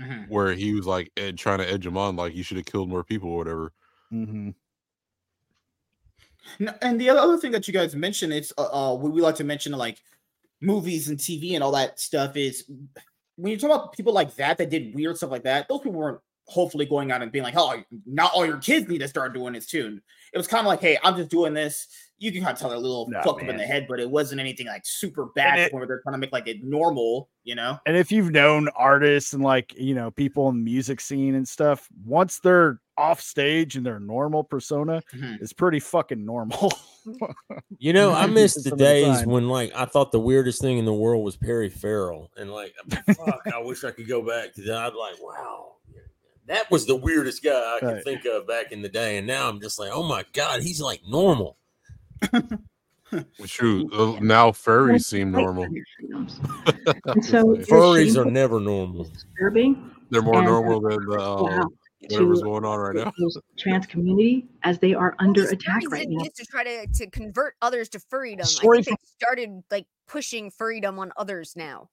Mhm. 0.00 0.28
where 0.28 0.54
he 0.54 0.72
was 0.72 0.86
like 0.86 1.12
ed, 1.16 1.36
trying 1.36 1.58
to 1.58 1.70
edge 1.70 1.86
him 1.86 1.98
on, 1.98 2.16
like 2.16 2.34
you 2.34 2.42
should 2.42 2.56
have 2.56 2.66
killed 2.66 2.88
more 2.88 3.04
people 3.04 3.30
or 3.30 3.36
whatever. 3.36 3.72
Mm-hmm. 4.12 4.50
No, 6.58 6.74
and 6.82 7.00
the 7.00 7.10
other 7.10 7.36
thing 7.38 7.52
that 7.52 7.68
you 7.68 7.74
guys 7.74 7.94
mentioned, 7.94 8.32
it's 8.32 8.52
uh, 8.56 8.62
uh 8.92 8.94
we, 8.94 9.10
we 9.10 9.20
like 9.20 9.36
to 9.36 9.44
mention 9.44 9.72
like 9.72 9.98
movies 10.60 11.08
and 11.08 11.18
TV 11.18 11.54
and 11.54 11.62
all 11.62 11.72
that 11.72 12.00
stuff 12.00 12.36
is 12.36 12.64
when 13.36 13.52
you 13.52 13.58
talk 13.58 13.70
about 13.70 13.92
people 13.92 14.12
like 14.12 14.34
that 14.36 14.58
that 14.58 14.70
did 14.70 14.94
weird 14.94 15.16
stuff 15.16 15.30
like 15.30 15.44
that, 15.44 15.68
those 15.68 15.80
people 15.80 15.92
weren't 15.92 16.20
hopefully 16.46 16.84
going 16.84 17.12
out 17.12 17.22
and 17.22 17.30
being 17.32 17.44
like, 17.44 17.54
oh, 17.56 17.82
not 18.06 18.32
all 18.34 18.44
your 18.44 18.58
kids 18.58 18.88
need 18.88 18.98
to 18.98 19.08
start 19.08 19.32
doing 19.32 19.52
this 19.52 19.66
too. 19.66 20.00
It 20.32 20.38
was 20.38 20.46
kind 20.46 20.60
of 20.60 20.66
like, 20.66 20.80
hey, 20.80 20.98
I'm 21.02 21.16
just 21.16 21.30
doing 21.30 21.54
this. 21.54 21.86
You 22.20 22.30
can 22.30 22.42
kind 22.42 22.52
of 22.52 22.60
tell 22.60 22.68
they're 22.68 22.76
a 22.76 22.80
little 22.80 23.08
Nah, 23.08 23.22
fucked 23.22 23.42
up 23.42 23.48
in 23.48 23.56
the 23.56 23.64
head, 23.64 23.86
but 23.88 23.98
it 23.98 24.08
wasn't 24.08 24.40
anything 24.42 24.66
like 24.66 24.82
super 24.84 25.26
bad 25.34 25.58
it- 25.58 25.72
where 25.72 25.86
they're 25.86 26.02
trying 26.02 26.12
to 26.12 26.18
make 26.18 26.32
like 26.32 26.46
it 26.46 26.62
normal, 26.62 27.30
you 27.44 27.54
know? 27.54 27.78
And 27.86 27.96
if 27.96 28.12
you've 28.12 28.30
known 28.30 28.68
artists 28.76 29.32
and 29.32 29.42
like, 29.42 29.74
you 29.76 29.94
know, 29.94 30.10
people 30.10 30.48
in 30.50 30.56
the 30.58 30.62
music 30.70 31.00
scene 31.00 31.34
and 31.34 31.48
stuff, 31.48 31.88
once 32.04 32.38
they're 32.38 32.78
off 32.98 33.22
stage 33.22 33.76
and 33.76 33.86
their 33.86 33.98
normal 33.98 34.44
persona 34.44 35.02
Mhm. 35.14 35.40
is 35.40 35.54
pretty 35.54 35.80
fucking 35.80 36.22
normal. 36.24 36.70
You 37.78 37.94
know, 37.94 38.12
I 38.12 38.26
miss 38.26 38.62
the 38.62 38.70
the 38.70 38.76
days 38.76 39.20
time. 39.20 39.30
when 39.30 39.48
like 39.48 39.72
I 39.74 39.86
thought 39.86 40.12
the 40.12 40.20
weirdest 40.20 40.60
thing 40.60 40.76
in 40.76 40.84
the 40.84 40.92
world 40.92 41.24
was 41.24 41.34
Perry 41.38 41.70
Farrell, 41.70 42.30
and 42.36 42.52
like, 42.52 42.74
fuck, 43.16 43.40
I 43.52 43.58
wish 43.62 43.84
I 43.84 43.90
could 43.90 44.06
go 44.06 44.20
back 44.20 44.52
to 44.56 44.62
that. 44.64 44.76
I'd 44.76 44.94
like, 44.94 45.14
wow, 45.22 45.76
that 46.46 46.70
was 46.70 46.84
the 46.86 46.94
weirdest 46.96 47.42
guy 47.42 47.52
I 47.76 47.80
could 47.80 47.86
Right. 47.86 48.04
think 48.04 48.26
of 48.26 48.46
back 48.46 48.70
in 48.72 48.82
the 48.82 48.88
day, 48.90 49.16
and 49.16 49.26
now 49.26 49.48
I'm 49.48 49.60
just 49.62 49.78
like, 49.78 49.90
oh 49.92 50.02
my 50.02 50.26
god, 50.34 50.60
he's 50.62 50.80
like 50.82 51.00
normal. 51.08 51.56
Shoot, 53.44 53.92
uh, 53.92 54.18
now 54.20 54.50
furries 54.50 55.04
seem 55.04 55.30
normal. 55.32 55.66
And 57.06 57.24
so 57.24 57.52
It's 57.52 57.60
it's 57.60 57.70
Furries 57.70 58.16
are 58.16 58.24
never 58.30 58.60
normal. 58.60 59.04
disturbing 59.04 59.90
They're 60.10 60.22
more 60.22 60.38
and, 60.38 60.46
uh, 60.46 60.50
normal 60.50 60.80
than 60.80 61.04
the 61.06 61.16
wow, 61.16 61.46
um, 61.46 61.68
whatever's 62.08 62.42
going 62.42 62.64
on 62.64 62.78
right 62.78 62.94
now. 62.96 63.12
trans 63.58 63.86
community 63.86 64.48
as 64.62 64.78
they 64.78 64.94
are 64.94 65.16
under 65.18 65.42
These 65.42 65.52
attack 65.52 65.82
right 65.90 66.06
now. 66.08 66.24
to 66.24 66.46
try 66.46 66.62
to, 66.64 66.86
to 66.86 67.10
convert 67.10 67.56
others 67.62 67.88
to 67.90 67.98
furrydom. 67.98 68.42
I 68.42 68.82
think 68.82 68.86
they 68.86 68.96
started 69.18 69.62
like 69.70 69.86
pushing 70.06 70.50
furrydom 70.50 70.98
on 70.98 71.12
others 71.16 71.54
now. 71.56 71.88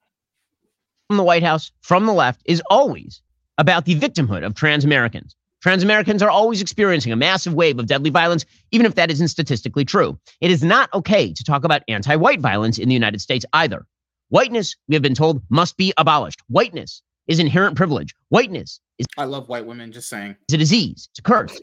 from 1.07 1.17
the 1.17 1.23
White 1.23 1.43
House, 1.43 1.71
from 1.81 2.05
the 2.05 2.13
left, 2.13 2.41
is 2.45 2.61
always 2.69 3.21
about 3.57 3.85
the 3.85 3.95
victimhood 3.95 4.45
of 4.45 4.53
trans 4.53 4.85
Americans. 4.85 5.35
Trans 5.61 5.83
Americans 5.83 6.21
are 6.21 6.29
always 6.29 6.61
experiencing 6.61 7.11
a 7.11 7.15
massive 7.15 7.53
wave 7.53 7.79
of 7.79 7.87
deadly 7.87 8.09
violence, 8.09 8.45
even 8.71 8.85
if 8.85 8.95
that 8.95 9.09
isn't 9.09 9.29
statistically 9.29 9.85
true. 9.85 10.17
It 10.39 10.51
is 10.51 10.63
not 10.63 10.93
okay 10.93 11.33
to 11.33 11.43
talk 11.43 11.63
about 11.63 11.81
anti 11.87 12.15
white 12.15 12.39
violence 12.39 12.77
in 12.77 12.87
the 12.87 12.93
United 12.93 13.21
States 13.21 13.45
either. 13.53 13.85
Whiteness, 14.29 14.75
we 14.87 14.95
have 14.95 15.01
been 15.01 15.15
told, 15.15 15.41
must 15.49 15.77
be 15.77 15.93
abolished. 15.97 16.41
Whiteness 16.47 17.01
is 17.27 17.39
inherent 17.39 17.75
privilege. 17.75 18.13
Whiteness 18.29 18.79
is 18.97 19.07
I 19.17 19.25
love 19.25 19.49
white 19.49 19.65
women, 19.65 19.91
just 19.91 20.09
saying. 20.09 20.35
It's 20.43 20.53
a 20.53 20.57
disease, 20.57 21.07
it's 21.11 21.19
a 21.19 21.23
curse. 21.23 21.59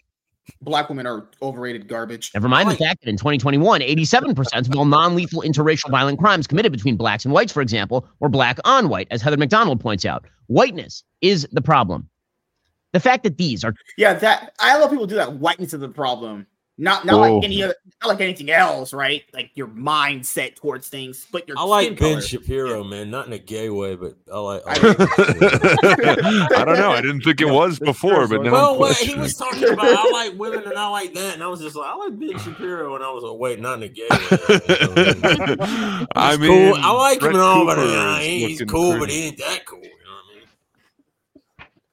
Black 0.60 0.88
women 0.90 1.06
are 1.06 1.28
overrated 1.40 1.88
garbage. 1.88 2.30
Never 2.34 2.48
mind 2.48 2.70
the 2.70 2.76
fact 2.76 3.02
that 3.02 3.08
in 3.08 3.16
2021, 3.16 3.80
87% 3.80 4.68
of 4.68 4.76
all 4.76 4.84
non 4.84 5.14
lethal 5.14 5.42
interracial 5.42 5.90
violent 5.90 6.18
crimes 6.18 6.46
committed 6.46 6.70
between 6.70 6.96
blacks 6.96 7.24
and 7.24 7.32
whites, 7.32 7.52
for 7.52 7.62
example, 7.62 8.06
were 8.20 8.28
black 8.28 8.58
on 8.64 8.88
white, 8.88 9.08
as 9.10 9.22
Heather 9.22 9.38
Mac 9.38 9.48
Donald 9.48 9.80
points 9.80 10.04
out. 10.04 10.26
Whiteness 10.48 11.02
is 11.22 11.48
the 11.52 11.62
problem. 11.62 12.08
The 12.94 13.00
fact 13.00 13.24
that 13.24 13.36
these 13.36 13.64
are 13.64 13.74
Yeah, 13.98 14.14
that 14.14 14.54
I 14.60 14.78
love 14.78 14.88
people 14.90 15.06
do 15.06 15.16
that. 15.16 15.34
Whiteness 15.34 15.72
of 15.72 15.80
the 15.80 15.88
problem. 15.88 16.46
Not 16.78 17.04
not 17.04 17.14
Whoa. 17.20 17.34
like 17.36 17.44
any 17.44 17.62
other, 17.62 17.74
not 18.02 18.08
like 18.08 18.20
anything 18.20 18.50
else, 18.50 18.92
right? 18.92 19.22
Like 19.32 19.50
your 19.54 19.68
mindset 19.68 20.56
towards 20.56 20.88
things, 20.88 21.26
but 21.30 21.46
your 21.46 21.56
I 21.58 21.62
like 21.62 21.84
skin 21.86 21.94
Ben 21.98 22.08
color. 22.14 22.20
Shapiro, 22.20 22.82
man, 22.84 23.10
not 23.10 23.26
in 23.28 23.32
a 23.32 23.38
gay 23.38 23.68
way, 23.70 23.94
but 23.94 24.14
I 24.32 24.38
like. 24.38 24.62
I 24.66 24.72
I 24.72 24.74
like 24.78 24.98
mean- 24.98 25.08
Ben 25.08 25.38
Shapiro. 25.38 26.46
I 26.56 26.64
don't 26.64 26.76
know. 26.78 26.90
I 26.92 27.00
didn't 27.00 27.20
think 27.22 27.40
it 27.40 27.48
was 27.48 27.78
before, 27.78 28.26
but 28.26 28.42
now 28.42 28.50
Well, 28.52 28.74
I'm 28.74 28.80
well, 28.80 28.94
he 28.94 29.14
was 29.14 29.34
talking 29.36 29.68
about 29.68 29.86
I 29.86 30.10
like 30.10 30.34
women 30.38 30.64
and 30.64 30.76
I 30.78 30.88
like 30.88 31.14
that, 31.14 31.34
and 31.34 31.42
I 31.44 31.46
was 31.48 31.60
just 31.60 31.76
like, 31.76 31.86
I 31.88 31.94
like 31.94 32.18
Ben 32.18 32.38
Shapiro, 32.40 32.94
and 32.96 33.04
I 33.04 33.10
was 33.10 33.22
like, 33.22 33.38
wait, 33.38 33.60
not 33.60 33.78
in 33.78 33.84
a 33.84 33.88
gay 33.88 34.08
way. 34.10 35.56
I 36.16 36.36
mean, 36.40 36.72
cool. 36.74 36.80
I 36.84 36.90
like 36.90 37.14
him 37.14 37.20
Brett 37.20 37.34
and 37.34 37.42
all, 37.42 37.66
but 37.66 37.74
Cooper 37.76 38.18
is 38.20 38.24
he's 38.26 38.60
looking 38.60 38.66
cool, 38.68 38.98
but 38.98 39.10
he 39.10 39.26
ain't 39.26 39.38
that 39.38 39.64
cool. 39.64 39.78
You 39.78 39.88
know 39.90 39.90
what 40.12 40.24
I 40.28 40.34
mean? 40.34 40.46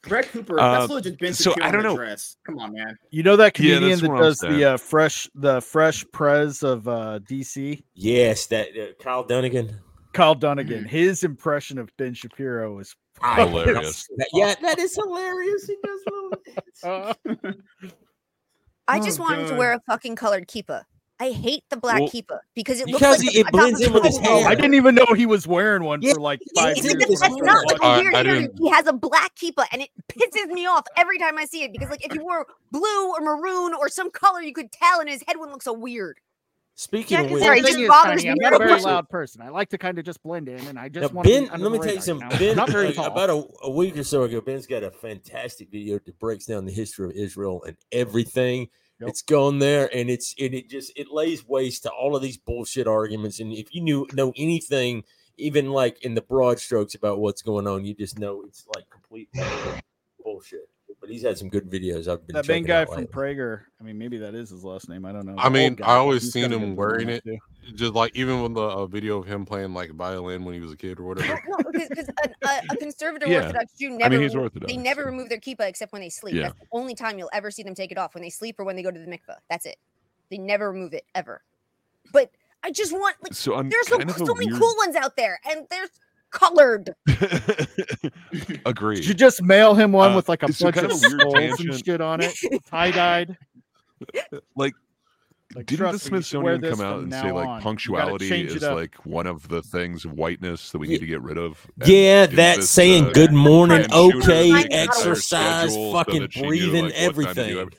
Brett 0.08 0.28
Cooper. 0.30 0.60
Uh, 0.60 0.80
that's 0.80 0.92
legit 0.92 1.20
Ben 1.20 1.34
so 1.34 1.52
Shapiro 1.52 1.68
I 1.68 1.72
don't 1.72 1.84
know. 1.84 1.96
dress. 1.96 2.36
Come 2.46 2.58
on, 2.60 2.74
man. 2.74 2.98
You 3.12 3.24
know 3.24 3.36
that 3.36 3.58
Yeah, 3.60 3.76
comedian 3.78 3.90
that's 3.90 4.02
that 4.02 4.10
what 4.10 4.20
does 4.22 4.38
the 4.40 4.64
uh, 4.74 4.78
fresh 4.78 5.30
the 5.36 5.62
fresh 5.62 6.06
prez 6.12 6.64
of 6.64 6.88
uh, 6.88 7.20
DC, 7.30 7.84
Yes, 7.94 8.48
that 8.48 8.70
uh, 8.70 9.04
Kyle 9.04 9.24
Dunnigan. 9.24 9.80
Kyle 10.14 10.36
Dunnigan. 10.36 10.86
His 10.86 11.24
impression 11.24 11.78
of 11.78 11.90
Ben 11.98 12.14
Shapiro 12.14 12.80
is 12.80 12.96
Hilarious. 13.36 14.08
that- 14.18 14.28
yeah, 14.34 14.56
that 14.62 14.80
is 14.80 14.96
hilarious. 15.06 15.68
He 15.68 15.78
does 15.84 16.00
little. 16.06 16.32
uh, 16.84 17.14
I 18.88 18.98
Oh, 19.00 19.04
just 19.06 19.20
want 19.20 19.40
him 19.42 19.48
to 19.50 19.56
wear 19.56 19.74
a 19.74 19.80
fucking 19.88 20.16
colored 20.16 20.48
kippah. 20.48 20.84
I 21.22 21.30
hate 21.34 21.64
the 21.70 21.78
black 21.78 22.00
Well, 22.00 22.10
kippah 22.10 22.40
because 22.56 22.80
it 22.80 22.88
looks 22.88 23.00
because 23.00 23.20
like 23.24 23.32
he- 23.32 23.40
it 23.42 23.52
blends 23.52 23.80
in 23.80 23.94
with 23.94 24.04
his 24.04 24.18
his 24.18 24.26
head. 24.28 24.40
hair. 24.40 24.48
I 24.48 24.56
didn't 24.56 24.74
even 24.74 24.96
know 24.96 25.06
he 25.16 25.28
was 25.28 25.46
wearing 25.46 25.84
one 25.84 26.02
Yeah, 26.02 26.14
for 26.14 26.20
like 26.20 26.42
five 26.56 26.76
it's 26.78 26.84
years. 26.84 26.96
like 26.96 27.02
It's 27.12 27.22
this 27.22 27.30
before 27.30 27.44
I 27.48 27.54
not 27.54 27.66
like 27.68 27.84
I- 27.84 27.96
a 27.98 28.02
weird 28.02 28.16
I 28.16 28.24
hair. 28.24 28.48
He 28.60 28.70
has 28.70 28.88
a 28.88 28.94
black 28.94 29.36
kippah, 29.36 29.68
and 29.72 29.84
it 29.84 29.90
pisses 30.12 30.48
me 30.48 30.66
off 30.66 30.88
every 30.98 31.20
time 31.20 31.38
I 31.38 31.46
see 31.46 31.62
it 31.62 31.72
because, 31.72 31.92
like, 31.92 32.04
if 32.04 32.16
you 32.16 32.24
wore 32.24 32.48
blue 32.72 33.12
or 33.12 33.22
maroon 33.22 33.76
or 33.76 33.88
some 33.88 34.10
color, 34.10 34.42
you 34.42 34.52
could 34.52 34.72
tell, 34.72 35.00
and 35.00 35.08
his 35.08 35.24
head 35.28 35.38
wouldn't 35.38 35.52
look 35.52 35.62
so 35.62 35.74
weird. 35.74 36.18
Speaking 36.74 37.18
Yeah, 37.18 37.22
of 37.22 37.28
'cause 37.28 37.34
which, 37.36 37.44
sorry, 37.44 37.60
it 37.60 37.66
just 37.68 37.88
bothers 37.88 38.24
Tiny, 38.24 38.30
I'm 38.32 38.38
not 38.42 38.54
a 38.54 38.58
very 38.58 38.82
loud 38.82 39.08
person. 39.08 39.44
I 39.44 39.50
like 39.50 39.70
to 39.70 39.78
kind 39.78 40.00
of 40.00 40.06
just 40.06 40.24
blend 40.24 40.50
in, 40.50 40.66
and 40.66 40.80
I 40.80 40.90
just 40.90 41.14
Now, 41.14 41.18
want 41.18 41.28
to 41.28 41.34
Ben, 41.34 41.44
be 41.56 41.64
let 41.64 41.72
me 41.72 41.78
tell 41.78 41.94
you 41.94 42.02
something. 42.02 42.30
Ben, 42.40 42.56
not 42.56 42.70
very 42.72 42.88
uh, 42.88 42.94
tall. 42.94 43.06
about 43.06 43.30
a, 43.30 43.48
a 43.62 43.70
week 43.70 43.96
or 43.96 44.04
so 44.04 44.24
ago, 44.24 44.42
Ben's 44.42 44.66
got 44.66 44.82
a 44.82 44.90
fantastic 44.90 45.70
video 45.70 46.00
that 46.04 46.18
breaks 46.18 46.46
down 46.48 46.66
the 46.66 46.72
history 46.72 47.06
of 47.06 47.12
Israel 47.12 47.62
and 47.68 47.78
everything. 47.92 48.68
Yep. 49.02 49.10
It's 49.10 49.22
gone 49.24 49.58
there, 49.58 49.90
and 49.96 50.12
it's 50.12 50.36
and 50.40 50.54
it 50.54 50.70
just 50.70 50.92
it 50.96 51.12
lays 51.12 51.48
waste 51.48 51.84
to 51.84 51.90
all 51.90 52.16
of 52.16 52.22
these 52.22 52.38
bullshit 52.38 52.88
arguments. 52.88 53.40
And 53.40 53.52
if 53.52 53.74
you 53.74 53.82
knew 53.82 54.08
know 54.14 54.32
anything, 54.38 55.06
even 55.38 55.72
like 55.72 56.04
in 56.04 56.14
the 56.14 56.22
broad 56.22 56.60
strokes 56.60 56.94
about 56.94 57.20
what's 57.20 57.42
going 57.42 57.66
on, 57.68 57.84
you 57.84 57.96
just 57.96 58.20
know 58.20 58.44
it's 58.46 58.68
like 58.76 58.90
complete 58.92 59.30
bullshit. 60.24 60.70
But 61.02 61.10
he's 61.10 61.24
had 61.24 61.36
some 61.36 61.50
good 61.50 61.68
videos. 61.70 62.08
I've 62.08 62.26
been 62.28 62.36
that 62.36 62.46
Ben 62.46 62.58
checking 62.58 62.64
guy 62.66 62.82
out 62.82 62.90
from 62.90 62.98
lately. 62.98 63.12
Prager. 63.12 63.62
I 63.80 63.84
mean, 63.84 63.98
maybe 63.98 64.18
that 64.20 64.36
is 64.36 64.52
his 64.52 64.64
last 64.64 64.88
name. 64.88 65.04
I 65.04 65.12
don't 65.12 65.26
know. 65.26 65.34
I 65.36 65.46
The 65.46 65.50
mean, 65.50 65.74
guy, 65.76 65.88
I 65.88 65.96
always 65.96 66.22
he's 66.22 66.32
seen 66.32 66.52
him 66.52 66.76
wearing 66.76 67.10
it. 67.10 67.24
too. 67.24 67.38
Just 67.74 67.94
like 67.94 68.16
even 68.16 68.42
with 68.44 68.54
the 68.54 68.62
uh, 68.62 68.86
video 68.86 69.18
of 69.18 69.26
him 69.26 69.44
playing 69.46 69.74
like 69.74 69.90
violin 69.96 70.46
when 70.46 70.54
he 70.54 70.60
was 70.60 70.72
a 70.72 70.78
kid 70.78 71.00
or 71.00 71.04
whatever. 71.04 71.42
No, 71.48 71.58
because 71.72 72.08
a, 72.24 72.48
a, 72.48 72.62
a 72.72 72.76
conservative 72.78 73.28
Yeah. 73.30 73.38
Orthodox 73.48 73.74
Jew 73.80 73.90
never. 73.90 74.04
I 74.04 74.08
never 74.10 74.14
mean, 74.16 74.22
he's 74.22 74.36
Orthodox. 74.36 74.72
they 74.72 74.78
never 74.78 75.02
so- 75.02 75.06
remove 75.08 75.30
their 75.30 75.40
kippah 75.40 75.68
except 75.68 75.92
when 75.92 76.02
they 76.04 76.10
sleep. 76.10 76.36
Yeah. 76.36 76.44
That's 76.44 76.60
the 76.60 76.66
only 76.72 76.94
time 76.94 77.18
you'll 77.18 77.30
ever 77.34 77.50
see 77.50 77.64
them 77.64 77.74
take 77.74 77.92
it 77.92 77.98
off 77.98 78.14
when 78.14 78.22
they 78.22 78.30
sleep 78.30 78.60
or 78.60 78.64
when 78.64 78.76
they 78.76 78.84
go 78.84 78.92
to 78.92 79.00
the 79.00 79.08
mikveh. 79.08 79.38
That's 79.50 79.66
it. 79.66 79.78
They 80.30 80.38
never 80.38 80.72
remove 80.72 80.94
it 80.94 81.06
ever. 81.16 81.42
But 82.14 82.30
I 82.64 82.72
just 82.72 82.92
want 82.94 83.16
like 83.24 83.34
So 83.34 83.56
I'm 83.56 83.70
there's 83.70 83.88
so, 83.88 83.98
kind 83.98 84.08
of 84.10 84.16
a 84.22 84.26
so 84.26 84.36
many 84.36 84.48
weird- 84.52 84.60
cool 84.62 84.76
ones 84.78 84.96
out 84.96 85.16
there, 85.18 85.40
and 85.50 85.66
there's 85.72 85.90
colored. 86.32 86.96
Agreed. 88.66 88.98
Did 88.98 89.06
you 89.08 89.14
just 89.14 89.42
mail 89.42 89.74
him 89.74 89.92
one 89.92 90.14
Uh, 90.14 90.16
with 90.16 90.30
like 90.30 90.44
a 90.44 90.48
bunch 90.48 90.60
kind 90.76 90.78
of 90.86 90.92
of 90.92 91.02
weird 91.02 91.22
skulls 91.22 91.60
and 91.60 91.86
shit 91.86 92.02
on 92.02 92.22
it, 92.22 92.34
tie 92.66 92.92
dyed? 92.92 93.38
like 94.56 94.74
Like, 95.54 95.66
Didn't 95.66 95.68
the 95.68 95.90
trust 95.90 96.12
me, 96.12 96.18
you 96.18 96.24
should 96.24 96.42
wear 96.44 96.56
Smithsonian 96.58 96.78
come 96.78 96.86
out 96.86 97.04
and 97.04 97.14
say 97.14 97.32
like 97.32 97.48
on. 97.48 97.62
Punctuality 97.62 98.30
change 98.30 98.52
it 98.52 98.58
is 98.58 98.64
up. 98.64 98.76
like 98.76 98.96
one 99.06 99.28
of 99.28 99.48
the 99.50 99.62
things 99.62 100.06
of 100.06 100.14
whiteness 100.14 100.72
that 100.72 100.78
we 100.80 100.88
Ye- 100.88 100.94
need 100.94 101.00
to 101.02 101.06
get 101.08 101.22
rid 101.22 101.38
of? 101.38 101.66
Yeah, 101.86 102.26
that 102.26 102.56
this, 102.58 102.70
saying 102.70 103.08
uh, 103.08 103.12
good 103.12 103.34
morning, 103.34 103.86
okay, 103.94 104.52
exercise, 104.72 105.72
schedule 105.74 105.92
so 105.92 105.98
fucking 105.98 106.22
that 106.22 106.36
knew, 106.38 106.48
breathing, 106.48 106.86
like, 106.86 106.94
what 107.18 107.26
time 107.26 107.36
to 107.36 107.48
do 107.48 107.60
everything. 107.60 107.70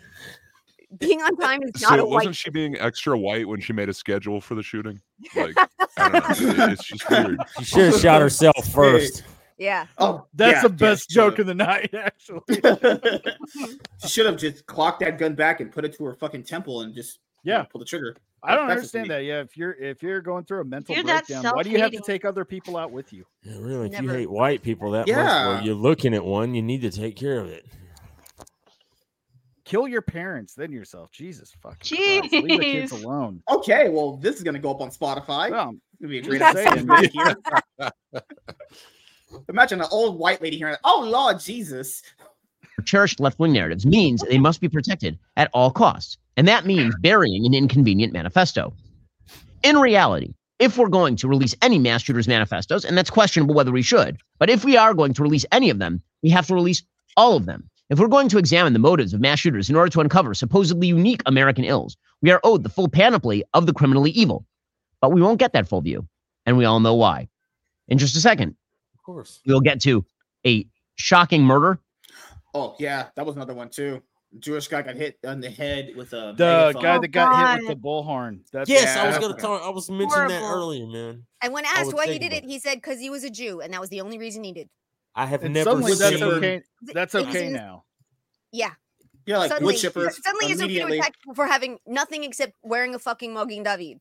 Every- 0.92 1.06
being 1.08 1.22
on 1.22 1.36
time 1.36 1.60
is 1.62 1.80
So 1.80 1.90
not 1.90 1.98
a 1.98 2.04
wasn't 2.04 2.28
white. 2.30 2.36
she 2.36 2.50
being 2.50 2.76
extra 2.78 3.18
white 3.18 3.46
when 3.48 3.60
she 3.60 3.72
made 3.72 3.88
a 3.88 3.94
schedule 3.94 4.40
for 4.40 4.54
the 4.54 4.62
shooting? 4.62 5.00
Like 5.34 5.56
I 5.96 6.08
don't 6.08 6.56
know. 6.56 6.66
It's 6.68 6.84
just 6.84 7.08
weird. 7.10 7.38
She 7.58 7.64
should 7.64 7.92
have 7.92 8.00
shot 8.00 8.20
herself 8.22 8.66
first. 8.72 9.24
Yeah. 9.58 9.86
Oh, 9.98 10.26
That's 10.34 10.56
yeah, 10.56 10.62
the 10.62 10.68
best 10.70 11.10
she 11.10 11.14
joke 11.14 11.38
of 11.38 11.46
the 11.46 11.54
night, 11.54 11.94
actually. 11.94 12.40
she 14.02 14.08
should 14.08 14.26
have 14.26 14.36
just 14.36 14.66
clocked 14.66 15.00
that 15.00 15.18
gun 15.18 15.34
back 15.34 15.60
and 15.60 15.70
put 15.70 15.84
it 15.84 15.96
to 15.96 16.04
her 16.04 16.14
fucking 16.14 16.42
temple 16.44 16.80
and 16.80 16.94
just 16.94 17.18
you 17.44 17.52
know, 17.52 17.58
Yeah. 17.58 17.64
pull 17.64 17.78
the 17.78 17.84
trigger. 17.84 18.16
I 18.42 18.56
don't 18.56 18.66
That's 18.66 18.78
understand 18.78 19.10
that. 19.10 19.22
Yeah, 19.24 19.40
if 19.40 19.56
you're 19.56 19.72
if 19.74 20.02
you're 20.02 20.20
going 20.20 20.44
through 20.44 20.62
a 20.62 20.64
mental 20.64 20.96
You're 20.96 21.04
breakdown, 21.04 21.44
why 21.54 21.62
do 21.62 21.70
you 21.70 21.78
have 21.78 21.92
to 21.92 22.00
take 22.00 22.24
other 22.24 22.44
people 22.44 22.76
out 22.76 22.90
with 22.90 23.12
you? 23.12 23.24
Yeah, 23.44 23.58
really, 23.60 23.88
if 23.92 24.00
you 24.02 24.08
hate 24.08 24.28
white 24.30 24.62
people 24.62 24.90
that 24.92 25.00
much, 25.00 25.08
Yeah. 25.08 25.46
well, 25.48 25.62
you're 25.64 25.76
looking 25.76 26.12
at 26.12 26.24
one, 26.24 26.52
you 26.54 26.62
need 26.62 26.80
to 26.82 26.90
take 26.90 27.14
care 27.14 27.38
of 27.38 27.46
it. 27.48 27.64
Kill 29.72 29.88
your 29.88 30.02
parents, 30.02 30.52
then 30.52 30.70
yourself. 30.70 31.10
Jesus 31.12 31.50
fucking 31.62 31.96
Christ. 31.96 32.32
Leave 32.34 32.46
the 32.46 32.58
kids 32.58 32.92
alone. 32.92 33.42
Okay, 33.50 33.88
well, 33.88 34.18
this 34.18 34.36
is 34.36 34.42
gonna 34.42 34.58
go 34.58 34.70
up 34.70 34.82
on 34.82 34.90
Spotify. 34.90 35.50
Well, 35.50 35.70
It's 35.94 36.02
gonna 36.02 36.10
be 36.10 36.18
a 36.18 36.22
great 36.22 36.42
saying, 36.52 36.90
episode. 36.90 37.14
man. 37.14 37.40
here. 37.80 38.22
Imagine 39.48 39.80
an 39.80 39.86
old 39.90 40.18
white 40.18 40.42
lady 40.42 40.58
hearing, 40.58 40.76
"Oh 40.84 41.08
Lord 41.10 41.40
Jesus." 41.40 42.02
cherished 42.84 43.18
left 43.18 43.38
wing 43.38 43.54
narratives 43.54 43.86
means 43.86 44.22
they 44.28 44.38
must 44.38 44.60
be 44.60 44.68
protected 44.68 45.18
at 45.38 45.48
all 45.54 45.70
costs. 45.70 46.18
And 46.36 46.46
that 46.48 46.66
means 46.66 46.94
burying 47.00 47.46
an 47.46 47.54
inconvenient 47.54 48.12
manifesto. 48.12 48.74
In 49.62 49.78
reality, 49.78 50.34
if 50.58 50.76
we're 50.76 50.88
going 50.88 51.16
to 51.16 51.28
release 51.28 51.54
any 51.62 51.78
mass 51.78 52.02
shooters 52.02 52.28
manifestos, 52.28 52.84
and 52.84 52.98
that's 52.98 53.08
questionable 53.08 53.54
whether 53.54 53.72
we 53.72 53.82
should, 53.82 54.18
but 54.38 54.50
if 54.50 54.64
we 54.66 54.76
are 54.76 54.92
going 54.92 55.14
to 55.14 55.22
release 55.22 55.46
any 55.50 55.70
of 55.70 55.78
them, 55.78 56.02
we 56.22 56.28
have 56.28 56.46
to 56.48 56.54
release 56.54 56.82
all 57.16 57.36
of 57.36 57.46
them. 57.46 57.70
If 57.92 57.98
we're 57.98 58.08
going 58.08 58.30
to 58.30 58.38
examine 58.38 58.72
the 58.72 58.78
motives 58.78 59.12
of 59.12 59.20
mass 59.20 59.38
shooters 59.40 59.68
in 59.68 59.76
order 59.76 59.90
to 59.90 60.00
uncover 60.00 60.32
supposedly 60.32 60.86
unique 60.86 61.20
American 61.26 61.62
ills, 61.62 61.98
we 62.22 62.30
are 62.30 62.40
owed 62.42 62.62
the 62.62 62.70
full 62.70 62.88
panoply 62.88 63.44
of 63.52 63.66
the 63.66 63.74
criminally 63.74 64.10
evil. 64.12 64.46
But 65.02 65.12
we 65.12 65.20
won't 65.20 65.38
get 65.38 65.52
that 65.52 65.68
full 65.68 65.82
view, 65.82 66.08
and 66.46 66.56
we 66.56 66.64
all 66.64 66.80
know 66.80 66.94
why. 66.94 67.28
In 67.88 67.98
just 67.98 68.16
a 68.16 68.20
second, 68.20 68.56
Of 68.94 69.02
course. 69.02 69.40
we'll 69.44 69.60
get 69.60 69.78
to 69.82 70.06
a 70.46 70.66
shocking 70.94 71.42
murder 71.44 71.80
Oh 72.54 72.76
yeah, 72.78 73.08
that 73.14 73.26
was 73.26 73.36
another 73.36 73.52
one 73.52 73.68
too. 73.68 74.02
Jewish 74.38 74.68
guy 74.68 74.80
got 74.80 74.94
hit 74.96 75.18
on 75.26 75.40
the 75.40 75.50
head 75.50 75.90
with 75.94 76.14
a 76.14 76.32
The 76.34 76.72
megaphone. 76.72 76.82
guy 76.82 76.96
Oh, 76.96 77.00
that 77.02 77.08
got 77.08 77.36
hit 77.36 77.66
with 77.68 77.68
God. 77.68 77.76
the 77.76 77.80
bullhorn. 77.88 78.40
That's 78.52 78.70
Yes, 78.70 78.96
I 78.96 79.06
was 79.06 79.18
gonna 79.18 79.36
tell. 79.38 79.62
I 79.62 79.68
was 79.68 79.90
mentioning 79.90 80.28
that 80.28 80.42
earlier, 80.42 80.86
man. 80.86 81.26
And 81.42 81.52
when 81.52 81.66
asked 81.66 81.92
why 81.92 82.06
he 82.06 82.18
did 82.18 82.32
about 82.32 82.44
it, 82.44 82.48
he 82.50 82.58
said 82.58 82.76
because 82.76 82.98
he 83.00 83.10
was 83.10 83.22
a 83.22 83.30
Jew, 83.30 83.60
and 83.60 83.74
that 83.74 83.80
was 83.82 83.90
the 83.90 84.00
only 84.00 84.16
reason 84.16 84.44
he 84.44 84.52
did. 84.52 84.70
I 85.14 85.26
have 85.26 85.42
And 85.42 85.54
never 85.54 85.70
suddenly 85.70 85.94
that's 85.94 86.22
okay. 86.22 86.62
That's 86.82 87.14
okay 87.14 87.46
in- 87.48 87.52
now. 87.52 87.84
Yeah. 88.50 88.70
yeah, 89.26 89.38
like 89.38 89.50
suddenly, 89.50 89.74
wood 89.74 89.80
chippers. 89.82 90.12
suddenly 90.22 90.46
it's 90.46 90.54
okay 90.54 90.56
to 90.56 90.64
immediately. 90.64 90.98
attack 90.98 91.14
people 91.20 91.34
for 91.34 91.46
having 91.46 91.78
nothing 91.86 92.24
except 92.24 92.52
wearing 92.62 92.94
a 92.94 92.98
fucking 92.98 93.32
Magen 93.32 93.62
David. 93.62 93.98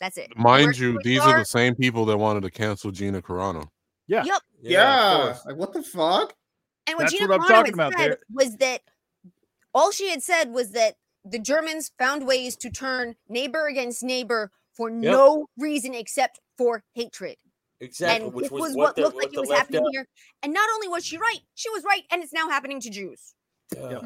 That's 0.00 0.16
it. 0.18 0.36
Mind 0.36 0.64
Where's 0.66 0.80
you, 0.80 0.98
these 1.02 1.20
star? 1.20 1.36
are 1.36 1.38
the 1.40 1.44
same 1.44 1.74
people 1.74 2.04
that 2.06 2.16
wanted 2.16 2.42
to 2.42 2.50
cancel 2.50 2.90
Gina 2.90 3.22
Carano. 3.22 3.68
Yeah. 4.06 4.24
Yep. 4.24 4.42
Yeah, 4.60 5.12
of 5.16 5.22
course. 5.22 5.46
like 5.46 5.56
what 5.56 5.72
the 5.72 5.82
fuck? 5.82 6.34
And 6.86 6.96
what 6.96 7.04
That's 7.04 7.12
Gina 7.12 7.28
what 7.28 7.40
I'm 7.40 7.46
Carano 7.46 7.48
talking 7.48 7.74
about 7.74 7.92
said 7.94 8.10
there. 8.10 8.18
was 8.30 8.56
that 8.56 8.80
all 9.72 9.90
she 9.92 10.10
had 10.10 10.22
said 10.22 10.50
was 10.50 10.72
that 10.72 10.96
the 11.24 11.38
Germans 11.38 11.90
found 11.98 12.26
ways 12.26 12.56
to 12.58 12.70
turn 12.70 13.14
neighbor 13.28 13.66
against 13.66 14.02
neighbor 14.02 14.50
for 14.74 14.90
no 14.90 15.46
reason 15.58 15.94
except 15.94 16.40
for 16.58 16.82
hatred. 16.94 17.36
Exactly, 17.80 18.26
and 18.26 18.34
which 18.34 18.50
was, 18.50 18.60
was 18.62 18.74
what, 18.76 18.84
what 18.86 18.96
the, 18.96 19.02
looked 19.02 19.14
what 19.16 19.24
like 19.24 19.34
it 19.34 19.40
was 19.40 19.50
happening 19.50 19.80
out- 19.84 19.92
here. 19.92 20.06
And 20.42 20.52
not 20.52 20.68
only 20.74 20.88
was 20.88 21.04
she 21.04 21.18
right, 21.18 21.40
she 21.54 21.68
was 21.70 21.82
right, 21.84 22.02
and 22.10 22.22
it's 22.22 22.32
now 22.32 22.48
happening 22.48 22.80
to 22.80 22.90
Jews. 22.90 23.34
Uh, 23.76 24.00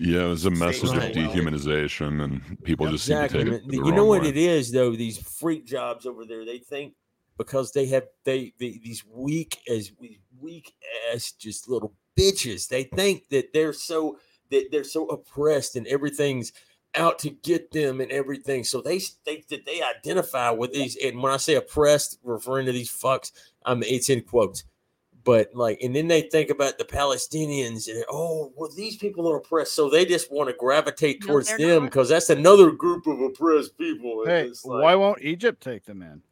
Yeah, 0.00 0.24
it 0.24 0.28
was 0.28 0.44
a 0.44 0.50
message 0.50 0.90
Right. 0.90 1.10
of 1.10 1.16
dehumanization, 1.16 2.22
and 2.22 2.62
people 2.62 2.88
just 2.90 3.04
seem 3.06 3.16
to 3.16 3.28
take 3.28 3.46
it 3.46 3.66
the 3.68 3.76
You 3.76 3.92
know 3.92 4.04
what 4.04 4.22
way. 4.22 4.28
it 4.28 4.36
is 4.36 4.70
though? 4.70 4.94
These 4.94 5.18
freak 5.18 5.66
jobs 5.66 6.06
over 6.06 6.24
there, 6.24 6.44
they 6.44 6.58
think 6.58 6.94
because 7.36 7.72
they 7.72 7.86
have 7.86 8.04
they, 8.24 8.52
they 8.58 8.78
these 8.82 9.04
weak 9.06 9.58
as 9.68 9.90
weak 10.40 10.74
ass 11.12 11.32
just 11.32 11.68
little 11.68 11.94
bitches. 12.16 12.68
They 12.68 12.84
think 12.84 13.28
that 13.30 13.52
they're 13.52 13.72
so 13.72 14.18
that 14.50 14.68
they're 14.70 14.84
so 14.84 15.06
oppressed 15.06 15.74
and 15.76 15.86
everything's 15.86 16.52
out 16.98 17.18
to 17.20 17.30
get 17.30 17.70
them 17.70 18.00
and 18.00 18.10
everything. 18.10 18.64
So 18.64 18.80
they 18.80 18.98
think 18.98 19.48
that 19.48 19.64
they 19.64 19.82
identify 19.82 20.50
with 20.50 20.72
these. 20.72 20.96
And 20.96 21.22
when 21.22 21.32
I 21.32 21.36
say 21.36 21.54
oppressed, 21.54 22.18
referring 22.22 22.66
to 22.66 22.72
these 22.72 22.90
fucks, 22.90 23.32
um, 23.64 23.82
it's 23.82 24.08
in 24.10 24.22
quotes. 24.22 24.64
But 25.24 25.54
like, 25.54 25.80
and 25.82 25.94
then 25.94 26.08
they 26.08 26.22
think 26.22 26.48
about 26.48 26.78
the 26.78 26.84
Palestinians 26.84 27.88
and 27.88 28.02
oh, 28.10 28.52
well, 28.56 28.70
these 28.74 28.96
people 28.96 29.30
are 29.30 29.36
oppressed, 29.36 29.74
so 29.74 29.90
they 29.90 30.06
just 30.06 30.32
want 30.32 30.48
to 30.48 30.56
gravitate 30.56 31.20
No, 31.20 31.26
towards 31.26 31.48
they're 31.48 31.58
them 31.58 31.84
because 31.84 32.08
that's 32.08 32.30
another 32.30 32.70
group 32.70 33.06
of 33.06 33.20
oppressed 33.20 33.76
people. 33.76 34.24
Hey, 34.24 34.50
like, 34.64 34.82
why 34.82 34.94
won't 34.94 35.20
Egypt 35.22 35.62
take 35.62 35.84
them 35.84 36.02
in? 36.02 36.22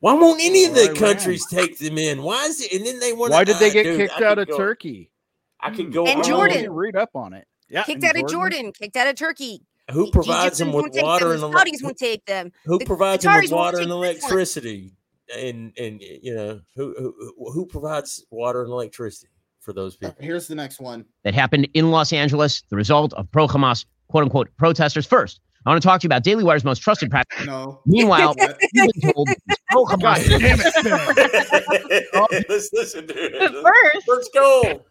why 0.00 0.14
won't 0.14 0.42
any 0.42 0.64
of 0.64 0.74
the 0.74 0.86
Iran? 0.86 0.96
countries 0.96 1.46
take 1.46 1.78
them 1.78 1.96
in? 1.96 2.24
Why 2.24 2.46
is 2.46 2.60
it? 2.60 2.72
And 2.72 2.84
then 2.84 2.98
they 2.98 3.12
want. 3.12 3.30
Why 3.30 3.44
did 3.44 3.58
they 3.58 3.70
uh, 3.70 3.72
get 3.72 3.84
dude, 3.84 3.98
kicked 3.98 4.20
I 4.20 4.24
out 4.24 4.38
of 4.40 4.48
go- 4.48 4.56
Turkey? 4.56 5.12
I 5.60 5.70
could 5.70 5.92
go. 5.92 6.04
And 6.04 6.18
on. 6.18 6.24
Jordan. 6.24 6.72
Read 6.72 6.96
up 6.96 7.10
on 7.14 7.34
it. 7.34 7.46
Yeah, 7.72 7.82
kicked 7.84 8.04
and 8.04 8.16
out 8.16 8.22
of 8.22 8.30
Jordan, 8.30 8.70
kicked 8.72 8.96
out 8.96 9.06
of 9.08 9.16
Turkey. 9.16 9.62
Who 9.90 10.06
The 10.06 10.12
provides 10.12 10.58
them 10.58 10.72
with 10.72 10.94
water 10.94 11.32
and 11.32 11.42
the 11.42 11.48
Saudis 11.48 11.82
won't 11.82 11.96
take 11.96 12.24
them. 12.26 12.52
Who 12.66 12.78
The 12.78 12.84
provides 12.84 13.24
them 13.24 13.34
with 13.40 13.50
water 13.50 13.80
and 13.80 13.90
electricity? 13.90 14.92
And 15.36 15.72
and 15.78 16.00
you 16.00 16.34
know 16.34 16.60
who 16.76 16.94
who 16.98 17.50
who 17.52 17.66
provides 17.66 18.24
water 18.30 18.62
and 18.62 18.70
electricity 18.70 19.32
for 19.60 19.72
those 19.72 19.94
uh, 19.96 20.08
people? 20.08 20.16
Here's 20.24 20.46
the 20.46 20.54
next 20.54 20.78
one. 20.80 21.06
that 21.24 21.34
happened 21.34 21.68
in 21.74 21.90
Los 21.90 22.12
Angeles, 22.12 22.62
the 22.68 22.76
result 22.76 23.12
of 23.14 23.30
pro 23.32 23.48
Hamas, 23.48 23.86
quote 24.08 24.24
unquote, 24.24 24.48
protesters. 24.58 25.06
First, 25.06 25.40
I 25.64 25.70
want 25.70 25.80
to 25.80 25.86
talk 25.88 26.00
to 26.00 26.04
you 26.04 26.08
about 26.08 26.22
Daily 26.22 26.44
Wire's 26.44 26.64
most 26.64 26.80
trusted 26.80 27.10
practice. 27.10 27.46
No. 27.46 27.80
Meanwhile, 27.86 28.34
What? 28.36 28.58
you've 28.72 28.90
been 29.00 29.12
told 29.12 29.28
these 29.28 29.56
pro 29.70 29.84
God 29.86 30.00
Hamas 30.00 30.28
damn 30.28 30.60
it, 30.60 31.90
Ben. 31.90 32.42
Let's 32.48 32.70
listen 32.72 33.06
to 33.06 33.14
it. 33.16 33.52
first, 33.62 34.08
Let's 34.08 34.28
go. 34.30 34.82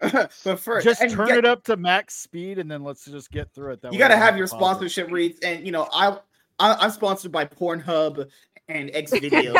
but 0.44 0.58
first, 0.60 0.84
Just 0.84 1.00
turn 1.10 1.28
get- 1.28 1.38
it 1.38 1.44
up 1.44 1.62
to 1.64 1.76
max 1.76 2.16
speed 2.16 2.58
and 2.58 2.70
then 2.70 2.82
let's 2.82 3.04
just 3.04 3.30
get 3.30 3.52
through 3.52 3.72
it. 3.72 3.82
That 3.82 3.92
You 3.92 3.98
got 3.98 4.08
to 4.08 4.16
have 4.16 4.36
your 4.36 4.46
pause 4.48 4.54
it. 4.54 4.58
sponsorship 4.58 5.10
reads, 5.10 5.40
and 5.40 5.64
you 5.64 5.72
know, 5.72 5.88
I, 5.92 6.16
I 6.58 6.74
I'm 6.74 6.90
sponsored 6.90 7.32
by 7.32 7.44
Pornhub 7.44 8.28
and 8.68 8.90
X 8.94 9.10
videos. 9.14 9.54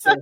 so, 0.00 0.14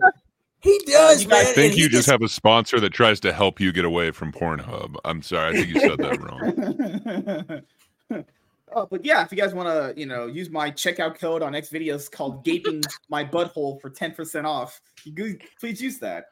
He 0.60 0.78
uh, 0.88 0.90
does, 0.90 1.22
you 1.24 1.28
man. 1.28 1.42
guys 1.44 1.50
I 1.50 1.54
think 1.54 1.72
and 1.72 1.78
you 1.78 1.84
he 1.84 1.90
just 1.90 2.08
have 2.08 2.22
a 2.22 2.28
sponsor 2.28 2.78
that 2.80 2.90
tries 2.90 3.18
to 3.20 3.32
help 3.32 3.60
you 3.60 3.72
get 3.72 3.84
away 3.84 4.10
from 4.12 4.32
Pornhub. 4.32 4.94
I'm 5.04 5.22
sorry, 5.22 5.50
I 5.50 5.52
think 5.60 5.68
you 5.74 5.80
said 5.80 5.98
that 5.98 7.62
wrong. 8.10 8.24
oh, 8.74 8.86
but 8.90 9.04
yeah, 9.04 9.24
if 9.24 9.32
you 9.32 9.38
guys 9.38 9.54
want 9.54 9.68
to, 9.68 9.98
you 10.00 10.06
know, 10.06 10.26
use 10.26 10.50
my 10.50 10.70
checkout 10.70 11.18
code 11.18 11.42
on 11.42 11.54
X 11.54 11.68
videos 11.70 12.10
called 12.10 12.44
"Gaping 12.44 12.82
My 13.08 13.24
Butthole" 13.24 13.80
for 13.80 13.90
ten 13.90 14.12
percent 14.12 14.46
off, 14.46 14.80
you 15.04 15.12
go- 15.12 15.34
please 15.60 15.82
use 15.82 15.98
that. 15.98 16.26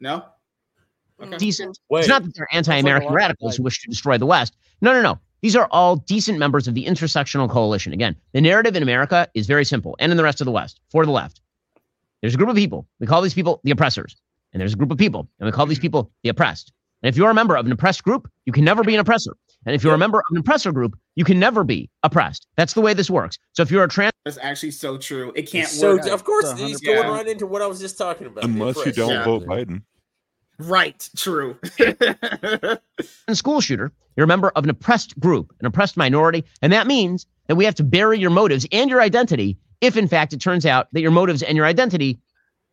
No. 0.00 0.24
Okay. 1.22 1.36
decent. 1.38 1.78
Wait, 1.88 2.00
It's 2.00 2.08
not 2.08 2.24
that 2.24 2.34
they're 2.34 2.48
anti-American 2.52 3.06
lot 3.06 3.10
of 3.12 3.14
radicals 3.16 3.52
like- 3.52 3.56
who 3.58 3.62
wish 3.62 3.80
to 3.82 3.88
destroy 3.88 4.18
the 4.18 4.26
West. 4.26 4.54
No, 4.80 4.92
no, 4.92 5.00
no. 5.00 5.18
These 5.40 5.56
are 5.56 5.68
all 5.70 5.96
decent 5.96 6.38
members 6.38 6.66
of 6.68 6.74
the 6.74 6.84
intersectional 6.86 7.48
coalition. 7.48 7.92
Again, 7.92 8.16
the 8.32 8.40
narrative 8.40 8.74
in 8.76 8.82
America 8.82 9.28
is 9.34 9.46
very 9.46 9.64
simple, 9.64 9.96
and 9.98 10.10
in 10.10 10.16
the 10.16 10.24
rest 10.24 10.40
of 10.40 10.44
the 10.44 10.50
West, 10.50 10.80
for 10.90 11.04
the 11.06 11.12
left. 11.12 11.40
There's 12.20 12.34
a 12.34 12.36
group 12.36 12.48
of 12.48 12.56
people. 12.56 12.86
We 13.00 13.06
call 13.06 13.22
these 13.22 13.34
people 13.34 13.60
the 13.64 13.70
oppressors, 13.70 14.16
and 14.52 14.60
there's 14.60 14.72
a 14.72 14.76
group 14.76 14.90
of 14.90 14.98
people, 14.98 15.28
and 15.38 15.46
we 15.46 15.52
call 15.52 15.66
these 15.66 15.78
people 15.78 16.10
the 16.22 16.30
oppressed. 16.30 16.72
And 17.02 17.08
if 17.08 17.16
you're 17.16 17.30
a 17.30 17.34
member 17.34 17.56
of 17.56 17.66
an 17.66 17.72
oppressed 17.72 18.02
group, 18.02 18.28
you 18.46 18.52
can 18.52 18.64
never 18.64 18.82
be 18.82 18.94
an 18.94 19.00
oppressor. 19.00 19.36
And 19.66 19.74
if 19.74 19.82
you're 19.84 19.94
a 19.94 19.98
member 19.98 20.18
of 20.18 20.24
an 20.30 20.38
oppressor 20.38 20.72
group, 20.72 20.98
you 21.14 21.24
can 21.24 21.38
never 21.38 21.62
be 21.64 21.90
oppressed. 22.02 22.46
That's 22.56 22.72
the 22.72 22.80
way 22.80 22.94
this 22.94 23.10
works. 23.10 23.38
So 23.52 23.62
if 23.62 23.70
you're 23.70 23.84
a 23.84 23.88
trans 23.88 24.12
That's 24.24 24.38
actually 24.38 24.70
so 24.70 24.96
true. 24.96 25.32
It 25.36 25.42
can't 25.50 25.68
so 25.68 25.96
work. 25.96 26.06
of 26.06 26.24
course 26.24 26.52
he's 26.58 26.80
going 26.80 26.96
percent. 26.96 27.12
right 27.12 27.28
into 27.28 27.46
what 27.46 27.62
I 27.62 27.66
was 27.66 27.80
just 27.80 27.98
talking 27.98 28.26
about. 28.28 28.44
Unless 28.44 28.84
you 28.86 28.92
don't 28.92 29.10
Yeah. 29.10 29.24
vote 29.24 29.44
Biden. 29.44 29.82
Right. 30.58 31.08
True. 31.16 31.58
And 33.28 33.36
school 33.36 33.60
shooter, 33.60 33.92
you're 34.16 34.24
a 34.24 34.28
member 34.28 34.50
of 34.50 34.64
an 34.64 34.70
oppressed 34.70 35.18
group, 35.18 35.54
an 35.60 35.66
oppressed 35.66 35.96
minority, 35.96 36.44
and 36.62 36.72
that 36.72 36.86
means 36.86 37.26
that 37.48 37.56
we 37.56 37.64
have 37.64 37.74
to 37.74 37.84
bury 37.84 38.18
your 38.18 38.30
motives 38.30 38.66
and 38.72 38.88
your 38.88 39.02
identity 39.02 39.58
if, 39.80 39.96
in 39.96 40.08
fact, 40.08 40.32
it 40.32 40.40
turns 40.40 40.64
out 40.64 40.88
that 40.92 41.00
your 41.00 41.10
motives 41.10 41.42
and 41.42 41.56
your 41.56 41.66
identity 41.66 42.20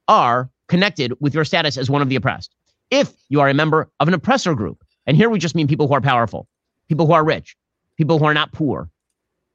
are 0.07 0.49
connected 0.67 1.13
with 1.19 1.33
your 1.33 1.43
status 1.43 1.77
as 1.77 1.89
one 1.89 2.01
of 2.01 2.09
the 2.09 2.15
oppressed. 2.15 2.53
If 2.89 3.13
you 3.29 3.41
are 3.41 3.49
a 3.49 3.53
member 3.53 3.89
of 3.99 4.07
an 4.07 4.13
oppressor 4.13 4.53
group, 4.53 4.83
and 5.05 5.17
here 5.17 5.29
we 5.29 5.39
just 5.39 5.55
mean 5.55 5.67
people 5.67 5.87
who 5.87 5.93
are 5.93 6.01
powerful, 6.01 6.47
people 6.87 7.05
who 7.05 7.13
are 7.13 7.25
rich, 7.25 7.57
people 7.97 8.19
who 8.19 8.25
are 8.25 8.33
not 8.33 8.53
poor, 8.53 8.89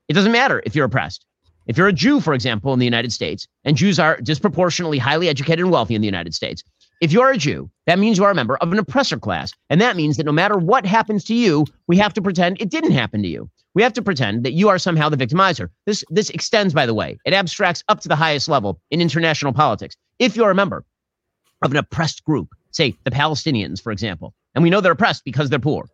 it 0.08 0.14
doesn't 0.14 0.32
matter 0.32 0.62
if 0.66 0.74
you're 0.74 0.86
oppressed. 0.86 1.24
If 1.66 1.76
you're 1.76 1.88
a 1.88 1.92
Jew, 1.92 2.20
for 2.20 2.32
example, 2.32 2.72
in 2.72 2.78
the 2.78 2.86
United 2.86 3.12
States, 3.12 3.46
and 3.64 3.76
Jews 3.76 3.98
are 3.98 4.20
disproportionately 4.20 4.98
highly 4.98 5.28
educated 5.28 5.60
and 5.60 5.70
wealthy 5.70 5.94
in 5.94 6.00
the 6.00 6.06
United 6.06 6.34
States, 6.34 6.64
if 7.00 7.12
you're 7.12 7.30
a 7.30 7.36
Jew, 7.36 7.70
that 7.86 7.98
means 7.98 8.18
you 8.18 8.24
are 8.24 8.30
a 8.30 8.34
member 8.34 8.56
of 8.56 8.72
an 8.72 8.78
oppressor 8.78 9.18
class. 9.18 9.52
And 9.70 9.80
that 9.80 9.96
means 9.96 10.16
that 10.16 10.26
no 10.26 10.32
matter 10.32 10.56
what 10.56 10.84
happens 10.84 11.24
to 11.24 11.34
you, 11.34 11.66
we 11.86 11.96
have 11.98 12.12
to 12.14 12.22
pretend 12.22 12.60
it 12.60 12.70
didn't 12.70 12.92
happen 12.92 13.22
to 13.22 13.28
you. 13.28 13.50
We 13.74 13.82
have 13.82 13.92
to 13.92 14.02
pretend 14.02 14.44
that 14.44 14.52
you 14.52 14.68
are 14.68 14.78
somehow 14.78 15.08
the 15.08 15.16
victimizer. 15.16 15.68
This, 15.86 16.02
this 16.10 16.30
extends, 16.30 16.74
by 16.74 16.86
the 16.86 16.94
way, 16.94 17.18
it 17.24 17.32
abstracts 17.32 17.84
up 17.88 18.00
to 18.00 18.08
the 18.08 18.16
highest 18.16 18.48
level 18.48 18.80
in 18.90 19.00
international 19.00 19.52
politics. 19.52 19.96
If 20.18 20.34
you're 20.36 20.50
a 20.50 20.54
member 20.54 20.84
of 21.62 21.70
an 21.70 21.76
oppressed 21.76 22.24
group, 22.24 22.48
say 22.72 22.96
the 23.04 23.10
Palestinians, 23.10 23.80
for 23.80 23.92
example, 23.92 24.34
and 24.54 24.64
we 24.64 24.70
know 24.70 24.80
they're 24.80 24.92
oppressed 24.92 25.24
because 25.24 25.50
they're 25.50 25.58
poor, 25.58 25.86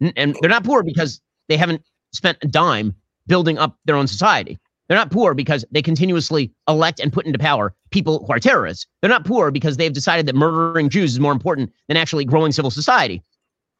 and 0.00 0.36
they're 0.40 0.50
not 0.50 0.64
poor 0.64 0.82
because 0.82 1.20
they 1.48 1.56
haven't 1.56 1.82
spent 2.12 2.38
a 2.42 2.48
dime 2.48 2.94
building 3.26 3.58
up 3.58 3.76
their 3.84 3.96
own 3.96 4.08
society. 4.08 4.58
They're 4.90 4.98
not 4.98 5.12
poor 5.12 5.34
because 5.34 5.64
they 5.70 5.82
continuously 5.82 6.52
elect 6.68 6.98
and 6.98 7.12
put 7.12 7.24
into 7.24 7.38
power 7.38 7.72
people 7.92 8.24
who 8.26 8.32
are 8.32 8.40
terrorists. 8.40 8.86
They're 9.00 9.08
not 9.08 9.24
poor 9.24 9.52
because 9.52 9.76
they've 9.76 9.92
decided 9.92 10.26
that 10.26 10.34
murdering 10.34 10.88
Jews 10.88 11.12
is 11.12 11.20
more 11.20 11.30
important 11.32 11.72
than 11.86 11.96
actually 11.96 12.24
growing 12.24 12.50
civil 12.50 12.72
society. 12.72 13.22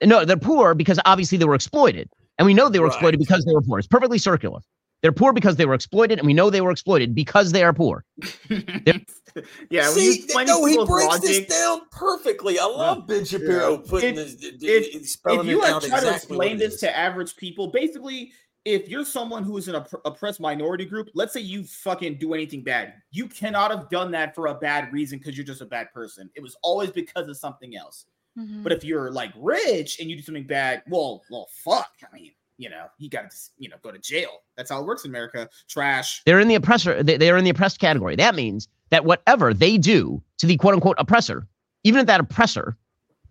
No, 0.05 0.25
they're 0.25 0.37
poor 0.37 0.73
because 0.75 1.01
obviously 1.05 1.37
they 1.37 1.45
were 1.47 1.57
exploited. 1.57 2.09
And 2.39 2.47
we 2.47 2.55
know 2.55 2.69
they 2.69 2.79
were 2.79 2.87
Right. 2.87 2.95
exploited 2.95 3.19
because 3.19 3.45
they 3.45 3.53
were 3.53 3.61
poor. 3.61 3.81
It's 3.81 3.89
perfectly 3.89 4.19
circular. 4.19 4.61
They're 5.03 5.11
poor 5.13 5.33
because 5.33 5.57
they 5.57 5.67
were 5.67 5.75
exploited, 5.75 6.19
and 6.19 6.27
we 6.27 6.33
know 6.35 6.49
they 6.49 6.61
were 6.61 6.71
exploited 6.71 7.15
because 7.15 7.53
they 7.53 7.65
are 7.65 7.73
poor. 7.73 8.05
yeah, 8.51 9.89
when 9.89 10.05
you 10.05 10.13
See, 10.13 10.19
explain 10.25 10.47
no, 10.47 10.65
he 10.65 10.73
people's 10.75 10.89
breaks 10.89 11.09
logic, 11.09 11.49
this 11.49 11.59
down 11.61 11.81
perfectly. 11.91 12.59
I 12.59 12.65
love 12.67 13.07
Ben 13.07 13.25
Shapiro 13.25 13.79
putting 13.79 14.17
If- 14.17 14.41
this, 14.41 14.53
if- 14.63 14.95
if, 14.95 15.09
spelling 15.09 15.41
if 15.41 15.47
you 15.47 15.59
it 15.59 15.63
like 15.63 15.73
out 15.73 15.83
try 15.83 16.01
to 16.01 16.07
exactly 16.09 16.37
what 16.37 16.47
explain 16.47 16.59
this 16.59 16.75
is. 16.75 16.81
to 16.81 16.97
average 16.97 17.37
people, 17.37 17.69
basically, 17.69 18.33
if 18.65 18.89
you're 18.89 19.05
someone 19.05 19.43
who 19.43 19.57
is 19.57 19.69
an 19.69 19.77
opp- 19.77 20.01
oppressed 20.05 20.41
minority 20.41 20.85
group, 20.85 21.09
let's 21.15 21.33
say 21.33 21.41
you 21.41 21.65
fucking 21.65 22.17
do 22.19 22.35
anything 22.35 22.63
bad, 22.63 22.95
you 23.11 23.27
cannot 23.27 23.71
have 23.71 23.89
done 23.89 24.11
that 24.13 24.35
for 24.35 24.49
a 24.49 24.55
bad 24.55 24.93
reason 24.93 25.19
because 25.19 25.37
you're 25.37 25.47
just 25.47 25.63
a 25.63 25.67
bad 25.67 25.93
person. 25.93 26.31
It 26.35 26.43
was 26.43 26.57
always 26.63 26.91
because 26.91 27.29
of 27.29 27.37
something 27.37 27.77
else. 27.77 28.07
Mhm. 28.39 28.63
But 28.63 28.73
if 28.73 28.85
you're 28.85 29.11
like 29.11 29.33
rich 29.37 29.99
and 30.01 30.11
you 30.11 30.17
do 30.17 30.23
something 30.23 30.47
bad, 30.47 30.83
well, 30.89 31.23
well, 31.31 31.49
fuck. 31.53 31.91
I 32.03 32.15
mean, 32.15 32.33
you 32.59 32.69
know, 32.69 32.87
you 32.99 33.09
got 33.09 33.31
to, 33.31 33.37
you 33.59 33.69
know, 33.71 33.77
go 33.83 33.91
to 33.91 33.99
jail. 33.99 34.43
That's 34.57 34.71
how 34.71 34.81
it 34.81 34.87
works 34.87 35.05
in 35.05 35.11
America. 35.11 35.49
Trash. 35.69 36.23
They're 36.27 36.41
in 36.41 36.49
the 36.49 36.55
oppressor. 36.55 37.03
They, 37.03 37.17
they 37.17 37.31
are 37.31 37.39
in 37.39 37.45
the 37.45 37.51
oppressed 37.51 37.81
category. 37.81 38.17
That 38.17 38.35
means 38.35 38.69
that 38.91 39.05
whatever 39.05 39.55
they 39.55 39.79
do 39.79 40.23
to 40.39 40.47
the 40.47 40.57
quote 40.59 40.75
unquote 40.75 40.97
oppressor, 40.99 41.49
even 41.85 42.01
if 42.01 42.07
that 42.07 42.21
oppressor 42.21 42.77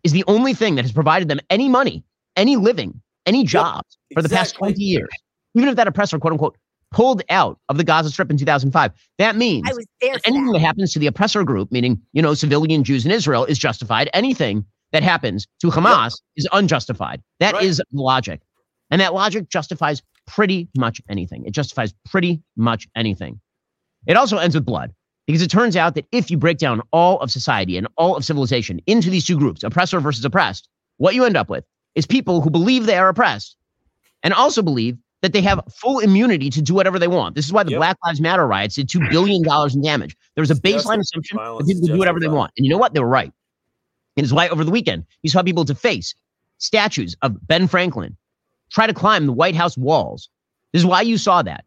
is 0.04 0.12
the 0.12 0.24
only 0.28 0.54
thing 0.54 0.76
that 0.76 0.82
has 0.84 0.92
provided 0.92 1.28
them 1.28 1.40
any 1.50 1.70
money, 1.70 2.04
any 2.36 2.56
living, 2.56 3.00
any 3.30 3.44
jobs 3.44 3.98
for 4.14 4.22
the 4.22 4.30
past 4.30 4.56
20 4.56 4.82
years, 4.82 5.10
even 5.56 5.70
if 5.70 5.76
that 5.76 5.88
oppressor, 5.88 6.20
quote 6.20 6.34
unquote, 6.34 6.58
pulled 6.92 7.22
out 7.30 7.60
of 7.70 7.78
the 7.78 7.84
Gaza 7.84 8.10
Strip 8.10 8.32
in 8.32 8.38
2005, 8.38 8.92
that 9.20 9.36
means 9.36 9.68
I 9.70 9.74
was 9.74 9.86
there 10.02 10.14
for 10.16 10.22
anything 10.26 10.46
that. 10.48 10.54
that 10.54 10.66
happens 10.66 10.92
to 10.94 11.00
the 11.00 11.08
oppressor 11.08 11.44
group, 11.44 11.72
meaning, 11.72 12.02
you 12.14 12.22
know, 12.22 12.34
civilian 12.34 12.84
Jews 12.84 13.06
in 13.06 13.12
Israel, 13.12 13.46
is 13.46 13.60
justified. 13.60 14.10
Anything 14.14 14.66
that 14.92 15.04
happens 15.04 15.48
to 15.62 15.68
Hamas 15.68 16.20
is 16.36 16.48
unjustified. 16.52 17.22
That 17.40 17.62
is 17.62 17.80
Right. 17.80 17.86
the 17.92 18.02
logic. 18.02 18.42
And 18.90 19.00
that 19.02 19.14
logic 19.14 19.50
justifies 19.50 20.02
pretty 20.26 20.68
much 20.78 21.00
anything. 21.10 21.46
It 21.46 21.52
justifies 21.52 21.94
pretty 22.10 22.42
much 22.58 22.88
anything. 22.96 23.40
It 24.08 24.18
also 24.18 24.38
ends 24.38 24.56
with 24.56 24.66
blood 24.66 24.92
because 25.28 25.44
it 25.44 25.52
turns 25.52 25.76
out 25.76 25.94
that 25.94 26.08
if 26.12 26.32
you 26.32 26.38
break 26.38 26.58
down 26.58 26.82
all 26.92 27.20
of 27.20 27.30
society 27.30 27.78
and 27.78 27.88
all 27.98 28.16
of 28.16 28.26
civilization 28.26 28.80
into 28.88 29.12
these 29.12 29.26
two 29.26 29.38
groups, 29.38 29.64
oppressor 29.64 30.00
versus 30.00 30.26
oppressed, 30.26 30.68
what 30.98 31.14
you 31.14 31.24
end 31.24 31.38
up 31.38 31.50
with 31.50 31.64
is 31.96 32.06
people 32.06 32.42
who 32.42 32.50
believe 32.50 32.86
they 32.86 32.98
are 32.98 33.10
oppressed 33.10 33.56
and 34.24 34.34
also 34.34 34.62
believe 34.62 34.98
that 35.22 35.34
they 35.34 35.42
have 35.42 35.60
full 35.70 36.00
immunity 36.00 36.50
to 36.50 36.62
do 36.62 36.74
whatever 36.74 36.98
they 36.98 37.08
want. 37.08 37.36
This 37.36 37.46
is 37.46 37.52
why 37.52 37.64
the 37.64 37.72
Yep. 37.72 37.80
Black 37.80 37.98
Lives 38.06 38.22
Matter 38.22 38.48
riots 38.48 38.76
did 38.76 38.88
$2 38.88 39.10
billion 39.10 39.44
in 39.74 39.82
damage. 39.82 40.16
There 40.36 40.42
was 40.42 40.52
a 40.52 40.56
baseline 40.56 41.00
assumption 41.00 41.38
that 41.38 41.66
people 41.68 41.82
could 41.82 41.94
do 41.94 41.98
whatever 41.98 42.20
they 42.20 42.30
want. 42.30 42.52
And 42.58 42.66
you 42.66 42.72
know 42.72 42.78
what? 42.78 42.94
They 42.94 43.00
were 43.02 43.08
right. 43.08 43.32
And 44.16 44.24
it's 44.24 44.34
why 44.34 44.48
over 44.48 44.64
the 44.64 44.72
weekend, 44.72 45.06
you 45.24 45.30
saw 45.30 45.44
people 45.44 45.64
deface 45.64 46.14
statues 46.58 47.16
of 47.22 47.48
Ben 47.48 47.68
Franklin, 47.68 48.16
try 48.72 48.88
to 48.88 48.94
climb 48.94 49.26
the 49.26 49.34
White 49.34 49.56
House 49.56 49.78
walls. 49.78 50.30
This 50.74 50.82
is 50.82 50.86
why 50.86 51.02
you 51.02 51.18
saw 51.18 51.42
that. 51.42 51.66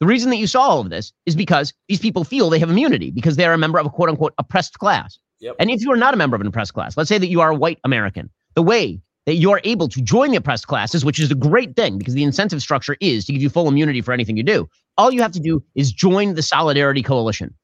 The 0.00 0.06
reason 0.06 0.30
that 0.30 0.36
you 0.36 0.46
saw 0.46 0.62
all 0.62 0.80
of 0.80 0.90
this 0.90 1.12
is 1.26 1.36
because 1.36 1.72
these 1.88 2.00
people 2.00 2.24
feel 2.24 2.50
they 2.50 2.58
have 2.58 2.70
immunity 2.70 3.10
because 3.10 3.36
they 3.36 3.44
are 3.44 3.52
a 3.52 3.58
member 3.58 3.78
of 3.78 3.86
a 3.86 3.90
quote 3.90 4.08
unquote 4.08 4.34
oppressed 4.38 4.78
class. 4.78 5.18
Yep. 5.40 5.56
And 5.58 5.70
if 5.70 5.80
you 5.80 5.92
are 5.92 5.96
not 5.96 6.14
a 6.14 6.16
member 6.16 6.34
of 6.34 6.40
an 6.40 6.46
oppressed 6.46 6.74
class, 6.74 6.96
let's 6.96 7.08
say 7.08 7.18
that 7.18 7.28
you 7.28 7.40
are 7.40 7.50
a 7.50 7.54
white 7.54 7.78
American, 7.84 8.30
the 8.54 8.62
way 8.62 9.00
that 9.26 9.34
you 9.34 9.52
are 9.52 9.60
able 9.64 9.88
to 9.88 10.02
join 10.02 10.30
the 10.30 10.36
oppressed 10.36 10.66
classes, 10.66 11.04
which 11.04 11.20
is 11.20 11.30
a 11.30 11.34
great 11.34 11.76
thing 11.76 11.98
because 11.98 12.14
the 12.14 12.24
incentive 12.24 12.60
structure 12.60 12.96
is 13.00 13.24
to 13.24 13.32
give 13.32 13.42
you 13.42 13.50
full 13.50 13.68
immunity 13.68 14.00
for 14.00 14.12
anything 14.12 14.36
you 14.36 14.42
do. 14.42 14.68
All 14.98 15.12
you 15.12 15.22
have 15.22 15.32
to 15.32 15.40
do 15.40 15.62
is 15.74 15.92
join 15.92 16.34
the 16.34 16.42
Solidarity 16.42 17.02
Coalition. 17.02 17.54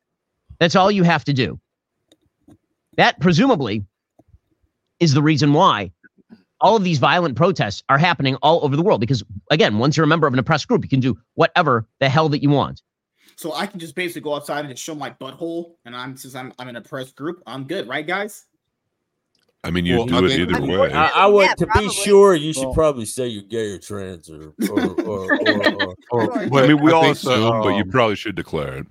That's 0.61 0.77
all 0.77 0.91
you 0.91 1.03
have 1.03 1.25
to 1.25 1.33
do. 1.33 1.61
That 2.97 3.21
presumably 3.21 3.85
is 5.01 5.15
the 5.15 5.23
reason 5.23 5.53
why 5.53 5.93
all 6.61 6.77
of 6.77 6.85
these 6.85 6.99
violent 6.99 7.37
protests 7.37 7.83
are 7.89 7.99
happening 7.99 8.37
all 8.37 8.65
over 8.65 8.75
the 8.75 8.83
world. 8.83 9.01
Because 9.01 9.23
again, 9.51 9.79
once 9.79 9.97
you're 9.97 10.05
a 10.05 10.09
member 10.09 10.27
of 10.27 10.33
an 10.33 10.39
oppressed 10.39 10.69
group, 10.69 10.83
you 10.85 10.89
can 10.89 11.01
do 11.01 11.17
whatever 11.35 11.87
the 12.01 12.09
hell 12.09 12.29
that 12.31 12.43
you 12.43 12.51
want. 12.51 12.83
So 13.37 13.55
I 13.55 13.67
can 13.67 13.79
just 13.79 13.95
basically 13.95 14.23
go 14.23 14.35
outside 14.35 14.61
and 14.61 14.71
just 14.71 14.83
show 14.83 14.97
my 14.97 15.11
butthole, 15.11 15.75
and 15.85 15.95
I'm 15.95 16.17
since 16.17 16.35
I'm 16.35 16.53
I'm 16.59 16.69
in 16.69 16.75
a 16.75 16.81
press 16.81 17.13
group, 17.13 17.41
I'm 17.47 17.69
good, 17.69 17.87
right, 17.87 18.05
guys? 18.05 18.47
I 19.65 19.71
mean, 19.71 19.85
you 19.87 19.97
Well, 19.99 20.07
do 20.07 20.17
I 20.17 20.25
it 20.31 20.41
either 20.41 20.57
I 20.57 20.61
way. 20.61 20.93
I, 20.93 21.07
I 21.09 21.27
would 21.27 21.47
Yeah, 21.47 21.55
to 21.55 21.67
probably. 21.67 21.89
be 21.89 21.95
sure. 21.95 22.35
You 22.35 22.53
should 22.53 22.65
Well- 22.67 22.75
probably 22.75 23.05
say 23.07 23.27
you're 23.27 23.43
gay 23.43 23.73
or 23.73 23.79
trans 23.79 24.31
or 24.31 24.55
or 24.71 24.81
or, 25.01 25.35
or, 25.49 25.67
or, 25.81 25.95
Or- 26.13 26.25
Sure. 26.49 26.55
I 26.65 26.67
mean, 26.69 26.81
we 26.83 26.93
all 26.93 27.03
think 27.03 27.19
that, 27.21 27.33
assume, 27.33 27.63
but 27.63 27.69
you 27.71 27.83
um, 27.83 27.91
probably 27.91 28.15
should 28.17 28.37
declare 28.37 28.79
it. 28.79 28.87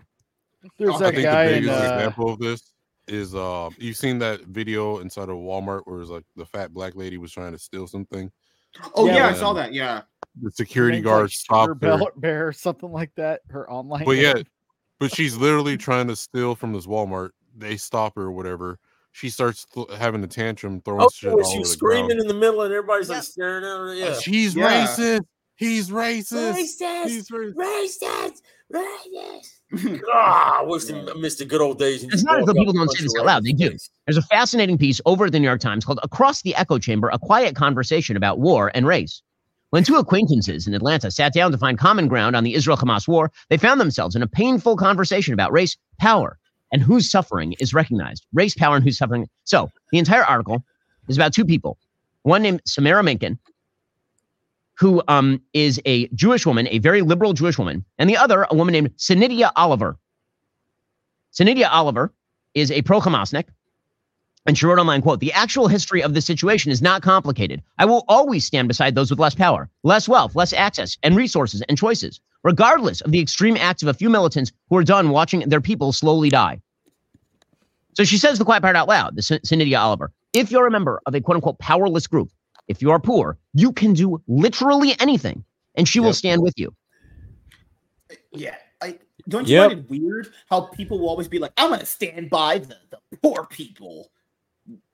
There's 0.77 0.95
I 0.95 0.99
that 0.99 1.05
I 1.07 1.11
think 1.11 1.23
guy 1.23 1.45
the 1.45 1.53
in 1.55 1.63
biggest 1.63 1.79
uh, 1.81 1.93
example 1.95 2.33
of 2.33 2.39
this 2.39 2.73
is 3.07 3.33
uh 3.33 3.69
you've 3.77 3.95
seen 3.95 4.19
that 4.19 4.41
video 4.41 4.99
inside 4.99 5.29
of 5.29 5.37
Walmart 5.37 5.83
where 5.85 6.01
it's 6.01 6.09
like 6.09 6.25
the 6.35 6.45
fat 6.45 6.73
black 6.73 6.93
lady 6.95 7.17
was 7.17 7.31
trying 7.31 7.53
to 7.53 7.59
steal 7.59 7.87
something. 7.87 8.29
Oh 8.95 9.07
Yeah, 9.07 9.15
yeah, 9.15 9.27
I 9.29 9.33
saw 9.33 9.53
that. 9.53 9.73
Yeah. 9.73 10.01
The 10.41 10.51
security 10.51 10.97
name's, 10.97 11.05
guard 11.05 11.21
like, 11.23 11.31
stopped 11.31 11.67
her. 11.69 11.75
Belt 11.75 12.11
Bear, 12.19 12.51
something 12.51 12.91
like 12.91 13.11
that. 13.15 13.41
Her 13.49 13.69
online. 13.71 14.03
But 14.03 14.17
yeah, 14.17 14.33
but 14.99 15.15
she's 15.15 15.37
literally 15.37 15.77
trying 15.77 16.07
to 16.09 16.15
steal 16.17 16.53
from 16.53 16.73
this 16.73 16.85
Walmart. 16.85 17.29
They 17.57 17.77
stop 17.77 18.15
her 18.17 18.23
or 18.23 18.31
whatever. 18.33 18.77
She 19.17 19.29
starts 19.31 19.65
th- 19.73 19.87
having 19.97 20.23
a 20.23 20.27
tantrum, 20.27 20.79
throwing 20.81 21.01
oh, 21.01 21.09
shit 21.11 21.31
all 21.33 21.39
she 21.43 21.49
over 21.53 21.59
was 21.61 21.69
the 21.69 21.73
screaming 21.73 22.05
ground. 22.05 22.21
in 22.21 22.27
the 22.27 22.35
middle, 22.35 22.61
and 22.61 22.71
everybody's 22.71 23.09
like 23.09 23.15
Yep. 23.17 23.23
staring 23.25 23.63
at 23.63 23.67
her. 23.69 23.89
Uh, 23.89 23.93
Yeah, 23.93 24.13
She's 24.19 24.53
Yeah. 24.55 24.85
racist. 24.85 25.21
He's 25.55 25.89
racist. 25.89 26.53
racist, 26.53 27.07
He's 27.07 27.27
racist. 27.31 27.55
racist, 27.55 28.41
racist. 28.73 30.01
Ah, 30.13 30.59
I 30.59 30.63
wish 30.63 30.89
I 30.91 31.01
missed 31.15 31.39
the 31.39 31.45
good 31.45 31.61
old 31.61 31.79
days. 31.79 32.03
It's 32.03 32.23
not 32.23 32.39
as 32.41 32.45
though 32.45 32.53
people 32.53 32.73
don't 32.73 32.91
say 32.91 33.03
this 33.03 33.15
out 33.17 33.25
loud. 33.25 33.43
They 33.43 33.53
do. 33.53 33.75
There's 34.05 34.17
a 34.17 34.21
fascinating 34.21 34.77
piece 34.77 35.01
over 35.07 35.25
at 35.25 35.31
the 35.31 35.39
New 35.39 35.47
York 35.47 35.61
Times 35.61 35.83
called 35.83 35.99
Across 36.03 36.43
the 36.43 36.53
Echo 36.55 36.77
Chamber 36.77 37.09
A 37.11 37.17
Quiet 37.17 37.55
Conversation 37.55 38.15
About 38.17 38.37
War 38.39 38.71
and 38.75 38.85
Race. 38.85 39.23
When 39.71 39.83
two 39.83 39.95
acquaintances 39.95 40.67
in 40.67 40.75
Atlanta 40.75 41.09
sat 41.09 41.33
down 41.33 41.51
to 41.51 41.57
find 41.57 41.77
common 41.79 42.07
ground 42.07 42.35
on 42.35 42.43
the 42.43 42.53
Israel 42.53 42.77
Hamas 42.77 43.07
war, 43.07 43.31
they 43.49 43.57
found 43.57 43.81
themselves 43.81 44.15
in 44.15 44.21
a 44.21 44.27
painful 44.27 44.77
conversation 44.77 45.33
about 45.33 45.51
race, 45.51 45.75
power, 45.99 46.37
and 46.71 46.81
whose 46.81 47.09
suffering 47.09 47.55
is 47.59 47.73
recognized. 47.73 48.25
Race, 48.33 48.55
power, 48.55 48.75
and 48.75 48.83
whose 48.83 48.97
suffering. 48.97 49.27
So 49.43 49.69
the 49.91 49.97
entire 49.97 50.23
article 50.23 50.63
is 51.07 51.17
about 51.17 51.33
two 51.33 51.45
people. 51.45 51.77
One 52.23 52.41
named 52.41 52.61
Samara 52.65 53.03
Minkin, 53.03 53.37
who 54.77 55.01
um, 55.07 55.41
is 55.53 55.81
a 55.85 56.07
Jewish 56.09 56.45
woman, 56.45 56.67
a 56.69 56.79
very 56.79 57.01
liberal 57.01 57.33
Jewish 57.33 57.57
woman, 57.57 57.85
and 57.97 58.09
the 58.09 58.17
other, 58.17 58.45
a 58.49 58.55
woman 58.55 58.73
named 58.73 58.91
Sinidia 58.97 59.51
Oliver. 59.55 59.97
Sinidia 61.33 61.69
Oliver 61.71 62.13
is 62.53 62.71
a 62.71 62.81
pro 62.81 62.99
Hamasnik. 62.99 63.45
And 64.47 64.57
she 64.57 64.65
wrote 64.65 64.79
online, 64.79 65.01
quote, 65.01 65.19
the 65.19 65.33
actual 65.33 65.67
history 65.67 66.01
of 66.01 66.13
the 66.13 66.21
situation 66.21 66.71
is 66.71 66.81
not 66.81 67.01
complicated. 67.01 67.61
I 67.79 67.85
will 67.85 68.05
always 68.07 68.45
stand 68.45 68.69
beside 68.69 68.95
those 68.95 69.09
with 69.09 69.19
less 69.19 69.35
power, 69.35 69.69
less 69.83 70.07
wealth, 70.07 70.35
less 70.35 70.53
access, 70.53 70.97
and 71.03 71.17
resources 71.17 71.61
and 71.67 71.77
choices, 71.77 72.21
regardless 72.45 73.01
of 73.01 73.11
the 73.11 73.19
extreme 73.19 73.57
acts 73.57 73.83
of 73.83 73.89
a 73.89 73.93
few 73.93 74.09
militants 74.09 74.53
who 74.69 74.77
are 74.77 74.85
done 74.85 75.09
watching 75.09 75.41
their 75.41 75.59
people 75.59 75.91
slowly 75.91 76.29
die. 76.29 76.61
So 77.93 78.05
she 78.05 78.17
says 78.17 78.39
the 78.39 78.45
quiet 78.45 78.63
part 78.63 78.77
out 78.77 78.87
loud, 78.87 79.17
the 79.17 79.21
Sin- 79.21 79.41
Sinidia 79.41 79.79
Oliver. 79.79 80.13
If 80.31 80.49
you're 80.49 80.67
a 80.67 80.71
member 80.71 81.01
of 81.05 81.13
a 81.13 81.19
quote 81.19 81.35
unquote 81.35 81.59
powerless 81.59 82.07
group, 82.07 82.29
if 82.69 82.81
you 82.81 82.91
are 82.91 82.99
poor, 82.99 83.37
you 83.53 83.73
can 83.73 83.93
do 83.93 84.21
literally 84.27 84.95
anything, 85.01 85.43
and 85.75 85.87
she 85.87 85.99
will 85.99 86.13
stand 86.13 86.41
with 86.41 86.53
you. 86.57 86.73
Yeah. 88.31 88.55
I 88.81 88.99
don't 89.27 89.47
you 89.47 89.55
Yep. 89.55 89.69
find 89.71 89.79
it 89.79 89.89
weird 89.89 90.31
how 90.49 90.61
people 90.61 90.99
will 90.99 91.09
always 91.09 91.27
be 91.27 91.39
like, 91.39 91.51
I'm 91.57 91.71
gonna 91.71 91.85
stand 91.85 92.29
by 92.29 92.59
the, 92.59 92.77
the 93.11 93.17
poor 93.21 93.45
people. 93.45 94.09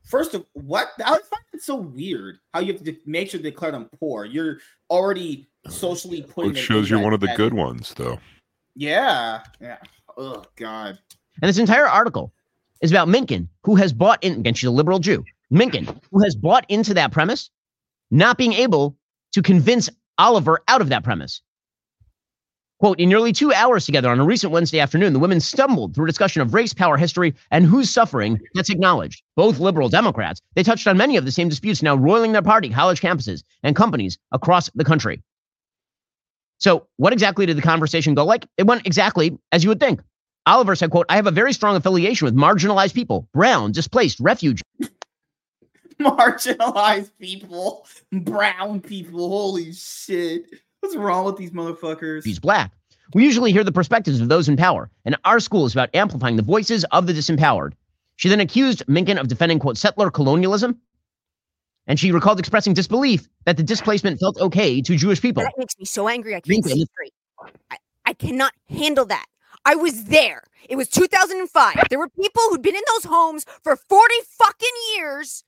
First 0.03 0.33
of 0.33 0.45
what 0.53 0.91
I 0.99 1.11
find 1.11 1.43
it 1.53 1.61
so 1.61 1.75
weird 1.75 2.39
how 2.53 2.59
you 2.59 2.73
have 2.73 2.83
to 2.83 2.95
make 3.05 3.29
sure 3.29 3.39
to 3.39 3.43
declare 3.43 3.71
them 3.71 3.89
poor. 3.99 4.25
You're 4.25 4.59
already 4.89 5.47
uh, 5.65 5.69
socially 5.69 6.21
putting 6.21 6.51
Which 6.51 6.59
shows 6.59 6.89
you're 6.89 6.99
one 6.99 7.13
of 7.13 7.19
the 7.19 7.27
that- 7.27 7.37
good 7.37 7.53
ones, 7.53 7.93
though. 7.95 8.19
Yeah. 8.75 9.41
Yeah. 9.61 9.77
Oh 10.17 10.43
god. 10.55 10.99
And 11.41 11.49
this 11.49 11.57
entire 11.57 11.87
article 11.87 12.33
is 12.81 12.91
about 12.91 13.07
Minkin, 13.07 13.47
who 13.63 13.75
has 13.75 13.93
bought 13.93 14.23
in, 14.23 14.33
again, 14.33 14.53
she's 14.53 14.67
a 14.67 14.71
liberal 14.71 14.99
Jew. 14.99 15.23
Minkin, 15.51 15.85
who 16.11 16.23
has 16.23 16.35
bought 16.35 16.65
into 16.69 16.93
that 16.95 17.11
premise, 17.11 17.49
not 18.11 18.37
being 18.37 18.53
able 18.53 18.97
to 19.33 19.41
convince 19.41 19.89
Oliver 20.17 20.61
out 20.67 20.81
of 20.81 20.89
that 20.89 21.03
premise. 21.03 21.41
Quote, 22.79 22.99
in 22.99 23.07
nearly 23.07 23.31
two 23.31 23.53
hours 23.53 23.85
together 23.85 24.09
on 24.09 24.19
a 24.19 24.25
recent 24.25 24.51
Wednesday 24.51 24.79
afternoon, 24.79 25.13
the 25.13 25.19
women 25.19 25.39
stumbled 25.39 25.95
through 25.95 26.05
a 26.05 26.07
discussion 26.07 26.41
of 26.41 26.53
race, 26.53 26.73
power, 26.73 26.97
history, 26.97 27.33
and 27.51 27.65
whose 27.65 27.89
suffering 27.89 28.39
gets 28.55 28.69
acknowledged. 28.69 29.23
Both 29.35 29.59
liberal 29.59 29.89
Democrats, 29.89 30.41
they 30.55 30.63
touched 30.63 30.87
on 30.87 30.97
many 30.97 31.15
of 31.15 31.23
the 31.23 31.31
same 31.31 31.47
disputes 31.49 31.81
now 31.81 31.95
roiling 31.95 32.33
their 32.33 32.41
party, 32.41 32.69
college 32.69 32.99
campuses, 32.99 33.43
and 33.63 33.75
companies 33.75 34.17
across 34.31 34.69
the 34.75 34.83
country. 34.83 35.21
So, 36.57 36.87
what 36.97 37.13
exactly 37.13 37.45
did 37.45 37.57
the 37.57 37.61
conversation 37.61 38.15
go 38.15 38.25
like? 38.25 38.45
It 38.57 38.67
went 38.67 38.85
exactly 38.85 39.37
as 39.51 39.63
you 39.63 39.69
would 39.69 39.79
think. 39.79 40.01
Oliver 40.45 40.75
said, 40.75 40.91
quote, 40.91 41.05
I 41.07 41.15
have 41.15 41.27
a 41.27 41.31
very 41.31 41.53
strong 41.53 41.75
affiliation 41.75 42.25
with 42.25 42.35
marginalized 42.35 42.93
people, 42.93 43.29
brown, 43.33 43.71
displaced, 43.71 44.19
refugees, 44.19 44.63
Marginalized 45.99 47.11
people, 47.19 47.85
brown 48.11 48.81
people. 48.81 49.29
Holy 49.29 49.71
shit. 49.73 50.45
What's 50.83 50.97
wrong 50.97 51.23
with 51.23 51.37
these 51.37 51.51
motherfuckers? 51.51 52.25
She's 52.25 52.39
black. 52.39 52.73
We 53.13 53.23
usually 53.23 53.53
hear 53.53 53.63
the 53.63 53.71
perspectives 53.71 54.19
of 54.19 54.27
those 54.27 54.49
in 54.49 54.57
power, 54.57 54.89
and 55.05 55.15
our 55.23 55.39
school 55.39 55.65
is 55.65 55.71
about 55.71 55.89
amplifying 55.95 56.35
the 56.35 56.43
voices 56.43 56.83
of 56.91 57.07
the 57.07 57.13
disempowered. 57.13 57.71
She 58.17 58.27
then 58.27 58.41
accused 58.41 58.85
Minkin 58.87 59.17
of 59.17 59.29
defending, 59.29 59.59
quote, 59.59 59.77
settler 59.77 60.11
colonialism. 60.11 60.77
And 61.87 61.97
she 61.97 62.11
recalled 62.11 62.37
expressing 62.37 62.73
disbelief 62.73 63.29
that 63.45 63.55
the 63.55 63.63
displacement 63.63 64.19
felt 64.19 64.37
okay 64.41 64.81
to 64.81 64.97
Jewish 64.97 65.21
people. 65.21 65.41
That 65.41 65.53
makes 65.57 65.79
me 65.79 65.85
so 65.85 66.09
angry. 66.09 66.35
I 66.35 66.41
can't 66.41 66.65
Lincoln. 66.65 66.71
see 66.73 66.85
straight. 66.85 67.13
I, 67.71 67.77
I 68.05 68.11
cannot 68.11 68.51
handle 68.67 69.05
that. 69.05 69.25
I 69.63 69.75
was 69.75 70.03
there. 70.03 70.43
It 70.67 70.75
was 70.75 70.89
2005. 70.89 71.75
There 71.89 71.99
were 71.99 72.09
people 72.09 72.43
who'd 72.49 72.61
been 72.61 72.75
in 72.75 72.83
those 72.95 73.05
homes 73.05 73.45
for 73.63 73.77
40 73.77 74.15
fucking 74.37 74.97
years. 74.97 75.45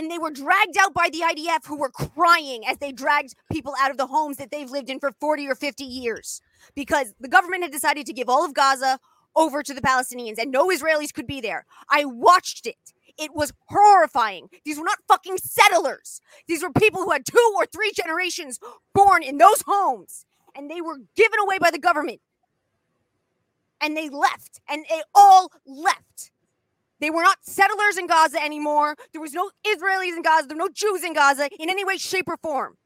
And 0.00 0.10
they 0.10 0.16
were 0.16 0.30
dragged 0.30 0.78
out 0.80 0.94
by 0.94 1.10
the 1.12 1.20
IDF 1.20 1.66
who 1.66 1.76
were 1.76 1.90
crying 1.90 2.66
as 2.66 2.78
they 2.78 2.90
dragged 2.90 3.34
people 3.52 3.74
out 3.78 3.90
of 3.90 3.98
the 3.98 4.06
homes 4.06 4.38
that 4.38 4.50
they've 4.50 4.70
lived 4.70 4.88
in 4.88 4.98
for 4.98 5.12
40 5.20 5.46
or 5.46 5.54
50 5.54 5.84
years 5.84 6.40
because 6.74 7.12
the 7.20 7.28
government 7.28 7.64
had 7.64 7.70
decided 7.70 8.06
to 8.06 8.14
give 8.14 8.26
all 8.26 8.42
of 8.42 8.54
Gaza 8.54 8.98
over 9.36 9.62
to 9.62 9.74
the 9.74 9.82
Palestinians 9.82 10.38
and 10.38 10.50
no 10.50 10.68
Israelis 10.68 11.12
could 11.12 11.26
be 11.26 11.42
there. 11.42 11.66
I 11.90 12.06
watched 12.06 12.66
it. 12.66 12.94
It 13.18 13.34
was 13.34 13.52
horrifying. 13.66 14.48
These 14.64 14.78
were 14.78 14.86
not 14.86 15.00
fucking 15.06 15.36
settlers. 15.36 16.22
These 16.48 16.62
were 16.62 16.72
people 16.72 17.02
who 17.02 17.10
had 17.10 17.26
two 17.26 17.54
or 17.54 17.66
three 17.66 17.92
generations 17.94 18.58
born 18.94 19.22
in 19.22 19.36
those 19.36 19.64
homes 19.66 20.24
and 20.56 20.70
they 20.70 20.80
were 20.80 20.96
given 21.14 21.40
away 21.40 21.58
by 21.58 21.70
the 21.70 21.78
government. 21.78 22.22
And 23.82 23.94
they 23.94 24.08
left 24.08 24.62
and 24.66 24.86
they 24.88 25.02
all 25.14 25.52
left. 25.66 26.30
They 27.00 27.10
were 27.10 27.22
not 27.22 27.38
settlers 27.42 27.96
in 27.96 28.06
Gaza 28.06 28.42
anymore. 28.42 28.96
There 29.12 29.20
was 29.20 29.32
no 29.32 29.50
Israelis 29.66 30.16
in 30.16 30.22
Gaza. 30.22 30.48
There 30.48 30.56
were 30.56 30.64
no 30.64 30.68
Jews 30.72 31.02
in 31.02 31.14
Gaza 31.14 31.48
in 31.58 31.70
any 31.70 31.84
way, 31.84 31.96
shape, 31.96 32.28
or 32.28 32.36
form. 32.36 32.76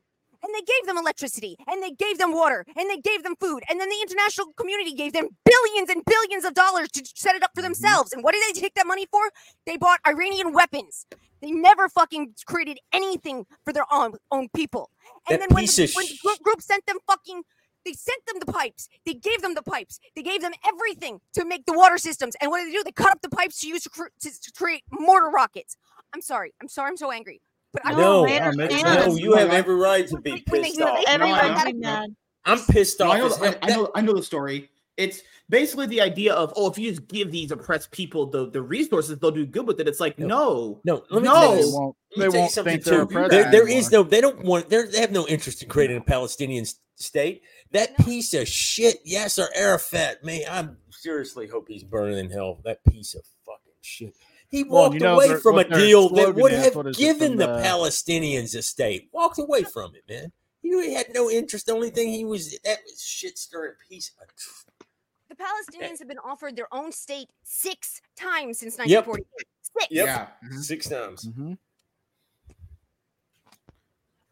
And 0.43 0.53
they 0.55 0.61
gave 0.61 0.87
them 0.87 0.99
electricity, 0.99 1.57
and 1.67 1.83
they 1.83 1.91
gave 1.93 2.19
them 2.19 2.35
water, 2.35 2.67
and 2.77 2.91
they 2.91 2.99
gave 2.99 3.23
them 3.23 3.35
food. 3.41 3.63
And 3.71 3.81
then 3.81 3.89
the 3.89 4.01
international 4.03 4.49
community 4.59 4.93
gave 4.93 5.15
them 5.15 5.29
billions 5.43 5.89
and 5.89 6.05
billions 6.05 6.45
of 6.45 6.53
dollars 6.53 6.89
to 6.91 7.03
set 7.15 7.35
it 7.35 7.43
up 7.43 7.53
for 7.55 7.63
themselves. 7.63 8.13
And 8.13 8.23
what 8.23 8.35
did 8.35 8.43
they 8.47 8.61
take 8.61 8.75
that 8.75 8.87
money 8.87 9.07
for? 9.11 9.31
They 9.65 9.79
bought 9.79 10.01
Iranian 10.07 10.53
weapons. 10.53 11.07
They 11.41 11.51
never 11.51 11.89
fucking 11.89 12.35
created 12.47 12.79
anything 12.93 13.47
for 13.65 13.73
their 13.73 13.87
own, 13.91 14.15
own 14.31 14.49
people. 14.55 14.91
And 15.29 15.41
That 15.41 15.49
then 15.49 15.55
when 15.57 15.65
the, 15.65 15.93
when 15.95 16.07
the 16.07 16.39
group 16.43 16.61
sent 16.61 16.85
them 16.87 16.99
fucking 17.07 17.43
they 17.85 17.93
sent 17.93 18.25
them 18.27 18.37
the 18.45 18.53
pipes. 18.53 18.89
They 19.07 19.15
gave 19.15 19.43
them 19.43 19.55
the 19.55 19.63
pipes. 19.63 20.01
They 20.17 20.23
gave 20.23 20.41
them 20.41 20.53
everything 20.67 21.21
to 21.35 21.45
make 21.45 21.67
the 21.67 21.73
water 21.73 21.99
systems. 21.99 22.35
And 22.41 22.51
what 22.51 22.59
did 22.59 22.69
they 22.69 22.73
do? 22.79 22.83
They 22.85 22.93
cut 22.93 23.13
up 23.13 23.21
the 23.23 23.29
pipes 23.29 23.61
to 23.61 23.69
use 23.69 23.83
to, 23.85 23.91
cr- 23.91 24.05
to, 24.21 24.31
to 24.41 24.53
create 24.53 24.83
mortar 24.91 25.29
rockets. 25.31 25.77
I'm 26.15 26.21
sorry. 26.23 26.53
I'm 26.61 26.69
sorry. 26.69 26.91
I'm 26.91 26.97
so 26.97 27.11
angry. 27.11 27.41
But 27.73 27.83
I 27.87 27.93
No, 27.93 28.25
I 28.27 28.39
No, 28.39 28.45
understand. 28.63 29.09
no, 29.09 29.17
you 29.17 29.35
have 29.35 29.51
every 29.51 29.75
right 29.75 30.07
to 30.09 30.19
be 30.21 30.31
When- 30.33 30.43
when 30.49 30.63
they 30.63 30.69
pissed 30.69 30.81
off. 30.81 30.99
they- 31.05 31.13
Everyone 31.13 31.39
I 31.39 31.49
should 31.49 31.65
know. 31.67 31.73
be 31.73 31.79
mad. 31.79 32.17
I'm 32.45 32.59
pissed 32.61 33.01
No, 33.01 33.07
off. 33.11 33.13
I 33.15 33.19
know, 33.19 33.35
I. 33.43 33.59
I 33.63 33.69
know, 33.77 33.91
I 33.97 34.01
know 34.01 34.13
the 34.15 34.23
story. 34.23 34.71
It's 34.97 35.23
basically 35.51 35.87
the 35.87 36.01
idea 36.01 36.33
of 36.35 36.53
oh, 36.55 36.71
if 36.71 36.79
you 36.79 36.89
just 36.89 37.09
give 37.09 37.33
these 37.33 37.51
oppressed 37.51 37.91
people 37.91 38.27
the, 38.27 38.49
the 38.49 38.63
resources, 38.63 39.19
they'll 39.19 39.33
do 39.33 39.45
good 39.45 39.67
with 39.67 39.81
it. 39.81 39.89
It's 39.89 39.99
like 39.99 40.19
No. 40.21 40.81
no, 40.85 40.97
No, 40.97 41.05
let 41.11 41.23
me 41.23 41.29
No. 41.29 41.35
tell 41.35 41.51
you 41.51 41.57
They 41.57 41.63
this. 41.63 41.73
won't. 41.75 41.97
They 42.17 42.29
won't 42.29 42.51
something 42.53 42.73
think 42.75 42.85
they're 42.85 43.01
oppressed 43.03 43.31
There, 43.33 43.51
there 43.51 43.69
is 43.69 43.91
no. 43.91 44.05
They 44.05 44.21
don't 44.21 44.45
want. 44.45 44.69
they're- 44.71 44.89
have 45.01 45.11
no 45.11 45.27
interest 45.27 45.65
in 45.65 45.69
creating 45.69 45.97
a 45.97 46.01
Palestinian 46.01 46.65
state. 46.95 47.43
That 47.75 47.97
piece 47.99 48.33
of 48.35 48.49
shit, 48.49 49.05
Yasser 49.05 49.47
Arafat. 49.55 50.25
Man, 50.25 50.43
I 50.49 50.69
seriously 50.91 51.47
hope 51.49 51.67
he's 51.69 51.83
burning 51.85 52.19
in 52.19 52.31
hell. 52.31 52.61
That 52.65 52.83
piece 52.85 53.15
of 53.15 53.23
fucking 53.45 53.73
shit. 53.83 54.17
He 54.49 54.63
Well, 54.63 54.85
walked 54.85 54.95
you 54.95 55.01
know 55.01 55.17
away 55.17 55.29
their- 55.29 55.41
from 55.41 55.59
a 55.59 55.65
deal 55.69 56.09
that 56.11 56.35
would 56.37 56.53
is, 56.53 56.65
have 56.65 56.77
what 56.77 56.87
is 56.87 56.97
it, 56.97 57.01
given 57.01 57.33
from 57.33 57.39
the 57.39 57.47
the- 57.49 57.53
Palestinians 57.63 58.55
a 58.57 58.63
state. 58.63 59.09
Walked 59.13 59.39
away 59.41 59.65
from 59.65 59.95
it, 59.97 60.05
man. 60.09 60.33
He 60.63 60.95
had 60.95 61.13
no 61.13 61.29
interest. 61.31 61.67
The 61.67 61.73
only 61.73 61.91
thing 61.91 62.11
he 62.13 62.25
was 62.25 62.57
that 62.61 62.79
was 62.87 63.03
shit 63.03 63.37
stirring 63.39 63.75
piece 63.89 64.13
of. 64.21 64.87
the 65.29 65.35
Palestinians 65.35 65.99
have 65.99 66.07
been 66.09 66.19
offered 66.21 66.55
their 66.55 66.73
own 66.73 66.93
state 66.93 67.29
six 67.43 68.01
times 68.17 68.61
since 68.61 68.79
Yep. 68.79 69.07
1948. 69.09 69.27
Six. 69.63 69.87
Yep. 69.91 70.07
yeah, 70.07 70.29
mhm. 70.49 70.63
Six 70.63 70.89
times. 70.89 71.25
Mhm. 71.25 71.59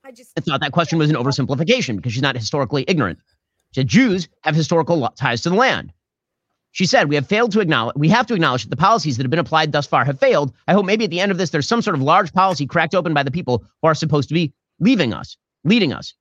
I 0.04 0.10
just 0.10 0.32
I 0.36 0.40
thought 0.40 0.60
that 0.60 0.72
question 0.72 0.98
was 0.98 1.10
an 1.10 1.16
oversimplification 1.16 1.96
because 1.96 2.12
she's 2.12 2.22
not 2.22 2.36
historically 2.36 2.84
ignorant. 2.88 3.20
She 3.70 3.80
said 3.80 3.88
Jews 3.88 4.28
have 4.42 4.54
historical 4.54 5.08
ties 5.16 5.42
to 5.42 5.50
the 5.50 5.56
land. 5.56 5.92
She 6.72 6.86
said, 6.86 7.08
We 7.08 7.14
have 7.14 7.28
failed 7.28 7.52
to 7.52 7.60
acknowledge, 7.60 7.96
we 7.96 8.08
have 8.08 8.26
to 8.26 8.34
acknowledge 8.34 8.64
that 8.64 8.70
the 8.70 8.76
policies 8.76 9.16
that 9.16 9.22
have 9.22 9.30
been 9.30 9.38
applied 9.38 9.70
thus 9.70 9.86
far 9.86 10.04
have 10.04 10.18
failed. 10.18 10.52
I 10.66 10.72
hope 10.72 10.86
maybe 10.86 11.04
at 11.04 11.10
the 11.10 11.20
end 11.20 11.30
of 11.30 11.38
this, 11.38 11.50
there's 11.50 11.68
some 11.68 11.82
sort 11.82 11.94
of 11.94 12.02
large 12.02 12.32
policy 12.32 12.66
cracked 12.66 12.94
open 12.94 13.14
by 13.14 13.22
the 13.22 13.30
people 13.30 13.64
who 13.80 13.88
are 13.88 13.94
supposed 13.94 14.28
to 14.28 14.34
be 14.34 14.52
leaving 14.80 15.12
us, 15.12 15.36
leading 15.64 15.92
us. 15.92 16.14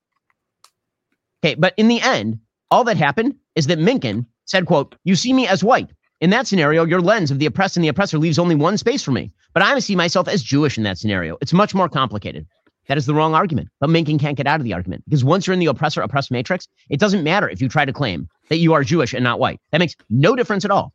Okay, 1.44 1.56
but 1.56 1.74
in 1.78 1.88
the 1.88 2.02
end, 2.02 2.40
all 2.70 2.84
that 2.84 2.98
happened 2.98 3.36
is 3.56 3.68
that 3.68 3.80
Minkin 3.80 4.26
said, 4.46 4.66
quote, 4.68 4.96
You 5.04 5.16
see 5.16 5.34
me 5.34 5.48
as 5.48 5.64
white. 5.64 5.90
In 6.20 6.30
that 6.30 6.46
scenario, 6.46 6.86
your 6.86 7.02
lens 7.02 7.32
of 7.32 7.40
the 7.40 7.48
oppressed 7.48 7.78
and 7.78 7.84
the 7.84 7.88
oppressor 7.88 8.20
leaves 8.20 8.38
only 8.38 8.54
one 8.54 8.78
space 8.78 9.02
for 9.02 9.12
me. 9.12 9.32
But 9.54 9.64
I 9.64 9.80
see 9.80 9.96
myself 9.96 10.28
as 10.28 10.44
Jewish 10.44 10.78
in 10.78 10.84
that 10.84 11.00
scenario. 11.00 11.38
It's 11.42 11.52
much 11.52 11.74
more 11.74 11.90
complicated. 11.90 12.46
That 12.88 12.98
is 12.98 13.06
the 13.06 13.14
wrong 13.14 13.34
argument. 13.36 13.70
But 13.80 13.90
Minkin 13.90 14.20
can't 14.20 14.38
get 14.38 14.48
out 14.48 14.60
of 14.60 14.64
the 14.64 14.74
argument 14.74 15.04
because 15.06 15.24
once 15.24 15.46
you're 15.46 15.54
in 15.54 15.60
the 15.60 15.68
oppressor 15.68 16.02
oppressed 16.02 16.32
matrix, 16.32 16.68
it 16.90 17.00
doesn't 17.00 17.24
matter 17.24 17.48
if 17.48 17.62
you 17.62 17.70
try 17.70 17.86
to 17.86 17.94
claim 17.94 18.28
that 18.50 18.58
you 18.58 18.74
are 18.74 18.84
Jewish 18.84 19.14
and 19.14 19.24
not 19.24 19.40
white. 19.40 19.60
That 19.72 19.80
makes 19.80 19.96
no 20.10 20.36
difference 20.36 20.66
at 20.66 20.72
all. 20.72 20.94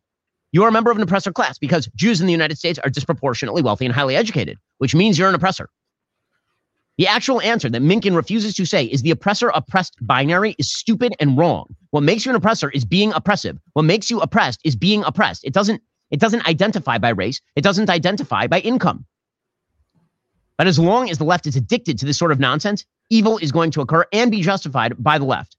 You 0.51 0.63
are 0.63 0.69
a 0.69 0.71
member 0.71 0.91
of 0.91 0.97
an 0.97 1.03
oppressor 1.03 1.31
class 1.31 1.57
because 1.57 1.87
Jews 1.95 2.21
in 2.21 2.27
the 2.27 2.31
United 2.31 2.57
States 2.57 2.79
are 2.83 2.89
disproportionately 2.89 3.61
wealthy 3.61 3.85
and 3.85 3.93
highly 3.93 4.15
educated, 4.15 4.57
which 4.77 4.95
means 4.95 5.17
you're 5.17 5.29
an 5.29 5.35
oppressor. 5.35 5.69
The 6.97 7.07
actual 7.07 7.41
answer 7.41 7.69
that 7.69 7.81
Minkin 7.81 8.15
refuses 8.15 8.55
to 8.55 8.65
say 8.65 8.85
is 8.85 9.03
the 9.03 9.11
oppressor 9.11 9.49
oppressed 9.49 9.95
binary 10.01 10.55
is 10.57 10.71
stupid 10.71 11.15
and 11.19 11.37
wrong. 11.37 11.75
What 11.91 12.01
makes 12.01 12.25
you 12.25 12.31
an 12.31 12.35
oppressor 12.35 12.71
is 12.71 12.85
being 12.85 13.13
oppressive. 13.13 13.57
What 13.73 13.83
makes 13.83 14.09
you 14.09 14.19
oppressed 14.19 14.61
is 14.63 14.75
being 14.75 15.03
oppressed. 15.03 15.43
It 15.43 15.53
doesn't 15.53 15.81
it 16.09 16.19
doesn't 16.19 16.47
identify 16.47 16.97
by 16.97 17.09
race. 17.09 17.41
It 17.55 17.63
doesn't 17.63 17.89
identify 17.89 18.47
by 18.47 18.61
income. 18.61 19.05
But 20.57 20.67
as 20.67 20.79
long 20.79 21.09
as 21.09 21.17
the 21.17 21.23
left 21.23 21.45
is 21.45 21.55
addicted 21.55 21.99
to 21.99 22.05
this 22.05 22.17
sort 22.17 22.31
of 22.31 22.39
nonsense, 22.39 22.85
evil 23.09 23.37
is 23.37 23.51
going 23.51 23.71
to 23.71 23.81
occur 23.81 24.05
and 24.11 24.31
be 24.31 24.41
justified 24.41 24.93
by 24.97 25.17
the 25.17 25.25
left. 25.25 25.55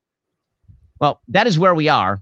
Well, 1.01 1.21
that 1.29 1.47
is 1.47 1.59
where 1.59 1.75
we 1.75 1.89
are 1.89 2.21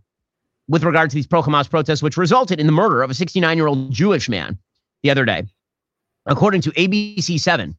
with 0.69 0.85
regard 0.85 1.11
to 1.11 1.15
these 1.15 1.27
pro 1.27 1.43
Hamas 1.43 1.70
protests, 1.70 2.03
which 2.03 2.16
resulted 2.16 2.61
in 2.61 2.66
the 2.66 2.73
murder 2.73 3.03
of 3.03 3.11
a 3.11 3.15
69 3.15 3.57
year 3.57 3.66
old 3.66 3.90
Jewish 3.90 4.28
man 4.28 4.59
the 5.03 5.11
other 5.11 5.24
day. 5.24 5.44
According 6.27 6.61
to 6.62 6.70
ABC 6.73 7.40
7, 7.40 7.77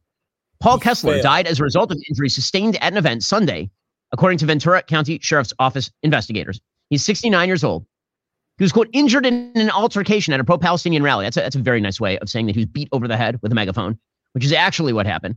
Paul 0.60 0.78
Kessler 0.80 1.14
failed. 1.14 1.22
died 1.22 1.46
as 1.46 1.60
a 1.60 1.62
result 1.62 1.92
of 1.92 1.98
injuries 2.08 2.34
sustained 2.34 2.76
at 2.76 2.92
an 2.92 2.98
event 2.98 3.22
Sunday, 3.22 3.70
according 4.10 4.38
to 4.38 4.46
Ventura 4.46 4.82
County 4.82 5.18
Sheriff's 5.22 5.52
Office 5.58 5.90
investigators. 6.02 6.60
He's 6.90 7.04
69 7.04 7.46
years 7.46 7.62
old. 7.62 7.86
He 8.56 8.64
was, 8.64 8.72
quote, 8.72 8.88
injured 8.92 9.24
in 9.24 9.52
an 9.54 9.70
altercation 9.70 10.34
at 10.34 10.40
a 10.40 10.44
pro 10.44 10.58
Palestinian 10.58 11.02
rally. 11.02 11.24
That's 11.26 11.36
a, 11.36 11.40
that's 11.40 11.56
a 11.56 11.60
very 11.60 11.80
nice 11.80 12.00
way 12.00 12.18
of 12.18 12.28
saying 12.28 12.46
that 12.46 12.56
he 12.56 12.60
was 12.60 12.66
beat 12.66 12.88
over 12.90 13.06
the 13.06 13.16
head 13.16 13.38
with 13.40 13.52
a 13.52 13.54
megaphone, 13.54 13.98
which 14.38 14.44
is 14.44 14.52
actually 14.52 14.92
what 14.92 15.04
happened. 15.04 15.34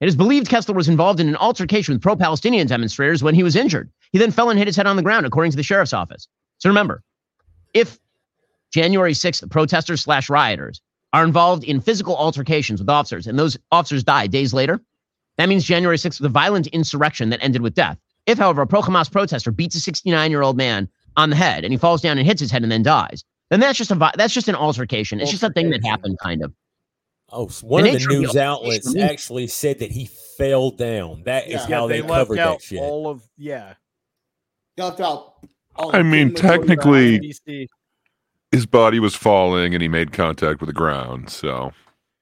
It 0.00 0.06
is 0.06 0.14
believed 0.14 0.48
Kessler 0.48 0.76
was 0.76 0.88
involved 0.88 1.18
in 1.18 1.28
an 1.28 1.34
altercation 1.34 1.92
with 1.92 2.00
pro 2.00 2.14
Palestinian 2.14 2.68
demonstrators 2.68 3.20
when 3.20 3.34
he 3.34 3.42
was 3.42 3.56
injured. 3.56 3.90
He 4.12 4.18
then 4.20 4.30
fell 4.30 4.48
and 4.48 4.56
hit 4.56 4.68
his 4.68 4.76
head 4.76 4.86
on 4.86 4.94
the 4.94 5.02
ground, 5.02 5.26
according 5.26 5.50
to 5.50 5.56
the 5.56 5.64
sheriff's 5.64 5.92
office. 5.92 6.28
So 6.58 6.68
remember, 6.68 7.02
if 7.74 7.98
January 8.72 9.12
6th 9.12 9.50
protesters 9.50 10.02
slash 10.02 10.30
rioters 10.30 10.80
are 11.12 11.24
involved 11.24 11.64
in 11.64 11.80
physical 11.80 12.14
altercations 12.14 12.78
with 12.78 12.88
officers 12.88 13.26
and 13.26 13.36
those 13.36 13.58
officers 13.72 14.04
die 14.04 14.28
days 14.28 14.54
later, 14.54 14.80
that 15.36 15.48
means 15.48 15.64
January 15.64 15.96
6th 15.96 16.20
was 16.20 16.26
a 16.26 16.28
violent 16.28 16.68
insurrection 16.68 17.30
that 17.30 17.42
ended 17.42 17.60
with 17.60 17.74
death. 17.74 17.98
If, 18.26 18.38
however, 18.38 18.62
a 18.62 18.68
pro 18.68 18.82
Hamas 18.82 19.10
protester 19.10 19.50
beats 19.50 19.74
a 19.74 19.80
69 19.80 20.30
year 20.30 20.42
old 20.42 20.56
man 20.56 20.88
on 21.16 21.30
the 21.30 21.36
head 21.36 21.64
and 21.64 21.72
he 21.72 21.76
falls 21.76 22.00
down 22.00 22.18
and 22.18 22.26
hits 22.26 22.40
his 22.40 22.52
head 22.52 22.62
and 22.62 22.70
then 22.70 22.84
dies, 22.84 23.24
then 23.50 23.58
that's 23.58 23.78
just 23.78 23.90
a 23.90 24.12
that's 24.14 24.32
just 24.32 24.46
an 24.46 24.54
altercation. 24.54 25.20
It's 25.20 25.32
just 25.32 25.42
a 25.42 25.50
thing 25.50 25.70
that 25.70 25.84
happened, 25.84 26.20
kind 26.22 26.44
of. 26.44 26.52
Oh, 27.32 27.46
s- 27.46 27.62
one 27.62 27.86
of 27.86 27.92
the 27.92 27.96
of 27.96 28.02
the 28.02 28.08
news 28.08 28.36
outlets 28.36 28.86
altercation- 28.86 29.10
actually 29.10 29.46
said 29.46 29.78
that 29.78 29.90
he 29.90 30.06
fell 30.36 30.70
down. 30.70 31.22
That 31.24 31.46
is 31.46 31.52
Yeah. 31.52 31.66
Yeah, 31.68 31.76
how 31.76 31.86
they, 31.88 32.00
they, 32.00 32.06
left 32.08 32.28
covered 32.28 32.38
out 32.38 32.58
that 32.58 32.64
shit. 32.64 32.78
all 32.80 33.08
of 33.08 33.22
yeah. 33.36 33.74
They 34.76 34.82
left 34.82 35.00
out. 35.00 35.34
all 35.76 35.94
I 35.96 36.02
mean, 36.02 36.28
majority 36.28 36.30
of 36.30 36.34
the 36.34 36.76
technically- 36.76 37.68
His 38.50 38.66
body 38.66 38.98
was 39.00 39.14
falling 39.14 39.74
and 39.74 39.80
he 39.82 39.88
made 39.88 40.12
contact 40.12 40.60
with 40.60 40.66
the 40.68 40.74
ground. 40.74 41.30
So, 41.30 41.72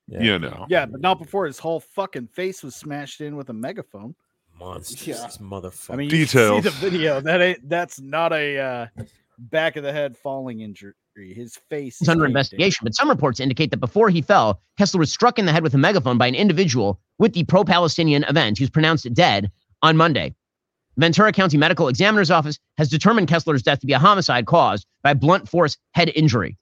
Yeah. 0.06 0.22
you 0.22 0.38
know. 0.38 0.66
Yeah, 0.68 0.86
but 0.86 1.00
not 1.00 1.18
before 1.18 1.46
his 1.46 1.58
whole 1.58 1.80
fucking 1.80 2.28
face 2.28 2.62
was 2.62 2.76
smashed 2.76 3.20
in 3.20 3.36
with 3.36 3.48
a 3.50 3.52
megaphone. 3.52 4.14
Monsters, 4.58 5.06
Yeah. 5.06 5.26
these 5.26 5.38
motherfuckers. 5.38 5.92
I 5.92 5.96
mean, 5.96 6.10
you 6.10 6.26
see 6.26 6.38
Details. 6.38 6.64
the 6.64 6.70
video. 6.70 7.20
That 7.20 7.40
ain't 7.40 7.68
that's 7.68 7.98
not 8.00 8.32
a 8.32 8.58
uh, 8.58 8.86
back 9.38 9.76
of 9.76 9.82
the 9.82 9.92
head 9.92 10.16
falling 10.18 10.60
injury. 10.60 10.92
His 11.20 11.56
face 11.68 11.94
It's 11.94 12.02
is 12.02 12.08
under 12.08 12.24
caved 12.24 12.30
in. 12.30 12.36
investigation, 12.36 12.84
but 12.84 12.94
some 12.94 13.08
reports 13.08 13.40
indicate 13.40 13.70
that 13.70 13.78
before 13.78 14.10
he 14.10 14.22
fell, 14.22 14.60
Kessler 14.78 15.00
was 15.00 15.12
struck 15.12 15.38
in 15.38 15.46
the 15.46 15.52
head 15.52 15.62
with 15.62 15.74
a 15.74 15.78
megaphone 15.78 16.18
by 16.18 16.26
an 16.26 16.34
individual 16.34 17.00
with 17.18 17.32
the 17.32 17.44
pro 17.44 17.64
Palestinian 17.64 18.24
event. 18.24 18.58
He 18.58 18.64
was 18.64 18.70
pronounced 18.70 19.12
dead 19.14 19.50
on 19.82 19.96
Monday. 19.96 20.34
Ventura 20.96 21.32
County 21.32 21.56
Medical 21.56 21.88
Examiner's 21.88 22.30
Office 22.30 22.58
has 22.76 22.88
determined 22.88 23.28
Kessler's 23.28 23.62
death 23.62 23.80
to 23.80 23.86
be 23.86 23.92
a 23.92 23.98
homicide 23.98 24.46
caused 24.46 24.86
by 25.02 25.14
blunt 25.14 25.48
force 25.48 25.76
head 25.92 26.10
injury. 26.14 26.56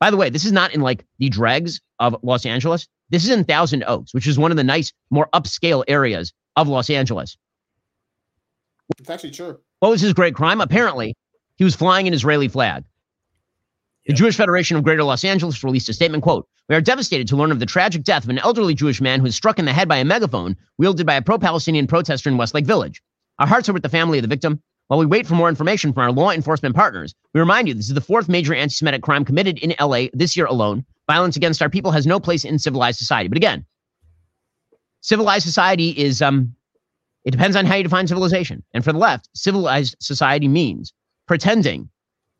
By 0.00 0.10
the 0.10 0.16
way, 0.16 0.30
this 0.30 0.44
is 0.44 0.52
not 0.52 0.74
in 0.74 0.80
like 0.80 1.04
the 1.18 1.28
dregs 1.28 1.80
of 2.00 2.16
Los 2.22 2.44
Angeles. 2.46 2.88
This 3.10 3.24
is 3.24 3.30
in 3.30 3.44
Thousand 3.44 3.84
Oaks, 3.84 4.12
which 4.14 4.26
is 4.26 4.38
one 4.38 4.50
of 4.50 4.56
the 4.56 4.64
nice, 4.64 4.92
more 5.10 5.28
upscale 5.34 5.84
areas 5.86 6.32
of 6.56 6.68
Los 6.68 6.90
Angeles. 6.90 7.36
It's 8.98 9.10
actually 9.10 9.30
true. 9.30 9.58
What 9.80 9.90
was 9.90 10.00
his 10.00 10.12
great 10.12 10.34
crime? 10.34 10.60
Apparently, 10.60 11.14
he 11.56 11.64
was 11.64 11.74
flying 11.74 12.08
an 12.08 12.14
Israeli 12.14 12.48
flag. 12.48 12.84
The 14.06 14.12
Jewish 14.12 14.36
Federation 14.36 14.76
of 14.76 14.82
Greater 14.82 15.02
Los 15.02 15.24
Angeles 15.24 15.64
released 15.64 15.88
a 15.88 15.94
statement, 15.94 16.22
quote, 16.22 16.46
We 16.68 16.74
are 16.74 16.80
devastated 16.82 17.26
to 17.28 17.36
learn 17.36 17.50
of 17.50 17.58
the 17.58 17.64
tragic 17.64 18.04
death 18.04 18.24
of 18.24 18.30
an 18.30 18.38
elderly 18.38 18.74
Jewish 18.74 19.00
man 19.00 19.20
who 19.20 19.24
was 19.24 19.34
struck 19.34 19.58
in 19.58 19.64
the 19.64 19.72
head 19.72 19.88
by 19.88 19.96
a 19.96 20.04
megaphone 20.04 20.56
wielded 20.76 21.06
by 21.06 21.14
a 21.14 21.22
pro-Palestinian 21.22 21.86
protester 21.86 22.28
in 22.28 22.36
Westlake 22.36 22.66
Village. 22.66 23.02
Our 23.38 23.46
hearts 23.46 23.68
are 23.68 23.72
with 23.72 23.82
the 23.82 23.88
family 23.88 24.18
of 24.18 24.22
the 24.22 24.28
victim. 24.28 24.60
While 24.88 25.00
we 25.00 25.06
wait 25.06 25.26
for 25.26 25.34
more 25.34 25.48
information 25.48 25.94
from 25.94 26.02
our 26.02 26.12
law 26.12 26.30
enforcement 26.30 26.76
partners, 26.76 27.14
we 27.32 27.40
remind 27.40 27.66
you 27.66 27.72
this 27.72 27.88
is 27.88 27.94
the 27.94 28.02
fourth 28.02 28.28
major 28.28 28.54
anti-Semitic 28.54 29.02
crime 29.02 29.24
committed 29.24 29.58
in 29.60 29.74
LA 29.80 30.08
this 30.12 30.36
year 30.36 30.44
alone. 30.44 30.84
Violence 31.10 31.36
against 31.36 31.62
our 31.62 31.70
people 31.70 31.90
has 31.90 32.06
no 32.06 32.20
place 32.20 32.44
in 32.44 32.58
civilized 32.58 32.98
society. 32.98 33.28
But 33.28 33.38
again, 33.38 33.64
civilized 35.00 35.44
society 35.46 35.90
is 35.90 36.20
um 36.20 36.54
it 37.24 37.30
depends 37.30 37.56
on 37.56 37.64
how 37.64 37.76
you 37.76 37.82
define 37.82 38.06
civilization. 38.06 38.62
And 38.74 38.84
for 38.84 38.92
the 38.92 38.98
left, 38.98 39.30
civilized 39.34 39.96
society 39.98 40.46
means 40.46 40.92
pretending 41.26 41.88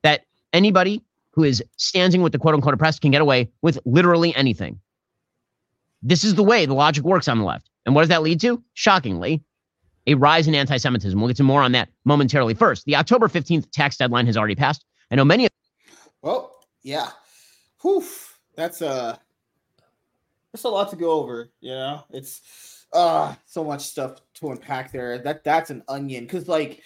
that 0.03 0.27
anybody 0.53 1.03
who 1.35 1.43
is 1.43 1.63
standing 1.77 2.23
with 2.23 2.33
the 2.33 2.39
quote 2.39 2.55
unquote 2.55 2.75
oppressed 2.75 3.01
can 3.01 3.11
get 3.11 3.21
away 3.21 3.51
with 3.61 3.79
literally 3.85 4.35
anything. 4.37 4.79
This 6.03 6.23
is 6.23 6.37
the 6.37 6.45
way 6.45 6.65
the 6.65 6.75
logic 6.75 7.05
works 7.05 7.29
on 7.29 7.39
the 7.39 7.45
left. 7.45 7.69
And 7.87 7.95
what 7.95 8.03
does 8.03 8.09
that 8.09 8.23
lead 8.23 8.41
to? 8.41 8.63
Shockingly, 8.75 9.43
a 10.07 10.15
rise 10.15 10.47
in 10.47 10.55
anti 10.55 10.77
Semitism. 10.77 11.19
We'll 11.19 11.29
get 11.29 11.37
to 11.39 11.43
more 11.43 11.63
on 11.63 11.73
that 11.73 11.89
momentarily. 12.05 12.55
First, 12.55 12.85
the 12.85 12.97
October 12.97 13.29
15th 13.29 13.71
tax 13.73 13.97
deadline 13.97 14.27
has 14.27 14.37
already 14.37 14.55
passed. 14.55 14.85
I 15.11 15.17
know 15.17 15.25
many 15.25 15.47
of 15.47 15.51
Well, 16.23 16.55
yeah. 16.83 17.11
Whew. 17.83 18.05
That's 18.55 18.81
uh 18.81 19.17
that's 20.53 20.65
a 20.65 20.69
lot 20.69 20.91
to 20.91 20.97
go 20.97 21.11
over, 21.11 21.51
you 21.61 21.71
know. 21.71 22.05
It's 22.11 22.87
uh 22.93 23.35
so 23.45 23.65
much 23.65 23.83
stuff 23.83 24.21
to 24.35 24.51
unpack 24.51 24.93
there. 24.93 25.19
That 25.19 25.43
that's 25.43 25.71
an 25.71 25.83
onion 25.89 26.25
because 26.25 26.47
like 26.47 26.83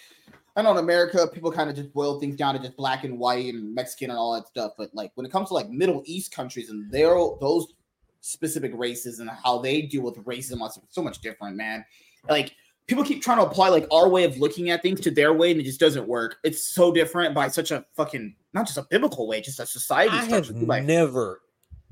I 0.59 0.61
know 0.61 0.71
in 0.71 0.77
America 0.77 1.27
people 1.27 1.51
kind 1.51 1.69
of 1.69 1.75
just 1.75 1.93
boil 1.93 2.19
things 2.19 2.35
down 2.35 2.53
to 2.53 2.59
just 2.59 2.75
black 2.75 3.03
and 3.03 3.17
white 3.17 3.53
and 3.53 3.73
Mexican 3.73 4.09
and 4.09 4.19
all 4.19 4.33
that 4.33 4.47
stuff. 4.47 4.73
But 4.77 4.89
like 4.93 5.11
when 5.15 5.25
it 5.25 5.31
comes 5.31 5.47
to 5.47 5.53
like 5.53 5.69
Middle 5.69 6.03
East 6.05 6.31
countries 6.31 6.69
and 6.69 6.91
their 6.91 7.15
those 7.39 7.73
specific 8.21 8.71
races 8.75 9.19
and 9.19 9.29
how 9.29 9.59
they 9.59 9.83
deal 9.83 10.03
with 10.03 10.15
racism, 10.25 10.65
it's 10.65 10.77
so 10.89 11.01
much 11.01 11.21
different, 11.21 11.55
man. 11.55 11.85
Like 12.29 12.53
people 12.87 13.03
keep 13.03 13.21
trying 13.21 13.37
to 13.37 13.45
apply 13.45 13.69
like 13.69 13.87
our 13.91 14.09
way 14.09 14.25
of 14.25 14.37
looking 14.37 14.69
at 14.69 14.81
things 14.81 14.99
to 15.01 15.11
their 15.11 15.33
way, 15.33 15.51
and 15.51 15.61
it 15.61 15.63
just 15.63 15.79
doesn't 15.79 16.07
work. 16.07 16.37
It's 16.43 16.65
so 16.65 16.91
different 16.91 17.33
by 17.33 17.47
such 17.47 17.71
a 17.71 17.85
fucking 17.95 18.35
not 18.53 18.67
just 18.67 18.77
a 18.77 18.85
biblical 18.89 19.27
way, 19.27 19.41
just 19.41 19.59
a 19.59 19.65
society 19.65 20.11
I 20.11 20.25
structure. 20.25 20.53
have 20.53 20.63
Like, 20.63 20.83
never, 20.83 21.41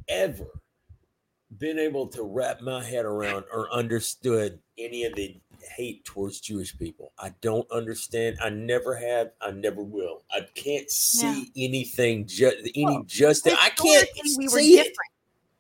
ever 0.10 0.48
been 1.58 1.80
able 1.80 2.08
to 2.08 2.24
wrap 2.24 2.62
my 2.62 2.84
head 2.84 3.06
around 3.06 3.46
or 3.54 3.72
understood 3.72 4.60
any 4.78 5.06
of 5.06 5.16
the 5.16 5.40
hate 5.76 6.04
towards 6.06 6.40
Jewish 6.40 6.78
people. 6.78 7.14
I 7.18 7.34
don't 7.42 7.70
understand. 7.72 8.38
I 8.42 8.50
never 8.50 8.96
have. 8.96 9.32
I 9.42 9.52
never 9.52 9.82
will. 9.82 10.24
I 10.32 10.42
can't 10.56 10.90
see 10.90 11.52
anything. 11.56 12.26
Ju- 12.28 12.52
any 12.76 13.04
justice. 13.06 13.56
I 13.60 13.70
can't 13.70 14.10
we 14.38 14.46
were 14.46 14.60
see 14.60 14.80
it. 14.80 14.84
different. 14.84 15.12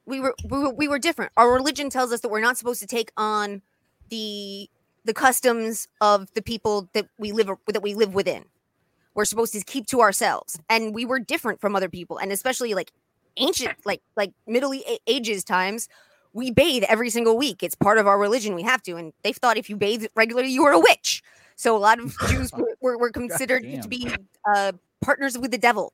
We 0.05 0.19
were, 0.19 0.35
we 0.49 0.57
were 0.59 0.69
we 0.73 0.87
were 0.87 0.99
different. 0.99 1.31
Our 1.37 1.51
religion 1.51 1.89
tells 1.89 2.11
us 2.11 2.21
that 2.21 2.29
we're 2.29 2.41
not 2.41 2.57
supposed 2.57 2.79
to 2.81 2.87
take 2.87 3.11
on 3.17 3.61
the 4.09 4.69
the 5.03 5.13
customs 5.13 5.87
of 6.01 6.31
the 6.33 6.41
people 6.41 6.89
that 6.93 7.07
we 7.17 7.31
live 7.31 7.49
that 7.67 7.81
we 7.81 7.93
live 7.93 8.13
within. 8.13 8.45
We're 9.15 9.25
supposed 9.25 9.53
to 9.53 9.61
keep 9.61 9.87
to 9.87 10.01
ourselves, 10.01 10.59
and 10.69 10.93
we 10.93 11.05
were 11.05 11.19
different 11.19 11.59
from 11.59 11.75
other 11.75 11.89
people, 11.89 12.17
and 12.17 12.31
especially 12.31 12.73
like 12.73 12.91
ancient, 13.37 13.73
like 13.85 14.01
like 14.15 14.33
Middle 14.47 14.73
Ages 15.07 15.43
times. 15.43 15.87
We 16.33 16.51
bathe 16.51 16.83
every 16.87 17.09
single 17.09 17.37
week. 17.37 17.63
It's 17.63 17.75
part 17.75 17.97
of 17.97 18.05
our 18.07 18.19
religion. 18.19 18.53
We 18.55 18.63
have 18.63 18.83
to, 18.83 18.95
and 18.95 19.13
they 19.23 19.33
thought 19.33 19.57
if 19.57 19.69
you 19.69 19.75
bathe 19.77 20.05
regularly, 20.15 20.49
you 20.49 20.63
were 20.63 20.71
a 20.71 20.79
witch. 20.79 21.23
So 21.55 21.75
a 21.75 21.79
lot 21.79 21.99
of 21.99 22.15
Jews 22.29 22.51
were, 22.53 22.75
were, 22.81 22.97
were 22.97 23.11
considered 23.11 23.63
to 23.81 23.87
be 23.87 24.09
uh, 24.45 24.73
partners 25.01 25.37
with 25.37 25.51
the 25.51 25.57
devil. 25.57 25.93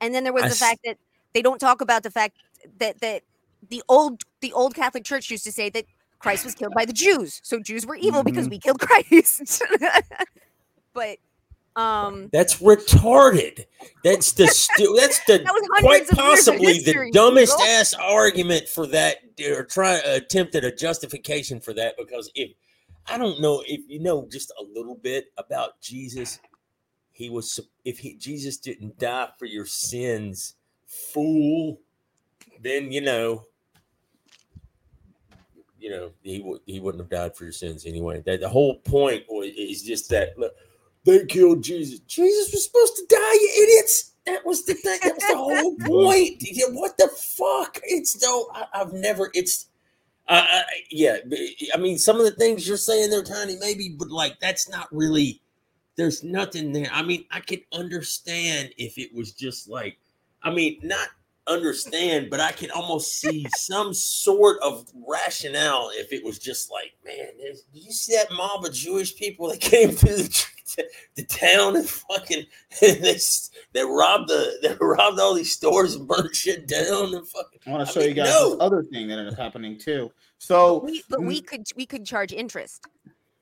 And 0.00 0.14
then 0.14 0.24
there 0.24 0.32
was 0.32 0.44
I 0.44 0.48
the 0.48 0.52
s- 0.52 0.58
fact 0.60 0.80
that 0.84 0.98
they 1.34 1.42
don't 1.42 1.58
talk 1.58 1.80
about 1.80 2.02
the 2.02 2.10
fact 2.10 2.36
that 2.78 3.00
that 3.00 3.22
the 3.68 3.82
old 3.88 4.22
the 4.40 4.52
old 4.52 4.74
Catholic 4.74 5.04
Church 5.04 5.30
used 5.30 5.44
to 5.44 5.52
say 5.52 5.68
that 5.70 5.84
Christ 6.20 6.44
was 6.44 6.54
killed 6.54 6.74
by 6.74 6.84
the 6.84 6.92
Jews. 6.92 7.40
So 7.42 7.58
Jews 7.60 7.86
were 7.86 7.96
evil 7.96 8.22
because 8.22 8.46
Mhm. 8.46 8.50
we 8.50 8.58
killed 8.58 8.80
Christ. 8.88 9.62
but 10.94 11.18
um 11.76 12.28
That's 12.32 12.56
retarded. 12.60 13.66
That's 14.02 14.32
the 14.32 14.48
stu- 14.48 14.96
that's 15.00 15.22
the 15.26 15.38
That 15.38 15.52
quite 15.80 16.08
hundreds 16.08 16.10
of 16.10 16.18
years 16.18 16.48
of 16.48 16.54
possibly 16.54 16.80
the 16.80 17.10
dumbest 17.12 17.56
Google. 17.56 17.66
ass 17.66 17.94
argument 17.94 18.68
for 18.68 18.86
that 18.88 19.18
or 19.46 19.64
try 19.64 19.94
attempted 19.96 20.64
a 20.64 20.74
justification 20.74 21.60
for 21.60 21.74
that 21.74 21.96
because 21.98 22.30
if 22.34 22.52
I 23.08 23.18
don't 23.18 23.40
know 23.40 23.62
if 23.66 23.82
you 23.88 24.00
know 24.00 24.26
just 24.30 24.52
a 24.58 24.64
little 24.64 24.96
bit 24.96 25.26
about 25.36 25.80
Jesus, 25.80 26.40
he 27.12 27.30
was 27.30 27.60
if 27.84 27.98
he 27.98 28.14
Jesus 28.16 28.56
didn't 28.56 28.98
die 28.98 29.28
for 29.38 29.44
your 29.44 29.66
sins, 29.66 30.54
fool, 30.86 31.78
then 32.62 32.90
you 32.90 33.02
know 33.02 33.44
you 35.78 35.90
know 35.90 36.10
he 36.22 36.40
would 36.40 36.60
he 36.66 36.80
wouldn't 36.80 37.02
have 37.02 37.10
died 37.10 37.36
for 37.36 37.44
your 37.44 37.52
sins 37.52 37.86
anyway. 37.86 38.22
That 38.24 38.40
the 38.40 38.48
whole 38.48 38.76
point 38.76 39.24
was, 39.28 39.52
is 39.56 39.82
just 39.82 40.08
that 40.10 40.38
look, 40.38 40.54
they 41.06 41.24
killed 41.24 41.62
Jesus. 41.62 42.00
Jesus 42.00 42.52
was 42.52 42.64
supposed 42.64 42.96
to 42.96 43.06
die, 43.08 43.32
you 43.34 43.50
idiots. 43.62 44.12
That 44.26 44.44
was 44.44 44.64
the 44.66 44.74
thing. 44.74 44.98
That 45.02 45.14
was 45.14 45.24
the 45.28 45.36
whole 45.36 45.76
point. 45.80 46.42
What 46.72 46.98
the 46.98 47.08
fuck? 47.08 47.80
It's 47.84 48.20
no. 48.20 48.48
I, 48.52 48.66
I've 48.74 48.92
never. 48.92 49.30
It's. 49.32 49.68
Uh, 50.28 50.44
I, 50.46 50.62
yeah. 50.90 51.18
I 51.72 51.76
mean, 51.78 51.96
some 51.96 52.16
of 52.18 52.24
the 52.24 52.32
things 52.32 52.66
you're 52.66 52.76
saying 52.76 53.10
they're 53.10 53.22
tiny, 53.22 53.56
maybe, 53.60 53.94
but 53.96 54.10
like 54.10 54.40
that's 54.40 54.68
not 54.68 54.88
really. 54.90 55.40
There's 55.96 56.24
nothing 56.24 56.72
there. 56.72 56.90
I 56.92 57.02
mean, 57.02 57.24
I 57.30 57.40
could 57.40 57.62
understand 57.72 58.70
if 58.76 58.98
it 58.98 59.14
was 59.14 59.32
just 59.32 59.68
like. 59.68 59.98
I 60.42 60.50
mean, 60.50 60.78
not 60.82 61.08
understand, 61.46 62.30
but 62.30 62.40
I 62.40 62.52
can 62.52 62.70
almost 62.70 63.20
see 63.20 63.46
some 63.56 63.94
sort 63.94 64.58
of 64.62 64.86
rationale 65.06 65.90
if 65.94 66.12
it 66.12 66.24
was 66.24 66.38
just 66.38 66.70
like, 66.70 66.92
man, 67.04 67.28
did 67.38 67.58
you 67.72 67.92
see 67.92 68.14
that 68.14 68.32
mob 68.32 68.64
of 68.64 68.72
Jewish 68.72 69.16
people 69.16 69.48
that 69.50 69.60
came 69.60 69.90
through 69.90 70.16
the, 70.16 70.46
tr- 70.66 70.80
the 71.14 71.24
town 71.24 71.76
and 71.76 71.88
fucking 71.88 72.44
they 72.80 73.18
they 73.72 73.82
robbed 73.84 74.28
the 74.28 74.58
they 74.62 74.76
robbed 74.80 75.18
all 75.20 75.34
these 75.34 75.52
stores 75.52 75.94
and 75.94 76.06
burned 76.06 76.34
shit 76.34 76.66
down 76.66 77.14
and 77.14 77.26
fucking. 77.28 77.60
I 77.66 77.70
want 77.70 77.86
to 77.86 77.92
show 77.92 78.00
mean, 78.00 78.10
you 78.10 78.14
guys 78.14 78.28
no. 78.30 78.50
this 78.50 78.58
other 78.60 78.82
thing 78.82 79.08
that 79.08 79.18
ended 79.18 79.32
up 79.34 79.38
happening 79.38 79.78
too. 79.78 80.10
So 80.38 80.78
we 80.84 81.02
but 81.08 81.22
we 81.22 81.40
could 81.40 81.66
we 81.76 81.86
could 81.86 82.04
charge 82.04 82.32
interest. 82.32 82.84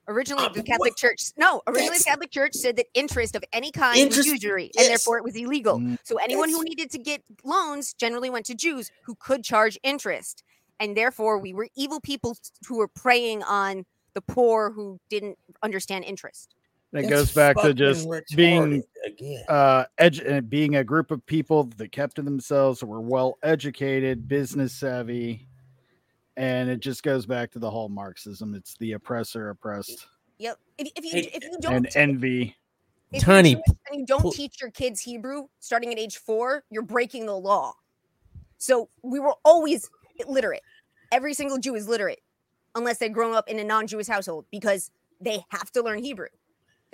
Originally, 0.07 0.45
Uh, 0.45 0.49
the 0.51 0.63
Catholic 0.63 0.93
what- 0.93 0.97
Church 0.99 1.23
no. 1.39 1.63
Originally, 1.67 1.97
the 1.99 2.05
Catholic 2.05 2.31
Church 2.31 2.53
said 2.55 2.77
that 2.77 2.87
interest 2.95 3.35
of 3.35 3.45
any 3.55 3.71
kind 3.71 3.99
Interest- 3.99 4.31
was 4.31 4.43
usury, 4.43 4.71
yes. 4.75 4.85
and 4.85 4.91
therefore 4.93 5.17
it 5.17 5.25
was 5.25 5.35
illegal. 5.35 5.79
Mm. 5.79 5.99
So 6.05 6.19
anyone 6.19 6.51
who 6.51 6.63
needed 6.63 6.91
to 6.91 6.99
get 6.99 7.23
loans 7.43 7.95
generally 7.95 8.29
went 8.29 8.45
to 8.47 8.55
Jews 8.55 8.91
who 9.05 9.15
could 9.15 9.43
charge 9.43 9.79
interest, 9.83 10.45
and 10.79 10.95
therefore 10.95 11.39
we 11.39 11.55
were 11.55 11.69
evil 11.75 12.01
people 12.01 12.37
who 12.69 12.77
were 12.77 12.89
preying 12.89 13.43
on 13.45 13.87
the 14.13 14.21
poor 14.21 14.71
who 14.73 15.01
didn't 15.09 15.39
understand 15.63 16.05
interest. 16.05 16.55
It 16.95 17.03
That's 17.03 17.11
goes 17.11 17.33
back 17.33 17.57
to 17.57 17.63
fucking 17.63 17.77
just 17.77 18.09
being 18.37 18.83
again. 19.05 19.45
uh, 19.49 19.85
edu- 19.99 20.39
uh, 20.39 20.41
being 20.43 20.77
a 20.77 20.85
group 20.85 21.11
of 21.11 21.27
people 21.27 21.65
that 21.77 21.91
kept 21.91 22.17
to 22.17 22.23
themselves, 22.23 22.83
were 22.85 23.01
well 23.01 23.37
educated, 23.43 24.29
business 24.29 24.73
savvy, 24.73 25.49
and 26.37 26.71
it 26.71 26.79
just 26.81 27.03
goes 27.03 27.27
back 27.27 27.51
to 27.53 27.59
the 27.59 27.71
whole 27.71 27.89
Marxism. 27.89 28.55
It's 28.55 28.77
the 28.79 28.93
oppressor 28.93 29.51
oppressed 29.51 30.07
Yep. 30.39 30.59
If, 30.79 30.89
if 30.97 31.05
you 31.05 31.11
if 31.33 31.45
you 31.45 31.59
don't 31.61 31.75
and 31.75 31.89
envy. 31.95 32.57
if 33.13 33.23
you're 33.23 33.35
Tiny 33.35 33.55
and 33.55 34.01
you 34.01 34.07
don't 34.07 34.33
teach 34.33 34.61
your 34.61 34.71
kids 34.71 35.01
Hebrew 35.01 35.47
starting 35.61 35.93
at 35.93 35.99
age 35.99 36.19
four, 36.19 36.65
you're 36.71 36.83
breaking 36.83 37.27
the 37.27 37.37
law. 37.37 37.75
So 38.59 38.89
we 39.03 39.21
were 39.21 39.35
always 39.45 39.89
literate. 40.27 40.63
Every 41.13 41.35
single 41.35 41.59
Jew 41.59 41.77
is 41.77 41.87
literate, 41.87 42.21
unless 42.75 42.99
they've 42.99 43.13
grown 43.13 43.35
up 43.35 43.49
in 43.49 43.59
a 43.59 43.65
non-Jewish 43.65 44.07
household, 44.07 44.47
because 44.51 44.91
they 45.21 45.45
have 45.51 45.71
to 45.73 45.83
learn 45.83 46.03
Hebrew. 46.03 46.29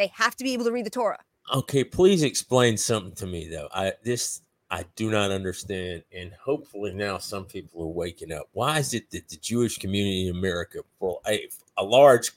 They 0.01 0.11
have 0.15 0.35
to 0.37 0.45
be 0.45 0.55
able 0.55 0.65
to 0.65 0.73
read 0.73 0.87
the 0.87 0.91
Torah. 0.91 1.19
Okay, 1.55 1.85
please 1.85 2.23
explain 2.23 2.79
something 2.79 3.15
to 3.17 3.27
me 3.27 3.49
though. 3.51 3.69
I 3.71 3.93
this 4.03 4.41
I 4.71 4.87
do 4.97 5.11
not 5.11 5.31
understand, 5.31 6.05
and 6.17 6.33
hopefully 6.43 6.95
now 6.95 7.19
some 7.19 7.45
people 7.45 7.83
are 7.83 7.89
waking 7.89 8.33
up. 8.33 8.49
Why 8.53 8.79
is 8.79 8.95
it 8.95 9.11
that 9.11 9.29
the 9.29 9.37
Jewish 9.37 9.77
community 9.77 10.29
in 10.29 10.37
America, 10.37 10.79
for 10.99 11.21
a, 11.29 11.47
a 11.77 11.85
large 11.85 12.31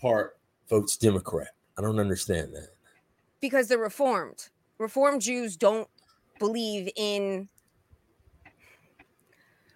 part, 0.00 0.38
votes 0.70 0.96
Democrat? 0.96 1.48
I 1.76 1.82
don't 1.82 1.98
understand 2.00 2.54
that. 2.54 2.70
because 3.42 3.68
they're 3.68 3.76
reformed. 3.76 4.48
Reformed 4.78 5.20
Jews 5.20 5.58
don't 5.58 5.88
believe 6.38 6.88
in. 6.96 7.46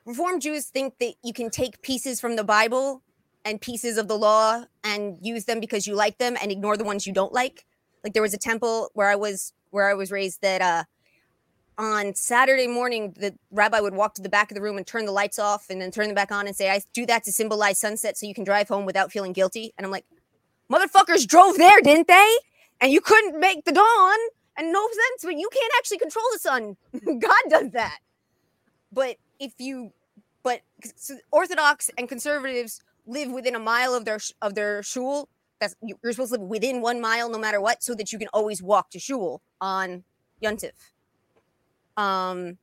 Reformed 0.07 0.41
Jews 0.41 0.65
think 0.67 0.97
that 1.01 1.17
you 1.23 1.35
can 1.35 1.51
take 1.51 1.83
pieces 1.83 2.19
from 2.19 2.37
the 2.37 2.45
Bible 2.45 3.03
and 3.49 3.61
pieces 3.61 3.99
of 3.99 4.09
the 4.09 4.19
law 4.19 4.65
and 4.85 5.19
use 5.23 5.47
them 5.47 5.61
because 5.61 5.87
you 5.87 5.95
like 5.95 6.19
them 6.19 6.37
and 6.41 6.53
ignore 6.53 6.77
the 6.77 6.85
ones 6.85 7.07
you 7.07 7.13
don't 7.13 7.33
like. 7.33 7.67
Like 8.05 8.13
there 8.13 8.23
was 8.23 8.35
a 8.35 8.39
temple 8.39 8.91
where 8.95 9.09
I 9.09 9.17
was 9.17 9.53
where 9.71 9.91
I 9.91 9.95
was 9.95 10.13
raised 10.13 10.43
that 10.43 10.63
uh 10.63 10.85
on 11.79 12.15
Saturday 12.15 12.67
morning 12.67 13.15
the 13.19 13.35
rabbi 13.51 13.81
would 13.81 13.95
walk 13.95 14.15
to 14.15 14.23
the 14.23 14.29
back 14.29 14.51
of 14.51 14.57
the 14.57 14.63
room 14.63 14.77
and 14.77 14.87
turn 14.87 15.07
the 15.07 15.13
lights 15.13 15.39
off 15.39 15.71
and 15.71 15.81
then 15.81 15.91
turn 15.91 16.07
them 16.07 16.15
back 16.15 16.33
on 16.33 16.47
and 16.47 16.57
say 16.57 16.71
I 16.71 16.83
do 16.93 17.07
that 17.07 17.25
to 17.25 17.33
symbolize 17.33 17.81
sunset 17.81 18.17
so 18.19 18.27
you 18.27 18.35
can 18.35 18.45
drive 18.45 18.69
home 18.69 18.85
without 18.85 19.13
feeling 19.13 19.33
guilty 19.33 19.75
and 19.79 19.85
I'm 19.87 19.93
like 19.93 20.05
Motherfuckers 20.73 21.27
drove 21.27 21.57
there, 21.57 21.81
didn't 21.81 22.09
they? 22.09 22.31
And 22.81 22.93
you 22.93 23.01
couldn't 23.01 23.41
make 23.41 23.65
the 23.65 23.73
dawn. 23.73 24.19
And 24.57 24.73
no 24.73 24.87
sense, 24.89 25.25
but 25.25 25.37
you 25.37 25.49
can't 25.53 25.73
actually 25.79 25.99
control 25.99 26.25
the 26.33 26.39
sun. 26.41 26.77
God 27.21 27.43
does 27.49 27.71
that. 27.73 27.99
But 28.93 29.17
if 29.39 29.55
you, 29.59 29.93
but 30.43 30.63
Orthodox 31.31 31.91
and 31.97 32.09
conservatives 32.09 32.83
live 33.09 33.31
within 33.33 33.55
a 33.55 33.59
mile 33.59 33.95
of 33.95 34.05
their 34.05 34.21
of 34.41 34.55
their 34.55 34.83
shul. 34.83 35.29
That's 35.61 35.75
you- 35.83 35.99
you're 36.03 36.13
supposed 36.13 36.33
to 36.33 36.39
live 36.39 36.49
within 36.49 36.81
one 36.81 37.01
mile, 37.01 37.29
no 37.29 37.39
matter 37.39 37.61
what, 37.61 37.83
so 37.83 37.95
that 37.95 38.13
you 38.13 38.19
can 38.19 38.29
always 38.33 38.63
walk 38.63 38.91
to 38.91 39.01
shul 39.01 39.43
on 39.61 40.05
Yontif. 40.41 40.73
Um, 41.97 42.59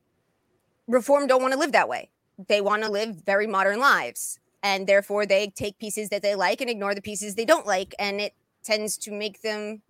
Reform 0.86 1.26
don't 1.26 1.42
want 1.42 1.52
to 1.52 1.58
live 1.58 1.72
that 1.72 1.88
way. 1.88 2.10
They 2.38 2.60
want 2.60 2.84
to 2.84 2.90
live 2.90 3.16
very 3.16 3.46
modern 3.46 3.80
lives, 3.80 4.38
and 4.62 4.86
therefore 4.86 5.26
they 5.26 5.48
take 5.48 5.78
pieces 5.78 6.08
that 6.10 6.22
they 6.22 6.34
like 6.34 6.60
and 6.60 6.70
ignore 6.70 6.94
the 6.94 7.02
pieces 7.02 7.34
they 7.34 7.44
don't 7.44 7.66
like, 7.66 7.94
and 7.98 8.20
it 8.20 8.34
tends 8.62 8.96
to 8.98 9.10
make 9.10 9.42
them 9.42 9.82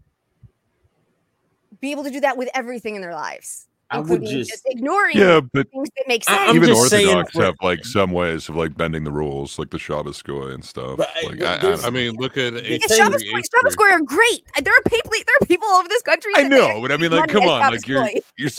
be 1.81 1.91
able 1.91 2.05
to 2.05 2.11
do 2.11 2.21
that 2.21 2.37
with 2.37 2.49
everything 2.55 2.97
in 2.97 3.03
their 3.03 3.15
lives, 3.15 3.69
I 3.91 3.99
would 4.01 4.11
including 4.11 4.39
just- 4.39 4.51
just, 4.51 4.63
ignoring 4.67 5.17
Yeah, 5.17 5.41
but 5.53 5.71
things 5.71 5.89
that 5.97 6.09
make 6.09 6.25
sense. 6.25 6.39
I'm 6.51 6.57
even 6.57 6.69
just 6.71 6.91
saying 6.91 7.07
Orthodox 7.07 7.33
for- 7.35 7.43
have 7.45 7.55
like 7.63 7.85
some 7.85 8.11
ways 8.11 8.49
of 8.49 8.57
like 8.57 8.77
bending 8.77 9.05
the 9.05 9.13
rules, 9.13 9.59
like 9.61 9.71
the 9.71 9.79
Shabbos 9.79 10.17
school 10.17 10.49
and 10.49 10.65
stuff. 10.65 10.97
But, 10.97 11.09
uh, 11.23 11.29
like 11.29 11.43
I, 11.43 11.55
I, 11.73 11.87
I 11.87 11.91
mean, 11.91 12.15
look 12.17 12.37
at 12.37 12.55
The 12.55 12.73
eighth 12.75 12.93
Shabbos, 12.95 13.21
Street, 13.21 13.29
Square- 13.31 13.43
Shabbos 13.63 13.73
Square 13.75 13.93
are 13.99 14.01
great. 14.03 14.43
There 14.63 14.73
are 14.73 14.83
people. 14.91 15.13
There 15.13 15.37
are 15.41 15.47
people 15.47 15.69
all 15.69 15.79
over 15.79 15.89
this 15.89 16.03
country. 16.03 16.33
I 16.35 16.43
know, 16.45 16.81
but 16.83 16.91
I 16.91 16.97
mean, 16.97 17.13
like, 17.13 17.31
come 17.31 17.45
on, 17.45 17.61
Shabbos 17.61 17.79
like 17.81 17.89
you're, 17.89 18.07
Square. 18.07 18.23
you're. 18.39 18.49
s- 18.49 18.59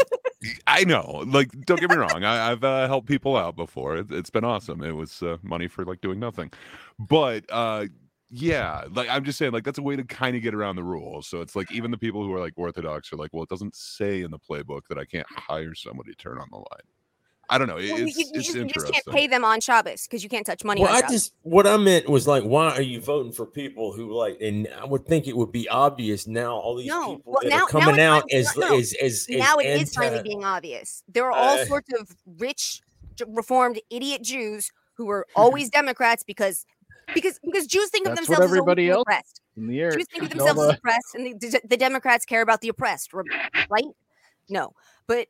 I 0.68 0.84
know, 0.86 1.24
like, 1.28 1.49
don't 1.66 1.80
get 1.80 1.90
me 1.90 1.98
wrong. 1.98 2.24
I, 2.24 2.52
I've 2.52 2.64
uh, 2.64 2.88
helped 2.88 3.08
people 3.08 3.36
out 3.36 3.56
before. 3.58 3.98
It, 3.98 4.12
it's 4.12 4.30
been 4.30 4.45
awesome. 4.45 4.82
It 4.84 4.91
was 4.95 5.22
uh, 5.22 5.38
money 5.44 5.68
for 5.68 5.84
like 5.84 5.99
doing 6.02 6.20
nothing, 6.20 6.52
but 6.99 7.44
uh, 7.49 7.86
yeah, 8.30 8.84
like 8.91 9.08
I'm 9.10 9.24
just 9.24 9.38
saying, 9.38 9.52
like 9.54 9.64
that's 9.64 9.80
a 9.80 9.84
way 9.84 9.95
to 9.95 10.04
kind 10.04 10.36
of 10.36 10.41
get 10.41 10.54
around 10.54 10.76
the 10.76 10.84
rules. 10.84 11.28
So 11.28 11.41
it's 11.41 11.56
like 11.56 11.72
even 11.72 11.91
the 11.91 11.98
people 11.98 12.24
who 12.24 12.34
are 12.34 12.40
like 12.40 12.54
Orthodox 12.58 13.12
are 13.14 13.18
like, 13.18 13.32
well, 13.34 13.44
it 13.44 13.49
doesn't 13.49 13.76
say 13.76 14.22
in 14.22 14.32
the 14.32 14.40
playbook 14.40 14.82
that 14.90 14.98
I 14.98 15.06
can't 15.06 15.28
hire 15.30 15.74
somebody 15.76 16.12
to 16.12 16.18
turn 16.18 16.38
on 16.38 16.48
the 16.52 16.58
light. 16.58 16.84
I 17.49 17.58
don't 17.58 17.70
know. 17.70 17.78
it- 17.78 17.90
Well, 17.91 17.99
you, 18.02 18.08
it's 18.08 18.18
you, 18.18 18.26
you 18.26 18.32
it's 18.40 18.45
just, 18.48 18.58
you 18.58 18.66
just 18.66 18.91
can't 18.91 19.06
pay 19.06 19.26
them 19.28 19.45
on 19.45 19.62
Shabbos 19.62 20.06
because 20.06 20.22
you 20.22 20.28
can't 20.30 20.45
touch 20.45 20.66
money 20.66 20.82
Well, 20.82 20.90
on 20.90 20.98
I 20.98 20.99
Shabbos. 20.99 21.14
just 21.14 21.34
what 21.44 21.66
I 21.66 21.78
meant 21.78 22.10
was 22.10 22.28
like, 22.28 22.44
why 22.44 22.72
are 22.74 22.82
you 22.82 22.99
voting 22.99 23.32
for 23.32 23.45
people 23.45 23.94
who 23.94 24.14
like? 24.14 24.38
And 24.41 24.68
I 24.78 24.84
would 24.84 25.06
think 25.06 25.28
it 25.28 25.38
would 25.38 25.54
be 25.54 25.70
obvious 25.70 26.28
now. 26.28 26.58
All 26.58 26.76
these 26.76 26.88
No, 26.88 27.16
people 27.16 27.32
well, 27.32 27.40
that 27.44 27.49
now- 27.49 27.64
are 27.64 27.68
coming 27.68 27.90
it's 27.95 27.99
out 27.99 28.24
finally- 28.30 28.34
as, 28.34 28.58
no, 28.58 28.68
no. 28.68 28.78
as 28.78 28.94
as 29.02 29.28
as 29.30 29.38
now 29.38 29.56
it 29.60 29.66
is 29.68 29.80
anti- 29.80 29.91
finally 30.10 30.24
being 30.24 30.44
obvious. 30.44 31.04
There 31.08 31.26
are 31.26 31.32
all 31.32 31.60
Uh, 31.60 31.66
sorts 31.66 31.88
of 31.98 32.14
rich, 32.38 32.82
reformed 33.26 33.80
idiot 33.90 34.24
Jews 34.24 34.70
who 34.95 35.06
were 35.06 35.26
always 35.38 35.70
Democrats 35.70 36.24
because 36.24 36.66
because 37.22 37.39
because 37.44 37.68
Jews 37.68 37.89
think 37.89 38.06
of 38.07 38.15
That's 38.15 38.27
themselves 38.27 38.39
as 38.45 38.49
always 38.52 38.57
everybody 38.60 38.84
being 38.84 38.91
else 38.94 39.02
oppressed. 39.03 39.41
in 39.57 39.68
the 39.68 39.80
air. 39.80 39.91
Jews 39.91 40.06
think 40.11 40.23
of 40.23 40.30
themselves 40.30 40.60
as 40.61 40.69
oppressed, 40.77 41.15
and 41.15 41.26
the, 41.39 41.48
the, 41.48 41.61
the 41.69 41.77
Democrats 41.77 42.26
care 42.26 42.41
about 42.41 42.61
the 42.61 42.69
oppressed, 42.69 43.11
right? 43.14 43.85
No, 44.49 44.73
but 45.07 45.27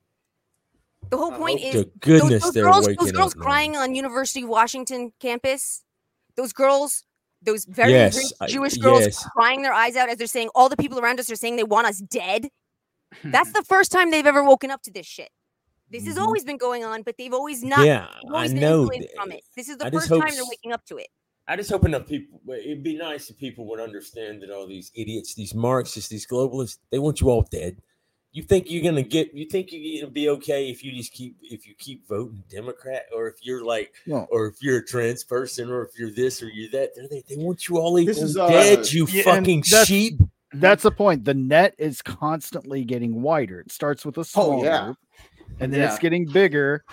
the 1.10 1.18
whole 1.18 1.32
point 1.32 1.62
is 1.62 1.74
to 1.74 1.92
goodness 2.00 2.44
those, 2.44 2.54
those 2.54 2.64
girls, 2.64 2.86
those 2.98 3.12
girls 3.12 3.32
up 3.34 3.38
now. 3.38 3.44
crying 3.44 3.76
on 3.78 3.96
University 3.96 4.44
of 4.44 4.50
Washington 4.50 5.12
campus, 5.20 5.84
those 6.36 6.54
girls, 6.54 7.04
those 7.42 7.66
very 7.66 7.92
Yes, 7.92 8.18
rich 8.18 8.34
I- 8.42 8.48
Jewish 8.48 8.78
girls 8.78 9.02
yes. 9.02 9.24
crying 9.30 9.62
their 9.62 9.74
eyes 9.74 9.96
out 9.96 10.10
as 10.10 10.18
they're 10.18 10.28
saying 10.28 10.50
all 10.54 10.70
the 10.70 10.78
people 10.78 11.00
around 11.00 11.20
us 11.20 11.32
are 11.32 11.36
saying 11.36 11.56
they 11.56 11.64
want 11.64 11.88
us 11.88 12.00
dead. 12.00 12.50
That's 13.24 13.52
the 13.58 13.64
first 13.64 13.92
time 13.92 14.12
they've 14.12 14.26
ever 14.26 14.44
woken 14.44 14.70
up 14.70 14.82
to 14.84 14.92
this 14.92 15.06
shit. 15.06 15.30
This 15.90 16.06
has 16.06 16.18
Mhm. 16.18 16.22
always 16.24 16.44
been 16.44 16.58
going 16.58 16.84
on, 16.84 17.04
but 17.04 17.16
they've 17.18 17.34
always 17.34 17.64
not. 17.64 17.86
Yeah, 17.86 18.08
they've 18.22 18.32
I 18.34 18.36
always 18.36 18.52
been 18.52 18.60
know. 18.62 18.90
from 19.16 19.32
it. 19.32 19.42
This 19.56 19.70
is 19.70 19.78
the 19.78 19.86
I 19.86 19.90
first 19.90 20.10
time 20.10 20.20
they're 20.36 20.44
waking 20.46 20.74
up 20.74 20.84
to 20.88 20.98
it. 20.98 21.08
I 21.48 21.56
just 21.56 21.70
hope 21.70 21.86
enough 21.86 22.08
people. 22.08 22.42
It'd 22.54 22.84
be 22.84 22.98
nice 22.98 23.30
if 23.30 23.38
people 23.38 23.66
would 23.68 23.80
understand 23.80 24.42
that 24.42 24.50
all 24.52 24.68
these 24.68 24.92
idiots, 24.96 25.34
these 25.34 25.56
Marxists, 25.56 26.10
these 26.10 26.28
globalists, 26.28 26.78
they 26.92 27.00
want 27.00 27.22
you 27.22 27.30
all 27.30 27.44
dead. 27.50 27.78
You 28.34 28.44
think 28.44 28.70
you're 28.70 28.84
gonna 28.84 29.02
get? 29.02 29.34
You 29.34 29.46
think 29.46 29.70
you're 29.72 30.02
gonna 30.02 30.12
be 30.12 30.30
okay 30.30 30.70
if 30.70 30.84
you 30.84 30.92
just 30.92 31.14
keep 31.14 31.38
if 31.42 31.66
you 31.66 31.74
keep 31.76 32.08
voting 32.08 32.44
Democrat, 32.50 33.06
or 33.16 33.28
if 33.28 33.36
you're 33.46 33.64
like, 33.64 33.94
No. 34.06 34.28
or 34.30 34.48
if 34.48 34.62
you're 34.62 34.78
a 34.80 34.86
trans 34.86 35.24
person, 35.24 35.70
or 35.72 35.84
if 35.84 35.98
you're 35.98 36.12
this 36.12 36.44
or 36.44 36.50
you're 36.50 36.70
that? 36.72 36.90
They, 37.10 37.24
they 37.30 37.42
want 37.42 37.68
you 37.70 37.78
all 37.78 37.98
equal 37.98 38.14
This 38.14 38.22
is, 38.22 38.38
uh, 38.38 38.48
dead. 38.50 38.92
You 38.92 39.08
Yeah, 39.10 39.24
fucking 39.24 39.64
that's- 39.72 39.88
sheep. 39.88 40.20
That's 40.54 40.84
the 40.84 40.92
point. 40.92 41.26
The 41.26 41.34
net 41.34 41.76
is 41.78 42.02
constantly 42.02 42.84
getting 42.86 43.22
wider. 43.22 43.60
It 43.62 43.72
starts 43.72 44.06
with 44.06 44.18
a 44.18 44.24
small 44.24 44.64
yeah. 44.64 44.86
group, 44.86 44.98
and 45.60 45.74
then 45.74 45.80
Yeah. 45.82 45.90
it's 45.90 46.00
getting 46.00 46.26
bigger. 46.26 46.84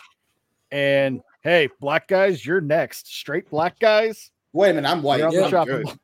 And 0.72 1.20
hey, 1.43 1.68
black 1.81 2.09
guys, 2.09 2.44
you're 2.47 2.60
next. 2.60 3.06
Straight 3.06 3.51
black 3.51 3.78
guys, 3.78 4.31
Wait 4.55 4.70
a 4.70 4.74
minute, 4.74 4.89
I'm 4.89 5.02
white. 5.02 5.18
you're 5.18 5.28
on 5.28 5.35
the 5.35 5.40
Yeah. 5.51 5.60
I'm 5.60 5.66
good. 5.66 5.86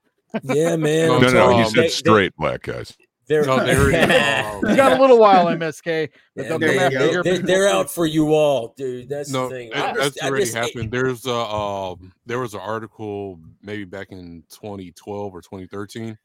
Yeah, 0.45 0.77
man. 0.77 1.09
No, 1.09 1.19
No, 1.19 1.31
no, 1.31 1.59
he 1.59 1.65
said 1.71 1.85
they- 1.85 1.89
straight 1.89 2.37
black 2.37 2.63
guys. 2.63 2.95
They're, 3.27 3.45
No, 3.47 3.65
they 3.65 3.77
already, 3.77 3.97
um, 3.97 4.69
You 4.71 4.75
got 4.77 4.99
a 4.99 5.01
little 5.01 5.17
while, 5.19 5.47
MSK, 5.47 6.09
but 6.35 6.43
Yeah, 6.43 6.49
they'll 6.49 6.59
there 6.59 6.75
come 6.75 6.79
after 6.97 7.23
they, 7.23 7.31
people 7.35 7.47
they're 7.47 7.69
out 7.69 7.89
for 7.89 8.05
you 8.05 8.35
all, 8.35 8.75
dude. 8.77 9.09
That's 9.09 9.31
no, 9.31 9.49
the 9.49 9.55
thing. 9.55 9.71
that- 9.73 9.91
I 9.91 10.03
that's 10.03 10.21
I 10.23 10.27
already 10.29 10.45
just- 10.47 10.57
it- 10.57 10.59
happened. 10.65 10.91
There's 10.91 11.27
a 11.27 11.33
um, 11.35 12.13
there 12.27 12.41
was 12.41 12.55
an 12.55 12.61
article 12.61 13.39
maybe 13.63 13.85
back 13.85 14.09
in 14.11 14.43
2012 14.51 15.33
or 15.33 15.41
2013 15.43 16.19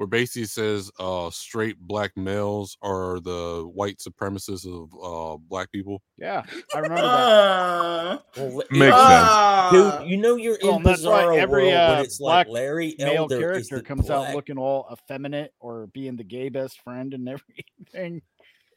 where 0.00 0.06
basically 0.06 0.46
says 0.46 0.90
uh, 0.98 1.28
straight 1.28 1.78
black 1.78 2.10
males 2.16 2.78
are 2.80 3.20
the 3.20 3.70
white 3.74 3.98
supremacists 3.98 4.64
of 4.66 4.88
uh, 5.04 5.36
black 5.50 5.70
people. 5.72 6.00
Yeah, 6.16 6.42
I 6.74 6.78
remember 6.78 7.02
that. 7.02 8.22
Well, 8.38 8.60
it- 8.60 8.70
Makes 8.72 8.96
sense. 8.96 10.00
Dude, 10.00 10.08
you 10.10 10.16
know 10.16 10.36
you're 10.36 10.54
in 10.56 10.66
Well, 10.68 10.76
and 10.76 10.86
that's 10.86 11.04
why 11.04 11.24
bizarro 11.24 11.38
every, 11.38 11.62
world 11.64 11.74
uh, 11.74 11.94
when 11.96 12.04
it's 12.06 12.18
like 12.18 12.46
black 12.46 12.54
Larry 12.54 12.94
Male 12.98 13.14
Elder 13.14 13.38
character 13.40 13.76
the 13.76 13.82
comes 13.82 14.08
out 14.08 14.34
looking 14.34 14.56
all 14.56 14.86
effeminate 14.90 15.52
or 15.60 15.88
being 15.88 16.16
the 16.16 16.24
gay 16.24 16.48
best 16.48 16.80
friend 16.80 17.12
and 17.12 17.28
everything. 17.92 18.22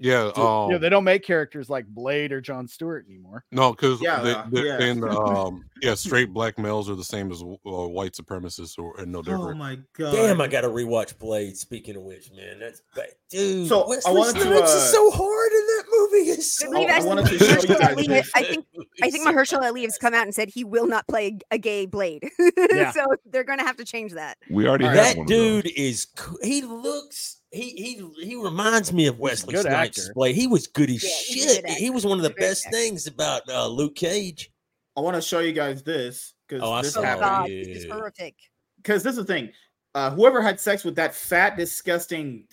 Yeah, 0.03 0.31
um, 0.35 0.69
yeah, 0.69 0.77
they 0.77 0.89
don't 0.89 1.05
make 1.05 1.23
characters 1.23 1.69
like 1.69 1.85
Blade 1.87 2.33
or 2.33 2.41
John 2.41 2.67
Stewart 2.67 3.05
anymore. 3.07 3.45
no, 3.53 3.71
because 3.71 4.01
Yeah, 4.01 4.19
they, 4.21 4.31
uh, 4.33 4.43
they're 4.51 4.65
yeah. 4.65 4.77
saying 4.77 5.01
um, 5.09 5.63
yeah, 5.81 5.93
straight 5.95 6.33
black 6.33 6.59
males 6.59 6.89
are 6.89 6.95
the 6.95 7.03
same 7.05 7.31
as 7.31 7.41
uh, 7.41 7.45
white 7.87 8.11
supremacists 8.11 8.77
or 8.77 8.99
and 8.99 9.11
no 9.13 9.19
oh 9.19 9.21
different. 9.21 9.57
my 9.57 9.79
god. 9.97 10.11
Damn, 10.11 10.41
I 10.41 10.47
gotta 10.47 10.67
rewatch 10.67 11.17
Blade. 11.17 11.55
Speaking 11.55 11.95
of 11.95 12.03
which, 12.03 12.31
man, 12.33 12.59
that's 12.59 12.81
ba- 12.93 13.05
dude. 13.29 13.69
So, 13.69 13.83
I 13.83 13.87
Wesley 13.87 14.13
wanted 14.13 14.33
to, 14.33 14.41
Snipes 14.41 14.73
uh, 14.73 14.77
is 14.77 14.91
so 14.91 15.09
hard 15.11 15.51
in 15.53 15.67
that 15.67 15.83
movie. 15.89 16.29
It's 16.31 16.61
I 16.61 16.65
so 16.65 16.71
believe 16.73 16.89
I 16.89 16.99
wanted 17.05 17.25
to 17.27 17.37
show 17.39 17.61
you 17.61 17.79
guys 17.79 17.93
Ali- 17.97 18.19
I 18.35 18.43
think 18.43 18.65
I 19.01 19.09
think 19.09 19.25
Mahershala 19.25 19.63
Ali 19.67 19.83
has 19.83 19.97
come 19.97 20.13
out 20.13 20.23
and 20.23 20.35
said 20.35 20.49
he 20.49 20.65
will 20.65 20.85
not 20.87 21.07
play 21.07 21.37
a 21.49 21.57
gay 21.57 21.85
Blade. 21.85 22.29
Yeah. 22.73 22.91
so 22.91 23.05
they're 23.25 23.43
gonna 23.45 23.63
have 23.63 23.77
to 23.77 23.85
change 23.85 24.13
that. 24.13 24.37
We 24.49 24.67
already 24.67 24.83
All 24.85 24.91
have 24.91 24.99
right. 24.99 25.07
that 25.15 25.17
one 25.17 25.27
dude 25.27 25.67
is. 25.77 26.07
He 26.43 26.61
looks. 26.61 27.39
He 27.53 27.69
he 28.17 28.25
he 28.25 28.35
reminds 28.35 28.91
me 28.91 29.05
of 29.07 29.19
Wesley 29.19 29.53
good 29.53 29.61
Snipes. 29.65 29.99
actor. 29.99 30.13
Blade. 30.15 30.35
He 30.35 30.47
was 30.47 30.65
good 30.67 30.89
as 30.89 31.03
Yeah, 31.03 31.09
shit. 31.53 31.65
good 31.65 31.75
He 31.75 31.89
was 31.91 32.05
one 32.05 32.17
of 32.17 32.23
the 32.23 32.29
He's 32.29 32.35
a 32.37 32.39
very 32.39 32.49
best 32.51 32.65
actor. 32.65 32.77
things 32.77 33.07
about 33.07 33.41
uh, 33.49 33.67
Luke 33.67 33.95
Cage. 33.95 34.51
I 34.97 35.01
want 35.01 35.15
to 35.15 35.21
show 35.21 35.39
you 35.39 35.53
guys 35.53 35.83
this 35.83 36.33
because 36.47 36.63
Oh, 36.63 36.81
this 36.81 36.97
Oh 36.97 37.01
happened. 37.03 37.49
this 37.53 37.83
is 37.83 37.91
horrific. 37.91 38.35
Because 38.77 39.03
this 39.03 39.11
is 39.11 39.17
the 39.17 39.25
thing. 39.25 39.51
Uh, 39.95 40.09
whoever 40.11 40.41
had 40.41 40.59
sex 40.59 40.83
with 40.83 40.95
that 40.95 41.13
fat, 41.13 41.55
disgusting 41.55 42.45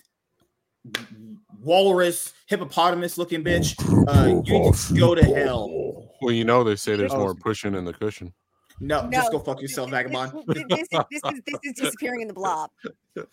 walrus, 1.63 2.33
hippopotamus 2.47 3.17
looking 3.17 3.43
bitch, 3.43 3.75
uh, 4.07 4.27
you 4.45 4.59
need 4.59 4.73
to 4.73 4.93
go 4.95 5.15
to 5.15 5.23
hell. 5.23 6.09
Well, 6.21 6.31
you 6.33 6.43
know 6.43 6.63
they 6.63 6.75
say 6.75 6.95
there's 6.95 7.13
Oh. 7.13 7.19
more 7.19 7.35
pushing 7.35 7.75
in 7.75 7.85
the 7.85 7.93
cushion. 7.93 8.33
No, 8.79 9.03
No, 9.05 9.11
just 9.11 9.31
go 9.31 9.39
fuck 9.39 9.61
yourself, 9.61 9.89
This- 9.89 9.97
vagabond. 9.97 10.43
This, 10.47 10.63
this, 10.69 10.87
is, 10.91 10.99
this 11.11 11.21
is 11.33 11.41
this 11.45 11.59
is 11.63 11.73
disappearing 11.73 12.21
in 12.21 12.27
the 12.27 12.33
blob. 12.33 12.71
All 13.17 13.25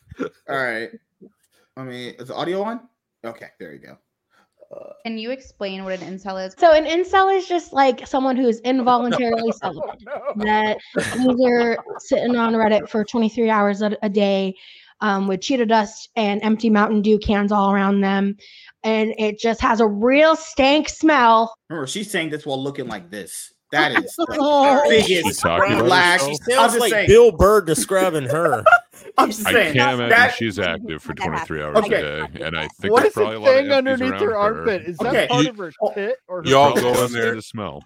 right. 0.48 0.90
I 1.78 1.84
mean, 1.84 2.14
is 2.18 2.28
the 2.28 2.34
audio 2.34 2.62
on? 2.62 2.80
Okay, 3.24 3.46
there 3.60 3.72
you 3.72 3.78
go. 3.78 3.96
Can 5.06 5.16
you 5.16 5.30
explain 5.30 5.84
what 5.84 5.98
an 5.98 6.00
incel 6.18 6.44
is? 6.46 6.54
So 6.58 6.72
an 6.72 6.84
incel 6.84 7.34
is 7.34 7.46
just 7.46 7.72
like 7.72 8.06
someone 8.06 8.36
who's 8.36 8.60
involuntarily 8.60 9.50
celibate. 9.62 10.02
That 10.36 10.78
either 11.16 11.78
sitting 12.00 12.36
on 12.36 12.52
Reddit 12.52 12.88
for 12.88 13.04
23 13.04 13.48
hours 13.48 13.80
a, 13.80 13.96
a 14.02 14.10
day 14.10 14.54
um, 15.00 15.26
with 15.28 15.40
Cheeto 15.40 15.66
dust 15.66 16.10
and 16.16 16.42
empty 16.42 16.68
Mountain 16.68 17.00
Dew 17.02 17.18
cans 17.18 17.50
all 17.52 17.72
around 17.72 18.00
them. 18.02 18.36
And 18.82 19.14
it 19.18 19.38
just 19.38 19.60
has 19.62 19.80
a 19.80 19.86
real 19.86 20.36
stank 20.36 20.88
smell. 20.88 21.54
Remember, 21.70 21.86
she's 21.86 22.10
saying 22.10 22.30
this 22.30 22.44
while 22.44 22.62
looking 22.62 22.88
like 22.88 23.10
this. 23.10 23.54
That 23.72 23.92
is 23.92 24.14
the 24.18 24.36
Oh. 24.40 24.82
biggest 24.88 25.40
talking 25.40 25.74
about 25.76 25.86
flash. 25.86 26.26
She 26.26 26.34
sounds 26.50 26.76
like 26.76 26.90
saying. 26.90 27.06
Bill 27.08 27.32
Burr 27.32 27.60
describing 27.62 28.24
her. 28.24 28.64
I'm 29.18 29.28
just 29.30 29.46
I 29.46 29.52
saying. 29.52 29.74
can't 29.74 29.94
imagine 29.94 30.08
that- 30.10 30.34
she's 30.34 30.58
active 30.58 31.02
for 31.02 31.12
23 31.14 31.62
hours 31.62 31.76
Okay. 31.78 31.96
a 31.96 32.28
day, 32.28 32.44
and 32.44 32.56
I 32.56 32.68
think 32.80 32.92
What 32.92 33.00
there's 33.02 33.08
is 33.08 33.14
the 33.14 33.20
probably 33.20 33.36
a 33.36 33.40
lot 33.40 33.48
of 33.50 33.54
thing 33.56 33.70
empties 33.72 33.92
underneath 33.92 34.12
around 34.12 34.22
her 34.22 34.30
her. 34.30 34.36
armpit? 34.38 34.82
Is 34.82 34.96
that 34.98 35.06
Okay. 35.08 35.26
part 35.28 35.44
You- 35.44 35.50
of 35.50 35.56
her 35.58 35.72
tit 35.94 36.18
or 36.28 36.42
her 36.42 36.48
y'all 36.48 36.74
go 36.74 37.04
in 37.04 37.12
there. 37.12 37.34
the 37.34 37.42
smell. 37.42 37.82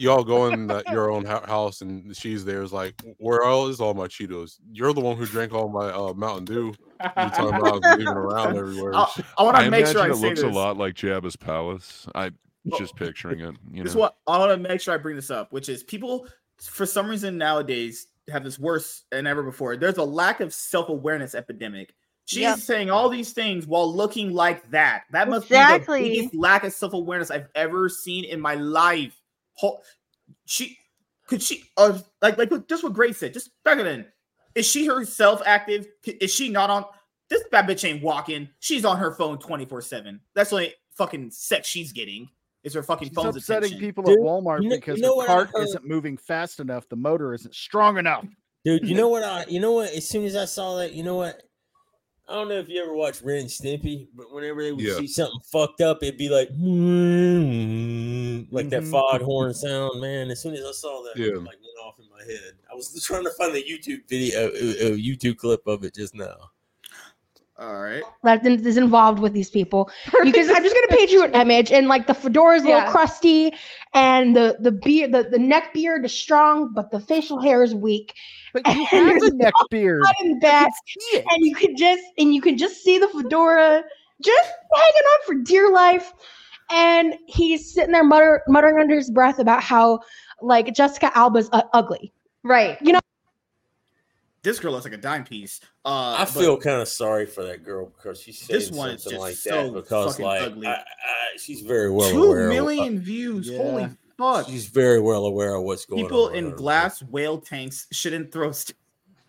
Y'all 0.00 0.22
go 0.22 0.46
in 0.46 0.68
the, 0.68 0.80
your 0.92 1.10
own 1.10 1.24
house 1.24 1.80
and 1.80 2.16
she's 2.16 2.44
there. 2.44 2.62
Is 2.62 2.72
like, 2.72 2.94
where 3.18 3.42
all 3.42 3.66
is 3.66 3.80
all 3.80 3.94
my 3.94 4.06
Cheetos? 4.06 4.60
You're 4.70 4.92
the 4.92 5.00
one 5.00 5.16
who 5.16 5.26
drank 5.26 5.52
all 5.52 5.68
my 5.68 5.90
uh, 5.90 6.12
Mountain 6.14 6.44
Dew. 6.44 6.72
You're 7.00 7.30
talking 7.30 7.54
about 7.54 7.82
leaving 7.82 8.06
around 8.06 8.56
everywhere? 8.58 8.94
I, 8.94 9.08
I 9.38 9.42
want 9.42 9.56
to 9.56 9.68
make 9.72 9.86
sure 9.88 10.02
I 10.02 10.10
it 10.10 10.14
say 10.14 10.28
looks 10.28 10.40
this. 10.42 10.48
a 10.48 10.54
lot 10.54 10.76
like 10.76 10.94
Jabba's 10.94 11.34
palace. 11.34 12.06
I 12.14 12.30
just 12.78 12.94
picturing 12.94 13.40
it. 13.40 13.56
You 13.72 13.82
This 13.82 13.90
is 13.90 13.94
know, 13.96 14.02
what 14.02 14.16
I 14.28 14.38
want 14.38 14.52
to 14.62 14.68
make 14.68 14.80
sure 14.80 14.94
I 14.94 14.98
bring 14.98 15.16
this 15.16 15.32
up, 15.32 15.52
which 15.52 15.68
is 15.68 15.82
people 15.82 16.28
for 16.60 16.86
some 16.86 17.08
reason 17.08 17.36
nowadays 17.38 18.07
have 18.28 18.44
this 18.44 18.58
worse 18.58 19.04
than 19.10 19.26
ever 19.26 19.42
before. 19.42 19.76
There's 19.76 19.96
a 19.98 20.02
lack 20.04 20.40
of 20.40 20.52
self 20.54 20.88
awareness 20.88 21.34
epidemic. 21.34 21.94
She's 22.26 22.40
Yep. 22.42 22.58
saying 22.58 22.90
all 22.90 23.08
these 23.08 23.32
things 23.32 23.66
while 23.66 23.90
looking 23.92 24.32
like 24.34 24.70
that. 24.70 25.04
That 25.12 25.28
must 25.30 25.46
Exactly. 25.46 26.02
be 26.02 26.08
the 26.08 26.16
biggest 26.16 26.34
lack 26.34 26.64
of 26.64 26.72
self 26.72 26.92
awareness 26.92 27.30
I've 27.30 27.48
ever 27.54 27.88
seen 27.88 28.24
in 28.24 28.40
my 28.40 28.54
life. 28.54 29.18
She 30.46 30.78
could 31.26 31.42
she 31.42 31.64
uh 31.76 31.98
like 32.22 32.38
like 32.38 32.50
just 32.68 32.82
what 32.82 32.92
Grace 32.92 33.18
said. 33.18 33.32
Just 33.32 33.50
back 33.64 33.78
it 33.78 33.86
in. 33.86 34.06
Is 34.54 34.66
she 34.66 34.86
herself 34.86 35.42
active? 35.44 35.86
Is 36.04 36.32
she 36.32 36.48
not 36.48 36.70
on? 36.70 36.84
This 37.30 37.44
bad 37.50 37.66
bitch 37.66 37.86
ain't 37.88 38.02
walking. 38.02 38.48
She's 38.60 38.84
on 38.84 38.96
her 38.98 39.12
phone 39.12 39.38
twenty 39.38 39.64
four 39.64 39.82
seven. 39.82 40.20
That's 40.34 40.50
the 40.50 40.56
only 40.56 40.74
fucking 40.96 41.30
sex 41.30 41.68
she's 41.68 41.92
getting. 41.92 42.28
Is 42.68 42.74
her 42.74 42.82
fucking 42.82 43.08
She's 43.08 43.14
phone's 43.14 43.36
upsetting 43.36 43.68
attention. 43.68 43.80
people 43.80 44.04
Dude, 44.04 44.18
at 44.18 44.24
Walmart 44.24 44.62
you 44.62 44.68
know- 44.68 44.76
because 44.76 44.96
you 44.98 45.02
know 45.02 45.20
the 45.20 45.26
cart 45.26 45.50
heard? 45.54 45.62
isn't 45.64 45.84
moving 45.86 46.16
fast 46.16 46.60
enough. 46.60 46.88
The 46.88 46.96
motor 46.96 47.34
isn't 47.34 47.54
strong 47.54 47.98
enough. 47.98 48.24
Dude, 48.64 48.86
you 48.88 48.94
know 48.94 49.08
what 49.14 49.22
I 49.24 49.44
you 49.48 49.58
know 49.60 49.72
what? 49.72 49.90
As 49.92 50.08
soon 50.08 50.24
as 50.24 50.36
I 50.36 50.44
saw 50.44 50.76
that, 50.76 50.92
you 50.92 51.02
know 51.02 51.16
what? 51.16 51.42
I 52.28 52.34
don't 52.34 52.48
know 52.50 52.58
if 52.58 52.68
you 52.68 52.82
ever 52.82 52.92
watched 52.94 53.22
Ren 53.22 53.38
and 53.40 53.48
Stimpy, 53.48 54.08
but 54.14 54.30
whenever 54.34 54.62
they 54.62 54.70
would 54.72 54.84
Yeah. 54.84 54.98
see 54.98 55.06
something 55.08 55.40
fucked 55.50 55.80
up, 55.80 56.02
it'd 56.02 56.18
be 56.18 56.28
like 56.28 56.50
like 58.50 58.68
that 58.70 58.82
Mhm. 58.82 58.90
foghorn 58.90 59.54
sound, 59.54 60.00
man. 60.00 60.30
As 60.30 60.40
soon 60.42 60.54
as 60.54 60.64
I 60.64 60.72
saw 60.72 61.02
that, 61.04 61.18
it 61.20 61.26
Yeah. 61.32 61.38
like 61.38 61.46
went 61.46 61.78
off 61.82 61.98
in 61.98 62.08
my 62.10 62.22
head. 62.24 62.54
I 62.70 62.74
was 62.74 63.02
trying 63.04 63.24
to 63.24 63.30
find 63.30 63.54
the 63.54 63.62
YouTube 63.62 64.06
video, 64.08 64.48
a, 64.50 64.96
YouTube 64.98 65.38
clip 65.38 65.66
of 65.66 65.84
it 65.84 65.94
just 65.94 66.14
now. 66.14 66.50
All 67.58 67.80
right. 67.82 68.04
that 68.22 68.44
is 68.46 68.76
involved 68.76 69.18
with 69.18 69.32
these 69.32 69.50
people 69.50 69.90
because 70.22 70.48
I'm 70.48 70.62
just 70.62 70.74
gonna 70.74 70.96
paint 70.96 71.10
you 71.10 71.24
an 71.24 71.34
image 71.34 71.70
and 71.72 71.88
like 71.88 72.06
the 72.06 72.14
fedora's 72.14 72.62
a 72.64 72.68
Yeah. 72.68 72.76
little 72.76 72.90
crusty 72.90 73.52
and 73.94 74.34
the 74.36 74.56
the 74.60 74.72
beard 74.72 75.12
the, 75.12 75.24
the 75.24 75.38
neck 75.38 75.72
beard 75.74 76.04
is 76.04 76.12
strong 76.12 76.72
but 76.74 76.90
the 76.90 77.00
facial 77.00 77.40
hair 77.40 77.62
is 77.62 77.74
weak 77.74 78.14
But 78.52 78.66
you 78.66 78.84
And 78.92 79.06
have 79.06 79.16
a 79.20 79.20
there's 79.20 79.32
neck 79.32 79.54
beard. 79.70 80.02
blood 80.02 80.14
in 80.22 80.28
the 80.30 80.36
back 80.40 80.70
and 81.30 81.44
you 81.44 81.54
can 81.54 81.76
just 81.76 82.02
and 82.18 82.34
you 82.34 82.40
can 82.40 82.56
just 82.56 82.82
see 82.82 82.98
the 82.98 83.08
fedora 83.08 83.82
just 84.22 84.50
hanging 84.74 85.06
on 85.12 85.18
for 85.26 85.34
dear 85.44 85.70
life 85.72 86.12
and 86.70 87.14
he's 87.26 87.72
sitting 87.74 87.92
there 87.92 88.04
mutter, 88.04 88.42
muttering 88.48 88.78
under 88.80 88.96
his 88.96 89.10
breath 89.10 89.38
about 89.38 89.62
how 89.62 90.00
like 90.40 90.74
Jessica 90.74 91.16
Alba's 91.16 91.48
uh, 91.52 91.62
ugly 91.72 92.12
Right. 92.44 92.78
you 92.80 92.92
know 92.92 93.00
This 94.42 94.60
girl 94.60 94.72
looks 94.72 94.84
like 94.84 94.94
a 94.94 94.98
dime 94.98 95.24
piece. 95.24 95.60
Uh, 95.84 96.16
I 96.20 96.24
feel 96.24 96.56
kind 96.58 96.80
of 96.80 96.88
sorry 96.88 97.26
for 97.26 97.42
that 97.44 97.64
girl 97.64 97.86
because 97.96 98.20
she's 98.20 98.38
saying 98.38 98.58
This 98.60 98.70
one 98.70 98.90
is 98.90 99.02
something 99.02 99.18
just 99.18 99.20
like 99.20 99.34
so 99.36 99.64
that 99.72 99.82
because 99.82 100.18
like 100.20 100.42
ugly. 100.42 100.66
I, 100.66 100.72
I, 100.74 100.84
she's 101.38 101.60
very 101.62 101.90
well 101.90 102.10
two 102.10 102.24
aware. 102.24 102.50
of- 102.50 102.92
views. 103.02 103.48
Yeah. 103.50 103.58
Holy 103.58 103.88
fuck! 104.16 104.46
she's 104.48 104.66
very 104.66 105.00
well 105.00 105.26
aware 105.26 105.54
of 105.54 105.62
what's 105.64 105.84
going 105.86 106.02
People 106.04 106.24
on. 106.26 106.28
People 106.32 106.38
in 106.38 106.44
with 106.46 106.52
her. 106.52 106.58
glass 106.58 107.02
whale 107.02 107.38
tanks 107.38 107.86
shouldn't 107.92 108.32
throw. 108.32 108.52
St- 108.52 108.76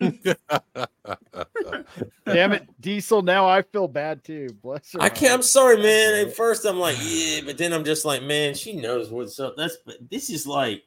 Damn 2.26 2.52
it, 2.52 2.68
Diesel. 2.80 3.22
Now 3.22 3.46
I 3.48 3.62
feel 3.62 3.88
bad 3.88 4.24
too. 4.24 4.48
Bless 4.62 4.92
her. 4.92 5.02
I 5.02 5.08
can't. 5.08 5.34
I'm 5.34 5.42
sorry, 5.42 5.76
man. 5.82 6.26
At 6.26 6.36
first, 6.36 6.64
I'm 6.64 6.78
like, 6.78 6.96
yeah, 7.02 7.40
but 7.44 7.58
then 7.58 7.72
I'm 7.72 7.84
just 7.84 8.04
like, 8.04 8.22
man, 8.22 8.54
she 8.54 8.72
knows 8.74 9.10
what's 9.10 9.38
up. 9.40 9.56
That's 9.56 9.76
this 10.10 10.30
is 10.30 10.46
like, 10.46 10.84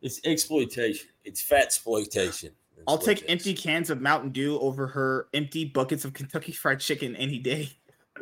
it's 0.00 0.20
exploitation. 0.24 1.08
It's 1.24 1.40
fat 1.42 1.64
exploitation. 1.64 2.52
That's 2.76 2.84
I'll 2.88 2.96
what 2.96 3.04
take 3.04 3.18
it 3.22 3.24
is. 3.24 3.30
empty 3.30 3.54
cans 3.54 3.90
of 3.90 4.00
Mountain 4.00 4.30
Dew 4.30 4.58
over 4.60 4.86
her 4.86 5.28
empty 5.34 5.64
buckets 5.64 6.04
of 6.04 6.12
Kentucky 6.12 6.52
Fried 6.52 6.80
Chicken 6.80 7.16
any 7.16 7.38
day. 7.38 7.70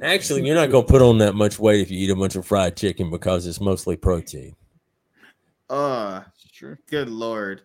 Actually, 0.03 0.45
you're 0.47 0.55
not 0.57 0.71
gonna 0.71 0.87
put 0.87 1.03
on 1.03 1.19
that 1.19 1.35
much 1.35 1.59
weight 1.59 1.81
if 1.81 1.91
you 1.91 1.99
eat 1.99 2.11
a 2.11 2.17
bunch 2.17 2.35
of 2.35 2.47
fried 2.47 2.77
chicken 2.77 3.11
because 3.11 3.47
it's 3.47 3.61
mostly 3.61 3.97
protein. 3.97 4.57
Uh, 5.71 6.23
Sure. 6.53 6.79
good 6.89 7.09
lord. 7.09 7.63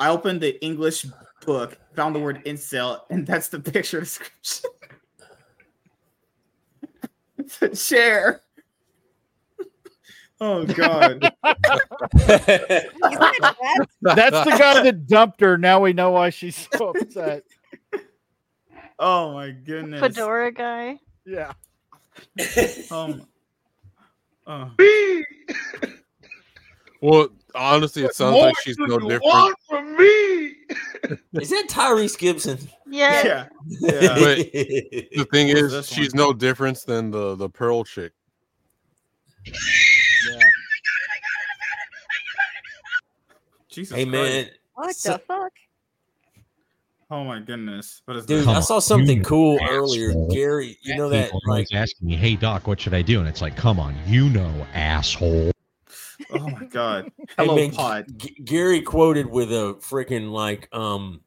I 0.00 0.08
opened 0.10 0.40
the 0.40 0.60
English 0.64 1.06
book, 1.46 1.76
found 1.94 2.14
the 2.14 2.20
word 2.20 2.44
incel, 2.44 3.00
and 3.10 3.26
that's 3.26 3.48
the 3.48 3.60
picture 3.60 4.00
description. 4.00 4.70
Share. 7.74 8.40
Oh 10.44 10.64
god. 10.64 11.22
Isn't 11.22 11.30
that 12.18 13.56
bad? 13.60 13.88
That's 14.02 14.44
the 14.44 14.56
guy 14.58 14.82
that 14.82 15.06
dumped 15.06 15.40
her. 15.40 15.56
Now 15.56 15.78
we 15.78 15.92
know 15.92 16.10
why 16.10 16.30
she's 16.30 16.68
so 16.74 16.88
upset. 16.88 17.44
Oh 18.98 19.34
my 19.34 19.52
goodness. 19.52 20.00
Fedora 20.00 20.50
guy. 20.50 20.98
Yeah. 21.24 21.52
Um, 22.90 23.26
oh. 24.46 24.70
Well, 27.00 27.28
honestly, 27.54 28.04
it 28.04 28.14
sounds 28.14 28.36
like 28.36 28.54
she's 28.62 28.78
no 28.78 28.98
different. 28.98 29.56
From 29.68 29.96
me? 29.96 30.54
Is 31.34 31.50
that 31.50 31.66
Tyrese 31.68 32.16
Gibson? 32.16 32.58
Yeah. 32.86 33.22
Yeah. 33.24 33.48
Yeah. 33.80 34.14
But 34.14 34.36
the 34.52 35.26
thing 35.32 35.48
is, 35.48 35.88
she's 35.88 36.12
one? 36.12 36.18
no 36.18 36.32
different 36.32 36.78
than 36.86 37.10
the 37.10 37.34
the 37.34 37.48
Pearl 37.48 37.82
chick. 37.82 38.12
Jesus 43.72 43.96
hey 43.96 44.04
Christ. 44.06 44.12
man, 44.34 44.50
What 44.74 44.96
So- 44.96 45.12
the 45.12 45.18
fuck? 45.18 45.52
Oh 47.10 47.24
my 47.24 47.40
goodness. 47.40 48.00
What 48.06 48.16
is 48.16 48.24
dude, 48.24 48.48
I 48.48 48.60
saw 48.60 48.78
something 48.78 49.22
cool 49.22 49.58
asshole. 49.60 49.76
earlier. 49.76 50.14
Gary, 50.30 50.78
you 50.82 50.96
know 50.96 51.10
that 51.10 51.26
People 51.26 51.40
like 51.46 51.68
asking 51.74 52.08
me, 52.08 52.16
"Hey 52.16 52.36
doc, 52.36 52.66
what 52.66 52.80
should 52.80 52.94
I 52.94 53.02
do?" 53.02 53.20
And 53.20 53.28
it's 53.28 53.42
like, 53.42 53.54
"Come 53.54 53.78
on, 53.78 53.94
you 54.06 54.30
know, 54.30 54.50
asshole." 54.72 55.52
Oh 56.30 56.48
my 56.48 56.64
god. 56.64 57.10
Hey, 57.18 57.24
Hello 57.44 57.56
man, 57.56 57.70
pod. 57.72 58.06
G- 58.16 58.34
Gary 58.44 58.80
quoted 58.80 59.26
with 59.26 59.52
a 59.52 59.74
freaking 59.80 60.30
like 60.30 60.74
um 60.74 61.20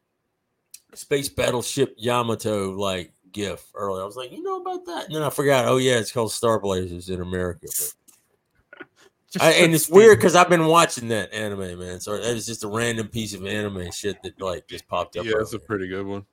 space 0.95 1.29
battleship 1.29 1.93
Yamato 1.97 2.71
like 2.71 3.13
gif 3.31 3.69
earlier. 3.75 4.01
I 4.01 4.05
was 4.05 4.15
like, 4.15 4.31
you 4.31 4.41
know 4.41 4.61
about 4.61 4.85
that? 4.87 5.05
And 5.05 5.15
then 5.15 5.21
I 5.21 5.29
forgot. 5.29 5.65
Oh 5.67 5.77
yeah, 5.77 5.97
it's 5.99 6.11
called 6.11 6.31
Star 6.31 6.59
Blazers 6.59 7.09
in 7.09 7.21
America. 7.21 7.59
But 7.63 7.69
Just 7.71 7.95
I, 9.39 9.51
and 9.53 9.73
it's 9.73 9.89
weird 9.89 10.17
because 10.17 10.35
I've 10.35 10.49
been 10.49 10.65
watching 10.65 11.07
that 11.09 11.33
anime, 11.33 11.79
man. 11.79 11.99
So 11.99 12.17
that 12.17 12.33
was 12.33 12.45
just 12.45 12.63
a 12.63 12.67
random 12.67 13.07
piece 13.07 13.33
of 13.33 13.45
anime 13.45 13.91
shit 13.91 14.21
that 14.23 14.39
like 14.41 14.67
just 14.67 14.87
popped 14.87 15.17
up. 15.17 15.25
Yeah, 15.25 15.33
that's 15.37 15.53
a 15.53 15.59
pretty 15.59 15.87
good 15.87 16.05
one. 16.05 16.25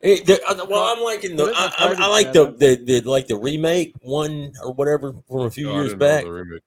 It- 0.00 0.26
the- 0.26 0.42
uh, 0.46 0.66
well, 0.68 0.82
I'm 0.94 1.02
liking 1.02 1.36
the. 1.36 1.44
Put 1.46 1.52
it 1.52 1.56
in 1.56 1.98
I, 1.98 2.04
I, 2.04 2.06
I 2.06 2.08
like 2.08 2.32
the, 2.32 2.52
the 2.52 2.76
the 2.76 3.00
like 3.08 3.26
the 3.28 3.36
remake 3.36 3.94
one 4.02 4.52
or 4.62 4.72
whatever 4.72 5.14
from 5.28 5.40
a 5.42 5.50
few 5.50 5.70
Oh, 5.70 5.74
years 5.74 5.88
didn't 5.88 5.98
back. 6.00 6.24
the 6.24 6.32
remake. 6.32 6.62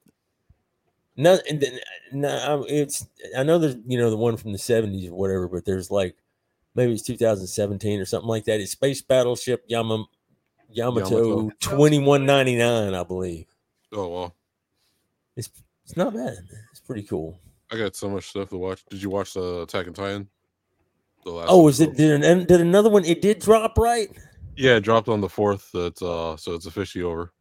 No, 1.15 1.37
and 1.49 1.59
then, 1.59 1.79
no, 2.13 2.65
it's 2.67 3.05
I 3.37 3.43
know 3.43 3.59
there's 3.59 3.75
you 3.85 3.97
know 3.97 4.09
the 4.09 4.17
one 4.17 4.37
from 4.37 4.51
the 4.53 4.57
'70s 4.57 5.09
or 5.09 5.15
whatever, 5.15 5.47
but 5.47 5.65
there's 5.65 5.91
like 5.91 6.15
maybe 6.75 6.93
it's 6.93 7.03
2017 7.03 7.99
or 7.99 8.05
something 8.05 8.27
like 8.29 8.45
that. 8.45 8.61
It's 8.61 8.71
Space 8.71 9.01
Battleship 9.01 9.63
Yama, 9.67 10.05
Yamato, 10.71 11.09
Yamato. 11.41 11.49
2199, 11.59 12.93
I 12.93 13.03
believe. 13.03 13.45
Oh 13.91 14.07
well, 14.07 14.35
It's 15.35 15.49
it's 15.89 15.97
not 15.97 16.13
bad. 16.13 16.37
It's 16.71 16.79
pretty 16.79 17.01
cool. 17.03 17.39
I 17.71 17.77
got 17.77 17.95
so 17.95 18.09
much 18.09 18.29
stuff 18.29 18.49
to 18.49 18.57
watch. 18.57 18.83
Did 18.89 19.01
you 19.01 19.09
watch 19.09 19.33
the 19.33 19.61
Attack 19.63 19.87
on 19.87 19.93
Titan? 19.93 20.29
The 21.25 21.31
last 21.31 21.47
Oh, 21.49 21.67
is 21.67 21.79
it 21.81 21.97
did, 21.97 22.23
an, 22.23 22.45
did 22.45 22.61
another 22.61 22.89
one? 22.89 23.03
It 23.05 23.21
did 23.21 23.39
drop 23.39 23.77
right. 23.77 24.07
Yeah, 24.55 24.75
it 24.75 24.81
dropped 24.81 25.07
on 25.07 25.19
the 25.21 25.29
fourth. 25.29 25.69
That's 25.73 26.01
uh, 26.01 26.37
so 26.37 26.53
it's 26.53 26.65
officially 26.67 27.03
over. 27.03 27.33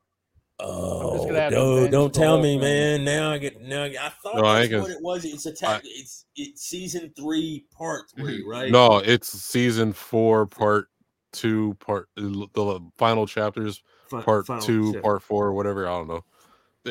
Oh 0.61 1.27
gonna 1.27 1.41
have 1.41 1.53
no! 1.53 1.87
Don't 1.89 2.13
tell 2.13 2.39
me, 2.43 2.55
thing. 2.55 2.61
man. 2.61 3.05
Now 3.05 3.31
I 3.33 3.39
get 3.39 3.61
now. 3.61 3.85
I, 3.85 3.87
I 4.01 4.09
thought 4.23 4.37
No, 4.37 4.45
I 4.45 4.55
that's 4.63 4.73
ain't 4.73 4.81
what 4.81 4.89
gonna- 4.89 4.99
it 4.99 5.03
was. 5.03 5.25
It's 5.25 5.47
attack. 5.47 5.83
It's 5.85 6.25
it's 6.35 6.63
season 6.63 7.13
three, 7.17 7.67
part 7.77 8.11
three, 8.17 8.45
right? 8.45 8.71
No, 8.73 8.99
it's 8.99 9.29
season 9.29 9.93
four, 9.93 10.47
part 10.47 10.89
two, 11.33 11.75
part 11.79 12.09
the 12.17 12.81
final 12.97 13.25
chapters, 13.27 13.83
part 14.11 14.47
final 14.47 14.65
two, 14.67 14.87
chapter. 14.87 15.01
part 15.01 15.23
four, 15.23 15.53
whatever. 15.53 15.87
I 15.87 15.93
don't 15.93 16.09
know. 16.09 16.25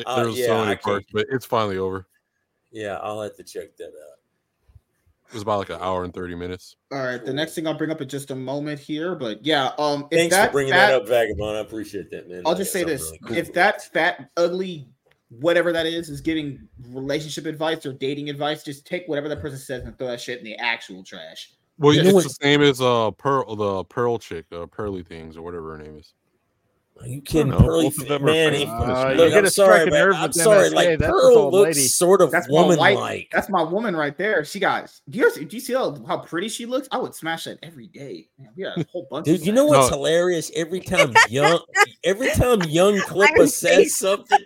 Th- 0.04 0.06
Uh, 0.06 0.32
yeah, 0.32 0.46
so 0.46 0.64
many 0.64 0.76
parts, 0.76 1.06
but 1.12 1.26
it's 1.30 1.46
finally 1.46 1.78
over. 1.78 2.06
Yeah, 2.70 2.98
I'll 3.02 3.22
have 3.22 3.36
to 3.36 3.42
check 3.42 3.76
that 3.78 3.86
out. 3.86 4.18
It 5.28 5.34
was 5.34 5.42
about 5.42 5.58
like 5.58 5.70
an 5.70 5.80
hour 5.80 6.04
and 6.04 6.14
thirty 6.14 6.34
minutes. 6.34 6.76
All 6.92 7.02
right, 7.02 7.22
the 7.22 7.32
next 7.32 7.54
thing 7.54 7.66
I'll 7.66 7.76
bring 7.76 7.90
up 7.90 8.00
in 8.00 8.08
just 8.08 8.30
a 8.30 8.34
moment 8.34 8.78
here, 8.78 9.14
but 9.14 9.44
yeah, 9.44 9.72
um, 9.78 10.06
if 10.10 10.18
Thanks 10.18 10.36
that 10.36 10.46
for 10.46 10.52
bringing 10.52 10.72
fat, 10.72 10.88
that 10.88 11.02
up, 11.02 11.08
Vagabond. 11.08 11.56
I 11.56 11.60
appreciate 11.60 12.10
that, 12.10 12.30
man. 12.30 12.42
I'll 12.46 12.54
just 12.54 12.72
say 12.72 12.84
this: 12.84 13.02
really 13.02 13.18
cool 13.26 13.36
if 13.36 13.46
for 13.48 13.52
that 13.54 13.84
fat, 13.92 14.30
ugly, 14.36 14.88
whatever 15.28 15.72
that 15.72 15.86
is, 15.86 16.08
is 16.08 16.20
giving 16.20 16.68
relationship 16.90 17.44
advice 17.46 17.84
or 17.84 17.92
dating 17.92 18.30
advice, 18.30 18.62
just 18.62 18.86
take 18.86 19.06
whatever 19.06 19.28
that 19.28 19.40
person 19.40 19.58
says 19.58 19.82
and 19.84 19.98
throw 19.98 20.06
that 20.06 20.20
shit 20.20 20.38
in 20.38 20.44
the 20.44 20.56
actual 20.56 21.02
trash. 21.02 21.52
Well, 21.76 21.94
You 21.94 22.00
it's 22.00 22.10
know 22.10 22.20
the 22.22 22.30
same 22.30 22.62
as 22.62 22.80
uh 22.80 23.10
Pearl, 23.12 23.54
the 23.54 23.84
Pearl 23.84 24.18
chick, 24.18 24.46
uh, 24.52 24.66
Pearly 24.66 25.02
Things, 25.02 25.36
or 25.36 25.42
whatever 25.42 25.76
her 25.76 25.82
name 25.82 25.96
is. 25.98 26.14
Are 27.00 27.06
you 27.06 27.20
kidding? 27.20 27.50
know. 27.52 27.58
Pearly, 27.60 27.84
Both 27.84 27.98
of 28.02 28.08
them 28.08 28.22
are 28.24 28.26
man. 28.26 28.54
if- 28.54 28.68
Uh, 28.68 29.12
look, 29.16 29.28
you 29.28 29.30
gotta 29.30 29.38
I'm 29.38 29.50
sorry, 29.50 29.90
man. 29.90 30.12
I'm 30.14 30.22
with 30.28 30.34
sorry. 30.34 30.70
Like 30.70 30.98
"That's 30.98 31.10
Pearl 31.10 31.50
looks 31.52 31.76
lady." 31.76 31.88
sort 31.88 32.20
of 32.20 32.30
That's 32.32 32.48
woman-like. 32.48 33.28
That's 33.32 33.48
my 33.48 33.62
woman 33.62 33.96
right 33.96 34.16
there. 34.18 34.44
She 34.44 34.58
got. 34.58 34.90
Do 35.08 35.18
you, 35.18 35.30
do 35.44 35.56
you 35.56 35.60
see 35.60 35.74
how, 35.74 35.96
how 36.06 36.18
pretty 36.18 36.48
she 36.48 36.66
looks? 36.66 36.88
I 36.90 36.98
would 36.98 37.14
smash 37.14 37.44
that 37.44 37.58
every 37.62 37.86
day. 37.86 38.28
Man, 38.38 38.50
we 38.56 38.64
got 38.64 38.78
a 38.78 38.86
whole 38.90 39.06
bunch. 39.10 39.26
Dude, 39.26 39.40
of 39.40 39.46
you 39.46 39.52
know 39.52 39.66
what's 39.66 39.90
No. 39.90 39.96
hilarious? 39.96 40.50
Every 40.56 40.80
time 40.92 41.14
young, 41.28 41.60
every 42.04 42.30
time 42.32 42.62
young 42.62 42.98
Clipper 43.02 43.46
says 43.46 43.96
something 43.96 44.38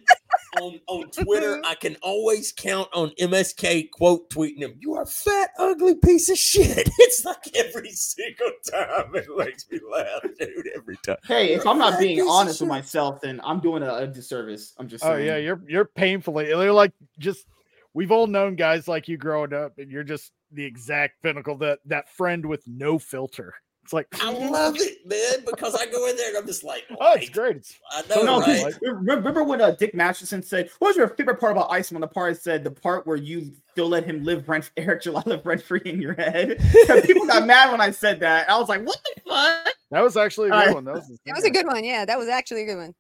on 0.61 0.81
on 0.87 1.11
Twitter, 1.25 1.57
mm-hmm. 1.57 1.67
I 1.67 1.75
can 1.75 1.97
always 2.03 2.53
count 2.53 2.89
on 2.93 3.11
MSK 3.21 3.91
quote 3.91 4.31
tweeting 4.31 4.59
him, 4.59 4.75
"You 4.79 4.95
are 4.95 5.07
fat, 5.07 5.51
ugly 5.59 5.95
piece 5.95 6.29
of 6.29 6.39
shit." 6.39 6.89
It's 7.03 7.25
like 7.27 7.55
every 7.55 7.91
single 7.91 8.53
time 8.71 9.15
it 9.15 9.27
makes 9.37 9.71
me 9.71 9.79
laugh, 9.93 10.23
dude. 10.39 10.69
Every 10.75 10.97
time. 11.05 11.17
Hey, 11.25 11.53
if 11.53 11.67
I'm 11.67 11.77
not 11.77 11.99
being 11.99 12.27
honest 12.27 12.61
with 12.61 12.71
myself, 12.71 13.21
then 13.21 13.39
I'm 13.45 13.61
doing 13.61 13.83
a, 13.83 13.95
a 13.95 14.07
disservice. 14.07 14.75
I'm 14.79 14.89
just 14.89 15.05
Oh 15.05 15.17
yeah, 15.17 15.37
you're 15.37 15.61
you're 15.69 15.85
painfully. 15.85 16.47
They're 16.47 16.73
like 16.73 16.93
just 17.19 17.47
we've 17.93 18.13
all 18.13 18.27
known 18.27 18.57
guys 18.57 18.89
like 18.89 19.09
you 19.09 19.19
growing 19.19 19.53
up, 19.53 19.79
and 19.79 19.91
you're 19.91 20.05
just 20.05 20.33
the 20.53 20.65
exact 20.65 21.23
pinnacle 21.23 21.59
that 21.59 21.81
that 21.87 22.09
friend 22.09 22.47
with 22.47 22.63
no 22.67 22.99
filter. 22.99 23.55
It's 23.85 23.93
like 23.93 24.07
I 24.23 24.31
love 24.31 24.77
it, 24.79 25.05
man, 25.05 25.45
because 25.45 25.75
I 25.75 25.87
go 25.87 26.09
in 26.09 26.17
there 26.17 26.29
and 26.29 26.39
I'm 26.39 26.47
just 26.47 26.63
like, 26.63 26.85
oh, 27.01 27.15
it's 27.15 27.31
great. 27.31 27.57
It's 27.57 27.79
I 27.91 28.03
So 28.03 28.23
know, 28.23 28.39
no, 28.39 28.45
'cause 28.45 28.63
right? 28.63 28.75
remember 28.83 29.43
when 29.43 29.61
uh, 29.61 29.73
Dick 29.73 29.93
Masterson 29.95 30.41
said, 30.43 30.71
"What 30.79 30.89
was 30.91 30.97
your 30.97 31.09
favorite 31.09 31.41
part 31.41 31.53
about 31.53 31.71
Ice?" 31.71 31.87
Isom?" 31.87 32.01
The 32.01 32.07
part 32.07 32.41
said 32.41 32.63
the 32.63 32.71
part 32.71 33.07
where 33.07 33.17
you 33.17 33.53
still 33.73 33.89
let 33.89 34.05
him 34.05 34.23
live 34.23 34.49
rent, 34.49 34.71
Eric 34.77 35.03
July 35.03 35.23
live 35.27 35.45
rent 35.45 35.63
free 35.63 35.83
in 35.85 36.01
your 36.01 36.15
head." 36.15 36.59
people 37.05 37.27
got 37.27 37.45
mad 37.47 37.73
when 37.73 37.81
I 37.81 37.91
said 37.91 38.21
that. 38.21 38.49
I 38.49 38.57
was 38.59 38.69
like, 38.69 38.87
"What 38.87 38.99
the 39.17 39.21
fuck?" 39.29 39.75
that 39.91 40.01
was 40.01 40.17
actually 40.17 40.49
a 40.49 40.51
good 40.53 40.59
Alright. 40.59 40.75
one. 40.75 40.85
That 40.85 40.95
was, 40.95 41.11
It 41.11 41.35
was 41.35 41.45
a 41.45 41.51
good 41.51 41.67
one. 41.67 41.85
Yeah, 41.85 42.05
that 42.05 42.19
was 42.19 42.29
actually 42.29 42.63
a 42.63 42.67
good 42.67 42.77
one. 42.79 42.95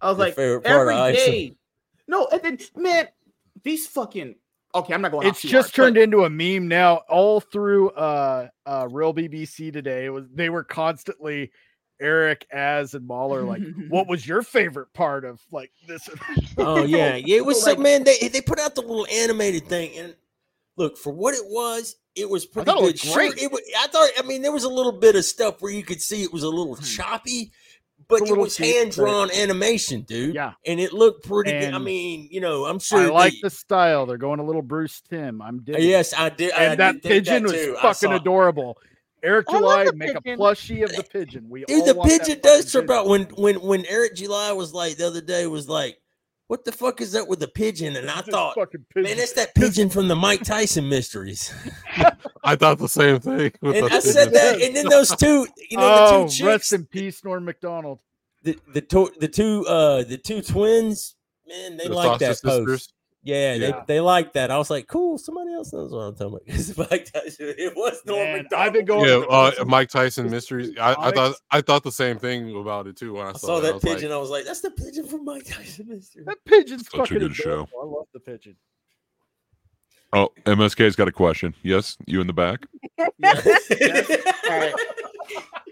I 0.00 0.08
was 0.08 0.16
Your 0.18 0.26
like, 0.26 0.34
favorite 0.36 0.64
part 0.64 0.88
of 0.88 0.94
Isom. 0.94 1.56
No, 2.08 2.28
and 2.32 2.42
then 2.42 2.58
man, 2.76 3.08
these 3.62 3.86
fucking. 3.88 4.36
Okay, 4.74 4.92
I'm 4.94 5.02
not 5.02 5.12
going. 5.12 5.22
To. 5.22 5.28
It's 5.28 5.40
just 5.42 5.74
turned 5.74 5.96
into 5.96 6.24
a 6.24 6.30
meme 6.30 6.68
now. 6.68 7.02
All 7.08 7.40
through 7.40 7.90
uh 7.90 8.48
uh 8.66 8.88
real 8.90 9.14
BBC 9.14 9.72
today, 9.72 10.06
it 10.06 10.10
was 10.10 10.24
they 10.32 10.48
were 10.50 10.64
constantly 10.64 11.52
Eric, 12.00 12.46
Az, 12.52 12.94
and 12.94 13.06
Mahler 13.06 13.42
like, 13.44 13.62
what 13.88 14.08
was 14.08 14.26
your 14.26 14.42
favorite 14.42 14.92
part 14.92 15.24
of 15.24 15.40
like 15.52 15.70
this? 15.86 16.08
Oh 16.58 16.84
yeah, 16.84 17.14
yeah. 17.16 17.36
It 17.36 17.46
was 17.46 17.62
So, 17.62 17.74
so 17.74 17.80
man. 17.80 18.04
They 18.04 18.28
they 18.28 18.40
put 18.40 18.58
out 18.58 18.74
the 18.74 18.80
little 18.80 19.06
animated 19.12 19.68
thing, 19.68 19.96
and 19.96 20.14
look 20.76 20.98
for 20.98 21.12
what 21.12 21.34
it 21.34 21.44
was. 21.46 21.96
It 22.16 22.28
was 22.28 22.46
pretty 22.46 22.66
thought 22.70 22.78
it 22.78 22.80
good. 22.80 22.86
looked 22.86 22.98
Sure, 22.98 23.14
great. 23.28 23.42
it 23.42 23.50
was, 23.52 23.60
I 23.78 23.86
thought. 23.88 24.08
I 24.18 24.22
mean, 24.22 24.42
there 24.42 24.52
was 24.52 24.64
a 24.64 24.68
little 24.68 24.92
bit 24.92 25.16
of 25.16 25.24
stuff 25.24 25.60
where 25.60 25.72
you 25.72 25.82
could 25.82 26.00
see 26.00 26.22
it 26.22 26.32
was 26.32 26.42
a 26.44 26.48
little 26.48 26.76
choppy, 26.76 27.52
but. 28.08 28.22
It's 28.22 28.30
a 28.30 28.34
it 28.34 28.38
was 28.38 28.56
hand 28.56 28.92
drawn 28.92 29.30
animation, 29.32 30.02
dude. 30.02 30.34
Yeah. 30.34 30.52
and 30.66 30.80
it 30.80 30.92
looked 30.92 31.26
pretty 31.26 31.52
good. 31.52 31.74
I 31.74 31.78
mean, 31.78 32.28
you 32.30 32.40
know, 32.40 32.64
I'm 32.64 32.78
sure. 32.78 33.00
I 33.00 33.06
like 33.06 33.32
they- 33.34 33.38
the 33.42 33.50
style. 33.50 34.06
They're 34.06 34.16
going 34.18 34.40
a 34.40 34.44
little 34.44 34.62
Bruce 34.62 35.00
Timm. 35.00 35.40
I'm 35.42 35.58
uh, 35.58 35.62
digging. 35.64 35.88
Yes, 35.88 36.14
I 36.16 36.28
did. 36.30 36.52
I 36.52 36.64
and 36.64 36.80
that 36.80 36.92
did 36.94 37.02
pigeon 37.02 37.42
that 37.44 37.52
was 37.52 37.52
too. 37.52 37.76
Fucking 37.80 38.12
adorable. 38.12 38.78
Eric 39.22 39.46
I 39.48 39.52
July 39.58 39.84
the 39.86 39.92
make 39.94 40.14
a 40.14 40.20
pigeon. 40.20 40.38
plushie 40.38 40.84
of 40.84 40.94
the 40.94 41.02
pigeon. 41.02 41.48
We 41.48 41.64
Dude, 41.64 41.80
all 41.80 41.86
the 41.86 42.08
pigeon 42.08 42.40
does 42.42 42.70
fucking 42.70 42.70
trip 42.70 42.84
pigeon. 42.88 42.96
out 42.96 43.06
when 43.06 43.22
when 43.36 43.60
when 43.62 43.86
Eric 43.86 44.16
July 44.16 44.52
was 44.52 44.74
like 44.74 44.96
the 44.96 45.06
other 45.06 45.22
day 45.22 45.46
was 45.46 45.66
like, 45.68 45.96
"What 46.54 46.64
the 46.64 46.70
fuck 46.70 47.00
is 47.00 47.10
that 47.12 47.26
with 47.26 47.40
the 47.40 47.48
pigeon?" 47.48 47.96
And 47.96 48.08
I 48.08 48.20
This 48.22 48.32
thought, 48.32 48.54
fucking 48.54 48.84
man, 48.94 49.18
it's 49.18 49.32
that 49.32 49.56
pigeon 49.56 49.90
from 49.90 50.06
the 50.06 50.14
Mike 50.14 50.44
Tyson 50.44 50.88
mysteries. 50.88 51.52
I 52.44 52.54
thought 52.54 52.78
the 52.78 52.88
same 52.88 53.18
thing. 53.18 53.50
with 53.60 53.74
And 53.74 53.88
the 53.88 53.92
I 53.92 53.98
said 53.98 54.32
that, 54.34 54.62
and 54.62 54.76
then 54.76 54.88
those 54.88 55.10
two, 55.16 55.48
you 55.68 55.76
know, 55.76 55.82
oh, 55.82 56.28
the 56.28 56.32
two 56.32 56.46
rest 56.46 56.72
in 56.72 56.86
peace, 56.86 57.24
Norm 57.24 57.44
Macdonald. 57.44 58.02
the 58.44 58.56
the, 58.72 58.82
to, 58.82 59.10
the 59.18 59.26
two 59.26 59.66
uh 59.66 60.04
the 60.04 60.16
two 60.16 60.42
twins, 60.42 61.16
man, 61.48 61.76
they 61.76 61.88
The 61.88 61.92
like 61.92 62.20
that 62.20 62.38
Sausage 62.38 62.66
Sisters. 62.68 62.92
Post. 63.24 63.28
Yeah, 63.28 63.54
Yeah. 63.54 63.70
they 63.86 63.94
they 63.94 64.00
like 64.00 64.32
that. 64.34 64.50
I 64.50 64.58
was 64.58 64.70
like, 64.70 64.86
cool. 64.86 65.18
Somebody 65.18 65.52
else 65.54 65.72
knows 65.72 65.92
what 65.92 66.00
I'm 66.00 66.14
talking 66.14 66.40
about. 66.46 66.90
Mike 66.90 67.10
Tyson, 67.12 67.54
it 67.58 67.74
was 67.76 68.00
Norm 68.06 68.18
Man, 68.20 68.42
Macdonald. 68.42 68.66
I've 68.66 68.72
been 68.72 68.84
going. 68.84 69.08
Yeah, 69.08 69.24
uh, 69.28 69.64
Mike 69.66 69.88
Tyson 69.88 70.30
mysteries. 70.30 70.76
I, 70.78 70.94
I 70.98 71.10
thought 71.10 71.34
I 71.50 71.60
thought 71.60 71.82
the 71.82 71.92
same 71.92 72.18
thing 72.18 72.54
about 72.58 72.86
it 72.86 72.96
too 72.96 73.14
when 73.14 73.26
I 73.26 73.30
I 73.30 73.32
saw, 73.32 73.38
saw 73.46 73.56
it. 73.56 73.58
I 73.58 73.60
that 73.62 73.72
like, 73.74 73.82
pigeon. 73.82 74.12
I 74.12 74.16
was 74.18 74.30
like, 74.30 74.44
that's 74.44 74.60
the 74.60 74.70
pigeon 74.70 75.06
from 75.06 75.24
Mike 75.24 75.44
Tyson 75.46 75.88
mysteries. 75.88 76.26
That 76.26 76.38
pigeon's 76.44 76.86
Such 76.86 76.94
a 76.94 76.98
fucking 76.98 77.18
good 77.18 77.34
show. 77.34 77.68
I 77.80 77.84
love 77.84 78.06
the 78.12 78.20
pigeon. 78.20 78.56
Oh, 80.12 80.28
MSK's 80.44 80.94
got 80.94 81.08
a 81.08 81.12
question. 81.12 81.54
Yes, 81.62 81.96
you 82.06 82.20
in 82.20 82.28
the 82.28 82.32
back. 82.32 82.66
All 83.00 83.08
right. 84.48 84.74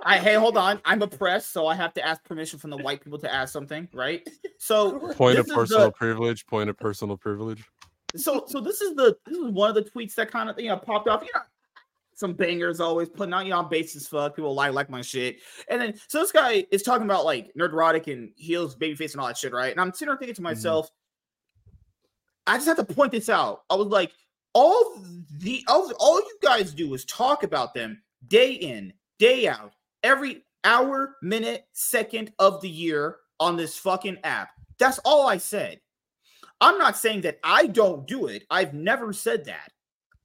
I 0.05 0.19
hey, 0.19 0.35
hold 0.35 0.57
on. 0.57 0.81
I'm 0.85 1.03
oppressed, 1.03 1.53
so 1.53 1.67
I 1.67 1.75
have 1.75 1.95
to 1.95 2.07
ask 2.07 2.23
permission 2.25 2.59
from 2.59 2.71
the 2.71 2.77
white 2.79 3.03
people 3.03 3.19
to 3.19 3.33
ask 3.33 3.53
something, 3.53 3.89
right? 3.93 4.27
So 4.59 4.99
point 5.15 5.39
of 5.39 5.49
personal 5.49 5.87
the- 5.87 5.93
privilege. 5.93 6.47
Point 6.47 6.71
of 6.71 6.79
personal 6.79 7.17
privilege. 7.17 7.65
so 8.17 8.45
so 8.47 8.61
this 8.61 8.81
is 8.81 8.95
the 8.95 9.17
this 9.27 9.37
is 9.37 9.51
one 9.51 9.69
of 9.69 9.75
the 9.75 9.83
tweets 9.83 10.15
that 10.15 10.31
kind 10.31 10.49
of 10.49 10.59
you 10.61 10.69
know 10.69 10.77
popped 10.77 11.09
off. 11.09 11.23
You 11.23 11.31
know, 11.35 11.41
some 12.15 12.35
bangers 12.35 12.79
always 12.79 13.09
putting 13.09 13.35
out 13.35 13.45
you 13.45 13.51
know 13.51 13.59
I'm 13.59 13.69
base 13.69 13.97
as 13.97 14.07
fuck. 14.07 14.37
People 14.37 14.55
like 14.55 14.73
like 14.73 14.91
my 14.91 15.03
shit, 15.03 15.39
and 15.69 15.81
then 15.81 15.95
so 16.09 16.21
this 16.21 16.33
guy 16.33 16.65
is 16.71 16.83
talking 16.83 17.07
about 17.07 17.25
like 17.25 17.53
nerdrotic 17.59 18.13
and 18.13 18.31
heels, 18.37 18.77
babyface, 18.77 19.13
and 19.13 19.21
all 19.21 19.27
that 19.27 19.37
shit, 19.37 19.53
right? 19.53 19.73
And 19.73 19.81
I'm 19.81 19.93
sitting 19.93 20.09
there 20.09 20.17
thinking 20.17 20.35
to 20.35 20.41
mm-hmm. 20.41 20.51
myself, 20.51 20.91
I 22.47 22.57
just 22.57 22.67
have 22.67 22.77
to 22.77 22.85
point 22.85 23.13
this 23.13 23.29
out. 23.29 23.63
I 23.71 23.75
was 23.75 23.89
like, 23.89 24.13
all 24.55 24.97
the 25.39 25.65
all, 25.69 25.93
all 25.99 26.21
you 26.21 26.39
guys 26.43 26.75
do 26.75 26.93
is 26.95 27.05
talk 27.05 27.43
about 27.43 27.75
them 27.75 28.03
day 28.29 28.53
in, 28.53 28.93
day 29.23 29.47
out, 29.47 29.73
every 30.03 30.43
hour, 30.65 31.15
minute, 31.23 31.65
second 31.73 32.33
of 32.41 32.61
the 32.61 32.69
year 32.69 33.19
on 33.39 33.57
this 33.57 33.79
fucking 33.79 34.19
app. 34.25 34.49
That's 34.81 34.99
all 35.05 35.29
I 35.29 35.37
said. 35.37 35.81
I'm 36.61 36.77
not 36.77 36.97
saying 36.97 37.21
that 37.21 37.39
I 37.45 37.69
don't 37.69 38.05
do 38.09 38.27
it. 38.27 38.43
I've 38.51 38.75
never 38.75 39.13
said 39.13 39.45
that. 39.45 39.71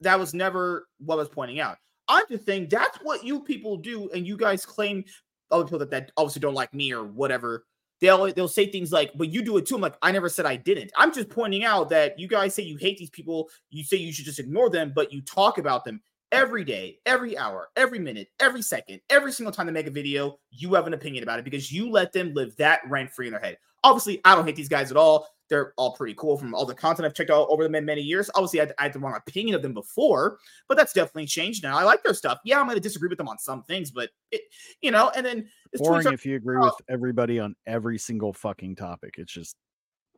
That 0.02 0.18
was 0.18 0.34
never 0.34 0.88
what 0.98 1.16
I 1.16 1.20
was 1.20 1.30
pointing 1.30 1.60
out. 1.60 1.78
I'm 2.08 2.24
just 2.28 2.48
saying 2.48 2.70
that's 2.72 2.98
what 3.04 3.24
you 3.24 3.42
people 3.42 3.78
do, 3.78 4.10
and 4.16 4.26
you 4.26 4.36
guys 4.36 4.66
claim 4.66 5.04
other 5.52 5.66
people 5.66 5.80
that, 5.80 5.92
that 5.92 6.12
obviously 6.18 6.40
don't 6.40 6.56
like 6.56 6.74
me 6.74 6.92
or 6.92 7.04
whatever. 7.04 7.66
They'll 8.02 8.34
they'll 8.34 8.48
say 8.48 8.66
things 8.72 8.92
like, 8.92 9.12
"But 9.16 9.30
you 9.30 9.44
do 9.44 9.58
it 9.58 9.68
too." 9.68 9.76
I'm 9.76 9.82
like, 9.82 9.98
I 10.02 10.12
never 10.12 10.30
said 10.30 10.48
I 10.48 10.56
didn't. 10.56 10.92
I'm 10.98 11.14
just 11.14 11.30
pointing 11.30 11.66
out 11.66 11.90
that 11.90 12.18
you 12.18 12.28
guys 12.28 12.56
say 12.56 12.64
you 12.64 12.78
hate 12.78 12.98
these 12.98 13.12
people. 13.12 13.50
You 13.70 13.84
say 13.84 13.98
you 13.98 14.12
should 14.12 14.26
just 14.26 14.40
ignore 14.40 14.72
them, 14.72 14.92
but 14.96 15.14
you 15.14 15.22
talk 15.22 15.60
about 15.60 15.86
them 15.86 16.02
every 16.32 16.64
day, 16.64 17.00
every 17.06 17.38
hour, 17.38 17.70
every 17.76 18.00
minute, 18.00 18.30
every 18.40 18.62
second, 18.62 19.02
every 19.10 19.32
single 19.32 19.52
time 19.52 19.66
they 19.66 19.72
make 19.72 19.88
a 19.88 19.92
video. 19.92 20.40
You 20.52 20.74
have 20.74 20.88
an 20.88 20.94
opinion 20.94 21.24
about 21.24 21.40
it 21.40 21.46
because 21.46 21.72
you 21.72 21.90
let 21.90 22.14
them 22.14 22.34
live 22.34 22.56
that 22.58 22.82
rent 22.88 23.12
free 23.12 23.28
in 23.28 23.32
their 23.32 23.42
head. 23.42 23.58
Obviously, 23.84 24.22
I 24.26 24.36
don't 24.36 24.46
hate 24.46 24.56
these 24.56 24.70
guys 24.70 24.92
at 24.92 24.98
all. 24.98 25.28
They're 25.50 25.74
all 25.78 25.94
pretty 25.94 26.14
cool 26.16 26.38
from 26.38 26.54
all 26.54 26.66
the 26.66 26.76
content 26.76 27.06
I've 27.06 27.14
checked 27.14 27.30
out 27.30 27.48
over 27.50 27.64
the 27.64 27.70
many, 27.70 27.86
many 27.86 28.02
years. 28.02 28.30
Obviously, 28.36 28.60
I 28.60 28.66
had, 28.66 28.74
I 28.78 28.84
had 28.84 28.94
the 28.94 29.00
wrong 29.00 29.16
opinion 29.16 29.56
of 29.56 29.62
them 29.62 29.74
before, 29.74 30.40
but 30.68 30.78
that's 30.78 30.92
definitely 30.92 31.26
changed 31.26 31.64
now. 31.64 31.78
I 31.78 31.84
like 31.84 32.04
their 32.04 32.14
stuff. 32.14 32.40
Yeah, 32.44 32.60
I'm 32.60 32.66
going 32.66 32.76
to 32.76 32.82
disagree 32.82 33.08
with 33.08 33.18
them 33.18 33.30
on 33.30 33.38
some 33.38 33.64
things, 33.64 33.90
but 33.90 34.10
it, 34.32 34.42
you 34.82 34.92
know, 34.92 35.10
and 35.16 35.26
then 35.26 35.48
this 35.72 35.80
tweet's 35.80 35.90
Boring 35.90 36.08
are- 36.08 36.14
if 36.14 36.26
you 36.26 36.36
agree 36.36 36.58
with 36.58 36.74
everybody 36.90 37.40
on 37.40 37.56
every 37.66 37.98
single 37.98 38.34
fucking 38.34 38.76
topic. 38.76 39.16
It's 39.18 39.32
just 39.32 39.56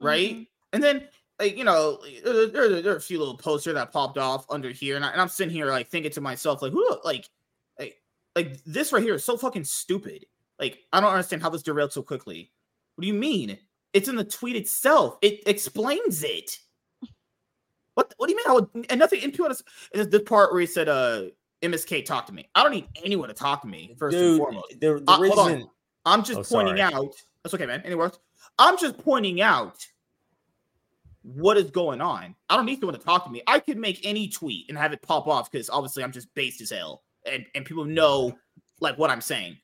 right? 0.02 0.31
Mm-hmm. 0.31 0.44
And 0.73 0.84
then 0.84 1.07
like 1.40 1.57
you 1.57 1.64
know, 1.64 1.99
there, 2.24 2.48
there, 2.48 2.82
there 2.82 2.94
are 2.94 2.98
a 2.98 3.02
few 3.02 3.18
little 3.20 3.38
posts 3.38 3.66
here 3.66 3.74
that 3.74 3.91
popped 3.91 4.18
off 4.18 4.45
under 4.49 4.70
here, 4.70 4.95
and, 4.95 5.06
I, 5.06 5.11
and 5.11 5.22
I'm 5.22 5.30
sitting 5.30 5.53
here 5.53 5.68
like 5.68 5.88
thinking 5.88 6.11
to 6.11 6.22
myself, 6.22 6.61
like, 6.61 6.72
who, 6.74 6.98
like, 7.03 7.30
like, 7.80 8.02
like 8.36 8.64
this 8.66 8.91
right 8.91 9.02
here 9.03 9.16
is 9.16 9.24
so 9.24 9.38
fucking 9.38 9.64
stupid. 9.64 10.26
Like, 10.60 10.80
I 10.91 10.99
don't 10.99 11.11
understand 11.11 11.41
how 11.41 11.49
this 11.49 11.64
derailed 11.64 11.94
so 11.94 12.02
quickly. 12.03 12.52
What 12.95 13.03
do 13.03 13.07
you 13.07 13.14
mean? 13.14 13.57
It's 13.94 14.10
in 14.10 14.16
the 14.18 14.24
tweet 14.26 14.56
itself. 14.57 15.18
It 15.22 15.41
explains 15.48 16.24
it. 16.24 16.60
What 17.95 18.14
What 18.18 18.28
do 18.28 18.34
you 18.34 18.38
mean? 18.38 18.45
How 18.45 18.70
and 18.90 18.99
nothing 18.99 19.22
into 19.22 19.45
it 19.45 19.52
is 19.94 20.10
the 20.10 20.20
part 20.20 20.52
where 20.52 20.61
he 20.61 20.68
said, 20.68 20.88
"Uh, 20.90 21.24
MSK, 21.61 22.06
talk 22.06 22.26
to 22.28 22.34
me." 22.34 22.48
I 22.56 22.64
don't 22.64 22.72
need 22.72 22.88
anyone 23.03 23.30
to 23.30 23.34
talk 23.34 23.61
to 23.61 23.68
me 23.68 23.95
first 23.98 24.16
and 24.16 24.24
Dude, 24.24 24.38
foremost. 24.38 24.70
the, 24.80 24.99
the 24.99 25.03
Uh, 25.07 25.16
hold 25.16 25.40
on. 25.40 25.52
reason 25.53 25.70
I'm 26.06 26.24
just 26.24 26.40
Oh, 26.40 26.44
pointing 26.44 26.78
sorry. 26.78 26.94
out. 26.94 27.14
That's 27.44 27.53
okay, 27.56 27.66
man. 27.66 27.82
Anyway, 27.84 28.10
I'm 28.57 28.78
just 28.78 28.98
pointing 28.99 29.41
out 29.41 29.86
what 31.23 31.57
is 31.57 31.71
going 31.71 32.01
on. 32.01 32.35
I 32.49 32.55
don't 32.55 32.65
need 32.65 32.79
someone 32.79 32.97
to 32.97 33.03
talk 33.03 33.25
to 33.25 33.31
me. 33.31 33.41
I 33.47 33.59
could 33.59 33.77
make 33.77 33.99
any 34.03 34.27
tweet 34.27 34.67
and 34.69 34.77
have 34.77 34.93
it 34.93 35.01
pop 35.01 35.27
off 35.27 35.51
because 35.51 35.69
obviously 35.69 36.03
I'm 36.03 36.11
just 36.11 36.33
based 36.33 36.61
as 36.61 36.69
hell, 36.69 37.03
and 37.25 37.45
and 37.55 37.65
people 37.65 37.85
know 37.85 38.37
like 38.79 38.97
what 38.97 39.09
I'm 39.09 39.21
saying. 39.21 39.57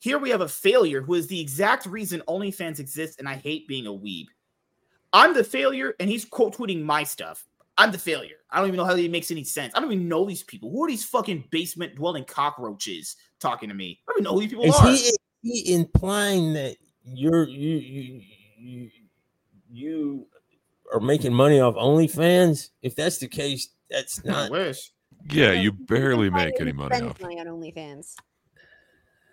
Here 0.00 0.18
we 0.18 0.30
have 0.30 0.42
a 0.42 0.48
failure 0.48 1.00
who 1.00 1.14
is 1.14 1.28
the 1.28 1.40
exact 1.40 1.86
reason 1.86 2.22
OnlyFans 2.28 2.78
exists, 2.78 3.18
and 3.18 3.28
I 3.28 3.36
hate 3.36 3.66
being 3.66 3.86
a 3.86 3.90
weeb. 3.90 4.26
I'm 5.12 5.32
the 5.32 5.44
failure, 5.44 5.94
and 6.00 6.10
he's 6.10 6.24
quote 6.24 6.56
tweeting 6.56 6.82
my 6.82 7.04
stuff. 7.04 7.46
I'm 7.76 7.90
the 7.90 7.98
failure. 7.98 8.36
I 8.50 8.58
don't 8.58 8.68
even 8.68 8.78
know 8.78 8.84
how 8.84 8.94
it 8.94 9.10
makes 9.10 9.30
any 9.30 9.44
sense. 9.44 9.72
I 9.74 9.80
don't 9.80 9.92
even 9.92 10.08
know 10.08 10.24
these 10.24 10.42
people. 10.42 10.70
Who 10.70 10.84
are 10.84 10.88
these 10.88 11.04
fucking 11.04 11.44
basement 11.50 11.96
dwelling 11.96 12.24
cockroaches 12.24 13.16
talking 13.40 13.68
to 13.68 13.74
me? 13.74 14.00
I 14.08 14.12
don't 14.12 14.18
even 14.18 14.24
know 14.24 14.34
who 14.34 14.40
these 14.40 14.50
people 14.50 14.64
is 14.64 14.74
are. 14.76 14.88
he 14.88 14.94
is 14.94 15.18
he 15.42 15.74
implying 15.74 16.54
that 16.54 16.76
you're 17.04 17.48
you 17.48 17.76
you 17.76 18.20
you 18.58 18.90
you 19.70 20.26
are 20.92 21.00
making 21.00 21.34
money 21.34 21.60
off 21.60 21.74
OnlyFans? 21.74 22.70
If 22.82 22.94
that's 22.94 23.18
the 23.18 23.28
case, 23.28 23.68
that's 23.90 24.20
I 24.24 24.28
not. 24.28 24.50
wish. 24.50 24.90
Yeah, 25.30 25.52
you 25.52 25.72
barely 25.72 26.30
make 26.30 26.60
any 26.60 26.72
money 26.72 27.00
off. 27.00 27.20
money 27.20 27.40
on 27.40 27.46
OnlyFans. 27.46 28.14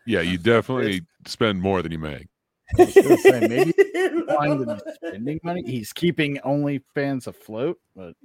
Yeah, 0.05 0.21
you 0.21 0.37
definitely 0.37 1.01
spend 1.27 1.61
more 1.61 1.81
than 1.81 1.91
you 1.91 1.99
make. 1.99 2.27
I 2.79 2.85
was 2.85 2.93
gonna 2.93 3.17
say, 3.17 3.47
maybe 3.47 3.73
find 4.33 4.61
that 4.67 4.81
he's 4.85 4.95
spending 4.95 5.39
money. 5.43 5.63
He's 5.65 5.93
keeping 5.93 6.37
OnlyFans 6.37 7.27
afloat, 7.27 7.79
but 7.95 8.15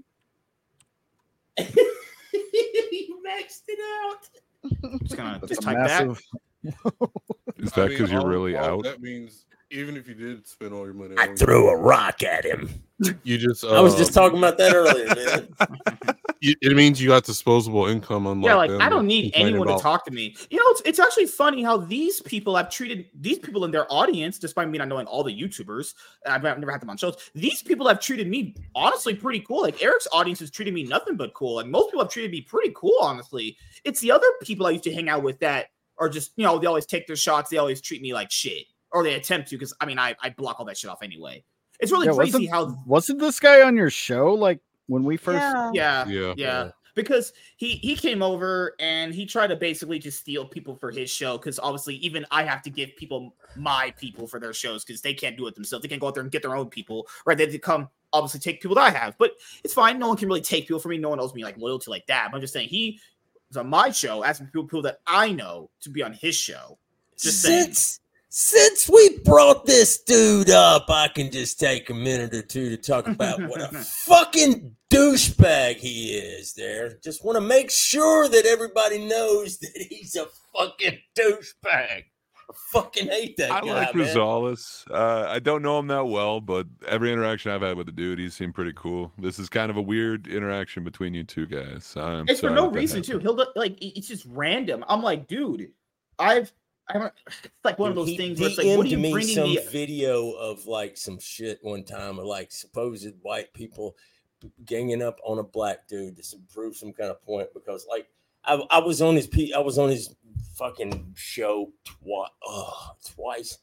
you 1.59 3.23
maxed 3.27 3.63
it 3.69 3.81
out. 4.05 4.29
Just 5.03 5.17
gonna 5.17 5.39
that's 5.41 5.49
just 5.49 5.63
a 5.63 5.65
type 5.65 5.79
massive. 5.79 6.23
Is 7.59 7.73
that 7.73 7.89
because 7.89 8.11
you're 8.11 8.27
really 8.27 8.57
all 8.57 8.79
out? 8.79 8.85
That 8.85 9.01
means 9.01 9.47
Even 9.71 9.97
if 9.97 10.07
you 10.09 10.15
did 10.15 10.47
spend 10.47 10.73
all 10.73 10.85
your 10.85 10.95
money, 10.95 11.15
I 11.19 11.35
threw 11.35 11.69
a 11.69 11.77
rock 11.77 12.23
at 12.23 12.45
him. 12.45 12.69
You 13.25 13.37
just. 13.37 13.65
I 13.65 13.81
was 13.81 13.97
just 13.97 14.17
um, 14.17 14.25
talking 14.25 14.39
about 14.39 14.59
that 14.59 14.75
earlier, 14.75 15.15
man. 15.15 16.15
It 16.43 16.77
means 16.77 17.01
you 17.01 17.09
got 17.09 17.25
disposable 17.25 17.87
income. 17.87 18.27
Unlike 18.27 18.49
yeah, 18.49 18.55
like 18.55 18.71
them 18.71 18.81
I 18.81 18.89
don't 18.89 19.07
need 19.07 19.33
anyone 19.35 19.67
about- 19.67 19.79
to 19.79 19.83
talk 19.83 20.05
to 20.05 20.11
me. 20.11 20.37
You 20.51 20.59
know, 20.59 20.65
it's, 20.69 20.83
it's 20.85 20.99
actually 20.99 21.27
funny 21.27 21.63
how 21.63 21.77
these 21.77 22.21
people 22.21 22.55
have 22.57 22.71
treated 22.71 23.07
these 23.15 23.39
people 23.39 23.65
in 23.65 23.71
their 23.71 23.91
audience, 23.93 24.39
despite 24.39 24.69
me 24.69 24.79
not 24.79 24.89
knowing 24.89 25.07
all 25.07 25.25
the 25.25 25.37
YouTubers. 25.37 25.95
I've, 26.27 26.45
I've 26.45 26.59
never 26.59 26.71
had 26.71 26.81
them 26.81 26.91
on 26.91 26.99
shows. 26.99 27.31
These 27.35 27.63
people 27.63 27.89
have 27.89 28.01
treated 28.01 28.29
me 28.29 28.55
honestly 28.75 29.15
pretty 29.15 29.41
cool. 29.41 29.63
Like 29.63 29.83
Eric's 29.83 30.07
audience 30.13 30.41
has 30.41 30.51
treated 30.51 30.75
me 30.75 30.85
nothing 30.85 31.17
but 31.17 31.35
cool. 31.35 31.57
Like 31.57 31.67
most 31.67 31.87
people 31.87 32.05
have 32.05 32.13
treated 32.13 32.31
me 32.31 32.43
pretty 32.43 32.73
cool, 32.77 32.99
honestly. 33.01 33.57
It's 33.85 34.01
the 34.01 34.13
other 34.13 34.29
people 34.43 34.67
I 34.67 34.71
used 34.71 34.85
to 34.85 34.95
hang 34.95 35.09
out 35.09 35.23
with 35.23 35.41
that 35.41 35.67
are 35.99 36.09
just, 36.09 36.33
you 36.37 36.45
know, 36.45 36.59
they 36.59 36.67
always 36.67 36.87
take 36.87 37.07
their 37.07 37.17
shots. 37.17 37.51
They 37.51 37.57
always 37.57 37.81
treat 37.81 38.03
me 38.03 38.13
like 38.13 38.31
shit, 38.31 38.67
or 38.97 39.03
they 39.03 39.15
attempt 39.15 39.51
to, 39.51 39.57
because 39.57 39.75
I 39.79 39.85
mean, 39.85 39.99
I, 39.99 40.17
I 40.23 40.31
block 40.31 40.59
all 40.59 40.65
that 40.65 40.79
shit 40.79 40.91
off 40.91 41.03
anyway. 41.03 41.45
It's 41.81 41.93
really 41.93 42.07
Yeah, 42.07 42.15
crazy 42.15 42.49
wasn't, 42.49 42.51
how 42.51 42.83
wasn't 42.87 43.19
this 43.19 43.39
guy 43.39 43.61
on 43.61 43.77
your 43.77 43.91
show 43.91 44.33
like 44.33 44.59
when 44.87 45.05
we 45.05 45.19
first? 45.19 45.43
Yeah. 45.43 45.71
yeah, 45.75 46.07
Yeah. 46.07 46.35
yeah. 46.37 46.71
Because 46.95 47.35
he 47.59 47.73
he 47.75 47.95
came 47.95 48.23
over 48.23 48.73
and 48.81 49.15
he 49.15 49.27
tried 49.27 49.49
to 49.49 49.57
basically 49.57 49.99
just 49.99 50.19
steal 50.19 50.47
people 50.47 50.75
for 50.75 50.91
his 50.91 51.11
show. 51.11 51.37
Because 51.37 51.59
obviously, 51.59 51.97
even 51.97 52.25
I 52.31 52.43
have 52.45 52.63
to 52.63 52.71
give 52.71 52.97
people 52.97 53.35
my 53.55 53.93
people 53.99 54.27
for 54.27 54.41
their 54.41 54.55
shows 54.55 54.83
because 54.83 55.03
they 55.03 55.13
can't 55.13 55.37
do 55.37 55.47
it 55.47 55.55
themselves. 55.55 55.83
They 55.83 55.91
can't 55.91 56.01
go 56.01 56.07
out 56.07 56.15
there 56.15 56.23
and 56.23 56.33
get 56.33 56.41
their 56.41 56.57
own 56.57 56.71
people, 56.71 57.07
right? 57.27 57.37
They 57.37 57.45
have 57.45 57.53
to 57.53 57.59
come 57.59 57.91
obviously 58.15 58.41
take 58.41 58.63
people 58.63 58.77
that 58.77 58.95
I 58.95 58.99
have. 58.99 59.19
But 59.19 59.33
it's 59.63 59.75
fine. 59.75 59.99
No 59.99 60.09
one 60.09 60.17
can 60.17 60.27
really 60.27 60.41
take 60.41 60.67
people 60.67 60.81
from 60.81 60.93
me. 60.93 60.97
No 60.97 61.11
one 61.11 61.21
owes 61.21 61.35
me 61.35 61.45
like 61.45 61.59
loyalty 61.59 61.91
like 61.91 62.07
that. 62.07 62.29
But 62.31 62.37
I'm 62.37 62.41
just 62.41 62.55
saying 62.55 62.71
he 62.71 62.99
was 63.51 63.59
on 63.59 63.69
my 63.69 63.91
show 63.91 64.25
asking 64.25 64.47
people, 64.47 64.65
people 64.65 64.83
that 64.83 65.01
I 65.07 65.33
know 65.33 65.69
to 65.83 65.91
be 65.91 66.03
on 66.03 66.15
his 66.15 66.35
show. 66.35 66.79
Just 67.19 67.43
saying. 67.43 67.75
Since 68.37 68.67
since 68.77 68.91
we 68.91 69.19
brought 69.21 69.65
this 69.65 70.03
dude 70.03 70.51
up, 70.51 70.87
I 70.91 71.09
can 71.09 71.31
just 71.31 71.59
take 71.59 71.89
a 71.89 71.95
minute 71.95 72.35
or 72.35 72.43
two 72.43 72.69
to 72.71 72.77
talk 72.77 73.09
about 73.09 73.41
what 73.49 73.61
a 73.61 73.69
fucking 74.07 74.77
douchebag 74.91 75.77
he 75.77 76.13
is. 76.13 76.53
There, 76.53 76.99
just 77.03 77.25
want 77.25 77.37
to 77.37 77.41
make 77.41 77.71
sure 77.71 78.29
that 78.29 78.45
everybody 78.45 79.07
knows 79.07 79.59
that 79.59 79.87
he's 79.89 80.15
a 80.15 80.27
fucking 80.55 80.99
douchebag. 81.19 82.05
I 82.49 82.55
fucking 82.71 83.09
hate 83.09 83.39
that 83.39 83.51
I 83.51 83.61
guy, 83.61 83.67
like 83.67 83.95
man. 83.95 84.07
Rosales. 84.07 84.85
Uh, 84.91 85.27
I 85.29 85.39
don't 85.39 85.63
know 85.63 85.79
him 85.79 85.87
that 85.89 86.07
well, 86.07 86.41
but 86.41 86.67
every 86.87 87.13
interaction 87.13 87.51
I've 87.51 87.63
had 87.63 87.77
with 87.77 87.87
the 87.87 87.93
dude, 87.93 88.19
he 88.19 88.29
seemed 88.29 88.55
pretty 88.55 88.75
cool. 88.77 89.11
This 89.19 89.39
is 89.39 89.49
kind 89.49 89.71
of 89.71 89.79
a 89.79 89.83
weird 89.83 90.27
interaction 90.27 90.85
between 90.85 91.15
you 91.15 91.25
two 91.25 91.47
guys. 91.47 91.97
I'm 91.97 92.29
it's 92.29 92.41
for 92.41 92.51
no 92.51 92.67
that 92.67 92.75
that 92.75 92.79
reason 92.79 93.03
happened. 93.03 93.23
too. 93.23 93.37
He'll 93.37 93.47
like 93.57 93.79
it's 93.81 94.07
just 94.07 94.27
random. 94.29 94.85
I'm 94.87 95.03
like, 95.03 95.27
dude, 95.27 95.71
I've 96.19 96.53
I 96.89 96.99
don't. 96.99 97.13
It's 97.27 97.65
like 97.65 97.79
one 97.79 97.91
of 97.91 97.97
those 97.97 98.09
He 98.09 98.17
things 98.17 98.39
where 98.39 98.49
it's 98.49 98.59
like, 98.59 98.77
what 98.77 98.87
are 98.87 98.89
you 98.89 98.99
me 98.99 99.13
bringing 99.13 99.35
some 99.35 99.45
me? 99.45 99.59
video 99.71 100.33
of 100.33 100.67
like 100.67 100.97
some 100.97 101.19
shit 101.19 101.59
one 101.63 101.85
time 101.85 102.19
of 102.19 102.27
like 102.27 102.53
supposed 102.53 103.09
white 103.23 103.53
people 103.55 103.97
ganging 104.65 105.03
up 105.03 105.19
on 105.25 105.39
a 105.39 105.43
black 105.43 105.89
dude 105.89 106.17
to 106.17 106.37
prove 106.53 106.77
some 106.77 106.93
kind 106.93 107.11
of 107.11 107.21
point 107.23 107.49
because 107.55 107.87
like 107.89 108.09
I, 108.45 108.63
I 108.71 108.79
was 108.79 109.03
on 109.03 109.17
his 109.17 109.29
I 109.55 109.59
was 109.59 109.79
on 109.79 109.89
his 109.89 110.15
fucking 110.55 111.15
show 111.17 111.73
twice, 111.85 112.31
oh, 112.47 112.91
twice, 113.05 113.59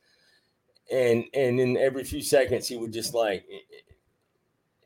and 0.91 1.23
and 1.33 1.59
then 1.59 1.77
every 1.77 2.03
few 2.03 2.21
seconds 2.21 2.67
he 2.67 2.75
would 2.75 2.91
just 2.91 3.13
like 3.13 3.45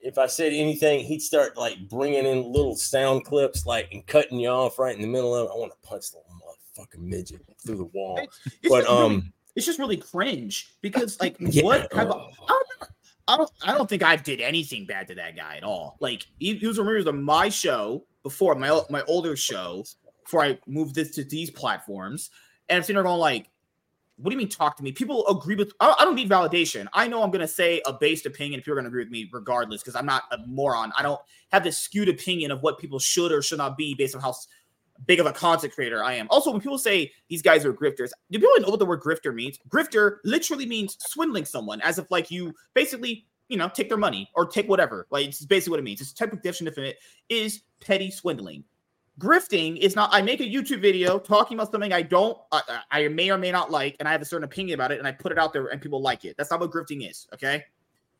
if 0.01 0.17
I 0.17 0.27
said 0.27 0.53
anything, 0.53 1.03
he'd 1.03 1.21
start 1.21 1.57
like 1.57 1.89
bringing 1.89 2.25
in 2.25 2.51
little 2.51 2.75
sound 2.75 3.25
clips, 3.25 3.65
like 3.65 3.89
and 3.91 4.05
cutting 4.05 4.39
you 4.39 4.49
off 4.49 4.79
right 4.79 4.95
in 4.95 5.01
the 5.01 5.07
middle 5.07 5.35
of 5.35 5.47
it. 5.47 5.51
I 5.53 5.57
want 5.57 5.71
to 5.71 5.87
punch 5.87 6.11
the 6.11 6.19
motherfucking 6.77 6.99
midget 6.99 7.41
through 7.65 7.77
the 7.77 7.85
wall. 7.85 8.19
It's 8.19 8.39
but 8.69 8.81
just 8.81 8.89
really- 8.89 9.15
um, 9.15 9.33
it's 9.55 9.65
just 9.65 9.79
really 9.79 9.97
cringe 9.97 10.73
because 10.81 11.19
like 11.19 11.35
Yeah. 11.39 11.63
what 11.63 11.91
have 11.93 12.11
I, 12.11 12.13
I 12.13 12.15
don't, 12.49 12.91
I 13.27 13.37
don't 13.37 13.51
I 13.63 13.73
don't 13.77 13.89
think 13.89 14.03
I 14.03 14.15
did 14.15 14.39
anything 14.39 14.85
bad 14.85 15.07
to 15.07 15.15
that 15.15 15.35
guy 15.35 15.57
at 15.57 15.63
all. 15.63 15.97
Like 15.99 16.25
he, 16.39 16.55
he 16.55 16.67
was 16.67 16.77
removed 16.79 17.07
on 17.07 17.23
my 17.23 17.49
show 17.49 18.05
before 18.23 18.55
my 18.55 18.81
my 18.89 19.01
older 19.07 19.35
show 19.35 19.83
before 20.23 20.43
I 20.43 20.59
moved 20.67 20.95
this 20.95 21.11
to 21.15 21.23
these 21.23 21.49
platforms, 21.49 22.29
and 22.69 22.77
I'm 22.77 22.83
sitting 22.83 22.95
there 22.95 23.03
going 23.03 23.19
like, 23.19 23.49
what 24.17 24.29
do 24.29 24.35
you 24.35 24.37
mean 24.37 24.49
talk 24.49 24.75
to 24.77 24.83
me? 24.83 24.91
People 24.91 25.25
agree 25.27 25.55
with 25.55 25.71
I, 25.79 25.95
I 25.99 26.05
don't 26.05 26.15
need 26.15 26.29
validation. 26.29 26.85
I 26.93 27.07
know 27.07 27.23
I'm 27.23 27.31
gonna 27.31 27.47
say 27.47 27.81
a 27.85 27.93
based 27.93 28.25
opinion 28.27 28.59
if 28.59 28.67
you're 28.67 28.75
gonna 28.75 28.89
agree 28.89 29.03
with 29.03 29.11
me 29.11 29.27
regardless 29.33 29.81
because 29.81 29.95
I'm 29.95 30.05
not 30.05 30.23
a 30.31 30.37
moron. 30.45 30.91
I 30.97 31.01
don't 31.01 31.19
have 31.51 31.63
this 31.63 31.77
skewed 31.77 32.09
opinion 32.09 32.51
of 32.51 32.61
what 32.61 32.77
people 32.77 32.99
should 32.99 33.31
or 33.31 33.41
should 33.41 33.57
not 33.57 33.75
be 33.77 33.95
based 33.95 34.15
on 34.15 34.21
how 34.21 34.35
big 35.05 35.19
of 35.19 35.25
a 35.25 35.31
content 35.31 35.73
creator 35.73 36.03
I 36.03 36.13
am. 36.13 36.27
Also, 36.29 36.51
when 36.51 36.61
people 36.61 36.77
say 36.77 37.11
these 37.29 37.41
guys 37.41 37.65
are 37.65 37.73
grifters, 37.73 38.09
do 38.31 38.39
people 38.39 38.49
know 38.59 38.69
what 38.69 38.79
the 38.79 38.85
word 38.85 39.01
grifter 39.01 39.33
means? 39.33 39.59
Grifter 39.69 40.17
literally 40.23 40.65
means 40.65 40.97
swindling 40.99 41.45
someone, 41.45 41.81
as 41.81 41.99
if 41.99 42.09
like 42.11 42.31
you 42.31 42.53
basically, 42.73 43.25
you 43.49 43.57
know, 43.57 43.69
take 43.69 43.89
their 43.89 43.97
money 43.97 44.29
or 44.35 44.45
take 44.45 44.67
whatever. 44.67 45.07
Like 45.09 45.27
it's 45.27 45.45
basically 45.45 45.71
what 45.71 45.79
it 45.79 45.83
means. 45.83 46.01
It's 46.01 46.13
type 46.13 46.33
of 46.33 46.41
definition 46.41 46.83
it 46.83 46.97
is 47.29 47.61
petty 47.79 48.11
swindling. 48.11 48.63
Grifting 49.19 49.77
is 49.77 49.95
not. 49.95 50.09
I 50.13 50.21
make 50.21 50.41
a 50.41 50.43
YouTube 50.43 50.79
video 50.79 51.17
talking 51.17 51.57
about 51.57 51.71
something 51.71 51.91
I 51.91 52.03
don't, 52.03 52.37
I, 52.51 52.81
I 52.91 53.07
may 53.07 53.31
or 53.31 53.37
may 53.37 53.51
not 53.51 53.71
like, 53.71 53.95
and 53.99 54.07
I 54.07 54.11
have 54.11 54.21
a 54.21 54.25
certain 54.25 54.43
opinion 54.43 54.75
about 54.75 54.91
it, 54.91 54.99
and 54.99 55.07
I 55.07 55.11
put 55.11 55.31
it 55.31 55.39
out 55.39 55.53
there, 55.53 55.67
and 55.67 55.81
people 55.81 56.01
like 56.01 56.23
it. 56.23 56.37
That's 56.37 56.51
not 56.51 56.59
what 56.59 56.69
grifting 56.69 57.09
is. 57.09 57.27
Okay. 57.33 57.63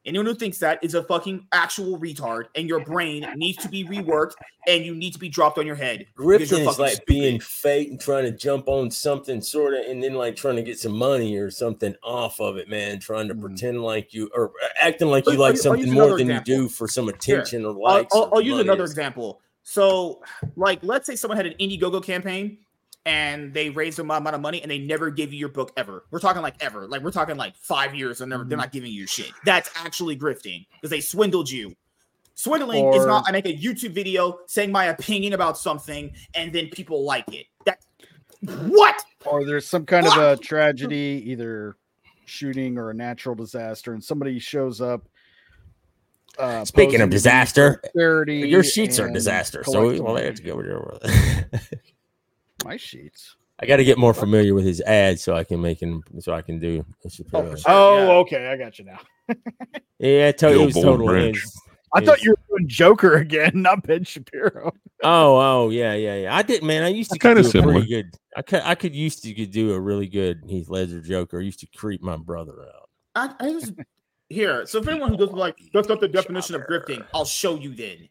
Anyone 0.07 0.25
who 0.25 0.35
thinks 0.35 0.57
that 0.59 0.81
is 0.81 0.93
a 0.93 1.03
fucking 1.03 1.45
actual 1.51 1.99
retard, 1.99 2.45
and 2.55 2.67
your 2.67 2.79
brain 2.79 3.27
needs 3.35 3.57
to 3.57 3.67
be 3.67 3.83
reworked, 3.83 4.31
and 4.65 4.85
you 4.85 4.95
need 4.95 5.11
to 5.11 5.19
be 5.19 5.27
dropped 5.27 5.57
on 5.57 5.67
your 5.67 5.75
head. 5.75 6.05
because 6.17 6.51
is 6.53 6.79
like 6.79 6.93
stupid. 6.93 7.05
being 7.05 7.39
fake 7.41 7.89
and 7.89 7.99
trying 7.99 8.23
to 8.23 8.31
jump 8.31 8.69
on 8.69 8.89
something 8.89 9.41
sort 9.41 9.73
of, 9.73 9.81
and 9.81 10.01
then 10.01 10.13
like 10.13 10.37
trying 10.37 10.55
to 10.55 10.63
get 10.63 10.79
some 10.79 10.97
money 10.97 11.35
or 11.35 11.51
something 11.51 11.93
off 12.03 12.39
of 12.39 12.55
it, 12.55 12.69
man. 12.69 12.99
Trying 12.99 13.27
to 13.27 13.35
mm. 13.35 13.41
pretend 13.41 13.83
like 13.83 14.13
you 14.13 14.31
or 14.33 14.53
acting 14.79 15.09
like 15.09 15.27
I'll- 15.27 15.33
you 15.33 15.39
like 15.39 15.49
I'll- 15.49 15.57
I'll 15.57 15.77
something 15.77 15.93
more 15.93 16.17
than 16.17 16.29
example. 16.29 16.53
you 16.53 16.61
do 16.61 16.69
for 16.69 16.87
some 16.87 17.05
Here, 17.05 17.15
attention 17.15 17.65
or 17.65 17.69
I'll- 17.69 17.81
likes. 17.81 18.15
I'll, 18.15 18.29
or 18.31 18.41
use 18.41 18.59
another 18.59 18.83
or 18.83 18.85
example. 18.85 19.41
So, 19.63 20.21
like, 20.55 20.79
let's 20.83 21.05
say 21.05 21.17
someone 21.17 21.35
had 21.35 21.45
an 21.45 21.55
Indiegogo 21.59 22.01
campaign 22.01 22.59
and 23.07 23.53
they 23.53 23.69
raised 23.69 23.99
a 23.99 24.01
amount 24.01 24.27
of 24.27 24.41
money 24.41 24.61
and 24.61 24.69
they 24.69 24.79
never 24.79 25.09
gave 25.09 25.31
you 25.31 25.39
your 25.39 25.49
book 25.49 25.71
ever. 25.77 26.03
We're 26.11 26.19
talking 26.19 26.41
like 26.41 26.55
ever. 26.59 26.87
Like, 26.87 27.01
we're 27.01 27.11
talking 27.11 27.37
like 27.37 27.55
five 27.55 27.95
years 27.95 28.19
and 28.19 28.29
they're, 28.29 28.43
they're 28.43 28.57
not 28.57 28.73
giving 28.73 28.91
you 28.91 29.07
shit. 29.07 29.31
That's 29.45 29.69
actually 29.75 30.17
grifting 30.17 30.67
because 30.73 30.89
they 30.89 30.99
swindled 30.99 31.49
you. 31.49 31.73
Swindling 32.35 32.93
is 32.93 33.05
not, 33.05 33.23
I 33.25 33.31
make 33.31 33.45
a 33.45 33.57
YouTube 33.57 33.91
video 33.91 34.39
saying 34.45 34.73
my 34.73 34.85
opinion 34.87 35.31
about 35.31 35.57
something 35.57 36.11
and 36.35 36.51
then 36.51 36.67
people 36.67 37.05
like 37.05 37.33
it. 37.33 37.45
That, 37.65 37.79
what? 38.41 39.01
Or 39.25 39.45
there's 39.45 39.65
some 39.65 39.85
kind 39.85 40.05
of 40.05 40.17
a 40.17 40.35
tragedy, 40.35 41.23
either 41.27 41.77
shooting 42.25 42.77
or 42.77 42.89
a 42.89 42.93
natural 42.93 43.35
disaster, 43.35 43.93
and 43.93 44.03
somebody 44.03 44.37
shows 44.37 44.81
up. 44.81 45.07
Uh, 46.37 46.65
Speaking 46.65 46.87
posing 46.87 47.01
of 47.01 47.09
disaster, 47.09 47.81
your 47.95 48.63
sheets 48.63 48.99
are 48.99 49.03
a 49.03 49.05
and 49.05 49.13
disaster. 49.15 49.63
So 49.63 49.87
we, 49.87 49.97
collecting 49.97 50.03
well, 50.03 50.17
I 50.17 50.21
money. 50.21 51.01
My 52.63 52.77
sheets. 52.77 53.35
I 53.59 53.65
got 53.65 53.77
to 53.77 53.83
get 53.83 53.97
more 53.97 54.13
familiar 54.13 54.53
with 54.53 54.65
his 54.65 54.81
ads 54.81 55.23
so 55.23 55.35
I 55.35 55.43
can 55.43 55.59
make 55.59 55.81
him 55.81 56.03
so 56.19 56.33
I 56.33 56.41
can 56.43 56.59
do. 56.59 56.85
a 57.03 57.07
Chappelle. 57.07 57.61
Oh, 57.65 57.97
oh 57.97 58.19
okay, 58.19 58.47
I 58.47 58.57
got 58.57 58.77
you 58.77 58.85
now. 58.85 58.99
yeah, 59.99 60.31
to- 60.31 60.49
it 60.49 60.57
Yo, 60.57 60.65
was 60.65 60.75
total. 60.75 61.07
Branch. 61.07 61.37
it's- 61.37 61.61
I 61.93 62.05
thought 62.05 62.21
you 62.21 62.31
were 62.31 62.57
doing 62.57 62.67
Joker 62.67 63.15
again, 63.15 63.51
not 63.55 63.83
Ben 63.83 64.03
Shapiro. 64.03 64.71
Oh, 65.03 65.37
oh, 65.37 65.69
yeah, 65.69 65.93
yeah, 65.93 66.15
yeah. 66.15 66.35
I 66.35 66.41
did, 66.41 66.61
man. 66.61 66.83
I 66.83 66.89
used 66.89 67.11
to 67.11 67.19
Kinda 67.19 67.43
similar. 67.43 67.73
pretty 67.73 67.87
good. 67.87 68.13
I 68.35 68.41
could, 68.41 68.61
I 68.63 68.75
could 68.75 68.93
used 68.95 69.23
to 69.23 69.33
could 69.33 69.51
do 69.51 69.73
a 69.73 69.79
really 69.79 70.07
good 70.07 70.41
Heath 70.47 70.69
Ledger 70.69 71.01
Joker. 71.01 71.39
I 71.39 71.43
used 71.43 71.61
to 71.61 71.67
creep 71.75 72.03
my 72.03 72.17
brother 72.17 72.65
out. 72.75 72.89
I, 73.15 73.45
I 73.45 73.51
just 73.53 73.73
here. 74.29 74.65
So 74.65 74.79
if 74.79 74.87
anyone 74.87 75.11
who 75.11 75.17
doesn't 75.17 75.35
like 75.35 75.57
that's 75.73 75.87
not 75.87 76.01
the 76.01 76.07
definition 76.07 76.55
of 76.55 76.61
grifting, 76.63 77.05
I'll 77.13 77.25
show 77.25 77.55
you 77.55 77.73
then. 77.73 78.09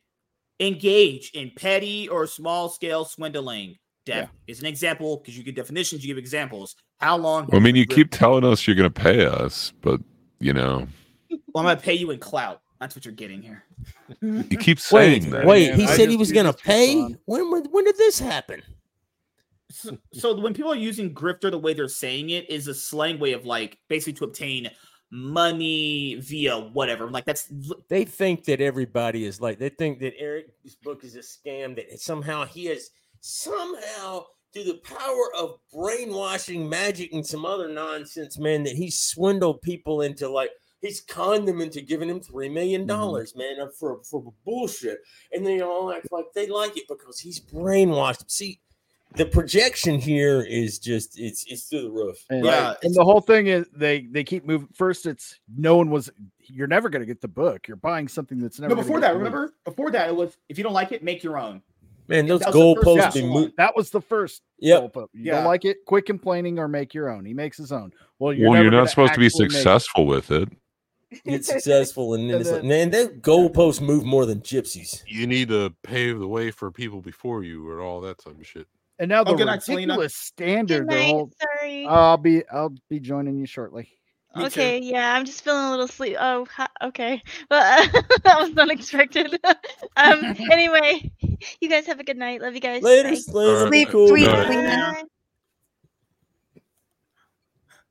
Engage 0.59 1.33
in 1.35 1.53
petty 1.55 2.09
or 2.09 2.27
small 2.27 2.71
scale 2.71 3.05
swindling. 3.05 3.77
Def 4.07 4.29
is 4.47 4.61
an 4.61 4.67
example 4.67 5.19
because 5.19 5.37
you 5.37 5.45
give 5.45 5.55
definitions, 5.57 6.03
you 6.05 6.09
give 6.15 6.19
examples. 6.19 6.77
How 6.99 7.17
long? 7.19 7.49
I 7.53 7.59
mean, 7.59 7.77
you 7.77 7.87
grifted? 7.87 7.95
keep 7.95 8.11
telling 8.13 8.45
us 8.45 8.67
you're 8.67 8.77
going 8.77 8.91
to 8.91 9.01
pay 9.03 9.27
us, 9.27 9.73
but 9.83 10.01
you 10.41 10.53
know, 10.55 10.87
Well, 11.31 11.39
I'm 11.57 11.65
gonna 11.65 11.77
pay 11.77 11.95
you 11.95 12.11
in 12.11 12.19
clout. 12.19 12.61
That's 12.81 12.95
what 12.95 13.05
you're 13.05 13.15
getting 13.15 13.43
here. 13.43 13.65
you 14.21 14.43
keep 14.59 14.79
Wait, 14.79 15.23
saying 15.23 15.31
that. 15.31 15.47
wait. 15.47 15.71
man, 15.71 15.79
He 15.81 15.87
I 15.87 15.97
said 15.97 16.09
he 16.11 16.17
was 16.17 16.31
gonna 16.33 16.53
pay. 16.53 17.01
When, 17.25 17.51
when 17.51 17.65
when 17.67 17.85
did 17.85 17.97
this 17.97 18.19
happen? 18.19 18.63
So, 19.71 19.99
so 20.13 20.39
when 20.39 20.55
people 20.55 20.73
are 20.73 20.77
using 20.77 21.13
grifter, 21.15 21.51
the 21.51 21.59
way 21.59 21.75
they're 21.75 21.89
saying 21.89 22.31
it 22.31 22.49
is 22.51 22.69
a 22.69 22.75
slang 22.75 23.19
way 23.19 23.33
of 23.33 23.45
like 23.47 23.79
basically 23.89 24.13
to 24.15 24.25
obtain 24.25 24.71
money 25.11 26.17
via 26.17 26.59
whatever. 26.59 27.11
Like 27.11 27.25
that's 27.25 27.51
They 27.89 28.05
think 28.05 28.45
that 28.45 28.61
everybody 28.61 29.25
is 29.25 29.41
like. 29.41 29.59
They 29.59 29.69
think 29.71 29.99
that 30.01 30.15
Eric's 30.19 30.75
book 30.83 31.03
is 31.05 31.17
a 31.17 31.21
scam. 31.21 31.77
That 31.77 31.99
somehow 32.01 32.45
he 32.45 32.67
has 32.67 32.91
somehow 33.21 34.25
through 34.53 34.65
the 34.65 34.81
power 34.85 35.35
of 35.39 35.59
brainwashing, 35.73 36.69
magic, 36.69 37.13
and 37.13 37.27
some 37.27 37.45
other 37.45 37.69
nonsense, 37.69 38.39
man, 38.39 38.63
that 38.65 38.75
he 38.75 38.91
swindled 38.91 39.63
people 39.63 40.03
into 40.03 40.29
like. 40.29 40.51
He's 40.83 41.01
conned 41.01 41.49
them 41.49 41.61
into 41.63 41.81
giving 41.81 42.09
him 42.09 42.21
three 42.21 42.51
million 42.51 42.87
dollars, 42.87 43.35
man, 43.35 43.57
uh, 43.61 43.69
for 43.79 44.03
for 44.05 44.33
bullshit, 44.45 44.99
and 45.33 45.45
they 45.45 45.61
all 45.61 45.91
act 45.91 46.13
like 46.13 46.27
they 46.35 46.47
like 46.47 46.77
it 46.77 46.87
because 46.87 47.19
he's 47.19 47.41
brainwashed. 47.41 48.31
See, 48.31 48.61
the 49.17 49.27
projection 49.27 49.99
here 49.99 50.43
is 50.43 50.79
just 50.79 51.19
it's 51.19 51.45
it's 51.47 51.65
through 51.65 51.83
the 51.83 51.91
roof. 51.91 52.25
And, 52.31 52.45
Yeah, 52.45 52.75
and 52.83 52.95
the 52.95 53.05
whole 53.05 53.21
thing 53.21 53.47
is 53.47 53.67
they 53.75 54.03
they 54.03 54.25
keep 54.25 54.45
moving. 54.45 54.69
First, 54.75 55.07
it's 55.07 55.39
no 55.57 55.77
one 55.77 55.91
was. 55.91 56.11
You're 56.41 56.67
never 56.67 56.89
going 56.89 57.01
to 57.01 57.07
get 57.07 57.21
the 57.21 57.29
book. 57.29 57.67
You're 57.67 57.79
buying 57.79 58.09
something 58.09 58.39
that's 58.39 58.61
never. 58.61 58.75
No, 58.75 58.81
before 58.81 59.01
get 59.01 59.09
that, 59.09 59.17
remember? 59.17 59.55
Before 59.65 59.91
that, 59.91 60.09
it 60.09 60.15
was 60.15 60.37
if 60.49 60.59
you 60.59 60.65
don't 60.65 60.75
like 60.75 60.93
it, 60.93 61.03
make 61.03 61.23
your 61.23 61.39
own. 61.39 61.63
Man, 62.09 62.27
those 62.27 62.41
That 62.41 62.55
was 62.55 62.55
the 62.55 62.61
first 62.75 62.87
goalposts 62.87 63.09
official 63.09 63.21
been 63.29 63.31
moved. 63.31 63.53
That 63.57 63.77
was 63.77 63.91
the 63.91 64.01
first. 64.01 64.43
Yep. 64.59 64.83
goalpost. 64.95 65.09
You 65.13 65.25
Yeah. 65.25 65.35
don't 65.37 65.45
like 65.45 65.65
it? 65.65 65.79
Quit 65.87 66.07
complaining 66.07 66.59
or 66.59 66.69
make 66.69 66.95
your 66.95 67.09
own. 67.11 67.25
He 67.25 67.35
makes 67.35 67.57
his 67.57 67.73
own. 67.73 67.93
Well, 68.19 68.33
you're, 68.33 68.51
well, 68.51 68.63
you're 68.63 68.71
not 68.71 68.89
supposed 68.91 69.15
to 69.15 69.21
be 69.21 69.27
actually 69.27 69.47
it. 69.47 69.53
successful 69.53 70.07
with 70.07 70.31
it. 70.31 70.49
Get 71.25 71.45
successful, 71.45 72.15
and 72.15 72.29
then 72.31 72.41
it's 72.41 72.51
like, 72.51 72.65
man, 72.65 72.91
that 72.91 73.23
goalposts 73.23 73.81
move 73.81 74.05
more 74.05 74.27
than 74.27 74.41
gypsies. 74.41 75.03
You 75.07 75.27
need 75.27 75.49
to 75.49 75.73
pave 75.83 76.19
the 76.19 76.27
way 76.29 76.51
for 76.51 76.71
people 76.71 77.01
before 77.01 77.45
you 77.45 77.69
or 77.69 77.81
all 77.81 78.01
that 78.03 78.19
type 78.19 78.39
of 78.39 78.47
shit. 78.47 78.67
And 78.99 79.09
now 79.11 79.21
oh, 79.21 79.25
the 79.25 79.31
Oh, 79.33 79.37
good 79.37 79.47
night, 79.47 79.63
Selena. 79.63 79.93
ridiculous 79.93 80.17
standard. 80.17 80.89
Good 80.89 80.91
The 80.91 80.95
night. 81.01 81.11
whole. 81.11 81.31
Sorry. 81.41 81.87
I'll 81.87 82.17
be. 82.17 82.43
I'll 82.51 82.75
be 82.91 82.99
joining 82.99 83.37
you 83.37 83.47
shortly. 83.47 83.89
Me 84.37 84.43
too. 84.43 84.47
okay, 84.61 84.79
yeah, 84.79 85.15
I'm 85.15 85.25
just 85.25 85.43
feeling 85.43 85.65
a 85.65 85.71
little 85.71 85.89
sleep. 85.89 86.17
Oh, 86.21 86.47
ha- 86.55 86.71
okay. 86.83 87.23
Well, 87.51 87.87
that 88.25 88.39
was 88.41 88.57
unexpected. 88.57 89.39
um. 89.97 90.37
Anyway, 90.51 91.11
you 91.61 91.69
guys 91.69 91.87
have 91.87 92.01
a 92.01 92.05
good 92.05 92.17
night. 92.17 92.41
Love 92.43 92.55
you 92.55 92.61
guys. 92.61 92.83
Later, 92.83 93.11
Bye. 93.11 93.17
later. 93.33 93.51
Alright. 93.57 93.69
Sleep 93.69 93.89
cool. 93.91 94.09
sweet, 94.09 94.29
Alright. 94.29 95.05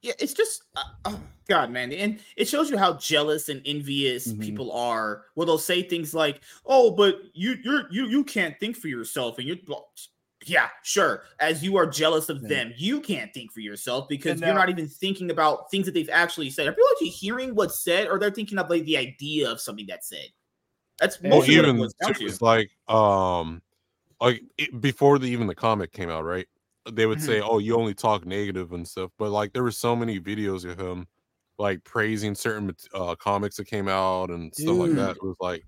Yeah, 0.02 0.14
it's 0.20 0.34
just 0.34 0.64
uh, 0.76 0.84
oh 1.06 1.20
god, 1.50 1.72
man, 1.72 1.92
and 1.92 2.20
it 2.38 2.48
shows 2.48 2.70
you 2.70 2.78
how 2.78 2.94
jealous 2.94 3.50
and 3.50 3.62
envious 3.66 4.28
Mhm. 4.28 4.40
people 4.40 4.72
are. 4.72 5.24
Where 5.34 5.48
they'll 5.48 5.58
say 5.58 5.82
things 5.82 6.14
like, 6.14 6.42
"Oh, 6.66 6.92
but 6.92 7.22
you 7.34 7.56
you're 7.64 7.88
you 7.92 8.08
you 8.08 8.24
can't 8.24 8.60
think 8.60 8.76
for 8.78 8.88
yourself," 8.88 9.40
and 9.40 9.48
you're 9.48 9.58
well, 9.68 9.90
yeah, 10.46 10.70
sure. 10.84 11.24
As 11.40 11.64
you 11.64 11.78
are 11.78 11.86
jealous 11.86 12.30
of 12.30 12.42
Yeah. 12.44 12.50
them, 12.50 12.74
you 12.78 13.02
can't 13.02 13.34
think 13.34 13.52
for 13.52 13.60
yourself 13.60 14.08
because 14.08 14.34
And 14.34 14.48
you're 14.48 14.56
not 14.56 14.70
even 14.70 14.88
thinking 14.88 15.32
about 15.32 15.72
things 15.72 15.86
that 15.86 15.94
they've 15.94 16.10
actually 16.10 16.50
said. 16.50 16.68
Are 16.68 16.72
people 16.72 16.88
actually 16.94 17.10
hearing 17.10 17.56
what's 17.56 17.84
said, 17.84 18.08
or 18.08 18.20
they're 18.20 18.32
thinking 18.32 18.58
of 18.58 18.70
like 18.70 18.84
the 18.86 18.98
idea 18.98 19.50
of 19.50 19.60
something 19.60 19.86
that's 19.88 20.10
said? 20.10 20.28
That's 21.00 21.22
Well, 21.22 21.42
it 21.42 21.50
even 21.50 21.78
too, 22.04 22.14
it's 22.28 22.42
like 22.42 22.70
um, 22.88 23.62
like 24.22 24.44
it, 24.58 24.80
before 24.82 25.20
the 25.20 25.28
even 25.28 25.48
the 25.48 25.56
comic 25.56 25.92
came 25.92 26.10
out, 26.10 26.24
right? 26.24 26.48
They 26.92 27.06
would 27.06 27.22
say, 27.22 27.42
"Oh, 27.42 27.58
you 27.60 27.76
only 27.78 27.94
talk 27.96 28.26
negative 28.26 28.74
and 28.74 28.88
stuff," 28.88 29.12
but 29.18 29.32
like 29.32 29.54
there 29.54 29.64
were 29.64 29.72
so 29.72 29.96
many 29.96 30.20
videos 30.20 30.70
of 30.70 30.80
him 30.80 31.08
like 31.58 31.84
praising 31.84 32.36
certain 32.36 32.76
uh, 32.94 33.16
comics 33.16 33.58
that 33.58 33.66
came 33.66 33.88
out 33.88 34.30
and 34.30 34.54
stuff 34.56 34.78
like 34.78 34.94
that. 34.96 35.12
It 35.18 35.24
was 35.24 35.38
like, 35.40 35.66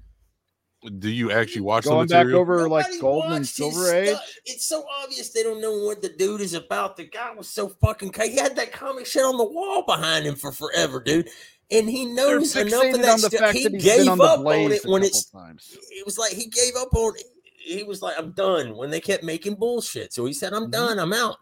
do 0.99 1.09
you 1.09 1.31
actually 1.31 1.61
watch 1.61 1.83
the 1.85 1.89
Going 1.89 2.07
back 2.07 2.25
material? 2.25 2.41
over 2.41 2.69
like 2.69 2.85
Nobody 2.85 2.99
Golden 2.99 3.31
and 3.33 3.47
Silver 3.47 3.93
Age. 3.95 4.09
stuff. 4.09 4.29
It's 4.45 4.65
so 4.65 4.85
obvious 5.03 5.29
they 5.31 5.43
don't 5.43 5.59
know 5.61 5.79
what 5.85 6.01
the 6.01 6.09
dude 6.09 6.41
is 6.41 6.53
about. 6.53 6.97
The 6.97 7.05
guy 7.05 7.33
was 7.33 7.49
so 7.49 7.69
fucking. 7.69 8.11
ca- 8.11 8.27
He 8.29 8.37
had 8.37 8.55
that 8.55 8.71
comic 8.71 9.05
shit 9.05 9.23
on 9.23 9.37
the 9.37 9.43
wall 9.43 9.83
behind 9.85 10.25
him 10.25 10.35
for 10.35 10.51
forever, 10.51 10.99
dude. 11.01 11.29
And 11.71 11.89
he 11.89 12.05
They're 12.05 12.13
knows 12.39 12.55
enough 12.55 12.85
of 12.95 13.01
that 13.01 13.09
on 13.09 13.21
the 13.21 13.27
stuff. 13.27 13.39
fact 13.39 13.57
He 13.57 13.63
that 13.63 13.73
he's 13.73 13.83
gave 13.83 13.99
been 14.01 14.09
on 14.09 14.17
the 14.19 14.23
up 14.23 14.39
on 14.39 14.71
it 14.71 14.85
when 14.85 15.03
it's. 15.03 15.25
times. 15.25 15.75
It 15.91 16.05
was 16.05 16.17
like 16.17 16.31
he 16.33 16.45
gave 16.47 16.75
up 16.77 16.93
on 16.93 17.15
it. 17.17 17.23
He 17.57 17.83
was 17.83 18.01
like, 18.01 18.15
"I'm 18.17 18.31
done." 18.31 18.77
When 18.77 18.89
they 18.89 19.01
kept 19.01 19.23
making 19.23 19.55
bullshit, 19.55 20.13
so 20.13 20.23
he 20.25 20.31
said, 20.31 20.53
"I'm 20.53 20.67
Mhm. 20.67 20.71
done. 20.71 20.99
I'm 20.99 21.11
out." 21.11 21.37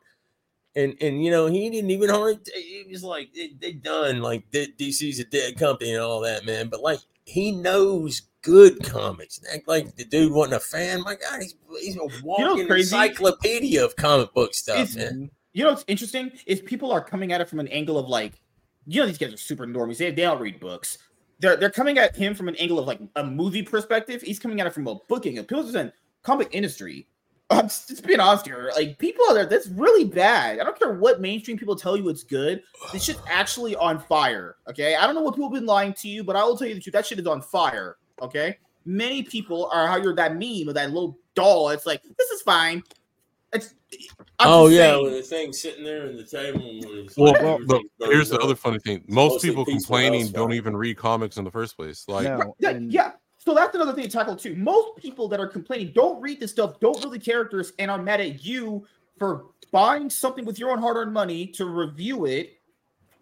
And 0.75 0.95
and 0.99 1.23
you 1.23 1.29
know 1.29 1.45
he 1.45 1.69
didn't 1.69 1.91
even 1.91 2.09
hardly. 2.09 2.39
He 2.55 2.85
was 2.89 3.03
like, 3.03 3.33
"They, 3.35 3.51
they 3.59 3.73
done. 3.73 4.21
Like 4.21 4.49
DC's 4.51 5.19
a 5.19 5.25
dead 5.25 5.57
company 5.59 5.93
and 5.93 6.01
all 6.01 6.21
that, 6.21 6.43
man." 6.45 6.69
But 6.69 6.81
like 6.81 6.99
he 7.25 7.51
knows 7.51 8.21
good 8.41 8.83
comics. 8.83 9.41
Act 9.51 9.67
like 9.67 9.95
the 9.95 10.05
dude 10.05 10.31
wasn't 10.31 10.55
a 10.55 10.59
fan. 10.59 11.01
My 11.01 11.15
God, 11.15 11.41
he's 11.41 11.55
he's 11.81 11.97
a 11.97 12.07
walking 12.23 12.67
crazy? 12.67 12.95
encyclopedia 12.95 13.83
of 13.83 13.95
comic 13.95 14.33
book 14.33 14.53
stuff. 14.53 14.95
You 14.95 15.63
know 15.63 15.69
what's 15.69 15.85
interesting 15.87 16.31
is 16.45 16.61
people 16.61 16.91
are 16.91 17.03
coming 17.03 17.31
at 17.31 17.41
it 17.41 17.49
from 17.49 17.59
an 17.59 17.69
angle 17.69 17.97
of 17.97 18.07
like, 18.07 18.33
you 18.85 18.99
know, 19.01 19.07
these 19.07 19.17
guys 19.17 19.33
are 19.33 19.37
super 19.37 19.65
normies. 19.65 19.97
They, 19.97 20.11
they 20.11 20.23
don't 20.23 20.41
read 20.41 20.59
books. 20.59 20.97
They're 21.39 21.55
they're 21.55 21.69
coming 21.69 21.97
at 21.97 22.15
him 22.15 22.35
from 22.35 22.47
an 22.47 22.55
angle 22.57 22.77
of 22.77 22.85
like 22.85 22.99
a 23.15 23.23
movie 23.23 23.63
perspective. 23.63 24.21
He's 24.21 24.39
coming 24.39 24.61
at 24.61 24.67
it 24.67 24.73
from 24.73 24.87
a 24.87 24.95
booking. 25.07 25.35
People 25.37 25.63
just 25.63 25.75
in 25.75 25.91
comic 26.23 26.49
industry. 26.51 27.07
I'm 27.51 27.65
just, 27.65 27.89
just 27.89 28.05
being 28.05 28.19
honest 28.19 28.45
here. 28.45 28.71
Like 28.75 28.97
people 28.97 29.23
are 29.29 29.33
there. 29.33 29.45
That's 29.45 29.67
really 29.67 30.05
bad. 30.05 30.59
I 30.59 30.63
don't 30.63 30.77
care 30.77 30.93
what 30.93 31.21
mainstream 31.21 31.57
people 31.57 31.75
tell 31.75 31.95
you 31.95 32.09
it's 32.09 32.23
good. 32.23 32.63
This 32.91 33.03
shit's 33.03 33.21
actually 33.29 33.75
on 33.75 33.99
fire. 33.99 34.55
Okay. 34.67 34.95
I 34.95 35.05
don't 35.05 35.15
know 35.15 35.21
what 35.21 35.35
people 35.35 35.49
have 35.49 35.53
been 35.53 35.67
lying 35.67 35.93
to 35.93 36.07
you, 36.07 36.23
but 36.23 36.35
I 36.35 36.43
will 36.43 36.57
tell 36.57 36.67
you 36.67 36.73
the 36.73 36.81
truth. 36.81 36.93
That 36.93 37.05
shit 37.05 37.19
is 37.19 37.27
on 37.27 37.41
fire. 37.41 37.97
Okay. 38.21 38.57
Many 38.85 39.23
people 39.23 39.69
are 39.71 39.87
how 39.87 39.97
you're 39.97 40.15
that 40.15 40.33
meme 40.33 40.67
of 40.67 40.75
that 40.75 40.91
little 40.91 41.17
doll. 41.35 41.69
It's 41.69 41.85
like 41.85 42.01
this 42.03 42.29
is 42.29 42.41
fine. 42.41 42.81
It's. 43.53 43.73
I'm 44.39 44.47
oh 44.49 44.67
yeah, 44.67 44.77
saying- 44.77 45.03
with 45.03 45.13
the 45.13 45.21
thing 45.21 45.53
sitting 45.53 45.83
there 45.83 46.07
in 46.07 46.17
the 46.17 46.23
table. 46.23 46.59
Well, 47.15 47.33
like 47.33 47.67
well, 47.67 47.81
but 47.99 48.09
here's 48.09 48.29
the 48.29 48.39
other 48.39 48.55
funny 48.55 48.79
thing: 48.79 49.03
most 49.07 49.33
Mostly 49.33 49.49
people 49.49 49.65
complaining 49.65 50.27
don't 50.31 50.51
even 50.51 50.75
read 50.75 50.97
comics 50.97 51.37
in 51.37 51.45
the 51.45 51.51
first 51.51 51.77
place. 51.77 52.05
Like, 52.07 52.25
No. 52.25 52.55
Yeah, 52.59 52.71
yeah. 52.71 53.11
So 53.45 53.53
that's 53.53 53.75
another 53.75 53.93
thing 53.93 54.05
to 54.05 54.09
tackle 54.09 54.35
too. 54.35 54.55
Most 54.55 54.97
people 54.97 55.27
that 55.27 55.39
are 55.39 55.47
complaining 55.47 55.91
don't 55.93 56.19
read 56.21 56.39
this 56.39 56.51
stuff, 56.51 56.79
don't 56.79 57.01
know 57.03 57.09
the 57.11 57.19
characters, 57.19 57.73
and 57.77 57.91
are 57.91 58.01
mad 58.01 58.19
at 58.19 58.43
you 58.43 58.85
for 59.19 59.45
buying 59.71 60.09
something 60.09 60.45
with 60.45 60.57
your 60.57 60.71
own 60.71 60.79
hard-earned 60.79 61.13
money 61.13 61.45
to 61.47 61.65
review 61.65 62.25
it, 62.25 62.53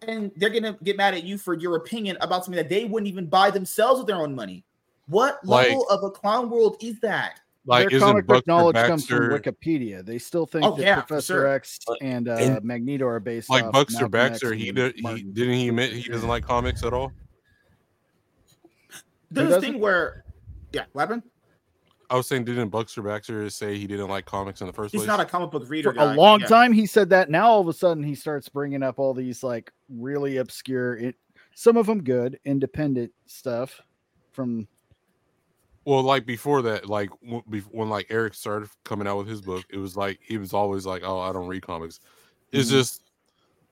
and 0.08 0.32
they're 0.38 0.50
gonna 0.50 0.78
get 0.84 0.96
mad 0.98 1.14
at 1.14 1.24
you 1.24 1.38
for 1.38 1.54
your 1.54 1.76
opinion 1.76 2.18
about 2.22 2.46
something 2.46 2.58
that 2.58 2.70
they 2.70 2.86
wouldn't 2.86 3.08
even 3.10 3.26
buy 3.26 3.50
themselves 3.52 4.00
with 4.00 4.08
their 4.08 4.18
own 4.18 4.34
money. 4.34 4.64
What 5.08 5.46
Like- 5.46 5.68
level 5.70 5.90
of 5.90 6.04
a 6.04 6.10
clown 6.10 6.50
world 6.50 6.78
is 6.82 7.00
that? 7.02 7.40
like 7.66 7.88
Their 7.90 7.96
isn't 7.98 8.08
comic 8.10 8.28
book 8.28 8.36
Buster 8.46 8.52
knowledge 8.52 8.76
comes 8.76 9.06
from 9.06 9.30
Wikipedia. 9.30 10.06
They 10.06 10.18
still 10.18 10.46
think 10.46 10.66
Oh, 10.66 10.76
that 10.76 10.82
yeah, 10.84 10.96
Professor 11.02 11.34
sure. 11.34 11.48
X 11.48 11.80
and 12.02 12.28
uh, 12.28 12.34
And- 12.34 12.64
Magneto 12.64 13.06
are 13.08 13.22
based 13.22 13.50
like 13.50 13.64
off 13.64 13.72
Buster 13.72 13.94
Malcolm 14.10 14.16
X 14.16 14.30
Baxter? 14.32 14.54
He 14.54 14.68
and 14.70 14.76
did. 14.76 14.96
He 14.98 15.24
didn't 15.24 15.54
he 15.54 15.70
admit 15.70 15.94
he 15.94 16.10
doesn't 16.10 16.28
like 16.28 16.46
comics 16.46 16.84
at 16.84 16.92
all? 16.94 17.12
There's 19.34 19.50
this 19.50 19.64
thing 19.64 19.80
where, 19.80 20.24
yeah, 20.72 20.86
what 20.94 21.02
happened? 21.02 21.24
I 22.10 22.16
was 22.16 22.28
saying, 22.28 22.46
didn't 22.46 22.70
Buster 22.70 23.02
Baxter 23.02 23.50
say 23.50 23.78
he 23.78 23.88
didn't 23.88 24.10
like 24.10 24.26
comics 24.26 24.62
in 24.62 24.68
the 24.68 24.74
first 24.74 24.92
He's 24.92 25.00
place? 25.00 25.10
He's 25.10 25.18
not 25.18 25.20
a 25.20 25.26
comic 25.26 25.50
book 25.50 25.68
reader. 25.68 25.92
For 25.92 25.96
guy. 25.98 26.14
a 26.14 26.16
long 26.16 26.42
Yeah. 26.42 26.48
time, 26.48 26.72
he 26.72 26.86
said 26.86 27.10
that. 27.10 27.30
Now 27.32 27.48
all 27.50 27.62
of 27.62 27.68
a 27.68 27.74
sudden, 27.74 28.04
he 28.04 28.14
starts 28.14 28.48
bringing 28.50 28.84
up 28.84 29.00
all 29.00 29.14
these 29.16 29.42
like 29.44 29.72
really 29.90 30.38
obscure, 30.38 30.98
it, 30.98 31.16
some 31.56 31.76
of 31.78 31.88
them 31.88 32.04
good, 32.04 32.40
independent 32.46 33.12
stuff 33.26 33.82
from. 34.32 34.68
Well, 35.86 36.04
like 36.04 36.26
before 36.26 36.62
that, 36.62 36.88
like 36.88 37.10
when 37.22 37.90
like 37.90 38.08
Eric 38.10 38.36
started 38.36 38.70
coming 38.86 39.08
out 39.08 39.18
with 39.18 39.28
his 39.28 39.42
book, 39.42 39.66
it 39.70 39.78
was 39.78 39.98
like 39.98 40.20
he 40.22 40.38
was 40.38 40.54
always 40.54 40.86
like, 40.86 41.02
"Oh, 41.04 41.20
I 41.20 41.34
don't 41.34 41.48
read 41.48 41.64
comics." 41.66 42.00
It's 42.52 42.70
Mhm. 42.70 42.72
just, 42.72 43.02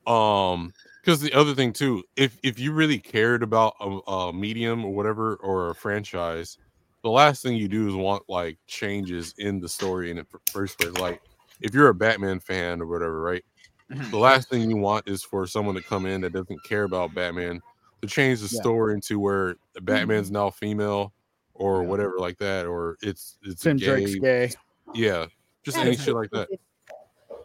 um, 0.08 0.74
because 1.02 1.22
the 1.22 1.34
other 1.34 1.54
thing 1.56 1.74
too, 1.74 2.04
if 2.16 2.38
if 2.44 2.60
you 2.60 2.72
really 2.74 3.00
cared 3.00 3.44
about 3.44 3.76
a, 3.80 3.86
a 4.12 4.34
medium 4.34 4.86
or 4.86 4.94
whatever 4.94 5.36
or 5.38 5.70
a 5.72 5.76
franchise, 5.76 6.58
the 7.04 7.10
last 7.10 7.42
thing 7.44 7.56
you 7.58 7.68
do 7.68 7.88
is 7.88 7.96
want 7.96 8.24
like 8.30 8.60
changes 8.68 9.34
in 9.38 9.60
the 9.60 9.70
story 9.70 10.12
in 10.12 10.18
the 10.18 10.28
first 10.52 10.78
place. 10.78 10.94
Like, 10.94 11.22
if 11.62 11.74
you're 11.74 11.90
a 11.90 11.96
Batman 11.96 12.40
fan 12.40 12.82
or 12.82 12.88
whatever, 12.88 13.22
right? 13.22 13.44
Mhm. 13.92 14.12
The 14.12 14.18
last 14.18 14.50
thing 14.50 14.70
you 14.70 14.78
want 14.78 15.08
is 15.08 15.24
for 15.24 15.46
someone 15.48 15.76
to 15.76 15.82
come 15.84 16.06
in 16.06 16.22
that 16.22 16.32
doesn't 16.34 16.64
care 16.64 16.84
about 16.84 17.14
Batman 17.14 17.62
to 18.02 18.08
change 18.08 18.40
the 18.42 18.48
Yeah. 18.52 18.62
story 18.62 18.94
into 18.96 19.20
where 19.20 19.56
the 19.74 19.82
Batman's 19.82 20.32
now 20.32 20.50
female 20.52 21.14
or 21.54 21.84
Yeah. 21.84 21.88
whatever 21.90 22.20
like 22.20 22.38
that, 22.40 22.66
or 22.68 22.98
it's 23.02 23.38
it's 23.44 23.66
a 23.66 23.70
Tim 23.70 23.78
Drake's 23.78 24.16
gay, 24.16 24.20
gay. 24.20 24.56
yeah, 24.94 25.28
just 25.64 25.78
any 25.78 25.98
shit 25.98 26.16
like 26.16 26.30
that. 26.32 26.50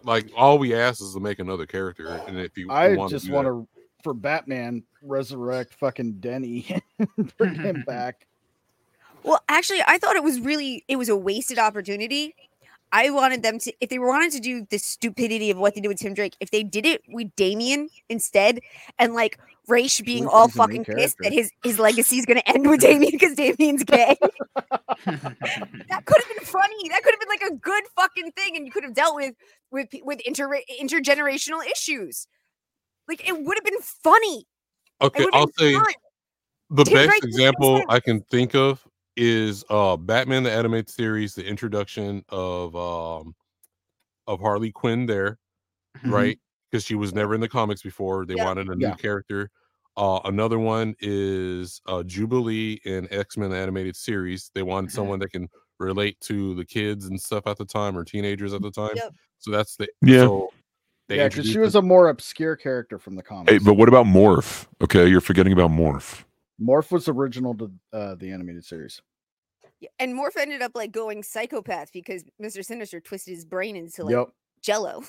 Like 0.07 0.31
all 0.37 0.57
we 0.57 0.73
ask 0.73 1.03
is 1.03 1.13
to 1.15 1.21
make 1.21 1.41
another 1.41 1.67
character, 1.67 2.09
and 2.29 2.39
if 2.39 2.57
you 2.57 2.71
I 2.71 2.95
want 2.95 3.11
just 3.11 3.29
want 3.29 3.47
to, 3.47 3.67
for 4.03 4.15
Batman, 4.15 4.85
resurrect 5.03 5.75
fucking 5.75 6.13
Denny 6.21 6.81
and 6.99 7.37
bring 7.37 7.57
him 7.57 7.83
back. 7.87 8.27
Well, 9.25 9.43
actually, 9.49 9.83
I 9.87 9.99
thought 9.99 10.15
it 10.15 10.23
was 10.23 10.41
really 10.41 10.85
it 10.87 10.97
was 10.97 11.09
a 11.09 11.17
wasted 11.17 11.59
opportunity. 11.59 12.35
I 12.93 13.11
wanted 13.11 13.43
them 13.43 13.59
to 13.61 13.73
if 13.81 13.91
they 13.91 13.99
wanted 13.99 14.33
to 14.33 14.41
do 14.41 14.67
the 14.71 14.79
stupidity 14.79 15.51
of 15.51 15.59
what 15.59 15.75
they 15.75 15.81
did 15.81 15.89
with 15.89 15.99
Tim 15.99 16.15
Drake, 16.15 16.37
if 16.41 16.51
they 16.51 16.63
did 16.63 16.87
it 16.87 17.03
with 17.09 17.35
Damian 17.37 17.89
instead, 18.09 18.61
and 18.99 19.15
like 19.15 19.39
Ra's 19.69 20.01
being 20.01 20.25
least 20.25 20.35
all 20.35 20.47
he's 20.47 20.57
a 20.57 20.59
main 20.59 20.85
fucking 20.85 20.97
pissed 20.97 21.17
that 21.21 21.33
his 21.33 21.51
his 21.63 21.79
legacy 21.79 22.19
is 22.19 22.27
gonna 22.27 22.43
end 22.47 22.69
with 22.69 22.81
Damian 22.81 23.13
because 23.13 23.35
Damian's 23.35 23.85
gay. 23.85 24.17
that 25.05 26.03
could 26.05 26.23
have 26.23 26.37
been 26.37 26.45
funny. 26.45 26.89
That 26.89 27.03
could 27.03 27.15
have 27.15 27.21
been 27.21 27.29
like 27.29 27.43
a 27.51 27.55
good 27.57 27.85
fucking 27.97 28.33
thing, 28.33 28.57
and 28.57 28.65
you 28.65 28.73
could 28.73 28.85
have 28.85 28.95
dealt 28.95 29.17
with 29.17 29.35
with 29.71 29.89
with 30.03 30.21
inter 30.21 30.49
intergenerational 30.81 31.65
issues. 31.67 32.29
Like 33.09 33.29
it 33.29 33.39
would 33.39 33.57
have 33.57 33.65
been 33.65 33.81
funny. 33.81 34.47
Okay, 35.03 35.25
would 35.25 35.35
I'll 35.35 35.51
say 35.59 35.75
fun. 35.75 35.85
the 36.71 36.85
Tim 36.85 36.95
best 36.95 37.09
Drake 37.09 37.25
example. 37.25 37.83
I 37.89 38.01
can 38.01 38.23
think 38.23 38.55
of 38.55 38.87
is 39.17 39.65
uh 39.71 39.97
Batman 39.97 40.43
the 40.43 40.53
animated 40.53 40.89
series, 40.91 41.35
the 41.35 41.45
introduction 41.45 42.25
of 42.29 42.75
um 42.77 43.35
of 44.27 44.41
Harley 44.41 44.73
Quinn 44.73 45.07
there, 45.07 45.39
Mhm. 46.05 46.11
right? 46.13 46.41
Because 46.71 46.85
she 46.85 46.95
was 46.97 47.15
never 47.15 47.35
in 47.35 47.41
the 47.41 47.49
comics 47.49 47.83
before. 47.83 48.27
They 48.27 48.35
Yeah. 48.35 48.45
wanted 48.45 48.69
a 48.69 48.75
new 48.75 48.89
Yeah. 48.89 48.95
character. 48.95 49.51
Uh, 49.97 50.21
another 50.25 50.59
one 50.59 50.95
is 51.01 51.81
uh, 51.87 52.03
Jubilee 52.03 52.81
in 52.85 53.09
X 53.11 53.37
Men 53.39 53.53
animated 53.53 53.97
series. 53.97 54.51
They 54.55 54.63
wanted 54.63 54.91
Mhm. 54.91 54.95
someone 54.95 55.19
that 55.21 55.31
can 55.31 55.49
relate 55.79 56.19
to 56.21 56.55
the 56.55 56.65
kids 56.65 57.07
and 57.07 57.19
stuff 57.21 57.47
at 57.47 57.57
the 57.57 57.65
time 57.65 57.97
or 57.97 58.05
teenagers 58.05 58.53
at 58.53 58.61
the 58.63 58.71
time. 58.71 58.91
Yep. 58.95 59.15
So 59.39 59.51
that's 59.51 59.77
the 59.77 59.89
Yeah. 60.03 60.27
So 60.27 60.51
yeah, 61.09 61.29
because 61.29 61.47
she 61.49 61.59
was 61.59 61.77
a 61.77 61.83
more 61.83 62.09
obscure 62.09 62.57
character 62.57 62.99
from 62.99 63.15
the 63.15 63.23
comics. 63.23 63.53
Hey, 63.53 63.59
but 63.59 63.75
what 63.75 63.89
about 63.89 64.07
Morph? 64.07 64.67
Okay, 64.83 65.07
you're 65.07 65.21
forgetting 65.23 65.53
about 65.53 65.71
Morph. 65.71 66.25
Morph 66.61 66.91
was 66.91 67.09
original 67.09 67.55
to 67.57 67.71
uh, 67.93 68.15
the 68.15 68.31
animated 68.33 68.65
series. 68.65 69.01
Yeah, 69.81 69.89
And 69.99 70.15
Morph 70.15 70.37
ended 70.39 70.63
up 70.63 70.73
like 70.75 70.91
going 70.93 71.23
psychopath 71.23 71.93
because 71.93 72.25
Mr. 72.43 72.65
Sinister 72.65 73.01
twisted 73.01 73.35
his 73.35 73.45
brain 73.45 73.77
into 73.77 74.05
like 74.05 74.15
Yep. 74.15 74.29
jello. 74.63 75.03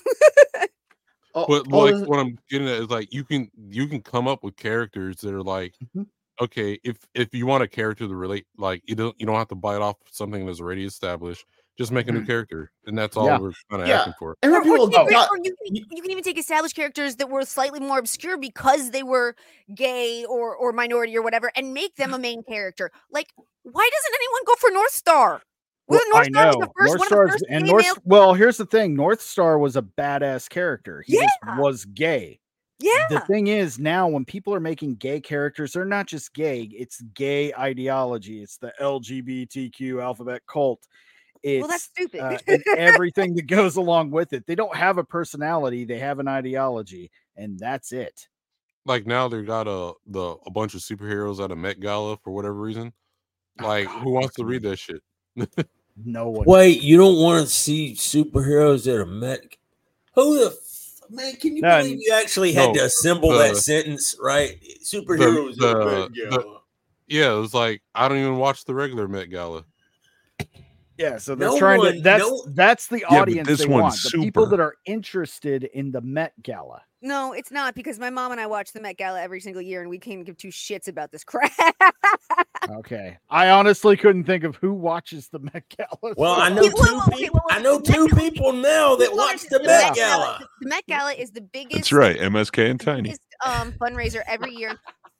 Oh, 1.34 1.44
But 1.46 1.66
oh, 1.72 1.84
like 1.84 1.94
this- 1.94 2.08
what 2.08 2.18
I'm 2.20 2.38
getting 2.50 2.68
at 2.68 2.80
is 2.80 2.88
like 2.88 3.12
you 3.12 3.22
can 3.24 3.50
you 3.68 3.86
can 3.86 4.00
come 4.02 4.26
up 4.26 4.42
with 4.42 4.56
characters 4.56 5.16
that 5.18 5.34
are 5.34 5.42
like 5.42 5.74
Mhm. 5.94 6.06
okay 6.40 6.78
if 6.84 6.96
if 7.14 7.34
you 7.34 7.46
want 7.46 7.62
a 7.62 7.68
character 7.68 8.08
to 8.08 8.14
relate 8.14 8.46
like 8.56 8.82
you 8.86 8.94
don't 8.94 9.14
you 9.20 9.26
don't 9.26 9.36
have 9.36 9.48
to 9.48 9.54
bite 9.54 9.82
off 9.82 9.96
something 10.10 10.46
that's 10.46 10.60
already 10.60 10.84
established 10.86 11.44
just 11.78 11.92
make 11.92 12.08
a 12.08 12.12
new 12.12 12.22
mm. 12.22 12.26
character 12.26 12.72
and 12.86 12.98
that's 12.98 13.16
all 13.16 13.26
Yeah. 13.26 13.38
we're 13.38 13.52
kind 13.70 13.82
of 13.82 13.88
Yeah. 13.88 14.00
asking 14.00 14.14
for 14.18 14.36
and 14.42 14.52
Or, 14.52 14.60
when 14.60 14.68
or 14.68 14.72
people 14.88 14.90
you, 14.90 15.08
can, 15.08 15.28
or 15.30 15.36
you, 15.44 15.54
can, 15.64 15.76
you 15.76 16.02
can 16.02 16.10
even 16.10 16.24
take 16.24 16.38
established 16.38 16.74
characters 16.74 17.16
that 17.16 17.30
were 17.30 17.44
slightly 17.44 17.78
more 17.80 17.98
obscure 17.98 18.36
because 18.36 18.90
they 18.90 19.02
were 19.04 19.36
gay 19.74 20.24
or 20.24 20.56
or 20.56 20.72
minority 20.72 21.16
or 21.16 21.22
whatever, 21.22 21.50
and 21.56 21.72
make 21.72 21.94
them 21.96 22.12
a 22.12 22.18
main 22.28 22.42
character. 22.42 22.90
Like, 23.12 23.28
why 23.62 23.88
doesn't 23.92 24.14
anyone 24.14 24.42
go 24.46 24.54
for 24.58 24.70
North 24.72 24.92
Star? 24.92 25.42
Well, 25.86 26.00
North 26.10 26.26
I 26.26 26.30
Star 26.30 26.52
know 26.52 26.58
was 26.58 26.66
the 26.66 26.72
first 26.76 26.88
North 26.88 26.88
one 26.88 26.94
of 26.94 27.00
the 27.00 27.06
Star's 27.06 27.30
first 27.30 27.44
and 27.48 27.66
North. 27.66 27.84
male- 27.84 27.94
Well, 28.04 28.34
here's 28.34 28.56
the 28.56 28.66
thing: 28.66 28.94
North 28.96 29.20
Star 29.22 29.58
was 29.58 29.76
a 29.76 29.82
badass 29.82 30.48
character. 30.50 31.02
He 31.06 31.14
just 31.14 31.38
Yeah. 31.46 31.58
was 31.58 31.84
gay. 31.86 32.40
Yeah. 32.80 33.06
The 33.10 33.20
thing 33.20 33.48
is, 33.48 33.78
now 33.78 34.06
when 34.06 34.24
people 34.24 34.54
are 34.54 34.60
making 34.60 34.96
gay 34.96 35.20
characters, 35.20 35.72
they're 35.72 35.84
not 35.84 36.06
just 36.06 36.34
gay; 36.34 36.62
it's 36.72 37.00
gay 37.14 37.52
ideology. 37.54 38.42
It's 38.42 38.56
the 38.58 38.72
LGBTQ 38.80 40.02
alphabet 40.02 40.42
cult. 40.46 40.86
It's 41.42 41.60
well, 41.60 41.68
that's 41.68 41.84
stupid. 41.84 42.20
uh, 42.20 42.38
and 42.46 42.64
everything 42.76 43.34
that 43.36 43.46
goes 43.46 43.76
along 43.76 44.10
with 44.10 44.32
it. 44.32 44.46
They 44.46 44.54
don't 44.54 44.74
have 44.76 44.98
a 44.98 45.04
personality; 45.04 45.84
they 45.84 45.98
have 45.98 46.18
an 46.18 46.28
ideology, 46.28 47.10
and 47.36 47.58
that's 47.58 47.92
it. 47.92 48.28
like 48.86 49.06
now 49.06 49.28
they 49.28 49.42
got 49.42 49.66
a 49.68 49.92
the 50.06 50.36
a 50.46 50.50
bunch 50.50 50.74
of 50.74 50.80
superheroes 50.80 51.42
at 51.42 51.50
a 51.52 51.56
Met 51.56 51.80
Gala 51.80 52.16
for 52.18 52.30
whatever 52.32 52.54
reason 52.54 52.92
Oh, 53.60 53.66
like 53.66 53.86
God, 53.86 54.02
who 54.02 54.10
wants 54.12 54.36
to 54.36 54.44
read 54.44 54.62
that 54.62 54.78
shit 54.78 55.02
No 55.96 56.28
one. 56.30 56.44
Wait, 56.46 56.80
you 56.82 56.96
don't 56.96 57.16
want 57.20 57.44
to 57.46 57.52
see 57.52 57.94
superheroes 57.94 58.86
at 58.92 59.00
a 59.00 59.06
met? 59.06 59.40
Who 60.14 60.38
the 60.38 60.46
f- 60.50 61.10
man? 61.10 61.34
Can 61.36 61.56
you 61.56 61.62
No, 61.62 61.78
believe 61.78 61.98
you 62.00 62.12
actually 62.14 62.52
had 62.52 62.68
no, 62.68 62.74
to 62.74 62.84
assemble 62.84 63.30
the- 63.32 63.38
that 63.38 63.56
sentence? 63.56 64.16
Right, 64.22 64.60
superheroes. 64.84 65.56
that 65.56 65.76
are 65.76 65.84
the- 65.84 66.00
Met 66.10 66.12
the- 66.30 66.38
Gala. 66.40 66.60
yeah 67.08 67.32
it 67.34 67.38
was 67.40 67.52
like 67.54 67.82
I 67.94 68.08
don't 68.08 68.18
even 68.18 68.36
watch 68.38 68.64
the 68.64 68.74
regular 68.74 69.08
Met 69.08 69.28
Gala 69.30 69.64
Yeah, 70.98 71.16
so 71.18 71.34
they're 71.34 71.48
No 71.48 71.58
trying 71.58 71.78
one- 71.78 71.94
to. 71.94 72.00
That's 72.00 72.22
no- 72.24 72.44
that's 72.48 72.86
the 72.88 73.04
but 73.08 73.18
audience 73.20 73.46
this 73.48 73.60
they 73.60 73.66
one's 73.66 73.82
want. 73.82 74.12
The 74.12 74.18
people 74.22 74.46
that 74.46 74.60
are 74.60 74.74
interested 74.84 75.64
in 75.64 75.92
the 75.92 76.00
Met 76.00 76.32
Gala. 76.42 76.82
no, 77.00 77.32
it's 77.32 77.52
not 77.52 77.74
because 77.76 77.98
my 78.00 78.10
mom 78.10 78.32
and 78.32 78.40
I 78.40 78.46
watch 78.48 78.72
the 78.72 78.80
Met 78.80 78.96
Gala 78.96 79.22
every 79.22 79.40
single 79.40 79.62
year, 79.62 79.80
and 79.80 79.88
we 79.88 79.98
can't 79.98 80.24
give 80.26 80.36
two 80.36 80.48
shits 80.48 80.88
about 80.88 81.12
this 81.12 81.22
crap. 81.24 81.52
Okay, 82.70 83.16
I 83.30 83.48
honestly 83.48 83.96
couldn't 83.96 84.24
think 84.24 84.44
of 84.44 84.56
who 84.56 84.74
watches 84.74 85.28
the 85.28 85.38
Met 85.38 85.64
Gala. 85.74 86.14
Well, 86.18 86.34
I 86.34 86.50
know 86.50 86.60
Wait, 86.62 86.74
wait, 86.74 86.86
two 86.86 87.00
wait, 87.08 87.18
people. 87.18 87.40
wait, 87.48 87.58
I 87.58 87.62
know 87.62 87.80
two 87.80 88.02
Met 88.02 88.10
Gala- 88.10 88.20
people 88.30 88.52
now 88.52 88.94
that 88.96 89.14
watch 89.14 89.42
the 89.48 89.62
Met 89.62 89.94
Gala. 89.94 90.46
The 90.60 90.68
Met 90.68 90.84
Gala 90.86 91.12
is 91.14 91.30
the 91.30 91.40
biggest. 91.40 91.74
That's 91.76 91.92
right, 91.92 92.18
MSK 92.18 92.70
and 92.70 92.78
Tiny. 92.80 93.02
biggest 93.04 93.22
um, 93.46 93.72
fundraiser 93.72 94.20
every 94.26 94.52
year 94.54 94.76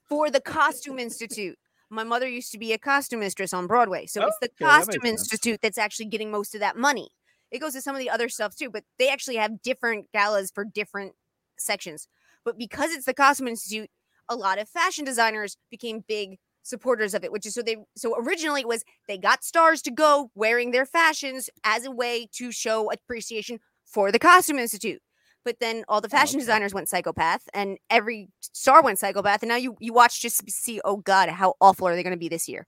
for 0.07 0.29
the 0.29 0.39
Costume 0.41 0.99
Institute. 0.99 1.57
My 1.89 2.03
mother 2.03 2.27
used 2.27 2.51
to 2.51 2.59
be 2.59 2.73
a 2.73 2.77
costume 2.77 3.21
mistress 3.21 3.53
on 3.53 3.67
Broadway, 3.67 4.05
so 4.05 4.25
it's 4.25 4.37
the 4.39 4.47
Okay, 4.47 4.55
that 4.59 4.85
Costume 4.85 5.01
sense. 5.05 5.21
Institute 5.21 5.59
that's 5.61 5.77
actually 5.77 6.05
getting 6.05 6.31
most 6.31 6.53
of 6.53 6.61
that 6.61 6.77
money. 6.77 7.09
It 7.51 7.59
goes 7.59 7.73
to 7.73 7.81
some 7.81 7.95
of 7.95 7.99
the 7.99 8.09
other 8.09 8.29
stuff 8.29 8.55
too, 8.55 8.69
but 8.69 8.83
they 8.99 9.09
actually 9.09 9.37
have 9.37 9.61
different 9.61 10.05
galas 10.13 10.51
for 10.53 10.63
different 10.63 11.13
sections. 11.57 12.07
But 12.45 12.57
because 12.57 12.91
it's 12.91 13.05
the 13.05 13.13
Costume 13.13 13.47
Institute, 13.47 13.89
a 14.29 14.35
lot 14.35 14.59
of 14.59 14.69
fashion 14.69 15.03
designers 15.03 15.57
became 15.71 16.03
big 16.07 16.37
supporters 16.61 17.13
of 17.13 17.23
it, 17.23 17.31
which 17.31 17.45
is 17.45 17.55
so 17.55 17.61
they 17.63 17.77
so 17.97 18.15
originally 18.19 18.61
it 18.61 18.67
was 18.67 18.83
they 19.07 19.17
got 19.17 19.43
stars 19.43 19.81
to 19.83 19.91
go 19.91 20.29
wearing 20.35 20.71
their 20.71 20.85
fashions 20.85 21.49
as 21.63 21.85
a 21.85 21.91
way 21.91 22.27
to 22.33 22.51
show 22.51 22.91
appreciation 22.91 23.59
for 23.83 24.11
the 24.11 24.19
Costume 24.19 24.59
Institute. 24.59 25.01
But 25.49 25.59
then 25.59 25.83
all 25.87 25.99
the 25.99 26.07
oh, 26.07 26.11
fashion 26.11 26.35
okay. 26.35 26.41
designers 26.41 26.75
went 26.75 26.89
psychopath, 26.89 27.41
and 27.55 27.79
every 27.89 28.29
star 28.39 28.83
went 28.83 28.99
psychopath, 28.99 29.41
and 29.41 29.49
now 29.49 29.55
you 29.55 29.75
you 29.79 29.93
watch 29.93 30.21
just 30.21 30.45
to 30.45 30.51
see, 30.51 30.79
oh 30.85 30.97
god, 30.97 31.27
how 31.29 31.55
awful 31.59 31.87
are 31.87 31.95
they 31.95 32.03
going 32.03 32.13
to 32.13 32.19
be 32.19 32.29
this 32.29 32.47
year? 32.47 32.67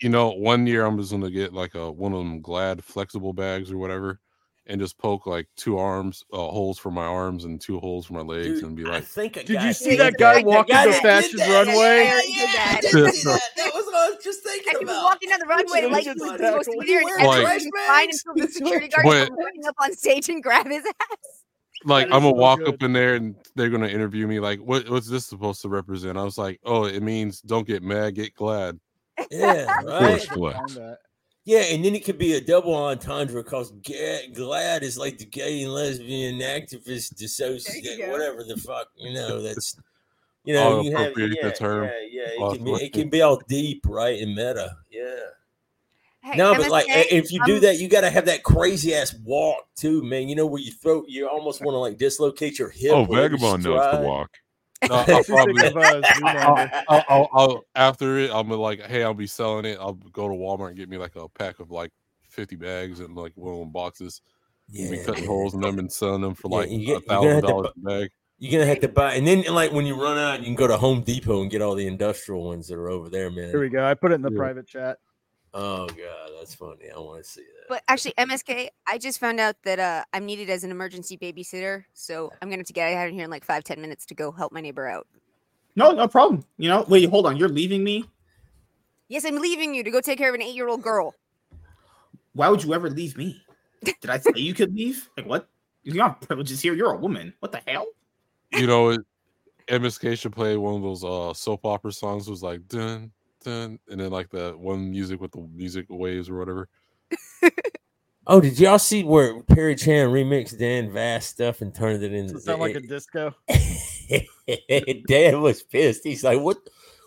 you 0.00 0.08
know 0.08 0.30
one 0.30 0.66
year 0.66 0.86
I'm 0.86 0.98
just 0.98 1.10
gonna 1.12 1.30
get 1.30 1.52
like 1.52 1.74
a 1.74 1.92
one 1.92 2.14
of 2.14 2.18
them 2.18 2.40
glad 2.40 2.82
flexible 2.82 3.34
bags 3.34 3.70
or 3.70 3.76
whatever 3.76 4.20
and 4.66 4.80
just 4.80 4.96
poke 4.98 5.26
like 5.26 5.46
two 5.56 5.76
arms 5.78 6.24
uh, 6.32 6.36
holes 6.36 6.78
for 6.78 6.90
my 6.90 7.04
arms 7.04 7.44
and 7.44 7.60
two 7.60 7.78
holes 7.80 8.06
for 8.06 8.14
my 8.14 8.20
legs 8.22 8.60
Dude, 8.60 8.64
and 8.64 8.76
be 8.76 8.84
I 8.86 8.88
like 8.88 9.04
think 9.04 9.36
a 9.36 9.44
Did 9.44 9.60
you 9.62 9.72
see 9.74 9.90
did 9.90 10.00
that 10.00 10.14
guy 10.18 10.40
A 10.40 10.44
walking 10.44 10.74
the 10.76 10.90
that 10.90 11.02
fashion 11.02 11.38
runway? 11.40 12.04
Yeah, 12.04 12.14
I 12.14 12.20
did 12.22 12.36
yeah, 12.36 12.46
that. 12.46 12.76
I 12.76 12.80
did 12.80 13.14
see 13.14 13.28
that. 13.28 13.40
That 13.56 13.70
was 13.74 13.84
what 13.84 13.94
I 13.94 14.10
was 14.10 14.24
just 14.24 14.42
thinking 14.42 14.68
And 14.70 14.78
he 14.78 14.84
was 14.86 14.94
about. 14.94 15.04
walking 15.04 15.28
down 15.30 15.38
the 15.40 15.46
runway 15.46 15.86
like 15.92 16.04
just 16.04 16.18
he 16.18 16.30
was 16.30 16.40
tackled 16.40 16.64
supposed 16.64 16.80
to 16.80 16.86
be 16.86 16.92
him. 16.92 16.94
there, 16.94 17.00
and 17.00 17.08
He 17.08 17.14
everyone 17.26 17.42
wearing 17.44 17.54
was 17.54 17.70
trash 17.72 17.86
fine 17.86 18.08
until 18.10 18.46
the 18.46 18.52
security 18.52 18.88
guard 18.88 19.04
But- 19.04 19.30
running 19.44 19.66
up 19.66 19.74
on 19.80 19.92
stage 19.94 20.28
and 20.30 20.42
grab 20.42 20.66
his 20.66 20.84
ass. 20.86 21.18
like 21.84 22.06
I'm 22.06 22.10
gonna 22.22 22.30
so 22.30 22.32
walk 22.32 22.58
good. 22.60 22.68
up 22.68 22.82
in 22.82 22.92
there 22.94 23.14
and 23.16 23.36
they're 23.56 23.68
gonna 23.68 23.88
interview 23.88 24.26
me 24.26 24.40
like 24.40 24.60
what 24.60 24.88
what's 24.88 25.08
this 25.10 25.26
supposed 25.26 25.60
to 25.62 25.68
represent? 25.68 26.16
I 26.16 26.22
was 26.24 26.38
like, 26.38 26.58
oh, 26.64 26.84
it 26.86 27.02
means 27.02 27.42
don't 27.42 27.66
get 27.66 27.82
mad, 27.82 28.14
get 28.14 28.34
glad. 28.34 28.80
Yeah, 29.30 29.66
Of 29.80 29.84
right. 29.86 30.96
Course, 31.44 31.56
flex. 31.56 31.66
Find 31.66 31.66
that. 31.66 31.70
Yeah, 31.70 31.74
and 31.74 31.84
then 31.84 31.94
it 31.94 32.04
could 32.04 32.18
be 32.18 32.34
a 32.34 32.40
double 32.40 32.74
entendre 32.74 33.42
because 33.42 33.72
GLAAD 33.72 34.82
is 34.82 34.96
like 34.96 35.18
the 35.18 35.26
gay 35.26 35.62
and 35.62 35.72
lesbian 35.72 36.38
activist 36.40 37.16
dissociate, 37.16 38.08
whatever 38.10 38.44
the 38.44 38.56
fuck, 38.56 38.88
you 38.96 39.12
know, 39.14 39.42
that's, 39.42 39.76
you 40.44 40.54
know, 40.54 40.80
you 40.80 40.90
have, 40.92 41.00
appropriate 41.08 41.40
the 41.42 41.48
yeah, 41.48 41.52
term. 41.52 41.84
yeah, 41.84 41.90
yeah, 42.10 42.46
it 42.46 42.56
can, 42.56 42.64
be, 42.64 42.72
it 42.72 42.92
can 42.92 43.08
be 43.10 43.20
all 43.22 43.40
deep, 43.48 43.84
right, 43.86 44.20
and 44.20 44.34
meta, 44.34 44.74
yeah. 44.90 45.14
Hey, 46.22 46.38
No, 46.38 46.54
but 46.54 46.70
like 46.70 46.86
MSK, 46.86 47.06
if 47.10 47.30
you 47.30 47.40
do 47.44 47.52
I'm- 47.54 47.62
that, 47.62 47.78
you 47.78 47.88
got 47.88 48.00
to 48.00 48.08
have 48.10 48.24
that 48.24 48.42
crazy 48.42 48.94
ass 48.94 49.14
walk 49.24 49.66
too, 49.76 50.02
man. 50.02 50.26
You 50.26 50.36
know 50.36 50.46
where 50.46 50.62
you 50.62 50.72
throw, 50.72 51.04
you 51.06 51.28
almost 51.28 51.60
want 51.62 51.74
to 51.74 51.78
like 51.78 51.98
dislocate 51.98 52.58
your 52.58 52.70
hip. 52.70 52.92
Oh, 52.92 53.02
with 53.02 53.18
every 53.18 53.36
Vagabond 53.36 53.64
knows 53.64 53.94
the 53.94 54.00
walk. 54.00 54.30
No, 54.88 54.94
I'll 55.08 55.24
probably 55.24 55.62
of 55.66 55.76
a 55.76 56.70
I'll, 56.88 57.04
I'll, 57.08 57.28
I'll 57.32 57.64
after 57.74 58.18
it, 58.18 58.30
I'm 58.32 58.50
like, 58.50 58.80
hey, 58.82 59.02
I'll 59.02 59.14
be 59.14 59.26
selling 59.26 59.64
it. 59.64 59.78
I'll 59.80 59.94
go 59.94 60.28
to 60.28 60.34
Walmart 60.34 60.68
and 60.68 60.76
get 60.76 60.88
me 60.88 60.98
like 60.98 61.16
a 61.16 61.28
pack 61.28 61.60
of 61.60 61.70
like 61.70 61.90
50 62.28 62.56
bags 62.56 63.00
and 63.00 63.14
like 63.16 63.32
one 63.36 63.52
of 63.54 63.60
them 63.60 63.70
boxes. 63.70 64.20
Yeah, 64.70 64.90
be 64.90 64.98
cutting 65.04 65.26
holes 65.26 65.54
in 65.54 65.60
them 65.60 65.78
and 65.78 65.92
selling 65.92 66.22
them 66.22 66.34
for 66.34 66.48
like 66.48 66.70
you 66.70 66.76
a 66.76 66.78
get- 66.80 66.86
you're 66.86 67.00
gonna 67.00 67.08
thousand 67.08 67.30
have 67.34 67.42
dollars 67.42 67.68
a 67.76 67.80
bag. 67.80 68.10
You're 68.38 68.52
gonna 68.52 68.66
have 68.66 68.80
to 68.80 68.88
buy, 68.88 69.14
and 69.14 69.26
then 69.26 69.44
like 69.54 69.72
when 69.72 69.86
you 69.86 69.94
run 69.94 70.18
out, 70.18 70.40
you 70.40 70.46
can 70.46 70.54
go 70.54 70.66
to 70.66 70.76
Home 70.76 71.02
Depot 71.02 71.42
and 71.42 71.50
get 71.50 71.62
all 71.62 71.74
the 71.74 71.86
industrial 71.86 72.44
ones 72.44 72.66
that 72.68 72.74
are 72.74 72.88
over 72.88 73.08
there, 73.08 73.30
man. 73.30 73.50
Here 73.50 73.60
we 73.60 73.68
go. 73.68 73.84
I 73.84 73.94
put 73.94 74.10
it 74.10 74.16
in 74.16 74.22
the 74.22 74.32
Yeah. 74.32 74.38
private 74.38 74.66
chat. 74.66 74.98
Oh 75.56 75.86
god, 75.86 76.30
that's 76.36 76.52
funny. 76.52 76.90
I 76.94 76.98
want 76.98 77.22
to 77.22 77.30
see 77.30 77.42
that. 77.42 77.68
But 77.68 77.84
actually, 77.86 78.12
MSK, 78.18 78.68
I 78.88 78.98
just 78.98 79.20
found 79.20 79.38
out 79.38 79.54
that 79.62 79.78
uh, 79.78 80.04
I'm 80.12 80.26
needed 80.26 80.50
as 80.50 80.64
an 80.64 80.72
emergency 80.72 81.16
babysitter, 81.16 81.84
so 81.94 82.32
I'm 82.42 82.48
gonna 82.48 82.58
have 82.58 82.66
to 82.66 82.72
get 82.72 82.92
out 82.92 83.06
of 83.06 83.14
here 83.14 83.22
in 83.22 83.30
like 83.30 83.44
five 83.44 83.62
ten 83.62 83.80
minutes 83.80 84.04
to 84.06 84.14
go 84.14 84.32
help 84.32 84.52
my 84.52 84.60
neighbor 84.60 84.88
out. 84.88 85.06
No, 85.76 85.92
no 85.92 86.08
problem. 86.08 86.44
You 86.58 86.68
know, 86.68 86.84
wait, 86.88 87.08
hold 87.08 87.26
on. 87.26 87.36
You're 87.36 87.48
leaving 87.48 87.84
me? 87.84 88.04
Yes, 89.06 89.24
I'm 89.24 89.38
leaving 89.38 89.74
you 89.74 89.84
to 89.84 89.90
go 89.92 90.00
take 90.00 90.18
care 90.18 90.28
of 90.28 90.34
an 90.34 90.42
eight 90.42 90.56
year 90.56 90.68
old 90.68 90.82
girl. 90.82 91.14
Why 92.32 92.48
would 92.48 92.64
you 92.64 92.74
ever 92.74 92.90
leave 92.90 93.16
me? 93.16 93.40
Did 93.84 94.10
I 94.10 94.18
say 94.18 94.32
you 94.34 94.54
could 94.54 94.74
leave? 94.74 95.08
Like 95.16 95.26
what? 95.26 95.48
You 95.84 95.92
don't 95.92 96.08
have 96.08 96.20
privileges 96.20 96.60
here. 96.62 96.74
You're 96.74 96.94
a 96.94 96.96
woman. 96.96 97.32
What 97.38 97.52
the 97.52 97.60
hell? 97.64 97.86
You 98.50 98.66
know, 98.66 98.96
MSK 99.68 100.18
should 100.18 100.32
play 100.32 100.56
one 100.56 100.74
of 100.74 100.82
those 100.82 101.04
uh 101.04 101.32
soap 101.32 101.64
opera 101.64 101.92
songs. 101.92 102.28
Was 102.28 102.42
like 102.42 102.66
dun 102.66 103.12
dun, 103.44 103.78
and 103.88 104.00
then 104.00 104.10
like 104.10 104.30
the 104.30 104.54
one 104.56 104.90
music 104.90 105.20
with 105.20 105.32
the 105.32 105.46
music 105.54 105.86
waves 105.88 106.28
or 106.28 106.38
whatever. 106.38 106.68
Oh, 108.26 108.40
did 108.40 108.58
y'all 108.58 108.78
see 108.78 109.04
where 109.04 109.42
Perry 109.42 109.76
Chan 109.76 110.08
remixed 110.08 110.58
Dan 110.58 110.90
Vasc 110.90 111.24
stuff 111.24 111.60
and 111.60 111.74
turned 111.74 112.02
it 112.02 112.14
into? 112.14 112.32
Does 112.32 112.42
it 112.42 112.46
sound 112.46 112.60
like 112.60 112.74
a 112.74 112.80
disco? 112.80 113.34
Dan 115.08 115.42
was 115.42 115.62
pissed. 115.62 116.04
He's 116.04 116.24
like, 116.24 116.40
"What? 116.40 116.56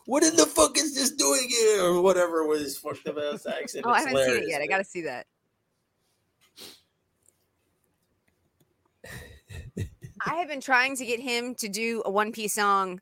What 0.06 0.22
in 0.24 0.36
the 0.36 0.46
fuck 0.46 0.78
is 0.78 0.94
this 0.94 1.12
doing 1.12 1.50
here?" 1.50 1.86
Or 1.86 2.02
whatever 2.02 2.48
with 2.48 2.62
his 2.62 2.78
fucked 2.78 3.08
up 3.08 3.18
ass 3.18 3.48
accent. 3.48 3.86
Oh, 3.88 3.90
I 3.90 4.02
haven't 4.02 4.16
seen 4.16 4.20
it 4.20 4.26
hilarious, 4.26 4.50
yet. 4.52 4.62
I 4.62 4.68
gotta 4.68 4.84
see 4.84 5.02
that. 5.02 5.26
I 10.26 10.36
have 10.36 10.48
been 10.48 10.62
trying 10.62 10.96
to 10.98 11.06
get 11.06 11.20
him 11.20 11.56
to 11.56 11.68
do 11.68 12.04
a 12.06 12.12
One 12.12 12.32
Piece 12.32 12.54
song. 12.54 13.02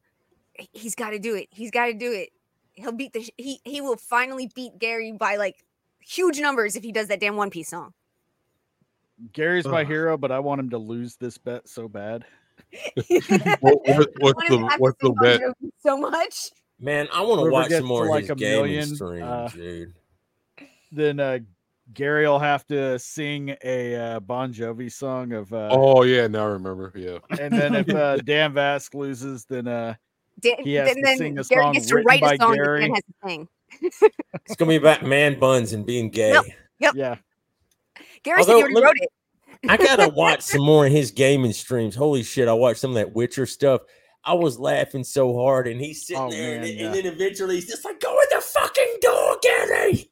He's 0.72 0.96
got 0.96 1.10
to 1.10 1.20
do 1.20 1.36
it. 1.36 1.48
He's 1.52 1.72
got 1.72 1.88
to 1.88 1.94
do 1.94 2.12
it. 2.14 2.30
He'll 2.76 2.92
beat 2.92 3.14
the. 3.14 3.28
He 3.38 3.60
he 3.64 3.82
will 3.82 3.98
finally 3.98 4.50
beat 4.54 4.78
Gary 4.80 5.12
by 5.12 5.38
like 5.38 5.66
huge 6.00 6.40
numbers 6.40 6.76
if 6.76 6.84
he 6.84 6.92
does 6.92 7.08
that 7.08 7.20
damn 7.20 7.36
One 7.36 7.50
Piece 7.50 7.70
song. 7.70 7.94
Gary's 9.34 9.66
my 9.66 9.82
Ugh. 9.82 9.88
hero, 9.88 10.18
but 10.18 10.32
I 10.32 10.40
want 10.40 10.60
him 10.60 10.70
to 10.72 10.78
lose 10.78 11.16
this 11.16 11.38
bet 11.38 11.68
so 11.68 11.88
bad. 11.88 12.26
What, 13.62 13.80
what, 13.86 14.10
what's 14.20 14.36
Want 14.38 14.50
him 14.50 14.50
to 14.50 14.58
the 14.58 14.76
what's 14.78 14.98
the 15.02 15.12
bet? 15.12 15.42
So 15.80 15.98
much. 15.98 16.50
Man, 16.80 17.08
I 17.14 17.22
want 17.22 17.40
to 17.40 17.42
Whoever 17.44 17.52
watch 17.52 17.70
gets 17.70 17.80
some 17.80 17.88
more 17.88 18.04
to, 18.04 18.10
of 18.10 18.12
like, 18.12 18.22
his 18.24 18.30
a 18.32 18.36
gaming 18.36 18.64
million, 18.64 18.96
streams, 18.96 19.24
uh, 19.24 19.50
dude. 19.54 19.94
then 20.92 21.20
uh, 21.20 21.40
Gary 21.94 22.28
will 22.28 22.40
have 22.40 22.66
to 22.68 22.98
sing 23.00 23.56
a 23.64 23.96
uh, 23.96 24.20
Bon 24.20 24.54
Jovi 24.54 24.92
song 24.92 25.32
of. 25.34 25.54
Uh, 25.54 25.70
Oh 25.72 26.04
yeah, 26.04 26.28
now 26.28 26.44
I 26.44 26.50
remember. 26.50 26.92
Yeah. 26.96 27.20
And 27.40 27.54
then 27.54 27.76
if 27.76 27.90
uh, 27.96 28.18
Dan 28.18 28.54
Vasc 28.54 28.94
loses, 28.94 29.46
then 29.46 29.68
uh, 29.68 29.96
Dan, 30.40 30.56
he 30.64 30.74
has 30.76 30.88
then, 30.88 30.96
to 30.98 31.02
then 31.04 31.18
sing 31.18 31.40
a 31.40 31.44
Gary 31.44 31.64
song 31.64 31.74
gets 31.74 31.86
to 31.88 31.96
write 31.98 32.24
a 32.24 32.38
song 32.38 32.56
Gary. 32.56 32.82
that 32.82 32.88
Dan 32.88 32.94
has 32.96 33.04
to 33.04 33.14
sing. 33.30 33.48
It's 34.46 34.56
gonna 34.56 34.70
be 34.70 34.76
about 34.76 35.04
man 35.04 35.40
buns 35.40 35.74
and 35.74 35.86
being 35.86 36.10
gay. 36.10 36.32
Yep. 36.34 36.46
Yep. 36.80 36.94
Yeah. 36.96 37.16
Gary 38.24 38.44
said 38.44 38.50
he 38.50 38.54
Although, 38.56 38.60
already 38.64 38.74
me- 38.76 38.82
wrote 38.82 38.96
it. 38.98 39.10
I 39.70 39.78
gotta 39.78 40.10
watch 40.16 40.42
some 40.42 40.62
more 40.62 40.86
of 40.86 40.92
his 40.92 41.12
gaming 41.12 41.54
streams. 41.54 41.96
Holy 41.96 42.24
shit! 42.24 42.48
I 42.48 42.54
watched 42.54 42.80
some 42.80 42.92
of 42.92 42.96
that 42.96 43.14
Witcher 43.16 43.46
stuff. 43.46 43.82
I 44.24 44.34
was 44.34 44.58
laughing 44.60 45.04
so 45.04 45.36
hard, 45.38 45.68
and 45.68 45.80
he's 45.80 46.06
sitting 46.08 46.22
Oh, 46.24 46.30
there, 46.32 46.60
man, 46.60 46.68
and, 46.70 46.80
yeah. 46.80 46.86
and 46.88 46.96
then 46.96 47.06
eventually 47.06 47.56
he's 47.56 47.68
just 47.68 47.86
like, 47.86 48.00
"Go 48.00 48.12
in 48.12 48.28
the 48.32 48.42
fucking 48.42 48.98
door, 49.02 49.38
Gary." 49.42 50.12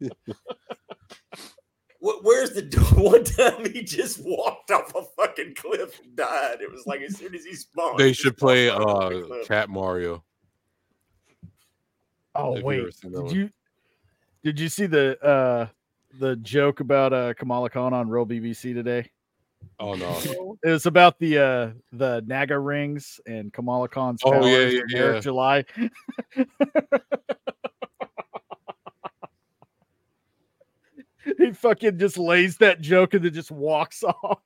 Wh- 2.00 2.22
Where's 2.22 2.52
the 2.52 2.62
door? 2.62 2.82
One 2.96 3.24
time 3.24 3.70
he 3.72 3.82
just 3.82 4.20
walked 4.22 4.70
off 4.70 4.94
a 4.94 5.02
fucking 5.16 5.54
cliff 5.54 6.00
and 6.02 6.16
died. 6.16 6.60
It 6.60 6.70
was 6.70 6.86
like 6.86 7.00
as 7.02 7.16
soon 7.16 7.34
as 7.34 7.44
he 7.44 7.54
spawned. 7.54 7.98
They 7.98 8.08
he 8.08 8.14
should 8.14 8.36
play 8.36 8.70
walked 8.70 9.14
uh. 9.14 9.44
Cat 9.44 9.68
Mario. 9.68 10.24
Oh 12.34 12.54
Have 12.54 12.64
wait, 12.64 12.80
ever 12.80 12.90
did 13.02 13.12
one? 13.12 13.34
you 13.34 13.50
did 14.44 14.60
you 14.60 14.68
see 14.68 14.86
the 14.86 15.22
uh 15.22 15.66
the 16.18 16.36
joke 16.36 16.80
about 16.80 17.12
uh 17.12 17.34
Kamala 17.34 17.70
Khan 17.70 17.92
on 17.92 18.08
Real 18.08 18.26
BBC 18.26 18.72
today? 18.74 19.10
Oh 19.78 19.94
no. 19.94 20.56
It 20.62 20.70
was 20.70 20.86
about 20.86 21.18
the 21.18 21.38
uh 21.38 21.70
the 21.92 22.22
Naga 22.26 22.58
rings 22.58 23.20
and 23.26 23.52
Kamala 23.52 23.88
Khan's 23.88 24.20
Oh, 24.24 24.32
powers 24.32 24.74
yeah, 24.74 24.80
yeah, 24.88 25.12
yeah. 25.14 25.20
July. 25.20 25.64
he 31.38 31.52
fucking 31.52 31.98
just 31.98 32.18
lays 32.18 32.56
that 32.58 32.80
joke 32.80 33.14
and 33.14 33.24
then 33.24 33.32
just 33.32 33.50
walks 33.50 34.02
off. 34.04 34.38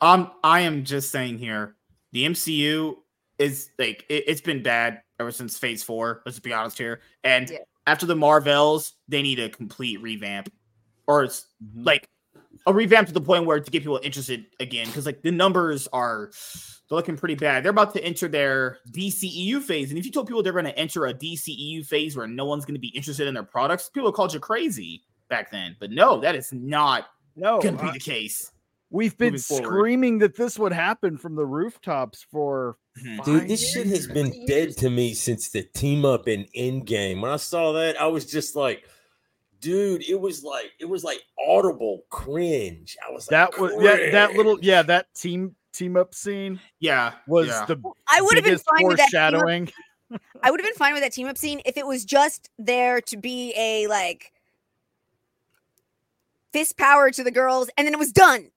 Um, 0.00 0.30
I 0.42 0.60
am 0.60 0.84
just 0.84 1.10
saying 1.10 1.38
here, 1.38 1.76
the 2.12 2.24
MCU 2.26 2.96
is 3.38 3.70
like 3.78 4.04
it, 4.08 4.28
has 4.28 4.40
been 4.40 4.62
bad 4.62 5.02
ever 5.18 5.30
since 5.30 5.58
Phase 5.58 5.82
Four. 5.82 6.22
Let's 6.24 6.38
be 6.38 6.52
honest 6.52 6.78
here. 6.78 7.00
And 7.24 7.50
Yeah. 7.50 7.58
after 7.86 8.06
the 8.06 8.16
Marvels, 8.16 8.94
they 9.08 9.22
need 9.22 9.38
a 9.38 9.48
complete 9.48 10.00
revamp, 10.00 10.50
or 11.06 11.24
it's 11.24 11.46
Mhm. 11.62 11.84
like 11.86 12.08
a 12.66 12.72
revamp 12.72 13.08
to 13.08 13.14
the 13.14 13.20
point 13.20 13.46
where 13.46 13.60
to 13.60 13.70
get 13.70 13.82
people 13.82 14.00
interested 14.02 14.46
again. 14.60 14.86
Because 14.86 15.06
like 15.06 15.22
the 15.22 15.30
numbers 15.30 15.86
are 15.92 16.30
they're 16.88 16.96
looking 16.96 17.16
pretty 17.16 17.36
bad. 17.36 17.62
They're 17.62 17.70
about 17.70 17.92
to 17.94 18.02
enter 18.04 18.26
their 18.26 18.78
DCEU 18.90 19.60
phase, 19.60 19.90
and 19.90 19.98
if 19.98 20.04
you 20.04 20.10
told 20.12 20.26
people 20.26 20.42
they're 20.42 20.52
going 20.52 20.64
to 20.64 20.76
enter 20.78 21.06
a 21.06 21.14
DCEU 21.14 21.84
phase 21.84 22.16
where 22.16 22.26
no 22.26 22.44
one's 22.46 22.64
going 22.64 22.74
to 22.74 22.80
be 22.80 22.88
interested 22.88 23.28
in 23.28 23.34
their 23.34 23.44
products, 23.44 23.88
people 23.90 24.10
called 24.12 24.34
you 24.34 24.40
crazy 24.40 25.04
back 25.30 25.50
then. 25.50 25.76
But 25.80 25.90
no, 25.90 26.20
that 26.20 26.34
is 26.34 26.52
not 26.52 27.06
No, 27.36 27.60
going 27.60 27.76
to 27.78 27.82
be 27.82 27.88
I- 27.88 27.92
the 27.94 27.98
case. 28.00 28.52
we've 28.90 29.16
been 29.16 29.38
screaming 29.38 30.18
that 30.18 30.36
this 30.36 30.58
would 30.58 30.72
happen 30.72 31.16
from 31.16 31.36
the 31.36 31.46
rooftops 31.46 32.22
for 32.30 32.76
Mhm. 32.98 33.24
Dude, 33.24 33.38
five 33.40 33.48
this 33.48 33.72
shit 33.72 33.86
has 33.86 34.06
been 34.08 34.44
dead 34.46 34.76
to 34.78 34.90
me 34.90 35.14
since 35.14 35.48
the 35.50 35.62
team 35.62 36.04
up 36.04 36.26
in 36.28 36.44
Endgame. 36.56 37.22
When 37.22 37.30
I 37.30 37.36
saw 37.36 37.72
that, 37.72 37.98
I 38.00 38.08
was 38.08 38.26
just 38.26 38.56
like, 38.56 38.84
dude, 39.60 40.02
it 40.08 40.20
was 40.20 40.42
like 40.42 40.72
it 40.80 40.86
was 40.86 41.04
like 41.04 41.22
audible 41.48 42.02
cringe. 42.10 42.96
I 43.06 43.12
was 43.12 43.30
like, 43.30 43.52
That 43.52 43.60
was 43.60 43.72
yeah, 43.80 44.10
that 44.10 44.34
little 44.34 44.58
yeah, 44.60 44.82
that 44.82 45.06
team 45.14 45.54
team 45.72 45.96
up 45.96 46.14
scene 46.16 46.58
Yeah, 46.80 47.12
was 47.28 47.46
yeah. 47.46 47.64
the 47.66 47.76
I 48.12 48.20
would 48.20 48.34
have 48.34 48.42
been 48.44 48.54
biggest 48.54 48.64
fine 48.68 48.86
with 48.88 48.96
that. 48.96 49.08
team 49.10 49.20
foreshadowing. 49.20 49.70
I 50.42 50.50
would 50.50 50.58
have 50.58 50.66
been 50.66 50.74
fine 50.74 50.94
with 50.94 51.02
that 51.04 51.12
team 51.12 51.28
up 51.28 51.38
scene 51.38 51.62
if 51.64 51.76
it 51.76 51.86
was 51.86 52.04
just 52.04 52.50
there 52.58 53.00
to 53.02 53.16
be 53.16 53.54
a 53.56 53.86
like 53.86 54.32
fist 56.52 56.76
power 56.76 57.10
to 57.10 57.22
the 57.24 57.30
girls, 57.30 57.70
and 57.76 57.86
then 57.86 57.94
it 57.94 57.98
was 57.98 58.12
done. 58.12 58.50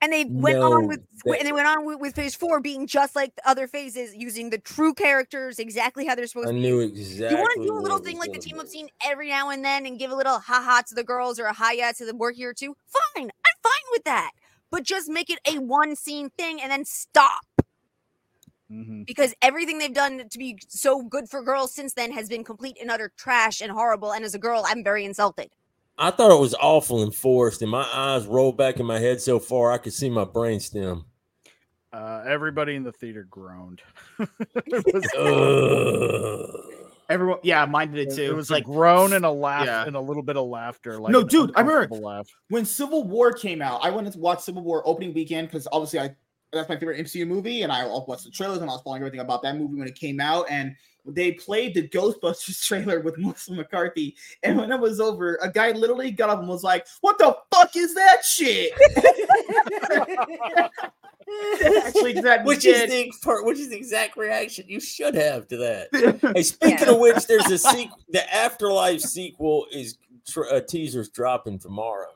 And 0.00 0.12
they 0.12 0.24
went 0.26 0.58
on 0.58 0.86
with 0.86 1.00
that- 1.24 1.38
and 1.38 1.46
they 1.48 1.50
went 1.52 1.66
on 1.66 1.84
with, 1.84 1.98
with 1.98 2.14
phase 2.14 2.34
four 2.36 2.60
being 2.60 2.86
just 2.86 3.16
like 3.16 3.34
the 3.34 3.48
other 3.48 3.66
phases, 3.66 4.14
using 4.14 4.50
the 4.50 4.58
true 4.58 4.94
characters 4.94 5.58
exactly 5.58 6.06
how 6.06 6.14
they're 6.14 6.28
supposed 6.28 6.48
I 6.48 6.52
to 6.52 6.54
be. 6.54 6.60
knew 6.60 6.80
You 6.82 7.36
want 7.36 7.54
to 7.56 7.62
do 7.66 7.76
a 7.76 7.80
little 7.80 7.98
thing 7.98 8.16
like 8.16 8.32
the 8.32 8.38
team 8.38 8.60
up 8.60 8.68
scene 8.68 8.88
every 9.04 9.28
now 9.28 9.50
and 9.50 9.64
then 9.64 9.86
and 9.86 9.98
give 9.98 10.12
a 10.12 10.14
little 10.14 10.38
ha 10.38 10.62
ha 10.62 10.82
to 10.86 10.94
the 10.94 11.02
girls 11.02 11.40
or 11.40 11.46
a 11.46 11.52
hi 11.52 11.72
ya 11.72 11.90
to 11.98 12.06
the 12.06 12.14
work 12.14 12.36
here 12.36 12.54
too. 12.54 12.76
Fine. 12.86 13.24
I'm 13.30 13.56
fine 13.62 13.86
with 13.90 14.04
that. 14.04 14.30
But 14.70 14.84
just 14.84 15.08
make 15.08 15.30
it 15.30 15.40
a 15.44 15.58
one 15.58 15.96
scene 15.96 16.30
thing 16.30 16.60
and 16.62 16.70
then 16.70 16.84
stop 16.84 17.40
Mhm. 18.70 19.04
because 19.04 19.34
everything 19.42 19.78
they've 19.78 19.92
done 19.92 20.28
to 20.28 20.38
be 20.38 20.58
so 20.68 21.02
good 21.02 21.28
for 21.28 21.42
girls 21.42 21.74
since 21.74 21.94
then 21.94 22.12
has 22.12 22.28
been 22.28 22.44
complete 22.44 22.76
and 22.80 22.88
utter 22.88 23.12
trash 23.16 23.60
and 23.60 23.72
horrible. 23.72 24.12
And 24.12 24.24
as 24.24 24.34
a 24.34 24.38
girl, 24.38 24.62
I'm 24.64 24.84
very 24.84 25.04
insulted. 25.04 25.50
I 25.98 26.10
thought 26.10 26.30
it 26.30 26.40
was 26.40 26.54
awful 26.54 27.02
and 27.02 27.14
forced, 27.14 27.60
and 27.62 27.70
my 27.70 27.86
eyes 27.92 28.26
rolled 28.26 28.56
back 28.56 28.78
in 28.78 28.86
my 28.86 28.98
head 28.98 29.20
so 29.20 29.38
far 29.38 29.72
I 29.72 29.78
could 29.78 29.92
see 29.92 30.08
my 30.08 30.24
brainstem. 30.24 31.04
Uh, 31.92 32.22
everybody 32.26 32.74
in 32.76 32.84
the 32.84 32.92
theater 32.92 33.26
groaned. 33.30 33.82
was, 34.18 35.08
Everyone, 37.08 37.38
yeah, 37.42 37.64
mine 37.64 37.90
did 37.90 38.08
it 38.08 38.14
too. 38.14 38.22
it 38.22 38.36
was 38.36 38.50
like 38.50 38.64
a 38.64 38.66
groan 38.66 39.14
and 39.14 39.24
a 39.24 39.30
laugh 39.30 39.64
yeah. 39.64 39.86
and 39.86 39.96
a 39.96 40.00
little 40.00 40.22
bit 40.22 40.36
of 40.36 40.46
laughter. 40.46 40.98
Like 41.00 41.10
No, 41.10 41.22
dude, 41.22 41.52
I 41.56 41.60
remember- 41.60 41.82
uncomfortable 41.84 42.06
laugh. 42.06 42.28
when 42.50 42.66
Civil 42.66 43.04
War 43.04 43.32
came 43.32 43.62
out, 43.62 43.80
I 43.82 43.88
went 43.90 44.12
to 44.12 44.18
watch 44.18 44.40
Civil 44.40 44.62
War 44.62 44.82
opening 44.84 45.14
weekend 45.14 45.48
because 45.48 45.66
obviously 45.72 46.00
I 46.00 46.14
that's 46.52 46.68
my 46.68 46.76
favorite 46.76 47.04
MCU 47.04 47.26
movie, 47.26 47.62
and 47.62 47.70
I 47.72 47.84
watched 47.86 48.24
the 48.24 48.30
trailers 48.30 48.58
and 48.58 48.70
I 48.70 48.74
was 48.74 48.82
following 48.82 49.02
everything 49.02 49.20
about 49.20 49.42
that 49.42 49.56
movie 49.56 49.74
when 49.78 49.88
it 49.88 49.94
came 49.94 50.20
out. 50.20 50.46
And 50.50 50.74
they 51.08 51.32
played 51.32 51.74
the 51.74 51.88
Ghostbusters 51.88 52.62
trailer 52.66 53.00
with 53.00 53.18
Melissa 53.18 53.52
McCarthy, 53.52 54.16
and 54.42 54.56
when 54.58 54.70
it 54.72 54.80
was 54.80 55.00
over, 55.00 55.38
a 55.42 55.50
guy 55.50 55.72
literally 55.72 56.10
got 56.10 56.30
up 56.30 56.38
and 56.40 56.48
was 56.48 56.62
like, 56.62 56.86
"What 57.00 57.18
the 57.18 57.36
fuck 57.52 57.76
is 57.76 57.94
that 57.94 58.24
shit?" 58.24 58.72
Actually, 61.76 62.14
that 62.14 62.44
which 62.44 62.62
did. 62.62 62.88
is 62.88 62.90
the 62.90 63.12
per- 63.22 63.42
which 63.44 63.58
is 63.58 63.68
the 63.68 63.76
exact 63.76 64.16
reaction 64.16 64.64
you 64.68 64.80
should 64.80 65.14
have 65.14 65.46
to 65.48 65.56
that. 65.58 66.32
Hey, 66.34 66.42
speaking 66.42 66.88
of 66.88 66.98
which, 66.98 67.26
there's 67.26 67.50
a 67.50 67.58
sequel. 67.58 67.98
The 68.08 68.34
Afterlife 68.34 69.00
sequel 69.00 69.66
is 69.72 69.98
tr- 70.26 70.46
uh, 70.50 70.60
teasers 70.60 71.10
dropping 71.10 71.58
tomorrow, 71.58 72.08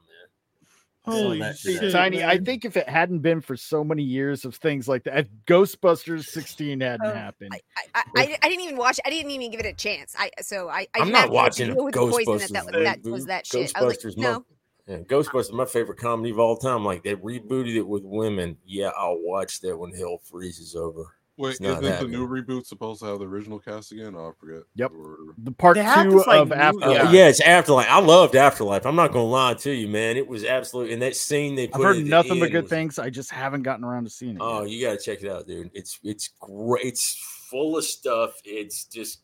man. 1.06 1.16
Holy 1.16 1.38
that 1.40 1.58
shit, 1.58 1.92
Tiny, 1.92 2.22
I 2.24 2.38
think 2.38 2.64
if 2.64 2.76
it 2.76 2.88
hadn't 2.88 3.20
been 3.20 3.40
for 3.40 3.56
so 3.56 3.82
many 3.82 4.02
years 4.02 4.44
of 4.44 4.54
things 4.56 4.86
like 4.88 5.04
that, 5.04 5.18
if 5.18 5.28
Ghostbusters 5.46 6.24
16 6.26 6.80
hadn't 6.80 7.06
Um, 7.06 7.14
happened. 7.16 7.50
I, 7.52 7.60
I, 7.94 8.02
I, 8.16 8.38
I 8.42 8.48
didn't 8.48 8.64
even 8.64 8.76
watch. 8.76 9.00
I 9.04 9.10
didn't 9.10 9.30
even 9.30 9.50
give 9.50 9.60
it 9.60 9.66
a 9.66 9.72
chance. 9.72 10.14
I 10.18 10.30
so 10.40 10.68
I. 10.68 10.80
I 10.94 11.00
I'm 11.00 11.06
didn't 11.06 11.12
not 11.12 11.20
have 11.20 11.28
to 11.30 11.34
watching 11.34 11.74
deal 11.74 11.84
with 11.84 11.94
the 11.94 12.00
poison 12.00 12.52
that, 12.52 12.66
that, 12.72 13.02
Ghostbusters 13.02 13.02
that 13.02 13.10
was 13.10 13.24
reboot. 13.24 13.26
that 13.28 13.46
shit. 13.46 13.72
I 13.74 13.82
was 13.84 13.96
Ghostbusters, 13.98 14.16
like, 14.16 14.16
no. 14.18 14.44
Yeah, 14.88 14.96
Ghostbusters, 14.98 15.52
my 15.52 15.64
favorite 15.64 15.98
comedy 15.98 16.30
of 16.30 16.38
all 16.38 16.56
time. 16.56 16.84
Like 16.84 17.02
they 17.04 17.14
rebooted 17.14 17.76
it 17.76 17.86
with 17.86 18.02
women. 18.04 18.56
Yeah, 18.66 18.90
I'll 18.96 19.20
watch 19.20 19.60
that 19.60 19.76
when 19.76 19.92
hell 19.92 20.18
freezes 20.24 20.74
over. 20.74 21.04
Wait, 21.38 21.52
isn't 21.60 21.80
the 21.82 21.90
happening. 21.92 22.10
new 22.12 22.28
reboot 22.28 22.66
supposed 22.66 23.00
to 23.00 23.06
have 23.06 23.18
the 23.18 23.24
original 23.26 23.58
cast 23.58 23.90
again? 23.92 24.14
Oh, 24.16 24.28
I 24.28 24.32
forget. 24.38 24.62
Yep. 24.76 24.92
Or- 24.92 25.16
the 25.38 25.50
part 25.50 25.76
They 25.76 25.82
two 26.02 26.10
this, 26.10 26.26
like, 26.26 26.40
of 26.42 26.48
new- 26.50 26.54
After. 26.54 26.84
Uh, 26.84 26.90
Yeah. 26.92 27.10
yeah. 27.10 27.28
it's 27.28 27.40
Afterlife. 27.40 27.86
I 27.88 28.00
loved 28.00 28.36
Afterlife. 28.36 28.84
I'm 28.84 28.96
not 28.96 29.12
gonna 29.12 29.24
lie 29.24 29.54
to 29.54 29.70
you, 29.72 29.88
man. 29.88 30.16
It 30.18 30.26
was 30.28 30.44
absolutely. 30.44 30.92
And 30.92 31.00
that 31.02 31.16
scene 31.16 31.54
they 31.54 31.64
I've 31.64 31.70
put. 31.72 31.82
heard 31.84 31.96
at 31.96 32.04
the 32.04 32.08
nothing 32.10 32.38
but 32.38 32.50
good 32.52 32.64
was- 32.64 32.70
things. 32.70 32.98
I 32.98 33.08
just 33.10 33.30
haven't 33.30 33.62
gotten 33.62 33.84
around 33.84 34.04
to 34.04 34.10
seeing 34.10 34.36
it. 34.36 34.42
Oh, 34.42 34.62
yet. 34.62 34.70
you 34.70 34.86
gotta 34.86 34.98
check 34.98 35.22
it 35.22 35.30
out, 35.30 35.46
dude. 35.46 35.70
It's 35.74 35.98
it's 36.04 36.28
great. 36.38 36.84
It's 36.84 37.16
full 37.50 37.78
of 37.78 37.84
stuff. 37.84 38.34
It's 38.44 38.84
just 38.84 39.22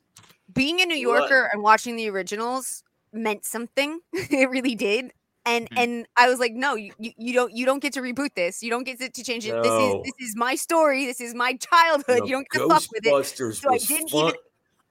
being 0.55 0.81
a 0.81 0.87
New 0.87 1.09
What? 1.09 1.19
Yorker 1.31 1.51
and 1.53 1.63
watching 1.63 1.95
the 1.97 2.09
originals 2.09 2.83
meant 3.13 3.45
something. 3.45 4.01
it 4.15 4.49
really 4.49 4.75
did. 4.75 5.13
And 5.49 5.71
Mhm. 5.71 5.79
and 5.83 6.07
I 6.17 6.29
was 6.29 6.39
like, 6.39 6.53
no, 6.53 6.75
you, 6.75 6.93
you 6.99 7.13
you 7.17 7.33
don't 7.33 7.53
you 7.55 7.65
don't 7.67 7.81
get 7.81 7.93
to 7.95 8.01
reboot 8.01 8.35
this. 8.35 8.63
You 8.63 8.71
don't 8.71 8.85
get 8.85 8.99
to, 9.01 9.09
to 9.09 9.25
change 9.25 9.47
it. 9.47 9.55
This 9.63 9.73
is 9.73 9.95
this 10.05 10.29
is 10.31 10.37
my 10.37 10.55
story. 10.55 11.07
This 11.07 11.21
is 11.21 11.35
my 11.35 11.55
childhood. 11.57 12.21
no, 12.21 12.25
you 12.27 12.33
don't 12.33 12.47
get 12.51 12.59
to 12.61 12.69
fuck 12.69 12.83
with 12.93 13.07
it. 13.07 13.55
So 13.57 13.73
I 13.73 13.79
didn't 13.79 14.11
fun. 14.11 14.29
even. 14.29 14.35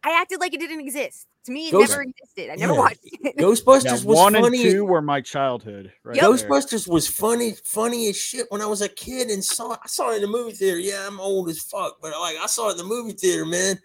I 0.03 0.11
acted 0.21 0.39
like 0.39 0.53
it 0.53 0.59
didn't 0.59 0.79
exist. 0.79 1.27
To 1.45 1.51
me, 1.51 1.69
it 1.69 1.71
Ghost- 1.71 1.89
never 1.91 2.03
existed. 2.03 2.49
I 2.51 2.55
never 2.55 2.73
Yeah. 2.73 2.79
watched 2.79 2.99
it. 3.03 3.37
Ghostbusters 3.37 3.83
Yeah, 3.85 3.91
was 3.93 4.03
one 4.05 4.35
and 4.35 4.53
two 4.53 4.85
were 4.85 5.01
my 5.01 5.21
childhood. 5.21 5.91
Right 6.03 6.15
Yep. 6.17 6.25
Ghostbusters 6.25 6.87
was 6.87 7.07
funny, 7.07 7.55
funny 7.63 8.09
as 8.09 8.17
shit 8.17 8.45
when 8.49 8.61
I 8.61 8.65
was 8.67 8.81
a 8.81 8.89
kid 8.89 9.29
and 9.29 9.43
saw 9.43 9.71
I 9.73 9.87
saw 9.87 10.11
it 10.11 10.17
in 10.17 10.21
the 10.23 10.27
movie 10.27 10.51
theater. 10.53 10.77
Yeah, 10.79 11.07
I'm 11.07 11.19
old 11.19 11.49
as 11.49 11.59
fuck, 11.61 11.97
but 12.01 12.11
like 12.19 12.35
I 12.37 12.45
saw 12.47 12.69
it 12.69 12.73
in 12.73 12.77
the 12.77 12.83
movie 12.83 13.13
theater, 13.13 13.45
man. 13.45 13.79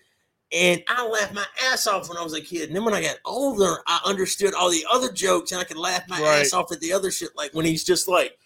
And 0.54 0.82
I 0.88 1.06
laughed 1.06 1.32
my 1.34 1.44
ass 1.70 1.86
off 1.86 2.08
when 2.08 2.18
I 2.18 2.22
was 2.22 2.34
a 2.34 2.40
kid. 2.40 2.68
And 2.68 2.76
then 2.76 2.84
when 2.84 2.94
I 2.94 3.00
got 3.02 3.16
older, 3.24 3.76
I 3.86 4.00
understood 4.04 4.52
all 4.54 4.70
the 4.70 4.84
other 4.92 5.10
jokes 5.10 5.52
and 5.52 5.60
I 5.60 5.64
could 5.64 5.78
laugh 5.78 6.02
my 6.08 6.20
Right. 6.20 6.40
ass 6.40 6.52
off 6.52 6.70
at 6.72 6.80
the 6.80 6.92
other 6.92 7.10
shit. 7.10 7.30
Like 7.36 7.52
when 7.54 7.64
he's 7.64 7.84
just 7.84 8.06
like, 8.08 8.38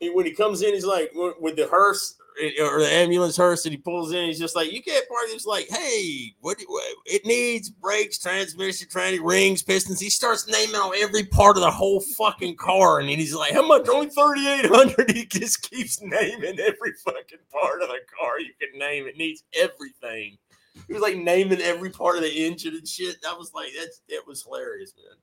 when 0.00 0.26
he 0.26 0.32
comes 0.32 0.60
in, 0.62 0.74
he's 0.74 0.84
like 0.84 1.10
with 1.14 1.56
the 1.56 1.66
hearse 1.68 2.16
eh, 2.42 2.50
or 2.62 2.80
the 2.80 2.86
ambulance 2.92 3.38
hearse 3.38 3.64
and 3.64 3.72
he 3.72 3.78
pulls 3.78 4.12
in. 4.12 4.26
He's 4.26 4.38
just 4.38 4.54
like, 4.54 4.70
you 4.70 4.82
can't 4.82 5.08
park. 5.08 5.22
He's 5.32 5.46
like, 5.46 5.66
hey, 5.70 6.34
what, 6.42 6.58
do- 6.58 6.66
what 6.68 6.84
it 7.06 7.24
needs 7.24 7.70
brakes, 7.70 8.18
transmission, 8.18 8.88
tranny, 8.88 9.18
rings, 9.22 9.62
pistons. 9.62 9.98
He 9.98 10.10
starts 10.10 10.46
naming 10.46 10.74
on 10.76 10.92
every 10.98 11.24
part 11.24 11.56
of 11.56 11.62
the 11.62 11.70
whole 11.70 12.00
fucking 12.18 12.56
car, 12.56 13.00
and 13.00 13.08
then 13.08 13.16
he's 13.18 13.34
like, 13.34 13.52
how 13.54 13.66
much? 13.66 13.88
Only 13.88 14.08
thirty 14.10 14.46
eight 14.46 14.66
hundred. 14.66 15.10
He 15.16 15.24
just 15.24 15.62
keeps 15.70 16.02
naming 16.02 16.60
every 16.60 16.92
fucking 17.02 17.38
part 17.50 17.80
of 17.80 17.88
the 17.88 18.00
car 18.20 18.38
you 18.40 18.50
can 18.60 18.78
name. 18.78 19.06
It 19.06 19.16
needs 19.16 19.42
everything. 19.58 20.36
He 20.86 20.92
was 20.94 21.02
like 21.02 21.16
naming 21.16 21.60
every 21.60 21.90
part 21.90 22.16
of 22.16 22.22
the 22.22 22.30
engine 22.46 22.74
and 22.76 22.86
shit. 22.86 23.20
That 23.22 23.36
was 23.38 23.52
like 23.54 23.68
that's 23.78 24.02
it 24.08 24.26
was 24.26 24.42
hilarious, 24.42 24.92
man. 24.96 25.16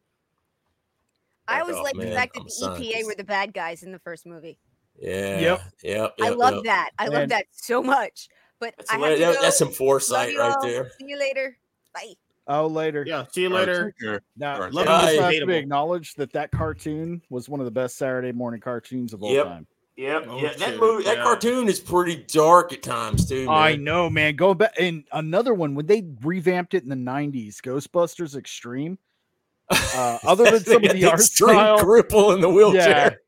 I 1.48 1.54
Back 1.56 1.62
always 1.62 1.76
off, 1.78 1.84
liked 1.84 2.00
the 2.00 2.12
fact 2.12 2.34
that 2.36 2.40
I'm 2.42 2.46
the 2.46 2.52
EPA 2.52 2.82
scientist. 2.82 3.06
were 3.08 3.16
the 3.16 3.24
bad 3.24 3.54
guys 3.54 3.84
in 3.84 3.92
the 3.92 4.00
first 4.00 4.26
movie. 4.26 4.58
Yeah. 5.00 5.40
Yep. 5.40 5.62
Yep. 5.84 6.14
I 6.22 6.30
yep, 6.30 6.38
love 6.38 6.54
yep. 6.56 6.64
that. 6.66 6.90
I 7.00 7.08
love 7.08 7.30
that 7.30 7.46
so 7.52 7.82
much. 7.84 8.30
But 8.60 8.74
That's, 8.78 8.92
I 8.92 8.96
a- 8.96 9.00
have 9.00 9.14
to 9.14 9.20
that- 9.20 9.36
go. 9.36 9.42
that's 9.42 9.58
some 9.58 9.72
foresight 9.72 10.38
right 10.38 10.56
there. 10.62 10.92
See 11.00 11.08
you 11.08 11.18
later. 11.20 11.58
Bye. 11.94 12.14
Oh, 12.48 12.68
later. 12.68 13.04
Yeah. 13.08 13.26
See 13.32 13.42
you 13.44 13.50
later. 13.50 13.86
take 13.86 14.00
care. 14.00 14.22
Now, 14.38 14.56
All 14.56 14.62
right, 14.62 14.74
Love 14.74 14.86
it 14.86 14.90
you, 14.90 14.96
just 14.96 15.06
Bye. 15.06 15.12
to 15.12 15.18
Debatable. 15.22 15.48
be 15.48 15.56
acknowledged 15.58 16.18
that 16.18 16.32
that 16.34 16.52
cartoon 16.52 17.22
was 17.30 17.50
one 17.50 17.60
of 17.60 17.66
the 17.66 17.72
best 17.72 17.98
Saturday 17.98 18.32
morning 18.32 18.60
cartoons 18.62 19.14
of 19.14 19.24
all 19.24 19.34
Yep. 19.34 19.46
time. 19.46 19.68
Yep. 19.96 20.26
Oh, 20.28 20.42
yeah. 20.42 20.54
That 20.58 20.80
movie, 20.80 21.04
that 21.04 21.18
yeah. 21.18 21.24
cartoon 21.24 21.70
is 21.70 21.80
pretty 21.80 22.26
dark 22.28 22.74
at 22.74 22.82
times 22.82 23.28
too. 23.28 23.46
Man. 23.46 23.56
I 23.56 23.76
know, 23.76 24.10
man. 24.10 24.36
Go 24.36 24.54
back 24.56 24.74
and 24.80 25.04
another 25.12 25.54
one 25.54 25.76
when 25.76 25.86
they 25.86 26.04
revamped 26.24 26.74
it 26.74 26.84
in 26.84 26.90
the 26.90 26.96
'90s, 26.96 27.58
Ghostbusters 27.58 28.36
Extreme. 28.36 28.98
Uh, 29.70 30.18
other 30.26 30.50
than 30.50 30.64
some 30.64 30.84
of 30.84 30.94
the 30.94 31.06
art 31.06 31.20
extreme 31.20 31.50
style, 31.52 31.80
cripple 31.80 32.34
in 32.34 32.42
the 32.42 32.50
wheelchair. 32.50 33.22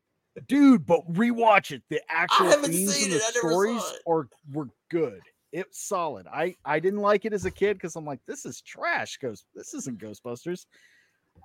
dude. 0.48 0.84
But 0.84 1.10
rewatch 1.12 1.70
it. 1.70 1.82
The 1.88 2.00
actual 2.08 2.50
themes 2.50 3.02
and 3.02 3.12
the 3.12 3.16
it. 3.16 3.22
I 3.22 3.30
never 3.32 3.32
saw 3.32 3.38
stories 3.38 3.82
are 4.08 4.28
were 4.52 4.68
good. 4.90 5.20
It's 5.52 5.86
solid. 5.86 6.26
I 6.26 6.56
I 6.64 6.80
didn't 6.80 7.00
like 7.00 7.24
it 7.24 7.32
as 7.32 7.44
a 7.44 7.50
kid 7.50 7.74
because 7.74 7.94
I'm 7.94 8.04
like, 8.04 8.20
this 8.26 8.44
is 8.44 8.60
trash. 8.60 9.18
Ghost. 9.18 9.46
This 9.54 9.72
isn't 9.72 10.00
Ghostbusters. 10.00 10.66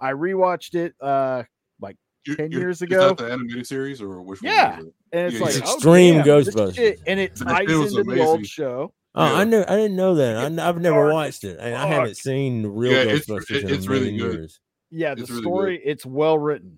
I 0.02 0.14
rewatched 0.14 0.74
it 0.74 0.96
uh 1.00 1.44
like 1.80 1.98
You- 2.26 2.36
10 2.36 2.52
you- 2.52 2.60
years 2.60 2.78
is 2.78 2.82
ago. 2.84 3.10
that 3.10 3.18
the 3.18 3.32
animated 3.32 3.66
series 3.68 4.02
or 4.02 4.22
which 4.22 4.42
Yeah. 4.44 4.72
one? 4.72 4.80
is 4.82 4.86
it? 4.88 4.94
and 5.14 5.26
it's 5.28 5.36
Yeah, 5.40 5.42
like 5.46 5.56
it's 5.56 5.70
oh, 5.70 5.74
Extreme 5.76 6.16
damn, 6.18 6.26
Ghostbusters. 6.26 6.76
shit- 6.76 7.00
and 7.08 7.20
it 7.20 7.36
ties 7.36 7.68
shit 7.68 7.78
was 7.78 7.98
into 7.98 8.12
the 8.16 8.22
old 8.24 8.46
show. 8.46 8.94
Oh, 9.16 9.22
I 9.24 9.40
Yeah. 9.40 9.44
knew. 9.46 9.62
I 9.68 9.76
didn't 9.76 9.96
know 9.98 10.16
that. 10.16 10.38
I, 10.38 10.66
have 10.66 10.80
never 10.80 11.02
Dark 11.02 11.14
watched 11.14 11.44
it. 11.44 11.60
I, 11.60 11.74
I 11.76 11.86
haven't 11.88 12.16
seen 12.18 12.62
the 12.62 12.70
real 12.70 12.92
Yeah, 12.94 13.00
it's- 13.14 13.26
Ghostbusters 13.26 13.56
it- 13.56 13.64
in 13.66 13.74
it's 13.74 13.86
a 13.88 13.90
really 13.90 14.16
good. 14.18 14.34
years. 14.36 14.60
Yeah, 14.92 15.16
the 15.16 15.22
It's 15.22 15.30
really 15.32 15.42
story 15.42 15.82
it's 15.84 16.06
well 16.06 16.38
written. 16.38 16.78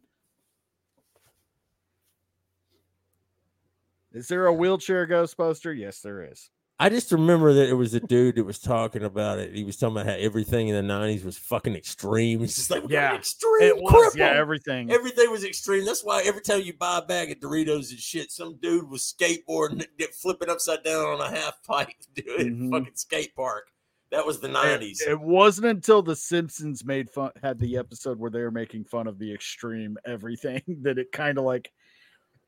Is 4.13 4.27
there 4.27 4.45
a 4.45 4.53
wheelchair 4.53 5.07
Ghostbuster? 5.07 5.77
Yes, 5.77 5.99
there 6.01 6.23
is. 6.31 6.49
I 6.83 6.89
just 6.89 7.11
remember 7.13 7.53
that 7.53 7.69
it 7.69 7.73
was 7.75 7.93
a 7.93 8.01
dude 8.01 8.35
that 8.35 8.43
was 8.43 8.59
talking 8.59 9.03
about 9.03 9.39
it. 9.39 9.55
He 9.55 9.63
was 9.63 9.77
talking 9.77 9.95
about 9.95 10.05
how 10.05 10.17
everything 10.19 10.67
in 10.67 10.75
the 10.75 10.93
'90s 10.93 11.23
was 11.23 11.37
fucking 11.37 11.75
extreme. 11.75 12.43
It's 12.43 12.55
just 12.57 12.69
like 12.71 12.83
Yeah, 12.89 13.15
extreme. 13.15 13.61
It 13.61 13.77
was, 13.77 14.15
yeah, 14.17 14.33
everything. 14.35 14.91
Everything 14.91 15.31
was 15.31 15.45
extreme. 15.45 15.85
That's 15.85 16.03
why 16.03 16.23
every 16.25 16.41
time 16.41 16.61
you 16.61 16.73
buy 16.73 16.97
a 16.97 17.01
bag 17.01 17.31
of 17.31 17.39
Doritos 17.39 17.91
and 17.91 17.99
shit, 17.99 18.31
some 18.31 18.57
dude 18.61 18.89
was 18.89 19.15
skateboarding, 19.17 19.85
flipping 20.13 20.49
upside 20.49 20.83
down 20.83 21.05
on 21.05 21.21
a 21.21 21.29
half 21.29 21.63
pipe, 21.63 21.87
doing 22.15 22.69
Mhm. 22.69 22.71
fucking 22.71 22.95
skate 22.95 23.33
park. 23.33 23.69
That 24.11 24.25
was 24.25 24.41
the 24.41 24.49
It, 24.49 24.53
'90s. 24.53 25.01
it 25.07 25.19
wasn't 25.19 25.67
until 25.67 26.01
the 26.01 26.15
Simpsons 26.17 26.83
made 26.83 27.09
fun 27.09 27.31
had 27.41 27.59
the 27.59 27.77
episode 27.77 28.19
where 28.19 28.29
they 28.29 28.41
were 28.41 28.51
making 28.51 28.83
fun 28.83 29.07
of 29.07 29.17
the 29.19 29.33
extreme 29.33 29.97
everything 30.05 30.61
that 30.83 30.97
it 30.99 31.11
kind 31.13 31.37
of 31.37 31.45
like 31.45 31.71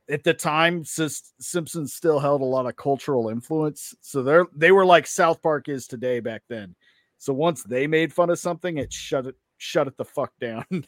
at 0.10 0.24
the 0.24 0.34
time 0.34 0.84
Simpsons 0.86 1.94
still 1.94 2.20
held 2.20 2.42
a 2.42 2.46
lot 2.46 2.68
of 2.68 2.76
cultural 2.76 3.30
influence. 3.30 3.94
So 4.02 4.24
they're 4.24 4.48
they 4.56 4.72
were 4.72 4.86
like 4.86 5.08
South 5.08 5.42
Park 5.42 5.70
is 5.70 5.88
today 5.88 6.20
back 6.20 6.44
then. 6.50 6.76
So 7.18 7.34
once 7.34 7.64
they 7.64 7.88
made 7.88 8.14
fun 8.14 8.30
of 8.30 8.40
something, 8.40 8.78
it 8.78 8.94
shut 8.94 9.26
it 9.26 9.36
shut 9.58 9.88
it 9.88 9.98
the 9.98 10.06
fuck 10.06 10.32
down. 10.40 10.66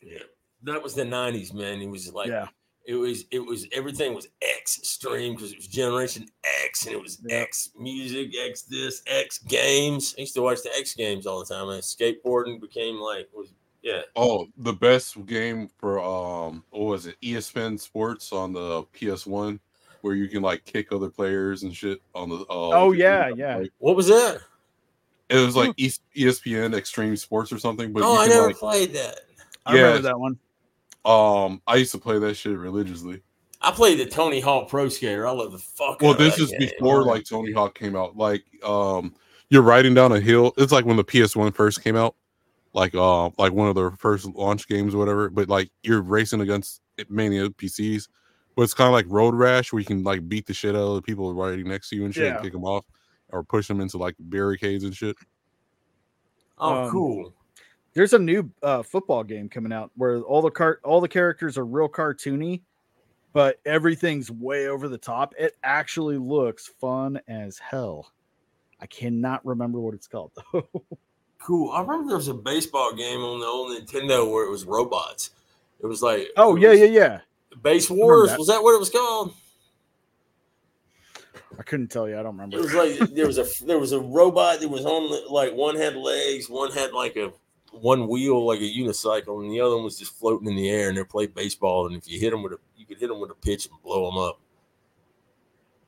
Yeah, 0.00 0.18
that 0.62 0.82
was 0.82 0.94
the 0.94 1.02
'90s, 1.02 1.52
man. 1.52 1.80
It 1.80 1.88
was 1.88 2.12
like 2.12 2.28
yeah. 2.28 2.46
it 2.86 2.94
was 2.94 3.24
it 3.30 3.40
was 3.40 3.66
everything 3.72 4.14
was 4.14 4.28
X 4.42 4.78
stream 4.84 5.34
because 5.34 5.52
it 5.52 5.58
was 5.58 5.66
Generation 5.66 6.26
X 6.64 6.86
and 6.86 6.94
it 6.94 7.02
was 7.02 7.20
Yeah. 7.26 7.38
X 7.38 7.70
music, 7.76 8.30
X 8.38 8.62
this, 8.62 9.02
X 9.06 9.38
games. 9.38 10.14
I 10.16 10.22
used 10.22 10.34
to 10.34 10.42
watch 10.42 10.62
the 10.62 10.70
X 10.76 10.94
games 10.94 11.26
all 11.26 11.44
the 11.44 11.52
time. 11.52 11.68
And 11.68 11.82
skateboarding 11.82 12.60
became 12.60 12.96
like 13.00 13.28
was 13.32 13.52
yeah. 13.82 14.02
Oh, 14.16 14.46
the 14.58 14.72
best 14.72 15.24
game 15.26 15.68
for 15.78 16.00
um, 16.00 16.64
what 16.70 16.84
was 16.84 17.06
it? 17.06 17.16
ESPN 17.22 17.78
Sports 17.78 18.32
on 18.32 18.52
the 18.52 18.82
PS1, 18.94 19.58
where 20.02 20.14
you 20.14 20.28
can 20.28 20.42
like 20.42 20.64
kick 20.64 20.92
other 20.92 21.08
players 21.10 21.62
and 21.62 21.74
shit 21.74 22.00
on 22.14 22.28
the. 22.28 22.36
Uh, 22.36 22.44
Oh, 22.72 22.92
yeah, 22.92 23.30
yeah. 23.34 23.58
like, 23.58 23.72
What 23.78 23.96
was 23.96 24.08
that? 24.08 24.40
it 25.30 25.36
was 25.36 25.54
like 25.56 25.74
E- 25.76 25.90
ESPN 26.16 26.74
Extreme 26.74 27.16
Sports 27.16 27.52
or 27.52 27.58
something. 27.58 27.92
But 27.92 28.02
oh, 28.02 28.14
you 28.14 28.18
I 28.20 28.26
can, 28.26 28.34
never 28.36 28.46
like, 28.48 28.56
played 28.56 28.92
that. 28.94 29.20
I 29.66 29.72
remember 29.74 29.96
Yeah. 29.96 30.02
that 30.02 30.18
one. 30.18 30.38
Um, 31.04 31.62
I 31.66 31.76
used 31.76 31.92
to 31.92 31.98
play 31.98 32.18
that 32.18 32.34
shit 32.34 32.56
religiously. 32.58 33.22
I 33.60 33.72
played 33.72 33.98
the 33.98 34.06
Tony 34.06 34.40
Hawk 34.40 34.68
Pro 34.68 34.88
Skater. 34.88 35.26
I 35.26 35.32
love 35.32 35.52
the 35.52 35.58
fuck. 35.58 36.00
Well, 36.00 36.10
out 36.12 36.20
of 36.20 36.24
this 36.24 36.36
that 36.36 36.42
is 36.44 36.50
game. 36.50 36.60
before 36.78 37.04
like 37.04 37.24
Tony 37.24 37.52
Hawk 37.52 37.76
came 37.78 37.96
out. 37.96 38.16
Like, 38.16 38.44
um, 38.64 39.14
you're 39.50 39.62
riding 39.62 39.94
down 39.94 40.12
a 40.12 40.20
hill. 40.20 40.52
It's 40.56 40.72
like 40.72 40.84
when 40.84 40.96
the 40.96 41.04
PS1 41.04 41.54
first 41.54 41.82
came 41.82 41.96
out, 41.96 42.14
like, 42.78 42.94
uh, 42.94 43.30
like 43.38 43.52
one 43.52 43.68
of 43.68 43.74
their 43.74 43.90
first 43.92 44.24
launch 44.26 44.68
games 44.68 44.94
or 44.94 44.98
whatever. 44.98 45.28
But 45.30 45.48
like, 45.48 45.70
you're 45.82 46.02
racing 46.02 46.40
against 46.40 46.80
mainly 47.08 47.48
PCs. 47.50 48.08
But 48.56 48.62
it's 48.62 48.74
kind 48.74 48.88
of 48.88 48.92
like 48.92 49.06
Road 49.08 49.34
Rash, 49.34 49.72
where 49.72 49.80
you 49.80 49.86
can 49.86 50.02
like 50.02 50.28
beat 50.28 50.46
the 50.46 50.54
shit 50.54 50.74
out 50.74 50.80
of 50.82 50.94
the 50.96 51.02
people 51.02 51.32
riding 51.34 51.68
next 51.68 51.90
to 51.90 51.96
you 51.96 52.04
and 52.04 52.14
shit, 52.14 52.24
Yeah. 52.24 52.34
and 52.34 52.42
kick 52.42 52.52
them 52.52 52.64
off, 52.64 52.84
or 53.28 53.44
push 53.44 53.68
them 53.68 53.80
into 53.80 53.98
like 53.98 54.16
barricades 54.18 54.82
and 54.84 54.94
shit. 54.96 55.16
Oh, 56.58 56.84
Um, 56.84 56.90
cool. 56.90 57.34
There's 57.94 58.12
a 58.12 58.18
new 58.18 58.50
uh, 58.62 58.82
football 58.82 59.22
game 59.24 59.48
coming 59.48 59.72
out 59.72 59.90
where 59.96 60.20
all 60.22 60.42
the 60.42 60.50
car 60.50 60.80
all 60.84 61.00
the 61.00 61.08
characters 61.08 61.56
are 61.58 61.64
real 61.64 61.88
cartoony, 61.88 62.62
but 63.32 63.60
everything's 63.64 64.30
way 64.30 64.68
over 64.68 64.88
the 64.88 64.98
top. 64.98 65.34
It 65.38 65.56
actually 65.64 66.18
looks 66.18 66.66
fun 66.80 67.20
as 67.28 67.58
hell. 67.58 68.12
I 68.80 68.86
cannot 68.86 69.44
remember 69.44 69.80
what 69.80 69.94
it's 69.94 70.06
called 70.06 70.32
though. 70.52 70.68
Cool. 71.40 71.70
I 71.72 71.80
remember 71.80 72.08
there 72.08 72.16
was 72.16 72.28
a 72.28 72.34
baseball 72.34 72.92
game 72.94 73.20
on 73.20 73.40
the 73.40 73.46
old 73.46 73.70
Nintendo 73.70 74.30
where 74.30 74.44
it 74.44 74.50
was 74.50 74.64
robots. 74.64 75.30
It 75.80 75.86
was 75.86 76.02
like 76.02 76.28
oh 76.36 76.56
yeah, 76.56 76.72
yeah, 76.72 76.84
yeah. 76.84 77.20
Base 77.62 77.90
Wars. 77.90 78.30
that. 78.30 78.38
Was 78.38 78.48
that 78.48 78.62
what 78.62 78.74
it 78.74 78.80
was 78.80 78.90
called? 78.90 79.34
I 81.58 81.62
couldn't 81.62 81.88
tell 81.88 82.08
you. 82.08 82.14
I 82.18 82.22
don't 82.22 82.36
remember. 82.36 82.56
It 82.56 82.60
was 82.60 82.74
like 82.74 83.14
there 83.14 83.26
was 83.26 83.38
a 83.38 83.64
there 83.64 83.78
was 83.78 83.92
a 83.92 84.00
robot 84.00 84.60
that 84.60 84.68
was 84.68 84.84
on 84.84 85.10
the- 85.10 85.32
like 85.32 85.52
one 85.54 85.76
had 85.76 85.96
legs, 85.96 86.48
one 86.48 86.70
had 86.70 86.92
like 86.92 87.16
a 87.16 87.32
one 87.72 88.08
wheel 88.08 88.46
like 88.46 88.60
a 88.60 88.62
unicycle, 88.62 89.42
and 89.42 89.50
the 89.50 89.60
other 89.60 89.74
one 89.74 89.84
was 89.84 89.98
just 89.98 90.14
floating 90.18 90.48
in 90.48 90.56
the 90.56 90.70
air. 90.70 90.88
And 90.88 90.96
they 90.98 91.04
played 91.04 91.34
baseball, 91.34 91.86
and 91.86 91.96
if 91.96 92.08
you 92.08 92.20
hit 92.20 92.30
them 92.30 92.42
with 92.42 92.52
a 92.52 92.58
you 92.76 92.86
could 92.86 92.98
hit 92.98 93.08
them 93.08 93.20
with 93.20 93.30
a 93.30 93.34
pitch 93.34 93.66
and 93.66 93.82
blow 93.82 94.10
them 94.10 94.18
up. 94.18 94.40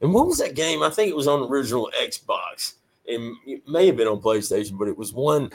And 0.00 0.14
what 0.14 0.26
was 0.26 0.38
that 0.38 0.54
game? 0.54 0.82
I 0.82 0.90
think 0.90 1.10
it 1.10 1.16
was 1.16 1.28
on 1.28 1.40
the 1.40 1.46
original 1.46 1.90
Xbox. 2.02 2.74
It, 3.10 3.36
it 3.46 3.68
may 3.68 3.86
have 3.86 3.96
been 3.96 4.08
on 4.08 4.20
PlayStation, 4.20 4.78
but 4.78 4.88
it 4.88 4.96
was 4.96 5.12
one. 5.12 5.50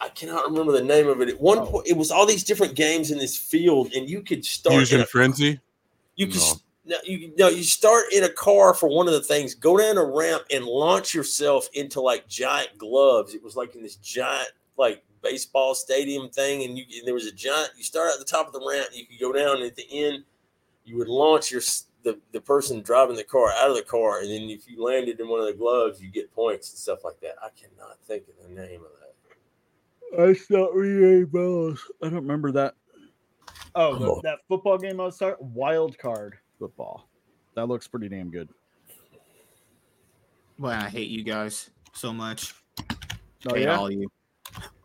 I 0.00 0.08
cannot 0.08 0.46
remember 0.46 0.72
the 0.72 0.82
name 0.82 1.08
of 1.08 1.20
it. 1.20 1.28
At 1.28 1.40
one 1.40 1.58
Oh. 1.58 1.66
point, 1.66 1.86
it 1.88 1.96
was 1.96 2.10
all 2.10 2.24
these 2.26 2.44
different 2.44 2.74
games 2.74 3.10
in 3.10 3.18
this 3.18 3.36
field, 3.36 3.92
and 3.94 4.08
you 4.08 4.22
could 4.22 4.44
start. 4.44 4.74
in 4.76 4.80
Fuzion 4.82 5.00
a- 5.02 5.06
Frenzy. 5.06 5.60
you 6.16 6.26
can 6.26 6.38
No. 6.38 6.54
no, 6.86 6.96
you 7.04 7.32
no, 7.38 7.48
you 7.48 7.62
start 7.64 8.06
in 8.12 8.24
a 8.24 8.28
car 8.28 8.72
for 8.74 8.88
one 8.88 9.06
of 9.08 9.12
the 9.14 9.22
things, 9.22 9.54
go 9.54 9.76
down 9.76 9.98
a 9.98 10.04
ramp 10.04 10.44
and 10.50 10.64
launch 10.64 11.14
yourself 11.14 11.68
into 11.74 12.00
like 12.00 12.26
giant 12.28 12.76
gloves. 12.78 13.34
It 13.34 13.42
was 13.42 13.56
like 13.56 13.74
in 13.74 13.82
this 13.82 13.96
giant 13.96 14.50
like 14.78 15.02
baseball 15.22 15.74
stadium 15.74 16.30
thing, 16.30 16.64
and 16.64 16.78
you 16.78 16.84
and 16.98 17.06
there 17.06 17.14
was 17.14 17.26
a 17.26 17.32
giant. 17.32 17.70
You 17.76 17.84
start 17.84 18.10
at 18.12 18.18
the 18.18 18.24
top 18.24 18.46
of 18.46 18.52
the 18.54 18.66
ramp, 18.66 18.88
you 18.94 19.04
could 19.06 19.20
go 19.20 19.32
down 19.32 19.56
and 19.56 19.64
at 19.66 19.76
the 19.76 19.86
end. 19.90 20.24
You 20.86 20.96
would 20.96 21.08
launch 21.08 21.50
your 21.50 21.60
s- 21.60 21.84
the, 22.02 22.18
the 22.32 22.40
person 22.40 22.82
driving 22.82 23.16
the 23.16 23.24
car 23.24 23.50
out 23.52 23.70
of 23.70 23.76
the 23.76 23.82
car, 23.82 24.20
and 24.20 24.30
then 24.30 24.42
if 24.42 24.68
you 24.68 24.82
landed 24.82 25.20
in 25.20 25.28
one 25.28 25.40
of 25.40 25.46
the 25.46 25.52
gloves, 25.52 26.00
you 26.00 26.10
get 26.10 26.32
points 26.34 26.70
and 26.70 26.78
stuff 26.78 27.04
like 27.04 27.20
that. 27.20 27.34
I 27.42 27.48
cannot 27.58 27.98
think 28.06 28.24
of 28.28 28.48
the 28.48 28.54
name 28.54 28.80
of 28.80 28.90
that. 29.00 29.10
I 30.18 30.34
thought 30.34 30.74
we 30.74 31.24
balls. 31.24 31.80
I 32.02 32.06
don't 32.06 32.14
remember 32.16 32.50
that. 32.52 32.74
Oh, 33.74 33.96
the- 33.96 34.20
that 34.22 34.38
football 34.48 34.78
game 34.78 35.00
I 35.00 35.04
was 35.04 35.18
talking 35.18 35.52
wild 35.54 35.98
card 35.98 36.38
football. 36.58 37.08
That 37.54 37.66
looks 37.66 37.86
pretty 37.86 38.08
damn 38.08 38.30
good. 38.30 38.48
Well, 40.58 40.72
I 40.72 40.88
hate 40.88 41.08
you 41.08 41.24
guys 41.24 41.70
so 41.92 42.12
much. 42.12 42.54
Oh 43.48 43.54
hate 43.54 43.62
yeah. 43.62 43.76
all 43.76 43.86
of 43.86 43.92
you. 43.92 44.10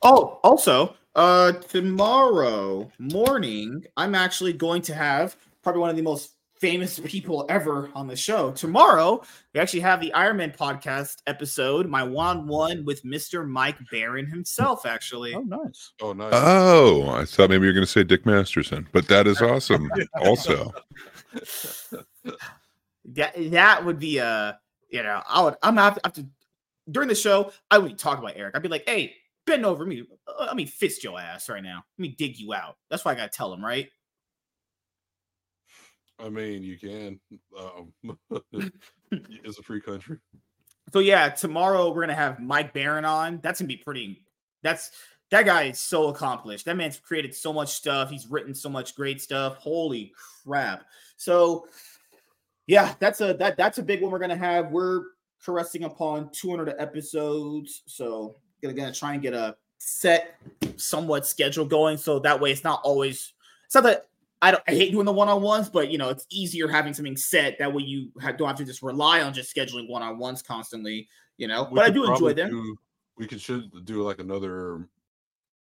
Oh, 0.04 0.40
also, 0.44 0.96
uh, 1.16 1.54
tomorrow 1.54 2.92
morning, 3.00 3.86
I'm 3.98 4.16
actually 4.16 4.54
going 4.54 4.82
to 4.84 4.94
have 4.94 5.36
probably 5.64 5.82
one 5.82 5.90
of 5.90 5.96
the 5.96 6.04
most 6.04 6.35
famous 6.60 7.00
people 7.00 7.46
ever 7.50 7.90
on 7.94 8.08
the 8.08 8.16
show. 8.16 8.52
Tomorrow, 8.52 9.24
we 9.54 9.60
actually 9.60 9.82
have 9.82 10.00
the 10.02 10.14
Iron 10.14 10.38
Man 10.38 10.52
podcast 10.52 11.18
episode, 11.28 11.88
my 11.88 12.02
one 12.04 12.48
one 12.48 12.86
with 12.86 13.04
Mr. 13.04 13.48
Mike 13.48 13.78
Baron 13.92 14.26
himself. 14.26 14.86
Actually, 14.86 15.34
Oh 15.36 15.42
nice. 15.42 15.92
Oh, 16.02 16.14
nice. 16.14 16.32
Oh, 16.34 17.10
I 17.10 17.26
thought 17.26 17.50
maybe 17.50 17.64
you 17.66 17.70
were 17.70 17.74
going 17.74 17.86
to 17.86 17.92
say 17.92 18.04
Dick 18.04 18.26
Masterson, 18.26 18.88
but 18.92 19.08
that 19.10 19.28
is 19.28 19.42
awesome. 19.42 19.92
also, 20.22 20.74
that 23.06 23.34
that 23.52 23.86
would 23.86 24.00
be 24.00 24.20
uh 24.20 24.54
you 24.90 25.04
know 25.04 25.22
I 25.28 25.44
would 25.44 25.56
I'm 25.62 25.78
have, 25.78 26.00
have 26.04 26.14
to 26.14 26.26
during 26.90 27.10
the 27.10 27.16
show 27.16 27.52
I 27.70 27.78
would 27.78 27.98
talk 27.98 28.20
about 28.20 28.34
Eric. 28.36 28.56
I'd 28.56 28.62
be 28.62 28.70
like, 28.70 28.88
hey, 28.88 29.16
bend 29.46 29.66
over 29.66 29.86
me. 29.86 30.06
uh, 30.28 30.46
Let 30.46 30.56
me 30.56 30.66
fist 30.66 31.04
your 31.04 31.20
ass 31.20 31.50
right 31.50 31.64
now. 31.64 31.84
Let 31.98 32.02
me 32.02 32.10
dig 32.10 32.38
you 32.40 32.54
out. 32.54 32.78
That's 32.90 33.04
why 33.04 33.12
I 33.12 33.16
gotta 33.16 33.30
tell 33.30 33.54
him, 33.54 33.64
right? 33.64 33.90
I 36.20 36.30
mean, 36.30 36.64
you 36.64 36.78
can. 36.78 37.20
Um, 37.58 38.18
it's 39.12 39.60
a 39.60 39.64
free 39.64 39.82
country. 39.82 40.18
So 40.94 41.00
yeah, 41.00 41.30
tomorrow 41.30 41.92
we're 41.92 42.02
gonna 42.02 42.16
have 42.16 42.40
Mike 42.40 42.74
Baron 42.74 43.06
on. 43.06 43.40
That's 43.42 43.60
gonna 43.60 43.68
be 43.68 43.78
pretty. 43.78 44.24
That's 44.62 44.92
that 45.32 45.46
guy 45.46 45.64
is 45.64 45.80
so 45.80 46.08
accomplished. 46.08 46.66
That 46.66 46.78
man's 46.78 47.00
created 47.00 47.34
so 47.34 47.52
much 47.52 47.74
stuff. 47.74 48.10
He's 48.10 48.28
written 48.28 48.54
so 48.54 48.70
much 48.70 48.96
great 48.96 49.22
stuff. 49.22 49.58
Holy 49.58 50.14
crap! 50.44 50.86
So, 51.18 51.68
yeah, 52.68 52.94
that's 53.00 53.22
a 53.22 53.34
that 53.36 53.58
that's 53.58 53.80
a 53.80 53.84
big 53.84 54.02
one 54.02 54.12
we're 54.12 54.20
gonna 54.20 54.38
have. 54.38 54.72
We're 54.72 55.04
caressing 55.44 55.84
upon 55.84 56.30
200 56.32 56.76
episodes, 56.80 57.84
so 57.86 58.36
gonna 58.62 58.74
gonna 58.74 58.94
try 58.94 59.14
and 59.14 59.22
get 59.22 59.34
a 59.34 59.56
set, 59.80 60.38
somewhat 60.78 61.26
schedule 61.26 61.66
going. 61.66 61.98
So 61.98 62.20
that 62.20 62.40
way, 62.40 62.52
it's 62.52 62.64
not 62.64 62.82
always. 62.84 63.34
It's 63.66 63.76
not 63.76 63.84
that 63.84 64.08
I 64.46 64.52
don't. 64.52 64.64
I 64.68 64.72
hate 64.72 64.92
doing 64.92 65.06
the 65.06 65.12
one 65.12 65.28
on 65.28 65.42
ones, 65.42 65.70
but 65.70 65.90
you 65.92 65.98
know, 65.98 66.10
it's 66.10 66.26
easier 66.30 66.68
having 66.68 66.94
something 66.94 67.18
set. 67.18 67.58
That 67.58 67.74
way, 67.74 67.82
you 67.84 68.12
have, 68.22 68.38
don't 68.38 68.48
have 68.48 68.58
to 68.58 68.66
just 68.66 68.84
rely 68.84 69.22
on 69.22 69.34
just 69.34 69.56
scheduling 69.56 69.90
one 69.90 70.04
on 70.04 70.20
ones 70.20 70.42
constantly. 70.44 71.08
You 71.38 71.48
know, 71.48 71.64
We 71.72 71.76
but 71.78 71.86
I 71.86 71.90
do 71.90 72.02
enjoy 72.04 72.12
probably 72.14 72.34
them. 72.34 72.50
do- 72.52 72.78
we 73.18 73.26
could 73.28 73.42
should 73.42 73.86
do 73.86 74.04
like 74.04 74.20
another 74.20 74.88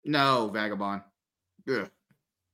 No, 0.04 0.50
vagabond. 0.54 1.02
Yeah, 1.68 1.86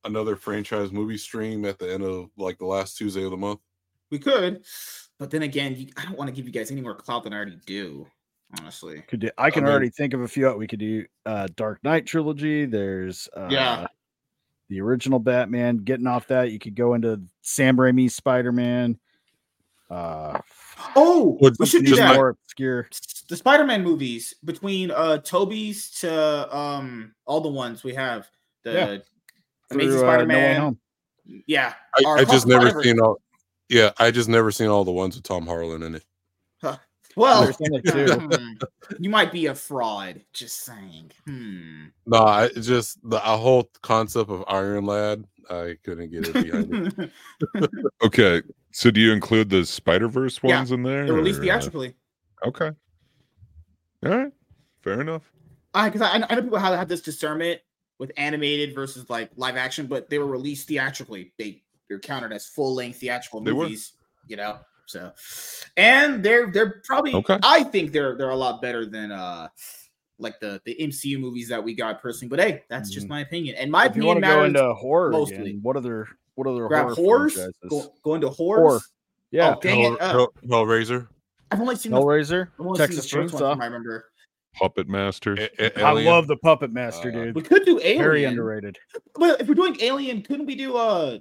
another 0.04 0.36
franchise 0.36 0.92
movie 0.92 1.16
stream 1.16 1.64
at 1.64 1.78
the 1.78 1.92
end 1.92 2.02
of 2.02 2.28
like 2.36 2.58
the 2.58 2.66
last 2.66 2.98
Tuesday 2.98 3.24
of 3.24 3.30
the 3.30 3.36
month. 3.36 3.60
we 4.10 4.18
could, 4.18 4.64
but 5.18 5.30
then 5.30 5.42
again, 5.44 5.76
you, 5.76 5.88
I 5.96 6.04
don't 6.04 6.18
want 6.18 6.28
to 6.28 6.34
give 6.36 6.46
you 6.46 6.52
guys 6.52 6.70
any 6.70 6.80
more 6.82 6.94
clout 6.94 7.24
than 7.24 7.32
I 7.32 7.36
already 7.36 7.58
do. 7.66 8.06
Honestly, 8.58 9.02
Could 9.08 9.20
do, 9.20 9.30
I 9.36 9.50
can 9.50 9.62
mean- 9.64 9.70
already 9.72 9.90
think 9.90 10.14
of 10.14 10.20
a 10.22 10.28
few. 10.28 10.48
Out 10.48 10.58
we 10.58 10.66
could 10.66 10.78
do 10.78 11.04
uh 11.26 11.48
Dark 11.56 11.82
Knight 11.84 12.06
trilogy. 12.06 12.64
There's 12.66 13.28
uh 13.36 13.48
Yeah. 13.50 13.86
The 14.68 14.80
original 14.80 15.18
Batman. 15.18 15.78
Getting 15.78 16.06
off 16.06 16.26
that, 16.28 16.50
you 16.52 16.58
could 16.58 16.74
go 16.74 16.94
into 16.94 17.20
Sam 17.42 17.76
Raimi's 17.76 18.14
Spider 18.14 18.52
Man. 18.52 18.98
Uh 19.90 20.40
Oh, 20.94 21.38
Would- 21.40 21.56
we 21.58 21.66
should 21.66 21.82
do 21.84 21.88
just 21.92 22.00
that. 22.00 22.14
more 22.14 22.28
obscure. 22.30 22.88
the 23.28 23.36
Spider-Man 23.36 23.82
movies 23.82 24.34
between 24.44 24.90
uh 24.90 25.18
Tobey's 25.18 25.90
to 26.00 26.56
um 26.56 27.14
all 27.26 27.40
the 27.40 27.48
ones 27.48 27.82
we 27.82 27.94
have. 27.94 28.26
The 28.64 28.72
Yeah. 28.72 28.96
Amazing 29.70 29.90
through, 29.92 29.98
uh, 29.98 30.02
No 30.02 30.08
Spider-Man. 30.08 30.60
Home. 30.60 30.78
yeah. 31.46 31.74
I, 32.06 32.10
I 32.10 32.24
just 32.24 32.46
never 32.46 32.64
whatever. 32.66 32.82
seen 32.82 33.00
all. 33.00 33.20
Yeah, 33.68 33.90
I 33.98 34.10
just 34.10 34.28
never 34.30 34.50
seen 34.50 34.68
all 34.68 34.84
the 34.84 34.92
ones 34.92 35.14
with 35.16 35.24
Tom 35.24 35.46
Holland 35.46 35.84
in 35.84 35.94
it. 35.96 36.04
Well, 37.18 37.42
There's 37.42 37.56
only 37.60 37.82
two. 37.82 38.12
hmm, 38.14 38.52
you 39.00 39.10
might 39.10 39.32
be 39.32 39.46
a 39.46 39.54
fraud. 39.54 40.22
Just 40.32 40.60
saying. 40.64 41.10
Hmm. 41.26 41.86
No, 42.06 42.18
I 42.22 42.48
just 42.48 42.98
the 43.08 43.16
a 43.16 43.36
whole 43.36 43.68
concept 43.82 44.30
of 44.30 44.44
Iron 44.48 44.86
Lad. 44.86 45.24
I 45.50 45.76
couldn't 45.84 46.10
get 46.10 46.24
it 46.24 46.32
behind 46.34 46.92
it. 46.96 47.10
Okay, 48.02 48.42
so 48.72 48.90
do 48.90 49.00
you 49.00 49.12
include 49.12 49.50
the 49.50 49.64
Spider 49.66 50.06
Verse 50.08 50.38
Yeah, 50.42 50.58
ones 50.58 50.70
in 50.70 50.82
there? 50.84 51.04
They're 51.06 51.14
released 51.14 51.38
or, 51.40 51.42
uh, 51.42 51.44
theatrically. 51.46 51.94
okay, 52.46 52.70
all 54.06 54.16
right, 54.16 54.32
fair 54.82 55.00
enough. 55.00 55.30
I 55.74 55.88
because 55.88 56.02
I, 56.02 56.12
I 56.28 56.34
know 56.36 56.42
people 56.42 56.58
have 56.58 56.78
had 56.78 56.88
this 56.88 57.00
discernment 57.00 57.60
with 57.98 58.12
animated 58.16 58.74
versus 58.74 59.10
like 59.10 59.30
live 59.36 59.56
action, 59.56 59.86
but 59.86 60.08
they 60.08 60.18
were 60.18 60.26
released 60.26 60.68
theatrically. 60.68 61.32
They 61.38 61.62
they're 61.88 61.98
counted 61.98 62.32
as 62.32 62.46
full 62.46 62.74
length 62.74 63.00
theatrical 63.00 63.40
They 63.40 63.52
were. 63.52 63.64
movies. 63.64 63.92
You 64.28 64.36
know, 64.36 64.58
so 64.88 65.12
and 65.76 66.22
they're 66.24 66.50
they're 66.50 66.80
probably 66.84 67.12
Okay. 67.14 67.38
I 67.42 67.62
think 67.62 67.92
they're 67.92 68.16
they're 68.16 68.30
a 68.30 68.36
lot 68.36 68.62
better 68.62 68.86
than 68.86 69.12
uh 69.12 69.48
like 70.18 70.40
the 70.40 70.60
the 70.64 70.74
MCU 70.80 71.20
movies 71.20 71.48
that 71.48 71.62
we 71.62 71.74
got 71.74 72.00
personally. 72.02 72.28
But 72.30 72.40
hey, 72.40 72.64
that's 72.68 72.90
just 72.90 73.06
Mhm. 73.06 73.10
my 73.10 73.20
opinion. 73.20 73.54
And 73.56 73.70
my 73.70 73.84
If 73.86 73.94
you 73.96 74.02
opinion 74.02 74.22
want 74.22 74.24
to 74.24 74.30
go 74.30 74.44
into 74.62 74.74
horror 74.74 75.10
mostly. 75.10 75.36
again, 75.36 75.58
what 75.62 75.76
other 75.76 76.08
what 76.34 76.46
other 76.46 76.66
Grab 76.68 76.84
horror 76.86 76.94
horrors, 76.94 77.34
franchises? 77.34 77.68
go, 77.68 77.94
go 78.02 78.14
into 78.14 78.28
horrors. 78.30 78.60
Horror. 78.62 78.80
Yeah, 79.30 79.54
Oh, 79.56 79.60
dang 79.60 79.80
it! 79.92 80.00
Uh, 80.00 80.26
Hellraiser, 80.46 81.06
I've 81.50 81.60
only 81.60 81.76
seen 81.76 81.92
the, 81.92 81.98
Hellraiser, 81.98 82.48
I've 82.58 82.66
only 82.66 82.78
seen 82.78 82.86
Texas 82.86 83.10
the 83.10 83.16
first 83.18 83.34
Chainsaw. 83.34 83.38
from 83.52 83.60
I 83.60 83.66
remember. 83.66 84.06
Puppet 84.54 84.88
Masters. 84.88 85.38
A- 85.58 85.78
A- 85.80 85.84
I 85.84 85.92
love 85.92 86.26
the 86.26 86.36
Puppet 86.38 86.72
Master, 86.72 87.10
Uh, 87.10 87.12
dude. 87.12 87.34
We 87.36 87.42
could 87.42 87.64
do 87.66 87.78
Alien. 87.80 87.98
Very 88.02 88.24
underrated. 88.24 88.78
But 89.14 89.40
if 89.42 89.46
we're 89.48 89.54
doing 89.54 89.76
Alien, 89.80 90.22
couldn't 90.22 90.46
we 90.46 90.54
do 90.56 90.76
uh 90.76 91.18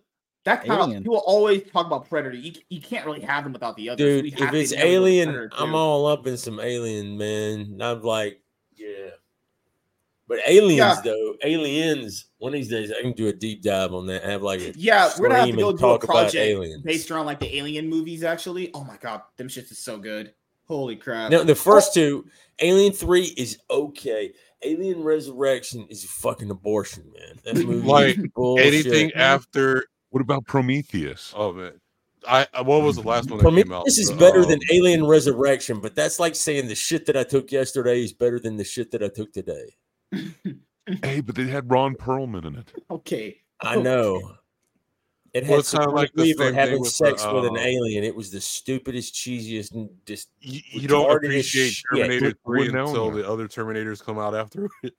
that 0.48 0.66
kind 0.66 0.80
Alien. 0.82 0.98
of 0.98 1.04
people 1.04 1.24
always 1.26 1.70
talk 1.72 1.86
about 1.88 2.08
Predator. 2.08 2.36
You, 2.38 2.54
you 2.70 2.80
can't 2.80 3.06
really 3.06 3.20
have 3.20 3.44
them 3.44 3.52
without 3.52 3.76
the 3.76 3.90
others. 3.90 3.98
Dude, 3.98 4.24
We 4.24 4.30
if 4.32 4.34
it's 4.34 4.42
have 4.42 4.52
them 4.52 4.60
with 4.62 4.74
alien, 4.74 5.50
I'm 5.58 5.76
all 5.76 6.08
up 6.08 6.26
in 6.26 6.38
some 6.38 6.60
alien, 6.62 7.18
man. 7.18 7.78
I'm 7.82 8.02
like, 8.02 8.42
yeah. 8.76 9.10
But 10.28 10.40
aliens, 10.48 10.78
Yeah. 10.78 11.02
though, 11.04 11.36
aliens. 11.44 12.26
One 12.38 12.50
of 12.54 12.54
these 12.54 12.70
days, 12.70 12.92
I 12.98 13.02
can 13.02 13.12
do 13.12 13.28
a 13.28 13.34
deep 13.34 13.62
dive 13.62 13.94
on 13.94 14.08
that. 14.08 14.24
Have 14.24 14.42
like 14.42 14.62
a 14.62 14.72
Yeah, 14.78 15.12
we're 15.20 15.28
gonna 15.28 15.40
have 15.42 15.50
to 15.50 15.56
go 15.58 15.70
and 15.70 15.78
do 15.78 15.86
a 15.86 15.90
talk 15.90 16.04
about 16.06 16.14
project 16.14 16.36
aliens. 16.36 16.82
based 16.84 17.12
around 17.12 17.26
like 17.26 17.40
the 17.40 17.58
Alien 17.58 17.90
movies. 17.90 18.24
Actually, 18.24 18.72
oh 18.74 18.84
my 18.86 18.98
god, 18.98 19.22
them 19.36 19.48
shits 19.50 19.72
is 19.72 19.80
so 19.80 19.98
good. 19.98 20.34
Holy 20.66 20.96
crap! 20.96 21.32
No, 21.32 21.44
the 21.44 21.52
oh. 21.54 21.56
first 21.56 21.94
two, 21.94 22.26
Alien 22.60 22.94
Three 22.94 23.34
is 23.38 23.58
okay. 23.70 24.34
Alien 24.64 25.04
Resurrection 25.04 25.88
is 25.90 26.04
a 26.04 26.08
fucking 26.08 26.50
abortion, 26.52 27.12
man. 27.18 27.40
That 27.44 27.56
movie 27.66 27.88
Like, 27.88 28.18
is 28.18 28.28
bullshit. 28.34 28.66
Anything 28.68 29.14
after? 29.14 29.86
What 30.18 30.24
about 30.24 30.46
Prometheus? 30.48 31.32
Oh 31.38 31.54
man, 31.54 31.74
I 32.28 32.48
I- 32.52 32.62
what 32.62 32.82
was 32.82 32.96
the 32.96 33.04
last 33.04 33.30
one 33.30 33.38
that 33.38 33.44
came 33.44 33.72
out? 33.72 33.84
Prometheus 33.86 34.00
is 34.00 34.10
The, 34.10 34.16
better 34.16 34.44
than 34.46 34.56
um, 34.56 34.68
Alien 34.72 35.06
Resurrection, 35.06 35.80
but 35.80 35.94
that's 35.94 36.20
like 36.20 36.34
saying 36.34 36.68
the 36.68 36.74
shit 36.74 37.06
that 37.06 37.16
I 37.16 37.24
took 37.24 37.52
yesterday 37.52 38.04
is 38.04 38.14
better 38.14 38.40
than 38.40 38.58
the 38.58 38.64
shit 38.64 38.90
that 38.92 39.04
I 39.04 39.10
took 39.10 39.32
today. 39.32 39.76
Hey, 41.04 41.20
but 41.20 41.36
they 41.36 41.48
had 41.48 41.70
Ron 41.70 41.96
Perlman 41.96 42.46
in 42.46 42.56
it. 42.56 42.72
okay, 42.90 43.42
I 43.62 43.76
know. 43.76 44.38
It 45.34 45.44
had 45.44 45.60
it's 45.60 45.72
kinda 45.72 45.84
Sigourney 45.84 46.02
like 46.02 46.14
the 46.14 46.22
Weaver 46.24 46.46
thing 46.46 46.54
having 46.54 46.80
with 46.80 46.90
sex 46.92 47.24
the, 47.24 47.34
with 47.34 47.46
an 47.46 47.58
uh, 47.58 47.60
alien. 47.60 48.06
It 48.06 48.16
was 48.16 48.32
the 48.32 48.40
stupidest, 48.40 49.14
cheesiest, 49.14 49.74
and 49.74 49.90
just 50.06 50.30
You, 50.40 50.62
you 50.72 50.88
don't 50.88 51.06
retardedest 51.10 51.16
appreciate 51.26 51.70
shit. 51.72 51.84
Terminator 51.92 52.34
Three 52.44 52.68
until 52.70 53.12
the 53.12 53.30
other 53.30 53.50
Terminators 53.50 54.02
come 54.02 54.18
out 54.18 54.34
after 54.34 54.70
it. 54.82 54.94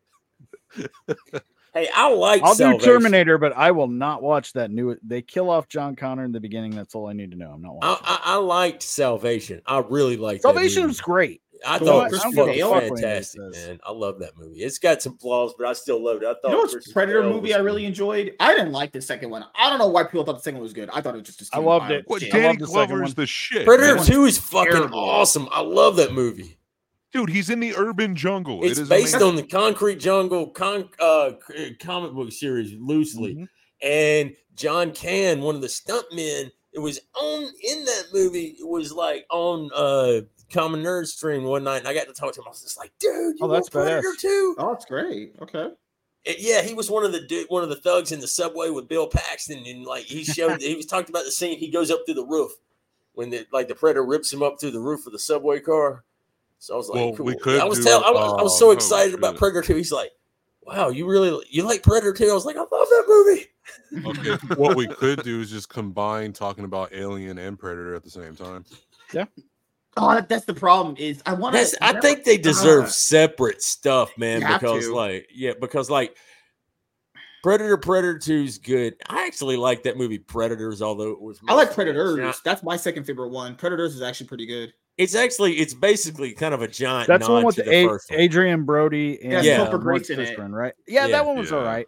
Hey, 1.79 1.89
I 1.95 2.13
like 2.13 2.43
I'll 2.43 2.55
Salvation. 2.55 2.81
do 2.81 2.85
Terminator, 2.85 3.39
but 3.39 3.53
I 3.57 3.71
will 3.71 3.87
not 3.89 4.23
watch 4.23 4.53
that 4.55 4.71
new. 4.71 4.97
They 5.03 5.23
kill 5.23 5.49
off 5.51 5.69
John 5.69 5.95
Connor 5.95 6.25
in 6.25 6.33
the 6.33 6.41
beginning. 6.41 6.73
That's 6.73 6.95
all 6.95 7.07
I 7.09 7.13
need 7.13 7.31
to 7.31 7.37
know. 7.37 7.51
I'm 7.51 7.63
not 7.63 7.77
I, 7.83 7.89
watching. 7.89 8.07
I, 8.09 8.21
I 8.25 8.35
liked 8.37 8.83
Salvation. 8.83 9.63
I 9.67 9.79
really 9.79 10.17
liked 10.17 10.43
that 10.43 10.49
Salvation 10.49 10.83
movie. 10.83 10.91
was 10.91 11.01
great. 11.01 11.43
I 11.67 11.79
The 11.79 11.85
thought 11.87 12.07
it 12.07 12.13
was 12.13 12.23
fucking 12.23 12.97
fantastic, 12.97 13.41
man. 13.41 13.81
I 13.85 13.91
love 13.93 14.21
that 14.21 14.39
movie. 14.39 14.61
It's 14.61 14.79
got 14.79 15.03
some 15.03 15.19
flaws, 15.19 15.55
but 15.59 15.67
I 15.67 15.73
still 15.73 16.03
loved 16.03 16.23
it. 16.23 16.27
I 16.27 16.35
thought 16.35 16.51
you 16.51 16.51
know 16.51 16.59
what's 16.61 16.93
Predator 16.93 17.23
Bale 17.23 17.33
movie 17.33 17.55
I 17.55 17.59
really 17.59 17.85
enjoyed? 17.85 18.35
I 18.39 18.55
didn't 18.55 18.73
like 18.73 18.93
the 18.93 19.03
second 19.03 19.31
one. 19.31 19.45
I 19.57 19.69
don't 19.69 19.79
know 19.79 19.89
why 19.89 20.05
people 20.05 20.25
thought 20.25 20.37
the 20.37 20.43
second 20.43 20.59
one 20.59 20.63
was 20.65 20.73
good. 20.73 20.89
I 20.91 21.01
thought 21.01 21.15
it 21.15 21.19
was 21.19 21.27
just. 21.27 21.41
a 21.41 21.45
I 21.45 21.47
stupid 21.47 21.67
loved 21.67 21.91
it. 21.91 22.05
What. 22.07 22.23
I 22.23 22.29
Danny 22.29 22.47
love 22.49 22.59
the 22.59 22.67
second 22.67 22.87
Glover 22.89 23.05
is 23.05 23.15
the 23.15 23.27
shit. 23.27 23.65
Predator 23.67 23.97
man. 23.97 24.05
Two 24.05 24.25
is 24.25 24.39
fucking 24.39 24.73
terrible. 24.73 24.99
awesome. 24.99 25.49
I 25.51 25.61
love 25.61 25.97
that 25.97 26.13
movie. 26.13 26.58
Dude, 27.13 27.31
he's 27.31 27.49
in 27.51 27.61
the 27.61 27.75
urban 27.75 28.15
jungle. 28.15 28.63
It's 28.65 28.79
it 28.79 28.83
is 28.83 28.89
based 28.89 29.15
amazing. 29.15 29.29
on 29.29 29.37
the 29.37 29.43
Concrete 29.43 29.97
Jungle 29.99 30.49
con- 30.51 30.91
uh, 31.01 31.33
comic 31.81 32.13
book 32.13 32.31
series 32.33 32.75
loosely, 32.79 33.35
Mhm. 33.35 33.49
and 33.83 34.37
John 34.55 34.93
Can, 34.93 35.41
one 35.41 35.55
of 35.55 35.63
the 35.63 35.69
stuntmen, 35.69 36.51
it 36.73 36.79
was 36.81 37.01
on 37.15 37.45
in 37.63 37.85
that 37.87 38.05
movie. 38.13 38.57
It 38.61 38.67
was 38.69 38.93
like 38.93 39.25
on 39.31 39.71
uh 39.75 40.21
Common 40.53 40.83
Nerd 40.83 41.07
stream 41.07 41.45
one 41.45 41.65
night, 41.65 41.79
and 41.79 41.89
I 41.89 41.95
got 41.95 42.07
to 42.09 42.13
talk 42.13 42.33
to 42.35 42.41
him. 42.41 42.47
I 42.47 42.51
was 42.51 42.63
just 42.63 42.79
like, 42.79 42.93
"Dude, 42.99 43.37
you 43.39 43.39
Oh, 43.41 43.49
that's 43.49 43.69
Predator 43.71 44.15
too?" 44.19 44.55
Oh, 44.59 44.71
that's 44.73 44.85
great. 44.87 45.35
Okay. 45.43 45.71
And 46.27 46.37
yeah, 46.39 46.63
he 46.63 46.75
was 46.75 46.91
one 46.91 47.05
of 47.05 47.13
the 47.13 47.21
du- 47.21 47.47
one 47.49 47.63
of 47.63 47.69
the 47.71 47.77
thugs 47.77 48.13
in 48.13 48.21
the 48.21 48.29
subway 48.29 48.69
with 48.71 48.87
Bill 48.89 49.07
Paxton, 49.07 49.65
and 49.67 49.85
like 49.85 50.05
he 50.05 50.25
showed, 50.25 50.61
he 50.61 50.75
was 50.75 50.87
talking 50.87 51.11
about 51.11 51.25
the 51.25 51.31
scene. 51.31 51.59
He 51.59 51.71
goes 51.71 51.91
up 51.91 52.01
through 52.05 52.15
the 52.17 52.27
roof 52.27 52.53
when 53.13 53.31
the 53.31 53.47
like 53.53 53.69
the 53.69 53.75
predator 53.75 54.05
rips 54.05 54.31
him 54.33 54.43
up 54.43 54.61
through 54.61 54.73
the 54.73 54.81
roof 54.81 55.07
of 55.07 55.13
the 55.13 55.19
subway 55.19 55.61
car. 55.61 56.05
So 56.59 56.75
I 56.75 56.77
was 56.77 56.89
like, 56.89 56.97
Well, 56.97 57.17
cool. 57.17 57.27
we 57.27 57.37
could 57.37 57.61
I 57.61 57.65
was 57.65 57.79
do, 57.79 57.85
tell, 57.85 58.05
I, 58.05 58.11
was, 58.11 58.37
I 58.41 58.43
was 58.43 58.55
uh, 58.55 58.59
so 58.59 58.69
oh, 58.69 58.73
excited 58.73 59.15
about. 59.15 59.37
Predator 59.37 59.63
2. 59.63 59.77
He's 59.77 59.93
like, 59.93 60.11
wow, 60.63 60.89
you 60.89 61.07
really 61.07 61.45
you 61.51 61.63
like 61.63 61.83
Predator 61.83 62.13
2? 62.13 62.29
I 62.31 62.35
was 62.35 62.45
like, 62.45 62.57
I 62.57 62.61
love 62.61 62.69
that 62.71 63.05
movie. 63.09 63.47
Okay, 64.07 64.55
what 64.57 64.77
we 64.77 64.87
could 64.87 65.23
do 65.23 65.41
is 65.41 65.51
just 65.51 65.69
combine 65.69 66.33
talking 66.33 66.65
about 66.65 66.93
Alien 66.93 67.39
and 67.39 67.59
Predator 67.59 67.95
at 67.95 68.03
the 68.03 68.11
same 68.11 68.35
time. 68.37 68.65
Yeah. 69.13 69.25
Oh, 69.97 70.21
that's 70.29 70.45
the 70.45 70.55
problem. 70.55 70.95
Is 70.99 71.23
I 71.27 71.33
want 71.33 71.55
That's, 71.55 71.73
to. 71.73 71.85
I 71.85 71.99
think 72.01 72.25
they 72.25 72.37
deserve 72.39 72.85
Ah. 72.85 72.89
separate 72.89 73.63
stuff, 73.63 74.11
man. 74.17 74.41
Because 74.41 74.87
to. 74.87 74.95
like, 74.95 75.29
yeah, 75.35 75.53
because 75.61 75.91
like 75.91 76.17
Predator 77.43 77.77
Predator 77.77 78.19
2 78.19 78.33
is 78.45 78.59
good. 78.59 78.95
I 79.09 79.27
actually 79.27 79.57
like 79.57 79.83
that 79.85 79.97
movie 79.97 80.19
Predators, 80.19 80.83
although 80.83 81.11
it 81.13 81.21
was 81.21 81.41
I 81.49 81.55
like 81.55 81.73
Predators. 81.75 82.17
giant- 82.17 82.37
That's 82.45 82.63
my 82.63 82.77
second 82.77 83.05
favorite 83.05 83.31
one. 83.31 83.55
Predators 83.57 83.95
is 83.95 84.03
actually 84.03 84.27
pretty 84.29 84.47
good. 84.47 84.73
It's 84.99 85.15
actually 85.15 85.55
it's 85.59 85.75
basically 85.75 86.33
kind 86.33 86.53
of 86.53 86.61
a 86.61 86.69
giant. 86.69 87.07
That's 87.09 87.27
nod 87.29 87.33
one 87.35 87.45
with 87.47 87.55
to 87.57 87.63
the 87.63 87.71
the 87.71 87.77
A- 87.77 87.87
first 87.89 88.11
one. 88.11 88.21
Adrien 88.21 88.65
Brody 88.65 89.23
and 89.23 89.45
Yeah, 89.45 89.59
Topher 89.59 89.75
uh, 89.75 89.79
Grace 89.79 90.11
Laurence 90.11 90.11
in 90.11 90.21
it. 90.21 90.37
Fishburne, 90.39 90.51
right? 90.53 90.75
Yeah, 90.87 91.07
Yeah. 91.07 91.13
that 91.13 91.27
one 91.27 91.39
was 91.39 91.51
Yeah. 91.51 91.57
all 91.59 91.63
right. 91.65 91.87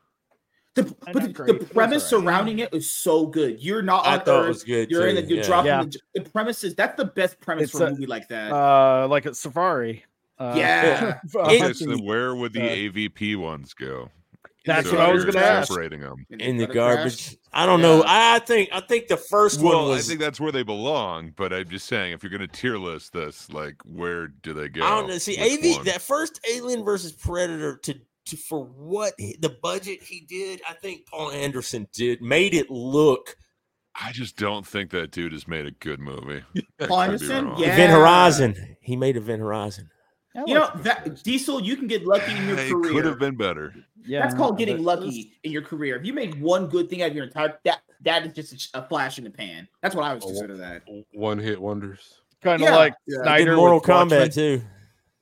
The, 0.77 0.85
but 1.13 1.15
the, 1.15 1.29
the 1.45 1.55
premise 1.75 2.13
alright. 2.13 2.25
surrounding 2.25 2.61
it 2.61 2.73
is 2.73 2.89
so 2.89 3.27
good. 3.27 3.61
You're 3.61 3.83
not 3.83 4.07
I 4.07 4.15
on 4.19 4.21
thought 4.25 4.29
it 4.29 4.43
Earth. 4.43 4.49
was 4.49 4.63
good 4.65 4.89
You're 4.91 5.09
in 5.09 5.17
too, 5.17 5.23
the, 5.23 5.29
you're 5.29 5.39
yeah. 5.39 5.45
dropping 5.47 5.67
Yeah. 5.67 5.83
the, 5.83 5.99
the 6.23 6.31
premises. 6.31 6.75
That's 6.77 6.97
the 6.97 7.07
best 7.07 7.41
premise 7.41 7.65
It's 7.65 7.73
for 7.73 7.83
a 7.83 7.87
a- 7.89 7.91
movie 7.91 8.07
like 8.07 8.29
that. 8.29 8.53
Uh, 8.53 9.09
like 9.11 9.27
a 9.27 9.35
safari. 9.35 10.05
Uh, 10.39 10.55
Yeah. 10.57 11.19
uh, 11.35 11.39
Okay, 11.41 11.73
where 12.05 12.37
would 12.37 12.53
the 12.53 12.63
uh, 12.63 12.69
AVP 12.93 13.37
ones 13.37 13.75
go? 13.75 14.09
That's 14.75 14.89
So 14.91 14.97
what 14.97 15.09
I 15.09 15.13
was 15.13 15.25
gonna 15.25 15.39
ask. 15.45 15.69
Separating 15.69 16.01
them. 16.01 16.27
in 16.31 16.57
the 16.57 16.67
garbage. 16.67 17.27
crash. 17.29 17.37
I 17.53 17.67
don't 17.67 17.81
know. 17.83 17.99
Yeah. 17.99 18.03
I 18.07 18.37
I 18.37 18.39
think 18.39 18.69
I 18.73 18.81
think 18.81 19.09
the 19.09 19.17
first 19.17 19.61
one 19.61 19.75
Well, 19.75 19.89
was. 19.89 20.07
I 20.07 20.09
think 20.09 20.21
that's 20.21 20.39
where 20.41 20.53
they 20.53 20.63
belong. 20.63 21.33
But 21.37 21.53
I'm 21.53 21.69
just 21.69 21.87
saying, 21.87 22.13
if 22.13 22.23
you're 22.23 22.31
going 22.31 22.41
to 22.41 22.47
tier 22.49 22.77
list 22.79 23.13
this, 23.13 23.51
like, 23.53 23.75
where 23.85 24.29
do 24.29 24.53
they 24.55 24.69
go? 24.69 24.83
I 24.85 24.91
don't 24.91 25.09
know. 25.09 25.19
See, 25.19 25.37
Which 25.41 25.65
AV 25.73 25.77
one? 25.77 25.85
that 25.87 26.01
first 26.01 26.41
Alien 26.51 26.85
versus 26.85 27.13
Predator 27.13 27.77
to 27.79 27.95
to, 28.27 28.37
for 28.37 28.65
what 28.65 29.15
he- 29.19 29.37
the 29.41 29.49
budget 29.63 30.03
he 30.03 30.21
did, 30.21 30.61
I 30.69 30.75
think 30.75 31.07
Paul 31.07 31.33
Anderson 31.33 31.89
did 31.93 32.23
made 32.23 32.55
it 32.55 32.71
look. 32.71 33.37
I 34.01 34.13
just 34.13 34.37
don't 34.37 34.65
think 34.65 34.91
that 34.93 35.11
dude 35.11 35.33
has 35.33 35.49
made 35.49 35.67
a 35.67 35.73
good 35.73 35.99
movie. 35.99 36.45
I 36.81 36.87
Paul 36.87 36.99
could 37.07 37.13
Anderson? 37.15 37.53
Yeah. 37.59 37.73
Event 37.73 37.93
Horizon. 37.93 38.77
He 38.81 38.95
made 38.97 39.17
Event 39.17 39.41
Horizon. 39.43 39.91
You 40.47 40.55
know 40.55 40.71
that 40.85 41.25
Diesel, 41.25 41.61
you 41.61 41.77
can 41.77 41.89
get 41.89 42.07
lucky 42.07 42.31
in 42.31 42.47
your 42.47 42.57
It 42.57 42.71
career. 42.71 42.93
could 42.93 43.05
have 43.05 43.19
been 43.19 43.37
better. 43.37 43.75
Yeah, 44.07 44.21
That's 44.23 44.35
called 44.35 44.59
getting 44.59 44.83
lucky 44.83 45.33
in 45.43 45.53
your 45.53 45.63
career. 45.63 45.97
If 45.97 46.05
you 46.07 46.13
made 46.13 46.41
one 46.41 46.69
good 46.69 46.89
thing 46.89 47.03
out 47.03 47.11
of 47.11 47.17
your 47.17 47.25
entire 47.27 47.59
that 47.65 47.81
that 48.03 48.25
is 48.27 48.33
just 48.33 48.75
a, 48.75 48.79
a 48.81 48.89
flash 48.89 49.19
in 49.19 49.25
the 49.25 49.31
pan. 49.31 49.69
That's 49.83 49.95
what 49.95 50.05
I 50.05 50.15
would 50.15 50.23
consider 50.23 50.57
that. 50.57 50.83
One 51.13 51.39
hit 51.39 51.61
wonders. 51.61 52.15
Kind 52.43 52.63
of 52.63 52.69
Yeah. 52.69 52.77
like 52.77 52.95
Yeah. 53.07 53.23
Snyder 53.23 53.51
did 53.51 53.57
Mortal 53.57 53.81
with 53.81 53.89
Watchmen. 53.89 54.29
Kombat 54.29 54.35
too. 54.35 54.63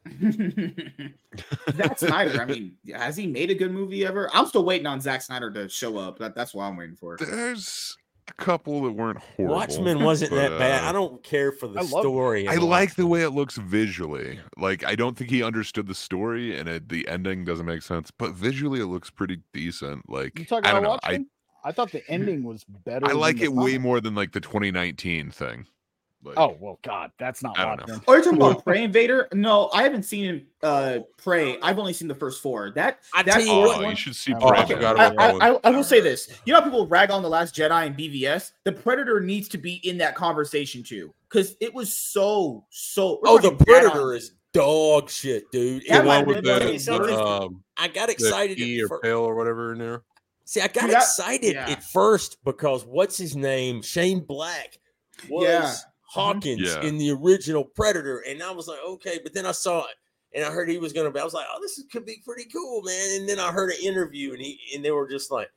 Zack 1.77 1.99
Snyder. 1.99 2.41
I 2.41 2.45
mean, 2.45 2.77
has 2.95 3.17
he 3.17 3.27
made 3.27 3.51
a 3.51 3.55
good 3.55 3.73
movie 3.73 4.07
ever? 4.07 4.31
I'm 4.33 4.47
still 4.47 4.65
waiting 4.65 4.87
on 4.87 5.01
Zack 5.01 5.23
Snyder 5.23 5.51
to 5.51 5.69
show 5.69 5.99
up. 5.99 6.19
That, 6.19 6.35
that's 6.35 6.55
what 6.55 6.65
I'm 6.65 6.77
waiting 6.77 6.97
for. 6.97 7.17
There's 7.19 7.97
a 8.31 8.35
couple 8.35 8.83
that 8.83 8.93
weren't 8.93 9.19
horrible. 9.19 9.55
Watchmen 9.57 10.05
wasn't 10.05 10.33
that 10.33 10.59
bad. 10.59 10.85
uh, 10.85 10.89
I 10.89 10.93
don't 10.93 11.23
care 11.23 11.53
for 11.53 11.67
the 11.69 11.79
I 11.79 11.83
love- 11.83 11.91
story. 12.03 12.47
I 12.49 12.55
in 12.55 12.63
like 12.63 12.95
the 12.95 13.07
way 13.07 13.23
it 13.23 13.31
looks 13.31 13.57
visually. 13.57 14.39
Like 14.57 14.85
I 14.85 14.95
don't 14.95 15.17
think 15.17 15.31
he 15.31 15.43
understood 15.43 15.87
the 15.87 15.95
story, 15.95 16.59
and 16.59 16.69
it, 16.69 16.89
the 16.89 17.07
ending 17.09 17.45
doesn't 17.45 17.67
make 17.67 17.83
sense. 17.83 18.11
But 18.11 18.33
visually, 18.35 18.81
it 18.81 18.87
looks 18.87 19.11
pretty 19.11 19.41
decent. 19.53 20.09
Like 20.11 20.39
You 20.39 20.45
talking 20.45 20.67
I 20.67 20.71
about 20.71 20.75
don't 20.75 20.83
know. 20.83 20.91
Watchmen? 20.91 21.27
I 21.65 21.73
thought 21.73 21.91
the 21.91 22.09
ending 22.09 22.45
was 22.45 22.65
better. 22.65 23.07
I 23.09 23.13
like 23.13 23.41
it 23.41 23.53
way 23.53 23.79
more 23.79 24.01
than 24.01 24.15
like 24.15 24.33
the 24.33 24.41
2019 24.41 25.31
thing. 25.31 25.67
Like, 26.25 26.37
Oh 26.37 26.57
well, 26.59 26.81
God, 26.83 27.13
that's 27.19 27.43
not 27.45 27.57
I 27.59 27.65
don't 27.65 27.77
know. 27.89 27.95
Watchmen. 27.95 28.01
Oh, 28.09 28.13
you're 28.15 28.23
talking 28.25 28.39
about 28.43 28.65
Prey 28.65 28.83
Invader? 28.83 29.29
No, 29.33 29.71
I 29.73 29.85
haven't 29.85 30.03
seen 30.03 30.47
uh 30.65 30.99
Prey. 31.17 31.59
I've 31.61 31.79
only 31.79 31.93
seen 31.93 32.09
the 32.09 32.15
first 32.15 32.43
four. 32.43 32.71
That 32.73 32.99
I 33.15 33.23
that 33.23 33.35
tell 33.35 33.41
you 33.43 33.53
oh, 33.53 33.61
what, 33.61 33.81
one- 33.83 33.91
you 33.91 33.97
should 33.97 34.17
see. 34.17 34.35
Oh, 34.35 34.49
I 34.49 34.51
Prey 34.51 34.59
Okay, 34.65 34.75
forgot 34.75 34.97
Invader. 34.97 35.15
about 35.15 35.43
I. 35.43 35.49
I, 35.51 35.61
I 35.65 35.71
will 35.71 35.85
say 35.85 36.01
this. 36.01 36.29
You 36.45 36.53
know, 36.53 36.59
how 36.59 36.65
people 36.65 36.87
rag 36.89 37.11
on 37.13 37.23
the 37.23 37.29
Last 37.29 37.55
Jedi 37.55 37.87
and 37.87 37.97
BVS. 37.97 38.51
The 38.65 38.73
Predator 38.73 39.21
needs 39.21 39.49
to 39.51 39.59
be 39.59 39.75
in 39.89 39.97
that 39.99 40.17
conversation 40.17 40.83
too, 40.83 41.15
because 41.31 41.57
it 41.61 41.73
was 41.73 41.93
so 41.93 42.65
so. 42.71 43.21
Oh, 43.25 43.39
the 43.39 43.51
talking 43.51 43.65
Predator 43.67 44.13
is 44.15 44.33
dog 44.53 45.09
shit, 45.11 45.49
dude. 45.53 45.85
That 45.89 46.01
It 46.01 46.05
might 46.05 46.05
was- 46.05 46.17
have 46.19 46.27
with 46.27 46.37
been 46.37 46.45
let 46.47 46.59
the, 46.59 46.65
tell 46.65 46.73
you 46.73 46.79
something. 46.81 47.17
um, 47.17 47.65
I 47.77 47.87
got 47.87 48.07
the 48.07 48.13
excited 48.15 48.59
E 48.59 48.83
or 48.83 48.89
fir- 48.89 49.01
pale 49.01 49.21
or 49.21 49.37
whatever 49.37 49.73
in 49.73 49.79
there. 49.79 50.03
See, 50.45 50.61
I 50.63 50.67
got 50.67 50.81
Dude, 50.83 50.91
that- 50.93 51.03
excited 51.03 51.55
yeah. 51.55 51.69
at 51.71 51.85
first 51.85 52.39
because 52.45 52.85
what's 52.85 53.17
his 53.17 53.37
name? 53.37 53.83
Shane 53.83 54.21
Black 54.21 54.79
was 55.29 55.45
Yeah. 55.45 55.73
Mm-hmm. 56.11 56.21
Hawkins 56.21 56.61
Yeah. 56.63 56.83
in 56.83 56.99
the 56.99 57.11
original 57.11 57.65
Predator, 57.65 58.25
and 58.29 58.43
I 58.43 58.51
was 58.51 58.69
like, 58.69 58.79
okay, 58.87 59.21
but 59.23 59.35
then 59.35 59.47
I 59.47 59.53
saw 59.53 59.81
it. 59.81 59.97
And 60.35 60.45
I 60.45 60.51
heard 60.51 60.69
he 60.69 60.79
was 60.79 60.93
gonna 60.93 61.11
be. 61.11 61.21
I 61.21 61.25
was 61.25 61.33
like, 61.33 61.47
"Oh, 61.51 61.59
this 61.63 61.83
could 61.91 62.05
be 62.05 62.21
pretty 62.23 62.45
cool, 62.53 62.83
man." 62.83 63.19
And 63.21 63.27
then 63.29 63.41
I 63.41 63.51
heard 63.51 63.71
an 63.71 63.79
interview, 63.83 64.35
and 64.35 64.43
he 64.43 64.61
and 64.75 64.85
they 64.85 64.91
were 64.91 65.09
just 65.09 65.31
like, 65.31 65.49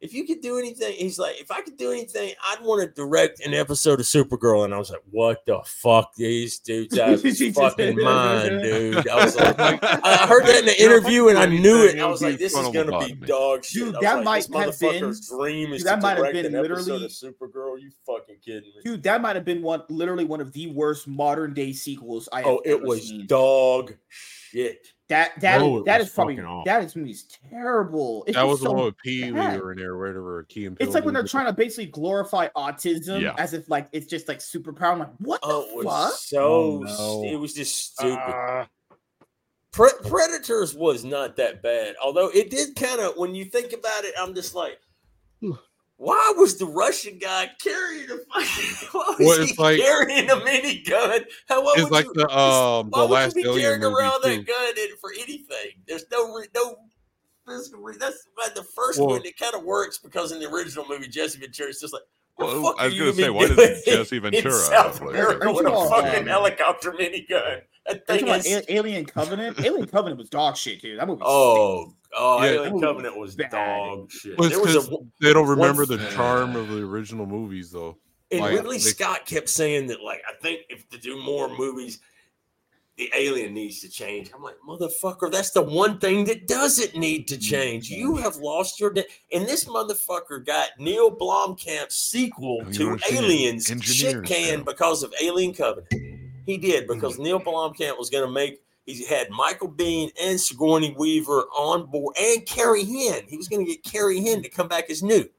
"If 0.00 0.14
you 0.14 0.26
could 0.26 0.40
do 0.40 0.58
anything," 0.58 0.92
he's 0.94 1.18
like, 1.18 1.40
"If 1.40 1.50
I 1.50 1.60
could 1.60 1.76
do 1.76 1.90
anything, 1.90 2.32
I'd 2.44 2.62
want 2.62 2.82
to 2.82 2.88
direct 2.94 3.44
an 3.44 3.54
episode 3.54 4.00
of 4.00 4.06
Supergirl." 4.06 4.64
And 4.64 4.72
I 4.74 4.78
was 4.78 4.90
like, 4.90 5.02
"What 5.10 5.44
the 5.46 5.60
fuck? 5.64 6.14
These 6.16 6.58
dudes 6.60 6.98
out 6.98 7.10
of 7.14 7.22
his 7.22 7.36
She 7.38 7.48
just- 7.48 7.58
fucking 7.60 7.96
mind, 8.02 8.62
dude." 8.62 9.08
I 9.08 9.24
was 9.24 9.36
like, 9.36 9.56
I 9.82 10.26
heard 10.26 10.44
that 10.46 10.58
in 10.60 10.64
the 10.66 10.82
interview, 10.82 11.28
and 11.28 11.38
I 11.38 11.46
knew 11.46 11.84
it. 11.84 11.98
I 11.98 12.06
was 12.06 12.22
like, 12.22 12.38
"This 12.38 12.54
is 12.56 12.68
gonna 12.68 12.98
be 13.06 13.12
dog 13.12 13.64
shit." 13.64 13.84
Dude, 13.84 13.94
that 14.00 14.24
like, 14.24 14.48
might 14.50 14.66
this 14.66 14.80
have 14.80 15.00
been- 15.00 15.14
dream 15.38 15.72
is 15.72 15.80
dude, 15.82 15.86
that 15.88 16.02
might 16.02 16.16
have 16.18 16.32
been 16.32 16.52
literally- 16.52 17.04
of 17.04 17.10
Supergirl. 17.10 17.80
You 17.80 17.90
fucking 18.06 18.36
kidding 18.44 18.62
me? 18.76 18.82
Dude, 18.84 19.02
that 19.04 19.20
might 19.20 19.36
have 19.36 19.44
been 19.44 19.62
one, 19.62 19.82
literally 19.88 20.24
one 20.24 20.40
of 20.40 20.52
the 20.52 20.66
worst 20.68 21.06
modern 21.08 21.54
day 21.54 21.72
sequels 21.72 22.28
I 22.32 22.42
oh, 22.42 22.44
have 22.44 22.46
Oh, 22.54 22.62
it 22.64 22.70
ever 22.76 22.84
was 22.86 23.08
seen. 23.08 23.26
dog 23.26 23.94
shit. 24.08 24.39
That 25.08 25.40
that 25.40 25.58
No, 25.60 25.76
is- 25.76 25.80
it 25.82 25.84
that 25.86 26.00
was 26.00 26.10
probably 26.10 26.36
fucking 26.36 26.46
awful. 26.48 26.64
that 26.66 26.84
is 26.84 26.94
movie's 26.94 27.24
terrible. 27.50 28.22
It's 28.28 28.36
That 28.36 28.42
just 28.42 28.50
was 28.50 28.60
the 28.60 28.70
one 28.72 28.84
with 28.84 28.96
Pee 28.98 29.30
bad. 29.32 29.58
or 29.60 29.72
in 29.72 29.78
there, 29.78 29.96
whatever. 29.98 30.44
Key 30.48 30.66
and 30.66 30.76
It's 30.80 30.94
like 30.94 31.04
when 31.04 31.14
they're 31.14 31.26
trying 31.26 31.46
to 31.46 31.52
basically 31.52 31.86
glorify 31.86 32.48
autism 32.56 33.20
Yeah. 33.20 33.34
as 33.38 33.52
if 33.52 33.68
like 33.68 33.88
it's 33.92 34.06
just 34.06 34.28
like 34.28 34.38
superpower. 34.38 34.92
I'm 34.92 34.98
like, 35.00 35.10
what 35.18 35.40
Oh, 35.42 35.62
it 35.62 35.68
the 35.70 35.86
was 35.86 36.10
fuck? 36.10 36.18
so 36.20 36.42
Oh, 36.42 37.22
no. 37.24 37.28
it 37.28 37.36
was 37.36 37.54
just 37.54 37.94
stupid. 37.94 38.18
Uh, 38.18 38.66
Pre- 39.72 39.88
Predators 40.08 40.74
was 40.74 41.04
not 41.04 41.36
that 41.36 41.62
bad, 41.62 41.94
although 42.02 42.28
it 42.28 42.50
did 42.50 42.74
kind 42.74 43.00
of. 43.00 43.16
When 43.16 43.34
you 43.36 43.44
think 43.44 43.72
about 43.72 44.04
it, 44.04 44.14
I'm 44.18 44.34
just 44.34 44.52
like, 44.54 44.78
why 46.02 46.32
was 46.38 46.56
the 46.56 46.64
Russian 46.64 47.18
guy 47.18 47.50
carrying 47.62 48.04
a 48.10 48.16
fucking? 48.32 48.88
Why 48.92 49.04
was 49.10 49.16
Well, 49.18 49.36
he 49.36 49.42
it's 49.50 49.58
like- 49.58 49.80
carrying 49.80 50.30
a 50.30 50.36
minigun? 50.36 51.26
How 51.46 51.62
what 51.62 51.78
It's 51.78 51.84
would 51.84 51.92
like 51.92 52.06
you, 52.06 52.12
the 52.14 52.28
um 52.30 52.88
why 52.88 53.00
the 53.02 53.06
would 53.06 53.10
last 53.12 53.36
you 53.36 53.42
be 53.42 53.48
alien 53.50 53.62
carrying 53.64 53.80
movie 53.82 53.94
around 53.94 54.22
too. 54.22 54.28
that 54.30 54.46
gun 54.46 54.78
in 54.78 54.96
for 54.98 55.12
anything? 55.12 55.72
There's 55.86 56.04
no 56.10 56.32
re- 56.34 56.46
no 56.54 56.76
physical. 57.46 57.82
Re- 57.82 57.96
that's 58.00 58.26
why 58.34 58.48
the 58.54 58.62
first 58.62 58.98
Well- 58.98 59.08
one. 59.08 59.26
It 59.26 59.36
kind 59.38 59.54
of 59.54 59.62
works 59.64 59.98
because 59.98 60.32
in 60.32 60.40
the 60.40 60.48
original 60.50 60.86
movie, 60.88 61.06
Jesse 61.08 61.38
Ventura 61.38 61.68
is 61.68 61.80
just 61.80 61.92
like. 61.92 62.02
Well, 62.38 62.74
I 62.78 62.86
was 62.86 62.98
gonna 62.98 63.12
say, 63.12 63.22
even 63.24 63.34
why 63.34 63.48
does 63.48 63.56
doing 63.58 63.82
Jesse 63.84 64.16
in 64.16 64.22
Ventura 64.22 64.52
South 64.54 64.98
have, 64.98 65.06
like- 65.06 65.10
America 65.10 65.46
Are 65.48 65.54
with 65.54 65.66
a 65.66 65.70
all, 65.70 65.90
fucking 65.90 66.20
um, 66.22 66.26
helicopter 66.26 66.92
minigun? 66.92 67.60
That 67.86 68.02
Are 68.08 68.18
thing 68.18 68.28
is 68.28 68.46
A- 68.46 68.74
Alien 68.74 69.04
Covenant? 69.04 69.58
Alien 69.60 69.86
Covenant 69.86 70.18
was 70.18 70.28
dog 70.28 70.56
shit, 70.56 70.80
dude. 70.82 70.98
That 70.98 71.08
movie. 71.08 71.22
Oh, 71.24 71.94
oh, 72.16 72.42
Yeah. 72.42 72.50
Alien 72.50 72.80
Covenant 72.80 73.16
was 73.16 73.28
was 73.28 73.36
bad. 73.36 73.50
dog 73.50 74.10
shit. 74.10 74.38
Well, 74.38 74.48
there 74.48 74.60
was 74.60 74.74
'cause 74.74 74.88
a 74.88 74.96
they 75.20 75.32
don't 75.32 75.48
remember 75.48 75.86
the 75.86 75.98
f- 76.00 76.14
charm 76.14 76.56
of 76.56 76.68
the 76.68 76.82
original 76.82 77.26
movies 77.26 77.70
though. 77.70 77.96
and 78.30 78.40
like, 78.40 78.52
Ridley 78.52 78.76
they- 78.76 78.82
Scott 78.82 79.26
kept 79.26 79.48
saying 79.48 79.86
that, 79.88 80.02
like, 80.02 80.22
I 80.28 80.34
think 80.40 80.60
if 80.68 80.88
to 80.90 80.98
do 80.98 81.20
more 81.22 81.48
movies, 81.48 82.00
the 82.96 83.10
alien 83.16 83.54
needs 83.54 83.80
to 83.80 83.88
change. 83.88 84.30
I'm 84.34 84.42
like, 84.42 84.56
motherfucker, 84.68 85.32
that's 85.32 85.52
the 85.52 85.62
one 85.62 85.98
thing 85.98 86.24
that 86.26 86.46
doesn't 86.46 86.94
need 86.94 87.28
to 87.28 87.38
change. 87.38 87.88
You 87.88 88.12
mm-hmm. 88.12 88.22
have 88.22 88.36
lost 88.36 88.78
your 88.78 88.92
day. 88.92 89.06
And 89.32 89.46
this 89.46 89.64
motherfucker 89.64 90.44
got 90.44 90.68
Neil 90.78 91.10
Blomkamp's 91.10 91.96
sequel 91.96 92.62
oh, 92.66 92.70
to? 92.72 92.98
Aliens 93.10 93.64
shit 93.66 93.76
Engineers 93.76 94.28
can 94.28 94.58
now. 94.58 94.64
because 94.64 95.02
of 95.02 95.14
Alien 95.22 95.54
Covenant. 95.54 96.19
He 96.50 96.58
did 96.58 96.88
because 96.88 97.18
Neil 97.18 97.38
Blomkamp 97.38 97.96
was 97.96 98.10
going 98.10 98.26
to 98.26 98.30
make. 98.30 98.60
He 98.84 99.04
had 99.04 99.30
Michael 99.30 99.70
Biehn 99.70 100.10
and 100.20 100.40
Sigourney 100.40 100.96
Weaver 100.98 101.42
on 101.56 101.86
board, 101.86 102.16
and 102.20 102.44
Carrie 102.44 102.84
Henn. 102.84 103.22
He 103.28 103.36
was 103.36 103.46
going 103.46 103.64
to 103.64 103.70
get 103.70 103.84
Carrie 103.84 104.20
Henn 104.20 104.42
to 104.42 104.48
come 104.48 104.66
back 104.66 104.90
as 104.90 105.00
Newt 105.00 105.32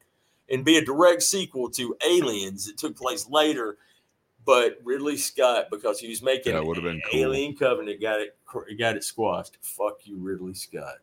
and 0.49 0.64
be 0.64 0.77
a 0.77 0.85
direct 0.85 1.23
sequel 1.23 1.69
to 1.72 1.98
Aliens 2.06 2.67
that 2.67 2.77
took 2.77 2.95
place 2.95 3.27
later. 3.30 3.77
But 4.45 4.80
Ridley 4.85 5.17
Scott, 5.17 5.65
because 5.69 5.99
he 5.99 6.07
was 6.07 6.22
making 6.22 6.53
That 6.53 6.65
would've 6.65 6.83
been 6.83 7.01
cool. 7.11 7.19
Alien 7.19 7.56
Covenant, 7.56 8.01
got 8.01 8.22
it 8.22 8.38
got 8.80 8.95
it 8.95 9.03
squashed. 9.03 9.57
Fuck 9.61 9.99
you, 10.06 10.17
Ridley 10.17 10.53
Scott. 10.53 10.95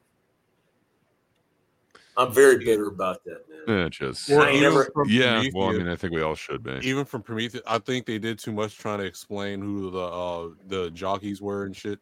I'm 2.18 2.32
very 2.32 2.58
bitter 2.64 2.88
about 2.88 3.22
that, 3.24 3.44
man. 3.48 3.78
Yeah, 3.82 3.88
just 3.88 4.28
Well, 4.28 4.42
I 4.42 4.58
never- 4.58 4.90
from 4.92 5.08
yeah. 5.08 5.42
Well, 5.54 5.68
I 5.68 5.72
mean, 5.72 5.88
I 5.88 5.96
think 5.96 6.12
we 6.12 6.20
all 6.22 6.34
should 6.34 6.62
be. 6.62 6.78
even 6.82 7.04
from 7.04 7.22
Prometheus, 7.22 7.62
I 7.66 7.78
think 7.78 8.06
they 8.06 8.18
did 8.18 8.38
too 8.38 8.52
much 8.52 8.76
trying 8.76 8.98
to 8.98 9.04
explain 9.04 9.60
who 9.62 9.90
the 9.90 9.98
uh 9.98 10.48
the 10.66 10.90
jockeys 10.90 11.40
were 11.40 11.64
and 11.64 11.74
shit. 11.76 11.98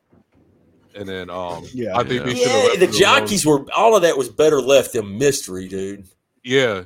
And 0.94 1.06
then 1.08 1.28
um 1.30 1.64
Yeah. 1.74 1.96
I 1.96 2.02
think 2.04 2.20
Yeah. 2.20 2.24
they 2.24 2.34
should 2.34 2.46
Yeah, 2.46 2.62
the 2.68 2.72
it 2.72 2.80
alone. 2.90 2.92
jockeys 2.92 3.44
were 3.46 3.64
all 3.76 3.94
of 3.94 4.02
that 4.02 4.16
was 4.16 4.28
better 4.30 4.60
left 4.60 4.94
in 4.94 5.18
mystery, 5.18 5.68
dude. 5.68 6.06
Yeah. 6.42 6.84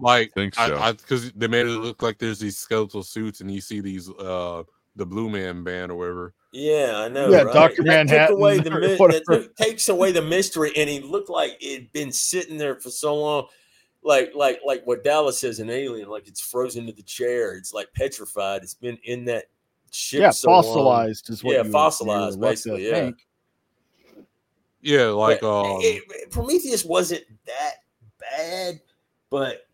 Like 0.00 0.32
Think 0.32 0.54
so. 0.54 0.76
I 0.76 0.92
because 0.92 1.30
they 1.32 1.46
made 1.48 1.66
it 1.66 1.70
look 1.70 2.02
like 2.02 2.18
there's 2.18 2.38
these 2.40 2.56
skeletal 2.56 3.02
suits 3.02 3.40
and 3.40 3.50
you 3.50 3.60
see 3.60 3.80
these 3.80 4.08
uh 4.10 4.62
the 4.96 5.04
blue 5.06 5.28
man 5.28 5.62
band 5.64 5.92
or 5.92 5.96
whatever. 5.96 6.34
Yeah, 6.56 6.92
I 6.98 7.08
know. 7.08 7.30
Yeah, 7.30 7.42
right? 7.42 7.52
Dr. 7.52 7.82
Manhattan 7.82 8.28
took 8.28 8.36
away 8.38 8.58
the 8.58 8.70
that 8.70 9.22
took- 9.28 9.56
takes 9.56 9.88
away 9.88 10.12
the 10.12 10.22
mystery, 10.22 10.70
and 10.76 10.88
he 10.88 11.00
looked 11.00 11.28
like 11.28 11.56
it'd 11.60 11.92
been 11.92 12.12
sitting 12.12 12.58
there 12.58 12.76
for 12.80 12.90
so 12.90 13.16
long, 13.16 13.46
like 14.04 14.32
like 14.36 14.60
like 14.64 14.86
what 14.86 15.02
Dallas 15.02 15.40
says 15.40 15.58
an 15.58 15.68
alien, 15.68 16.08
like 16.08 16.28
it's 16.28 16.40
frozen 16.40 16.86
to 16.86 16.92
the 16.92 17.02
chair. 17.02 17.56
It's 17.56 17.74
like 17.74 17.92
petrified. 17.92 18.62
It's 18.62 18.74
been 18.74 18.98
in 19.02 19.24
that 19.24 19.46
ship. 19.90 20.20
yeah, 20.20 20.30
so 20.30 20.48
long. 20.50 20.62
fossilized 20.62 21.28
is 21.30 21.42
what 21.42 21.50
Yeah, 21.50 21.56
you 21.56 21.62
would- 21.62 21.66
you 21.66 21.72
fossilized, 21.72 22.38
would 22.38 22.46
like 22.46 22.58
to 22.60 22.68
basically, 22.70 22.86
yeah. 22.88 22.94
think. 22.94 23.26
Yeah, 24.80 25.06
like 25.06 25.40
But 25.40 25.60
um 25.76 25.80
it- 25.80 26.04
it- 26.08 26.30
Prometheus 26.30 26.84
wasn't 26.84 27.24
that 27.46 27.74
bad, 28.20 28.80
but 29.28 29.66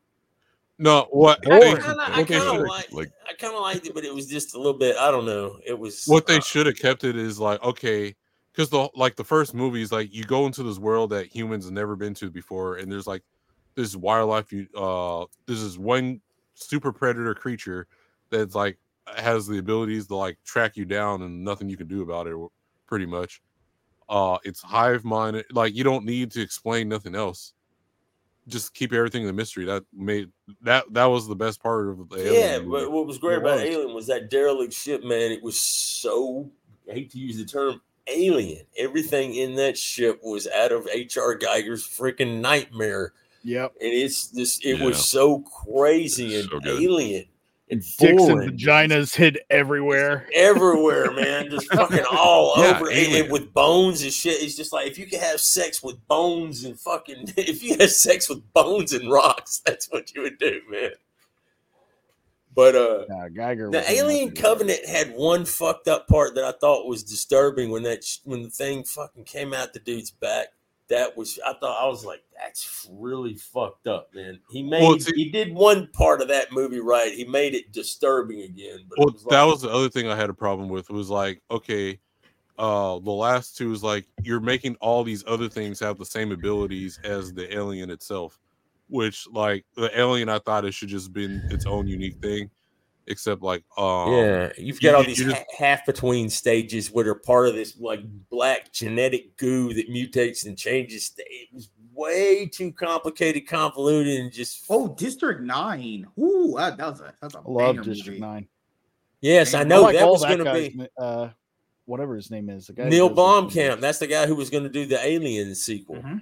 no 0.81 1.07
what 1.11 1.39
I 1.47 1.61
they, 1.61 1.75
kind 1.77 2.01
of 2.01 2.09
I 2.09 2.17
they 2.17 2.25
kind 2.25 2.43
of 2.43 2.55
should 2.57 2.67
like 2.67 2.93
like 2.93 3.13
I 3.29 3.35
kind 3.35 3.55
of 3.55 3.61
liked 3.61 3.87
it, 3.87 3.95
but 3.95 4.05
it 4.05 4.15
was 4.15 4.27
just 4.27 4.55
a 4.55 4.57
little 4.57 4.73
bit. 4.73 4.97
I 4.97 5.11
don't 5.11 5.27
know. 5.27 5.59
It 5.65 5.79
was 5.79 6.07
what 6.07 6.27
they 6.27 6.39
uh, 6.39 6.41
should 6.41 6.67
have 6.67 6.79
kept 6.79 7.05
it 7.05 7.17
is 7.17 7.39
like 7.39 7.63
okay 7.63 8.17
because 8.53 8.71
the 8.71 8.89
like 8.97 9.15
the 9.15 9.25
first 9.25 9.55
movie 9.55 9.83
is 9.83 9.93
like 9.93 10.13
you 10.13 10.25
go 10.25 10.47
into 10.47 10.63
this 10.63 10.79
world 10.79 11.11
that 11.11 11.27
humans 11.27 11.67
have 11.67 11.75
never 11.75 11.97
been 11.97 12.15
to 12.15 12.31
before 12.31 12.77
and 12.77 12.91
there's 12.91 13.07
like 13.07 13.23
this 13.75 13.95
wildlife 13.95 14.51
you 14.53 14.67
uh 14.75 15.27
this 15.47 15.61
is 15.61 15.79
one 15.79 16.21
super 16.55 16.93
predator 16.93 17.35
creature 17.35 17.87
that's 18.31 18.55
like 18.55 18.79
has 19.17 19.47
the 19.47 19.59
abilities 19.59 20.07
to 20.07 20.17
like 20.17 20.39
track 20.45 20.77
you 20.77 20.85
down 20.85 21.23
and 21.23 21.45
nothing 21.45 21.69
you 21.69 21.77
can 21.77 21.87
do 21.87 22.03
about 22.03 22.27
it 22.27 22.35
pretty 22.87 23.07
much 23.07 23.43
uh 24.09 24.39
it's 24.45 24.63
hive 24.63 25.05
mind 25.05 25.45
like 25.53 25.75
you 25.75 25.85
don't 25.85 26.05
need 26.05 26.31
to 26.31 26.41
explain 26.41 26.89
nothing 26.89 27.15
else 27.15 27.53
just 28.49 28.75
keep 28.75 28.93
everything 28.93 29.27
the 29.27 29.33
mystery 29.33 29.65
that 29.67 29.85
made 29.93 30.29
that 30.63 30.85
that 30.93 31.05
was 31.07 31.29
the 31.29 31.37
best 31.37 31.63
part 31.63 31.89
of 31.89 32.09
the 32.09 32.17
Yeah, 32.19 32.31
Alien 32.31 32.69
movie. 32.69 32.85
but 32.85 32.93
what 32.93 33.07
was 33.07 33.19
great 33.19 33.35
It 33.37 33.39
about 33.41 33.57
was. 33.57 33.63
Alien 33.65 33.95
was 33.95 34.07
that 34.09 34.31
derelict 34.31 34.73
ship, 34.73 35.05
man. 35.05 35.31
It 35.33 35.43
was 35.43 35.61
so 35.61 36.51
I 36.89 36.95
hate 36.95 37.11
to 37.13 37.19
use 37.19 37.37
the 37.37 37.45
term 37.45 37.81
alien. 38.09 38.65
Everything 38.77 39.35
in 39.35 39.55
that 39.57 39.79
ship 39.79 40.21
was 40.25 40.49
out 40.49 40.73
of 40.73 40.89
H.R. 40.93 41.37
Giger's 41.37 41.87
freaking 41.87 42.41
nightmare. 42.41 43.13
Yep. 43.45 43.75
And 43.81 43.93
it's 43.93 44.29
this 44.29 44.59
it 44.65 44.79
Yeah. 44.79 44.85
was 44.85 45.09
so 45.09 45.41
crazy 45.41 46.35
and 46.41 46.49
So 46.51 46.59
good. 46.61 46.83
alien 46.83 47.27
and 47.71 47.81
Dicks 47.81 48.01
and 48.03 48.19
foreign. 48.19 48.57
vaginas 48.57 49.15
hid 49.15 49.39
everywhere. 49.49 50.27
everywhere, 50.35 51.11
man. 51.13 51.51
Just 51.51 51.67
fucking 51.73 52.05
all 52.11 52.55
Yeah, 52.59 52.77
over, 52.77 52.91
and, 52.91 53.15
and 53.15 53.31
with 53.33 53.53
bones 53.55 54.03
and 54.03 54.13
shit. 54.13 54.43
It's 54.43 54.57
just 54.57 54.73
like 54.73 54.87
if 54.89 54.99
you 54.99 55.07
could 55.07 55.21
have 55.21 55.41
sex 55.41 55.83
with 55.83 56.05
bones 56.09 56.65
and 56.65 56.79
fucking, 56.79 57.33
if 57.37 57.63
you 57.63 57.77
had 57.79 57.91
sex 57.91 58.29
with 58.29 58.43
bones 58.53 58.93
and 58.93 59.11
rocks, 59.11 59.61
that's 59.67 59.87
what 59.91 60.15
you 60.15 60.23
would 60.23 60.39
do, 60.39 60.61
man. 60.71 60.91
But 62.53 62.75
uh, 62.75 63.05
Nah, 63.09 63.29
Giger. 63.29 63.71
the 63.71 63.89
Alien 63.91 64.31
nothing. 64.31 64.43
Covenant 64.43 64.85
had 64.87 65.15
one 65.15 65.45
fucked 65.45 65.87
up 65.87 66.09
part 66.09 66.35
that 66.35 66.43
I 66.45 66.51
thought 66.53 66.89
was 66.89 67.05
disturbing 67.05 67.71
when 67.71 67.85
that 67.85 68.03
sh- 68.03 68.19
when 68.25 68.43
the 68.43 68.51
thing 68.51 68.83
fucking 68.83 69.25
came 69.25 69.55
out 69.55 69.73
the 69.73 69.79
dude's 69.79 70.11
back. 70.11 70.49
That 70.91 71.17
was 71.17 71.39
I 71.47 71.55
thought 71.55 71.83
I 71.83 71.87
was 71.89 72.05
like 72.05 72.23
that's 72.37 72.89
really 72.93 73.35
fucked 73.35 73.87
up, 73.87 74.09
man. 74.15 74.41
He 74.51 74.63
made 74.63 74.83
Well, 74.83 74.99
see- 74.99 75.13
he 75.15 75.31
did 75.31 75.55
one 75.55 75.89
part 75.93 76.21
of 76.21 76.29
that 76.29 76.53
movie 76.53 76.81
right. 76.81 77.13
He 77.13 77.25
made 77.25 77.55
it 77.55 77.71
disturbing 77.73 78.43
again. 78.43 78.81
But 78.89 78.99
Well, 78.99 79.13
was 79.13 79.25
that 79.31 79.43
like- 79.43 79.53
was 79.53 79.63
the 79.63 79.71
other 79.71 79.89
thing 79.89 80.09
I 80.09 80.17
had 80.17 80.31
a 80.31 80.35
problem 80.35 80.69
with. 80.69 80.91
Was 80.91 81.09
like, 81.09 81.41
okay, 81.51 81.99
uh, 82.59 82.99
the 82.99 83.11
last 83.13 83.57
two 83.57 83.73
is 83.73 83.83
like 83.83 84.07
you're 84.23 84.41
making 84.41 84.77
all 84.81 85.03
these 85.05 85.23
other 85.27 85.49
things 85.49 85.79
have 85.81 85.97
the 85.97 86.05
same 86.05 86.33
abilities 86.33 86.99
as 87.05 87.33
the 87.33 87.55
alien 87.57 87.89
itself, 87.91 88.39
which 88.89 89.27
like 89.33 89.65
the 89.77 89.97
alien 89.99 90.29
I 90.29 90.41
thought 90.41 90.65
it 90.65 90.75
should 90.75 90.89
just 90.89 91.13
been 91.13 91.41
its 91.51 91.67
own 91.67 91.87
unique 91.87 92.21
thing, 92.21 92.51
except 93.11 93.43
like, 93.43 93.63
um, 93.77 94.13
Yeah, 94.13 94.53
you've 94.57 94.77
you- 94.83 94.89
got 94.89 94.95
all 94.95 95.05
these 95.05 95.19
just- 95.19 95.37
ha- 95.37 95.45
half 95.59 95.85
between 95.85 96.31
stages 96.31 96.91
where 96.91 97.05
they're 97.05 97.15
part 97.15 97.49
of 97.49 97.55
this 97.55 97.77
like 97.79 98.01
black 98.31 98.73
genetic 98.73 99.37
goo 99.37 99.75
that 99.75 99.91
mutates 99.91 100.47
and 100.47 100.57
changes. 100.57 101.13
It 101.19 101.49
was 101.53 101.71
way 101.93 102.47
too 102.47 102.73
complicated, 102.73 103.47
convoluted, 103.47 104.21
and 104.21 104.33
just 104.33 104.65
Oh, 104.71 104.89
District 104.97 105.43
Nine. 105.43 106.07
Ooh, 106.19 106.55
that, 106.57 106.79
that 106.79 106.87
was 106.91 107.01
a 107.01 107.13
that's 107.21 107.35
a 107.35 107.39
I 107.39 107.43
love 107.45 107.77
District 107.83 108.19
movie. 108.19 108.21
Nine. 108.21 108.49
yes, 109.21 109.53
I 109.53 109.61
I 109.61 109.65
know 109.65 109.83
like 109.83 109.97
that 109.97 110.07
was 110.09 110.23
that 110.23 110.29
going 110.29 110.39
to 110.39 110.45
guy's 110.45 110.69
be 110.73 110.87
Uh, 110.97 111.29
whatever 111.87 112.15
his 112.15 112.31
name 112.31 112.49
is. 112.49 112.69
The 112.69 112.73
guy 112.73 112.89
Neil 112.89 113.09
does 113.09 113.17
those 113.17 113.43
movies. 113.43 113.57
Blomkamp. 113.59 113.81
That's 113.81 113.99
the 113.99 114.07
guy 114.07 114.27
who 114.27 114.37
was 114.37 114.49
going 114.49 114.63
to 114.63 114.71
do 114.71 114.87
the 114.87 115.05
Alien 115.05 115.55
sequel. 115.57 115.97
Mhm. 115.97 116.21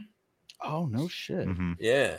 Oh 0.65 0.87
no 0.87 1.07
shit. 1.07 1.47
Mhm. 1.47 1.77
Yeah, 1.79 2.19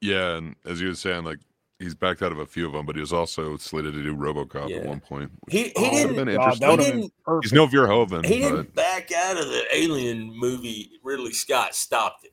Yeah, 0.00 0.36
and 0.38 0.56
as 0.64 0.80
you 0.80 0.88
were 0.88 0.94
saying, 0.94 1.24
like 1.24 1.38
he's 1.80 1.94
backed 1.96 2.22
out 2.22 2.30
of 2.30 2.38
a 2.38 2.46
few 2.46 2.66
of 2.66 2.72
them, 2.72 2.86
but 2.86 2.94
he 2.94 3.00
was 3.00 3.12
also 3.12 3.56
slated 3.56 3.94
to 3.94 4.02
do 4.04 4.14
RoboCop 4.14 4.68
Yeah. 4.68 4.76
at 4.76 4.86
one 4.86 5.00
point. 5.00 5.32
he 5.48 5.64
he 5.64 5.72
Oh, 5.76 5.90
didn't. 5.90 6.16
been 6.16 6.26
God, 6.26 6.34
interesting. 6.34 6.68
that 6.68 6.78
He 6.78 6.84
didn't- 6.92 7.12
perfect. 7.24 7.44
He's 7.46 7.52
no 7.52 7.66
Verhoeven, 7.66 8.24
He 8.26 8.42
but 8.42 8.48
didn't 8.50 8.74
back 8.74 9.10
out 9.12 9.36
of 9.36 9.46
the 9.48 9.64
Alien 9.74 10.32
movie. 10.38 10.92
Ridley 11.02 11.32
Scott 11.32 11.74
stopped 11.74 12.24
it. 12.26 12.32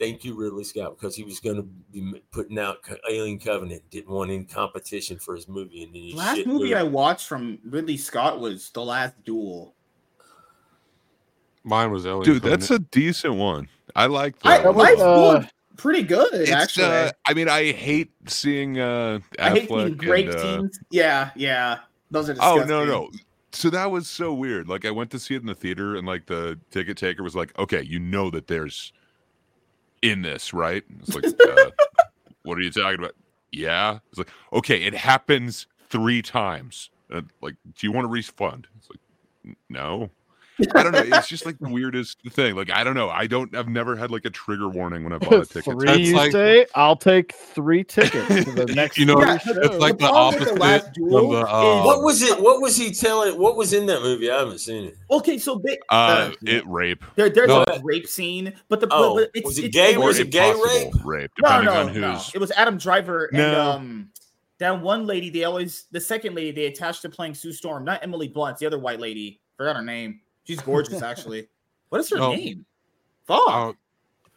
Thank 0.00 0.24
you, 0.24 0.34
Ridley 0.34 0.64
Scott, 0.64 0.96
because 0.98 1.14
he 1.14 1.22
was 1.22 1.38
going 1.38 1.54
to 1.56 1.62
be 1.62 2.20
putting 2.32 2.58
out 2.58 2.78
Alien 3.08 3.38
Covenant. 3.38 3.82
Didn't 3.90 4.10
want 4.12 4.30
any 4.32 4.42
competition 4.44 5.16
for 5.18 5.36
his 5.36 5.46
movie, 5.46 5.84
and 5.84 5.94
then 5.94 6.02
The 6.02 6.12
last 6.14 6.36
shit 6.38 6.46
movie 6.48 6.64
moved. 6.70 6.74
I 6.74 6.82
watched 6.82 7.28
from 7.28 7.58
Ridley 7.64 7.96
Scott 7.96 8.40
was 8.40 8.70
The 8.70 8.82
Last 8.84 9.14
Duel. 9.24 9.74
mine 11.64 11.90
was 11.92 12.04
alien. 12.06 12.24
dude, 12.24 12.42
Covenant. 12.42 12.60
that's 12.60 12.70
a 12.72 12.78
decent 12.80 13.34
one. 13.34 13.68
I 13.94 14.06
like 14.06 14.34
I, 14.42 14.56
that. 14.58 14.62
That 14.64 14.74
was, 14.74 14.84
Life 14.84 14.98
uh, 15.00 15.14
Duel 15.38 15.48
pretty 15.76 16.02
good 16.02 16.32
It's, 16.34 16.50
actually. 16.50 16.84
uh, 16.86 17.12
I 17.26 17.34
mean, 17.34 17.48
I 17.48 17.72
hate 17.72 18.10
seeing 18.26 18.78
uh, 18.78 19.20
I 19.38 19.50
hate 19.50 19.68
seeing 19.68 19.94
Affleck 19.94 19.98
grape 19.98 20.28
and, 20.28 20.36
uh, 20.36 20.42
teams. 20.42 20.78
Yeah, 20.90 21.30
yeah. 21.36 21.78
Those 22.10 22.28
are 22.28 22.32
Oh 22.40 22.58
disgusting. 22.58 22.68
no, 22.68 22.84
no. 22.84 23.10
So 23.52 23.68
that 23.70 23.90
was 23.90 24.08
so 24.08 24.32
weird. 24.32 24.68
Like 24.68 24.84
I 24.84 24.90
went 24.90 25.10
to 25.10 25.18
see 25.18 25.34
it 25.34 25.40
in 25.40 25.46
the 25.46 25.54
theater, 25.54 25.96
and 25.96 26.06
like 26.06 26.26
the 26.26 26.58
ticket 26.70 26.96
taker 26.96 27.22
was 27.22 27.34
like, 27.36 27.56
"Okay, 27.58 27.82
you 27.82 27.98
know 27.98 28.30
that 28.30 28.46
there's 28.46 28.92
in 30.02 30.22
this, 30.22 30.52
right?" 30.54 30.82
It's 31.00 31.14
like, 31.14 31.24
uh, 31.48 31.70
"What 32.44 32.56
are 32.58 32.62
you 32.62 32.70
talking 32.70 32.98
about?" 32.98 33.14
Yeah. 33.50 33.98
It's 34.10 34.18
like, 34.18 34.30
"Okay, 34.52 34.82
it 34.84 34.94
happens 34.94 35.66
three 35.90 36.22
times. 36.22 36.88
Uh, 37.12 37.22
like, 37.42 37.56
do 37.64 37.86
you 37.86 37.92
want 37.92 38.06
a 38.06 38.08
refund?" 38.08 38.66
It's 38.78 38.88
like, 38.88 39.56
"No." 39.68 40.10
I 40.74 40.82
don't 40.82 40.92
know. 40.92 41.02
It's 41.18 41.28
just 41.28 41.46
like 41.46 41.58
the 41.58 41.68
weirdest 41.68 42.18
thing. 42.30 42.54
Like 42.56 42.70
I 42.70 42.84
don't 42.84 42.94
know. 42.94 43.08
I 43.10 43.26
don't. 43.26 43.54
I've 43.56 43.68
never 43.68 43.96
had 43.96 44.10
like 44.10 44.24
a 44.24 44.30
trigger 44.30 44.68
warning 44.68 45.04
when 45.04 45.12
I 45.12 45.18
bought 45.18 45.32
a 45.34 45.46
ticket. 45.46 45.64
three, 45.64 45.86
That's 45.86 45.98
you 46.00 46.16
like- 46.16 46.32
say? 46.32 46.66
I'll 46.74 46.96
take 46.96 47.32
three 47.34 47.84
tickets 47.84 48.44
to 48.44 48.52
the 48.52 48.66
next. 48.66 48.98
You 48.98 49.06
know, 49.06 49.20
Yeah, 49.20 49.34
it's 49.34 49.44
shows. 49.44 49.80
like 49.80 49.98
the 49.98 50.06
problem 50.08 50.34
with 50.40 50.44
The 50.44 50.50
opposite 50.54 50.58
Last 50.60 50.86
of 50.88 50.92
Duel 50.94 51.30
the. 51.30 51.40
Uh, 51.46 51.82
What 51.84 52.02
was 52.02 52.22
it? 52.22 52.40
What 52.40 52.60
was 52.60 52.76
he 52.76 52.92
telling? 52.92 53.38
What 53.38 53.56
was 53.56 53.72
in 53.72 53.86
that 53.86 54.02
movie? 54.02 54.30
I 54.30 54.38
haven't 54.38 54.58
seen 54.58 54.84
it. 54.84 54.96
Okay, 55.10 55.38
so 55.38 55.60
they, 55.64 55.78
Uh, 55.90 55.94
uh, 55.94 56.32
it 56.42 56.66
rape 56.66 57.04
there, 57.16 57.28
there's 57.30 57.48
No. 57.48 57.64
a 57.68 57.80
rape 57.82 58.06
scene, 58.06 58.52
but 58.68 58.80
the 58.80 58.88
Oh, 58.90 59.14
but, 59.16 59.30
but 59.32 59.38
it's, 59.40 59.44
was 59.46 59.58
it 59.58 59.64
it's 59.66 59.74
gay? 59.76 59.96
Was 59.96 60.18
it 60.18 60.30
gay 60.30 60.52
rape? 60.52 60.92
rape, 61.04 61.30
No, 61.40 61.48
depending 61.62 61.74
no, 61.74 62.08
on 62.08 62.14
no. 62.16 62.20
It 62.34 62.38
was 62.38 62.50
Adam 62.52 62.78
Driver 62.78 63.26
and 63.26 63.38
No. 63.38 63.70
um 63.72 64.08
that 64.58 64.80
one 64.80 65.06
lady. 65.06 65.28
They 65.30 65.44
always 65.44 65.86
the 65.90 66.00
second 66.00 66.34
lady 66.34 66.50
they 66.52 66.66
attached 66.66 67.02
to 67.02 67.08
playing 67.08 67.34
Sue 67.34 67.52
Storm, 67.52 67.84
not 67.84 68.02
Emily 68.02 68.28
Blunt, 68.28 68.58
the 68.58 68.66
other 68.66 68.78
white 68.78 69.00
lady. 69.00 69.40
Forgot 69.56 69.76
her 69.76 69.82
name. 69.82 70.20
She's 70.44 70.60
gorgeous, 70.60 71.02
actually. 71.02 71.48
What 71.88 72.00
is 72.00 72.08
her 72.08 72.16
No. 72.16 72.34
name? 72.34 72.64
Fuck. 73.26 73.48
uh, 73.48 73.72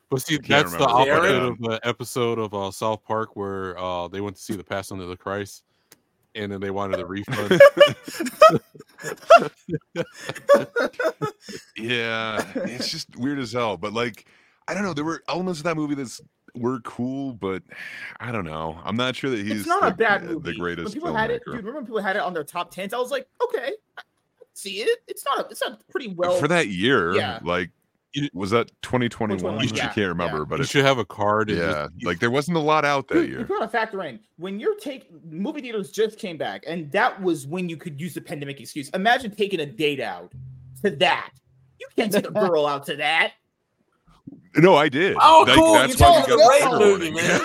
but 0.09 0.22
see, 0.22 0.38
can't 0.38 0.69
that's 0.69 0.72
the 0.75 0.85
opposite 0.85 1.42
of 1.42 1.58
the 1.59 1.80
episode 1.84 2.38
of 2.38 2.53
uh, 2.53 2.69
South 2.69 3.01
Park 3.06 3.38
where 3.38 3.77
uh, 3.80 4.09
they 4.09 4.19
went 4.19 4.35
to 4.35 4.42
see 4.42 4.58
the 4.58 4.64
Passion 4.64 5.00
of 5.00 5.08
the 5.08 5.16
Christ, 5.16 5.64
and 6.35 6.51
then 6.51 6.59
they 6.59 6.69
wanted 6.69 7.00
a 7.00 7.06
refund. 7.06 7.61
Yeah, 11.77 12.43
it's 12.56 12.90
just 12.90 13.16
weird 13.17 13.40
as 13.40 13.53
hell. 13.53 13.77
But 13.77 13.93
like, 13.93 14.25
I 14.67 14.74
don't 14.74 14.84
know. 14.84 14.93
There 14.93 15.06
were 15.06 15.24
elements 15.27 15.59
of 15.59 15.66
that 15.66 15.75
movie 15.75 15.95
that's 15.95 16.22
were 16.56 16.80
cool, 16.82 17.34
but 17.34 17.64
I 18.19 18.32
don't 18.32 18.45
know. 18.45 18.80
I'm 18.84 18.95
not 18.95 19.16
sure 19.16 19.30
that 19.30 19.40
he's 19.45 19.61
it's 19.61 19.67
not 19.67 19.82
the, 19.82 19.88
a 19.88 19.93
bad 19.93 20.24
movie. 20.24 20.51
the 20.51 20.58
greatest 20.58 20.85
when 20.85 20.93
people 20.93 21.14
had 21.14 21.32
it, 21.32 21.42
dude, 21.45 21.56
remember 21.56 21.80
when 21.80 21.85
people 21.85 22.01
had 22.01 22.16
it 22.16 22.22
on 22.22 22.34
their 22.34 22.43
top 22.43 22.72
tens? 22.72 22.93
I 22.93 22.98
was 22.98 23.11
like, 23.11 23.27
okay, 23.43 23.74
I 23.98 24.01
can 24.01 24.15
see 24.56 24.82
it. 24.82 25.00
It's 25.08 25.25
not 25.25 25.45
a, 25.45 25.50
it's 25.50 25.61
not 25.61 25.88
pretty 25.90 26.08
well 26.08 26.38
For 26.38 26.48
that 26.48 26.67
year, 26.69 27.16
yeah. 27.16 27.40
like, 27.43 27.69
was 28.34 28.50
that 28.51 28.72
2021? 28.82 29.40
2021, 29.40 29.58
I 29.58 29.75
yeah, 29.75 29.93
can't 29.93 30.08
remember, 30.08 30.40
yeah. 30.40 30.45
but 30.48 30.58
you 30.59 30.64
it, 30.64 30.69
should 30.69 30.85
have 30.85 30.98
a 30.98 31.06
card. 31.06 31.50
Yeah, 31.50 31.88
just, 31.93 32.06
like 32.06 32.19
there 32.19 32.32
wasn't 32.32 32.58
a 32.58 32.61
lot 32.61 32.85
out 32.85 33.08
that 33.09 33.16
Dude, 33.16 33.30
you 33.30 33.38
year. 33.38 33.43
gotta 33.45 33.67
factor 33.67 34.01
in 34.03 34.19
when 34.38 34.59
you're 34.59 34.77
taking 34.77 35.19
movie 35.30 35.61
theaters 35.61 35.92
just 35.92 36.17
came 36.17 36.38
back, 36.38 36.64
and 36.67 36.92
that 36.92 37.22
was 37.22 37.45
when 37.45 37.67
you 37.67 37.77
could 37.77 38.00
use 38.00 38.14
the 38.14 38.22
pandemic 38.22 38.59
excuse. 38.59 38.90
Imagine 38.90 39.32
taking 39.32 39.59
a 39.59 39.66
date 39.66 40.00
out 40.00 40.32
to 40.84 40.92
that. 40.92 41.32
You 41.80 41.88
can't 41.95 42.11
take 42.11 42.27
a 42.27 42.32
girl 42.48 42.66
out 42.66 42.85
to 42.85 42.95
that. 42.95 43.34
No, 44.57 44.75
I 44.75 44.87
did. 44.87 45.17
Oh, 45.19 45.43
Like, 45.45 45.57
cool. 45.57 45.73
That's 45.73 45.99
You 45.99 46.05
why 46.05 46.11
told 46.23 46.27
you 46.29 46.41
us 46.41 46.59
got 46.61 46.75
a 46.75 46.77
great 46.77 46.87
movie, 46.87 47.11
man. 47.11 47.41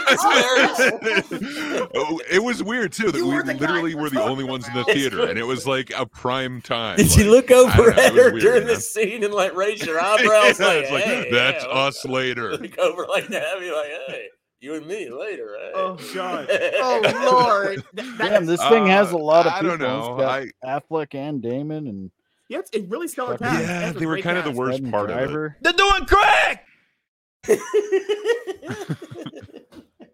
Oh, 1.95 2.21
it 2.31 2.43
was 2.43 2.63
weird 2.63 2.93
too 2.93 3.11
that 3.11 3.19
You 3.19 3.27
we 3.29 3.35
were 3.35 3.43
literally 3.45 3.95
we're 3.95 4.03
were 4.03 4.11
the 4.11 4.23
only 4.23 4.45
ones 4.45 4.67
in 4.69 4.75
the 4.75 4.85
theater, 4.85 5.27
and 5.29 5.39
it 5.39 5.43
was 5.45 5.67
like 5.67 5.91
a 5.97 6.07
prime 6.07 6.61
time. 6.63 6.97
Did 6.99 7.17
you 7.17 7.31
look 7.31 7.51
over 7.51 7.71
I 7.71 7.77
don't 7.77 7.97
know, 7.97 8.03
at 8.03 8.13
it 8.13 8.15
her 8.15 8.31
weird, 8.33 8.41
during 8.41 8.67
man. 8.67 8.75
the 8.75 8.81
scene 8.81 9.25
and 9.25 9.35
like 9.35 9.55
raise 9.57 9.85
your 9.85 10.01
eyebrows? 10.01 10.59
Yeah, 10.61 10.67
like, 10.67 10.77
it's 10.83 10.91
like, 10.93 11.05
hey, 11.05 11.29
that's 11.31 11.65
yeah, 11.65 11.71
us 11.71 12.05
later. 12.05 12.57
Look 12.57 12.79
over 12.79 13.07
like 13.07 13.27
that. 13.29 13.59
Be 13.59 13.71
like, 13.73 13.89
hey, 14.09 14.27
you 14.61 14.75
and 14.75 14.87
me 14.87 15.11
later. 15.11 15.57
Hey. 15.61 15.73
Oh 15.75 15.97
god. 16.15 16.47
Oh 16.51 17.49
lord. 17.49 17.85
That- 17.95 18.19
that- 18.19 18.31
Damn, 18.31 18.47
this 18.47 18.63
thing 18.69 18.87
has 18.87 19.13
a 19.13 19.17
Uh, 19.17 19.19
lot 19.19 19.47
of 19.47 19.53
I 19.53 19.61
people. 19.61 19.79
don't 19.79 19.81
know. 19.89 20.17
It's 20.21 20.53
got 20.63 20.83
Affleck 20.91 21.15
and 21.15 21.43
Damon 21.43 21.87
and 21.89 22.11
yeah, 22.49 22.59
it's- 22.59 22.71
it 22.73 22.89
really 22.91 23.09
stellar 23.09 23.37
Fucking- 23.39 23.47
cast. 23.47 23.69
Yeah, 23.69 23.93
they 23.93 24.07
were 24.07 24.13
great 24.15 24.25
kind 24.25 24.39
of 24.39 24.45
the 24.45 24.51
worst 24.53 24.79
Adam 24.79 24.91
part 24.91 25.11
of 25.11 25.31
it. 25.35 25.53
They're 25.63 25.73
doing 25.73 26.05
crack. 26.07 26.67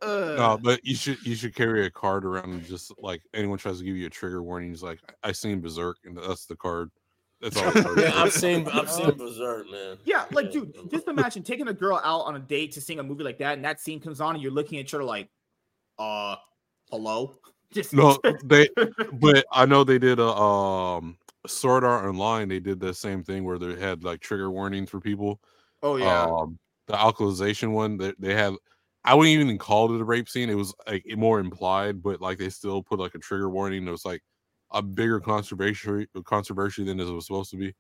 Ugh. 0.03 0.39
no, 0.39 0.59
but 0.63 0.85
you 0.85 0.95
should 0.95 1.25
you 1.27 1.35
should 1.35 1.55
carry 1.55 1.87
a 1.87 1.91
card 1.91 2.25
around 2.25 2.53
and 2.53 2.65
just 2.65 2.93
like 2.99 3.23
anyone 3.35 3.59
tries 3.59 3.79
to 3.79 3.85
give 3.85 3.97
you 3.97 4.07
a 4.07 4.11
trigger 4.11 4.43
warning, 4.43 4.71
he's 4.71 4.83
like, 4.83 5.01
I 5.23 5.33
seen 5.33 5.61
Berserk, 5.61 5.97
and 6.05 6.17
that's 6.17 6.47
the 6.47 6.57
card. 6.57 6.91
That's 7.41 7.57
all. 7.57 7.73
Yeah, 7.97 8.13
I've 8.15 8.33
seen 8.33 8.69
I've 8.69 8.91
seen 8.91 9.11
Berserk, 9.17 9.71
man. 9.71 9.99
Yeah, 10.05 10.27
like, 10.31 10.53
dude, 10.53 10.75
just 10.91 11.09
imagine 11.09 11.43
taking 11.43 11.69
a 11.69 11.73
girl 11.73 12.01
out 12.05 12.23
on 12.23 12.37
a 12.37 12.39
date 12.39 12.73
to 12.73 12.81
sing 12.81 12.99
a 12.99 13.03
movie 13.03 13.25
like 13.25 13.39
that, 13.39 13.55
and 13.55 13.65
that 13.65 13.81
scene 13.81 14.01
comes 14.01 14.21
on, 14.21 14.35
and 14.35 14.43
you're 14.43 14.53
looking 14.53 14.79
at 14.79 14.91
her 14.91 15.03
like, 15.03 15.29
uh, 15.99 16.37
hello. 16.91 17.35
Just 17.73 17.93
no, 17.93 18.17
they. 18.45 18.69
But 19.15 19.45
I 19.51 19.67
know 19.67 19.83
they 19.83 19.99
did 19.99 20.21
a 20.21 20.29
um 20.29 21.19
Sword 21.49 21.83
Art 21.83 22.05
Online. 22.05 22.49
They 22.49 22.61
did 22.61 22.79
the 22.79 22.95
same 22.95 23.25
thing 23.25 23.43
where 23.45 23.59
they 23.59 23.75
had 23.75 24.05
like 24.05 24.21
trigger 24.21 24.53
warnings 24.53 24.89
for 24.89 25.01
people. 25.01 25.41
oh 25.83 25.97
yeah. 25.97 26.23
Um, 26.23 26.61
the 26.87 26.95
Alicization 26.95 27.73
one 27.73 27.99
that 27.99 28.21
they 28.21 28.35
had, 28.35 28.55
I 29.05 29.15
wouldn't 29.15 29.33
even 29.41 29.59
call 29.59 29.95
it 29.95 30.01
a 30.01 30.05
rape 30.05 30.29
scene. 30.29 30.51
It 30.51 30.55
was 30.57 30.75
like 30.87 31.05
more 31.17 31.41
implied, 31.41 32.03
but 32.03 32.21
like 32.21 32.39
they 32.39 32.51
still 32.51 32.83
put 32.83 32.99
like 33.01 33.15
a 33.15 33.19
trigger 33.19 33.51
warning. 33.51 33.85
That 33.85 33.93
was 33.93 34.05
like 34.05 34.23
a 34.73 34.83
bigger 34.83 35.21
controversy 35.21 36.07
controversy 36.25 36.85
than 36.85 37.01
it 37.01 37.05
was 37.05 37.27
supposed 37.27 37.51
to 37.53 37.57
be. 37.57 37.75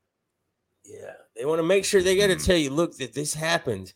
Yeah, 0.84 1.14
they 1.34 1.44
want 1.44 1.58
to 1.58 1.64
make 1.64 1.84
sure 1.84 2.00
they 2.02 2.16
got 2.16 2.28
to 2.28 2.36
Mhm. 2.36 2.44
tell 2.44 2.56
you, 2.56 2.70
look, 2.70 2.96
that 2.98 3.12
this 3.14 3.34
happened. 3.34 3.92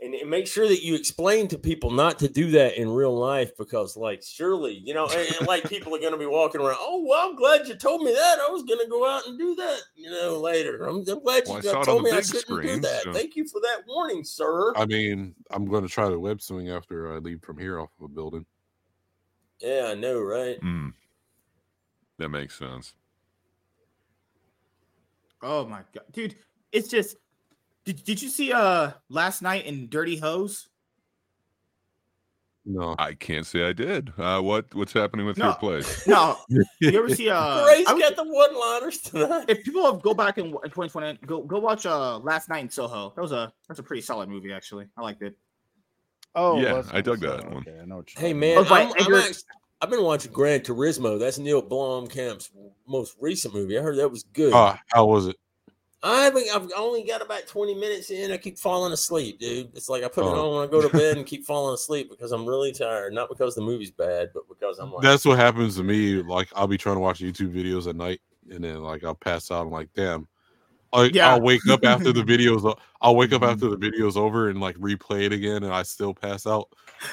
And, 0.00 0.14
and 0.14 0.30
make 0.30 0.46
sure 0.46 0.68
that 0.68 0.82
you 0.84 0.94
explain 0.94 1.48
to 1.48 1.58
people 1.58 1.90
not 1.90 2.18
to 2.20 2.28
do 2.28 2.50
that 2.52 2.76
in 2.80 2.88
real 2.88 3.16
life 3.18 3.56
because, 3.56 3.96
like, 3.96 4.22
surely, 4.22 4.74
you 4.84 4.94
know, 4.94 5.06
and, 5.08 5.36
and, 5.38 5.48
like 5.48 5.68
people 5.68 5.92
are 5.94 5.98
going 5.98 6.12
to 6.12 6.18
be 6.18 6.26
walking 6.26 6.60
around. 6.60 6.76
Oh, 6.78 7.04
well, 7.04 7.28
I'm 7.28 7.34
glad 7.36 7.66
you 7.66 7.74
told 7.74 8.02
me 8.02 8.12
that. 8.12 8.38
I 8.40 8.48
was 8.50 8.62
going 8.62 8.78
to 8.78 8.86
go 8.88 9.08
out 9.10 9.26
and 9.26 9.36
do 9.38 9.56
that, 9.56 9.80
you 9.96 10.08
know, 10.10 10.38
later. 10.38 10.84
I'm, 10.84 10.98
I'm 11.08 11.22
glad 11.22 11.42
Well, 11.46 11.56
you 11.56 11.62
saw 11.62 11.82
told 11.82 12.04
me 12.04 12.12
I 12.12 12.16
big 12.16 12.26
shouldn't 12.26 12.62
do 12.62 12.80
that. 12.80 13.02
so- 13.02 13.12
Thank 13.12 13.34
you 13.34 13.46
for 13.48 13.60
that 13.62 13.82
warning, 13.88 14.22
sir. 14.22 14.72
I 14.76 14.86
mean, 14.86 15.34
I'm 15.50 15.64
going 15.66 15.82
to 15.82 15.88
try 15.88 16.08
the 16.08 16.20
web 16.20 16.40
swing 16.40 16.68
after 16.70 17.12
I 17.12 17.18
leave 17.18 17.42
from 17.42 17.58
here 17.58 17.80
off 17.80 17.90
of 17.98 18.04
a 18.04 18.08
building. 18.08 18.46
yeah, 19.60 19.88
I 19.90 19.94
know, 19.94 20.20
right? 20.20 20.60
Mm. 20.60 20.92
That 22.18 22.28
makes 22.28 22.56
sense. 22.56 22.94
Oh 25.42 25.66
my 25.66 25.82
god, 25.94 26.04
dude! 26.12 26.34
It's 26.72 26.88
just. 26.88 27.16
Did, 27.88 28.04
did 28.04 28.20
you 28.20 28.28
see 28.28 28.52
uh 28.52 28.90
last 29.08 29.40
night 29.40 29.64
in 29.64 29.88
Dirty 29.88 30.18
Hose? 30.18 30.68
No, 32.66 32.94
I 32.98 33.14
can't 33.14 33.46
say 33.46 33.66
I 33.66 33.72
did. 33.72 34.12
Uh, 34.18 34.42
what 34.42 34.74
what's 34.74 34.92
happening 34.92 35.24
with 35.24 35.38
your 35.38 35.54
place? 35.54 36.06
No, 36.06 36.36
you 36.50 36.62
ever 36.98 37.08
see 37.08 37.30
uh? 37.30 37.64
Gray's 37.64 37.86
I 37.86 37.94
was- 37.94 38.02
got 38.02 38.16
the 38.16 38.24
one-liners 38.30 38.98
tonight. 38.98 39.46
if 39.48 39.64
people 39.64 39.90
have 39.90 40.02
go 40.02 40.12
back 40.12 40.36
in, 40.36 40.48
in 40.48 40.52
2020, 40.52 41.20
go 41.24 41.42
go 41.44 41.58
watch 41.60 41.86
uh 41.86 42.18
last 42.18 42.50
night 42.50 42.58
in 42.62 42.68
Soho. 42.68 43.14
That 43.16 43.22
was 43.22 43.32
a 43.32 43.50
that's 43.68 43.80
a 43.80 43.82
pretty 43.82 44.02
solid 44.02 44.28
movie 44.28 44.52
actually. 44.52 44.86
I 44.98 45.00
liked 45.00 45.22
it. 45.22 45.34
Oh, 46.34 46.60
Yeah, 46.60 46.82
I 46.92 47.00
dug 47.00 47.20
that 47.20 47.40
so- 47.40 47.48
one. 47.48 47.56
Okay, 47.66 47.78
I 47.80 47.86
know 47.86 48.04
Hey 48.18 48.34
man, 48.34 48.58
I'm, 48.58 48.70
I'm 48.70 48.92
Edgar- 49.00 49.20
act- 49.20 49.44
I've 49.80 49.88
been 49.88 50.02
watching 50.02 50.30
Gran 50.30 50.60
Turismo. 50.60 51.18
That's 51.18 51.38
Neil 51.38 51.62
Blomkamp's 51.62 52.50
most 52.86 53.16
recent 53.18 53.54
movie. 53.54 53.78
I 53.78 53.80
heard 53.82 53.96
that 53.96 54.10
was 54.10 54.24
good. 54.24 54.52
uh, 54.52 54.76
how 54.92 55.06
was 55.06 55.28
it? 55.28 55.36
I 56.02 56.22
haven't. 56.24 56.46
I've 56.54 56.70
only 56.76 57.02
got 57.02 57.22
about 57.22 57.46
twenty 57.48 57.74
minutes 57.74 58.10
in. 58.10 58.30
I 58.30 58.36
keep 58.36 58.56
falling 58.58 58.92
asleep, 58.92 59.40
dude. 59.40 59.70
It's 59.74 59.88
like 59.88 60.04
I 60.04 60.08
put 60.08 60.24
it 60.24 60.28
Oh. 60.28 60.50
on 60.52 60.56
when 60.60 60.68
I 60.68 60.70
go 60.70 60.80
to 60.86 60.96
bed 60.96 61.16
and 61.16 61.26
keep 61.32 61.44
falling 61.44 61.74
asleep 61.74 62.08
because 62.08 62.30
I'm 62.30 62.46
really 62.46 62.70
tired. 62.72 63.12
Not 63.14 63.28
because 63.28 63.54
the 63.56 63.62
movie's 63.62 63.90
bad, 63.90 64.30
but 64.32 64.44
because 64.48 64.78
I'm 64.78 64.92
like, 64.92 65.02
That's 65.02 65.24
what 65.24 65.38
happens 65.38 65.76
to 65.76 65.82
me. 65.82 66.22
Like 66.22 66.48
I'll 66.54 66.68
be 66.68 66.78
trying 66.78 66.96
to 66.96 67.00
watch 67.00 67.18
YouTube 67.20 67.52
videos 67.52 67.88
at 67.88 67.96
night, 67.96 68.20
and 68.50 68.62
then 68.62 68.80
like 68.82 69.02
I'll 69.02 69.14
pass 69.16 69.50
out. 69.50 69.62
I'm 69.66 69.72
like, 69.72 69.88
damn. 69.94 70.28
Like 70.92 71.14
Yeah. 71.14 71.30
I'll 71.30 71.40
wake 71.40 71.66
up 71.68 71.84
after 71.84 72.12
the 72.12 72.22
videos. 72.24 72.64
o- 72.64 72.78
I'll 73.00 73.16
wake 73.16 73.32
up 73.32 73.42
after 73.42 73.68
the 73.68 73.76
video's 73.76 74.16
over 74.16 74.50
and 74.50 74.60
like 74.60 74.76
replay 74.76 75.22
it 75.26 75.32
again, 75.32 75.64
and 75.64 75.72
I 75.72 75.82
still 75.82 76.14
pass 76.14 76.46
out. 76.46 76.68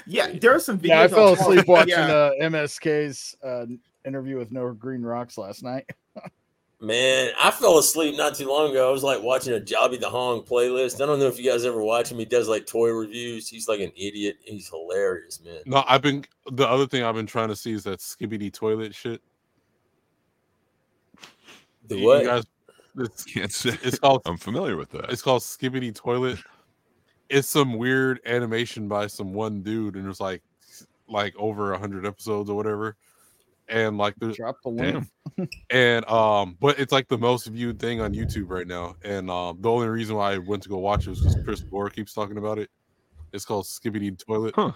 Yeah, 0.06 0.28
there 0.40 0.54
are 0.56 0.60
some 0.60 0.78
videos. 0.78 0.88
Yeah, 0.90 1.02
I 1.02 1.08
fell 1.08 1.34
asleep 1.34 1.68
watching 1.68 1.90
Yeah. 1.90 2.06
uh, 2.08 2.32
MSK's 2.44 3.36
uh, 3.44 3.66
interview 4.06 4.38
with 4.38 4.52
No 4.52 4.72
Green 4.74 5.02
Rocks 5.02 5.38
last 5.40 5.64
night. 5.64 5.90
man, 6.86 7.32
I 7.42 7.52
fell 7.52 7.78
asleep 7.78 8.16
not 8.18 8.36
too 8.36 8.48
long 8.48 8.72
ago. 8.72 8.88
I 8.88 8.92
was 8.92 9.04
like 9.04 9.22
watching 9.22 9.54
a 9.54 9.60
Jobby 9.60 10.00
the 10.00 10.10
Hong 10.10 10.42
playlist. 10.42 11.02
I 11.02 11.06
don't 11.06 11.20
know 11.20 11.28
if 11.28 11.40
you 11.40 11.50
guys 11.50 11.66
ever 11.66 11.82
watch 11.82 12.12
him. 12.12 12.20
He 12.20 12.26
does 12.26 12.48
like 12.48 12.66
toy 12.66 12.90
reviews. 12.92 13.48
He's 13.50 13.68
like 13.68 13.80
an 13.80 13.92
idiot. 13.96 14.38
He's 14.46 14.70
hilarious, 14.70 15.44
man. 15.44 15.60
No, 15.66 15.84
I've 15.88 16.02
been 16.02 16.24
the 16.52 16.68
other 16.68 16.86
thing 16.88 17.04
I've 17.04 17.16
been 17.16 17.26
trying 17.26 17.50
to 17.50 17.56
see 17.56 17.72
is 17.74 17.84
that 17.84 18.00
Skibidi 18.00 18.52
Toilet 18.54 18.94
shit. 18.96 19.22
The 21.88 21.96
You- 21.96 22.02
you 22.02 22.08
what? 22.08 22.24
guys- 22.26 22.44
it's, 22.98 23.24
Can't 23.26 23.52
say. 23.52 23.78
it's 23.84 24.00
called 24.00 24.22
I'm 24.26 24.38
familiar 24.38 24.78
with 24.78 24.90
that. 24.92 25.10
it's 25.12 25.22
called 25.22 25.42
Skibidi 25.42 25.94
Toilet. 25.94 26.40
It's 27.30 27.48
some 27.50 27.74
weird 27.78 28.22
animation 28.26 28.88
by 28.88 29.08
some 29.08 29.34
one 29.34 29.62
dude, 29.64 29.96
and 29.96 30.06
there's 30.06 30.22
like 30.22 30.42
like 31.08 31.36
over 31.38 31.74
a 31.74 31.78
hundred 31.78 32.06
episodes 32.06 32.50
or 32.50 32.56
whatever. 32.56 32.96
And 33.68 33.98
like 33.98 34.14
there's 34.18 34.38
Drop 34.38 34.58
the 34.64 34.70
link. 34.70 35.06
Damn. 35.38 35.50
and 35.72 36.06
um 36.10 36.56
but 36.62 36.80
it's 36.80 36.92
like 36.94 37.08
the 37.08 37.18
most 37.18 37.48
viewed 37.48 37.78
thing 37.78 38.00
on 38.00 38.14
youtube 38.14 38.46
right 38.48 38.68
now 38.68 38.96
and 39.04 39.30
um 39.30 39.58
the 39.60 39.70
only 39.70 39.88
reason 39.88 40.16
why 40.16 40.32
i 40.34 40.38
went 40.38 40.64
to 40.64 40.70
go 40.70 40.78
watch 40.78 41.08
it 41.08 41.10
was 41.10 41.20
because 41.20 41.36
chris 41.44 41.64
Moore 41.72 41.90
keeps 41.90 42.14
talking 42.14 42.38
about 42.38 42.58
it 42.58 42.70
it's 43.34 43.44
called 43.44 43.66
Skibidi 43.66 44.18
Toilet 44.24 44.54
Huh. 44.56 44.72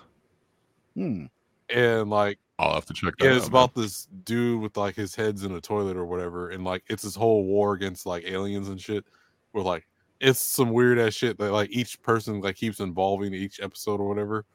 Hmm. 0.95 1.25
and 1.69 2.09
like 2.09 2.39
I'll 2.57 2.73
have 2.73 2.85
to 2.87 2.93
check 2.93 3.13
that 3.19 3.25
yeah, 3.25 3.31
out. 3.31 3.37
it's 3.37 3.47
about 3.47 3.73
this 3.73 4.09
dude 4.25 4.59
with 4.61 4.75
like 4.75 4.95
his 4.95 5.15
head's 5.15 5.43
in 5.43 5.53
a 5.53 5.61
toilet 5.61 5.95
or 5.95 6.05
whatever 6.05 6.49
and 6.49 6.65
like 6.65 6.83
it's 6.89 7.03
this 7.03 7.15
whole 7.15 7.45
war 7.45 7.71
against 7.73 8.05
like 8.05 8.25
aliens 8.25 8.67
and 8.67 8.81
shit 8.81 9.05
where 9.53 9.63
like 9.63 9.87
it's 10.19 10.41
some 10.41 10.71
weird 10.71 10.99
ass 10.99 11.13
shit 11.13 11.37
that 11.37 11.53
like 11.53 11.69
each 11.71 12.01
person 12.01 12.41
like 12.41 12.57
keeps 12.57 12.81
involving 12.81 13.33
each 13.33 13.61
episode 13.61 14.01
or 14.01 14.07
whatever 14.09 14.45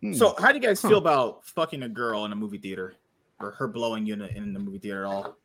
Hmm. 0.00 0.12
So, 0.14 0.32
how 0.38 0.48
do 0.52 0.54
you 0.54 0.60
guys 0.60 0.80
Huh. 0.80 0.90
feel 0.90 0.98
about 0.98 1.44
fucking 1.44 1.82
a 1.82 1.88
girl 1.88 2.24
in 2.24 2.30
a 2.30 2.36
movie 2.36 2.58
theater, 2.58 2.94
or 3.40 3.52
her 3.52 3.68
blowing 3.68 4.06
you 4.06 4.14
in, 4.14 4.22
in 4.22 4.52
the 4.52 4.58
movie 4.58 4.78
theater 4.78 5.04
at 5.04 5.08
all? 5.08 5.36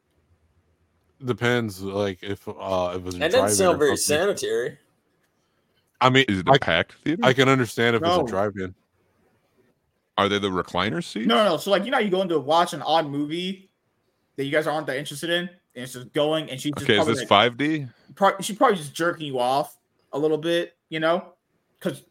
depends 1.24 1.82
like 1.82 2.22
if 2.22 2.46
uh 2.50 2.52
if 2.96 3.06
it's 3.06 3.16
That 3.16 3.32
drive-in 3.32 3.32
doesn't 3.32 3.56
sound 3.58 3.80
very 3.80 3.96
sanitary. 3.96 4.78
i 6.02 6.10
mean 6.10 6.26
Is 6.28 6.40
it 6.40 6.50
a 6.50 6.54
I, 6.54 6.58
packed 6.58 6.94
theater? 7.04 7.22
I 7.24 7.32
can 7.32 7.48
understand 7.48 7.96
if 7.96 8.02
No. 8.02 8.20
it's 8.20 8.30
a 8.30 8.32
drive-in 8.32 8.76
Are 10.18 10.28
they 10.28 10.38
the 10.40 10.50
recliner 10.50 11.02
seats? 11.04 11.26
No, 11.28 11.36
no, 11.38 11.46
no. 11.52 11.58
So, 11.58 11.72
like, 11.72 11.86
you 11.86 11.92
know, 11.92 11.98
you 12.00 12.10
go 12.10 12.22
into 12.22 12.38
watch 12.40 12.74
an 12.74 12.82
odd 12.82 13.08
movie 13.10 13.70
that 14.36 14.44
you 14.46 14.52
guys 14.52 14.68
aren't 14.68 14.86
that 14.88 14.98
interested 14.98 15.30
in, 15.30 15.42
and 15.50 15.84
it's 15.84 15.94
just 15.94 16.12
going, 16.14 16.50
and 16.52 16.60
she 16.60 16.72
just 16.72 16.84
Okay, 16.84 16.94
is 16.94 16.98
probably 17.00 17.14
this 17.22 17.32
like, 17.32 17.58
5D? 17.58 17.90
pro- 18.16 18.40
she 18.42 18.54
probably 18.54 18.76
just 18.78 18.94
jerking 18.94 19.26
you 19.28 19.40
off 19.40 19.76
a 20.12 20.20
little 20.20 20.38
bit, 20.38 20.76
you 20.90 21.00
know? 21.00 21.34
Because 21.80 22.04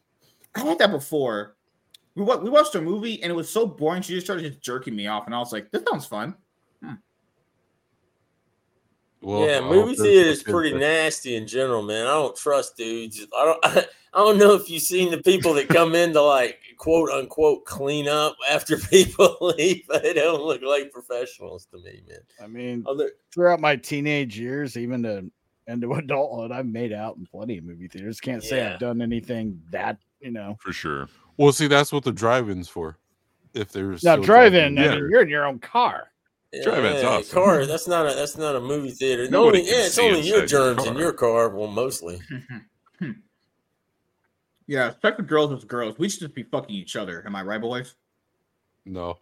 I 0.57 0.61
had 0.65 0.78
that 0.78 0.91
before. 0.91 1.55
We 2.15 2.24
we 2.24 2.50
watched 2.50 2.74
a 2.74 2.81
movie 2.81 3.23
and 3.23 3.31
it 3.31 3.34
was 3.34 3.49
so 3.49 3.66
boring. 3.66 4.02
She 4.02 4.15
just 4.15 4.26
started 4.26 4.50
just 4.50 4.62
jerking 4.62 4.94
me 4.94 5.07
off, 5.07 5.26
and 5.26 5.34
I 5.34 5.39
was 5.39 5.52
like, 5.52 5.70
"This 5.70 5.82
sounds 5.89 6.07
fun." 6.07 6.34
Hmm. 6.82 6.94
well 9.20 9.47
yeah, 9.47 9.58
I 9.58 9.60
movie 9.60 9.94
theater 9.94 10.31
is 10.31 10.42
pretty 10.42 10.70
there. 10.70 10.81
nasty 10.81 11.36
in 11.36 11.47
general, 11.47 11.82
man. 11.82 12.07
I 12.07 12.10
don't 12.10 12.36
trust 12.36 12.76
dudes. 12.76 13.26
I 13.36 13.44
don't. 13.44 13.86
I 14.15 14.18
don't 14.18 14.36
know 14.39 14.52
if 14.55 14.68
you've 14.68 14.82
seen 14.82 15.10
the 15.10 15.23
people 15.23 15.55
that 15.55 15.68
come 15.68 15.94
in 15.94 16.12
to 16.12 16.20
like 16.20 16.60
quote 16.76 17.08
unquote 17.08 17.65
clean 17.65 18.08
up 18.08 18.36
after 18.50 18.76
people 18.91 19.39
leave. 19.41 19.86
They 19.89 20.12
don't 20.12 20.42
look 20.42 20.60
like 20.60 20.92
professionals 20.92 21.66
to 21.73 21.78
me, 21.78 22.02
man. 22.07 22.18
I 22.42 22.47
mean, 22.47 22.84
Other, 22.86 23.12
throughout 23.32 23.60
my 23.60 23.74
teenage 23.76 24.39
years, 24.39 24.76
even 24.76 25.02
to 25.05 25.31
into 25.66 25.92
adulthood, 25.94 26.52
I've 26.52 26.66
made 26.66 26.92
out 26.92 27.16
in 27.16 27.24
plenty 27.24 27.57
of 27.57 27.65
movie 27.65 27.89
theaters. 27.89 28.20
Can't 28.20 28.42
say 28.42 28.58
Yeah. 28.58 28.74
I've 28.74 28.81
done 28.81 29.00
anything 29.00 29.62
that 29.70 29.97
you 30.20 30.31
know. 30.31 30.58
For 30.60 30.74
sure. 30.74 31.08
Well, 31.36 31.52
see, 31.52 31.67
that's 31.67 31.93
what 31.93 32.05
the 32.05 32.12
drive-ins 32.12 32.69
for. 32.69 32.99
If 33.55 33.73
there's 33.73 34.02
Now, 34.02 34.15
still 34.15 34.25
drive-in, 34.25 34.77
drive-in 34.77 34.93
I 34.93 35.01
mean, 35.01 35.11
you're 35.11 35.23
in 35.23 35.28
your 35.28 35.47
own 35.47 35.59
car. 35.59 36.09
Drive-in's 36.62 37.02
yeah, 37.02 37.09
awesome. 37.09 37.35
car. 37.35 37.67
That's 37.67 37.89
not 37.89 38.11
a. 38.11 38.15
That's 38.15 38.36
not 38.36 38.57
a 38.57 38.61
movie 38.61 38.91
theater. 38.91 39.25
The 39.25 39.31
Nobody 39.31 39.61
only, 39.61 39.70
yeah, 39.70 39.86
it's 39.86 39.99
only 39.99 40.20
your 40.20 40.43
inside 40.43 40.52
your 40.52 40.75
germs 40.75 40.86
in 40.86 40.97
your 40.97 41.12
car. 41.12 41.49
Well, 41.49 41.69
mostly. 41.69 42.20
Yeah, 44.69 44.93
check 45.02 45.19
with 45.19 45.27
girls 45.27 45.51
with 45.51 45.67
girls. 45.67 45.99
We 45.99 46.09
should 46.09 46.20
just 46.20 46.35
be 46.35 46.44
fucking 46.44 46.75
each 46.75 46.97
other. 46.97 47.23
Am 47.27 47.36
I 47.36 47.43
right, 47.43 47.61
boys? 47.61 47.97
No, 48.86 49.19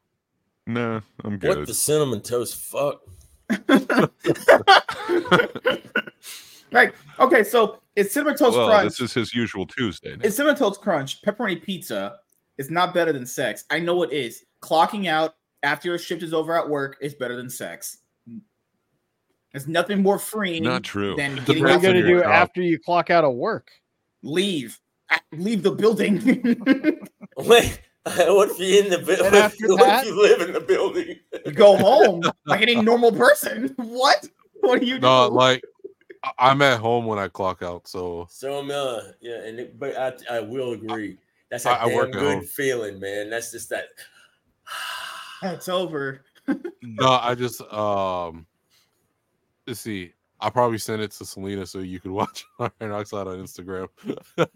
Nah, 0.66 1.00
I'm 1.24 1.39
good. 1.39 1.48
What 1.48 1.58
good. 1.58 1.66
the 1.66 1.74
cinnamon 1.74 2.20
toast 2.20 2.56
fuck? 2.56 3.00
Right. 6.73 6.92
Okay, 7.18 7.42
so 7.44 7.81
it's 7.97 8.12
cinnamon 8.12 8.36
toast 8.36 8.57
well, 8.57 8.68
crunch. 8.68 8.84
this 8.90 9.00
is 9.00 9.12
his 9.12 9.34
usual 9.34 9.66
Tuesday. 9.66 10.16
It's 10.23 10.36
cinnamon 10.36 10.57
toast 10.57 10.81
crunch, 10.81 11.23
pepperoni 11.23 11.62
pizza 11.62 12.16
is 12.58 12.70
not 12.70 12.92
better 12.94 13.12
than 13.12 13.26
sex. 13.26 13.65
I 13.70 13.78
know 13.81 14.02
it 14.02 14.12
is. 14.12 14.44
Clocking 14.62 15.07
out 15.08 15.34
after 15.62 15.89
your 15.89 15.99
shift 15.99 16.23
is 16.23 16.32
over 16.34 16.57
at 16.58 16.68
work 16.68 16.97
is 17.00 17.15
better 17.15 17.36
than 17.36 17.50
sex. 17.50 17.99
There's 19.52 19.66
nothing 19.66 20.02
more 20.02 20.18
freeing 20.18 20.62
Not 20.62 20.84
true. 20.84 21.16
than 21.16 21.39
It 21.39 21.44
getting 21.44 21.62
What 21.65 21.70
are 21.70 21.73
you 21.73 21.76
out 21.76 21.81
depends 21.81 21.86
on 21.86 21.92
gonna 22.02 22.07
do 22.07 22.20
job. 22.23 22.31
after 22.31 22.62
you 22.62 22.78
clock 22.78 23.10
out 23.10 23.24
of 23.24 23.34
work? 23.34 23.70
leave. 24.23 24.78
Leave 25.32 25.62
the 25.65 25.73
building. 25.73 26.18
Wait, 27.36 27.81
what 28.05 28.50
if 28.50 28.58
you 28.60 28.81
in 28.81 28.90
the 28.90 28.99
building? 28.99 29.32
What 29.32 30.05
if 30.05 30.07
you 30.07 30.23
live 30.23 30.40
in 30.42 30.52
the 30.52 30.60
building? 30.60 31.16
Go 31.55 31.76
home 31.76 32.23
like 32.47 32.62
any 32.62 32.76
normal 32.76 33.10
person. 33.10 33.74
What? 33.76 34.28
What 34.60 34.81
do 34.81 34.86
you 34.86 34.94
do? 34.97 35.00
no, 35.00 35.28
like 35.28 35.65
I- 35.65 35.68
I'm 36.39 36.60
at 36.62 36.81
home 36.81 37.07
when 37.07 37.18
I 37.18 37.28
clock 37.28 37.62
out, 37.62 37.89
so 37.89 38.26
So 38.31 38.58
am 38.58 38.70
uh, 38.70 39.12
yeah, 39.20 39.42
and 39.44 39.58
it, 39.58 39.78
but 39.78 39.97
I 39.97 40.36
I 40.36 40.40
will 40.40 40.73
agree. 40.73 41.16
That's 41.50 41.65
a 41.66 41.70
I- 41.70 41.84
I 41.84 41.89
damn 41.89 41.97
work 41.97 42.12
good 42.12 42.34
home. 42.34 42.44
feeling, 42.44 43.00
man. 43.00 43.31
That's 43.31 43.50
just 43.50 43.70
that. 43.70 43.86
it's 45.42 45.68
over. 45.68 46.23
no, 46.82 47.08
I 47.23 47.34
just 47.34 47.60
um, 47.73 48.47
let's 49.66 49.81
see. 49.81 50.12
I 50.42 50.49
probably 50.49 50.78
sent 50.78 51.02
it 51.02 51.10
to 51.12 51.24
Selena 51.26 51.66
so 51.66 51.81
you 51.81 52.00
could 52.00 52.10
watch 52.12 52.47
Iron 52.58 52.92
Oxide 52.92 53.26
on 53.26 53.39
Instagram. 53.42 53.89
Oh, 54.39 54.47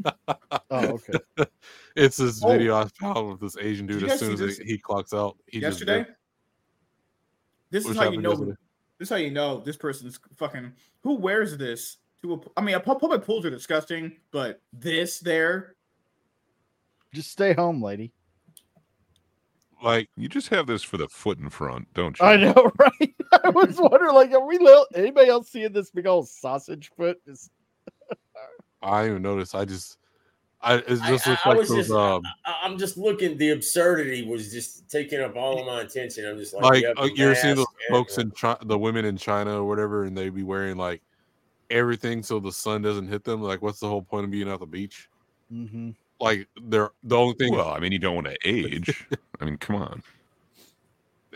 okay. 0.71 1.13
it's 1.97 2.17
this 2.17 2.43
Oh. 2.45 2.49
video 2.53 2.77
I 2.77 2.87
found 2.99 3.29
with 3.31 3.41
this 3.41 3.57
Asian 3.59 3.87
dude. 3.87 4.05
As 4.05 4.19
soon 4.19 4.33
as 4.43 4.59
he, 4.59 4.65
he 4.65 4.79
clocks 4.79 5.13
out, 5.13 5.37
he 5.47 5.61
yesterday. 5.61 6.01
just 6.05 6.11
This 7.71 7.83
is 7.85 7.89
Which 7.91 7.99
how 7.99 8.11
you 8.11 8.21
know. 8.23 8.31
yesterday. 8.31 8.53
This 8.99 9.07
is 9.07 9.11
how 9.11 9.17
you 9.17 9.31
know 9.31 9.61
this 9.61 9.77
person's 9.77 10.19
fucking. 10.37 10.73
Who 11.03 11.15
wears 11.17 11.57
this? 11.57 11.99
To 12.23 12.35
a, 12.35 12.41
I 12.57 12.63
mean, 12.63 12.75
a 12.75 12.81
public 12.81 13.25
pools 13.25 13.45
are 13.45 13.51
disgusting, 13.51 14.17
but 14.31 14.63
this 14.73 15.19
there, 15.19 15.77
Just 17.13 17.31
stay 17.31 17.53
home, 17.53 17.83
lady. 17.83 18.13
like 19.83 20.09
You 20.17 20.29
just 20.29 20.49
have 20.49 20.67
this 20.67 20.83
for 20.83 20.97
the 20.97 21.09
foot 21.09 21.39
in 21.39 21.51
front, 21.51 21.93
don't 21.93 22.19
you? 22.19 22.25
I 22.25 22.37
know, 22.37 22.73
right? 22.79 23.15
I 23.45 23.51
was 23.51 23.77
wondering, 23.79 24.15
like, 24.15 24.33
are 24.33 24.47
we 24.47 24.59
little, 24.59 24.87
anybody 24.95 25.29
else 25.29 25.51
seeing 25.51 25.73
this 25.73 25.91
big 25.91 26.07
old 26.07 26.29
sausage 26.29 26.91
foot? 26.97 27.21
Is 27.27 27.51
I 28.83 29.03
didn't 29.03 29.11
even 29.11 29.23
notice. 29.23 29.55
I 29.55 29.65
just 29.65 29.99
I 30.65 30.75
it 30.77 30.85
I, 31.03 31.09
just 31.09 31.27
I- 31.27 31.31
looks 31.31 31.43
I 31.45 31.49
like 31.51 31.59
was 31.59 31.69
those, 31.69 31.77
just, 31.79 31.91
um, 31.93 32.23
I, 32.45 32.61
I'm 32.63 32.79
just 32.79 32.97
looking. 32.97 33.37
The 33.37 33.51
absurdity 33.51 34.25
was 34.27 34.51
just 34.53 34.89
taking 34.91 35.21
up 35.21 35.37
all 35.37 35.61
of 35.61 35.67
my 35.67 35.83
attention. 35.83 36.27
I'm 36.27 36.39
just 36.39 36.55
like, 36.55 36.63
like 36.65 36.83
yep, 36.83 36.95
uh, 36.99 37.09
you're 37.15 37.35
seeing 37.35 37.57
those 37.57 37.67
folks 37.91 38.19
in 38.19 38.31
China, 38.33 38.59
the 38.65 38.79
women 38.79 39.05
in 39.05 39.17
China 39.17 39.61
or 39.63 39.65
whatever, 39.69 40.05
and 40.05 40.17
they 40.17 40.29
be 40.31 40.43
wearing 40.43 40.77
like 40.77 41.03
everything 41.71 42.23
so 42.23 42.41
the 42.41 42.53
sun 42.53 42.83
doesn't 42.83 43.09
hit 43.09 43.25
them. 43.25 43.43
Like, 43.43 43.63
what's 43.63 43.81
the 43.81 43.89
whole 43.89 44.03
point 44.03 44.25
of 44.25 44.31
being 44.31 44.49
at 44.51 44.61
the 44.61 44.67
beach? 44.67 45.09
Mm-hmm. 45.53 45.91
Like, 46.21 46.49
they're 46.63 46.91
the 47.03 47.17
only 47.17 47.35
thing. 47.35 47.53
Well, 47.55 47.69
I 47.69 47.79
mean, 47.81 47.93
you 47.93 47.99
don't 47.99 48.15
want 48.15 48.29
to 48.29 48.37
age. 48.45 49.07
I 49.41 49.45
mean, 49.45 49.57
come 49.59 49.77
on. 49.77 50.03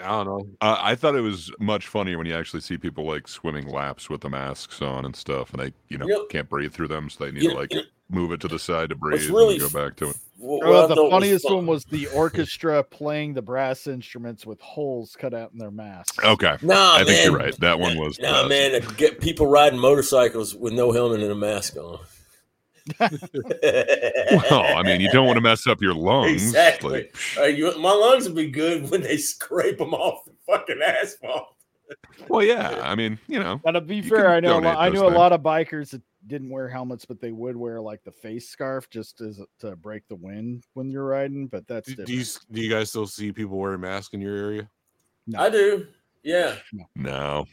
I 0.02 0.06
don't 0.08 0.26
know. 0.26 0.46
Uh, 0.60 0.76
I 0.80 0.94
thought 0.94 1.16
it 1.16 1.20
was 1.22 1.50
much 1.58 1.88
funnier 1.88 2.16
when 2.18 2.26
you 2.26 2.34
actually 2.34 2.60
see 2.60 2.78
people 2.78 3.04
like 3.04 3.26
swimming 3.26 3.68
laps 3.68 4.08
with 4.08 4.20
the 4.20 4.30
masks 4.30 4.80
on 4.80 5.04
and 5.04 5.14
stuff, 5.16 5.50
and 5.52 5.60
they, 5.60 5.72
you 5.88 5.98
know, 5.98 6.06
You 6.06 6.12
know- 6.14 6.24
can't 6.26 6.48
breathe 6.48 6.72
through 6.72 6.88
them, 6.88 7.10
so 7.10 7.24
they 7.24 7.32
need 7.32 7.42
You 7.42 7.50
to 7.50 7.56
like 7.56 7.72
you 7.72 7.80
know- 7.80 7.86
move 8.10 8.32
it 8.32 8.40
to 8.40 8.48
the 8.48 8.58
side 8.58 8.88
to 8.90 8.94
breathe 8.96 9.28
really 9.28 9.56
and 9.58 9.70
go 9.72 9.84
back 9.86 9.96
to 9.96 10.08
it. 10.10 10.16
What- 10.38 10.66
Well, 10.68 10.88
the 10.88 10.94
thought 10.94 11.04
was 11.04 11.10
funniest 11.12 11.44
one 11.50 11.66
was 11.66 11.84
the 11.84 12.06
orchestra 12.14 12.82
playing 12.84 13.34
the 13.34 13.42
brass 13.42 13.86
instruments 13.86 14.46
with 14.46 14.60
holes 14.60 15.16
cut 15.18 15.34
out 15.34 15.52
in 15.52 15.58
their 15.58 15.70
masks. 15.70 16.16
Okay, 16.24 16.56
Nah, 16.62 16.96
I 16.96 17.04
think 17.04 17.24
you're 17.24 17.36
right. 17.36 17.54
That 17.60 17.78
one 17.80 17.98
was. 17.98 18.16
the 18.16 18.22
Nah, 18.22 18.48
best. 18.48 18.48
man, 18.48 18.94
get 18.96 19.20
people 19.20 19.46
riding 19.46 19.78
motorcycles 19.78 20.54
with 20.54 20.72
no 20.72 20.92
helmet 20.92 21.20
and 21.22 21.32
a 21.32 21.34
mask 21.34 21.76
on. 21.76 21.98
Well, 24.50 24.76
I 24.76 24.82
mean, 24.82 25.00
you 25.00 25.10
don't 25.10 25.26
want 25.26 25.36
to 25.36 25.40
mess 25.42 25.66
up 25.66 25.80
your 25.82 25.94
lungs. 25.94 26.42
Exactly. 26.42 26.92
Like, 26.92 27.16
Uh, 27.38 27.42
you, 27.44 27.76
my 27.78 27.92
lungs 27.92 28.24
would 28.26 28.34
be 28.36 28.48
good 28.50 28.90
when 28.90 29.02
they 29.02 29.16
scrape 29.18 29.78
them 29.78 29.92
off 29.94 30.24
the 30.24 30.32
fucking 30.46 30.80
asphalt. 30.84 31.48
well, 32.28 32.42
yeah. 32.42 32.80
I 32.82 32.94
mean, 32.94 33.18
you 33.28 33.38
know, 33.38 33.60
Now, 33.64 33.72
to 33.72 33.80
be 33.80 34.02
fair, 34.02 34.30
I 34.30 34.40
know 34.40 34.58
a 34.58 34.60
lot, 34.60 34.76
I 34.78 34.88
those 34.90 35.00
knew 35.00 35.06
a 35.06 35.10
lot 35.10 35.32
of 35.32 35.40
bikers 35.42 35.90
that 35.90 36.02
didn't 36.28 36.50
wear 36.50 36.68
helmets, 36.68 37.04
but 37.04 37.20
they 37.20 37.32
would 37.32 37.56
wear 37.56 37.80
like 37.80 38.04
the 38.04 38.12
face 38.12 38.48
scarf 38.48 38.88
just 38.90 39.20
as 39.20 39.40
to 39.60 39.74
break 39.76 40.06
the 40.08 40.14
wind 40.14 40.64
when 40.74 40.90
you're 40.90 41.04
riding. 41.06 41.46
But 41.48 41.66
that's 41.66 41.92
Do, 41.94 42.04
do 42.04 42.12
you 42.14 42.24
do 42.52 42.60
you 42.60 42.70
guys 42.70 42.90
still 42.90 43.06
see 43.06 43.32
people 43.32 43.58
wearing 43.58 43.80
masks 43.80 44.14
in 44.14 44.20
your 44.20 44.36
area? 44.36 44.68
No. 45.26 45.40
I 45.40 45.50
do. 45.50 45.86
Yeah. 46.22 46.56
no. 46.94 47.46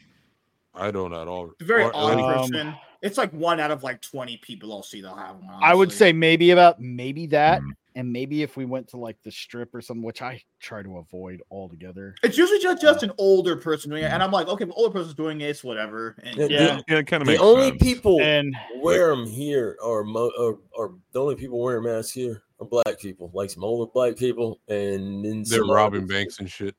I 0.74 0.90
don't 0.90 1.12
at 1.14 1.26
all. 1.26 1.50
It's 1.58 1.66
very 1.66 1.84
Or- 1.84 1.96
odd 1.96 2.16
like- 2.18 2.36
Um, 2.36 2.50
person. 2.50 2.74
It's 3.02 3.18
like 3.18 3.32
one 3.32 3.60
out 3.60 3.70
of 3.70 3.82
like 3.82 4.00
20 4.02 4.36
people 4.38 4.72
I'll 4.72 4.82
see 4.82 5.00
they'll 5.00 5.14
have 5.14 5.36
one. 5.36 5.62
I 5.62 5.74
would 5.74 5.92
say 5.92 6.12
maybe 6.12 6.50
about 6.50 6.80
maybe 6.80 7.26
that, 7.26 7.60
Mm. 7.60 7.70
And 7.96 8.12
maybe 8.12 8.42
if 8.42 8.56
we 8.56 8.64
went 8.66 8.86
to 8.88 8.98
like 8.98 9.16
the 9.24 9.32
strip 9.32 9.74
or 9.74 9.80
something, 9.80 10.04
which 10.04 10.20
I 10.22 10.42
try 10.60 10.82
to 10.82 10.98
avoid 10.98 11.40
altogether. 11.50 12.14
it's 12.22 12.36
usually 12.36 12.60
just, 12.60 12.80
just 12.82 13.02
uh, 13.02 13.08
an 13.08 13.12
older 13.18 13.56
person 13.56 13.90
doing 13.90 14.04
it. 14.04 14.12
And 14.12 14.22
I'm 14.22 14.30
like, 14.30 14.48
okay, 14.48 14.66
the 14.66 14.72
older 14.74 14.92
person's 14.92 15.14
doing 15.14 15.40
it, 15.40 15.48
it's 15.48 15.64
whatever. 15.64 16.14
And 16.22 16.36
Yeah, 16.36 16.46
Yeah. 16.46 16.80
Yeah, 16.88 16.98
it 16.98 17.06
kind 17.06 17.22
of 17.22 17.26
The 17.26 17.32
makes 17.32 17.42
only 17.42 17.70
sense. 17.70 17.82
people 17.82 18.20
And 18.20 18.54
wear 18.76 19.16
them 19.16 19.26
here 19.26 19.76
are, 19.82 20.04
mo- 20.04 20.30
are, 20.38 20.58
are 20.78 20.92
the 21.12 21.20
only 21.20 21.34
people 21.36 21.58
wearing 21.60 21.84
masks 21.84 22.12
here 22.12 22.42
are 22.60 22.66
black 22.66 23.00
people, 23.00 23.30
like 23.34 23.50
some 23.50 23.64
older 23.64 23.90
black 23.92 24.16
people, 24.16 24.60
and 24.68 25.24
then 25.24 25.44
They're 25.48 25.64
robbing 25.64 26.06
banks 26.06 26.38
and 26.38 26.50
shit. 26.50 26.74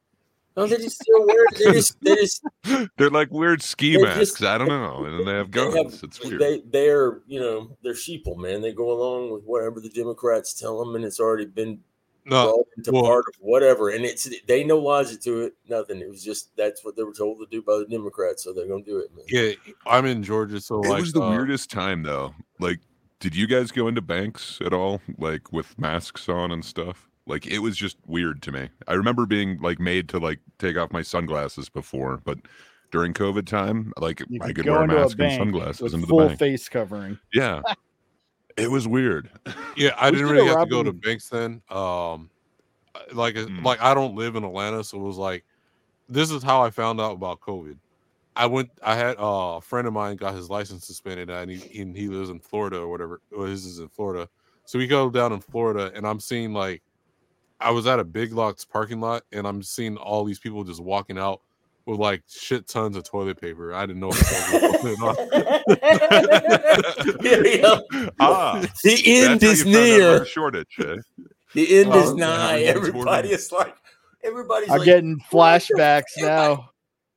No, 0.57 0.65
they 0.67 0.77
just 0.77 1.01
still 1.01 1.25
wear. 1.25 1.45
They 1.57 1.71
just 1.73 2.01
they 2.01 2.15
just 2.15 2.43
They're 2.97 3.09
like 3.11 3.29
weird 3.31 3.61
ski 3.61 3.97
masks. 4.01 4.19
just- 4.39 4.43
I 4.43 4.57
don't 4.57 4.67
know, 4.67 5.05
and 5.05 5.19
then 5.19 5.25
they 5.25 5.33
have 5.33 5.51
they 5.51 5.59
guns. 5.71 5.75
have- 6.01 6.03
it's 6.09 6.19
weird. 6.23 6.41
they 6.41 6.61
they're 6.65 7.21
you 7.27 7.39
know 7.39 7.77
they're 7.83 7.93
sheeple, 7.93 8.37
man. 8.37 8.61
They 8.61 8.73
go 8.73 8.91
along 8.91 9.31
with 9.31 9.43
whatever 9.43 9.79
the 9.79 9.89
Democrats 9.89 10.53
tell 10.53 10.79
them, 10.83 10.95
and 10.95 11.05
it's 11.05 11.19
already 11.19 11.45
been 11.45 11.79
No, 12.25 12.45
brought 12.55 12.65
into 12.77 12.91
well- 12.91 13.03
part 13.03 13.25
of 13.27 13.35
whatever. 13.39 13.89
And 13.89 14.03
it's 14.03 14.27
they 14.47 14.63
no 14.63 14.79
logic 14.79 15.21
to 15.21 15.41
it, 15.43 15.53
nothing. 15.69 16.01
It 16.01 16.09
was 16.09 16.23
just 16.23 16.55
that's 16.57 16.83
what 16.83 16.95
they 16.95 17.03
were 17.03 17.13
told 17.13 17.37
to 17.39 17.45
do 17.51 17.61
by 17.61 17.77
the 17.77 17.85
Democrats, 17.85 18.43
so 18.43 18.51
they're 18.51 18.67
gonna 18.67 18.83
do 18.83 18.97
it, 18.97 19.15
man. 19.15 19.25
yeah, 19.29 19.51
I'm 19.85 20.05
in 20.05 20.23
Georgia, 20.23 20.59
so 20.59 20.81
it 20.81 20.87
like 20.89 21.01
was 21.01 21.13
the 21.13 21.21
uh, 21.21 21.29
weirdest 21.29 21.69
time 21.69 22.01
though. 22.03 22.33
Like, 22.59 22.79
did 23.19 23.35
you 23.35 23.45
guys 23.45 23.71
go 23.71 23.87
into 23.87 24.01
banks 24.01 24.59
at 24.65 24.73
all, 24.73 25.01
like 25.19 25.51
with 25.53 25.77
masks 25.77 26.27
on 26.27 26.51
and 26.51 26.65
stuff? 26.65 27.07
Like, 27.27 27.45
it 27.45 27.59
was 27.59 27.75
just 27.77 27.97
weird 28.05 28.41
to 28.43 28.51
me. 28.51 28.69
I 28.87 28.93
remember 28.93 29.25
being 29.25 29.59
like 29.61 29.79
made 29.79 30.09
to 30.09 30.17
like 30.19 30.39
take 30.59 30.77
off 30.77 30.91
my 30.91 31.01
sunglasses 31.01 31.69
before, 31.69 32.21
but 32.23 32.37
during 32.91 33.13
COVID 33.13 33.45
time, 33.45 33.91
like 33.97 34.21
you 34.29 34.39
I 34.41 34.47
could 34.47 34.57
could 34.57 34.65
wear 34.67 34.79
a 34.79 34.83
into 34.83 34.95
a 34.95 34.99
mask 35.01 35.19
and 35.19 35.31
sunglasses 35.33 35.81
with 35.81 35.93
into 35.93 36.07
the 36.07 36.09
full 36.11 36.27
bank. 36.27 36.39
face 36.39 36.69
covering. 36.69 37.19
Yeah, 37.33 37.61
it 38.55 38.71
was 38.71 38.87
weird. 38.87 39.29
Yeah, 39.75 39.91
I 39.97 40.09
We 40.09 40.17
didn't 40.17 40.31
really 40.31 40.47
have 40.47 40.59
have 40.59 40.67
to 40.67 40.71
go 40.71 40.83
to 40.83 40.93
banks 40.93 41.29
then. 41.29 41.61
Um, 41.69 42.29
like 43.13 43.35
Mm. 43.35 43.63
like 43.63 43.81
I 43.81 43.93
don't 43.93 44.15
live 44.15 44.35
in 44.35 44.43
Atlanta, 44.43 44.83
so 44.83 44.97
it 44.97 45.03
was 45.03 45.17
like 45.17 45.43
this 46.09 46.31
is 46.31 46.41
how 46.41 46.63
I 46.63 46.69
found 46.69 47.01
out 47.01 47.11
about 47.11 47.41
COVID. 47.41 47.77
I 48.35 48.45
went. 48.45 48.69
I 48.83 48.95
had 48.95 49.17
uh, 49.17 49.57
a 49.57 49.61
friend 49.61 49.87
of 49.87 49.93
mine 49.93 50.15
got 50.15 50.35
his 50.35 50.49
license 50.49 50.87
suspended, 50.87 51.29
and 51.29 51.51
he 51.51 51.81
and 51.81 51.95
he 51.95 52.07
lives 52.07 52.29
in 52.29 52.39
Florida 52.39 52.77
or 52.77 52.87
whatever. 52.87 53.21
Or 53.35 53.47
his 53.47 53.65
is 53.65 53.79
in 53.79 53.89
Florida, 53.89 54.29
so 54.65 54.79
we 54.79 54.87
go 54.87 55.09
down 55.09 55.33
in 55.33 55.41
Florida, 55.41 55.91
and 55.93 56.07
I'm 56.07 56.19
seeing 56.19 56.53
like 56.53 56.81
I 57.59 57.71
was 57.71 57.87
at 57.87 57.99
a 57.99 58.03
Big 58.03 58.33
Lots 58.33 58.65
parking 58.65 58.99
lot, 59.01 59.23
and 59.31 59.47
I'm 59.47 59.63
seeing 59.63 59.97
all 59.97 60.23
these 60.23 60.39
people 60.39 60.63
just 60.63 60.81
walking 60.81 61.17
out 61.17 61.41
with 61.85 61.99
like 61.99 62.23
shit 62.27 62.67
tons 62.67 62.95
of 62.97 63.03
toilet 63.03 63.39
paper. 63.39 63.73
I 63.73 63.85
didn't 63.85 64.01
know 64.01 64.09
what 64.09 64.17
was 64.17 64.81
going 64.83 65.01
on. 65.01 65.15
yeah, 67.23 67.41
yeah. 67.43 68.09
ah, 68.19 68.61
The 68.83 69.01
end 69.05 69.39
that's 69.39 69.43
how 69.43 69.49
is 69.49 69.65
you 69.65 69.73
found 69.73 69.75
out 69.75 70.09
about 70.09 70.17
near. 70.19 70.25
shortage. 70.25 70.75
Eh? 70.79 70.95
The 71.53 71.77
end 71.79 71.95
is 71.95 72.09
Oh, 72.11 72.15
nigh. 72.15 72.57
yeah, 72.57 72.69
Everybody 72.69 73.29
is 73.31 73.51
like, 73.51 73.75
everybody's 74.23 74.69
I'm 74.69 74.79
like, 74.79 74.85
getting 74.85 75.19
flashbacks 75.31 76.03
now. 76.17 76.69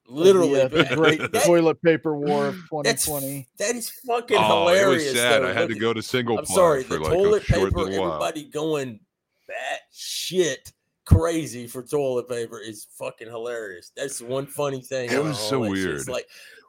Literally, 0.06 0.60
of 0.60 0.72
the, 0.72 0.90
uh, 0.90 0.94
great 0.96 1.32
That- 1.32 1.44
toilet 1.44 1.80
paper 1.82 2.16
war 2.16 2.46
of 2.46 2.54
2020. 2.70 3.46
that 3.58 3.76
is 3.76 3.90
fucking 3.90 4.36
Oh, 4.40 4.68
it 4.68 4.78
hilarious. 4.78 5.04
was 5.04 5.12
sad. 5.20 5.42
though. 5.42 5.48
I 5.48 5.52
had 5.52 5.68
Look 5.68 5.70
to 5.70 5.78
go 5.78 5.92
to 5.92 6.02
single 6.02 6.38
I'm 6.38 6.46
sorry, 6.46 6.82
for 6.82 6.94
the 6.94 7.00
like 7.00 7.12
toilet 7.12 7.42
short 7.44 7.74
paper. 7.74 7.90
Everybody 7.92 8.44
going 8.44 9.00
bat 9.50 9.80
shit 9.92 10.72
crazy 11.04 11.66
for 11.66 11.82
toilet 11.82 12.28
paper 12.28 12.60
is 12.60 12.86
fucking 12.96 13.28
hilarious. 13.28 13.92
That's 13.96 14.20
one 14.20 14.46
funny 14.46 14.80
thing. 14.80 15.10
It 15.10 15.22
was 15.22 15.38
so 15.38 15.62
that. 15.64 15.72
It's 15.72 15.84
weird. 15.84 16.08
like, 16.08 16.26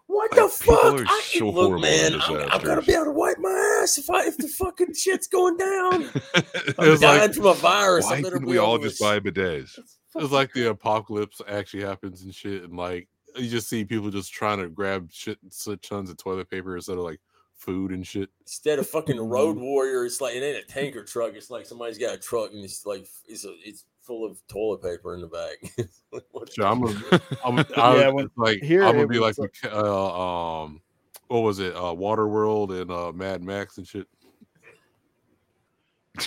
what 0.07 0.31
Like, 0.31 0.41
the 0.41 0.63
people 0.63 0.75
fuck? 0.75 1.07
I 1.07 1.21
so 1.21 1.39
can 1.39 1.53
horrible 1.53 1.71
look, 1.73 1.81
man. 1.81 2.21
I'm, 2.21 2.51
I'm 2.51 2.61
gonna 2.61 2.81
be 2.81 2.93
able 2.93 3.05
to 3.05 3.11
wipe 3.11 3.37
my 3.39 3.79
ass 3.81 3.97
if 3.97 4.09
I 4.09 4.25
if 4.25 4.37
the 4.37 4.47
fucking 4.47 4.93
shit's 4.93 5.27
going 5.27 5.57
down. 5.57 6.09
I'm 6.77 6.99
dying 6.99 7.21
like 7.21 7.33
from 7.33 7.45
a 7.45 7.53
virus. 7.53 8.05
Why 8.05 8.15
I 8.15 8.21
didn't 8.21 8.45
we 8.45 8.57
all 8.57 8.77
just 8.77 8.99
buy 8.99 9.19
bidets? 9.19 9.77
it 9.77 10.21
was 10.21 10.31
like 10.31 10.51
the 10.53 10.69
apocalypse 10.69 11.41
actually 11.47 11.83
happens 11.83 12.23
and 12.23 12.35
shit, 12.35 12.63
and 12.63 12.75
like 12.75 13.07
you 13.37 13.47
just 13.47 13.69
see 13.69 13.85
people 13.85 14.09
just 14.09 14.33
trying 14.33 14.59
to 14.59 14.67
grab 14.67 15.09
shit, 15.11 15.37
shit 15.57 15.81
tons 15.81 16.09
of 16.09 16.17
toilet 16.17 16.49
paper 16.49 16.75
instead 16.75 16.97
of 16.97 17.03
like 17.03 17.21
food 17.61 17.91
and 17.91 18.05
shit. 18.05 18.29
instead 18.41 18.79
of 18.79 18.87
fucking 18.87 19.19
road 19.29 19.55
warrior, 19.57 20.05
it's 20.05 20.19
like 20.19 20.35
it 20.35 20.43
ain't 20.43 20.57
a 20.63 20.67
tanker 20.67 21.03
truck. 21.03 21.33
It's 21.35 21.49
like 21.51 21.65
somebody's 21.65 21.97
got 21.99 22.15
a 22.15 22.17
truck 22.17 22.51
and 22.51 22.63
it's 22.63 22.85
like 22.85 23.07
it's 23.27 23.45
a, 23.45 23.53
it's 23.63 23.85
full 24.01 24.25
of 24.25 24.41
toilet 24.47 24.81
paper 24.81 25.13
in 25.13 25.21
the 25.21 25.27
back. 25.27 25.87
What 26.31 26.51
So 26.51 26.65
I'm 26.67 26.81
gonna, 26.81 27.21
I'm, 27.45 27.59
I 27.77 27.95
Yeah, 28.01 28.09
when- 28.09 28.29
like, 28.35 28.61
here 28.61 28.83
I'm 28.83 28.95
gonna 28.95 29.07
be 29.07 29.19
like, 29.19 29.37
was 29.37 29.49
uh, 29.63 30.61
um, 30.63 30.81
what 31.29 31.39
was 31.39 31.59
it, 31.59 31.73
uh, 31.73 31.93
Waterworld 31.95 32.81
and 32.81 32.91
uh, 32.91 33.13
Mad 33.13 33.41
Max 33.43 33.77
and 33.77 33.87
shit. 33.87 34.07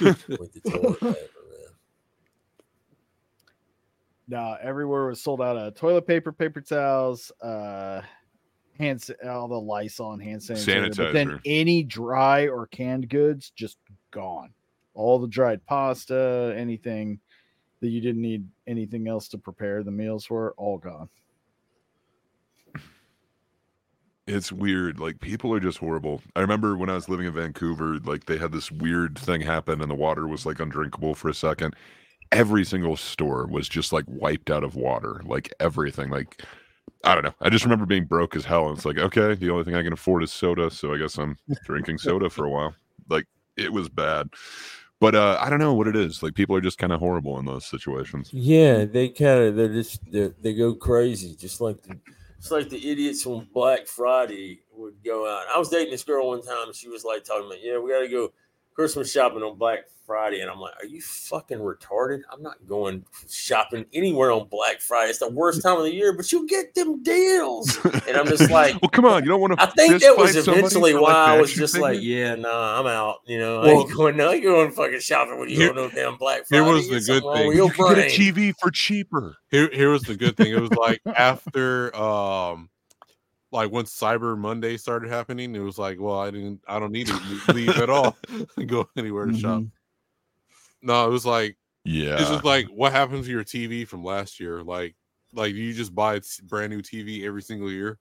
with 0.01 0.53
the 0.55 0.61
toilet 0.71 1.01
paper, 1.01 1.11
man. 1.51 1.69
No, 4.27 4.57
everywhere 4.63 5.07
was 5.07 5.21
sold 5.21 5.43
out 5.43 5.59
of 5.59 5.75
toilet 5.75 6.07
paper, 6.07 6.33
paper 6.33 6.63
towels, 6.63 7.31
uh, 7.43 8.01
hand 8.79 9.05
all 9.25 9.49
the 9.49 9.61
Lysol 9.61 10.13
and 10.13 10.23
hand 10.23 10.41
sanitizer. 10.41 10.97
But 10.97 11.13
then 11.13 11.41
any 11.45 11.83
dry 11.83 12.49
or 12.49 12.67
canned 12.67 13.09
goods 13.09 13.51
just 13.55 13.79
gone. 14.11 14.51
All 14.95 15.19
the 15.19 15.29
dried 15.29 15.65
pasta, 15.67 16.55
anything 16.57 17.19
that 17.81 17.89
you 17.89 18.01
didn't 18.01 18.23
need 18.23 18.47
anything 18.67 19.09
else 19.09 19.29
to 19.29 19.39
prepare 19.39 19.83
the 19.83 19.91
meals 19.91 20.25
for, 20.25 20.55
all 20.57 20.79
gone. 20.79 21.09
It's 24.27 24.51
weird. 24.51 24.99
Like 24.99 25.21
people 25.21 25.53
are 25.53 25.61
just 25.61 25.79
horrible. 25.79 26.23
I 26.35 26.41
remember 26.41 26.77
when 26.77 26.89
I 26.89 26.95
was 26.95 27.09
living 27.09 27.27
in 27.27 27.35
Vancouver, 27.35 27.99
like 28.05 28.25
they 28.25 28.39
had 28.39 28.53
this 28.53 28.71
weird 28.71 29.19
thing 29.19 29.43
happen 29.43 29.83
and 29.83 29.91
the 29.91 29.95
water 29.95 30.27
was 30.27 30.47
like 30.47 30.61
undrinkable 30.61 31.15
for 31.15 31.29
a 31.29 31.35
second. 31.35 31.77
Every 32.33 32.65
single 32.65 32.97
store 32.97 33.47
was 33.47 33.69
just 33.69 33.93
like 33.93 34.05
wiped 34.09 34.51
out 34.51 34.65
of 34.65 34.77
water. 34.77 35.21
Like 35.27 35.53
everything. 35.61 36.09
Like 36.09 36.43
I 37.05 37.15
don't 37.15 37.25
know. 37.25 37.35
I 37.41 37.51
just 37.51 37.65
remember 37.65 37.87
being 37.87 38.05
broke 38.05 38.35
as 38.37 38.45
hell. 38.45 38.69
And 38.69 38.77
it's 38.77 38.87
like, 38.87 38.99
okay, 38.99 39.35
the 39.35 39.51
only 39.51 39.65
thing 39.65 39.75
I 39.75 39.83
can 39.83 39.93
afford 39.93 40.23
is 40.23 40.33
soda. 40.33 40.71
So 40.71 40.95
I 40.95 40.99
guess 40.99 41.19
I'm 41.19 41.37
drinking 41.65 41.99
soda 41.99 42.31
for 42.31 42.45
a 42.45 42.51
while. 42.51 42.75
Like 43.09 43.27
it 43.57 43.73
was 43.73 43.89
bad. 43.89 44.29
But 45.01 45.15
uh 45.15 45.39
I 45.41 45.51
don't 45.51 45.59
know 45.59 45.75
what 45.75 45.89
it 45.89 45.97
is. 45.97 46.23
Like 46.23 46.35
people 46.35 46.57
are 46.57 46.61
just 46.61 46.79
kind 46.79 46.93
of 46.93 47.01
horrible 47.01 47.39
in 47.39 47.45
those 47.45 47.67
situations. 47.67 48.31
Yeah, 48.33 48.85
they 48.85 49.09
kind 49.11 49.45
of 49.45 49.57
they're 49.57 49.69
just 49.69 50.01
they 50.11 50.33
they 50.41 50.55
go 50.55 50.75
crazy, 50.75 51.37
just 51.37 51.61
like 51.61 51.83
the 51.83 51.99
it's 52.45 52.51
like 52.51 52.69
the 52.69 52.91
idiots 52.91 53.25
on 53.25 53.49
Black 53.55 53.87
Friday 53.87 54.61
would 54.77 55.03
go 55.03 55.27
out. 55.27 55.47
I 55.55 55.59
was 55.59 55.71
dating 55.71 55.93
this 55.93 56.05
girl 56.05 56.29
one 56.29 56.43
time, 56.43 56.67
and 56.67 56.77
she 56.77 56.91
was 56.91 57.03
like 57.03 57.25
talking 57.25 57.47
about, 57.47 57.63
yeah, 57.63 57.79
we 57.79 57.91
got 57.91 58.01
to 58.01 58.09
go, 58.09 58.33
Christmas 58.75 59.11
shopping 59.13 59.43
on 59.43 59.57
Black 59.57 59.81
Friday, 60.07 60.41
and 60.41 60.51
I'm 60.51 60.59
like, 60.61 60.75
"Are 60.83 60.87
you 60.87 61.01
fucking 61.01 61.59
retarded? 61.59 62.21
I'm 62.31 62.43
not 62.43 62.57
going 62.67 63.05
shopping 63.31 63.87
anywhere 63.95 64.33
on 64.33 64.49
Black 64.49 64.81
Friday. 64.81 65.11
It's 65.11 65.19
the 65.21 65.31
worst 65.31 65.63
time 65.63 65.79
of 65.79 65.85
the 65.85 65.95
year, 65.95 66.13
but 66.13 66.31
you 66.33 66.47
get 66.47 66.75
them 66.75 67.03
deals." 67.03 67.79
And 68.07 68.17
I'm 68.17 68.27
just 68.27 68.51
like, 68.51 68.75
well, 68.83 68.91
come 68.91 69.07
on, 69.07 69.23
you 69.23 69.31
don't 69.31 69.41
want 69.41 69.57
to. 69.59 69.63
I 69.63 69.67
think 69.71 70.03
that 70.03 70.17
was 70.19 70.37
eventually 70.37 70.95
why 70.95 71.11
I 71.13 71.41
was 71.41 71.53
just 71.55 71.79
like, 71.79 72.01
"Yeah, 72.03 72.35
nah, 72.35 72.79
I'm 72.81 72.87
out." 72.87 73.19
You 73.27 73.39
know, 73.39 73.63
I 73.63 73.69
ain't 73.69 73.89
Well- 73.89 73.97
going. 73.97 74.17
No, 74.17 74.33
you're 74.33 74.53
going 74.53 74.73
fucking 74.73 75.01
shopping 75.01 75.39
when 75.39 75.49
you 75.49 75.57
Here- 75.57 75.67
don't 75.73 75.77
know 75.77 75.89
damn 75.89 76.17
Black 76.17 76.47
Friday. 76.47 76.65
Here 76.65 76.73
was 76.75 76.89
the 76.89 77.01
Get 77.01 77.23
good 77.23 77.35
thing. 77.35 77.47
with 77.49 77.57
your 77.57 77.67
You 77.69 77.73
can 77.73 77.95
get 77.95 77.99
a. 78.07 78.11
TV 78.11 78.53
for 78.61 78.71
cheaper. 78.71 79.37
Here, 79.51 79.71
here 79.73 79.91
was 79.91 80.03
the 80.03 80.17
good 80.17 80.37
thing. 80.37 80.53
It 80.53 80.61
was 80.61 80.73
like 80.73 81.01
after, 81.07 81.95
um, 81.97 82.69
like 83.55 83.71
when 83.71 83.85
Cyber 83.87 84.37
Monday 84.37 84.77
started 84.77 85.09
happening, 85.11 85.55
it 85.55 85.61
was 85.61 85.79
like, 85.79 85.99
well, 86.01 86.19
I 86.19 86.31
didn't, 86.31 86.61
I 86.69 86.79
don't 86.79 86.93
need 86.93 87.07
to 87.07 87.19
leave 87.55 87.71
at 87.79 87.89
all, 87.89 88.17
go 88.67 88.87
anywhere 88.97 89.27
to 89.27 89.39
shop. 89.39 89.61
Mhm. 89.63 89.71
No, 90.83 91.07
it 91.07 91.11
was 91.11 91.25
like, 91.25 91.57
Yeah. 91.85 92.19
it's 92.21 92.29
just 92.29 92.45
like, 92.45 92.67
what 92.67 92.93
happened 92.93 93.25
to 93.25 93.31
your 93.31 93.45
TV 93.45 93.87
from 93.89 94.05
last 94.05 94.39
year? 94.41 94.63
Like, 94.63 94.97
like 95.33 95.55
you 95.55 95.73
just 95.73 95.95
buy 95.95 96.15
a 96.15 96.19
s- 96.19 96.41
brand 96.41 96.71
new 96.73 96.83
TV 96.83 97.25
every 97.25 97.43
single 97.43 97.71
year. 97.71 97.99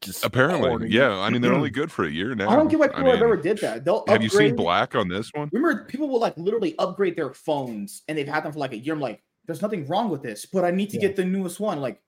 Just 0.00 0.24
Apparently, 0.24 0.68
hoarding. 0.68 0.90
yeah. 0.92 1.18
I 1.18 1.30
mean, 1.30 1.42
they're 1.42 1.52
only 1.54 1.70
good 1.80 1.90
for 1.90 2.04
a 2.04 2.10
year 2.10 2.34
now. 2.34 2.48
I 2.48 2.56
don't 2.56 2.68
get 2.68 2.78
why 2.78 2.86
I 2.86 2.88
people 2.88 3.10
have 3.10 3.22
ever 3.22 3.36
did 3.36 3.58
that. 3.58 3.84
They'll 3.84 4.04
Have 4.08 4.22
you 4.22 4.28
seen 4.28 4.54
black 4.54 4.94
on 4.94 5.08
this 5.08 5.30
one? 5.34 5.50
Remember, 5.52 5.84
people 5.84 6.08
will 6.08 6.20
like 6.20 6.36
literally 6.36 6.76
upgrade 6.78 7.16
their 7.16 7.32
phones, 7.34 8.02
and 8.06 8.16
they've 8.16 8.28
had 8.28 8.44
them 8.44 8.52
for 8.52 8.58
like 8.60 8.72
a 8.72 8.78
year. 8.78 8.94
I'm 8.94 9.00
like, 9.00 9.22
there's 9.46 9.62
nothing 9.62 9.86
wrong 9.86 10.08
with 10.10 10.22
this, 10.22 10.46
but 10.46 10.64
I 10.64 10.70
need 10.70 10.90
to 10.90 10.96
Yeah. 10.96 11.02
get 11.08 11.16
the 11.16 11.24
newest 11.24 11.58
one. 11.60 11.80
Like, 11.80 12.00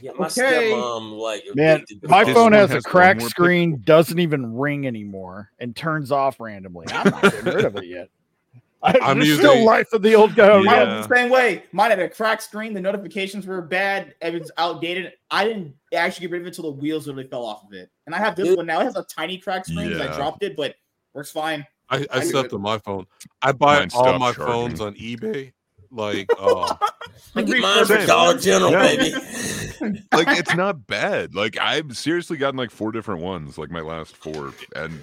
Yeah, 0.00 0.12
my 0.18 0.26
Okay. 0.26 0.70
stepmom 0.72 1.18
like 1.18 1.44
Man, 1.54 1.84
my 2.04 2.24
phone 2.24 2.34
one 2.34 2.52
has 2.52 2.70
a 2.70 2.74
has 2.74 2.84
cracked 2.84 3.20
more 3.20 3.28
pixel. 3.28 3.30
screen, 3.30 3.82
doesn't 3.84 4.18
even 4.18 4.54
ring 4.56 4.86
anymore, 4.86 5.50
and 5.58 5.74
turns 5.74 6.12
off 6.12 6.38
randomly. 6.40 6.86
I'm 6.90 7.10
not 7.10 7.22
getting 7.22 7.44
rid 7.44 7.64
of 7.64 7.76
it 7.76 7.86
yet. 7.86 8.08
I, 8.82 8.94
I'm 9.02 9.18
there's 9.18 9.28
using- 9.28 9.44
still 9.44 9.64
life 9.66 9.92
of 9.92 10.00
the 10.00 10.14
old 10.14 10.34
guy. 10.34 10.58
mine 10.62 10.88
was 10.88 11.06
the 11.06 11.14
same 11.14 11.30
way. 11.30 11.64
Mine 11.72 11.90
had 11.90 11.98
a 11.98 12.08
cracked 12.08 12.42
screen. 12.42 12.72
The 12.72 12.80
notifications 12.80 13.46
were 13.46 13.60
bad. 13.60 14.14
It 14.22 14.32
was 14.40 14.50
outdated. 14.56 15.12
I 15.30 15.44
didn't 15.44 15.74
actually 15.92 16.28
get 16.28 16.32
rid 16.32 16.40
of 16.42 16.46
it 16.46 16.56
until 16.56 16.72
the 16.72 16.80
wheels 16.80 17.06
literally 17.06 17.28
fell 17.28 17.44
off 17.44 17.64
of 17.64 17.74
it. 17.74 17.90
And 18.06 18.14
I 18.14 18.18
have 18.18 18.36
this 18.36 18.46
Dude. 18.48 18.56
one 18.56 18.66
now. 18.66 18.80
It 18.80 18.84
has 18.84 18.96
a 18.96 19.02
tiny 19.04 19.36
cracked 19.36 19.66
screen 19.66 19.88
because 19.90 20.06
I 20.08 20.16
dropped 20.16 20.42
it, 20.44 20.56
but 20.56 20.76
works 21.12 21.30
fine. 21.30 21.66
I, 21.90 21.98
I 21.98 22.06
I 22.12 22.20
slept 22.20 22.52
on 22.54 22.62
my 22.62 22.78
phone. 22.78 23.04
I 23.42 23.52
buy 23.52 23.80
Mine 23.80 23.90
all 23.92 24.18
my 24.18 24.32
charging. 24.32 24.46
phones 24.46 24.80
on 24.80 24.94
eBay. 24.94 25.52
Like, 25.92 26.30
uh, 26.38 26.74
I 27.34 27.42
get 27.42 27.60
mine 27.60 27.84
for 27.86 28.06
Dollar. 28.06 28.38
General, 28.38 28.70
Yeah. 28.72 28.96
baby. 28.96 29.12
like 30.12 30.38
it's 30.38 30.54
not 30.54 30.86
bad. 30.86 31.34
Like 31.34 31.58
I've 31.58 31.96
seriously 31.96 32.36
gotten 32.36 32.56
like 32.58 32.70
four 32.70 32.92
different 32.92 33.22
ones, 33.22 33.58
like 33.58 33.70
my 33.70 33.80
last 33.80 34.14
four, 34.16 34.52
and 34.76 35.00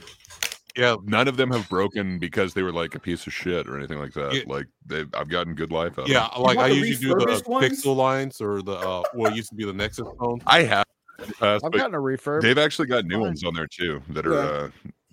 yeah, 0.77 0.95
none 1.05 1.27
of 1.27 1.35
them 1.37 1.51
have 1.51 1.67
broken 1.67 2.19
because 2.19 2.53
they 2.53 2.61
were 2.61 2.71
like 2.71 2.93
a 2.95 2.99
piece 2.99 3.25
of 3.27 3.33
shit 3.33 3.67
or 3.67 3.75
anything 3.77 3.97
like 3.99 4.13
that. 4.13 4.33
Yeah. 4.33 4.43
Like 4.45 4.67
they, 4.85 5.05
I've 5.15 5.27
gotten 5.29 5.55
good 5.55 5.71
life 5.71 5.97
out 5.97 6.03
of 6.05 6.09
yeah. 6.09 6.29
them. 6.33 6.43
Like 6.43 6.57
I 6.57 6.69
want 6.69 6.73
the 6.81 6.87
usually 6.87 7.15
do 7.15 7.25
the 7.25 7.43
ones? 7.49 7.83
Pixel 7.83 7.95
lines 7.95 8.39
or 8.39 8.61
the 8.61 8.73
uh, 8.73 9.03
what 9.13 9.35
used 9.35 9.49
to 9.49 9.55
be 9.55 9.65
the 9.65 9.73
Nexus 9.73 10.07
phone. 10.19 10.39
I 10.45 10.63
have, 10.63 10.85
in 11.19 11.31
past, 11.33 11.65
I've 11.65 11.71
gotten 11.71 11.95
a 11.95 11.99
refurb. 11.99 12.41
they've 12.41 12.57
actually 12.57 12.87
got 12.87 13.05
new 13.05 13.19
ones 13.19 13.43
on 13.43 13.55
there 13.55 13.67
too 13.67 14.01
that 14.09 14.27
are 14.27 14.33
Yeah. 14.33 14.39
uh, 14.39 14.69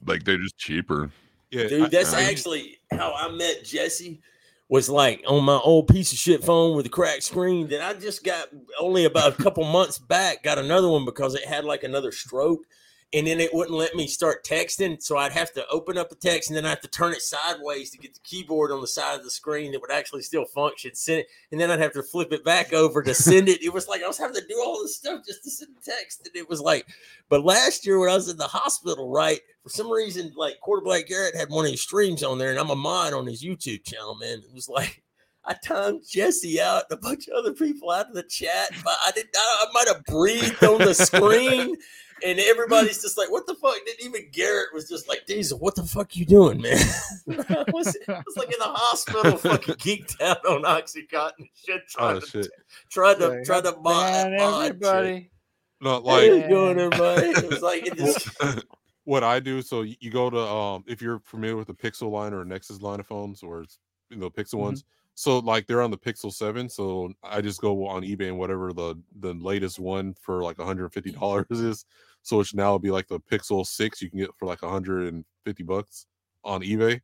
like 0.06 0.24
they're 0.24 0.38
just 0.38 0.58
cheaper. 0.58 1.10
Yeah, 1.50 1.68
Dude, 1.68 1.82
I- 1.84 1.88
that's 1.88 2.12
I- 2.12 2.24
actually 2.24 2.78
how 2.92 3.14
I 3.16 3.30
met 3.32 3.64
Jesse. 3.64 4.20
Was 4.68 4.88
like 4.88 5.22
on 5.26 5.44
my 5.44 5.58
old 5.58 5.88
piece 5.88 6.12
of 6.12 6.18
shit 6.18 6.42
phone 6.42 6.74
with 6.74 6.86
a 6.86 6.88
cracked 6.88 7.22
screen 7.22 7.68
that 7.68 7.82
I 7.82 7.98
just 7.98 8.24
got 8.24 8.48
only 8.80 9.04
about 9.04 9.38
a 9.38 9.42
couple 9.42 9.62
months 9.64 9.98
back. 9.98 10.42
Got 10.42 10.58
another 10.58 10.88
one 10.88 11.04
because 11.04 11.34
it 11.34 11.44
had 11.44 11.66
like 11.66 11.82
another 11.84 12.10
stroke, 12.10 12.60
and 13.14 13.26
then 13.26 13.38
it 13.38 13.54
wouldn't 13.54 13.78
let 13.78 13.94
me 13.94 14.08
start 14.08 14.44
texting. 14.44 15.00
So 15.00 15.16
I'd 15.16 15.32
have 15.32 15.52
to 15.52 15.64
open 15.68 15.96
up 15.96 16.10
the 16.10 16.16
text 16.16 16.50
and 16.50 16.56
then 16.56 16.66
I 16.66 16.70
have 16.70 16.80
to 16.80 16.88
turn 16.88 17.12
it 17.12 17.22
sideways 17.22 17.90
to 17.90 17.98
get 17.98 18.12
the 18.12 18.20
keyboard 18.24 18.72
on 18.72 18.80
the 18.80 18.88
side 18.88 19.16
of 19.16 19.24
the 19.24 19.30
screen 19.30 19.70
that 19.72 19.80
would 19.80 19.92
actually 19.92 20.22
still 20.22 20.44
function. 20.44 20.94
Send 20.94 21.20
it, 21.20 21.28
and 21.52 21.60
then 21.60 21.70
I'd 21.70 21.80
have 21.80 21.92
to 21.92 22.02
flip 22.02 22.32
it 22.32 22.44
back 22.44 22.72
over 22.72 23.02
to 23.02 23.14
send 23.14 23.48
it. 23.48 23.62
It 23.62 23.72
was 23.72 23.86
like 23.86 24.02
I 24.02 24.08
was 24.08 24.18
having 24.18 24.34
to 24.34 24.46
do 24.46 24.60
all 24.64 24.82
this 24.82 24.96
stuff 24.96 25.24
just 25.24 25.44
to 25.44 25.50
send 25.50 25.70
text, 25.82 26.26
and 26.26 26.34
it 26.36 26.48
was 26.48 26.60
like. 26.60 26.86
But 27.30 27.44
last 27.44 27.86
year 27.86 27.98
when 27.98 28.10
I 28.10 28.14
was 28.14 28.28
in 28.28 28.36
the 28.36 28.44
hospital, 28.44 29.08
right, 29.08 29.40
for 29.62 29.70
some 29.70 29.90
reason, 29.90 30.32
like 30.36 30.60
Quarter 30.60 30.84
Black 30.84 31.06
Garrett 31.06 31.36
had 31.36 31.48
one 31.48 31.64
of 31.64 31.70
his 31.70 31.80
streams 31.80 32.22
on 32.22 32.38
there, 32.38 32.50
and 32.50 32.58
I'm 32.58 32.70
a 32.70 32.76
mod 32.76 33.14
on 33.14 33.26
his 33.26 33.42
YouTube 33.42 33.84
channel, 33.84 34.16
man. 34.16 34.42
It 34.46 34.52
was 34.52 34.68
like 34.68 35.02
I 35.46 35.54
timed 35.54 36.02
Jesse 36.08 36.60
out 36.60 36.84
and 36.90 36.98
a 36.98 37.02
bunch 37.02 37.28
of 37.28 37.34
other 37.34 37.52
people 37.52 37.90
out 37.90 38.08
of 38.08 38.14
the 38.14 38.22
chat, 38.22 38.70
but 38.82 38.94
I 39.06 39.10
did 39.12 39.26
I, 39.36 39.66
I 39.68 39.72
might 39.72 39.88
have 39.88 40.04
breathed 40.04 40.64
on 40.64 40.78
the 40.78 40.94
screen, 40.94 41.76
and 42.24 42.38
everybody's 42.38 43.00
just 43.02 43.16
like, 43.18 43.30
"What 43.30 43.46
the 43.46 43.54
fuck?" 43.54 43.74
Didn't 43.86 44.04
even 44.06 44.28
Garrett 44.32 44.68
was 44.74 44.88
just 44.88 45.08
like, 45.08 45.26
"Diesel, 45.26 45.58
what 45.58 45.74
the 45.74 45.82
fuck 45.82 46.16
you 46.16 46.24
doing, 46.26 46.60
man?" 46.60 46.76
I, 47.28 47.64
was, 47.72 47.96
I 48.08 48.22
was 48.26 48.36
like 48.36 48.48
in 48.52 48.58
the 48.58 48.64
hospital, 48.64 49.36
fucking 49.38 49.74
geeked 49.76 50.20
out 50.20 50.44
on 50.46 50.62
OxyContin 50.62 51.32
and 51.38 51.48
shit, 51.54 51.88
trying 51.88 52.16
oh 52.16 52.20
to 52.20 52.26
shit. 52.26 52.50
tried 52.90 53.18
to 53.18 53.28
Like, 53.28 53.44
try 53.44 53.60
to 53.60 53.72
mod, 53.72 53.82
Man, 53.84 54.36
mod 54.38 54.62
shit. 54.62 54.70
everybody. 54.70 55.30
No, 55.80 55.96
Hey, 55.96 56.00
like 56.00 56.30
how's 56.30 56.38
it 56.38 56.48
going, 56.50 56.78
everybody? 56.78 57.26
It 57.28 57.50
was 57.50 57.62
like 57.62 57.86
it 57.86 57.96
just 57.96 58.28
what 59.04 59.24
I 59.24 59.40
do. 59.40 59.60
So 59.60 59.82
you 59.82 60.10
go 60.10 60.30
to 60.30 60.38
um 60.38 60.84
if 60.86 61.02
you're 61.02 61.20
familiar 61.20 61.56
with 61.56 61.66
the 61.66 61.74
Pixel 61.74 62.10
line 62.10 62.32
or 62.32 62.44
Nexus 62.44 62.80
line 62.80 63.00
of 63.00 63.06
phones 63.06 63.42
or 63.42 63.62
it's, 63.62 63.78
you 64.10 64.16
know 64.16 64.30
Pixel 64.30 64.54
ones. 64.58 64.84
So 65.14 65.38
like 65.38 65.66
they're 65.66 65.82
on 65.82 65.90
the 65.90 65.98
Pixel 65.98 66.32
Seven. 66.32 66.68
So 66.68 67.12
I 67.22 67.40
just 67.40 67.60
go 67.60 67.86
on 67.86 68.02
eBay 68.02 68.28
and 68.28 68.38
whatever 68.38 68.72
the 68.72 68.96
the 69.20 69.34
latest 69.34 69.78
one 69.78 70.14
for 70.20 70.42
like 70.42 70.58
150 70.58 71.12
dollars 71.12 71.46
is. 71.50 71.84
So 72.22 72.38
which 72.38 72.54
now 72.54 72.72
will 72.72 72.78
be 72.78 72.90
like 72.90 73.06
the 73.08 73.20
Pixel 73.20 73.64
Six 73.66 74.02
you 74.02 74.10
can 74.10 74.18
get 74.18 74.30
for 74.38 74.46
like 74.46 74.62
150 74.62 75.62
bucks 75.62 76.06
on 76.44 76.62
eBay 76.62 77.00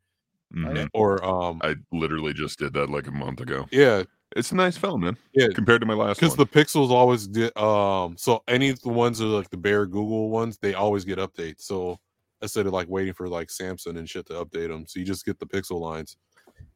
Mhm. 0.52 0.89
or 0.94 1.22
um 1.24 1.60
I 1.62 1.76
literally 1.92 2.32
just 2.32 2.58
did 2.58 2.72
that 2.72 2.90
like 2.90 3.06
a 3.06 3.12
month 3.12 3.40
ago. 3.40 3.66
yeah 3.70 4.02
It's 4.34 4.50
a 4.50 4.56
nice 4.56 4.76
phone, 4.76 5.00
man. 5.00 5.16
yeah 5.32 5.47
Compared 5.55 5.80
to 5.80 5.86
my 5.86 5.94
last 5.94 6.20
one. 6.20 6.30
because 6.30 6.36
the 6.36 6.47
pixels 6.47 6.90
always 6.90 7.28
get 7.28 7.56
um 7.56 8.16
so 8.18 8.42
any 8.48 8.70
of 8.70 8.80
the 8.82 8.89
ones 8.89 9.18
that 9.18 9.26
are 9.26 9.28
like 9.28 9.50
the 9.50 9.56
bare 9.56 9.86
google 9.86 10.28
ones 10.28 10.58
they 10.58 10.74
always 10.74 11.05
get 11.05 11.18
updates 11.18 11.60
so 11.62 12.00
instead 12.42 12.66
of 12.66 12.72
like 12.72 12.89
waiting 12.89 13.12
for 13.14 13.28
like 13.28 13.47
samsung 13.48 13.97
and 13.98 14.10
shit 14.10 14.26
to 14.26 14.32
update 14.44 14.68
them 14.68 14.84
so 14.89 14.98
you 14.98 15.06
just 15.06 15.24
get 15.24 15.39
the 15.39 15.47
pixel 15.47 15.78
lines 15.80 16.16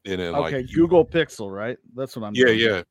and 0.04 0.20
then 0.20 0.34
Okay, 0.34 0.56
like 0.58 0.70
you- 0.70 0.76
Google 0.76 1.04
Pixel, 1.04 1.50
right? 1.54 1.78
That's 1.94 2.16
what 2.16 2.26
I'm. 2.26 2.34
yeah 2.34 2.46
doing. 2.46 2.58
yeah 2.60 2.82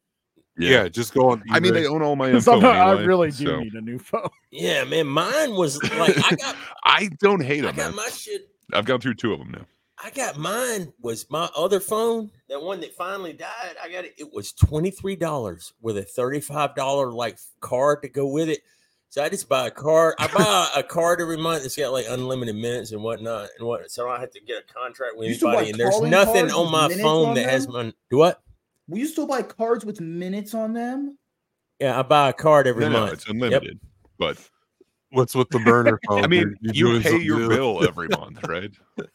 yeah 0.56 0.88
just 0.88 1.14
go 1.16 1.32
on 1.32 1.42
I 1.50 1.60
mean, 1.60 1.74
they 1.74 1.88
own 1.88 2.02
all 2.04 2.16
my 2.16 2.30
info. 2.32 2.60
I'm 2.60 2.66
I 2.66 3.04
really 3.04 3.32
do 3.32 3.46
so- 3.48 3.60
need 3.60 3.74
a 3.74 3.82
new 3.82 3.98
phone. 4.00 4.30
yeah, 4.52 4.84
man. 4.84 5.08
Mine 5.08 5.56
was 5.56 5.82
like 5.98 6.16
I 6.32 6.36
got 6.36 6.56
I 6.84 7.10
don't 7.20 7.42
hate 7.44 7.64
I 7.64 7.68
them, 7.68 7.76
got 7.76 7.86
man. 7.88 7.96
my 7.96 8.10
shit 8.10 8.50
I've 8.72 8.86
gone 8.86 9.00
through 9.02 9.16
two 9.16 9.34
of 9.34 9.40
them 9.40 9.52
now. 9.52 9.66
I 10.04 10.10
got 10.10 10.38
mine 10.38 10.92
was 11.02 11.30
my 11.30 11.50
other 11.56 11.80
phone, 11.80 12.30
that 12.50 12.62
one 12.62 12.82
that 12.82 12.94
finally 12.94 13.32
died. 13.32 13.76
I 13.82 13.90
got 13.90 14.04
it. 14.06 14.14
It 14.18 14.34
was 14.34 14.52
twenty 14.52 14.92
three 14.92 15.16
dollars 15.16 15.74
with 15.82 15.98
a 15.98 16.04
thirty 16.04 16.40
five 16.42 16.76
dollar 16.76 17.12
like 17.12 17.38
card 17.62 18.02
to 18.02 18.10
go 18.10 18.28
with 18.28 18.50
it. 18.50 18.60
So 19.14 19.24
I 19.24 19.30
just 19.30 19.48
buy 19.48 19.68
a 19.68 19.70
card. 19.70 20.16
I 20.18 20.26
buy 20.26 20.70
a 20.76 20.82
card 20.82 21.22
every 21.22 21.38
month 21.38 21.64
It's 21.64 21.76
got 21.76 21.92
like 21.94 22.08
unlimited 22.10 22.56
minutes 22.56 22.94
and 22.94 23.04
whatnot 23.04 23.48
and 23.60 23.68
what. 23.68 23.92
So 23.92 24.08
I 24.10 24.14
don't 24.14 24.22
have 24.22 24.32
to 24.32 24.42
get 24.42 24.64
a 24.68 24.74
contract 24.74 25.18
with 25.18 25.28
You 25.30 25.48
anybody. 25.50 25.70
And 25.70 25.80
there's 25.80 26.02
nothing 26.02 26.50
on 26.50 26.72
my 26.72 26.90
phone 26.90 27.30
on 27.30 27.36
that 27.36 27.48
has 27.48 27.68
them? 27.68 27.74
my 27.76 27.94
do 28.10 28.18
what? 28.18 28.42
Will 28.88 28.98
you 28.98 29.06
still 29.06 29.28
buy 29.28 29.44
cards 29.44 29.86
with 29.86 30.02
minutes 30.02 30.56
on 30.56 30.74
them? 30.74 31.20
Yeah, 31.80 32.00
I 32.00 32.02
buy 32.02 32.30
a 32.30 32.34
card 32.34 32.66
every 32.66 32.86
No, 32.86 32.90
no, 32.90 33.00
month. 33.02 33.14
it's 33.14 33.28
unlimited. 33.30 33.80
But 34.18 34.40
what's 35.12 35.36
with 35.36 35.50
the 35.50 35.60
burner 35.60 36.00
phone 36.08 36.24
I 36.24 36.28
mean, 36.28 36.56
You're- 36.62 36.96
you 36.96 37.00
pay 37.02 37.20
your 37.20 37.48
bill 37.50 37.86
every 37.88 38.08
month, 38.18 38.44
right? 38.48 38.72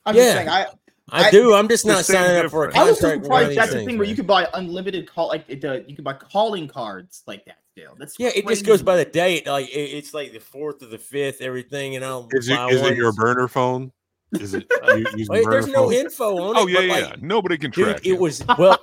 I'm 0.07 0.15
Yeah. 0.15 0.23
just 0.23 0.33
saying. 0.33 0.49
I 0.49 0.67
I, 1.11 1.25
I- 1.25 1.31
do. 1.31 1.55
I'm 1.55 1.69
just 1.69 1.87
not 1.87 2.05
same 2.05 2.17
signing 2.17 2.45
up 2.45 2.51
for 2.51 2.65
a 2.65 2.73
difference. 2.73 2.87
I 2.87 2.91
was 2.91 3.01
contract. 3.01 3.01
so 3.01 3.09
with 3.21 3.29
one 3.31 3.43
of 3.43 3.49
surprised 3.49 3.51
these 3.51 3.57
that's 3.57 3.71
the 3.71 3.77
things, 3.79 3.87
thing 3.87 3.99
where 3.99 4.07
you 4.09 4.17
could 4.17 4.27
buy 4.27 4.49
unlimited 4.55 5.11
call 5.11 5.29
like 5.29 5.45
it, 5.49 5.65
uh, 5.65 5.81
you 5.87 5.95
can 5.95 6.05
buy 6.05 6.13
calling 6.15 6.69
cards 6.69 7.23
like 7.27 7.45
that 7.47 7.59
still. 7.73 7.95
That's 7.99 8.19
Yeah, 8.19 8.31
it 8.35 8.47
just 8.47 8.67
goes 8.67 8.83
by 8.83 8.97
the 8.97 9.05
date. 9.05 9.47
Like 9.47 9.69
it, 9.69 9.73
it's 9.73 10.15
like 10.15 10.33
the 10.33 10.41
fourth 10.41 10.83
or 10.83 10.87
the 10.87 10.99
fifth, 10.99 11.41
everything, 11.41 11.97
and 11.97 12.05
I'll 12.05 12.29
is 12.33 12.49
it 12.49 12.57
one 12.57 12.93
it 12.93 12.97
your 12.97 13.13
burner 13.13 13.49
phone 13.49 13.93
is 14.33 14.55
it 14.55 14.67
you 14.89 15.07
using 15.17 15.27
Wait, 15.29 15.45
burner 15.45 15.51
there's 15.51 15.69
no 15.69 15.91
info 15.91 16.39
on 16.39 16.57
it. 16.57 16.61
Oh 16.61 16.67
yeah, 16.67 16.79
but, 16.81 16.85
yeah. 16.87 17.07
like. 17.11 17.23
Nobody 17.23 17.59
can 17.59 17.71
dude, 17.71 17.85
track 17.85 17.97
it 17.99 18.07
you. 18.07 18.17
was 18.17 18.45
well. 18.59 18.79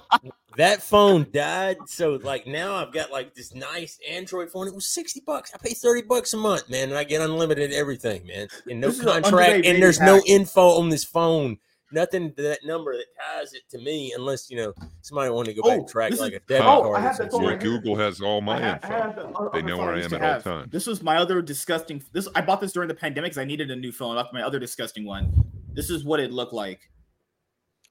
that 0.58 0.82
phone 0.82 1.28
died, 1.32 1.78
so 1.86 2.20
like 2.24 2.48
now 2.48 2.76
I've 2.76 2.94
got 2.94 3.12
like 3.12 3.36
this 3.36 3.54
nice 3.54 4.00
Android 4.10 4.50
phone. 4.50 4.68
It 4.68 4.74
was 4.74 4.86
sixty 4.86 5.22
bucks. 5.26 5.52
I 5.54 5.58
pay 5.58 5.74
thirty 5.74 6.02
bucks 6.02 6.34
a 6.34 6.38
month, 6.38 6.70
man, 6.70 6.90
and 6.90 6.98
I 6.98 7.04
get 7.04 7.22
unlimited 7.22 7.72
everything, 7.74 8.26
man, 8.26 8.48
and 8.70 8.80
no 8.80 8.88
This 8.88 9.00
is 9.00 9.06
an 9.06 9.24
contract, 9.24 9.66
and 9.66 9.82
there's 9.82 10.00
no 10.00 10.22
info 10.26 10.80
on 10.80 10.90
this 10.90 11.04
phone. 11.04 11.58
Nothing 11.96 12.34
to 12.36 12.42
that 12.42 12.60
number 12.66 12.94
that 12.94 13.06
ties 13.18 13.54
it 13.54 13.62
to 13.72 13.78
me, 13.80 14.14
unless 14.18 14.50
you 14.52 14.58
know 14.58 14.74
somebody 15.02 15.30
wanted 15.32 15.56
to 15.56 15.62
go 15.62 15.68
back 15.70 15.78
Oh, 15.78 15.80
and 15.82 15.88
track 15.90 16.12
like 16.20 16.34
is- 16.34 16.38
a 16.38 16.42
debit 16.48 16.62
oh, 16.68 16.82
card. 16.82 16.86
I 16.86 16.88
or 16.90 17.00
have 17.00 17.18
that 17.18 17.32
something. 17.32 17.40
phone 17.40 17.50
right. 17.50 17.60
Google 17.60 17.96
has 17.96 18.20
all 18.22 18.42
my 18.42 18.62
I 18.62 18.74
info. 18.74 18.88
have 18.88 19.16
the 19.16 19.28
other- 19.30 19.50
They 19.54 19.62
know 19.62 19.78
where 19.78 19.94
I 19.94 20.02
am 20.02 20.10
to 20.10 20.16
at 20.18 20.22
all 20.22 20.28
have. 20.28 20.44
times. 20.44 20.72
This 20.72 20.86
was 20.88 21.02
my 21.02 21.16
other 21.18 21.42
disgusting. 21.42 22.04
This 22.12 22.28
I 22.36 22.42
bought 22.42 22.60
this 22.60 22.74
during 22.74 22.90
the 22.90 22.96
pandemic 22.96 23.32
because 23.32 23.42
I 23.42 23.46
needed 23.46 23.72
a 23.72 23.76
new 23.78 23.94
phone. 23.94 24.18
Off 24.18 24.28
my 24.34 24.42
other 24.42 24.60
disgusting 24.60 25.06
one. 25.06 25.34
This 25.74 25.90
is 25.90 26.04
what 26.04 26.20
it 26.20 26.32
looked 26.32 26.54
like. 26.54 26.82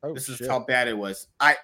Oh, 0.02 0.12
This 0.12 0.28
is 0.28 0.36
shit. 0.36 0.48
how 0.50 0.60
bad 0.60 0.86
it 0.86 0.96
was. 0.98 1.28
I 1.40 1.56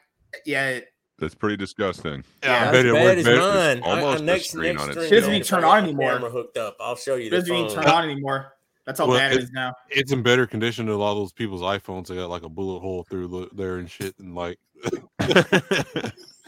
yeah. 0.46 0.68
It, 0.68 0.88
That's 1.18 1.34
pretty 1.34 1.58
disgusting. 1.58 2.24
yeah, 2.42 2.62
I 2.62 2.64
Not 2.64 2.72
bet 2.72 2.86
as 2.86 2.90
it 2.90 2.94
bad 2.94 3.04
went 3.04 3.18
as 3.18 3.24
better. 3.26 3.38
mine. 3.40 3.82
I- 3.84 3.86
I- 3.86 4.00
almost 4.02 4.24
a 4.24 4.40
screen 4.40 4.62
next 4.76 4.82
on 4.82 4.88
its 4.90 4.98
stream, 5.04 5.10
Doesn't 5.20 5.34
even 5.34 5.46
turn 5.46 5.64
on 5.64 5.84
anymore. 5.84 6.12
Camera 6.12 6.30
hooked 6.30 6.56
up. 6.56 6.76
I'll 6.80 6.96
show 6.96 7.16
you 7.16 7.28
this. 7.28 7.44
It 7.44 7.48
doesn't 7.52 7.56
even 7.56 7.74
turn 7.82 7.86
on 7.92 8.04
anymore. 8.10 8.54
That's 8.90 8.98
how 8.98 9.06
Well, 9.06 9.18
bad 9.18 9.30
it 9.30 9.36
it- 9.38 9.44
is 9.44 9.52
now. 9.52 9.72
It's 9.88 10.10
in 10.10 10.20
better 10.20 10.48
condition 10.48 10.86
than 10.86 10.96
a 10.96 10.98
lot 10.98 11.12
of 11.12 11.18
those 11.18 11.30
people's 11.32 11.60
iPhones. 11.60 12.08
They 12.08 12.16
got 12.16 12.28
like 12.28 12.42
a 12.42 12.48
bullet 12.48 12.80
hole 12.80 13.04
through 13.08 13.28
the, 13.28 13.48
there 13.54 13.76
and 13.76 13.88
shit, 13.88 14.18
and 14.18 14.34
like 14.34 14.58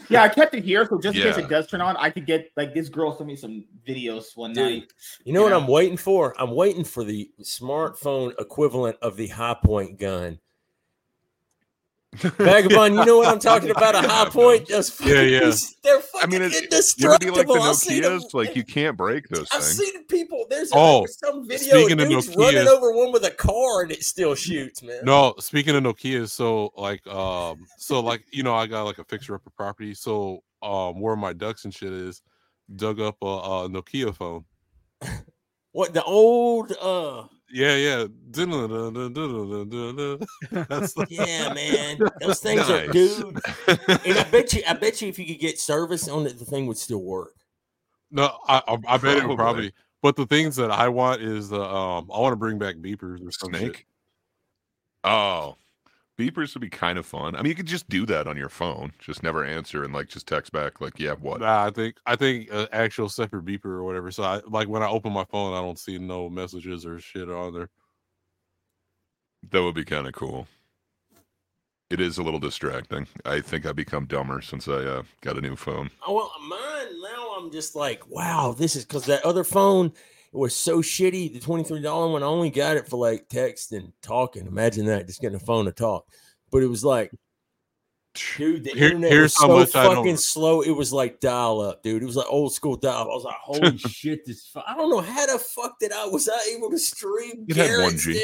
Yeah, 0.09 0.23
I 0.23 0.27
kept 0.35 0.53
it 0.53 0.61
here, 0.61 0.85
so 0.85 0.99
just 0.99 1.15
in 1.17 1.23
case 1.23 1.37
it 1.37 1.47
does 1.47 1.67
turn 1.67 1.79
on, 1.79 1.95
I 1.95 2.09
could 2.09 2.25
get 2.25 2.51
like 2.57 2.73
this 2.73 2.89
girl 2.89 3.15
sent 3.15 3.27
me 3.29 3.37
some 3.37 3.63
videos 3.87 4.35
one 4.35 4.51
Dude, 4.51 4.81
night. 4.81 4.93
You 5.23 5.31
know 5.31 5.41
what 5.41 5.53
I'm 5.53 5.67
waiting 5.67 5.95
for? 5.95 6.35
I'm 6.37 6.51
waiting 6.51 6.83
for 6.83 7.05
the 7.05 7.31
smartphone 7.41 8.33
equivalent 8.37 8.97
of 9.01 9.15
the 9.15 9.27
Hi-Point 9.27 9.97
gun. 9.99 10.37
Vagabond, 12.13 12.95
you 12.95 13.05
know 13.05 13.17
what 13.17 13.27
I'm 13.27 13.39
talking 13.39 13.71
about? 13.71 13.95
A 13.95 14.07
high 14.07 14.29
point, 14.29 14.67
just 14.67 14.99
Yeah, 15.01 15.21
yeah. 15.21 15.51
They're 15.83 15.97
I 15.97 16.01
fucking 16.01 16.29
mean, 16.29 16.41
it's, 16.43 16.59
be 16.61 17.09
like 17.09 17.19
the 17.19 17.25
indestructible. 17.25 17.61
I've 17.63 17.75
seen 17.75 18.01
them. 18.03 18.21
Like 18.33 18.55
you 18.55 18.63
can't 18.63 18.95
break 18.95 19.27
those 19.29 19.47
I've 19.51 19.63
things. 19.63 19.77
seen 19.77 20.05
people. 20.05 20.45
There's 20.49 20.69
Oh, 20.73 21.05
some 21.07 21.47
video 21.47 21.79
speaking 21.79 21.99
of 21.99 22.05
of 22.05 22.09
dudes 22.11 22.35
running 22.35 22.67
over 22.67 22.91
one 22.91 23.11
with 23.11 23.25
a 23.25 23.31
car 23.31 23.81
and 23.83 23.91
it 23.91 24.03
still 24.03 24.35
shoots, 24.35 24.83
man. 24.83 25.01
No, 25.03 25.33
speaking 25.39 25.75
of 25.75 25.83
Nokia, 25.83 26.29
so 26.29 26.71
like 26.77 27.05
um 27.07 27.65
so 27.77 27.99
like 27.99 28.23
you 28.31 28.43
know 28.43 28.53
I 28.55 28.67
got 28.67 28.83
like 28.83 28.99
a 28.99 29.03
fixer 29.05 29.35
upper 29.35 29.49
property. 29.51 29.93
So 29.93 30.43
um 30.61 30.99
where 30.99 31.15
my 31.15 31.33
ducks 31.33 31.65
and 31.65 31.73
shit 31.73 31.91
is, 31.93 32.21
dug 32.75 32.99
up 33.01 33.17
a, 33.21 33.25
a 33.25 33.69
Nokia 33.69 34.15
phone. 34.15 34.45
What 35.73 35.91
the 35.95 36.03
old 36.03 36.71
uh 36.79 37.23
Yeah, 37.53 37.75
yeah. 37.75 38.07
That's 40.67 40.95
yeah, 41.07 41.53
man. 41.53 41.99
Those 42.19 42.39
things 42.41 42.67
are 42.67 42.87
Nice. 42.87 42.91
dude. 42.91 43.39
And 44.05 44.17
I 44.17 44.23
bet 44.31 44.53
you 44.53 44.63
I 44.67 44.73
bet 44.73 45.01
you 45.03 45.07
if 45.07 45.19
you 45.19 45.25
could 45.27 45.39
get 45.39 45.59
service 45.59 46.07
on 46.09 46.25
it, 46.25 46.39
the 46.39 46.45
thing 46.45 46.65
would 46.65 46.77
still 46.79 47.03
work. 47.03 47.35
No, 48.09 48.35
I 48.47 48.61
I, 48.67 48.77
I 48.87 48.97
bet 48.97 49.17
it 49.17 49.27
would 49.27 49.35
Probably. 49.37 49.69
probably. 49.69 49.73
But 50.01 50.15
the 50.15 50.25
things 50.25 50.55
that 50.55 50.71
I 50.71 50.89
want 50.89 51.21
is 51.21 51.49
the 51.49 51.61
um 51.61 52.09
I 52.11 52.19
want 52.19 52.33
to 52.33 52.37
bring 52.37 52.57
back 52.57 52.75
beepers 52.77 53.25
or 53.25 53.31
some 53.31 53.53
shit. 53.53 53.61
Snake. 53.61 53.85
Oh, 55.03 55.57
beepers 56.17 56.53
would 56.53 56.61
be 56.61 56.69
kind 56.69 56.97
of 56.97 57.05
fun. 57.05 57.35
I 57.35 57.41
mean, 57.41 57.49
you 57.49 57.55
could 57.55 57.65
just 57.65 57.89
do 57.89 58.05
that 58.05 58.27
on 58.27 58.37
your 58.37 58.49
phone. 58.49 58.93
Just 58.99 59.23
never 59.23 59.43
answer 59.43 59.83
and 59.83 59.93
like 59.93 60.07
just 60.07 60.27
text 60.27 60.51
back 60.51 60.81
like, 60.81 60.99
"Yeah, 60.99 61.13
what?" 61.13 61.41
Nah, 61.41 61.65
I 61.65 61.71
think 61.71 61.97
I 62.05 62.15
think 62.15 62.53
uh, 62.53 62.67
actual 62.71 63.09
separate 63.09 63.45
beeper 63.45 63.65
or 63.65 63.83
whatever. 63.83 64.11
So 64.11 64.23
I 64.23 64.41
like 64.47 64.67
when 64.67 64.83
I 64.83 64.87
open 64.87 65.11
my 65.13 65.25
phone, 65.25 65.53
I 65.53 65.61
don't 65.61 65.79
see 65.79 65.97
no 65.97 66.29
messages 66.29 66.85
or 66.85 66.99
shit 66.99 67.29
on 67.29 67.53
there. 67.53 67.69
That 69.51 69.63
would 69.63 69.75
be 69.75 69.85
kind 69.85 70.07
of 70.07 70.13
cool. 70.13 70.47
It 71.89 71.99
is 71.99 72.17
a 72.17 72.23
little 72.23 72.39
distracting. 72.39 73.07
I 73.23 73.41
think 73.41 73.65
I've 73.65 73.75
become 73.75 74.05
dumber 74.05 74.41
since 74.41 74.67
I 74.67 74.77
uh, 74.77 75.03
got 75.21 75.37
a 75.37 75.41
new 75.41 75.55
phone. 75.55 75.91
Oh, 76.07 76.13
well, 76.13 76.31
mine 76.47 77.01
now 77.03 77.35
I'm 77.37 77.51
just 77.51 77.75
like, 77.75 78.07
wow, 78.09 78.55
this 78.57 78.75
is 78.75 78.85
because 78.85 79.05
that 79.05 79.23
other 79.23 79.43
phone 79.43 79.91
was 80.37 80.55
so 80.55 80.79
shitty. 80.81 81.33
The 81.33 81.39
twenty 81.39 81.63
three 81.63 81.81
dollar 81.81 82.11
one, 82.11 82.23
I 82.23 82.27
only 82.27 82.49
got 82.49 82.77
it 82.77 82.87
for 82.87 82.97
like 82.97 83.27
text 83.29 83.71
and 83.71 83.91
talking. 84.01 84.47
Imagine 84.47 84.85
that, 84.87 85.07
just 85.07 85.21
getting 85.21 85.35
a 85.37 85.39
phone 85.39 85.65
to 85.65 85.71
talk. 85.71 86.05
But 86.51 86.63
it 86.63 86.67
was 86.67 86.83
like, 86.85 87.11
dude, 88.37 88.63
the 88.63 88.71
Here- 88.71 88.85
internet 88.89 89.11
here's 89.11 89.23
was 89.23 89.33
so 89.35 89.47
much 89.47 89.71
fucking 89.71 90.17
slow. 90.17 90.61
It 90.61 90.71
was 90.71 90.93
like 90.93 91.19
dial 91.19 91.61
up, 91.61 91.81
dude. 91.81 92.03
It 92.03 92.05
was 92.05 92.15
like 92.15 92.27
old 92.29 92.53
school 92.53 92.75
dial. 92.75 93.01
up. 93.01 93.07
I 93.07 93.09
was 93.09 93.23
like, 93.23 93.35
holy 93.41 93.77
shit, 93.89 94.25
this. 94.25 94.45
fu- 94.47 94.59
I 94.67 94.75
don't 94.75 94.89
know 94.91 95.01
how 95.01 95.25
the 95.25 95.39
fuck 95.39 95.79
did 95.79 95.91
I 95.91 96.05
was 96.05 96.29
I 96.29 96.37
able 96.55 96.69
to 96.69 96.77
stream 96.77 97.45
It 97.47 97.55
had 97.55 97.67
Garrett 97.67 97.93
1G. 97.95 98.19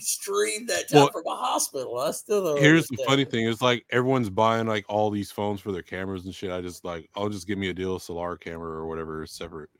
Stream 0.00 0.66
that 0.66 0.88
time 0.88 1.02
Well, 1.02 1.10
from 1.12 1.22
a 1.26 1.36
hospital. 1.36 1.98
I 1.98 2.10
still 2.10 2.42
don't. 2.44 2.60
Here's 2.60 2.88
the 2.88 2.98
funny 3.06 3.24
thing: 3.24 3.46
it's 3.48 3.62
like 3.62 3.84
everyone's 3.90 4.30
buying 4.30 4.66
like 4.66 4.84
all 4.88 5.10
these 5.10 5.30
phones 5.30 5.60
for 5.60 5.70
their 5.72 5.82
cameras 5.82 6.24
and 6.24 6.34
shit. 6.34 6.50
I 6.50 6.60
just 6.60 6.84
like 6.84 7.08
I'll 7.14 7.28
just 7.28 7.46
give 7.46 7.58
me 7.58 7.68
a 7.68 7.74
deal 7.74 7.98
Solar 7.98 8.36
camera 8.36 8.70
or 8.70 8.86
whatever 8.86 9.24
separate, 9.26 9.70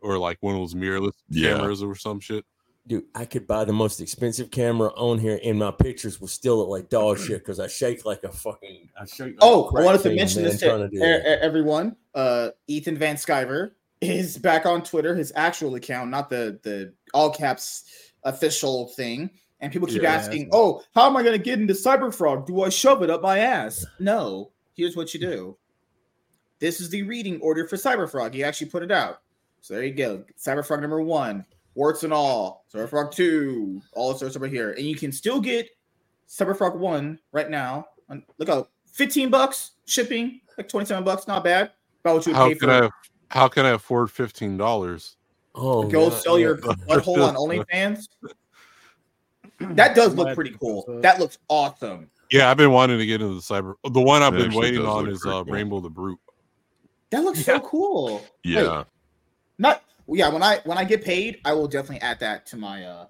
or 0.00 0.18
like 0.18 0.38
one 0.40 0.54
of 0.54 0.60
those 0.60 0.74
mirrorless 0.74 1.12
Yeah. 1.28 1.56
cameras 1.56 1.82
or 1.82 1.94
some 1.94 2.20
shit. 2.20 2.44
Dude, 2.86 3.04
I 3.14 3.26
could 3.26 3.46
buy 3.46 3.64
the 3.66 3.72
most 3.72 4.00
expensive 4.00 4.50
camera 4.50 4.88
on 4.96 5.18
here, 5.18 5.38
and 5.44 5.58
my 5.58 5.70
pictures 5.70 6.20
will 6.20 6.28
still 6.28 6.56
look 6.56 6.68
like 6.68 6.88
dog 6.88 7.18
shit 7.26 7.38
because 7.40 7.60
I 7.60 7.66
shake 7.66 8.04
like 8.06 8.24
a 8.24 8.32
fucking. 8.32 8.88
I 8.98 9.04
shake. 9.04 9.20
Like 9.32 9.38
Oh, 9.42 9.70
I 9.76 9.84
wanted 9.84 10.02
to 10.02 10.14
mention 10.14 10.42
this 10.42 10.60
trying 10.60 10.80
to 10.80 10.88
do 10.88 10.98
that. 11.00 11.20
e- 11.20 11.40
everyone. 11.42 11.96
Uh, 12.14 12.50
Ethan 12.66 12.96
Van 12.96 13.16
Sciver 13.16 13.72
is 14.00 14.38
back 14.38 14.64
on 14.64 14.82
Twitter, 14.82 15.14
his 15.14 15.32
actual 15.36 15.74
account, 15.74 16.10
not 16.10 16.30
the 16.30 16.58
the 16.62 16.94
all 17.12 17.30
caps 17.30 17.84
official 18.24 18.88
thing. 18.88 19.30
And 19.60 19.72
people 19.72 19.88
keep 19.88 20.02
Yeah, 20.02 20.12
asking, 20.14 20.48
"Oh, 20.52 20.82
how 20.94 21.06
am 21.08 21.16
I 21.16 21.22
going 21.24 21.36
to 21.36 21.42
get 21.44 21.58
into 21.58 21.74
Cyberfrog? 21.74 22.46
Do 22.46 22.62
I 22.62 22.68
shove 22.70 23.02
it 23.02 23.10
up 23.10 23.20
my 23.22 23.38
ass?" 23.40 23.84
No. 23.98 24.52
Here's 24.74 24.96
what 24.96 25.12
you 25.12 25.18
do. 25.20 25.56
This 26.60 26.80
is 26.80 26.88
the 26.90 27.02
reading 27.02 27.40
order 27.40 27.66
for 27.66 27.76
Cyberfrog. 27.76 28.34
He 28.34 28.44
actually 28.44 28.68
put 28.70 28.82
it 28.84 28.90
out. 28.92 29.20
So 29.60 29.74
there 29.74 29.84
you 29.84 29.92
go. 29.94 30.24
Cyberfrog 30.38 30.80
number 30.80 31.02
one, 31.02 31.44
warts 31.74 32.02
and 32.04 32.12
all. 32.12 32.64
Cyberfrog 32.72 33.12
two, 33.12 33.82
all 33.92 34.14
sorts 34.14 34.36
over 34.36 34.46
here, 34.46 34.72
and 34.72 34.86
you 34.86 34.96
can 34.96 35.12
still 35.12 35.40
get 35.40 35.68
Cyberfrog 36.28 36.76
one 36.76 37.18
right 37.32 37.50
now. 37.50 37.86
On, 38.08 38.22
look 38.38 38.48
out, 38.48 38.70
fifteen 38.90 39.30
bucks 39.30 39.72
shipping, 39.86 40.40
like 40.56 40.68
twenty 40.68 40.86
seven 40.86 41.04
bucks, 41.04 41.26
not 41.28 41.44
bad. 41.44 41.72
About 42.00 42.16
what 42.16 42.26
you 42.26 42.32
would 42.32 42.38
How 42.38 42.48
pay 42.48 42.54
can 42.54 42.68
for. 42.68 42.84
I? 42.84 42.90
How 43.30 43.48
can 43.48 43.66
I 43.66 43.70
afford 43.70 44.10
fifteen 44.10 44.56
dollars? 44.56 45.16
Oh, 45.54 45.88
Go 45.88 46.08
sell 46.10 46.38
your 46.38 46.56
butthole 46.56 47.26
on 47.26 47.34
OnlyFans. 47.34 48.08
That 49.60 49.96
does 49.96 50.14
look 50.14 50.36
pretty 50.36 50.54
cool. 50.60 50.84
That 51.02 51.18
looks 51.18 51.38
awesome. 51.48 52.08
Yeah, 52.30 52.48
I've 52.48 52.56
been 52.56 52.70
wanting 52.70 52.98
to 52.98 53.06
get 53.06 53.20
into 53.20 53.34
the 53.34 53.40
cyber. 53.40 53.74
The 53.90 54.00
one 54.00 54.22
I've 54.22 54.34
It 54.34 54.50
been 54.50 54.54
waiting 54.54 54.86
on 54.86 55.08
is 55.08 55.24
uh, 55.26 55.42
cool. 55.42 55.44
Rainbow 55.46 55.80
the 55.80 55.90
Brute. 55.90 56.20
That 57.10 57.24
looks 57.24 57.44
so 57.44 57.58
cool. 57.58 58.24
Wait, 58.44 58.86
Yeah. 59.58 59.68
not 59.68 59.84
yeah. 60.08 60.28
When 60.28 60.42
I 60.42 60.60
when 60.64 60.78
I 60.78 60.84
get 60.84 61.04
paid, 61.04 61.40
I 61.44 61.52
will 61.52 61.68
definitely 61.68 62.00
add 62.00 62.20
that 62.20 62.46
to 62.46 62.56
my 62.56 62.84
uh. 62.84 63.06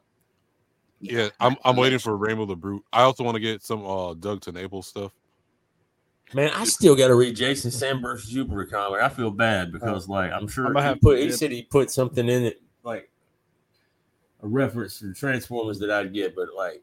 Yeah, 1.00 1.28
I'm 1.38 1.56
I'm 1.64 1.76
waiting 1.76 2.00
for 2.00 2.16
Rainbow 2.16 2.46
the 2.46 2.56
Brute. 2.56 2.84
I 2.92 3.02
also 3.02 3.22
want 3.22 3.36
to 3.36 3.40
get 3.40 3.62
some 3.62 3.86
uh 3.86 4.14
Doug 4.14 4.40
TenNapel 4.40 4.84
stuff. 4.84 5.12
Man, 6.34 6.50
I 6.54 6.64
still 6.64 6.94
got 6.94 7.08
to 7.08 7.14
read 7.14 7.36
Jason 7.36 7.70
Sandberg's 7.70 8.28
Jupiter 8.28 8.66
comic. 8.66 9.00
I 9.00 9.08
feel 9.08 9.30
bad 9.30 9.72
because, 9.72 10.08
like, 10.08 10.30
I'm 10.30 10.46
sure 10.46 10.66
I'm 10.66 10.74
gonna 10.74 10.84
he, 10.84 10.88
have 10.88 11.00
put, 11.00 11.18
he 11.18 11.32
said 11.32 11.50
he 11.50 11.62
put 11.62 11.90
something 11.90 12.28
in 12.28 12.44
it, 12.44 12.60
like 12.82 13.10
a 14.42 14.46
reference 14.46 14.98
to 14.98 15.14
Transformers 15.14 15.78
that 15.78 15.90
I'd 15.90 16.12
get, 16.12 16.36
but 16.36 16.48
like, 16.54 16.82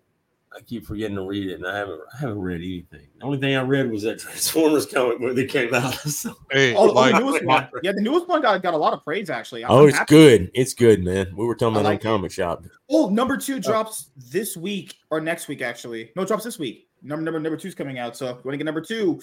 I 0.56 0.62
keep 0.62 0.86
forgetting 0.86 1.16
to 1.18 1.24
read 1.24 1.50
it, 1.50 1.56
and 1.56 1.68
I 1.68 1.76
haven't, 1.76 2.00
I 2.14 2.18
haven't 2.18 2.40
read 2.40 2.62
anything. 2.62 3.08
The 3.20 3.26
only 3.26 3.38
thing 3.40 3.56
I 3.56 3.62
read 3.62 3.92
was 3.92 4.04
that 4.04 4.20
Transformers 4.20 4.86
comic 4.86 5.20
book 5.20 5.36
that 5.36 5.50
came 5.50 5.74
out. 5.74 5.94
So- 6.10 6.36
Hey, 6.52 6.74
Oh, 6.76 6.86
like 6.86 7.14
the 7.14 7.20
newest 7.20 7.46
one. 7.46 7.70
Yeah, 7.84 7.92
the 7.92 8.02
newest 8.02 8.28
one 8.28 8.42
got, 8.42 8.62
got 8.64 8.74
a 8.74 8.78
lot 8.78 8.94
of 8.94 9.04
praise 9.04 9.30
actually. 9.30 9.64
I'm- 9.64 9.74
oh, 9.74 9.88
it's 9.88 9.98
happy. 9.98 10.14
good. 10.16 10.52
It's 10.54 10.74
good, 10.74 11.04
man. 11.04 11.34
We 11.36 11.46
were 11.46 11.56
talking 11.56 11.76
about 11.76 11.86
like 11.86 12.00
it 12.00 12.04
Comic 12.04 12.32
Shop. 12.32 12.64
Oh, 12.90 13.10
number 13.10 13.38
two 13.38 13.56
oh. 13.56 13.60
drops 13.60 14.12
this 14.16 14.56
week 14.56 14.96
or 15.10 15.20
next 15.20 15.48
week, 15.48 15.62
actually. 15.62 16.12
No, 16.16 16.22
it 16.22 16.28
drops 16.28 16.44
this 16.44 16.58
week. 16.58 16.88
Number 17.02 17.24
number 17.24 17.40
number 17.40 17.58
two's 17.58 17.76
coming 17.76 18.00
out. 18.00 18.16
So 18.16 18.28
if 18.28 18.38
you 18.38 18.42
want 18.46 18.54
to 18.54 18.58
get 18.58 18.66
number 18.66 18.82
two, 18.82 19.22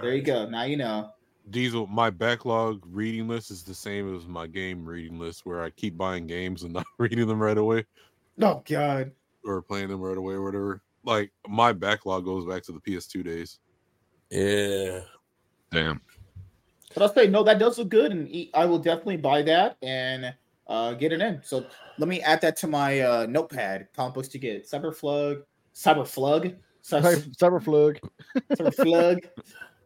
there 0.00 0.14
you 0.14 0.22
go. 0.22 0.48
Now 0.48 0.62
you 0.64 0.76
know. 0.76 1.10
Diesel, 1.50 1.86
my 1.88 2.10
backlog 2.10 2.82
reading 2.86 3.26
list 3.26 3.50
is 3.50 3.62
the 3.62 3.74
same 3.74 4.14
as 4.14 4.26
my 4.26 4.46
game 4.46 4.84
reading 4.84 5.18
list, 5.18 5.44
where 5.44 5.62
I 5.62 5.70
keep 5.70 5.96
buying 5.96 6.26
games 6.26 6.62
and 6.62 6.72
not 6.74 6.86
reading 6.98 7.26
them 7.26 7.40
right 7.40 7.58
away 7.58 7.84
Oh 8.42 8.62
God. 8.66 9.12
Or 9.44 9.62
playing 9.62 9.88
them 9.88 10.00
right 10.00 10.16
away 10.16 10.34
or 10.34 10.42
whatever. 10.42 10.82
Like 11.04 11.32
my 11.48 11.72
backlog 11.72 12.24
goes 12.24 12.46
back 12.46 12.62
to 12.64 12.72
the 12.72 12.80
PS2 12.80 13.24
days. 13.24 13.58
Yeah. 14.30 15.00
Damn. 15.70 16.00
But 16.94 17.02
I'll 17.04 17.14
say 17.14 17.28
no, 17.28 17.42
that 17.44 17.58
does 17.58 17.78
look 17.78 17.88
good, 17.88 18.12
and 18.12 18.28
I 18.54 18.64
will 18.64 18.78
definitely 18.78 19.18
buy 19.18 19.42
that 19.42 19.76
and 19.82 20.34
uh, 20.66 20.94
get 20.94 21.12
it 21.12 21.20
in. 21.20 21.40
So 21.44 21.64
let 21.98 22.08
me 22.08 22.20
add 22.22 22.40
that 22.40 22.56
to 22.58 22.66
my 22.66 23.00
uh, 23.00 23.26
notepad. 23.28 23.88
Comic 23.94 24.14
books 24.14 24.28
to 24.28 24.38
get 24.38 24.68
Cyberflug, 24.68 25.42
Cyberflug, 25.74 26.56
Cyber, 26.82 27.36
Cyberflug. 27.36 27.98
Cyberflug, 28.52 29.24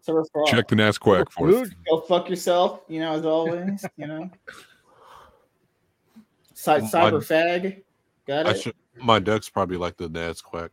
Cyberfrog. 0.07 0.47
Check 0.47 0.69
the 0.69 0.77
Nas 0.77 0.97
Quack 0.97 1.31
for 1.31 1.51
us. 1.51 1.69
Go 1.89 2.01
fuck 2.01 2.31
yourself. 2.31 2.81
You 2.89 3.01
know, 3.01 3.13
as 3.13 3.27
always. 3.27 3.85
You 3.97 4.07
know. 4.07 4.31
Cy- 6.55 6.79
My- 6.79 6.87
Cyberfag. 6.89 7.83
Got 8.27 8.47
I 8.47 8.51
it. 8.53 8.61
should, 8.63 8.75
my 9.01 9.19
ducks 9.19 9.49
probably 9.49 9.77
like 9.77 9.97
the 9.97 10.09
dad's 10.09 10.41
quack. 10.41 10.71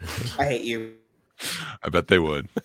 I 0.38 0.44
hate 0.44 0.62
you. 0.62 0.94
I 1.82 1.88
bet 1.88 2.08
they 2.08 2.18
would. 2.18 2.48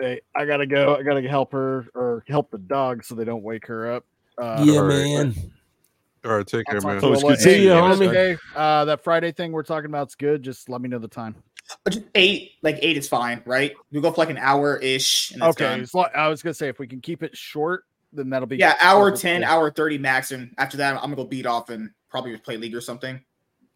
Hey, 0.00 0.22
I 0.34 0.46
gotta 0.46 0.66
go. 0.66 0.96
I 0.96 1.02
gotta 1.02 1.20
help 1.28 1.52
her 1.52 1.86
or 1.94 2.24
help 2.26 2.50
the 2.50 2.56
dog 2.56 3.04
so 3.04 3.14
they 3.14 3.24
don't 3.24 3.42
wake 3.42 3.66
her 3.66 3.92
up. 3.92 4.06
Uh, 4.38 4.64
yeah, 4.66 4.78
all 4.78 4.86
right. 4.86 4.96
man. 4.96 5.34
All 6.24 6.36
right, 6.36 6.46
take 6.46 6.66
care, 6.66 6.76
I'll 6.76 6.80
talk 6.80 6.90
man. 6.92 7.00
to 7.00 7.06
so 7.06 7.12
it's 7.12 7.22
good 7.22 7.38
seeing 7.38 7.56
hey, 7.56 7.64
you, 7.64 7.70
hey, 7.70 7.76
homie. 7.76 8.12
hey, 8.12 8.36
uh, 8.56 8.86
that 8.86 9.04
Friday 9.04 9.32
thing 9.32 9.52
we're 9.52 9.62
talking 9.62 9.90
about 9.90 10.08
is 10.08 10.14
good. 10.14 10.42
Just 10.42 10.70
let 10.70 10.80
me 10.80 10.88
know 10.88 10.98
the 10.98 11.08
time. 11.08 11.34
But 11.84 11.92
just 11.94 12.06
Eight, 12.14 12.52
like 12.62 12.78
eight 12.80 12.96
is 12.96 13.08
fine, 13.08 13.42
right? 13.44 13.74
We 13.92 14.00
go 14.00 14.10
for 14.10 14.20
like 14.20 14.30
an 14.30 14.38
hour 14.38 14.76
ish. 14.78 15.34
Okay, 15.40 15.64
done. 15.64 15.80
as 15.80 15.94
I 16.14 16.28
was 16.28 16.42
gonna 16.42 16.54
say 16.54 16.68
if 16.68 16.78
we 16.78 16.86
can 16.86 17.02
keep 17.02 17.22
it 17.22 17.36
short, 17.36 17.84
then 18.12 18.30
that'll 18.30 18.46
be 18.46 18.56
Yeah, 18.56 18.76
hour 18.80 19.10
10, 19.14 19.42
Yeah. 19.42 19.52
hour 19.52 19.70
30 19.70 19.98
max. 19.98 20.32
And 20.32 20.54
after 20.58 20.76
that, 20.78 20.94
I'm 20.94 21.00
going 21.00 21.10
to 21.10 21.16
go 21.16 21.24
beat 21.24 21.46
off 21.46 21.70
and 21.70 21.90
probably 22.08 22.36
play 22.38 22.56
League 22.56 22.74
or 22.74 22.80
something. 22.80 23.20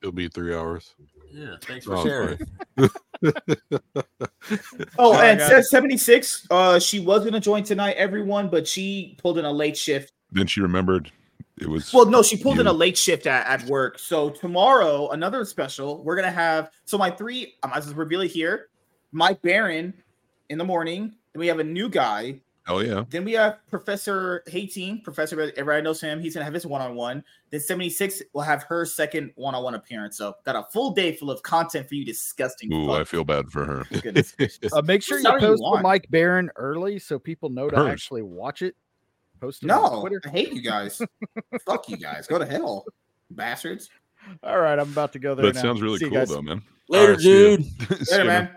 It'll 0.02 0.12
be 0.12 0.28
three 0.28 0.54
hours. 0.54 0.94
Yeah, 1.32 1.54
thanks 1.62 1.84
for 1.86 1.96
Oh, 1.96 2.04
sharing. 2.04 2.38
Oh, 4.98 5.14
and 5.18 5.38
guys. 5.38 5.70
76. 5.70 6.46
Uh, 6.50 6.78
she 6.78 7.00
was 7.00 7.20
going 7.20 7.32
to 7.32 7.40
join 7.40 7.62
tonight, 7.64 7.94
everyone, 7.96 8.48
but 8.50 8.68
she 8.68 9.16
pulled 9.20 9.38
in 9.38 9.44
a 9.44 9.52
late 9.52 9.76
shift. 9.76 10.12
Then 10.32 10.46
she 10.46 10.60
remembered 10.60 11.10
It 11.60 11.68
was 11.68 11.92
Well, 11.92 12.06
no, 12.06 12.22
she 12.22 12.36
pulled 12.36 12.60
in 12.60 12.66
a 12.66 12.72
late 12.72 12.98
shift 12.98 13.26
at, 13.26 13.46
at 13.46 13.66
work. 13.68 13.98
So 13.98 14.30
tomorrow, 14.30 15.08
another 15.10 15.44
special. 15.44 16.02
We're 16.04 16.16
gonna 16.16 16.30
have 16.30 16.70
so 16.84 16.98
my 16.98 17.10
three. 17.10 17.54
I 17.62 17.68
might 17.68 17.78
as 17.78 17.86
well 17.86 17.94
reveal 17.96 18.20
it 18.22 18.30
here. 18.30 18.68
Mike 19.12 19.40
Baron 19.42 19.94
in 20.50 20.58
the 20.58 20.64
morning. 20.64 21.14
Then 21.32 21.40
we 21.40 21.46
have 21.46 21.60
a 21.60 21.64
new 21.64 21.88
guy. 21.88 22.40
Oh 22.66 22.80
yeah. 22.80 23.04
Then 23.10 23.24
we 23.26 23.32
have 23.32 23.58
Professor 23.68 24.42
Hateen. 24.48 25.04
Professor, 25.04 25.38
everybody 25.56 25.82
knows 25.82 26.00
him. 26.00 26.18
He's 26.20 26.32
gonna 26.34 26.44
have 26.44 26.54
his 26.54 26.66
one-on-one. 26.66 27.22
Then 27.50 27.60
76 27.60 28.22
will 28.32 28.40
have 28.40 28.62
her 28.64 28.86
second 28.86 29.32
one-on-one 29.36 29.74
appearance. 29.74 30.16
So 30.16 30.34
got 30.46 30.56
a 30.56 30.62
full 30.72 30.92
day 30.92 31.14
full 31.14 31.30
of 31.30 31.42
content 31.42 31.86
for 31.88 31.94
you, 31.94 32.04
disgusting. 32.06 32.72
Ooh, 32.72 32.86
fuck. 32.86 33.00
I 33.00 33.04
feel 33.04 33.22
bad 33.24 33.50
for 33.50 33.64
her. 33.66 33.84
Goodness. 34.00 34.34
Uh, 34.72 34.80
make 34.82 35.02
sure 35.02 35.18
you 35.18 35.22
Sorry 35.24 35.42
you 35.42 35.48
post 35.48 35.62
the. 35.62 35.80
Mike 35.82 36.06
Baron 36.10 36.50
early 36.56 36.98
so 36.98 37.18
people 37.18 37.50
know 37.50 37.68
to 37.68 37.76
Hers. 37.76 37.86
actually 37.92 38.22
watch 38.22 38.62
it. 38.62 38.74
Post 39.40 39.62
it 39.62 39.70
on 39.70 39.82
No, 39.92 40.00
Twitter. 40.00 40.22
I 40.24 40.28
hate 40.30 40.52
you 40.54 40.62
guys. 40.62 41.02
Fuck 41.66 41.88
you 41.90 41.98
guys. 41.98 42.26
Go 42.26 42.38
to 42.38 42.46
hell, 42.46 42.86
bastards. 43.30 43.90
All 44.42 44.58
right, 44.58 44.78
I'm 44.78 44.90
about 44.90 45.12
to 45.12 45.18
go 45.18 45.34
there. 45.34 45.44
That 45.46 45.56
now. 45.56 45.60
sounds 45.62 45.82
really 45.82 45.98
See 45.98 46.08
cool 46.08 46.24
though, 46.24 46.40
man. 46.40 46.62
Later, 46.88 47.04
Alright, 47.12 47.20
see 47.20 47.50
ya. 47.50 47.56
dude. 47.58 47.64
See 48.06 48.12
Later, 48.14 48.24
ya, 48.24 48.24
man. 48.24 48.50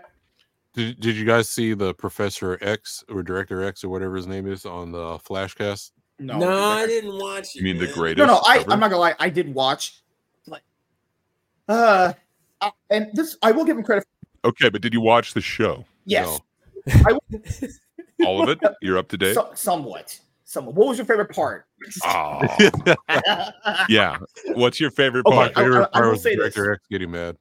Did, 0.74 1.00
did 1.00 1.16
you 1.16 1.24
guys 1.24 1.48
see 1.48 1.74
the 1.74 1.94
Professor 1.94 2.58
X 2.60 3.02
or 3.08 3.22
Director 3.22 3.64
X 3.64 3.82
or 3.84 3.88
whatever 3.88 4.16
his 4.16 4.26
name 4.26 4.46
is 4.46 4.64
on 4.66 4.92
the 4.92 5.18
Flashcast? 5.18 5.92
No, 6.18 6.38
No, 6.38 6.48
I 6.70 6.86
didn't 6.86 7.16
watch 7.18 7.54
it. 7.54 7.56
You 7.56 7.62
mean 7.64 7.78
the 7.78 7.86
greatest? 7.92 8.18
No, 8.18 8.26
no, 8.26 8.40
I, 8.46 8.58
ever? 8.58 8.72
I'm 8.72 8.80
not 8.80 8.88
gonna 8.90 9.00
lie. 9.00 9.14
I 9.18 9.28
did 9.30 9.52
watch, 9.54 10.02
but 10.46 10.60
uh, 11.68 12.12
uh, 12.60 12.70
and 12.90 13.08
this 13.14 13.36
I 13.42 13.52
will 13.52 13.64
give 13.64 13.76
him 13.76 13.84
credit. 13.84 14.04
For, 14.04 14.48
Okay, 14.50 14.68
but 14.68 14.82
did 14.82 14.92
you 14.92 15.00
watch 15.00 15.34
the 15.34 15.40
show? 15.40 15.84
yes, 16.04 16.40
I. 16.88 17.18
All 18.24 18.42
of 18.42 18.48
it? 18.48 18.58
You're 18.82 18.98
up 18.98 19.08
to 19.08 19.16
date? 19.16 19.34
so, 19.34 19.50
somewhat, 19.54 20.18
somewhat. 20.44 20.74
What 20.74 20.88
was 20.88 20.98
your 20.98 21.06
favorite 21.06 21.30
part? 21.32 21.66
Oh, 22.04 22.40
yeah. 23.88 24.18
What's 24.54 24.80
your 24.80 24.90
favorite 24.90 25.24
Okay, 25.26 25.36
My 25.36 25.44
part? 25.48 25.56
I- 25.56 25.62
favorite 25.62 25.84
I 25.86 25.88
part 25.90 26.04
will 26.04 26.10
was 26.12 26.22
say 26.22 26.34
this. 26.36 26.54
Director 26.54 26.72
X 26.74 26.82
getting 26.90 27.10
mad. 27.12 27.36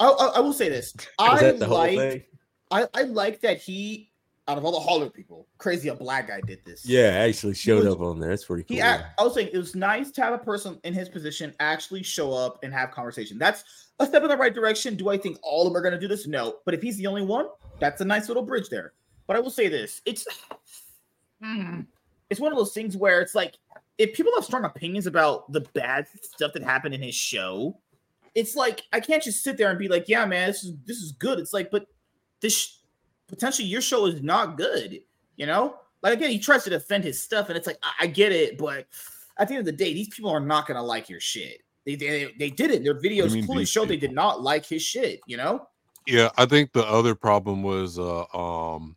I, 0.00 0.06
I, 0.08 0.26
I 0.36 0.40
will 0.40 0.52
say 0.52 0.68
this. 0.68 0.92
Was 0.96 1.06
I 1.18 1.42
that 1.42 1.58
the 1.60 1.66
whole 1.66 1.78
like, 1.78 1.96
thing? 1.98 2.22
I, 2.70 2.86
I 2.94 3.02
like 3.02 3.40
that 3.40 3.58
he, 3.58 4.10
out 4.46 4.58
of 4.58 4.64
all 4.64 4.72
the 4.72 4.80
Hollywood 4.80 5.14
people, 5.14 5.46
crazy 5.58 5.88
a 5.88 5.94
black 5.94 6.28
guy 6.28 6.40
did 6.46 6.64
this. 6.64 6.86
Yeah, 6.86 7.08
actually 7.08 7.54
showed 7.54 7.84
was- 7.84 7.94
up 7.94 8.00
on 8.00 8.18
there. 8.20 8.30
That's 8.30 8.44
pretty 8.44 8.64
cool. 8.64 8.76
He, 8.76 8.80
act, 8.80 9.18
I 9.20 9.24
was 9.24 9.34
saying 9.34 9.50
it 9.52 9.58
was 9.58 9.74
nice 9.74 10.10
to 10.12 10.22
have 10.22 10.32
a 10.34 10.38
person 10.38 10.78
in 10.84 10.94
his 10.94 11.08
position 11.08 11.54
actually 11.60 12.02
show 12.02 12.32
up 12.32 12.58
and 12.62 12.72
have 12.72 12.90
conversation. 12.90 13.38
That's 13.38 13.64
a 13.98 14.06
step 14.06 14.22
in 14.22 14.28
the 14.28 14.36
right 14.36 14.54
direction. 14.54 14.94
Do 14.96 15.08
I 15.10 15.18
think 15.18 15.38
all 15.42 15.66
of 15.66 15.72
them 15.72 15.76
are 15.78 15.82
going 15.82 15.94
to 15.94 16.00
do 16.00 16.08
this? 16.08 16.26
No. 16.26 16.56
But 16.64 16.74
if 16.74 16.82
he's 16.82 16.96
the 16.96 17.06
only 17.06 17.22
one, 17.22 17.46
that's 17.80 18.00
a 18.00 18.04
nice 18.04 18.28
little 18.28 18.42
bridge 18.42 18.68
there. 18.68 18.92
But 19.26 19.36
I 19.36 19.40
will 19.40 19.50
say 19.50 19.68
this: 19.68 20.00
it's 20.06 20.26
Hmm. 21.42 21.80
it's 22.30 22.40
one 22.40 22.50
of 22.52 22.58
those 22.58 22.72
things 22.72 22.96
where 22.96 23.20
it's 23.20 23.34
like 23.34 23.56
if 23.98 24.12
people 24.14 24.32
have 24.36 24.44
strong 24.44 24.64
opinions 24.64 25.06
about 25.06 25.50
the 25.52 25.60
bad 25.72 26.06
stuff 26.22 26.52
that 26.52 26.62
happened 26.62 26.94
in 26.94 27.02
his 27.02 27.14
show, 27.14 27.78
it's 28.34 28.56
like 28.56 28.82
I 28.92 29.00
can't 29.00 29.22
just 29.22 29.42
sit 29.42 29.56
there 29.56 29.70
and 29.70 29.78
be 29.78 29.88
like, 29.88 30.08
"Yeah, 30.08 30.24
man, 30.26 30.48
this 30.48 30.64
is 30.64 30.74
this 30.84 30.96
is 30.98 31.12
good." 31.12 31.38
It's 31.38 31.52
like, 31.52 31.70
but 31.70 31.86
this 32.40 32.56
sh- 32.56 32.74
potentially 33.26 33.68
your 33.68 33.80
show 33.80 34.06
is 34.06 34.22
not 34.22 34.56
good. 34.56 35.00
You 35.36 35.46
know, 35.46 35.76
like 36.02 36.14
again, 36.14 36.30
he 36.30 36.38
tries 36.38 36.64
to 36.64 36.70
defend 36.70 37.04
his 37.04 37.22
stuff, 37.22 37.48
and 37.48 37.56
it's 37.56 37.66
like 37.66 37.78
I, 37.82 38.04
I 38.04 38.06
get 38.06 38.32
it, 38.32 38.58
but 38.58 38.86
at 39.38 39.48
the 39.48 39.54
end 39.54 39.60
of 39.60 39.66
the 39.66 39.72
day, 39.72 39.94
these 39.94 40.08
people 40.08 40.30
are 40.30 40.40
not 40.40 40.66
gonna 40.66 40.82
like 40.82 41.08
your 41.08 41.20
shit. 41.20 41.62
They 41.86 41.94
they, 41.94 42.34
they 42.38 42.50
did 42.50 42.70
it. 42.70 42.84
Their 42.84 43.00
videos 43.00 43.44
clearly 43.46 43.64
show 43.64 43.84
they 43.84 43.96
did 43.96 44.12
not 44.12 44.42
like 44.42 44.66
his 44.66 44.82
shit. 44.82 45.20
You 45.26 45.36
know, 45.36 45.68
Yeah, 46.06 46.30
I 46.36 46.46
think 46.46 46.72
the 46.72 46.86
other 46.86 47.14
problem 47.14 47.62
was 47.62 47.98
uh 47.98 48.24
um 48.34 48.96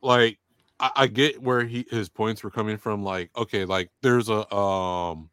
like 0.00 0.38
I, 0.80 0.90
I 0.96 1.06
get 1.06 1.42
where 1.42 1.64
he 1.64 1.86
his 1.90 2.08
points 2.08 2.42
were 2.42 2.50
coming 2.50 2.76
from. 2.76 3.02
Like, 3.02 3.30
okay, 3.36 3.64
like 3.64 3.90
there's 4.02 4.28
a 4.28 4.52
um 4.54 5.30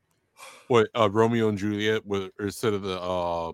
what 0.68 0.90
uh 0.95 1.10
Romeo 1.10 1.50
and 1.50 1.58
Juliet 1.58 2.06
with 2.06 2.32
instead 2.40 2.74
of 2.74 2.82
the 2.82 3.00
uh 3.00 3.52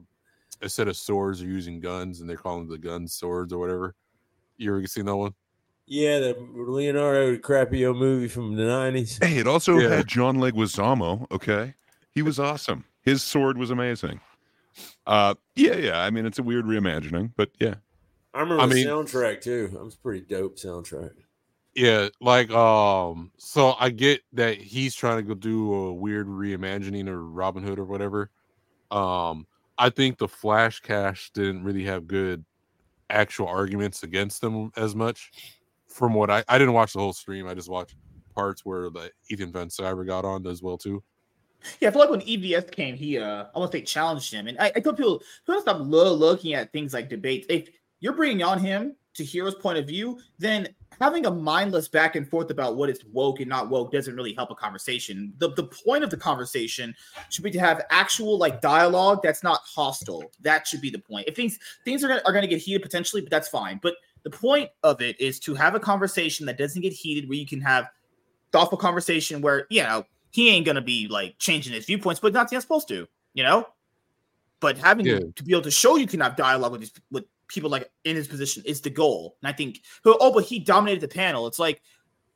instead 0.62 0.88
of 0.88 0.96
swords 0.98 1.40
they're 1.40 1.50
using 1.50 1.80
guns 1.80 2.22
and 2.22 2.30
they're 2.30 2.38
calling 2.38 2.68
the 2.68 2.78
guns 2.78 3.14
swords 3.14 3.52
or 3.54 3.60
whatever. 3.60 3.96
You 4.58 4.76
ever 4.76 4.86
seen 4.88 5.06
that 5.06 5.16
one? 5.16 5.34
Yeah, 5.88 6.20
the 6.20 6.36
Leonardo 6.56 7.36
DiCaprio 7.36 7.98
movie 7.98 8.28
from 8.28 8.56
the 8.56 8.64
nineties. 8.64 9.18
Hey, 9.22 9.38
it 9.38 9.48
also 9.48 9.78
Yeah. 9.78 9.90
had 9.98 10.08
John 10.08 10.38
Leguizamo. 10.38 11.30
Okay, 11.32 11.74
he 12.12 12.22
was 12.22 12.40
awesome. 12.40 12.86
His 13.02 13.24
sword 13.24 13.58
was 13.58 13.72
amazing. 13.72 14.20
Uh, 15.06 15.34
yeah, 15.56 15.76
yeah. 15.76 16.00
I 16.02 16.10
mean, 16.12 16.26
it's 16.26 16.40
a 16.40 16.44
weird 16.44 16.66
reimagining, 16.66 17.32
but 17.36 17.50
yeah. 17.60 17.76
I 18.34 18.40
remember 18.42 18.64
I 18.64 18.68
the 18.68 18.76
mean- 18.76 18.88
soundtrack 18.88 19.42
too. 19.42 19.68
That 19.74 19.84
was 19.84 19.96
a 19.96 19.98
pretty 19.98 20.22
dope 20.22 20.56
soundtrack. 20.58 21.12
Yeah, 21.74 22.10
like 22.20 22.52
um 22.52 23.32
so 23.38 23.76
I 23.80 23.90
get 23.90 24.22
that 24.34 24.58
he's 24.58 24.94
trying 24.94 25.18
to 25.18 25.24
go 25.24 25.34
do 25.34 25.74
a 25.74 25.94
weird 25.94 26.28
reimagining 26.28 27.08
of 27.12 27.18
Robin 27.34 27.64
Hood 27.64 27.80
or 27.80 27.86
whatever. 27.86 28.30
Um 28.92 29.48
I 29.82 29.90
think 29.90 30.20
the 30.20 30.28
Flash 30.28 30.80
Cash 30.80 31.32
didn't 31.34 31.64
really 31.64 31.84
have 31.86 32.06
good 32.06 32.46
actual 33.10 33.48
arguments 33.48 34.04
against 34.04 34.40
them 34.40 34.72
as 34.78 34.94
much. 34.94 35.32
From 35.88 36.14
what 36.14 36.30
I 36.30 36.44
I 36.48 36.60
didn't 36.60 36.76
watch 36.76 36.94
the 36.94 37.00
whole 37.00 37.14
stream, 37.14 37.48
I 37.48 37.56
just 37.56 37.68
watched 37.68 37.96
parts 38.36 38.64
where 38.64 38.92
the 38.92 39.12
Ethan 39.32 39.52
Van 39.52 39.70
Sciver 39.70 40.06
got 40.06 40.24
on 40.24 40.46
as 40.46 40.62
well 40.62 40.78
too. 40.78 41.04
Yeah, 41.80 41.90
I 41.90 41.92
feel 41.92 42.02
like 42.02 42.12
when 42.12 42.22
EVS 42.22 42.72
came, 42.72 42.96
he 42.96 43.18
uh 43.18 43.46
I 43.56 43.60
want 43.60 43.72
to 43.72 43.80
say 43.80 43.84
challenged 43.84 44.32
him. 44.32 44.48
And 44.48 44.58
I, 44.60 44.72
I 44.76 44.80
tell 44.82 44.94
people 44.94 45.24
people 45.48 45.62
stop 45.62 45.78
lo- 45.80 46.14
looking 46.14 46.54
at 46.54 46.72
things 46.72 46.94
like 46.94 47.10
debates. 47.10 47.48
If 47.50 47.70
you're 48.02 48.14
bringing 48.14 48.44
on 48.44 48.60
him 48.60 48.96
to 49.16 49.24
hear 49.24 49.46
his 49.46 49.56
point 49.56 49.80
of 49.80 49.88
view, 49.88 50.20
then 50.38 50.68
having 51.02 51.26
a 51.26 51.32
mindless 51.32 51.88
back 51.88 52.16
and 52.16 52.30
forth 52.30 52.52
about 52.52 52.76
what 52.76 52.90
is 52.90 53.04
woke 53.12 53.40
and 53.40 53.50
not 53.50 53.70
woke 53.70 53.92
doesn't 53.92 54.16
really 54.16 54.34
help 54.34 54.52
a 54.52 54.56
conversation. 54.56 55.34
The 55.40 55.50
the 55.54 55.64
point 55.64 56.04
of 56.04 56.10
the 56.12 56.18
conversation 56.18 56.96
should 57.30 57.44
be 57.44 57.52
to 57.52 57.60
have 57.60 57.86
actual 57.90 58.38
like 58.38 58.62
dialogue 58.62 59.22
that's 59.24 59.44
not 59.44 59.62
hostile. 59.66 60.32
That 60.42 60.68
should 60.68 60.80
be 60.80 60.92
the 60.92 61.00
point. 61.00 61.28
If 61.28 61.36
things 61.36 61.58
things 61.84 62.04
are 62.04 62.08
gonna 62.08 62.22
are 62.26 62.32
gonna 62.32 62.48
get 62.48 62.62
heated 62.62 62.84
potentially, 62.84 63.22
but 63.22 63.32
that's 63.32 63.48
fine. 63.48 63.80
But 63.82 63.96
the 64.24 64.30
point 64.30 64.70
of 64.84 65.02
it 65.02 65.20
is 65.20 65.40
to 65.42 65.56
have 65.56 65.74
a 65.74 65.80
conversation 65.80 66.46
that 66.46 66.58
doesn't 66.58 66.82
get 66.82 66.94
heated 66.94 67.28
where 67.28 67.38
you 67.38 67.48
can 67.48 67.60
have 67.62 67.88
thoughtful 68.52 68.78
conversation 68.78 69.42
where 69.42 69.66
you 69.70 69.82
know 69.82 70.06
he 70.30 70.50
ain't 70.50 70.66
gonna 70.66 70.82
be 70.82 71.08
like 71.08 71.38
changing 71.40 71.74
his 71.74 71.86
viewpoints, 71.86 72.20
but 72.20 72.32
not 72.32 72.52
not 72.52 72.62
supposed 72.62 72.88
to, 72.90 73.08
you 73.34 73.44
know. 73.44 73.68
But 74.60 74.78
having 74.78 75.08
Yeah. 75.08 75.20
to 75.36 75.44
be 75.44 75.54
able 75.54 75.64
to 75.64 75.72
show 75.72 75.96
you 75.96 76.06
can 76.06 76.20
have 76.20 76.36
dialogue 76.36 76.74
with 76.74 76.82
these 76.82 76.94
with 77.10 77.26
people 77.52 77.70
like 77.70 77.90
in 78.06 78.16
his 78.16 78.28
position 78.28 78.64
is 78.66 78.82
the 78.82 78.90
goal. 78.90 79.38
And 79.42 79.50
I 79.50 79.54
think 79.54 79.82
oh, 80.06 80.32
but 80.34 80.46
he 80.46 80.60
dominated 80.60 81.02
the 81.02 81.08
panel. 81.08 81.48
It's 81.48 81.60
like 81.60 81.82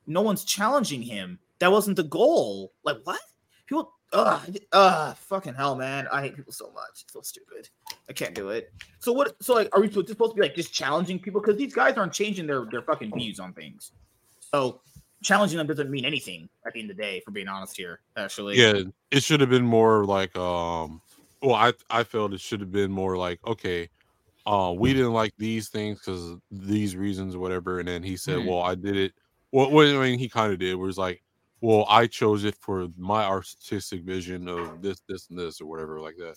no 0.06 0.22
one's 0.22 0.44
challenging 0.44 1.02
him. 1.02 1.38
That 1.58 1.72
wasn't 1.72 1.96
the 1.96 2.04
goal. 2.04 2.72
Like 2.84 2.98
what? 3.04 3.20
People 3.66 3.92
uh 4.12 4.40
uh 4.72 5.14
fucking 5.14 5.54
hell, 5.54 5.74
man. 5.74 6.06
I 6.12 6.22
hate 6.22 6.36
people 6.36 6.52
so 6.52 6.70
much. 6.72 7.02
It's 7.02 7.12
so 7.12 7.22
stupid. 7.22 7.68
I 8.08 8.12
can't 8.12 8.34
do 8.34 8.50
it. 8.50 8.72
So 8.98 9.12
what 9.12 9.36
so 9.42 9.54
like 9.54 9.74
are 9.74 9.80
we 9.80 9.90
supposed 9.90 10.08
to 10.08 10.34
be 10.34 10.42
like 10.42 10.54
just 10.54 10.72
challenging 10.72 11.18
people? 11.18 11.40
Because 11.40 11.56
these 11.56 11.74
guys 11.74 11.96
aren't 11.96 12.12
changing 12.12 12.46
their 12.46 12.66
their 12.70 12.82
fucking 12.82 13.12
views 13.16 13.40
on 13.40 13.52
things. 13.52 13.92
So 14.40 14.80
challenging 15.22 15.58
them 15.58 15.66
doesn't 15.66 15.90
mean 15.90 16.04
anything 16.04 16.48
at 16.66 16.74
the 16.74 16.80
end 16.80 16.90
of 16.90 16.96
the 16.96 17.02
day, 17.02 17.20
for 17.24 17.30
being 17.32 17.48
honest 17.48 17.76
here, 17.76 18.00
actually. 18.16 18.56
Yeah, 18.56 18.82
it 19.10 19.22
should 19.22 19.40
have 19.40 19.50
been 19.50 19.64
more 19.64 20.04
like 20.04 20.36
um 20.36 21.00
well 21.42 21.54
I 21.54 21.72
I 21.90 22.04
felt 22.04 22.32
it 22.32 22.40
should 22.40 22.60
have 22.60 22.72
been 22.72 22.92
more 22.92 23.16
like 23.16 23.40
okay 23.46 23.88
uh 24.46 24.72
we 24.76 24.92
didn't 24.92 25.12
like 25.12 25.32
these 25.38 25.68
things 25.68 25.98
because 25.98 26.36
these 26.50 26.94
reasons 26.96 27.34
or 27.34 27.38
whatever 27.40 27.80
and 27.80 27.88
then 27.88 28.02
he 28.02 28.16
said 28.16 28.38
Mhm. 28.38 28.46
well 28.46 28.62
I 28.62 28.74
did 28.74 28.96
it 28.96 29.12
well, 29.52 29.70
well 29.70 29.88
I 30.00 30.02
mean 30.08 30.18
he 30.18 30.28
kind 30.28 30.52
of 30.52 30.58
did 30.58 30.76
where 30.76 30.88
it's 30.88 30.98
like 30.98 31.22
well 31.60 31.84
I 31.88 32.06
chose 32.06 32.44
it 32.44 32.54
for 32.56 32.88
my 32.96 33.24
artistic 33.24 34.02
vision 34.04 34.48
of 34.48 34.82
this 34.82 35.00
this 35.08 35.28
and 35.30 35.38
this 35.38 35.60
or 35.60 35.66
whatever 35.66 36.00
like 36.00 36.16
that 36.18 36.36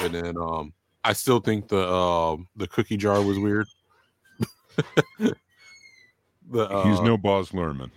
and 0.00 0.14
then 0.14 0.36
um 0.36 0.72
I 1.04 1.12
still 1.12 1.40
think 1.40 1.68
the 1.68 1.86
um 1.88 2.48
the 2.56 2.66
cookie 2.66 2.96
jar 2.96 3.22
was 3.22 3.38
weird 3.38 3.66
the 5.18 5.34
He's 6.50 7.00
uh, 7.00 7.04
no 7.04 7.16
Baz 7.16 7.50
Luhrmann. 7.50 7.90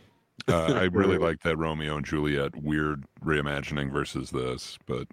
Uh, 0.47 0.73
I 0.73 0.83
really 0.91 1.17
like 1.17 1.41
that 1.43 1.57
Romeo 1.57 1.97
and 1.97 2.05
Juliet 2.05 2.55
weird 2.55 3.03
reimagining 3.23 3.91
versus 3.91 4.31
this, 4.31 4.77
but 4.85 5.07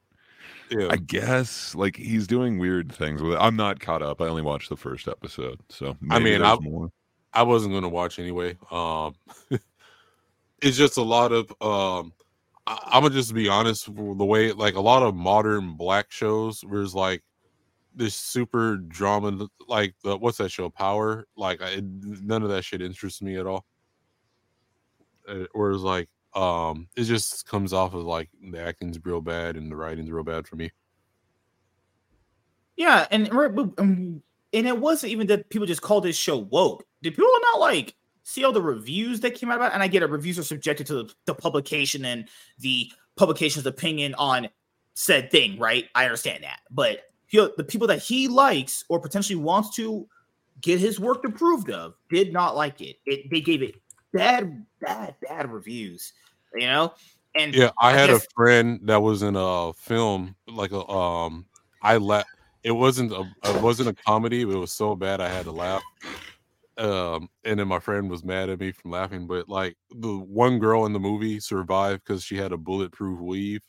yeah 0.71 0.89
I 0.91 0.97
guess 0.97 1.75
like 1.75 1.97
he's 1.97 2.27
doing 2.27 2.59
weird 2.59 2.93
things 2.93 3.23
with 3.23 3.35
it. 3.35 3.39
I'm 3.41 3.57
not 3.57 3.81
caught 3.81 4.03
up. 4.03 4.21
I 4.21 4.27
only 4.27 4.43
watched 4.43 4.69
the 4.69 4.77
first 4.77 5.09
episode, 5.09 5.61
so 5.69 5.97
I 6.11 6.19
mean, 6.19 6.43
I- 6.43 6.57
more. 6.61 6.91
I 7.33 7.43
wasn't 7.43 7.75
gonna 7.75 7.89
watch 7.89 8.19
anyway. 8.19 8.57
Um, 8.71 9.15
it's 10.63 10.77
just 10.77 10.97
a 10.97 11.03
lot 11.03 11.33
of 11.33 11.51
um. 11.61 12.13
I, 12.67 12.79
I'm 12.87 13.03
gonna 13.03 13.15
just 13.15 13.35
be 13.35 13.49
honest. 13.49 13.89
with 13.89 14.19
The 14.19 14.25
way 14.25 14.53
like 14.53 14.75
a 14.75 14.81
lot 14.81 15.03
of 15.03 15.15
modern 15.15 15.75
black 15.75 16.11
shows, 16.11 16.63
where 16.63 16.83
it's 16.83 16.95
like 16.95 17.23
this 17.95 18.15
super 18.15 18.77
drama, 18.77 19.49
like 19.69 19.95
the 20.03 20.17
what's 20.17 20.39
that 20.39 20.51
show, 20.51 20.71
Power? 20.71 21.27
Like 21.37 21.61
I, 21.63 21.83
none 21.83 22.43
of 22.43 22.49
that 22.49 22.65
shit 22.65 22.81
interests 22.81 23.21
me 23.21 23.37
at 23.37 23.47
all. 23.47 23.67
Uh, 25.29 25.45
Whereas 25.53 25.83
like 25.83 26.09
um, 26.37 26.87
it 26.97 27.05
just 27.05 27.49
comes 27.49 27.73
off 27.73 27.95
as 27.95 28.03
like 28.03 28.29
the 28.51 28.61
acting's 28.61 29.03
real 29.05 29.21
bad 29.21 29.57
and 29.57 29.73
the 29.73 29.77
writing's 29.77 30.11
real 30.11 30.23
bad 30.23 30.47
for 30.47 30.57
me. 30.57 30.71
Yeah, 32.77 33.07
and 33.11 33.31
um, 33.33 34.23
and 34.53 34.67
it 34.67 34.79
wasn't 34.79 35.13
even 35.13 35.27
that 35.29 35.49
people 35.49 35.67
just 35.67 35.81
called 35.81 36.05
this 36.05 36.17
show 36.17 36.37
woke. 36.37 36.85
Did 37.03 37.15
people 37.15 37.31
not 37.53 37.61
like 37.61 37.95
see 38.23 38.45
all 38.45 38.53
the 38.53 38.61
reviews 38.61 39.21
that 39.21 39.35
came 39.35 39.51
out 39.51 39.57
about, 39.57 39.71
it, 39.71 39.75
and 39.75 39.83
I 39.83 39.89
get 39.89 40.03
it. 40.03 40.11
Reviews 40.11 40.39
are 40.39 40.43
subjected 40.43 40.87
to 40.89 40.95
the, 40.95 41.15
the 41.27 41.35
publication 41.35 42.05
and 42.05 42.29
the 42.59 42.91
publication's 43.17 43.67
opinion 43.67 44.15
on 44.19 44.49
said 44.95 45.31
thing, 45.31 45.59
right? 45.59 45.87
I 45.95 46.05
understand 46.05 46.45
that, 46.45 46.61
but 46.71 47.05
he, 47.29 47.39
the 47.57 47.65
people 47.65 47.87
that 47.87 48.01
he 48.03 48.29
likes 48.29 48.85
or 48.89 49.01
potentially 49.01 49.37
wants 49.37 49.75
to 49.77 50.07
get 50.61 50.81
his 50.81 51.01
work 51.01 51.25
approved 51.25 51.71
of 51.71 51.95
did 52.11 52.33
not 52.33 52.57
like 52.57 52.81
it. 52.81 52.97
It 53.07 53.31
they 53.31 53.41
gave 53.41 53.63
it 53.63 53.77
bad, 54.13 54.67
bad, 54.81 55.15
bad 55.23 55.51
reviews. 55.51 56.13
You 56.57 56.67
know, 56.67 56.95
and 57.39 57.55
Yeah, 57.55 57.71
I 57.81 57.93
had 57.93 58.09
guess- 58.11 58.25
a 58.25 58.29
friend 58.35 58.81
that 58.85 59.01
was 59.03 59.23
in 59.23 59.37
a 59.37 59.73
film 59.75 60.35
like 60.49 60.73
a 60.73 60.87
um 60.89 61.47
I 61.83 61.97
laughed 61.99 62.29
it 62.65 62.73
wasn't 62.73 63.13
a 63.13 63.25
it 63.45 63.61
wasn't 63.61 63.89
a 63.91 63.95
comedy, 64.05 64.45
but 64.45 64.55
it 64.55 64.59
was 64.59 64.73
so 64.73 64.95
bad 64.97 65.21
I 65.21 65.29
had 65.29 65.45
to 65.45 65.53
laugh. 65.53 65.83
Um 66.79 67.29
and 67.45 67.59
then 67.61 67.69
my 67.69 67.79
friend 67.79 68.11
was 68.11 68.25
mad 68.25 68.49
at 68.51 68.61
me 68.61 68.73
from 68.73 68.91
laughing, 68.91 69.27
but 69.27 69.49
like 69.49 69.77
the 69.91 70.17
one 70.19 70.59
girl 70.59 70.87
in 70.87 70.93
the 70.93 70.99
movie 71.01 71.41
survived 71.41 72.03
because 72.05 72.23
she 72.25 72.37
had 72.37 72.53
a 72.53 72.57
bulletproof 72.57 73.21
weave 73.21 73.63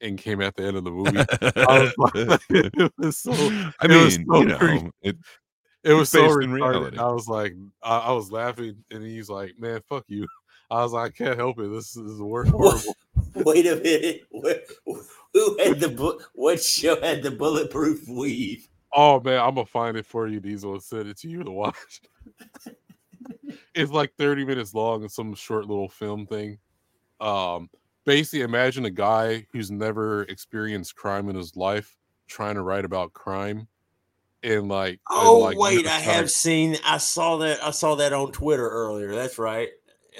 and 0.00 0.18
came 0.18 0.40
at 0.42 0.54
the 0.56 0.64
end 0.64 0.76
of 0.76 0.84
the 0.84 0.90
movie. 0.90 1.18
I 1.68 1.78
was 1.82 1.92
like, 1.98 2.40
it 2.50 2.92
was 2.98 3.18
so 3.18 3.32
I 3.80 3.86
it 3.86 3.88
was 3.96 4.14
mean, 4.14 4.26
so 4.30 4.40
you 4.40 4.46
know, 4.46 4.58
crazy. 4.58 4.90
it, 5.02 5.16
It 5.84 5.92
was 5.92 6.10
so 6.10 6.22
based 6.22 6.40
in 6.40 6.50
retarded. 6.50 6.96
reality. 6.96 6.98
I 6.98 7.08
was 7.12 7.28
like, 7.28 7.54
I, 7.82 7.98
I 7.98 8.12
was 8.12 8.30
laughing, 8.32 8.84
and 8.90 9.02
he's 9.02 9.28
like, 9.28 9.52
"Man, 9.58 9.80
fuck 9.88 10.04
you." 10.08 10.26
I 10.74 10.82
was 10.82 10.92
like, 10.92 11.12
"I 11.12 11.24
can't 11.24 11.38
help 11.38 11.58
it. 11.58 11.70
This 11.70 11.96
is 11.96 12.18
the 12.18 12.24
worst." 12.24 12.50
horrible." 12.52 12.94
Wait 13.34 13.66
a 13.66 13.76
minute. 13.76 14.22
What, 14.30 14.64
who 15.32 15.58
had 15.58 15.80
the 15.80 15.88
bu- 15.88 16.20
what 16.34 16.62
show 16.62 17.00
had 17.00 17.22
the 17.22 17.30
bulletproof 17.30 18.06
weave? 18.08 18.68
Oh 18.92 19.20
man, 19.20 19.40
I'm 19.40 19.54
gonna 19.54 19.66
find 19.66 19.96
it 19.96 20.06
for 20.06 20.28
you, 20.28 20.38
Diesel, 20.38 20.74
and 20.74 20.82
send 20.82 21.08
it 21.08 21.18
to 21.18 21.28
you 21.28 21.42
to 21.42 21.50
watch. 21.50 22.02
it's 23.74 23.90
like 23.90 24.14
30 24.16 24.44
minutes 24.44 24.74
long 24.74 25.02
and 25.02 25.10
some 25.10 25.34
short 25.34 25.66
little 25.66 25.88
film 25.88 26.26
thing. 26.26 26.58
Um, 27.20 27.68
basically, 28.04 28.42
imagine 28.42 28.84
a 28.84 28.90
guy 28.90 29.46
who's 29.52 29.70
never 29.70 30.22
experienced 30.24 30.94
crime 30.94 31.28
in 31.28 31.36
his 31.36 31.56
life 31.56 31.96
trying 32.28 32.54
to 32.54 32.62
write 32.62 32.84
about 32.84 33.12
crime, 33.12 33.66
and 34.44 34.68
like, 34.68 35.00
and, 35.10 35.28
Oh 35.28 35.38
like, 35.38 35.58
wait, 35.58 35.86
I 35.86 36.00
have 36.00 36.30
seen. 36.30 36.76
I 36.84 36.98
saw 36.98 37.38
that. 37.38 37.62
I 37.64 37.72
saw 37.72 37.96
that 37.96 38.12
on 38.12 38.30
Twitter 38.30 38.68
earlier. 38.68 39.12
That's 39.12 39.38
right. 39.38 39.70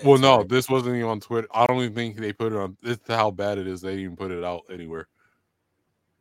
Well, 0.02 0.18
no, 0.18 0.42
this 0.42 0.68
wasn't 0.68 0.96
even 0.96 1.08
on 1.08 1.20
Twitter. 1.20 1.46
I 1.52 1.66
don't 1.66 1.80
even 1.82 1.94
think 1.94 2.16
they 2.16 2.32
put 2.32 2.52
it 2.52 2.58
on. 2.58 2.76
This 2.82 2.96
is 2.96 3.02
how 3.06 3.30
bad 3.30 3.58
it 3.58 3.66
is. 3.66 3.80
They 3.80 3.90
didn't 3.90 4.04
even 4.04 4.16
put 4.16 4.32
it 4.32 4.42
out 4.42 4.62
anywhere. 4.70 5.06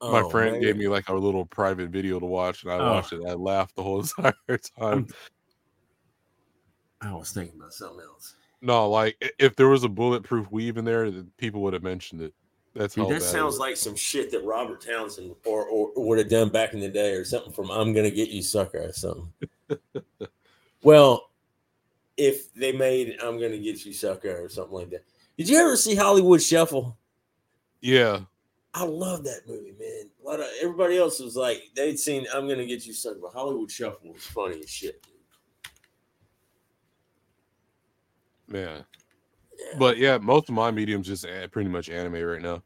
My 0.02 0.22
Oh, 0.22 0.30
friend 0.30 0.53
man. 0.53 0.61
gave 0.61 0.77
me 0.77 0.88
like 0.88 1.10
a 1.10 1.14
little 1.14 1.45
private 1.45 1.90
video 1.90 2.19
to 2.19 2.26
watch, 2.26 2.64
and 2.64 2.72
I 2.72 2.77
Oh. 2.77 2.92
watched 2.95 3.14
it. 3.14 3.22
I 3.27 3.34
laughed 3.34 3.76
the 3.76 3.84
whole 3.84 4.00
entire 4.18 4.58
time. 4.77 5.08
I 7.02 7.14
was 7.14 7.32
thinking 7.32 7.58
about 7.58 7.74
something 7.74 8.02
else. 8.02 8.35
No, 8.61 8.90
like 8.90 9.18
if 9.40 9.56
there 9.56 9.69
was 9.69 9.84
a 9.84 9.90
bulletproof 9.90 10.52
weave 10.52 10.77
in 10.77 10.85
there, 10.85 11.10
people 11.38 11.61
would 11.61 11.74
have 11.74 11.84
mentioned 11.84 12.22
it. 12.22 12.34
That's 12.76 12.95
Dude, 12.95 13.03
how 13.03 13.10
that 13.10 13.22
sounds 13.22 13.60
like 13.60 13.77
some 13.77 13.95
shit 13.95 14.32
that 14.32 14.43
Robert 14.43 14.82
Townsend 14.82 15.35
or, 15.45 15.66
or 15.68 15.92
would 15.95 16.18
have 16.18 16.30
done 16.30 16.50
back 16.50 16.74
in 16.74 16.80
the 16.80 16.90
day, 16.90 17.11
or 17.14 17.24
something 17.24 17.52
from 17.52 17.69
"I'm 17.69 17.93
Gonna 17.93 18.10
Get 18.10 18.30
You, 18.30 18.42
Sucker" 18.42 18.84
or 18.84 18.93
something. 18.93 19.32
well, 20.84 21.30
if 22.17 22.53
they 22.53 22.72
made 22.72 23.17
"I'm 23.22 23.40
Gonna 23.40 23.58
Get 23.58 23.85
You, 23.85 23.93
Sucker" 23.93 24.43
or 24.43 24.50
something 24.50 24.74
like 24.75 24.90
that. 24.92 25.03
Did 25.38 25.50
you 25.50 25.58
ever 25.58 25.75
see 25.75 25.95
Hollywood 25.95 26.42
Shuffle? 26.42 26.98
Yeah, 27.82 28.22
I 28.74 28.85
love 28.85 29.24
that 29.24 29.42
movie, 29.48 29.75
man. 29.80 30.09
A 30.24 30.27
lot 30.27 30.40
of 30.40 30.48
everybody 30.61 30.98
else 30.98 31.19
was 31.19 31.35
like 31.35 31.64
they'd 31.75 32.00
seen 32.00 32.25
"I'm 32.33 32.48
Gonna 32.48 32.66
Get 32.66 32.85
You, 32.85 32.93
Sucker," 32.93 33.19
but 33.22 33.33
Hollywood 33.33 33.72
Shuffle 33.72 34.14
was 34.14 34.24
funny 34.24 34.59
as 34.59 34.69
shit. 34.69 35.06
man. 38.53 38.85
But 39.77 39.98
yeah, 39.98 40.17
most 40.17 40.48
of 40.48 40.56
my 40.56 40.72
mediums 40.72 41.08
just 41.08 41.25
pretty 41.51 41.69
much 41.69 41.90
anime 41.90 42.22
right 42.24 42.42
now. 42.42 42.64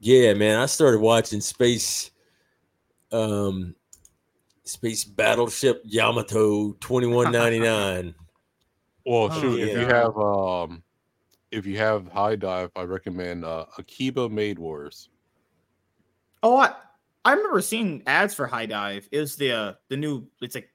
Yeah, 0.00 0.34
man. 0.34 0.60
I 0.60 0.66
started 0.66 1.00
watching 1.00 1.40
Space 1.40 2.12
um 3.10 3.74
Space 4.68 5.04
Battleship 5.04 5.82
Yamato 5.84 6.72
2199. 6.80 8.14
Well, 9.06 9.30
Oh, 9.32 9.40
shoot, 9.40 9.60
if 9.60 9.70
you 9.70 9.86
have 9.86 10.18
um, 10.18 10.82
if 11.50 11.64
you 11.64 11.78
have 11.78 12.08
HIDIVE, 12.08 12.70
I 12.76 12.82
recommend 12.82 13.42
uh, 13.42 13.64
Akiba 13.78 14.28
Maid 14.28 14.58
Wars. 14.58 15.08
Oh, 16.42 16.58
I, 16.58 16.74
I 17.24 17.32
remember 17.32 17.62
seeing 17.62 18.02
ads 18.06 18.34
for 18.34 18.46
HIDIVE. 18.46 19.08
It 19.10 19.18
was 19.18 19.36
the 19.36 19.52
uh, 19.52 19.72
the 19.88 19.96
new. 19.96 20.26
It's 20.42 20.54
like 20.54 20.68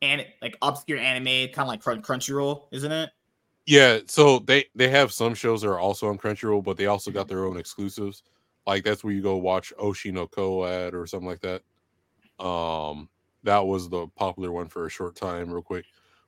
an 0.00 0.24
like 0.40 0.56
obscure 0.62 0.98
anime, 0.98 1.52
kind 1.52 1.58
of 1.58 1.68
like 1.68 1.82
Crun- 1.82 2.00
Crunchyroll, 2.00 2.68
isn't 2.72 2.90
it? 2.90 3.10
Yeah, 3.66 3.98
so 4.06 4.38
they 4.38 4.64
they 4.74 4.88
have 4.88 5.12
some 5.12 5.34
shows 5.34 5.60
that 5.60 5.68
are 5.68 5.78
also 5.78 6.08
on 6.08 6.16
Crunchyroll, 6.16 6.64
but 6.64 6.78
they 6.78 6.86
also 6.86 7.10
got 7.10 7.28
their 7.28 7.44
own 7.44 7.58
exclusives. 7.58 8.22
Like 8.66 8.82
that's 8.82 9.04
where 9.04 9.12
you 9.12 9.20
go 9.20 9.36
watch 9.36 9.74
Oshi 9.78 10.10
no 10.10 10.26
Ko 10.26 10.64
ad 10.64 10.94
or 10.94 11.06
something 11.06 11.28
like 11.28 11.40
that. 11.40 11.62
Um, 12.42 13.10
that 13.44 13.66
was 13.66 13.88
the 13.88 14.06
popular 14.16 14.50
one 14.50 14.68
for 14.68 14.86
a 14.86 14.90
short 14.90 15.16
time, 15.16 15.50
real 15.50 15.62
quick. 15.62 15.84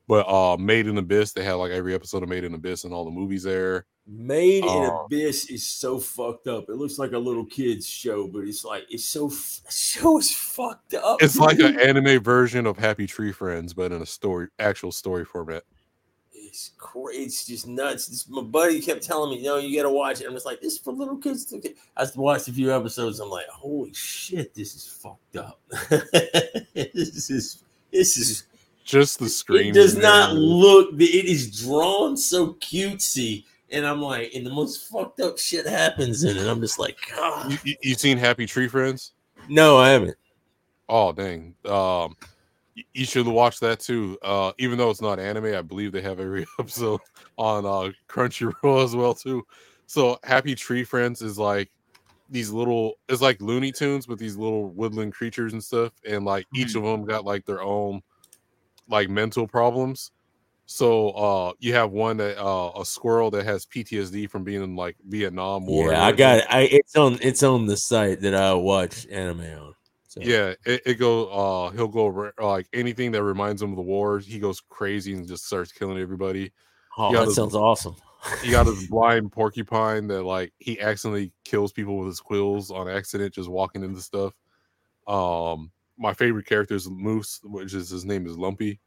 But 0.09 0.29
uh, 0.29 0.57
Made 0.57 0.87
in 0.87 0.99
Abyss, 0.99 1.33
they 1.33 1.43
had 1.43 1.55
like 1.55 1.73
every 1.73 1.95
episode 1.95 2.23
of 2.23 2.29
Made 2.29 2.45
in 2.45 2.55
Abyss 2.55 2.85
and 2.85 2.95
all 2.95 3.05
the 3.05 3.11
movies 3.11 3.43
there. 3.43 3.87
Made 4.07 4.63
in 4.63 4.71
Uh, 4.71 5.05
Abyss 5.05 5.51
is 5.51 5.67
so 5.67 5.99
fucked 5.99 6.47
up. 6.47 6.69
It 6.69 6.77
looks 6.77 6.97
like 6.97 7.11
a 7.11 7.19
little 7.19 7.45
kid's 7.45 7.89
show, 7.89 8.29
but 8.29 8.45
it's 8.45 8.65
like 8.65 8.85
it's 8.89 9.05
so 9.05 9.33
show 9.69 10.19
is 10.19 10.33
fucked 10.33 10.95
up. 10.95 11.21
It's 11.21 11.37
like 11.37 11.59
an 11.59 11.81
anime 11.81 12.23
version 12.23 12.67
of 12.67 12.77
Happy 12.79 13.09
Tree 13.09 13.33
Friends, 13.33 13.75
but 13.75 13.91
in 13.91 14.01
a 14.01 14.07
story, 14.07 14.47
actual 14.61 14.93
story 14.93 15.25
format. 15.25 15.65
It's 16.57 16.71
crazy. 16.79 17.23
It's 17.25 17.45
just 17.47 17.67
nuts. 17.67 18.07
This, 18.07 18.27
my 18.31 18.41
buddy 18.41 18.81
kept 18.81 19.03
telling 19.03 19.29
me, 19.37 19.45
"No, 19.45 19.59
you 19.59 19.77
got 19.77 19.83
to 19.87 19.95
watch 19.95 20.23
it." 20.23 20.27
I'm 20.27 20.33
just 20.33 20.47
like, 20.47 20.63
"This 20.63 20.73
is 20.73 20.79
for 20.79 20.91
little 20.91 21.19
kids." 21.19 21.53
I 21.99 22.07
watched 22.17 22.49
a 22.49 22.53
few 22.53 22.75
episodes. 22.75 23.21
I'm 23.21 23.29
like, 23.29 23.47
"Holy 23.49 23.93
shit, 23.93 24.55
this 24.55 24.75
is 24.75 24.87
fucked 24.87 25.37
up." 25.37 25.61
this 26.73 27.29
is 27.31 27.63
this 27.93 28.17
is. 28.17 28.45
Just 28.87 29.19
the 29.19 29.29
screen. 29.29 29.67
It 29.71 29.75
does 29.75 29.99
not 29.99 30.33
look. 30.35 30.95
It 30.95 31.27
is 31.27 31.61
drawn 31.63 32.17
so 32.17 32.55
cutesy, 32.55 33.45
and 33.71 33.85
I'm 33.85 34.01
like, 34.01 34.33
and 34.35 34.47
the 34.47 34.51
most 34.53 34.89
fucked 34.89 35.21
up 35.21 35.39
shit 35.39 35.67
happens 35.67 36.25
in 36.25 36.39
it. 36.39 36.47
I'm 36.47 36.61
just 36.63 36.79
like, 36.79 36.97
God. 37.15 37.53
You, 37.53 37.59
you- 37.65 37.77
you 37.83 37.95
seen 37.97 38.17
Happy 38.17 38.47
Tree 38.47 38.69
Friends? 38.69 39.13
No, 39.51 39.77
I 39.77 39.91
haven't. 39.91 40.17
Oh 40.89 41.13
dang. 41.13 41.55
Um 41.67 42.17
you 42.93 43.05
should 43.05 43.27
watch 43.27 43.61
that 43.61 43.81
too. 43.81 44.19
Uh 44.23 44.53
even 44.59 44.79
though 44.79 44.91
it's 44.91 45.01
not 45.01 45.19
anime, 45.19 45.55
I 45.55 45.63
believe 45.63 45.93
they 45.93 46.03
have 46.03 46.21
every 46.21 46.47
episode 46.59 47.01
on 47.37 47.65
uh 47.65 47.93
Crunchyroll 48.09 48.85
as 48.85 48.95
well 48.95 49.15
too. 49.15 49.47
So 49.87 50.19
Happy 50.25 50.55
Tree 50.55 50.85
Friends 50.85 51.23
is 51.23 51.39
like 51.39 51.71
these 52.29 52.51
little 52.51 52.95
it's 53.09 53.23
like 53.23 53.41
Looney 53.41 53.73
Tunes 53.73 54.09
with 54.09 54.19
these 54.19 54.37
little 54.37 54.69
woodland 54.71 55.15
creatures 55.15 55.53
and 55.53 55.63
stuff 55.63 55.93
and 56.09 56.25
like 56.25 56.47
each 56.55 56.75
of 56.75 56.83
them 56.83 57.05
got 57.05 57.25
like 57.25 57.47
their 57.47 57.63
own 57.63 58.03
like 58.89 59.09
mental 59.09 59.47
problems. 59.47 60.11
So 60.67 61.11
uh 61.11 61.53
you 61.61 61.73
have 61.75 61.93
one 61.93 62.17
that 62.19 62.43
uh 62.43 62.73
a 62.79 62.85
squirrel 62.85 63.31
that 63.31 63.47
has 63.47 63.65
PTSD 63.67 64.29
from 64.29 64.45
being 64.45 64.63
in 64.63 64.77
like 64.77 64.97
Vietnam 65.07 65.67
War. 65.67 65.93
Yeah, 65.93 66.05
I 66.05 66.13
got 66.13 66.39
it. 66.39 66.47
I 66.51 66.63
it's 66.63 66.97
on 66.97 67.19
it's 67.23 67.43
on 67.43 67.67
the 67.67 67.77
site 67.77 68.21
that 68.23 68.35
I 68.35 68.53
watch 68.55 69.07
anime 69.11 69.41
on. 69.41 69.75
So. 70.17 70.23
Yeah, 70.23 70.55
it, 70.65 70.83
it 70.87 70.95
go. 70.95 71.29
Uh, 71.29 71.71
he'll 71.73 71.89
go 71.89 72.31
like 72.41 72.67
anything 72.73 73.13
that 73.13 73.23
reminds 73.23 73.61
him 73.61 73.71
of 73.71 73.77
the 73.77 73.83
war. 73.83 74.19
He 74.19 74.39
goes 74.39 74.61
crazy 74.61 75.13
and 75.13 75.29
just 75.29 75.47
starts 75.47 75.73
killing 75.73 75.99
everybody. 75.99 76.53
Oh, 76.97 77.13
that 77.13 77.27
his- 77.27 77.35
sounds 77.35 77.55
awesome. 77.55 77.97
He 78.43 78.51
got 78.51 78.67
his 78.67 78.87
blind 78.91 79.31
porcupine 79.31 80.07
that 80.09 80.23
like 80.23 80.53
he 80.59 80.81
accidentally 80.81 81.33
kills 81.45 81.73
people 81.73 81.99
with 81.99 82.09
his 82.09 82.21
quills 82.21 82.71
on 82.71 82.89
accident, 82.89 83.35
just 83.35 83.51
walking 83.51 83.85
into 83.85 84.01
stuff. 84.01 84.35
Um, 85.07 85.71
my 85.99 86.15
favorite 86.15 86.47
character 86.47 86.75
is 86.75 86.91
Moose, 86.91 87.41
which 87.45 87.75
is 87.75 87.91
his 87.91 88.05
name 88.05 88.27
is 88.27 88.39
Lumpy, 88.39 88.81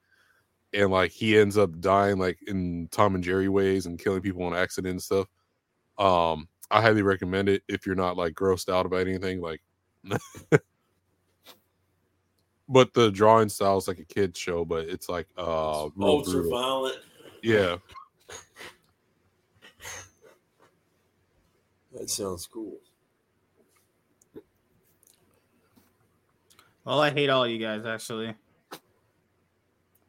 and 0.74 0.92
like 0.92 1.12
he 1.12 1.38
ends 1.38 1.58
up 1.58 1.80
dying 1.80 2.18
like 2.18 2.40
in 2.48 2.88
Tom 2.92 3.16
and 3.16 3.24
Jerry 3.24 3.50
ways 3.50 3.86
and 3.86 4.00
killing 4.00 4.22
people 4.22 4.44
on 4.44 4.56
accident 4.56 4.92
and 4.92 5.02
stuff. 5.02 5.28
Um, 5.98 6.48
I 6.72 6.82
highly 6.82 7.02
recommend 7.02 7.50
it 7.50 7.64
if 7.68 7.86
you're 7.86 7.96
not 7.96 8.18
like 8.18 8.34
grossed 8.34 8.72
out 8.72 8.86
about 8.86 9.08
anything. 9.08 9.42
Like, 9.42 9.62
but 12.70 12.94
the 12.94 13.12
drawing 13.12 13.50
style 13.50 13.78
is 13.78 13.88
like 13.88 14.00
a 14.00 14.06
kid's 14.06 14.40
show, 14.40 14.64
but 14.64 14.88
it's 14.88 15.10
like 15.10 15.28
uh 15.38 15.90
real 15.96 16.08
Ultra 16.10 16.34
brutal. 16.42 16.52
violent. 16.52 16.98
Yeah, 17.44 17.78
That 21.94 22.10
sounds 22.10 22.46
cool. 22.46 22.78
Well, 26.86 27.00
I 27.02 27.10
hate 27.12 27.30
all 27.30 27.48
you 27.48 27.58
guys 27.60 27.86
actually. 27.86 28.36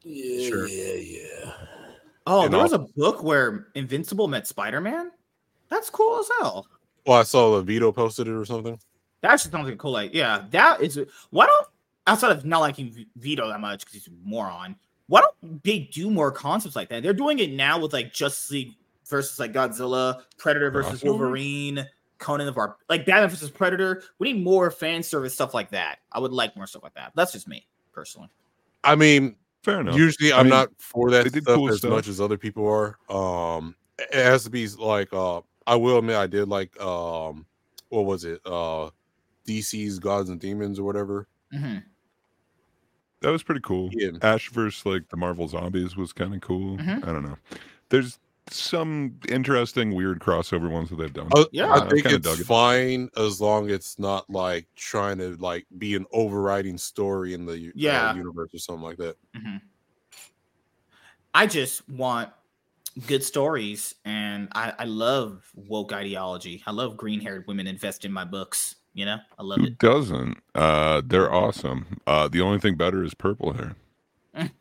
Yeah, 0.03 0.49
Sure. 0.49 0.67
yeah, 0.67 0.95
yeah. 0.95 1.53
Oh, 2.27 2.45
And 2.45 2.53
there 2.53 2.61
was 2.61 2.73
al- 2.73 2.83
a 2.83 2.87
book 2.97 3.23
where 3.23 3.69
Invincible 3.75 4.29
met 4.29 4.47
Spider 4.47 4.81
Man. 4.81 5.11
That's 5.69 5.91
cool 5.91 6.19
as 6.21 6.29
hell. 6.41 6.67
well, 7.07 7.19
I 7.21 7.23
saw 7.23 7.57
the 7.57 7.63
Vito 7.63 7.93
posted 7.93 8.29
it 8.29 8.33
or 8.33 8.45
something. 8.45 8.79
That 9.23 9.33
actually 9.33 9.51
sounds 9.53 9.69
like 9.69 9.79
cool. 9.79 9.93
Like, 9.93 10.15
yeah, 10.15 10.45
that 10.51 10.81
is. 10.83 10.99
Why 11.31 11.47
don't 11.47 11.67
outside 12.11 12.33
of 12.33 12.45
not 12.45 12.61
liking 12.61 13.07
Vito 13.17 13.49
that 13.49 13.61
much 13.61 13.81
because 13.81 13.95
he's 13.95 14.09
a 14.09 14.11
moron, 14.25 14.77
why 15.07 15.21
don't 15.21 15.63
they 15.65 15.81
do 15.93 16.11
more 16.11 16.31
concepts 16.31 16.77
like 16.77 16.89
that? 16.91 17.03
They're 17.03 17.13
doing 17.13 17.39
it 17.39 17.51
now 17.53 17.79
with 17.81 17.93
like 17.93 18.13
Justice 18.13 18.51
League 18.51 18.75
versus 19.09 19.39
like 19.39 19.53
Godzilla, 19.53 20.23
Predator 20.39 20.71
versus 20.71 21.01
Crossover? 21.01 21.05
Wolverine, 21.05 21.87
Conan 22.19 22.47
the 22.47 22.53
our 22.55 22.77
like 22.89 23.07
Batman 23.07 23.29
versus 23.31 23.51
Predator. 23.51 24.03
We 24.19 24.33
need 24.33 24.45
more 24.45 24.71
fan 24.71 25.03
service 25.03 25.35
stuff 25.35 25.55
like 25.55 25.71
that. 25.71 25.99
I 26.13 26.19
would 26.21 26.33
like 26.33 26.57
more 26.57 26.67
stuff 26.67 26.83
like 26.83 26.95
that. 26.95 27.13
That's 27.15 27.33
just 27.33 27.49
me 27.49 27.67
personally. 27.93 28.29
I 28.85 28.95
mean, 28.95 29.37
Fair 29.63 29.81
enough. 29.81 29.97
usually 29.97 30.33
I 30.33 30.39
I'm 30.39 30.47
mean, 30.47 30.51
not 30.51 30.69
for 30.79 31.11
that 31.11 31.25
they 31.25 31.31
did 31.31 31.43
stuff 31.45 31.57
cool 31.57 31.69
as 31.71 31.79
stuff. 31.79 31.91
much 31.91 32.09
as 32.09 32.21
other 32.21 32.39
people 32.39 32.67
are. 32.69 32.97
Um, 33.11 33.75
it 33.99 34.15
has 34.15 34.45
to 34.45 34.51
be 34.51 34.67
like 34.69 35.13
uh, 35.13 35.41
I 35.67 35.77
will 35.77 35.99
admit 35.99 36.17
I 36.17 36.27
did 36.27 36.49
like 36.49 36.79
um, 36.81 37.47
what 37.89 38.05
was 38.07 38.25
it? 38.25 38.41
Uh, 38.47 38.91
DC's 39.47 39.99
Gods 39.99 40.31
and 40.31 40.39
Demons 40.41 40.79
or 40.79 40.85
whatever. 40.85 41.27
Mhm. 41.53 41.83
That 43.23 43.31
was 43.31 43.43
pretty 43.43 43.61
cool. 43.63 43.91
Yeah. 43.93 44.11
Ash 44.23 44.49
versus 44.51 44.85
like 44.87 45.09
the 45.11 45.17
Marvel 45.17 45.47
zombies 45.49 45.97
was 45.97 46.13
kind 46.13 46.35
of 46.35 46.41
cool. 46.41 46.79
Mhm. 46.79 47.03
I 47.07 47.13
don't 47.13 47.23
know. 47.25 47.37
There's 47.91 48.19
some 48.51 49.15
interesting, 49.29 49.95
weird 49.95 50.19
crossover 50.21 50.71
ones 50.71 50.89
that 50.89 50.97
they've 50.97 51.13
done. 51.13 51.29
Uh, 51.37 51.45
Yeah. 51.53 51.73
I 51.73 51.89
think 51.89 52.07
it's 52.07 52.27
dug 52.27 52.41
it. 52.41 52.47
fine 52.47 53.09
as 53.17 53.41
long 53.41 53.69
it's 53.71 53.99
not 53.99 54.29
like 54.31 54.67
trying 54.75 55.19
to 55.19 55.37
like 55.37 55.67
be 55.79 55.95
an 55.95 56.07
overriding 56.13 56.79
story 56.79 57.35
in 57.35 57.45
the 57.45 57.57
u- 57.59 57.69
uh, 57.69 57.73
Yeah. 57.77 58.15
universe 58.15 58.55
or 58.55 58.59
something 58.59 58.83
like 58.83 58.97
that. 58.99 59.17
I 61.35 61.47
just 61.47 61.89
want 61.89 62.31
good 63.07 63.23
stories, 63.23 63.95
and 64.05 64.49
I, 64.53 64.73
I 64.81 64.85
love 64.85 65.49
woke 65.55 65.93
ideology. 65.93 66.61
I 66.67 66.73
love 66.73 66.97
green 66.97 67.21
haired 67.21 67.47
women 67.47 67.69
invest 67.69 68.05
in 68.05 68.13
my 68.13 68.25
books. 68.25 68.77
You 68.95 69.05
know, 69.05 69.19
I 69.39 69.43
love 69.43 69.61
Who 69.61 69.67
it. 69.67 69.79
doesn't? 69.79 70.39
Uh, 70.55 71.01
they're 71.05 71.33
awesome. 71.33 72.01
Uh, 72.07 72.27
the 72.29 72.41
only 72.41 72.59
thing 72.59 72.75
better 72.77 73.05
is 73.05 73.15
purple 73.15 73.53
hair. 73.53 73.77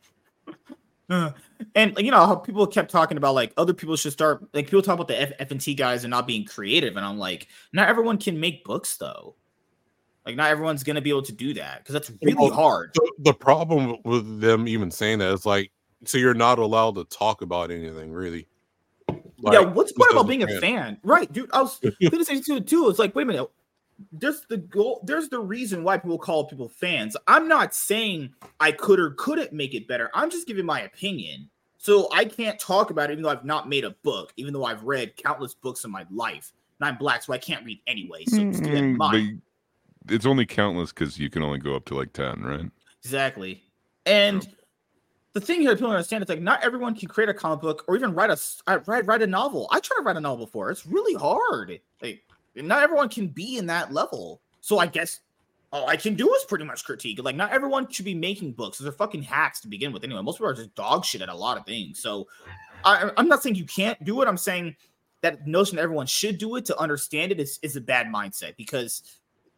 And 1.75 1.97
you 1.97 2.11
know 2.11 2.25
how 2.27 2.35
people 2.35 2.67
kept 2.67 2.91
talking 2.91 3.17
about 3.17 3.33
like 3.33 3.51
other 3.57 3.73
people 3.73 3.95
should 3.95 4.11
start 4.13 4.43
like 4.53 4.65
people 4.65 4.83
talk 4.83 4.93
about 4.93 5.07
the 5.07 5.19
F- 5.19 5.31
F&T 5.39 5.73
guys 5.73 6.03
and 6.03 6.11
not 6.11 6.27
being 6.27 6.45
creative 6.45 6.97
and 6.97 7.05
I'm 7.05 7.17
like 7.17 7.47
not 7.73 7.89
everyone 7.89 8.19
can 8.19 8.39
make 8.39 8.63
books 8.63 8.95
though 8.97 9.33
like 10.27 10.35
not 10.35 10.51
everyone's 10.51 10.83
gonna 10.83 11.01
be 11.01 11.09
able 11.09 11.23
to 11.23 11.31
do 11.31 11.55
that 11.55 11.79
because 11.79 11.93
that's 11.93 12.11
really 12.21 12.35
Well, 12.35 12.51
hard 12.53 12.91
The, 12.93 13.11
the 13.19 13.33
problem 13.33 13.97
with 14.05 14.39
them 14.39 14.67
even 14.67 14.91
saying 14.91 15.17
that 15.19 15.33
is 15.33 15.47
like, 15.47 15.71
so 16.05 16.19
you're 16.19 16.35
not 16.35 16.59
allowed 16.59 16.93
to 16.95 17.05
talk 17.05 17.41
about 17.41 17.71
anything 17.71 18.11
really. 18.13 18.47
yeah 19.41 19.61
what's 19.61 19.91
the 19.91 19.97
just 19.97 19.97
point 19.97 20.11
about 20.11 20.27
being 20.27 20.43
a 20.43 20.47
fan. 20.47 20.61
fan 20.61 20.97
right 21.03 21.33
dude 21.33 21.49
I 21.53 21.63
was 21.63 21.79
gonna 22.11 22.23
say 22.23 22.39
to 22.39 22.57
it 22.57 22.67
too 22.67 22.87
it's 22.87 22.99
like 22.99 23.15
wait 23.15 23.23
a 23.23 23.25
minute 23.25 23.49
there's 24.11 24.41
the 24.49 24.57
goal 24.57 25.01
there's 25.05 25.29
the 25.29 25.39
reason 25.39 25.83
why 25.83 25.97
people 25.97 26.17
call 26.17 26.45
people 26.45 26.69
fans 26.69 27.17
I'm 27.27 27.47
not 27.47 27.73
saying 27.73 28.33
I 28.59 28.71
could 28.71 28.99
or 28.99 29.11
couldn't 29.11 29.53
make 29.53 29.73
it 29.73 29.87
better 29.87 30.09
I'm 30.13 30.29
just 30.29 30.47
giving 30.47 30.65
my 30.65 30.81
opinion 30.81 31.49
so 31.77 32.07
I 32.13 32.25
can't 32.25 32.59
talk 32.59 32.89
about 32.91 33.09
it 33.09 33.13
even 33.13 33.23
though 33.23 33.29
I've 33.29 33.45
not 33.45 33.67
made 33.67 33.83
a 33.83 33.91
book 34.03 34.33
even 34.37 34.53
though 34.53 34.65
I've 34.65 34.83
read 34.83 35.15
countless 35.17 35.53
books 35.53 35.83
in 35.83 35.91
my 35.91 36.05
life 36.11 36.53
and 36.79 36.87
I'm 36.87 36.97
black 36.97 37.23
so 37.23 37.33
I 37.33 37.37
can't 37.37 37.65
read 37.65 37.81
anyway 37.87 38.25
so 38.25 38.43
just 38.45 38.63
keep 38.63 38.73
that 38.73 38.83
in 38.83 38.93
Mm, 38.93 38.97
mind. 38.97 39.41
but 40.05 40.13
it's 40.13 40.25
only 40.25 40.45
countless 40.45 40.91
because 40.91 41.19
you 41.19 41.29
can 41.29 41.43
only 41.43 41.59
go 41.59 41.75
up 41.75 41.85
to 41.85 41.95
like 41.95 42.13
10, 42.13 42.41
right? 42.41 42.71
Exactly. 43.03 43.63
And 44.05 44.47
the 45.33 45.41
thing 45.41 45.61
here, 45.61 45.75
people 45.75 45.91
understand, 45.91 46.21
it's 46.21 46.29
like 46.29 46.41
not 46.41 46.63
everyone 46.63 46.95
can 46.95 47.07
create 47.07 47.29
a 47.29 47.33
comic 47.33 47.61
book 47.61 47.85
or 47.87 47.95
even 47.95 48.13
write 48.13 48.31
a 48.31 48.39
uh, 48.67 48.79
write 48.87 49.05
write 49.05 49.21
a 49.21 49.27
novel. 49.27 49.67
I 49.71 49.79
tried 49.79 49.97
to 49.97 50.03
write 50.03 50.17
a 50.17 50.21
novel 50.21 50.45
before. 50.45 50.71
It's 50.71 50.85
really 50.85 51.13
hard. 51.13 51.79
Like 52.01 52.23
not 52.67 52.83
everyone 52.83 53.09
can 53.09 53.27
be 53.27 53.57
in 53.57 53.65
that 53.67 53.93
level. 53.93 54.41
So 54.61 54.79
I 54.79 54.87
guess 54.87 55.19
all 55.71 55.87
I 55.87 55.95
can 55.95 56.15
do 56.15 56.33
is 56.33 56.43
pretty 56.45 56.65
much 56.65 56.83
critique. 56.83 57.23
Like 57.23 57.35
not 57.35 57.51
everyone 57.51 57.89
should 57.89 58.05
be 58.05 58.15
making 58.15 58.53
books. 58.53 58.77
They're 58.77 58.91
fucking 58.91 59.23
hacks 59.23 59.61
to 59.61 59.67
begin 59.67 59.91
with. 59.91 60.03
Anyway, 60.03 60.21
most 60.21 60.37
people 60.37 60.49
are 60.49 60.55
just 60.55 60.73
dog 60.75 61.05
shit 61.05 61.21
at 61.21 61.29
a 61.29 61.35
lot 61.35 61.57
of 61.57 61.65
things. 61.65 61.99
So 61.99 62.27
I, 62.83 63.11
I'm 63.17 63.27
not 63.27 63.43
saying 63.43 63.55
you 63.55 63.65
can't 63.65 64.03
do 64.03 64.21
it. 64.21 64.27
I'm 64.27 64.37
saying 64.37 64.75
that 65.21 65.45
notion 65.47 65.75
that 65.75 65.83
everyone 65.83 66.07
should 66.07 66.37
do 66.37 66.55
it 66.55 66.65
to 66.65 66.79
understand 66.79 67.31
it 67.31 67.39
is, 67.39 67.59
is 67.61 67.75
a 67.75 67.81
bad 67.81 68.07
mindset 68.07 68.55
because 68.55 69.03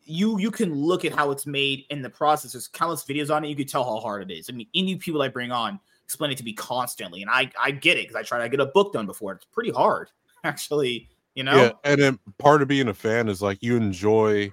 you 0.04 0.40
you 0.40 0.50
can 0.52 0.74
look 0.74 1.06
at 1.06 1.14
how 1.14 1.32
it's 1.32 1.46
made 1.46 1.86
in 1.90 2.02
the 2.02 2.10
process. 2.10 2.54
There's 2.54 2.68
countless 2.68 3.04
videos 3.04 3.34
on 3.34 3.46
it. 3.46 3.50
You 3.50 3.56
can 3.56 3.68
tell 3.68 3.84
how 3.84 4.00
hard 4.00 4.30
it 4.30 4.34
is. 4.34 4.50
I 4.50 4.54
mean, 4.54 4.68
any 4.76 4.96
people 4.96 5.22
I 5.22 5.28
bring 5.28 5.52
on 5.52 5.80
explain 6.04 6.32
it 6.32 6.38
to 6.38 6.44
me 6.44 6.54
constantly, 6.54 7.22
and 7.22 7.30
I 7.32 7.52
I 7.60 7.72
get 7.72 7.98
it 7.98 8.08
because 8.08 8.16
I 8.16 8.24
tried 8.24 8.44
to 8.44 8.50
get 8.50 8.60
a 8.60 8.66
book 8.66 8.94
done 8.94 9.06
before. 9.06 9.34
It's 9.34 9.46
pretty 9.46 9.72
hard, 9.72 10.10
actually. 10.44 11.08
You 11.36 11.44
know. 11.44 11.56
Yeah, 11.56 11.72
and 11.84 12.02
then 12.02 12.20
part 12.38 12.62
of 12.62 12.68
being 12.68 12.88
a 12.90 12.94
fan 12.94 13.30
is 13.30 13.42
like 13.42 13.60
you 13.62 13.78
enjoy 13.78 14.52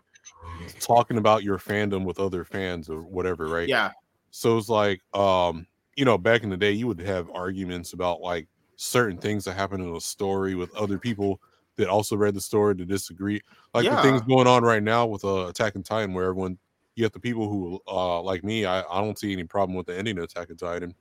talking 0.80 1.18
about 1.18 1.42
your 1.42 1.58
fandom 1.58 2.04
with 2.04 2.20
other 2.20 2.44
fans 2.44 2.88
or 2.88 3.02
whatever, 3.02 3.46
right? 3.46 3.68
Yeah. 3.68 3.92
So 4.30 4.56
it's 4.58 4.68
like, 4.68 5.00
um, 5.14 5.66
you 5.96 6.04
know, 6.04 6.18
back 6.18 6.42
in 6.42 6.50
the 6.50 6.56
day, 6.56 6.72
you 6.72 6.86
would 6.86 7.00
have 7.00 7.28
arguments 7.30 7.92
about 7.92 8.20
like 8.20 8.46
certain 8.76 9.18
things 9.18 9.44
that 9.44 9.54
happen 9.54 9.80
in 9.80 9.94
a 9.94 10.00
story 10.00 10.54
with 10.54 10.74
other 10.76 10.98
people 10.98 11.40
that 11.76 11.88
also 11.88 12.16
read 12.16 12.34
the 12.34 12.40
story 12.40 12.76
to 12.76 12.84
disagree. 12.84 13.40
Like 13.74 13.84
the 13.88 14.02
things 14.02 14.20
going 14.22 14.46
on 14.46 14.62
right 14.62 14.82
now 14.82 15.06
with 15.06 15.24
uh, 15.24 15.46
Attack 15.46 15.76
on 15.76 15.82
Titan, 15.82 16.14
where 16.14 16.26
everyone, 16.26 16.58
you 16.94 17.04
got 17.04 17.12
the 17.12 17.20
people 17.20 17.48
who, 17.48 17.80
uh, 17.88 18.20
like 18.22 18.44
me, 18.44 18.64
I, 18.64 18.82
I 18.82 19.00
don't 19.00 19.18
see 19.18 19.32
any 19.32 19.44
problem 19.44 19.76
with 19.76 19.86
the 19.86 19.96
ending 19.96 20.18
of 20.18 20.24
Attack 20.24 20.50
on 20.50 20.56
Titan. 20.56 20.94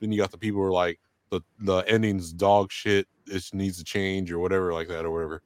Then 0.00 0.12
you 0.12 0.20
got 0.20 0.30
the 0.30 0.38
people 0.38 0.60
who 0.60 0.66
are 0.66 0.72
like, 0.72 1.00
the 1.30 1.40
the 1.60 1.78
ending's 1.88 2.32
dog 2.32 2.70
shit. 2.70 3.06
It 3.26 3.44
needs 3.52 3.78
to 3.78 3.84
change 3.84 4.32
or 4.32 4.38
whatever, 4.38 4.72
like 4.72 4.88
that 4.88 5.04
or 5.04 5.10
whatever. 5.10 5.42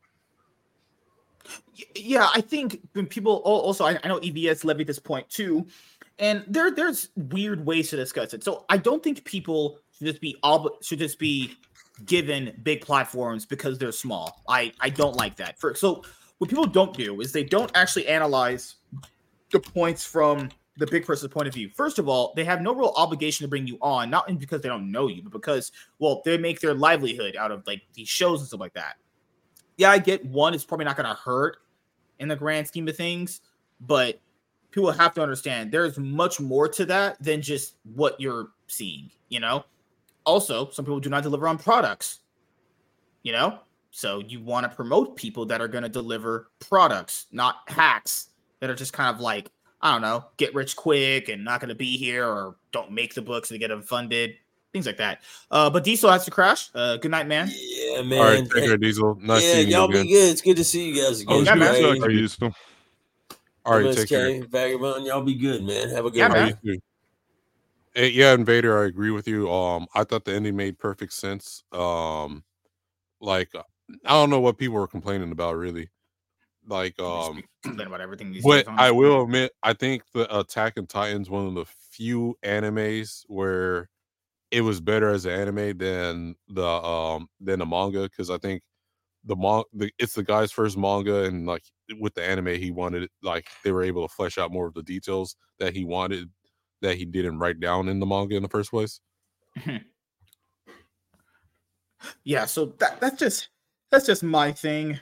Yeah, 1.94 2.28
I 2.34 2.40
think 2.40 2.80
people 3.08 3.36
also 3.36 3.84
I, 3.84 3.92
know 4.04 4.18
EVS 4.18 4.64
levied 4.64 4.86
this 4.86 4.98
point 4.98 5.28
too, 5.28 5.66
and 6.18 6.44
there 6.48 6.70
there's 6.70 7.10
weird 7.16 7.64
ways 7.64 7.90
to 7.90 7.96
discuss 7.96 8.34
it. 8.34 8.42
So 8.42 8.64
I 8.68 8.78
don't 8.78 9.02
think 9.02 9.24
people 9.24 9.78
should 9.96 10.06
just 10.06 10.20
be 10.20 10.36
ob- 10.42 10.82
should 10.82 10.98
just 10.98 11.18
be 11.18 11.56
given 12.04 12.58
big 12.62 12.80
platforms 12.80 13.46
because 13.46 13.78
they're 13.78 13.92
small. 13.92 14.42
I 14.48 14.72
I 14.80 14.90
don't 14.90 15.16
like 15.16 15.36
that. 15.36 15.58
For 15.60 15.74
so 15.74 16.02
what 16.38 16.50
people 16.50 16.66
don't 16.66 16.96
do 16.96 17.20
is 17.20 17.32
they 17.32 17.44
don't 17.44 17.70
actually 17.74 18.08
analyze 18.08 18.76
the 19.52 19.60
points 19.60 20.04
from 20.04 20.50
the 20.76 20.86
big 20.86 21.06
person's 21.06 21.32
point 21.32 21.48
of 21.48 21.54
view. 21.54 21.70
First 21.74 21.98
of 21.98 22.08
all, 22.08 22.32
they 22.36 22.44
have 22.44 22.60
no 22.60 22.74
real 22.74 22.92
obligation 22.96 23.44
to 23.44 23.48
bring 23.48 23.66
you 23.66 23.78
on, 23.80 24.10
not 24.10 24.26
because 24.38 24.60
they 24.60 24.68
don't 24.68 24.90
know 24.90 25.08
you, 25.08 25.22
but 25.22 25.32
because 25.32 25.72
well, 25.98 26.22
they 26.24 26.36
make 26.36 26.60
their 26.60 26.74
livelihood 26.74 27.36
out 27.36 27.50
of 27.50 27.66
like 27.66 27.82
these 27.94 28.08
shows 28.08 28.40
and 28.40 28.48
stuff 28.48 28.60
like 28.60 28.74
that. 28.74 28.96
Yeah, 29.76 29.90
I 29.90 29.98
get 29.98 30.24
one, 30.24 30.54
it's 30.54 30.64
probably 30.64 30.84
not 30.84 30.96
gonna 30.96 31.14
hurt 31.14 31.58
in 32.18 32.28
the 32.28 32.36
grand 32.36 32.66
scheme 32.66 32.88
of 32.88 32.96
things, 32.96 33.40
but 33.80 34.20
people 34.70 34.90
have 34.90 35.14
to 35.14 35.22
understand 35.22 35.72
there's 35.72 35.98
much 35.98 36.40
more 36.40 36.68
to 36.68 36.84
that 36.86 37.22
than 37.22 37.40
just 37.40 37.76
what 37.94 38.20
you're 38.20 38.50
seeing, 38.66 39.10
you 39.28 39.40
know? 39.40 39.64
Also, 40.24 40.68
some 40.70 40.84
people 40.84 41.00
do 41.00 41.08
not 41.08 41.22
deliver 41.22 41.48
on 41.48 41.56
products, 41.56 42.20
you 43.22 43.32
know? 43.32 43.60
So 43.90 44.18
you 44.18 44.42
want 44.42 44.68
to 44.68 44.76
promote 44.76 45.16
people 45.16 45.46
that 45.46 45.62
are 45.62 45.68
going 45.68 45.82
to 45.82 45.88
deliver 45.88 46.50
products, 46.58 47.26
not 47.32 47.56
hacks 47.68 48.28
that 48.60 48.68
are 48.68 48.74
just 48.74 48.92
kind 48.92 49.14
of 49.14 49.20
like, 49.20 49.50
I 49.80 49.92
don't 49.92 50.02
know, 50.02 50.24
get 50.36 50.54
rich 50.54 50.74
quick 50.74 51.28
and 51.28 51.44
not 51.44 51.60
going 51.60 51.68
to 51.68 51.74
be 51.74 51.96
here 51.96 52.26
or 52.26 52.56
don't 52.72 52.92
make 52.92 53.14
the 53.14 53.22
books 53.22 53.48
to 53.50 53.58
get 53.58 53.68
them 53.68 53.82
funded, 53.82 54.34
things 54.72 54.86
like 54.86 54.96
that. 54.96 55.22
Uh, 55.50 55.68
but 55.68 55.84
Diesel 55.84 56.10
has 56.10 56.24
to 56.24 56.30
crash. 56.30 56.70
Uh, 56.74 56.96
good 56.96 57.10
night, 57.10 57.26
man. 57.26 57.50
Yeah, 57.52 58.02
man. 58.02 58.18
All 58.18 58.24
right, 58.24 58.50
take 58.50 58.64
care, 58.64 58.76
Diesel. 58.76 59.16
Nice 59.20 59.42
yeah, 59.44 59.52
seeing 59.52 59.68
you 59.68 59.74
y'all 59.74 59.88
be 59.88 60.06
good. 60.06 60.30
It's 60.30 60.40
good 60.40 60.56
to 60.56 60.64
see 60.64 60.88
you 60.88 60.94
guys 60.94 61.04
I 61.06 61.08
was 61.10 61.20
again. 61.22 61.38
Yeah, 61.44 61.44
gonna 61.44 61.60
man. 61.60 61.98
talk 61.98 62.08
to 62.08 62.14
you 62.14 62.28
still. 62.28 62.52
All 63.64 63.78
right, 63.80 63.96
take 63.96 64.08
care. 64.08 64.44
Vagabond, 64.46 65.06
y'all 65.06 65.22
be 65.22 65.34
good, 65.34 65.62
man. 65.62 65.88
Have 65.90 66.06
a 66.06 66.10
good 66.10 66.18
Yeah, 66.18 66.28
All 66.28 66.32
man. 66.32 66.42
right, 66.44 66.56
you 66.62 66.74
too. 66.74 66.80
Eh, 67.96 68.10
yeah, 68.12 68.34
Invader, 68.34 68.82
I 68.82 68.86
agree 68.86 69.10
with 69.10 69.26
you. 69.26 69.50
Um, 69.50 69.86
I 69.94 70.04
thought 70.04 70.24
the 70.24 70.34
ending 70.34 70.54
made 70.54 70.78
perfect 70.78 71.14
sense. 71.14 71.64
Um, 71.72 72.44
like 73.20 73.50
I 73.54 74.10
don't 74.10 74.30
know 74.30 74.40
what 74.40 74.58
people 74.58 74.76
were 74.76 74.86
complaining 74.86 75.32
about 75.32 75.56
really. 75.56 75.88
Like, 76.66 76.98
um, 77.00 77.42
about 77.64 78.00
everything 78.00 78.32
these 78.32 78.44
but. 78.44 78.66
I 78.68 78.90
will 78.90 79.22
admit, 79.22 79.52
I 79.62 79.72
think 79.72 80.02
the 80.12 80.38
Attack 80.38 80.74
on 80.78 80.86
Titan's 80.86 81.30
one 81.30 81.46
of 81.46 81.54
the 81.54 81.66
few 81.90 82.36
animes 82.44 83.22
where 83.28 83.88
it 84.50 84.60
was 84.60 84.80
better 84.80 85.08
as 85.10 85.24
an 85.24 85.32
anime 85.32 85.76
than 85.78 86.36
the 86.48 86.66
um 86.66 87.28
than 87.40 87.58
the 87.58 87.66
manga 87.66 88.02
because 88.04 88.30
I 88.30 88.38
think 88.38 88.62
the 89.24 89.36
the, 89.72 89.90
it's 89.98 90.14
the 90.14 90.22
guy's 90.22 90.52
first 90.52 90.76
manga 90.76 91.24
and 91.24 91.46
like 91.46 91.64
with 91.98 92.14
the 92.14 92.22
anime 92.22 92.54
he 92.54 92.70
wanted 92.70 93.04
it 93.04 93.10
like 93.22 93.48
they 93.64 93.72
were 93.72 93.82
able 93.82 94.06
to 94.06 94.14
flesh 94.14 94.38
out 94.38 94.52
more 94.52 94.66
of 94.66 94.74
the 94.74 94.82
details 94.82 95.36
that 95.58 95.74
he 95.74 95.84
wanted 95.84 96.30
that 96.82 96.96
he 96.96 97.04
didn't 97.04 97.38
write 97.38 97.58
down 97.60 97.88
in 97.88 97.98
the 97.98 98.06
manga 98.06 98.36
in 98.36 98.42
the 98.42 98.48
first 98.48 98.70
place. 98.70 99.00
yeah 102.24 102.44
so 102.44 102.66
that 102.78 103.00
that's 103.00 103.18
just 103.18 103.48
that's 103.90 104.06
just 104.06 104.22
my 104.22 104.52
thing 104.52 104.98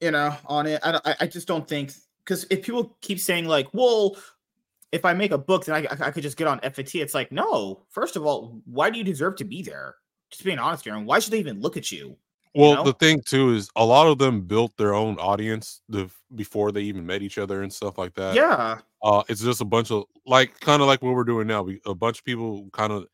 you 0.00 0.10
know 0.10 0.34
on 0.46 0.66
it 0.66 0.80
i 0.82 1.14
i, 1.20 1.26
just 1.26 1.46
don't 1.48 1.68
think 1.68 1.92
because 2.24 2.46
if 2.50 2.62
people 2.62 2.96
keep 3.00 3.18
saying 3.20 3.46
like 3.46 3.68
well 3.72 4.16
if 4.92 5.04
i 5.04 5.12
make 5.12 5.30
a 5.32 5.38
book 5.38 5.64
then 5.64 5.74
I, 5.74 6.06
I, 6.06 6.10
could 6.10 6.22
just 6.22 6.36
get 6.36 6.46
on 6.46 6.60
FNT. 6.60 7.00
it's 7.02 7.14
like 7.14 7.32
no 7.32 7.82
first 7.90 8.16
of 8.16 8.24
all 8.26 8.60
why 8.64 8.90
do 8.90 8.98
you 8.98 9.04
deserve 9.04 9.36
to 9.36 9.44
be 9.44 9.62
there 9.62 9.96
just 10.30 10.44
being 10.44 10.58
honest 10.58 10.84
here 10.84 10.94
and 10.94 11.06
why 11.06 11.18
should 11.18 11.32
they 11.32 11.38
even 11.38 11.60
look 11.60 11.76
at 11.76 11.90
you 11.92 12.16
Well, 12.54 12.74
know? 12.76 12.84
the 12.84 12.92
thing 12.94 13.22
too 13.24 13.54
is 13.54 13.68
a 13.76 13.84
lot 13.84 14.06
of 14.06 14.18
them 14.18 14.42
built 14.42 14.76
their 14.76 14.94
own 14.94 15.18
audience 15.18 15.80
the, 15.88 16.08
before 16.34 16.72
they 16.72 16.82
even 16.82 17.04
met 17.06 17.22
each 17.22 17.38
other 17.38 17.62
and 17.62 17.72
stuff 17.72 17.98
like 17.98 18.14
that. 18.14 18.34
yeah 18.34 18.78
Uh, 19.02 19.22
it's 19.28 19.40
just 19.42 19.60
a 19.60 19.64
bunch 19.64 19.90
of 19.90 20.04
like 20.26 20.58
kind 20.60 20.80
of 20.82 20.88
like 20.88 21.02
what 21.02 21.14
we're 21.14 21.24
doing 21.24 21.46
now. 21.46 21.62
We 21.62 21.80
a 21.86 21.94
bunch 21.94 22.18
of 22.18 22.24
people 22.24 22.68
kind 22.72 22.92
of 22.92 23.06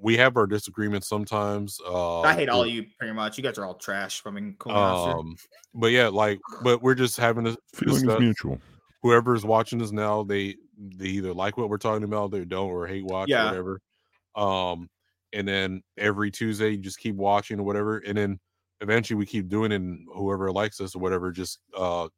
we 0.00 0.16
have 0.16 0.36
our 0.36 0.46
disagreements 0.46 1.08
sometimes. 1.08 1.78
Uh, 1.84 2.20
I 2.20 2.34
hate 2.34 2.48
all 2.48 2.62
of 2.62 2.68
you 2.68 2.86
pretty 2.98 3.12
much. 3.14 3.36
You 3.36 3.42
guys 3.44 3.58
are 3.58 3.64
all 3.64 3.74
trash. 3.74 4.22
I 4.24 4.30
mean, 4.30 4.54
cool. 4.58 4.72
Um, 4.72 5.36
but 5.74 5.88
yeah, 5.88 6.08
like, 6.08 6.38
but 6.62 6.82
we're 6.82 6.94
just 6.94 7.16
having 7.16 7.44
to 7.44 7.56
Feelings 7.74 8.02
discuss- 8.02 8.20
mutual. 8.20 8.60
Whoever's 9.02 9.44
watching 9.44 9.80
us 9.82 9.92
now, 9.92 10.22
they 10.24 10.56
they 10.76 11.06
either 11.06 11.32
like 11.32 11.56
what 11.56 11.68
we're 11.68 11.78
talking 11.78 12.04
about, 12.04 12.30
they 12.30 12.44
don't, 12.44 12.68
or 12.70 12.86
hate 12.86 13.04
watch, 13.04 13.28
Yeah. 13.28 13.44
or 13.44 13.46
whatever. 13.50 13.80
Um, 14.34 14.90
and 15.32 15.46
then 15.46 15.82
every 15.96 16.30
Tuesday, 16.30 16.70
you 16.70 16.78
just 16.78 16.98
keep 16.98 17.14
watching 17.14 17.60
or 17.60 17.62
whatever, 17.62 17.98
and 17.98 18.16
then 18.18 18.40
eventually 18.80 19.16
we 19.16 19.26
keep 19.26 19.48
doing 19.48 19.70
it, 19.72 19.76
and 19.76 20.06
whoever 20.14 20.50
likes 20.52 20.80
us 20.80 20.94
or 20.96 21.00
whatever 21.00 21.30
just 21.32 21.58
uh 21.76 22.08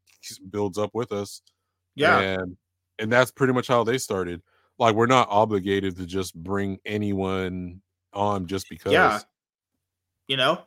builds 0.51 0.77
up 0.79 0.91
with 0.95 1.13
us. 1.13 1.43
yeah. 1.95 2.19
and 2.21 2.57
and 2.99 3.11
that's 3.11 3.31
pretty 3.31 3.53
much 3.55 3.67
how 3.69 3.83
they 3.85 3.97
started. 3.99 4.43
Like, 4.81 4.97
we're 4.97 5.07
not 5.07 5.29
obligated 5.31 5.97
to 5.99 6.07
just 6.07 6.35
bring 6.35 6.79
anyone 6.85 7.81
on 8.13 8.47
just 8.47 8.69
because. 8.69 8.93
Yeah. 8.93 9.21
You 10.27 10.37
know? 10.37 10.63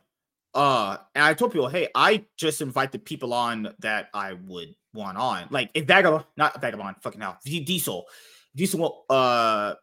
Uh 0.54 0.98
and 1.16 1.24
I 1.24 1.34
told 1.34 1.52
people, 1.52 1.68
hey, 1.68 1.88
I 1.96 2.24
just 2.36 2.60
invite 2.60 2.92
the 2.92 2.98
people 2.98 3.34
on 3.34 3.74
that 3.80 4.08
I 4.14 4.34
would 4.34 4.74
want 4.92 5.18
on. 5.18 5.48
Like 5.50 5.70
if 5.74 5.84
Vagabond, 5.86 6.24
not 6.36 6.60
Vagabond, 6.60 6.96
fucking 7.02 7.20
hell, 7.20 7.38
D- 7.44 7.58
Diesel. 7.60 8.06
Diesel 8.54 8.78
will 8.78 9.04
uh 9.10 9.74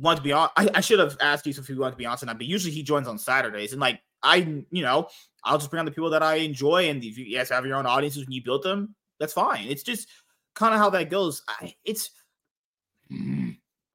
want 0.00 0.16
to 0.16 0.22
be 0.22 0.32
on. 0.32 0.48
I, 0.56 0.68
I 0.74 0.80
should 0.80 0.98
have 0.98 1.16
asked 1.20 1.44
Diesel 1.44 1.62
if 1.62 1.68
he 1.68 1.74
wanted 1.74 1.92
to 1.92 1.96
be 1.96 2.06
on 2.06 2.18
tonight, 2.18 2.38
but 2.38 2.46
usually 2.46 2.72
he 2.72 2.82
joins 2.82 3.06
on 3.06 3.18
Saturdays. 3.18 3.70
And 3.70 3.80
like 3.80 4.00
I, 4.20 4.36
you 4.72 4.82
know, 4.82 5.06
I'll 5.44 5.58
just 5.58 5.70
bring 5.70 5.78
on 5.78 5.86
the 5.86 5.92
people 5.92 6.10
that 6.10 6.24
I 6.24 6.36
enjoy. 6.36 6.88
And 6.88 7.04
if 7.04 7.16
you 7.16 7.36
guys 7.36 7.50
have 7.50 7.64
your 7.64 7.76
own 7.76 7.86
audiences 7.86 8.24
when 8.24 8.32
you 8.32 8.42
build 8.42 8.64
them, 8.64 8.96
that's 9.20 9.32
fine. 9.32 9.68
It's 9.68 9.84
just 9.84 10.08
kind 10.54 10.74
of 10.74 10.80
how 10.80 10.90
that 10.90 11.08
goes. 11.08 11.42
I, 11.48 11.76
it's 11.84 12.10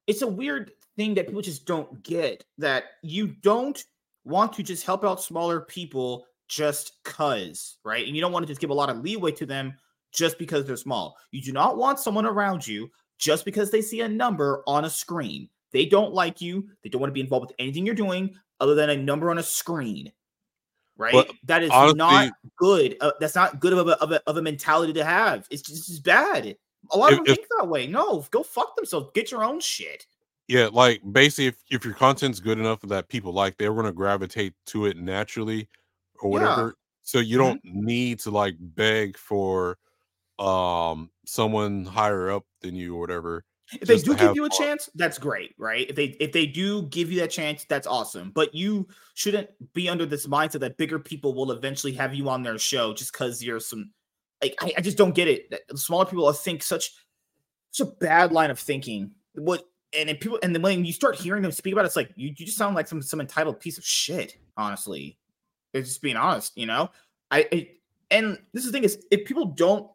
it's 0.06 0.22
a 0.22 0.26
weird 0.26 0.72
thing 0.96 1.14
that 1.14 1.26
people 1.26 1.42
just 1.42 1.66
don't 1.66 2.02
get 2.02 2.44
that 2.58 2.84
you 3.02 3.28
don't 3.28 3.82
want 4.24 4.52
to 4.54 4.62
just 4.62 4.84
help 4.84 5.04
out 5.04 5.22
smaller 5.22 5.60
people 5.60 6.26
just 6.48 7.02
cuz, 7.04 7.78
right? 7.84 8.06
And 8.06 8.14
you 8.14 8.20
don't 8.20 8.32
want 8.32 8.44
to 8.44 8.50
just 8.50 8.60
give 8.60 8.70
a 8.70 8.74
lot 8.74 8.90
of 8.90 8.98
leeway 8.98 9.32
to 9.32 9.46
them 9.46 9.74
just 10.12 10.38
because 10.38 10.66
they're 10.66 10.76
small. 10.76 11.16
You 11.30 11.40
do 11.40 11.52
not 11.52 11.76
want 11.76 11.98
someone 11.98 12.26
around 12.26 12.66
you 12.66 12.90
just 13.18 13.44
because 13.44 13.70
they 13.70 13.80
see 13.80 14.02
a 14.02 14.08
number 14.08 14.62
on 14.66 14.84
a 14.84 14.90
screen. 14.90 15.48
They 15.72 15.86
don't 15.86 16.12
like 16.12 16.40
you. 16.40 16.68
They 16.82 16.90
don't 16.90 17.00
want 17.00 17.10
to 17.10 17.14
be 17.14 17.20
involved 17.20 17.46
with 17.46 17.56
anything 17.58 17.86
you're 17.86 17.94
doing 17.94 18.34
other 18.60 18.74
than 18.74 18.90
a 18.90 18.96
number 18.96 19.30
on 19.30 19.38
a 19.38 19.42
screen. 19.42 20.12
Right? 20.98 21.26
That 21.44 21.62
is 21.62 21.70
honestly- 21.70 21.96
not 21.96 22.32
good. 22.58 22.96
Uh, 23.00 23.12
that's 23.18 23.34
not 23.34 23.58
good 23.58 23.72
of 23.72 23.88
a, 23.88 23.92
of 24.02 24.12
a 24.12 24.22
of 24.28 24.36
a 24.36 24.42
mentality 24.42 24.92
to 24.92 25.04
have. 25.04 25.46
It's 25.50 25.62
just 25.62 25.88
it's 25.88 25.98
bad. 25.98 26.56
A 26.90 26.98
lot 26.98 27.12
If- 27.12 27.20
of 27.20 27.24
them 27.24 27.32
if- 27.32 27.38
think 27.38 27.48
that 27.58 27.68
way. 27.68 27.86
No, 27.86 28.24
go 28.30 28.42
fuck 28.42 28.74
themselves. 28.76 29.10
Get 29.14 29.30
your 29.30 29.44
own 29.44 29.60
shit. 29.60 30.06
Yeah, 30.48 30.68
like 30.72 31.00
basically, 31.12 31.46
if, 31.46 31.56
if 31.70 31.84
your 31.84 31.94
content's 31.94 32.40
good 32.40 32.58
enough 32.58 32.80
that 32.82 33.08
people 33.08 33.32
like, 33.32 33.56
they're 33.56 33.72
going 33.72 33.86
to 33.86 33.92
gravitate 33.92 34.54
to 34.66 34.86
it 34.86 34.96
naturally 34.96 35.68
or 36.20 36.28
Yeah. 36.28 36.32
whatever. 36.48 36.74
So 37.02 37.18
you 37.20 37.38
Mhm. 37.38 37.40
don't 37.40 37.60
need 37.64 38.18
to 38.20 38.30
like 38.30 38.56
beg 38.58 39.16
for 39.16 39.78
um 40.38 41.10
someone 41.26 41.84
higher 41.84 42.30
up 42.30 42.44
than 42.60 42.74
you 42.74 42.96
or 42.96 43.00
whatever. 43.00 43.44
If 43.72 43.88
they 43.88 43.98
do 43.98 44.14
give 44.16 44.34
you 44.34 44.44
a 44.44 44.50
fun. 44.50 44.58
chance, 44.58 44.90
that's 44.96 45.18
great, 45.18 45.54
right? 45.56 45.88
If 45.88 45.96
they 45.96 46.06
if 46.20 46.32
they 46.32 46.46
do 46.46 46.82
give 46.88 47.10
you 47.12 47.20
that 47.20 47.30
chance, 47.30 47.64
that's 47.68 47.86
awesome. 47.86 48.30
But 48.32 48.54
you 48.54 48.88
shouldn't 49.14 49.48
be 49.72 49.88
under 49.88 50.04
this 50.04 50.26
mindset 50.26 50.60
that 50.60 50.76
bigger 50.76 50.98
people 50.98 51.32
will 51.34 51.52
eventually 51.52 51.92
have 51.94 52.14
you 52.14 52.28
on 52.28 52.42
their 52.42 52.58
show 52.58 52.92
just 52.92 53.12
because 53.12 53.42
you're 53.42 53.60
some 53.60 53.90
like 54.42 54.56
I, 54.60 54.72
I 54.76 54.80
just 54.80 54.98
don't 54.98 55.14
get 55.14 55.28
it. 55.28 55.62
Smaller 55.76 56.04
people 56.04 56.30
think 56.32 56.62
such 56.62 56.92
such 57.70 57.86
a 57.86 57.90
bad 57.90 58.32
line 58.32 58.50
of 58.50 58.58
thinking. 58.58 59.12
What 59.34 59.64
and 59.96 60.08
people 60.20 60.38
and 60.42 60.54
then 60.54 60.62
when 60.62 60.84
you 60.84 60.92
start 60.92 61.16
hearing 61.16 61.42
them 61.42 61.52
speak 61.52 61.72
about 61.72 61.84
it, 61.84 61.86
it's 61.86 61.96
like 61.96 62.10
you, 62.16 62.28
you 62.28 62.46
just 62.46 62.58
sound 62.58 62.74
like 62.74 62.88
some 62.88 63.02
some 63.02 63.20
entitled 63.20 63.60
piece 63.60 63.78
of 63.78 63.84
shit, 63.84 64.36
honestly. 64.56 65.18
It's 65.72 65.88
just 65.88 66.02
being 66.02 66.16
honest, 66.16 66.56
you 66.56 66.66
know? 66.66 66.90
I, 67.30 67.48
I 67.52 67.68
and 68.10 68.38
this 68.52 68.64
is 68.64 68.70
the 68.70 68.76
thing 68.76 68.84
is 68.84 69.04
if 69.10 69.24
people 69.24 69.46
don't 69.46 69.90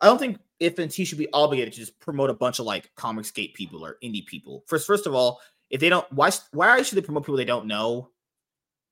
I 0.00 0.06
don't 0.06 0.18
think 0.18 0.38
if 0.60 0.76
FNT 0.76 1.06
should 1.06 1.18
be 1.18 1.28
obligated 1.32 1.74
to 1.74 1.80
just 1.80 1.98
promote 2.00 2.30
a 2.30 2.34
bunch 2.34 2.58
of 2.58 2.66
like 2.66 2.94
comic 2.94 3.24
Comicsgate 3.24 3.54
people 3.54 3.84
or 3.84 3.96
indie 4.02 4.24
people. 4.24 4.64
First, 4.66 4.86
first 4.86 5.06
of 5.06 5.14
all, 5.14 5.40
if 5.70 5.80
they 5.80 5.88
don't, 5.88 6.10
why 6.12 6.30
why 6.52 6.80
should 6.82 6.96
they 6.96 7.02
promote 7.02 7.24
people 7.24 7.36
they 7.36 7.44
don't 7.44 7.66
know? 7.66 8.10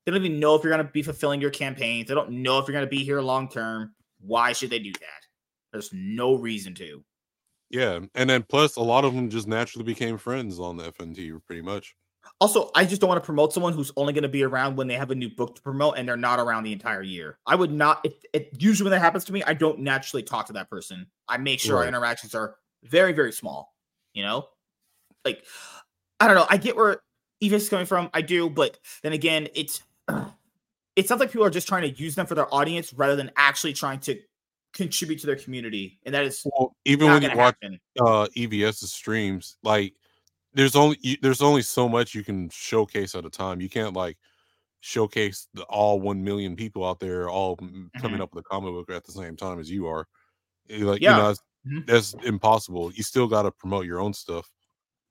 They 0.05 0.13
don't 0.13 0.25
even 0.25 0.41
know 0.41 0.55
if 0.55 0.63
you're 0.63 0.73
going 0.73 0.87
to 0.87 0.93
be 0.93 1.03
fulfilling 1.03 1.41
your 1.41 1.51
campaigns. 1.51 2.09
They 2.09 2.15
don't 2.15 2.31
know 2.31 2.59
if 2.59 2.69
you're 2.69 2.75
going 2.75 2.85
to 2.85 2.91
be 2.91 3.05
here 3.05 3.21
long 3.21 3.49
term. 3.49 3.95
Why 4.27 4.53
should 4.53 4.71
they 4.71 4.79
do 4.79 4.93
that? 4.93 5.27
There's 5.73 5.91
no 5.93 6.35
reason 6.35 6.75
to. 6.77 7.05
Yeah, 7.71 8.01
and 8.15 8.31
then 8.31 8.45
plus 8.49 8.77
a 8.77 8.83
lot 8.83 9.05
of 9.05 9.15
them 9.15 9.31
just 9.31 9.49
naturally 9.49 9.85
became 9.85 10.19
friends 10.19 10.61
on 10.61 10.77
the 10.77 10.93
FNT, 10.93 11.41
pretty 11.47 11.63
much. 11.63 11.95
Also, 12.41 12.71
I 12.75 12.85
just 12.85 13.01
don't 13.01 13.09
want 13.09 13.23
to 13.23 13.27
promote 13.27 13.53
someone 13.53 13.73
who's 13.73 13.93
only 13.97 14.13
going 14.13 14.23
to 14.23 14.29
be 14.29 14.43
around 14.43 14.77
when 14.77 14.87
they 14.87 14.95
have 14.95 15.11
a 15.11 15.15
new 15.15 15.29
book 15.29 15.57
to 15.57 15.63
promote 15.63 15.99
and 15.99 16.09
they're 16.09 16.17
not 16.17 16.39
around 16.39 16.65
the 16.65 16.73
entire 16.73 17.03
year. 17.03 17.39
I 17.47 17.55
would 17.55 17.73
not. 17.73 18.07
If 18.33 18.45
usually 18.59 18.87
when 18.87 18.93
that 18.93 19.05
happens 19.05 19.25
to 19.27 19.33
me, 19.33 19.43
I 19.43 19.55
don't 19.55 19.81
naturally 19.81 20.23
talk 20.23 20.47
to 20.47 20.53
that 20.55 20.71
person. 20.71 21.07
I 21.29 21.37
make 21.37 21.61
sure 21.61 21.79
our 21.79 21.87
interactions 21.87 22.35
are 22.35 22.57
very, 22.83 23.13
very 23.13 23.33
small. 23.33 23.75
You 24.15 24.23
know, 24.23 24.49
like 25.25 25.45
I 26.21 26.27
don't 26.27 26.37
know. 26.37 26.47
I 26.49 26.57
get 26.57 26.77
where 26.77 27.01
Eva's 27.41 27.69
coming 27.69 27.87
from. 27.87 28.11
I 28.15 28.23
do, 28.23 28.49
but 28.49 28.79
then 29.03 29.13
again, 29.13 29.49
it's 29.55 29.83
it 30.97 31.09
sounds 31.09 31.21
like 31.21 31.31
people 31.31 31.47
are 31.47 31.51
just 31.51 31.67
trying 31.69 31.83
to 31.83 32.01
use 32.03 32.15
them 32.15 32.27
for 32.27 32.35
their 32.35 32.53
audience 32.55 32.93
rather 32.93 33.17
than 33.17 33.31
actually 33.37 33.73
trying 33.73 34.01
to 34.01 34.19
contribute 34.73 35.21
to 35.21 35.27
their 35.27 35.37
community, 35.37 35.99
and 36.05 36.15
that 36.15 36.25
is 36.25 36.43
Well, 36.45 36.75
even 36.85 37.09
when 37.09 37.23
you 37.23 37.29
watch 37.37 37.57
happen. 37.63 37.81
uh 38.01 38.27
EVS's 38.37 38.93
streams, 38.93 39.57
like 39.63 39.95
there's 40.53 40.77
only 40.77 40.99
you, 41.01 41.17
there's 41.23 41.43
only 41.43 41.63
so 41.63 41.89
much 41.89 42.15
you 42.15 42.23
can 42.25 42.49
showcase 42.51 43.15
at 43.15 43.25
a 43.25 43.31
time. 43.31 43.61
You 43.61 43.69
can't 43.69 43.95
like 43.95 44.17
showcase 44.81 45.49
the, 45.55 45.63
all 45.65 45.99
one 46.01 46.23
million 46.23 46.55
people 46.57 46.85
out 46.85 47.01
there 47.01 47.29
all 47.31 47.57
m- 47.61 47.91
coming 48.01 48.19
Mhm. 48.19 48.23
up 48.23 48.35
with 48.35 48.45
a 48.45 48.49
comic 48.49 48.73
book 48.73 48.91
at 48.91 49.05
the 49.05 49.13
same 49.13 49.35
time 49.37 49.59
as 49.59 49.71
you 49.71 49.87
are. 49.87 50.07
Eh, 50.69 50.85
Like 50.85 51.01
Yeah. 51.01 51.17
you 51.17 51.23
know, 51.23 51.31
it's- 51.31 51.43
Mhm. 51.67 51.87
that's 51.87 52.15
impossible. 52.27 52.93
You 52.93 53.03
still 53.03 53.27
got 53.27 53.43
to 53.43 53.51
promote 53.51 53.87
your 53.87 53.99
own 54.01 54.13
stuff. 54.13 54.51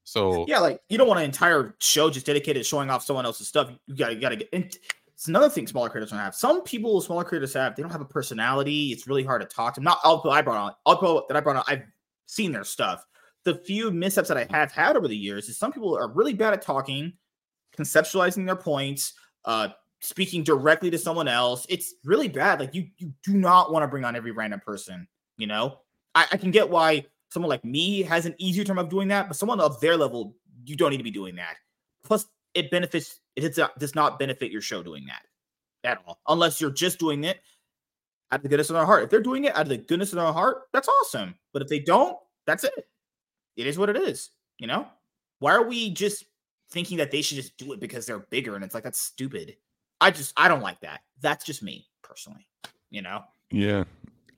So 0.03 0.45
Yeah, 0.47 0.59
like 0.59 0.79
you 0.89 0.97
don't 0.97 1.07
want 1.07 1.19
an 1.21 1.25
entire 1.25 1.75
show 1.79 2.09
just 2.11 2.25
dedicated 2.27 2.61
to 2.61 2.67
showing 2.69 2.89
off 2.91 3.03
someone 3.03 3.25
else's 3.25 3.47
stuff. 3.47 3.71
You 3.87 3.95
gotta, 3.95 4.13
you 4.13 4.21
gotta 4.21 4.35
get. 4.35 4.49
And 4.53 4.77
it's 5.23 5.29
another 5.29 5.47
thing 5.47 5.65
smaller 5.65 5.87
creators 5.87 6.09
don't 6.09 6.19
have. 6.19 6.35
Some 6.35 6.63
people, 6.63 6.99
smaller 6.99 7.23
creators 7.23 7.53
have, 7.53 7.77
they 7.77 7.81
don't 7.81 7.93
have 7.93 8.01
a 8.01 8.05
personality. 8.05 8.91
It's 8.91 9.07
really 9.07 9.23
hard 9.23 9.41
to 9.41 9.47
talk 9.47 9.73
to 9.75 9.79
them. 9.79 9.85
Not 9.85 10.01
people 10.03 10.31
I 10.31 10.41
brought 10.41 10.57
on. 10.85 10.97
People 10.97 11.23
that 11.29 11.37
I 11.37 11.39
brought 11.39 11.55
on, 11.55 11.63
I've 11.65 11.83
seen 12.25 12.51
their 12.51 12.65
stuff. 12.65 13.05
The 13.45 13.55
few 13.55 13.89
missteps 13.89 14.27
that 14.27 14.35
I 14.35 14.45
have 14.49 14.73
had 14.73 14.97
over 14.97 15.07
the 15.07 15.15
years 15.15 15.47
is 15.47 15.57
some 15.57 15.71
people 15.71 15.95
are 15.95 16.11
really 16.11 16.33
bad 16.33 16.51
at 16.51 16.61
talking, 16.61 17.13
conceptualizing 17.77 18.45
their 18.45 18.57
points, 18.57 19.13
uh, 19.45 19.69
speaking 20.01 20.43
directly 20.43 20.91
to 20.91 20.97
someone 20.97 21.29
else. 21.29 21.65
It's 21.69 21.93
really 22.03 22.27
bad. 22.27 22.59
Like 22.59 22.75
you, 22.75 22.87
you 22.97 23.13
do 23.23 23.35
not 23.35 23.71
want 23.71 23.83
to 23.83 23.87
bring 23.87 24.03
on 24.03 24.17
every 24.17 24.31
random 24.31 24.59
person. 24.59 25.07
You 25.37 25.47
know, 25.47 25.79
I, 26.15 26.27
I 26.33 26.35
can 26.35 26.51
get 26.51 26.69
why 26.69 27.05
someone 27.29 27.49
like 27.49 27.63
me 27.63 28.01
has 28.01 28.25
an 28.25 28.35
easier 28.39 28.65
time 28.65 28.77
of 28.77 28.89
doing 28.89 29.07
that, 29.07 29.29
but 29.29 29.37
someone 29.37 29.61
of 29.61 29.79
their 29.79 29.95
level, 29.95 30.35
you 30.65 30.75
don't 30.75 30.91
need 30.91 30.97
to 30.97 31.03
be 31.03 31.11
doing 31.11 31.37
that. 31.37 31.55
Plus, 32.03 32.25
it 32.53 32.69
benefits. 32.69 33.21
It 33.35 33.55
does 33.79 33.95
not- 33.95 34.19
benefit 34.19 34.51
your 34.51 34.61
show 34.61 34.83
doing 34.83 35.05
that 35.07 35.25
at 35.83 36.01
all, 36.05 36.21
unless 36.27 36.61
you're 36.61 36.71
just 36.71 36.99
doing 36.99 37.23
it 37.23 37.41
out 38.31 38.37
of 38.39 38.43
the 38.43 38.49
goodness 38.49 38.69
of 38.69 38.75
their 38.75 38.85
heart. 38.85 39.03
If 39.03 39.09
they're 39.09 39.21
doing 39.21 39.45
it 39.45 39.55
out 39.55 39.63
of 39.63 39.69
the 39.69 39.77
goodness 39.77 40.11
of 40.11 40.17
their 40.17 40.31
heart, 40.31 40.63
that's 40.71 40.87
awesome. 40.87 41.35
But 41.51 41.61
if 41.61 41.67
they 41.67 41.79
don't, 41.79 42.17
that's 42.45 42.63
it. 42.63 42.87
It 43.55 43.67
is 43.67 43.77
what 43.77 43.89
it 43.89 43.97
is. 43.97 44.31
You 44.59 44.67
know, 44.67 44.87
why 45.39 45.53
are 45.53 45.67
we 45.67 45.89
just 45.91 46.25
thinking 46.71 46.97
that 46.97 47.11
they 47.11 47.21
should 47.21 47.37
just 47.37 47.57
do 47.57 47.73
it 47.73 47.79
because 47.79 48.05
they're 48.05 48.19
bigger? 48.19 48.55
And 48.55 48.63
it's 48.63 48.73
like 48.73 48.83
that's 48.83 49.01
stupid. 49.01 49.55
I 49.99 50.11
just 50.11 50.33
I 50.37 50.47
don't 50.47 50.61
like 50.61 50.79
that. 50.81 51.01
That's 51.21 51.45
just 51.45 51.63
me 51.63 51.87
personally. 52.01 52.47
You 52.89 53.01
know. 53.01 53.23
Yeah. 53.51 53.83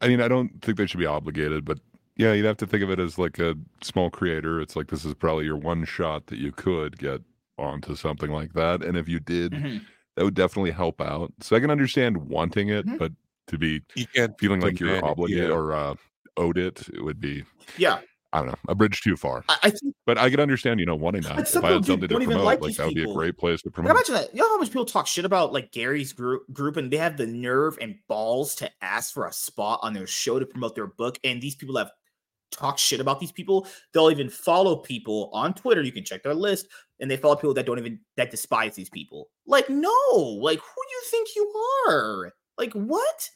I 0.02 0.08
mean, 0.08 0.22
I 0.22 0.28
don't 0.28 0.62
think 0.62 0.78
they 0.78 0.86
should 0.86 1.00
be 1.00 1.06
obligated, 1.06 1.64
but 1.66 1.80
yeah, 2.18 2.34
you'd 2.34 2.46
have 2.46 2.58
to 2.58 2.68
think 2.68 2.84
of 2.84 2.90
it 2.90 3.00
as 3.00 3.18
like 3.18 3.40
a 3.40 3.56
small 3.82 4.10
creator. 4.10 4.62
It's 4.62 4.76
like 4.76 4.88
this 4.88 5.06
is 5.06 5.14
probably 5.14 5.46
your 5.46 5.58
one 5.58 5.86
shot 5.86 6.28
that 6.28 6.40
you 6.40 6.52
could 6.52 6.98
get 6.98 7.22
onto 7.58 7.96
something 7.96 8.32
like 8.32 8.54
that. 8.54 8.84
And 8.84 8.98
if 8.98 9.08
you 9.08 9.20
did, 9.20 9.54
Mhm. 9.54 9.86
that 10.16 10.24
would 10.24 10.34
definitely 10.36 10.72
help 10.72 11.02
out. 11.02 11.32
So 11.42 11.56
I 11.56 11.60
can 11.60 11.72
understand 11.72 12.18
wanting 12.18 12.70
it, 12.70 12.86
Mhm. 12.86 12.98
but 13.00 13.12
to 13.48 13.58
be 13.58 13.82
feeling 14.40 14.62
like 14.62 14.80
you're 14.80 15.04
obligated 15.06 15.50
yeah. 15.50 15.56
or 15.56 15.74
uh, 15.74 15.96
owed 16.38 16.58
it, 16.58 16.88
it 16.94 17.02
would 17.02 17.20
be, 17.20 17.44
Yeah. 17.78 18.02
I 18.34 18.40
don't 18.40 18.48
know, 18.48 18.56
a 18.68 18.76
bridge 18.76 19.00
too 19.00 19.16
far. 19.16 19.46
I, 19.48 19.58
I 19.64 19.70
think 19.70 19.96
But 20.06 20.18
I 20.18 20.30
could 20.30 20.42
understand, 20.42 20.82
you 20.82 20.86
know, 20.86 20.96
wanting 20.96 21.22
that. 21.22 21.40
If 21.40 21.64
I 21.64 21.72
had 21.72 21.86
something 21.86 22.10
to 22.10 22.16
promote, 22.20 22.44
like 22.44 22.60
like 22.62 22.76
that 22.76 22.88
would 22.88 22.96
be 22.96 23.10
a 23.10 23.14
great 23.14 23.38
place 23.38 23.62
to 23.62 23.70
But 23.70 23.76
promote. 23.76 23.92
imagine 23.92 24.16
that. 24.16 24.34
You 24.36 24.42
know 24.42 24.50
how 24.50 24.58
much 24.58 24.68
people 24.70 24.84
talk 24.86 25.08
shit 25.08 25.24
about 25.24 25.54
like 25.54 25.72
Gary's 25.72 26.12
group 26.12 26.44
group 26.52 26.76
and 26.76 26.92
they 26.92 26.98
have 26.98 27.16
the 27.16 27.26
nerve 27.28 27.78
and 27.80 27.96
balls 28.10 28.56
to 28.56 28.70
ask 28.82 29.14
for 29.14 29.26
a 29.28 29.32
spot 29.32 29.80
on 29.84 29.94
their 29.94 30.08
show 30.08 30.38
to 30.40 30.46
promote 30.46 30.76
their 30.76 30.88
book. 30.88 31.18
And 31.24 31.42
these 31.42 31.56
people 31.56 31.78
have 31.78 31.92
talked 32.52 32.80
shit 32.80 33.00
about 33.00 33.20
these 33.22 33.32
people. 33.32 33.68
They'll 33.94 34.12
even 34.12 34.30
follow 34.30 34.76
people 34.78 35.30
on 35.32 35.54
Twitter. 35.54 35.82
You 35.82 35.92
can 35.94 36.04
check 36.04 36.22
their 36.24 36.34
list, 36.36 36.68
and 37.00 37.10
they 37.10 37.18
follow 37.18 37.36
people 37.36 37.54
that 37.54 37.66
don't 37.66 37.80
even 37.80 38.00
that 38.18 38.32
despise 38.32 38.76
these 38.76 38.90
people. 38.90 39.30
Like, 39.46 39.70
no, 39.70 39.90
like 40.14 40.60
who 40.60 40.82
do 40.88 40.94
you 40.94 41.02
think 41.06 41.30
you 41.36 41.54
are? 41.88 42.34
Like, 42.58 42.74
what? 42.74 43.30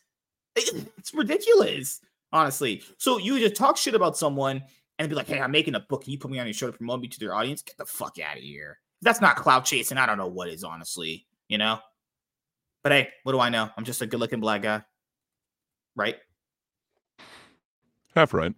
It's 0.98 1.14
ridiculous, 1.14 2.02
honestly. 2.34 2.84
So 2.98 3.18
you 3.18 3.40
just 3.40 3.56
talk 3.56 3.78
shit 3.78 3.96
about 3.96 4.18
someone 4.18 4.62
and 4.98 5.08
be 5.08 5.16
like, 5.16 5.28
hey, 5.28 5.40
I'm 5.40 5.52
making 5.52 5.76
a 5.76 5.80
book. 5.80 6.04
Can 6.04 6.12
you 6.12 6.20
put 6.20 6.30
me 6.30 6.40
on 6.40 6.46
your 6.46 6.54
show 6.54 6.68
to 6.68 6.78
promote 6.78 7.00
me 7.00 7.08
to 7.08 7.20
their 7.20 7.34
audience? 7.34 7.62
Get 7.62 7.78
the 7.78 7.86
fuck 7.86 8.18
out 8.20 8.36
of 8.36 8.44
here. 8.44 8.80
that's 9.02 9.22
not 9.22 9.38
clout 9.38 9.64
chasing. 9.64 9.98
I 9.98 10.06
don't 10.06 10.18
know 10.18 10.28
what 10.28 10.50
is 10.50 10.64
honestly, 10.66 11.26
you 11.48 11.58
know. 11.58 11.80
But 12.84 12.92
hey, 12.92 13.10
what 13.24 13.32
do 13.32 13.40
I 13.40 13.50
know? 13.50 13.70
I'm 13.78 13.86
just 13.86 14.02
a 14.02 14.06
good 14.08 14.20
looking 14.20 14.42
black 14.42 14.62
guy, 14.62 14.84
right? 15.96 16.18
Half 18.16 18.34
right. 18.34 18.54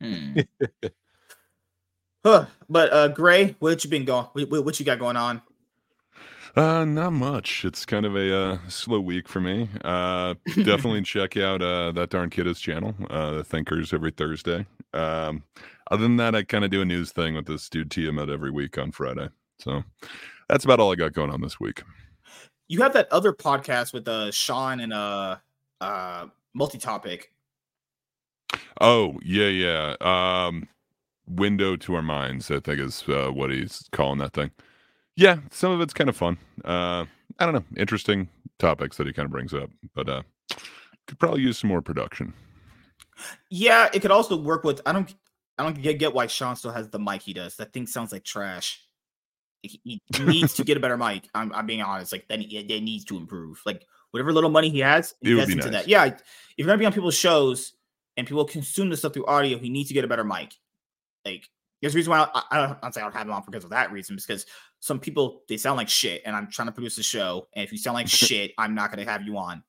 Hmm. 0.00 0.40
Huh. 2.24 2.46
But 2.68 2.92
uh, 2.92 3.08
Gray, 3.08 3.56
what 3.58 3.82
you 3.84 3.90
been 3.90 4.04
going? 4.04 4.26
What, 4.32 4.64
what- 4.64 4.78
you 4.80 4.86
got 4.86 4.98
going 4.98 5.16
on? 5.16 5.42
Uh, 6.56 6.84
not 6.84 7.12
much. 7.12 7.64
It's 7.64 7.86
kind 7.86 8.04
of 8.04 8.16
a 8.16 8.36
uh, 8.36 8.58
slow 8.68 8.98
week 8.98 9.28
for 9.28 9.40
me. 9.40 9.68
Uh, 9.84 10.34
definitely 10.56 11.02
check 11.02 11.36
out 11.36 11.62
uh, 11.62 11.92
that 11.92 12.10
darn 12.10 12.28
kiddos 12.28 12.58
channel, 12.58 12.92
uh, 13.08 13.34
the 13.34 13.44
Thinkers, 13.44 13.92
every 13.92 14.10
Thursday. 14.10 14.66
Um, 14.92 15.44
other 15.92 16.02
than 16.02 16.16
that, 16.16 16.34
I 16.34 16.42
kind 16.42 16.64
of 16.64 16.72
do 16.72 16.80
a 16.82 16.84
news 16.84 17.12
thing 17.12 17.36
with 17.36 17.46
this 17.46 17.68
dude 17.68 17.90
Tiamat 17.92 18.28
every 18.30 18.50
week 18.50 18.78
on 18.78 18.90
Friday. 18.90 19.28
So 19.60 19.84
that's 20.48 20.64
about 20.64 20.80
all 20.80 20.90
I 20.90 20.96
got 20.96 21.12
going 21.12 21.30
on 21.30 21.40
this 21.40 21.60
week. 21.60 21.84
You 22.66 22.82
have 22.82 22.94
that 22.94 23.12
other 23.12 23.32
podcast 23.32 23.92
with 23.92 24.08
uh 24.08 24.30
Sean 24.32 24.80
and 24.80 24.92
uh 24.92 25.36
uh 25.80 26.26
multi 26.52 26.78
topic. 26.78 27.32
Oh 28.80 29.18
yeah, 29.24 29.46
yeah. 29.46 29.94
Um, 30.00 30.68
window 31.30 31.76
to 31.76 31.94
our 31.94 32.02
minds, 32.02 32.50
I 32.50 32.60
think 32.60 32.80
is 32.80 33.04
uh, 33.08 33.30
what 33.32 33.50
he's 33.50 33.88
calling 33.92 34.18
that 34.18 34.32
thing. 34.32 34.50
Yeah, 35.16 35.38
some 35.50 35.72
of 35.72 35.80
it's 35.80 35.94
kind 35.94 36.10
of 36.10 36.16
fun. 36.16 36.38
Uh, 36.64 37.04
I 37.38 37.46
don't 37.46 37.54
know, 37.54 37.64
interesting 37.76 38.28
topics 38.58 38.96
that 38.96 39.06
he 39.06 39.12
kind 39.12 39.26
of 39.26 39.32
brings 39.32 39.54
up, 39.54 39.70
but 39.94 40.08
uh, 40.08 40.22
could 41.06 41.18
probably 41.18 41.42
use 41.42 41.58
some 41.58 41.68
more 41.68 41.82
production. 41.82 42.32
Yeah, 43.50 43.88
it 43.92 44.00
could 44.00 44.10
also 44.10 44.36
work 44.36 44.64
with. 44.64 44.80
I 44.86 44.92
don't. 44.92 45.14
I 45.58 45.62
don't 45.62 45.82
get, 45.82 45.98
get 45.98 46.14
why 46.14 46.26
Sean 46.26 46.56
still 46.56 46.72
has 46.72 46.88
the 46.88 46.98
mic 46.98 47.20
he 47.20 47.34
does. 47.34 47.56
That 47.56 47.74
thing 47.74 47.86
sounds 47.86 48.12
like 48.12 48.24
trash. 48.24 48.82
He, 49.60 49.78
he 49.84 50.24
needs 50.24 50.54
to 50.54 50.64
get 50.64 50.78
a 50.78 50.80
better 50.80 50.96
mic. 50.96 51.28
I'm, 51.34 51.52
I'm 51.52 51.66
being 51.66 51.82
honest. 51.82 52.12
Like 52.12 52.26
then 52.28 52.40
it, 52.40 52.82
needs 52.82 53.04
to 53.06 53.18
improve. 53.18 53.60
Like 53.66 53.84
whatever 54.10 54.32
little 54.32 54.48
money 54.48 54.70
he 54.70 54.78
has, 54.78 55.14
invest 55.20 55.50
into 55.50 55.64
nice. 55.70 55.82
that. 55.82 55.88
Yeah, 55.88 56.06
if 56.06 56.22
you're 56.56 56.66
gonna 56.66 56.78
be 56.78 56.86
on 56.86 56.94
people's 56.94 57.14
shows 57.14 57.74
and 58.16 58.26
people 58.26 58.46
consume 58.46 58.88
the 58.88 58.96
stuff 58.96 59.12
through 59.12 59.26
audio, 59.26 59.58
he 59.58 59.68
needs 59.68 59.88
to 59.88 59.94
get 59.94 60.02
a 60.02 60.08
better 60.08 60.24
mic. 60.24 60.54
Like 61.24 61.48
there's 61.80 61.94
a 61.94 61.96
reason 61.96 62.10
why 62.10 62.28
I, 62.34 62.42
I 62.50 62.66
don't. 62.66 62.94
Saying 62.94 63.04
I 63.04 63.08
don't 63.08 63.16
have 63.16 63.26
him 63.26 63.32
on 63.32 63.42
because 63.46 63.64
of 63.64 63.70
that 63.70 63.92
reason. 63.92 64.16
Because 64.16 64.46
some 64.80 64.98
people 65.00 65.42
they 65.48 65.56
sound 65.56 65.76
like 65.76 65.88
shit, 65.88 66.22
and 66.24 66.36
I'm 66.36 66.50
trying 66.50 66.68
to 66.68 66.72
produce 66.72 66.98
a 66.98 67.02
show. 67.02 67.48
And 67.54 67.64
if 67.64 67.72
you 67.72 67.78
sound 67.78 67.94
like 67.94 68.08
shit, 68.08 68.52
I'm 68.58 68.74
not 68.74 68.90
gonna 68.90 69.04
have 69.04 69.22
you 69.22 69.36
on. 69.36 69.62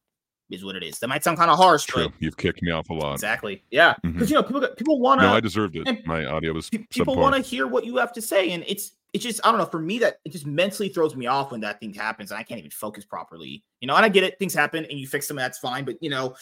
Is 0.49 0.65
what 0.65 0.75
it 0.75 0.83
is. 0.83 0.99
That 0.99 1.07
might 1.07 1.23
sound 1.23 1.37
kind 1.37 1.49
of 1.49 1.57
harsh, 1.57 1.85
True, 1.85 2.09
but 2.09 2.13
you've 2.19 2.35
kicked 2.35 2.61
me 2.61 2.71
off 2.71 2.89
a 2.89 2.93
lot. 2.93 3.13
exactly. 3.13 3.63
Yeah, 3.71 3.93
mm-hmm. 3.93 4.11
because 4.11 4.29
you 4.29 4.35
know 4.35 4.43
people 4.43 4.67
people 4.75 4.99
want 4.99 5.21
to. 5.21 5.27
No, 5.27 5.33
I 5.33 5.39
deserved 5.39 5.77
it. 5.77 6.05
My 6.05 6.25
audio 6.25 6.51
was 6.51 6.69
people 6.69 7.15
want 7.15 7.35
to 7.35 7.41
hear 7.41 7.67
what 7.67 7.85
you 7.85 7.95
have 7.95 8.11
to 8.13 8.21
say 8.21 8.51
and 8.51 8.65
it's 8.67 8.91
it's 9.13 9.23
just 9.23 9.41
i 9.45 9.49
don't 9.49 9.59
know 9.59 9.65
for 9.65 9.79
me 9.79 9.99
that 9.99 10.17
it 10.25 10.31
just 10.31 10.45
mentally 10.45 10.89
throws 10.89 11.15
me 11.15 11.27
off 11.27 11.51
when 11.51 11.61
that 11.61 11.79
thing 11.79 11.93
happens 11.93 12.31
and 12.31 12.39
i 12.39 12.43
can't 12.43 12.59
even 12.59 12.71
focus 12.71 13.05
properly 13.05 13.63
you 13.79 13.87
know 13.87 13.95
and 13.95 14.05
i 14.05 14.09
get 14.09 14.23
it 14.23 14.39
things 14.39 14.53
happen 14.53 14.85
and 14.85 14.99
you 14.99 15.07
fix 15.07 15.27
them 15.27 15.37
that's 15.37 15.59
fine 15.59 15.83
but 15.83 15.95
you 16.01 16.09
know 16.09 16.35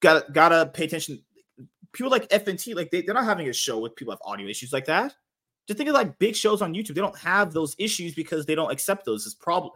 gotta 0.00 0.24
gotta 0.32 0.66
pay 0.72 0.84
attention 0.84 1.22
people 1.92 2.10
like 2.10 2.28
fnt 2.28 2.74
like 2.74 2.90
they, 2.90 3.02
they're 3.02 3.14
not 3.14 3.24
having 3.24 3.48
a 3.48 3.52
show 3.52 3.78
with 3.78 3.96
people 3.96 4.12
have 4.12 4.22
audio 4.24 4.48
issues 4.48 4.72
like 4.72 4.86
that 4.86 5.14
just 5.66 5.76
think 5.76 5.88
of 5.88 5.94
like 5.94 6.18
big 6.18 6.34
shows 6.34 6.62
on 6.62 6.74
youtube 6.74 6.94
they 6.94 7.00
don't 7.00 7.18
have 7.18 7.52
those 7.52 7.74
issues 7.78 8.14
because 8.14 8.46
they 8.46 8.54
don't 8.54 8.72
accept 8.72 9.04
those 9.04 9.26
as 9.26 9.34
problem 9.34 9.72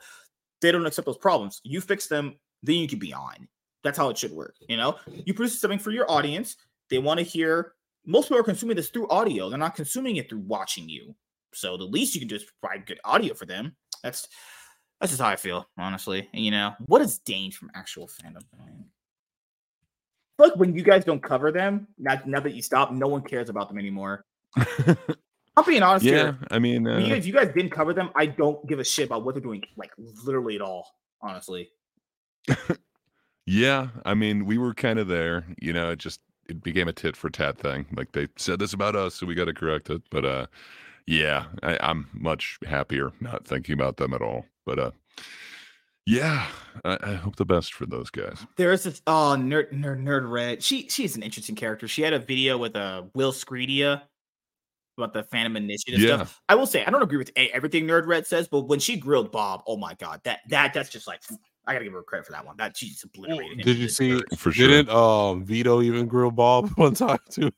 they 0.61 0.73
don't 0.73 0.87
accept 0.87 1.07
those 1.07 1.19
problems 1.19 1.61
you 1.65 1.81
fix 1.81 2.07
them 2.07 2.35
then 2.63 2.77
you 2.77 2.89
can 2.89 2.99
be 2.99 3.13
on 3.13 3.49
that's 3.83 3.99
how 3.99 4.09
it 4.09 4.19
should 4.19 4.33
work 4.33 4.55
you 4.69 4.77
know 4.77 4.97
you 5.25 5.35
produce 5.35 5.61
something 5.61 5.79
for 5.79 5.91
your 5.91 6.11
audience 6.11 6.57
they 6.91 6.99
want 6.99 7.19
to 7.19 7.25
hear 7.25 7.75
most 8.07 8.27
people 8.27 8.39
are 8.39 8.45
consuming 8.45 8.77
this 8.77 8.91
through 8.91 9.09
audio. 9.09 9.49
They're 9.49 9.59
not 9.59 9.75
consuming 9.75 10.17
it 10.17 10.29
through 10.29 10.41
watching 10.41 10.89
you. 10.89 11.15
So 11.53 11.77
the 11.77 11.85
least 11.85 12.15
you 12.15 12.21
can 12.21 12.29
do 12.29 12.37
is 12.37 12.45
provide 12.61 12.87
good 12.87 13.01
audio 13.05 13.35
for 13.35 13.47
them. 13.47 13.77
That's 14.03 14.29
that's 15.01 15.13
just 15.13 15.23
how 15.23 15.29
I 15.29 15.37
feel, 15.37 15.69
honestly. 15.77 16.29
And, 16.33 16.45
you 16.45 16.51
know, 16.51 16.75
what 16.87 17.03
is 17.03 17.19
Dane 17.19 17.51
from 17.51 17.71
actual 17.75 18.09
fandom? 18.09 18.43
Look, 20.39 20.57
when 20.57 20.75
you 20.75 20.83
guys 20.83 21.05
don't 21.05 21.23
cover 21.23 21.53
them, 21.53 21.87
now, 21.99 22.21
now 22.27 22.41
that 22.41 22.55
you 22.55 22.63
stop, 22.63 22.93
no 22.93 23.07
one 23.07 23.23
cares 23.23 23.49
about 23.49 23.69
them 23.69 23.79
anymore. 23.79 24.25
I'm 25.57 25.65
being 25.65 25.83
honest 25.83 26.05
yeah, 26.05 26.13
here. 26.13 26.39
I 26.51 26.59
mean, 26.59 26.85
When 26.85 27.01
you 27.01 27.07
uh, 27.07 27.17
guys, 27.17 27.27
you 27.27 27.33
guys 27.33 27.49
didn't 27.55 27.71
cover 27.71 27.93
them. 27.93 28.11
I 28.17 28.27
don't 28.27 28.67
give 28.67 28.81
a 28.81 28.85
shit 28.85 29.07
about 29.07 29.25
what 29.25 29.35
they're 29.35 29.43
doing, 29.43 29.63
like 29.77 29.93
literally 30.25 30.57
at 30.57 30.63
all. 30.63 30.89
Honestly, 31.23 31.71
yeah, 33.47 33.89
I 34.05 34.15
mean, 34.15 34.47
we 34.47 34.59
were 34.59 34.75
kind 34.75 34.99
of 34.99 35.09
there. 35.09 35.47
You 35.61 35.73
know, 35.73 35.91
it 35.93 35.99
just 35.99 36.21
it 36.49 36.63
became 36.63 36.89
a 36.89 36.93
tit 36.93 37.17
for 37.17 37.31
tat 37.31 37.57
thing. 37.57 37.87
Like 37.97 38.13
they 38.13 38.29
said 38.37 38.59
this 38.59 38.73
about 38.73 38.97
us, 38.97 39.15
so 39.15 39.27
we 39.27 39.35
got 39.35 39.47
to 39.47 39.55
correct 39.55 39.91
it. 39.91 40.03
But 40.11 40.25
uh, 40.25 40.47
yeah, 41.07 41.47
I, 41.63 41.79
I'm 41.81 42.09
much 42.13 42.59
happier 42.67 43.13
not 43.21 43.47
thinking 43.47 43.75
about 43.75 43.97
them 43.97 44.13
at 44.13 44.23
all. 44.23 44.45
But 44.67 44.79
uh, 44.79 44.91
yeah, 46.07 46.47
I, 46.85 46.99
I 47.03 47.15
hope 47.15 47.37
the 47.37 47.45
best 47.47 47.73
for 47.75 47.87
those 47.87 48.11
guys. 48.11 48.45
There's 48.57 48.85
this 48.85 49.01
oh 49.07 49.37
nerd 49.39 49.73
nerd 49.73 50.03
nerd 50.03 50.31
red. 50.31 50.63
She 50.63 50.89
she's 50.89 51.17
an 51.17 51.23
interesting 51.23 51.55
character. 51.55 51.89
She 51.89 52.03
had 52.03 52.13
a 52.13 52.19
video 52.19 52.59
with 52.59 52.77
uh 52.77 53.05
Will 53.15 53.33
Screedia 53.33 54.03
about 54.99 55.13
the 55.13 55.23
Phantom 55.25 55.57
Initiative 55.57 56.01
Yeah. 56.01 56.17
stuff. 56.17 56.41
I 56.49 56.55
will 56.55 56.67
say 56.67 56.85
I 56.85 56.91
don't 56.91 57.03
agree 57.03 57.19
with 57.19 57.31
a- 57.37 57.51
everything 57.55 57.85
Nerd 57.87 58.07
Red 58.07 58.27
says, 58.27 58.47
but 58.49 58.63
when 58.69 58.79
she 58.81 58.97
grilled 58.97 59.33
Bob, 59.33 59.63
oh 59.67 59.77
my 59.77 59.95
god, 59.95 60.21
that 60.25 60.41
that 60.51 60.75
that's 60.75 60.91
just 60.91 61.07
like 61.07 61.21
I 61.67 61.73
gotta 61.73 61.85
give 61.85 61.95
her 61.95 62.03
credit 62.03 62.27
for 62.27 62.33
that 62.33 62.45
one. 62.45 62.57
That 62.59 62.77
she's 62.77 63.03
obliterated. 63.03 63.59
him 63.61 63.65
Did 63.65 63.79
you 63.79 63.89
see? 63.89 64.11
dirt. 64.11 64.39
For 64.39 64.53
sure. 64.53 64.69
Didn't 64.69 64.91
um 64.95 65.45
Vito 65.45 65.81
even 65.83 66.07
grill 66.07 66.31
Bob 66.31 66.69
one 66.77 66.95
time 66.95 67.19
too? 67.31 67.51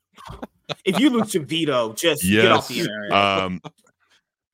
If 0.85 0.99
you 0.99 1.09
lose 1.09 1.31
to 1.31 1.39
Vito, 1.45 1.93
just 1.93 2.23
get 2.23 2.51
off 2.51 2.67
the 2.69 2.79
internet. 2.79 3.11
Um, 3.11 3.61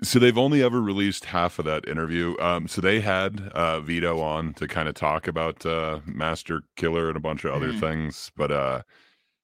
so 0.03 0.19
they've 0.19 0.37
only 0.37 0.61
ever 0.63 0.81
released 0.81 1.25
half 1.25 1.59
of 1.59 1.65
that 1.65 1.87
interview. 1.87 2.35
Um, 2.39 2.67
so 2.67 2.81
they 2.81 2.99
had 3.01 3.49
uh, 3.53 3.79
Vito 3.81 4.19
on 4.21 4.53
to 4.55 4.67
kind 4.67 4.87
of 4.89 4.95
talk 4.95 5.27
about 5.27 5.65
uh, 5.65 5.99
Master 6.05 6.61
Killer 6.75 7.07
and 7.07 7.17
a 7.17 7.21
bunch 7.21 7.43
of 7.45 7.53
other 7.53 7.73
Mhm. 7.73 7.79
things, 7.79 8.31
but 8.35 8.51
uh, 8.51 8.83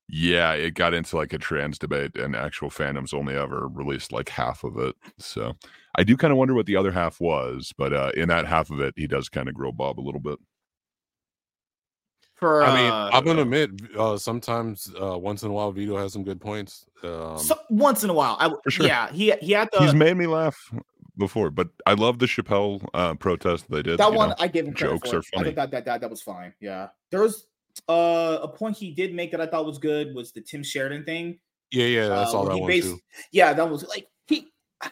yeah, 0.09 0.53
it 0.53 0.73
got 0.75 0.93
into 0.93 1.17
like 1.17 1.33
a 1.33 1.39
trans 1.39 1.79
debate, 1.79 2.17
and 2.17 2.35
actual 2.35 2.69
fandoms 2.69 3.13
only 3.13 3.35
ever 3.35 3.67
released 3.69 4.11
like 4.13 4.29
half 4.29 4.63
of 4.63 4.77
it. 4.79 4.95
So 5.19 5.53
I 5.95 6.03
do 6.03 6.17
kind 6.17 6.31
of 6.33 6.37
wonder 6.37 6.53
what 6.55 6.67
the 6.67 6.77
other 6.77 6.91
half 6.93 7.21
was, 7.21 7.73
but 7.77 7.93
uh, 7.93 8.11
in 8.15 8.29
that 8.29 8.47
half 8.47 8.71
of 8.71 8.79
it, 8.81 8.95
he 8.97 9.07
does 9.07 9.29
kind 9.29 9.49
of 9.49 9.55
grill 9.55 9.71
Bob 9.73 9.99
a 9.99 10.01
little 10.03 10.21
bit. 10.21 10.39
For 12.39 12.63
I 12.63 12.75
mean, 12.75 12.91
uh, 12.91 13.09
I'm 13.13 13.25
gonna 13.25 13.41
admit, 13.41 13.71
uh, 13.97 14.17
sometimes 14.17 14.91
uh, 15.01 15.17
once 15.17 15.43
in 15.43 15.49
a 15.49 15.53
while, 15.53 15.71
Vito 15.71 15.97
has 15.97 16.13
some 16.13 16.23
good 16.23 16.39
points. 16.39 16.85
Um, 17.03 17.37
so, 17.37 17.57
once 17.69 18.03
in 18.03 18.09
a 18.09 18.13
while, 18.13 18.37
I 18.39 18.43
w- 18.45 18.61
For 18.63 18.71
sure. 18.71 18.87
yeah, 18.87 19.11
he 19.11 19.33
he 19.41 19.51
had 19.51 19.69
the 19.71 19.79
He's 19.79 19.93
made 19.93 20.15
me 20.17 20.25
laugh 20.27 20.57
before, 21.17 21.49
but 21.49 21.67
I 21.85 21.93
love 21.93 22.19
the 22.19 22.25
Chappelle 22.25 22.83
uh, 22.93 23.13
protest 23.15 23.69
they 23.69 23.81
did. 23.83 23.99
that 23.99 24.11
one 24.13 24.29
know. 24.29 24.35
I 24.39 24.47
gave 24.47 24.65
him 24.65 24.73
jokes 24.73 25.09
for. 25.09 25.17
are 25.17 25.19
I 25.19 25.37
funny. 25.37 25.51
thought 25.51 25.71
that, 25.71 25.71
that 25.71 25.85
that 25.85 26.01
that 26.01 26.09
was 26.09 26.21
fine. 26.21 26.53
Yeah, 26.61 26.87
there 27.11 27.21
was 27.21 27.47
uh, 27.87 28.39
a 28.41 28.47
point 28.47 28.77
he 28.77 28.91
did 28.91 29.13
make 29.13 29.31
that 29.31 29.41
I 29.41 29.45
thought 29.45 29.65
was 29.65 29.77
good 29.77 30.15
was 30.15 30.31
the 30.31 30.41
Tim 30.41 30.63
Sheridan 30.63 31.03
thing. 31.05 31.39
yeah, 31.71 31.85
yeah, 31.85 32.07
I 32.07 32.23
uh, 32.23 32.25
saw 32.27 32.41
where 32.43 32.53
that 32.53 32.57
one 32.59 32.67
based- 32.67 32.87
too. 32.87 32.99
Yeah, 33.31 33.53
that 33.53 33.69
was 33.69 33.85
like 33.87 34.07
he 34.27 34.47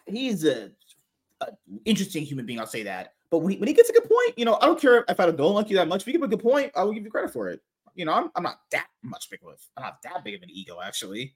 he's 0.06 0.44
a, 0.46 0.72
a 1.42 1.48
interesting 1.86 2.24
human 2.24 2.46
being. 2.46 2.60
I'll 2.60 2.68
say 2.68 2.84
that. 2.84 3.14
But 3.30 3.40
when 3.40 3.52
he, 3.52 3.58
when 3.58 3.68
he 3.68 3.74
gets 3.74 3.90
a 3.90 3.94
good 3.94 4.08
point, 4.10 4.38
you 4.38 4.46
know, 4.46 4.58
I 4.62 4.66
don't 4.66 4.80
care 4.80 5.04
if 5.08 5.20
I 5.20 5.30
don't 5.30 5.54
like 5.54 5.70
you 5.70 5.76
that 5.78 5.88
much. 5.88 6.02
If 6.02 6.08
you 6.08 6.14
give 6.14 6.24
a 6.24 6.28
good 6.28 6.42
point, 6.42 6.72
I 6.76 6.84
will 6.84 6.94
give 6.94 7.04
you 7.04 7.12
credit 7.12 7.32
for 7.32 7.50
it. 7.50 7.62
You 7.94 8.06
know, 8.06 8.14
I'm, 8.14 8.30
I'm 8.36 8.44
not 8.44 8.60
that 8.72 8.88
much 9.04 9.30
big 9.30 9.40
of 9.46 9.60
I'm 9.76 9.84
not 9.84 10.02
that 10.04 10.24
big 10.24 10.36
of 10.36 10.44
an 10.44 10.50
ego 10.52 10.80
actually. 10.84 11.36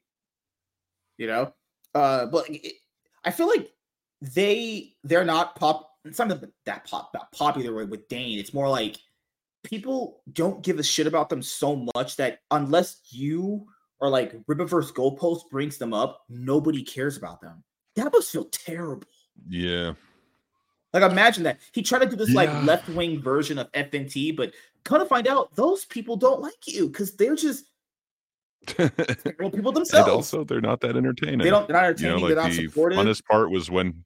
You 1.17 1.27
know, 1.27 1.53
uh, 1.93 2.27
but 2.27 2.49
it, 2.49 2.75
I 3.25 3.31
feel 3.31 3.47
like 3.47 3.71
they 4.21 4.93
they're 5.03 5.25
not 5.25 5.55
pop. 5.55 5.89
It's 6.05 6.17
not 6.19 6.29
that 6.65 6.85
pop 6.85 7.13
that 7.13 7.31
popular 7.31 7.85
with- 7.85 8.07
Dane. 8.07 8.39
It's 8.39 8.53
more 8.53 8.69
like 8.69 8.97
people 9.63 10.21
don't 10.33 10.63
give 10.63 10.79
a 10.79 10.83
shit 10.83 11.07
about 11.07 11.29
them 11.29 11.41
so 11.41 11.87
much 11.95 12.15
that 12.17 12.39
unless 12.49 13.01
you 13.09 13.67
or 13.99 14.09
like 14.09 14.33
Riververse 14.47 14.91
Goalpost 14.91 15.49
brings 15.51 15.77
them 15.77 15.93
up, 15.93 16.23
nobody 16.29 16.81
cares 16.83 17.17
about 17.17 17.41
them. 17.41 17.63
That 17.95 18.11
must 18.11 18.31
feel 18.31 18.45
terrible. 18.45 19.07
Yeah. 19.47 19.93
Like 20.93 21.09
imagine 21.09 21.43
that 21.43 21.59
he 21.71 21.81
tried 21.81 21.99
to 21.99 22.05
do 22.05 22.15
this 22.15 22.33
like 22.33 22.49
left 22.63 22.89
wing 22.89 23.21
version 23.21 23.57
of 23.57 23.71
FNT, 23.71 24.35
but 24.35 24.51
come 24.83 24.99
to 24.99 25.05
find 25.05 25.27
out, 25.27 25.55
those 25.55 25.85
people 25.85 26.15
don't 26.15 26.41
like 26.41 26.67
you 26.67 26.87
because 26.87 27.15
they're 27.15 27.35
just 27.35 27.65
terrible 28.65 29.49
people 29.51 29.69
and 29.69 29.77
themselves. 29.77 30.09
also, 30.09 30.43
they're 30.43 30.61
not 30.61 30.81
that 30.81 30.97
entertaining. 30.97 31.39
they 31.39 31.49
don't. 31.49 31.67
They're 31.67 31.81
not 31.81 31.99
you 31.99 32.07
know, 32.07 32.15
entertaining. 32.15 32.21
like 32.21 32.35
they're 32.35 32.43
not 32.43 32.51
the 32.51 32.67
supportive. 32.67 32.97
funnest 32.99 33.25
part 33.25 33.51
was 33.51 33.71
when, 33.71 34.03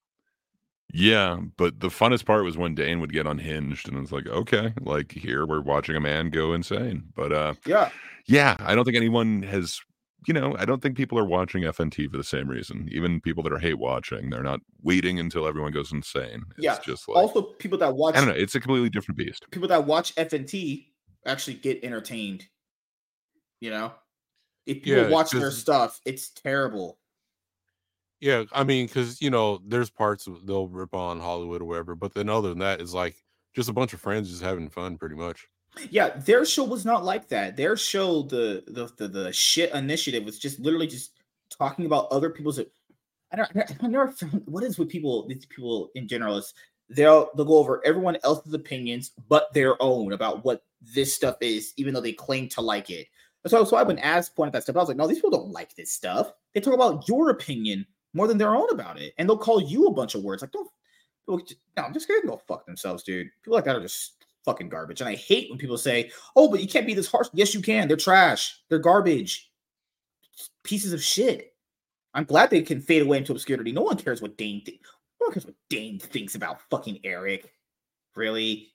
yeah, 0.94 1.40
but 1.58 1.80
the 1.80 1.90
funnest 1.90 2.26
part 2.26 2.44
was 2.44 2.58
when 2.58 2.76
Dane 2.76 3.00
would 3.00 3.14
get 3.14 3.28
unhinged, 3.28 3.88
and 3.90 3.98
it's 3.98 4.12
like, 4.12 4.28
okay, 4.28 4.74
like 4.82 5.12
here 5.12 5.46
we're 5.46 5.62
watching 5.62 5.96
a 5.96 6.00
man 6.00 6.30
go 6.30 6.54
insane. 6.54 7.06
But 7.16 7.32
uh, 7.32 7.54
Yeah, 7.66 7.90
yeah, 8.28 8.56
I 8.60 8.76
don't 8.76 8.86
think 8.86 8.98
anyone 8.98 9.44
has. 9.44 9.80
You 10.28 10.34
know, 10.34 10.56
I 10.58 10.66
don't 10.66 10.82
think 10.82 10.98
people 10.98 11.20
are 11.20 11.26
watching 11.26 11.64
FNT 11.64 12.10
for 12.10 12.18
the 12.18 12.24
same 12.24 12.48
reason. 12.48 12.90
Even 12.92 13.22
people 13.22 13.44
that 13.44 13.54
are 13.54 13.60
hate 13.60 13.78
watching, 13.80 14.30
they're 14.30 14.44
not 14.44 14.60
waiting 14.82 15.20
until 15.20 15.48
everyone 15.48 15.72
goes 15.72 15.92
insane. 15.92 16.44
It's 16.58 16.64
yeah. 16.64 16.80
just 16.84 17.08
like 17.08 17.18
also, 17.18 17.42
people 17.42 17.78
that 17.80 17.96
watch 17.96 18.16
I 18.16 18.20
don't 18.20 18.30
know. 18.30 18.36
It's 18.36 18.56
a 18.56 18.60
completely 18.60 18.90
different 18.90 19.18
beast. 19.18 19.46
people 19.52 19.68
that 19.70 19.86
watch 19.86 20.16
FNT 20.16 20.88
actually 21.26 21.56
get 21.56 21.84
entertained. 21.84 22.46
You 23.62 23.72
know, 23.72 23.94
if 24.66 24.84
people 24.84 25.04
Yeah, 25.04 25.10
watch 25.10 25.32
their 25.32 25.52
stuff, 25.52 26.02
it's 26.06 26.30
terrible. 26.30 27.00
Yeah, 28.20 28.46
I 28.52 28.64
mean, 28.64 28.88
because 28.88 29.22
you 29.22 29.30
know, 29.30 29.60
there's 29.66 29.90
parts 29.90 30.28
they'll 30.46 30.68
rip 30.68 30.94
on 30.96 31.20
Hollywood 31.20 31.62
or 31.62 31.66
whatever, 31.66 31.96
but 31.96 32.14
then 32.14 32.30
other 32.30 32.50
than 32.50 32.60
that, 32.60 32.82
it's 32.82 32.94
like 32.94 33.16
just 33.56 33.70
a 33.70 33.74
bunch 33.74 33.94
of 33.94 34.02
friends 34.02 34.30
just 34.30 34.42
having 34.42 34.70
fun, 34.70 34.98
pretty 34.98 35.16
much. 35.16 35.48
Yeah, 35.90 36.10
their 36.18 36.46
show 36.46 36.64
was 36.64 36.86
not 36.86 37.04
like 37.04 37.28
that. 37.30 37.58
Their 37.58 37.78
show, 37.78 38.24
the 38.24 38.64
the 38.68 38.92
the, 38.98 39.08
the 39.08 39.34
shit 39.34 39.74
initiative, 39.74 40.24
was 40.24 40.40
just 40.40 40.60
literally 40.60 40.88
just 40.88 41.12
talking 41.50 41.86
about 41.86 42.08
other 42.12 42.30
people's. 42.30 42.60
I 42.60 43.36
don't. 43.36 43.50
I 43.82 43.88
never 43.88 44.12
what 44.46 44.64
is 44.64 44.78
with 44.78 44.90
people. 44.90 45.28
These 45.28 45.46
people 45.46 45.90
in 45.96 46.08
general 46.08 46.38
is 46.38 46.54
they'll 46.90 47.30
they'll 47.36 47.46
go 47.46 47.58
over 47.58 47.82
everyone 47.86 48.18
else's 48.24 48.54
opinions 48.54 49.12
but 49.28 49.54
their 49.54 49.82
own 49.82 50.14
about 50.14 50.46
what 50.46 50.64
this 50.82 51.14
stuff 51.14 51.38
is, 51.42 51.74
even 51.78 51.94
though 51.94 52.02
they 52.02 52.14
claim 52.14 52.48
to 52.50 52.62
like 52.62 52.90
it. 52.90 53.08
So, 53.48 53.64
so 53.64 53.78
I 53.78 53.84
when 53.84 54.00
asked 54.00 54.36
pointed 54.36 54.54
that 54.54 54.64
stuff, 54.64 54.76
I 54.76 54.80
was 54.80 54.88
like, 54.88 54.98
no, 54.98 55.08
these 55.08 55.18
people 55.18 55.32
don't 55.32 55.52
like 55.52 55.76
this 55.76 55.92
stuff. 55.92 56.32
They 56.54 56.62
talk 56.62 56.74
about 56.74 57.08
your 57.08 57.30
opinion 57.30 57.86
more 58.14 58.28
than 58.28 58.38
their 58.38 58.56
own 58.56 58.70
about 58.72 59.00
it, 59.00 59.14
and 59.18 59.28
they'll 59.30 59.38
call 59.38 59.62
you 59.62 59.88
a 59.88 59.94
bunch 59.94 60.16
of 60.16 60.24
words. 60.24 60.42
Like, 60.42 60.52
don't. 60.52 60.70
No, 61.28 61.40
I'm 61.84 61.94
just 61.94 62.08
gonna 62.08 62.22
go 62.22 62.40
fuck 62.48 62.68
themselves, 62.68 63.02
dude. 63.02 63.28
People 63.42 63.56
like 63.56 63.66
that 63.66 63.76
are 63.76 63.82
just 63.82 64.15
fucking 64.46 64.70
garbage. 64.70 65.02
And 65.02 65.10
I 65.10 65.16
hate 65.16 65.50
when 65.50 65.60
people 65.60 65.78
say, 65.78 66.12
"Oh, 66.36 66.50
but 66.50 66.62
you 66.62 66.68
can't 66.68 66.86
be 66.88 66.94
this 66.94 67.12
harsh." 67.12 67.28
Yes, 67.34 67.54
you 67.54 67.62
can. 67.62 67.88
They're 67.88 67.98
trash. 67.98 68.62
They're 68.70 68.80
garbage. 68.80 69.52
Pieces 70.64 70.94
of 70.94 71.04
shit. 71.04 71.54
I'm 72.14 72.24
glad 72.24 72.50
they 72.50 72.62
can 72.62 72.80
fade 72.82 73.02
away 73.02 73.18
into 73.18 73.34
obscurity. 73.34 73.72
No 73.72 73.82
one 73.82 73.98
cares 73.98 74.22
what 74.22 74.38
Dane. 74.38 74.64
Th- 74.64 74.80
no 75.20 75.26
one 75.28 75.34
cares 75.34 75.46
what 75.46 75.56
Dane 75.70 76.00
thinks 76.00 76.36
about 76.36 76.62
fucking 76.70 77.00
Eric. 77.04 77.52
Really? 78.16 78.74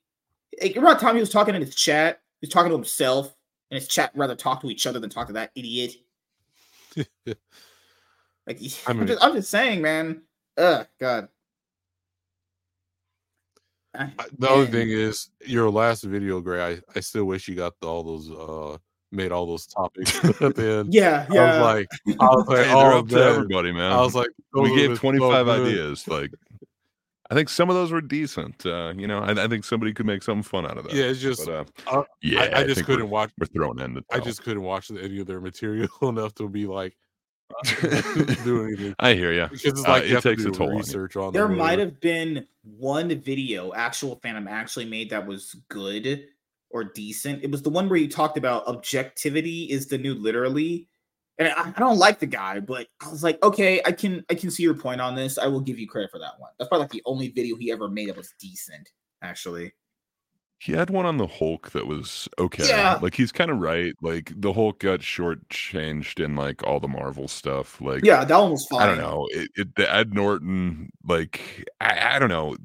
Like, 0.60 0.74
remember 0.74 0.94
how 0.94 0.98
Tommy 1.08 1.20
was 1.20 1.30
talking 1.30 1.54
in 1.54 1.62
his 1.62 1.74
chat? 1.74 2.20
He 2.40 2.46
was 2.46 2.52
talking 2.52 2.70
to 2.70 2.76
himself, 2.76 3.34
and 3.70 3.78
his 3.78 3.88
chat 3.88 4.10
rather 4.14 4.34
talk 4.34 4.60
to 4.62 4.70
each 4.70 4.86
other 4.86 4.98
than 4.98 5.08
talk 5.10 5.28
to 5.28 5.32
that 5.34 5.52
idiot. 5.54 5.94
Like, 8.46 8.58
I 8.86 8.90
I'm, 8.90 8.98
mean- 8.98 9.06
just, 9.06 9.22
I'm 9.24 9.34
just 9.34 9.50
saying, 9.50 9.80
man. 9.82 10.22
Ugh, 10.56 10.86
God. 10.98 11.28
I- 13.94 14.12
The 14.38 14.48
other 14.50 14.62
man. 14.64 14.72
thing 14.72 14.90
is 14.90 15.30
your 15.44 15.70
last 15.70 16.04
video, 16.04 16.40
Gray. 16.40 16.74
I, 16.74 16.80
I 16.96 17.00
still 17.00 17.24
wish 17.24 17.48
you 17.48 17.54
got 17.56 17.74
all 17.82 18.02
those 18.02 18.30
uh 18.30 18.78
made 19.12 19.32
all 19.32 19.44
those 19.46 19.66
topics 19.66 20.14
at 20.40 20.54
the 20.54 20.70
end. 20.80 20.94
Yeah, 20.94 21.26
I 21.28 21.34
yeah. 21.34 21.58
was 21.58 21.74
like, 21.74 21.88
I 22.20 22.24
was 22.26 22.46
like, 22.46 22.58
Hey, 22.58 22.62
they're 22.64 22.76
oh 22.92 22.98
up 23.00 23.08
to 23.08 23.14
man. 23.16 23.28
everybody, 23.34 23.72
man. 23.72 23.92
I 23.92 24.00
was 24.00 24.14
like, 24.14 24.28
we 24.52 24.74
gave 24.76 24.90
were 24.90 24.96
so 24.96 25.00
25 25.00 25.48
ideas. 25.48 26.06
Like, 26.06 26.30
I 27.28 27.34
think 27.34 27.48
some 27.48 27.68
of 27.70 27.74
those 27.76 27.90
were 27.92 28.00
decent. 28.00 28.64
Uh, 28.64 28.92
you 28.96 29.06
know, 29.08 29.18
I, 29.18 29.32
I 29.44 29.48
think 29.48 29.64
somebody 29.64 29.92
could 29.92 30.06
make 30.06 30.22
something 30.22 30.42
fun 30.44 30.64
out 30.66 30.78
of 30.78 30.84
that. 30.84 30.92
Yeah, 30.92 31.04
it's 31.04 31.20
just 31.20 31.46
But, 31.46 31.66
uh, 31.88 32.00
uh, 32.00 32.04
yeah, 32.22 32.42
I, 32.42 32.60
I 32.60 32.64
just 32.64 32.76
think 32.76 32.88
we're- 32.88 32.96
couldn't 32.98 33.10
watch. 33.10 33.30
We're 33.38 33.46
throwing 33.46 33.80
in 33.80 33.94
the 33.94 34.04
I 34.12 34.20
just 34.20 34.42
couldn't 34.42 34.62
watch 34.62 34.90
any 34.92 35.20
of 35.20 35.26
their 35.26 35.40
material 35.40 35.88
enough 36.02 36.34
to 36.36 36.48
be 36.48 36.66
like 36.66 36.96
do 38.44 38.64
anything. 38.64 38.94
I 39.00 39.14
hear 39.14 39.32
ya. 39.32 39.48
Because 39.48 39.64
it's 39.64 39.84
Uh, 39.84 39.90
like 39.90 40.04
it 40.04 40.10
you 40.10 40.16
to 40.16 40.22
takes 40.22 40.44
a 40.44 40.50
toll 40.50 40.70
research 40.70 41.16
on. 41.16 41.32
there 41.32 41.48
them 41.48 41.56
might 41.56 41.78
have 41.78 42.00
been 42.00 42.46
one 42.62 43.08
video 43.20 43.72
actual 43.74 44.20
fandom 44.20 44.48
actually 44.48 44.84
made 44.84 45.10
that 45.10 45.26
was 45.26 45.56
good 45.68 46.26
or 46.70 46.84
decent 46.84 47.42
it 47.42 47.50
was 47.50 47.62
the 47.62 47.70
one 47.70 47.88
where 47.88 47.98
you 47.98 48.08
talked 48.08 48.38
about 48.38 48.66
objectivity 48.66 49.64
is 49.64 49.86
the 49.86 49.98
new 49.98 50.14
literally 50.14 50.86
and 51.38 51.48
I, 51.48 51.72
I 51.74 51.78
don't 51.78 51.98
like 51.98 52.20
the 52.20 52.26
guy 52.26 52.60
but 52.60 52.86
i 53.02 53.08
was 53.10 53.24
like 53.24 53.42
okay 53.42 53.80
i 53.86 53.92
can 53.92 54.24
i 54.30 54.34
can 54.34 54.50
see 54.50 54.62
your 54.62 54.74
point 54.74 55.00
on 55.00 55.14
this 55.14 55.38
i 55.38 55.46
will 55.46 55.60
give 55.60 55.78
you 55.78 55.88
credit 55.88 56.10
for 56.10 56.18
that 56.18 56.38
one 56.38 56.50
that's 56.58 56.68
probably 56.68 56.84
like 56.84 56.92
the 56.92 57.02
only 57.06 57.28
video 57.28 57.56
he 57.56 57.72
ever 57.72 57.88
made 57.88 58.08
that 58.08 58.16
was 58.16 58.34
decent 58.38 58.90
actually 59.22 59.72
He 60.60 60.72
had 60.72 60.90
one 60.90 61.06
on 61.06 61.16
the 61.16 61.26
Hulk 61.26 61.70
that 61.70 61.86
was 61.86 62.28
okay. 62.38 62.68
Yeah. 62.68 62.98
Like 63.00 63.14
he's 63.14 63.32
kind 63.32 63.50
of 63.50 63.60
right. 63.60 63.94
Like 64.02 64.30
the 64.36 64.52
Hulk 64.52 64.80
got 64.80 65.00
shortchanged 65.00 66.22
in 66.22 66.36
like 66.36 66.62
all 66.62 66.78
the 66.78 66.86
Marvel 66.86 67.28
stuff. 67.28 67.80
Like 67.80 68.04
yeah 68.04 68.26
that 68.26 68.36
one 68.36 68.50
was 68.50 68.66
fine 68.66 68.82
I 68.82 68.86
don't 68.86 68.98
know. 68.98 69.26
It, 69.30 69.50
it 69.56 69.74
the 69.76 69.92
Ed 69.92 70.12
Norton, 70.12 70.90
like 71.02 71.66
I, 71.80 72.16
I 72.16 72.18
don't 72.18 72.28
know. 72.28 72.56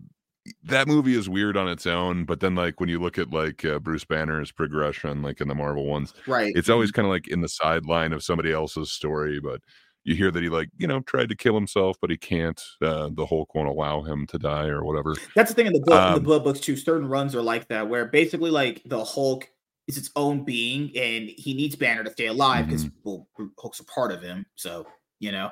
That 0.65 0.89
movie 0.89 1.15
is 1.15 1.29
weird 1.29 1.55
on 1.55 1.69
its 1.69 1.87
own, 1.87 2.25
but 2.25 2.41
then 2.41 2.53
like 2.53 2.81
when 2.81 2.89
you 2.89 2.99
look 2.99 3.17
at 3.17 3.31
like 3.31 3.63
uh, 3.63 3.79
Bruce 3.79 4.03
Banner's 4.03 4.51
progression, 4.51 5.21
like 5.21 5.39
in 5.39 5.47
the 5.47 5.55
Marvel 5.55 5.85
ones, 5.85 6.13
right 6.27 6.51
it's 6.53 6.69
always 6.69 6.91
kind 6.91 7.05
of 7.05 7.11
like 7.11 7.29
in 7.29 7.39
the 7.39 7.47
sideline 7.49 8.11
of 8.11 8.23
somebody 8.23 8.51
else's 8.51 8.91
story. 8.91 9.39
But 9.39 9.61
you 10.05 10.15
hear 10.15 10.31
that 10.31 10.43
he 10.43 10.49
like 10.49 10.69
you 10.77 10.87
know 10.87 11.01
tried 11.01 11.29
to 11.29 11.35
kill 11.35 11.55
himself, 11.55 11.97
but 12.01 12.09
he 12.11 12.17
can't. 12.17 12.61
Uh, 12.81 13.09
the 13.13 13.25
Hulk 13.25 13.55
won't 13.55 13.69
allow 13.69 14.03
him 14.03 14.27
to 14.27 14.39
die 14.39 14.67
or 14.67 14.83
whatever. 14.85 15.19
That's 15.35 15.49
the 15.51 15.55
thing 15.55 15.67
in 15.67 15.73
the 15.73 15.79
book, 15.81 16.05
in 16.07 16.13
the 16.13 16.19
Um, 16.19 16.21
blood 16.21 16.43
books 16.43 16.59
too. 16.59 16.75
Certain 16.75 17.07
runs 17.07 17.35
are 17.35 17.41
like 17.41 17.67
that, 17.69 17.89
where 17.89 18.05
basically 18.05 18.51
like 18.51 18.81
the 18.85 19.03
Hulk 19.03 19.49
is 19.87 19.97
its 19.97 20.09
own 20.15 20.43
being, 20.43 20.91
and 20.97 21.29
he 21.29 21.53
needs 21.53 21.75
Banner 21.75 22.03
to 22.03 22.11
stay 22.11 22.27
alive 22.27 22.65
because 22.67 22.89
well, 23.03 23.27
Hulk's 23.59 23.79
a 23.79 23.85
part 23.85 24.11
of 24.11 24.21
him. 24.21 24.45
So 24.55 24.87
you 25.19 25.31
know. 25.31 25.51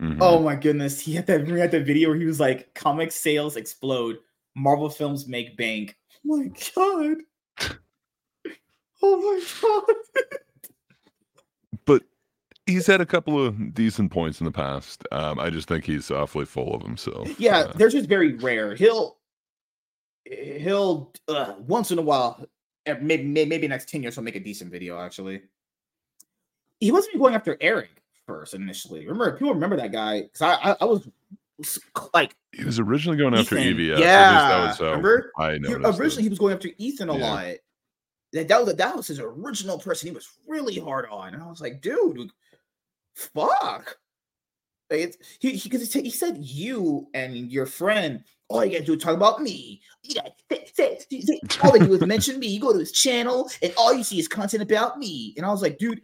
Mhm. 0.00 0.20
Oh 0.20 0.42
my 0.42 0.56
goodness, 0.56 1.00
he 1.00 1.14
had 1.14 1.26
that. 1.28 1.46
He 1.46 1.52
had 1.58 1.72
that 1.72 1.86
video 1.86 2.10
where 2.10 2.18
he 2.18 2.26
was 2.26 2.40
like, 2.40 2.74
"Comic 2.74 3.12
sales 3.12 3.56
explode, 3.56 4.18
Marvel 4.56 4.90
films 4.90 5.28
make 5.28 5.56
bank." 5.56 5.96
Oh 6.30 6.38
my 6.38 6.50
god. 6.76 7.18
Oh 9.02 9.16
my 9.16 9.40
god. 9.60 10.36
he's 12.68 12.86
had 12.86 13.00
a 13.00 13.06
couple 13.06 13.44
of 13.44 13.74
decent 13.74 14.12
points 14.12 14.40
in 14.40 14.44
the 14.44 14.52
past. 14.52 15.02
Um, 15.10 15.40
I 15.40 15.50
just 15.50 15.66
think 15.68 15.84
he's 15.84 16.10
awfully 16.10 16.44
full 16.44 16.74
of 16.74 16.82
himself. 16.82 17.28
Yeah, 17.40 17.58
Uh, 17.60 17.72
they're 17.74 17.88
just 17.88 18.08
very 18.08 18.34
rare. 18.34 18.74
He'll 18.76 19.16
he'll 20.24 21.12
uh, 21.28 21.54
once 21.66 21.90
in 21.90 21.98
a 21.98 22.02
while, 22.02 22.44
eh, 22.86 22.94
maybe 23.00 23.44
maybe 23.46 23.66
next 23.68 23.88
ten 23.88 24.02
years 24.02 24.14
he'll 24.14 24.24
make 24.24 24.36
a 24.36 24.40
decent 24.40 24.70
video. 24.70 25.00
Actually, 25.00 25.42
he 26.80 26.92
wasn't 26.92 27.14
even 27.14 27.20
going 27.22 27.34
after 27.34 27.56
Eric 27.60 27.90
first 28.26 28.54
initially. 28.54 29.06
Remember, 29.06 29.32
people 29.32 29.54
remember 29.54 29.76
that 29.76 29.92
guy 29.92 30.22
because 30.22 30.42
I, 30.42 30.52
I 30.72 30.76
I 30.80 30.84
was 30.84 31.08
like 32.14 32.36
he 32.52 32.64
was 32.64 32.78
originally 32.78 33.16
going 33.18 33.34
after 33.34 33.56
Ethan, 33.56 33.76
EVS. 33.78 33.92
At 33.92 33.98
least 33.98 34.00
yeah, 34.00 34.48
that 34.48 34.66
was 34.68 34.78
how 34.78 34.84
remember? 34.86 35.32
I 35.38 35.58
noticed. 35.58 35.98
originally 35.98 36.20
it. 36.20 36.22
he 36.24 36.28
was 36.28 36.38
going 36.38 36.54
after 36.54 36.68
Ethan 36.78 37.08
a 37.08 37.16
Yeah. 37.16 37.30
lot. 37.32 37.46
That 38.34 38.48
that 38.48 38.64
was 38.66 38.74
that 38.76 38.96
was 38.96 39.06
his 39.06 39.20
original 39.20 39.78
person. 39.78 40.08
He 40.08 40.14
was 40.14 40.28
really 40.46 40.78
hard 40.78 41.06
on, 41.10 41.32
and 41.32 41.42
I 41.42 41.46
was 41.46 41.62
like, 41.62 41.80
dude, 41.80 42.30
fuck. 43.18 43.96
Like 44.90 45.00
it's, 45.00 45.18
he 45.38 45.50
he 45.50 45.68
because 45.68 45.92
he, 45.92 46.10
said 46.10 46.38
you 46.38 47.08
and 47.14 47.52
your 47.52 47.66
friend. 47.66 48.24
All 48.48 48.64
you 48.64 48.72
gotta 48.72 48.84
do 48.84 48.94
is 48.94 49.02
talk 49.02 49.14
about 49.14 49.42
me. 49.42 49.82
You 50.02 50.14
all 51.62 51.72
they 51.72 51.78
do 51.80 51.92
is 51.92 52.06
mention 52.06 52.38
me. 52.38 52.46
You 52.46 52.60
go 52.60 52.72
to 52.72 52.78
his 52.78 52.92
channel, 52.92 53.50
and 53.62 53.74
all 53.76 53.92
you 53.92 54.02
see 54.02 54.18
is 54.18 54.28
content 54.28 54.62
about 54.62 54.98
me. 54.98 55.34
And 55.36 55.44
I 55.44 55.50
was 55.50 55.60
like, 55.60 55.76
dude, 55.76 56.00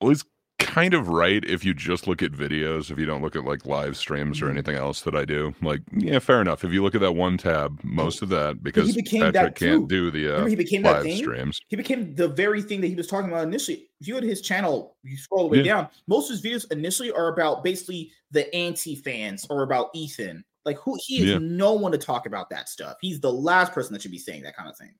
Well, 0.00 0.08
he's 0.10 0.24
kind 0.58 0.92
of 0.94 1.08
right 1.08 1.44
if 1.44 1.64
you 1.64 1.72
just 1.72 2.06
look 2.06 2.22
at 2.22 2.32
videos, 2.32 2.90
if 2.90 2.98
you 2.98 3.06
don't 3.06 3.22
look 3.22 3.36
at 3.36 3.44
like 3.44 3.64
live 3.64 3.96
streams 3.96 4.38
Mm-hmm. 4.38 4.46
or 4.46 4.50
anything 4.50 4.76
else 4.76 5.02
that 5.02 5.14
I 5.14 5.24
do. 5.24 5.54
Like, 5.62 5.80
yeah, 5.92 6.18
fair 6.18 6.40
enough. 6.40 6.64
If 6.64 6.72
you 6.72 6.82
look 6.82 6.94
at 6.94 7.00
that 7.00 7.12
one 7.12 7.38
tab, 7.38 7.78
most 7.84 8.22
of 8.22 8.28
that 8.30 8.62
because 8.62 8.94
became 8.94 9.20
Patrick 9.20 9.34
that 9.34 9.54
can't 9.54 9.88
do 9.88 10.10
the 10.10 10.26
uh, 10.28 10.30
remember 10.32 10.50
he 10.50 10.56
became 10.56 10.82
that 10.82 10.92
live 10.96 11.02
thing. 11.04 11.16
streams. 11.16 11.60
He 11.68 11.76
became 11.76 12.14
the 12.14 12.28
very 12.28 12.60
thing 12.62 12.80
that 12.80 12.88
he 12.88 12.94
was 12.94 13.06
talking 13.06 13.30
about 13.30 13.44
initially. 13.46 13.88
If 14.00 14.08
you 14.08 14.14
go 14.14 14.20
to 14.20 14.26
his 14.26 14.40
channel, 14.42 14.96
you 15.02 15.16
scroll 15.16 15.42
all 15.42 15.48
the 15.48 15.58
way 15.58 15.64
Yeah. 15.64 15.74
down. 15.74 15.88
Most 16.06 16.30
of 16.30 16.36
his 16.40 16.42
videos 16.64 16.72
initially 16.72 17.12
are 17.12 17.28
about 17.32 17.62
basically 17.64 18.10
the 18.30 18.52
anti 18.54 18.94
fans 18.96 19.46
or 19.50 19.62
about 19.62 19.90
Ethan. 19.94 20.44
Like 20.64 20.76
who 20.78 20.98
he 21.06 21.18
is 21.22 21.30
Yeah. 21.30 21.38
no 21.40 21.72
one 21.74 21.92
to 21.92 21.98
talk 21.98 22.26
about 22.26 22.50
that 22.50 22.68
stuff. 22.68 22.96
He's 23.00 23.20
the 23.20 23.32
last 23.32 23.72
person 23.72 23.92
that 23.94 24.02
should 24.02 24.10
be 24.10 24.18
saying 24.18 24.42
that 24.42 24.56
kind 24.56 24.68
of 24.68 24.76
thing. 24.76 24.92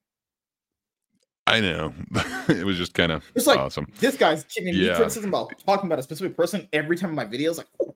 I 1.48 1.60
know. 1.60 1.92
it 2.48 2.64
was 2.64 2.76
just 2.76 2.94
kind 2.94 3.12
of 3.12 3.24
It's 3.34 3.46
like 3.46 3.58
awesome. 3.58 3.86
this 4.00 4.16
guy's 4.16 4.44
giving 4.44 4.74
me 4.74 4.86
Yeah. 4.86 4.96
criticism 4.96 5.30
about 5.30 5.52
talking 5.66 5.86
about 5.86 5.98
a 5.98 6.02
specific 6.02 6.36
person 6.36 6.68
every 6.72 6.96
time 6.96 7.10
in 7.10 7.16
my 7.16 7.24
videos. 7.24 7.58
Like, 7.58 7.66
who, 7.78 7.94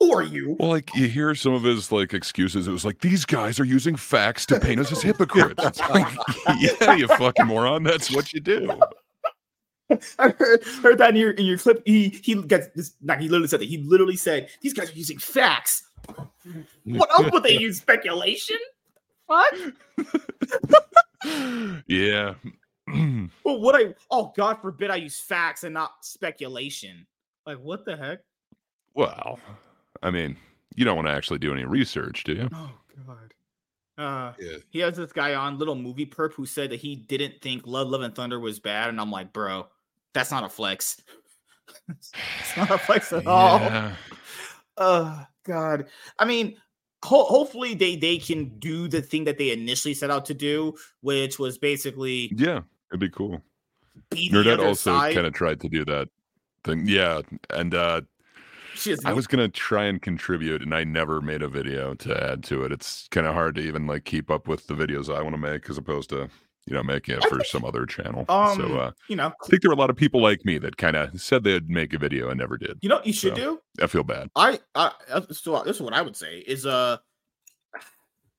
who 0.00 0.12
are 0.14 0.22
you? 0.22 0.56
Well, 0.58 0.68
like 0.70 0.94
you 0.94 1.08
hear 1.08 1.34
some 1.34 1.52
of 1.54 1.62
his 1.62 1.90
like 1.92 2.14
excuses. 2.14 2.68
It 2.68 2.72
was 2.72 2.84
like 2.84 3.00
these 3.00 3.24
guys 3.24 3.58
are 3.60 3.64
using 3.64 3.96
facts 3.96 4.46
to 4.46 4.60
paint 4.60 4.80
us 4.80 4.92
as 4.92 5.02
hypocrites. 5.02 5.80
Like, 5.90 6.06
yeah, 6.60 6.94
you 6.94 7.08
fucking 7.08 7.46
moron. 7.46 7.82
That's 7.82 8.10
what 8.14 8.32
you 8.32 8.40
do. 8.40 8.70
I 10.18 10.28
heard, 10.38 10.62
heard 10.82 10.98
that 10.98 11.10
in 11.10 11.16
your 11.16 11.30
in 11.30 11.46
your 11.46 11.56
clip. 11.58 11.82
He 11.86 12.10
he 12.22 12.34
gets 12.42 12.68
this. 12.76 12.94
Not 13.00 13.20
he 13.20 13.28
literally 13.28 13.48
said 13.48 13.60
that. 13.60 13.68
He 13.68 13.78
literally 13.78 14.16
said 14.16 14.48
these 14.60 14.74
guys 14.74 14.90
are 14.90 14.94
using 14.94 15.18
facts. 15.18 15.82
What 16.84 17.10
else 17.10 17.32
would 17.32 17.42
they 17.42 17.58
use? 17.58 17.78
Speculation? 17.78 18.56
What? 19.26 19.54
Yeah. 21.86 22.34
Well, 23.44 23.60
what 23.60 23.74
I 23.74 23.94
oh 24.10 24.32
God 24.36 24.60
forbid 24.60 24.90
I 24.90 24.96
use 24.96 25.18
facts 25.20 25.64
and 25.64 25.74
not 25.74 26.04
speculation. 26.04 27.06
Like 27.46 27.58
what 27.58 27.84
the 27.84 27.96
heck? 27.96 28.20
well, 28.94 29.38
I 30.02 30.10
mean, 30.10 30.36
you 30.76 30.84
don't 30.84 30.96
want 30.96 31.08
to 31.08 31.12
actually 31.12 31.38
do 31.38 31.52
any 31.52 31.64
research, 31.64 32.24
do 32.24 32.32
you? 32.34 32.48
Oh 32.54 32.72
God. 33.06 33.34
Uh, 33.96 34.32
Yeah. 34.38 34.58
he 34.70 34.78
has 34.80 34.96
this 34.96 35.12
guy 35.12 35.34
on 35.34 35.58
little 35.58 35.74
movie 35.74 36.06
perp 36.06 36.32
who 36.32 36.46
said 36.46 36.70
that 36.70 36.80
he 36.80 36.94
didn't 36.96 37.40
think 37.42 37.66
Love, 37.66 37.88
Love 37.88 38.02
and 38.02 38.14
Thunder 38.14 38.38
was 38.38 38.60
bad, 38.60 38.88
and 38.90 39.00
I'm 39.00 39.10
like, 39.10 39.32
bro, 39.32 39.66
that's 40.14 40.30
not 40.30 40.44
a 40.44 40.48
flex. 40.48 41.00
it's 41.88 42.56
not 42.56 42.70
a 42.70 42.78
flex 42.78 43.12
at 43.12 43.26
all. 43.26 43.58
Yeah. 43.60 43.94
Oh 44.76 45.24
God. 45.44 45.86
I 46.18 46.24
mean, 46.24 46.56
ho- 47.04 47.24
hopefully 47.24 47.74
they 47.74 47.96
they 47.96 48.18
can 48.18 48.58
do 48.58 48.88
the 48.88 49.02
thing 49.02 49.24
that 49.24 49.38
they 49.38 49.50
initially 49.52 49.94
set 49.94 50.10
out 50.10 50.24
to 50.26 50.34
do, 50.34 50.74
which 51.00 51.38
was 51.38 51.58
basically 51.58 52.32
Yeah, 52.36 52.60
it'd 52.90 53.00
be 53.00 53.08
cool. 53.10 53.42
be 54.10 54.30
Nerdette 54.30 54.64
also 54.64 54.92
kind 54.92 55.26
of 55.26 55.32
tried 55.32 55.60
to 55.60 55.68
do 55.68 55.84
that 55.86 56.08
thing. 56.64 56.84
Yeah, 56.86 57.20
and 57.50 57.74
uh 57.74 58.02
She 58.74 58.92
is 58.92 59.00
I 59.04 59.12
was 59.12 59.26
gonna 59.26 59.48
try 59.48 59.84
and 59.84 60.00
contribute, 60.00 60.62
and 60.62 60.74
I 60.74 60.84
never 60.84 61.20
made 61.20 61.42
a 61.42 61.48
video 61.48 61.94
to 61.94 62.30
add 62.30 62.42
to 62.44 62.64
it. 62.64 62.72
It's 62.72 63.08
kind 63.10 63.26
of 63.26 63.34
hard 63.34 63.54
to 63.56 63.60
even 63.62 63.86
like 63.86 64.04
keep 64.04 64.30
up 64.30 64.48
with 64.48 64.66
the 64.66 64.74
videos 64.74 65.14
I 65.14 65.22
want 65.22 65.34
to 65.34 65.40
make, 65.40 65.68
as 65.70 65.78
opposed 65.78 66.10
to 66.10 66.28
you 66.66 66.74
know 66.74 66.82
making 66.82 67.16
it 67.16 67.24
for 67.24 67.42
some 67.44 67.64
other 67.64 67.86
channel. 67.86 68.26
um, 68.28 68.56
so 68.56 68.78
uh, 68.78 68.90
you 69.08 69.16
know, 69.16 69.28
I 69.42 69.46
think 69.46 69.62
there 69.62 69.70
were 69.70 69.74
a 69.74 69.78
lot 69.78 69.88
of 69.90 69.96
people 69.96 70.20
like 70.20 70.44
me 70.44 70.58
that 70.58 70.76
kind 70.76 70.96
of 70.96 71.18
said 71.20 71.42
they'd 71.42 71.68
make 71.70 71.94
a 71.94 71.98
video 71.98 72.28
and 72.28 72.38
never 72.38 72.58
did. 72.58 72.78
you 72.82 72.88
know, 72.90 72.96
what 72.96 73.06
you 73.06 73.12
should 73.14 73.36
So, 73.36 73.42
do. 73.42 73.60
I 73.82 73.86
feel 73.86 74.04
bad. 74.04 74.28
I, 74.36 74.60
I, 74.74 74.92
uh, 75.10 75.22
so 75.30 75.62
this 75.64 75.76
is 75.76 75.82
what 75.82 75.94
I 75.94 76.02
would 76.02 76.14
say 76.16 76.38
is 76.46 76.66
uh, 76.66 76.98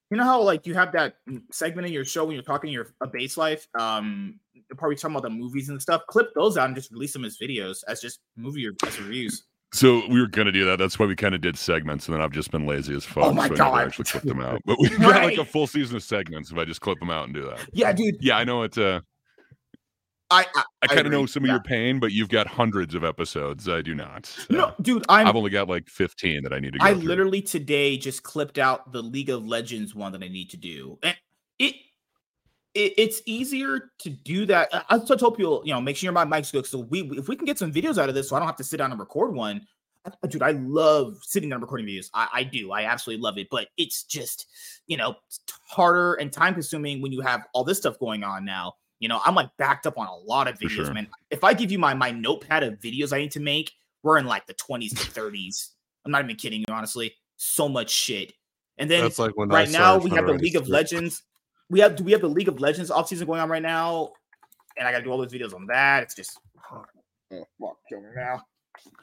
you 0.09 0.17
know 0.17 0.23
how 0.23 0.41
like 0.41 0.65
you 0.65 0.73
have 0.73 0.91
that 0.93 1.15
mm, 1.29 1.41
segment 1.51 1.88
in 1.88 1.93
your 1.93 2.05
show 2.05 2.25
when 2.25 2.33
you're 2.33 2.43
talking 2.43 2.71
your 2.71 2.93
a 3.01 3.07
base 3.07 3.38
life, 3.38 3.67
um, 3.77 4.39
probably 4.77 4.95
talking 4.95 5.15
about 5.15 5.23
the 5.23 5.29
movies 5.29 5.69
and 5.69 5.81
stuff. 5.81 6.01
Clip 6.07 6.27
those 6.35 6.57
out 6.57 6.67
and 6.67 6.75
just 6.75 6.91
release 6.91 7.13
them 7.13 7.25
as 7.25 7.38
videos, 7.38 7.83
as 7.88 8.01
just 8.01 8.19
movie 8.35 8.67
or 8.67 8.73
as 8.85 8.99
reviews. 8.99 9.43
So 9.71 10.01
we 10.07 10.19
were 10.19 10.27
gonna 10.27 10.51
do 10.51 10.65
that. 10.65 10.79
That's 10.79 10.97
why 10.97 11.05
we 11.05 11.15
kind 11.15 11.35
of 11.35 11.41
did 11.41 11.57
segments, 11.57 12.07
and 12.07 12.15
then 12.15 12.21
I've 12.21 12.31
just 12.31 12.49
been 12.49 12.65
lazy 12.65 12.95
as 12.95 13.05
fuck. 13.05 13.25
Oh 13.25 13.33
my 13.33 13.47
so 13.47 13.53
I 13.53 13.57
God. 13.57 13.75
never 13.75 13.88
actually 13.88 14.05
clip 14.05 14.23
them 14.23 14.41
out. 14.41 14.61
But 14.65 14.77
we've 14.81 14.99
got 14.99 15.23
like 15.23 15.38
a 15.38 15.45
full 15.45 15.67
season 15.67 15.95
of 15.95 16.03
segments 16.03 16.51
if 16.51 16.57
I 16.57 16.65
just 16.65 16.81
clip 16.81 16.99
them 16.99 17.11
out 17.11 17.25
and 17.25 17.33
do 17.33 17.45
that. 17.45 17.59
Yeah, 17.71 17.93
dude. 17.93 18.17
Yeah, 18.19 18.38
I 18.38 18.43
know 18.45 18.63
it. 18.63 18.77
Uh, 18.77 19.01
I, 20.32 20.45
I, 20.56 20.64
I 20.83 20.88
kind 20.88 21.08
of 21.08 21.11
know 21.11 21.25
some 21.25 21.43
of 21.43 21.49
your 21.49 21.61
pain, 21.61 21.99
but 21.99 22.11
you've 22.11 22.30
got 22.30 22.45
hundreds 22.45 22.93
of 22.93 23.03
episodes. 23.03 23.67
I 23.67 23.82
do 23.82 23.95
not. 23.95 24.35
No, 24.49 24.66
Uh, 24.66 24.74
dude, 24.82 25.06
I'm. 25.09 25.27
I've 25.27 25.35
only 25.35 25.49
got 25.49 25.67
like 25.67 25.88
15 25.90 26.43
that 26.43 26.53
I 26.53 26.59
need 26.59 26.74
to 26.74 26.80
I 26.82 26.93
through. 26.93 27.03
literally 27.03 27.41
today 27.41 27.98
just 27.98 28.24
clipped 28.24 28.58
out 28.58 28.91
the 28.91 29.01
League 29.01 29.30
of 29.30 29.45
Legends 29.48 29.95
one 29.95 30.11
that 30.11 30.24
I 30.24 30.27
need 30.27 30.49
to 30.51 30.58
do, 30.58 30.99
and 31.01 31.16
it, 31.58 31.75
it 32.75 32.93
it's 32.98 33.22
easier 33.25 33.91
to 33.99 34.09
do 34.09 34.45
that. 34.45 34.69
I, 34.72 34.83
I 34.90 34.99
told 34.99 35.35
people, 35.35 35.64
you 35.66 35.74
know, 35.74 35.82
make 35.82 35.98
sure 35.98 36.11
my 36.11 36.25
mic's 36.25 36.51
good. 36.51 36.66
So 36.66 36.80
we, 36.80 37.01
if 37.17 37.27
we 37.27 37.35
can 37.35 37.45
get 37.45 37.58
some 37.58 37.72
videos 37.72 37.98
out 37.98 38.09
of 38.09 38.16
this, 38.16 38.30
so 38.30 38.35
I 38.35 38.40
don't 38.40 38.48
have 38.48 38.58
to 38.58 38.64
sit 38.64 38.77
down 38.77 38.91
and 38.91 38.99
record 38.99 39.33
one. 39.33 39.66
Dude, 40.30 40.41
I 40.41 40.51
love 40.51 41.17
sitting 41.24 41.49
down 41.49 41.58
and 41.58 41.64
recording 41.64 41.85
videos. 41.85 42.09
I, 42.14 42.27
I 42.33 42.43
do. 42.43 42.72
I 42.72 42.85
absolutely 42.85 43.22
love 43.22 43.38
it. 43.38 43.48
But 43.51 43.67
it's 43.77 44.03
just, 44.03 44.45
you 44.88 44.95
know, 44.95 45.16
harder 45.67 46.14
and 46.16 46.32
time 46.32 46.53
consuming 46.53 47.01
when 47.01 47.11
you 47.11 47.22
have 47.22 47.45
all 47.53 47.64
this 47.64 47.80
stuff 47.80 47.99
going 47.99 48.24
on 48.24 48.45
now. 48.45 48.74
You 49.00 49.08
know, 49.08 49.22
I'm 49.26 49.36
like 49.36 49.50
backed 49.58 49.88
up 49.88 49.98
on 49.98 50.08
a 50.08 50.16
lot 50.16 50.48
of 50.48 50.60
videos, 50.60 50.86
sure. 50.86 50.94
man. 50.94 51.08
If 51.30 51.44
I 51.44 51.53
give 51.53 51.72
you 51.72 51.80
my 51.80 51.94
my 51.94 52.11
notepad 52.11 52.64
of 52.64 52.80
videos 52.80 53.14
I 53.14 53.19
need 53.19 53.32
to 53.32 53.40
make, 53.40 53.72
we're 54.03 54.18
in 54.18 54.26
like 54.26 54.45
the 54.45 54.53
20s 54.53 54.90
to 54.90 55.22
30s. 55.22 55.69
I'm 56.06 56.11
not 56.11 56.24
even 56.24 56.36
kidding 56.36 56.61
you, 56.61 56.66
honestly. 56.69 57.16
So 57.38 57.69
much 57.69 57.90
shit. 57.90 58.34
And 58.78 58.90
then 58.90 59.10
like 59.18 59.34
right 59.36 59.69
now 59.69 59.98
we 59.98 60.10
have 60.11 60.26
the 60.26 60.34
League 60.34 60.56
of. 60.56 60.68
Legends. 60.68 61.24
We 61.69 61.82
have 61.82 61.95
do 61.95 62.03
we 62.03 62.11
have 62.14 62.22
the 62.22 62.30
League 62.30 62.48
of 62.48 62.60
Legends 62.60 62.90
off 62.90 63.08
season 63.10 63.28
going 63.28 63.42
on 63.42 63.50
right 63.50 63.61
now? 63.61 64.14
And 64.78 64.88
I 64.88 64.92
gotta 64.92 65.03
do 65.03 65.11
all 65.11 65.18
those 65.18 65.32
videos 65.32 65.53
on 65.53 65.66
that. 65.68 66.03
It's 66.03 66.16
just 66.16 66.40
oh, 66.72 66.86
fuck, 67.60 67.78
kill 67.88 68.02
me 68.02 68.08
now. 68.16 68.42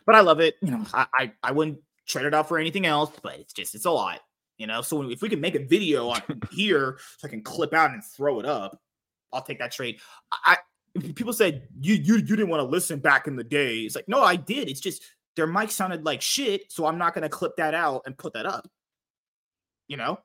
But 0.06 0.14
I 0.14 0.20
love 0.20 0.40
it. 0.40 0.56
You 0.62 0.72
know, 0.72 0.86
I, 0.92 1.06
I 1.14 1.32
I 1.42 1.52
wouldn't 1.52 1.78
trade 2.06 2.26
it 2.26 2.34
out 2.34 2.48
for 2.48 2.58
anything 2.58 2.86
else, 2.86 3.12
but 3.22 3.34
it's 3.38 3.52
just 3.52 3.74
it's 3.74 3.84
a 3.84 3.90
lot. 3.90 4.20
You 4.56 4.66
know, 4.66 4.80
so 4.80 5.08
if 5.10 5.20
we 5.20 5.28
can 5.28 5.40
make 5.40 5.54
a 5.54 5.64
video 5.64 6.08
on 6.08 6.22
here 6.50 6.98
so 7.18 7.28
I 7.28 7.30
can 7.30 7.42
clip 7.42 7.74
out 7.74 7.90
and 7.90 8.02
throw 8.02 8.40
it 8.40 8.46
up, 8.46 8.80
I'll 9.32 9.42
take 9.42 9.58
that 9.58 9.72
trade. 9.72 10.00
I 10.32 10.56
I- 10.96 11.00
people 11.14 11.32
said 11.32 11.68
you 11.80 11.94
you 11.94 12.14
you 12.16 12.22
didn't 12.36 12.48
want 12.48 12.60
to 12.60 12.66
listen 12.66 12.98
back 12.98 13.26
in 13.26 13.36
the 13.36 13.44
day. 13.44 13.80
It's 13.80 13.94
like 13.94 14.08
no, 14.08 14.22
I 14.22 14.36
did. 14.36 14.68
It's 14.68 14.80
just 14.80 15.02
their 15.36 15.46
mic 15.46 15.70
sounded 15.70 16.04
like 16.04 16.22
shit, 16.22 16.72
so 16.72 16.86
I'm 16.86 16.96
not 16.98 17.12
gonna 17.14 17.28
clip 17.28 17.56
that 17.56 17.74
out 17.74 18.02
and 18.06 18.16
put 18.16 18.32
that 18.32 18.46
up. 18.46 18.66
You 19.88 19.96
know, 19.98 20.18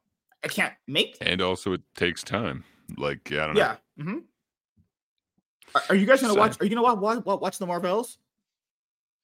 I 0.43 0.47
can't 0.47 0.73
make. 0.88 1.17
And 1.21 1.41
also, 1.41 1.73
it 1.73 1.81
takes 1.95 2.23
time. 2.23 2.63
Like, 2.97 3.31
I 3.31 3.45
don't 3.47 3.55
know. 3.55 3.59
Yeah. 3.59 3.75
hmm 4.03 4.17
Are, 5.75 5.81
are 5.89 5.95
you 5.95 6.05
guys 6.05 6.21
gonna 6.21 6.33
So- 6.33 6.39
watch? 6.39 6.59
Are 6.61 6.63
you 6.65 6.69
gonna 6.75 6.81
watch 6.95 7.23
watch, 7.25 7.39
watch 7.41 7.57
the 7.57 7.65
Marvels? 7.67 8.17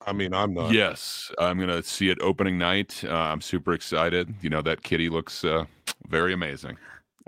I 0.06 0.12
mean, 0.12 0.32
I'm 0.32 0.54
not. 0.54 0.72
Yes, 0.72 1.30
I'm 1.38 1.58
gonna 1.58 1.82
see 1.82 2.08
it 2.08 2.18
opening 2.20 2.56
night. 2.56 3.02
Uh, 3.04 3.12
I'm 3.14 3.40
super 3.40 3.72
excited. 3.72 4.32
You 4.42 4.50
know 4.50 4.62
that 4.62 4.82
kitty 4.82 5.08
looks 5.08 5.44
uh, 5.44 5.64
very 6.08 6.32
amazing. 6.32 6.76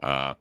Uh, 0.03 0.35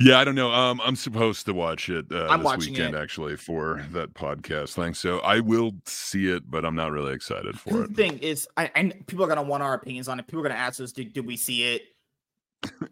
yeah, 0.00 0.18
I 0.20 0.24
don't 0.24 0.34
know. 0.34 0.52
Um, 0.52 0.80
I'm 0.84 0.96
supposed 0.96 1.46
to 1.46 1.54
watch 1.54 1.88
it 1.88 2.06
uh, 2.12 2.28
I'm 2.28 2.42
this 2.42 2.66
weekend 2.66 2.94
it. 2.94 2.98
actually 2.98 3.36
for 3.36 3.84
that 3.92 4.14
podcast 4.14 4.74
thing. 4.74 4.94
So 4.94 5.18
I 5.20 5.40
will 5.40 5.72
see 5.86 6.28
it, 6.28 6.50
but 6.50 6.64
I'm 6.64 6.74
not 6.74 6.92
really 6.92 7.12
excited 7.12 7.58
for 7.58 7.72
The 7.72 7.82
it. 7.84 7.96
thing 7.96 8.18
is, 8.18 8.48
I 8.56 8.70
and 8.74 8.94
people 9.06 9.24
are 9.24 9.28
gonna 9.28 9.42
want 9.42 9.62
our 9.62 9.74
opinions 9.74 10.08
on 10.08 10.20
it. 10.20 10.26
People 10.26 10.40
are 10.40 10.48
gonna 10.48 10.54
ask 10.54 10.80
us, 10.80 10.92
did, 10.92 11.12
did 11.12 11.26
we 11.26 11.36
see 11.36 11.74
it? 11.74 11.82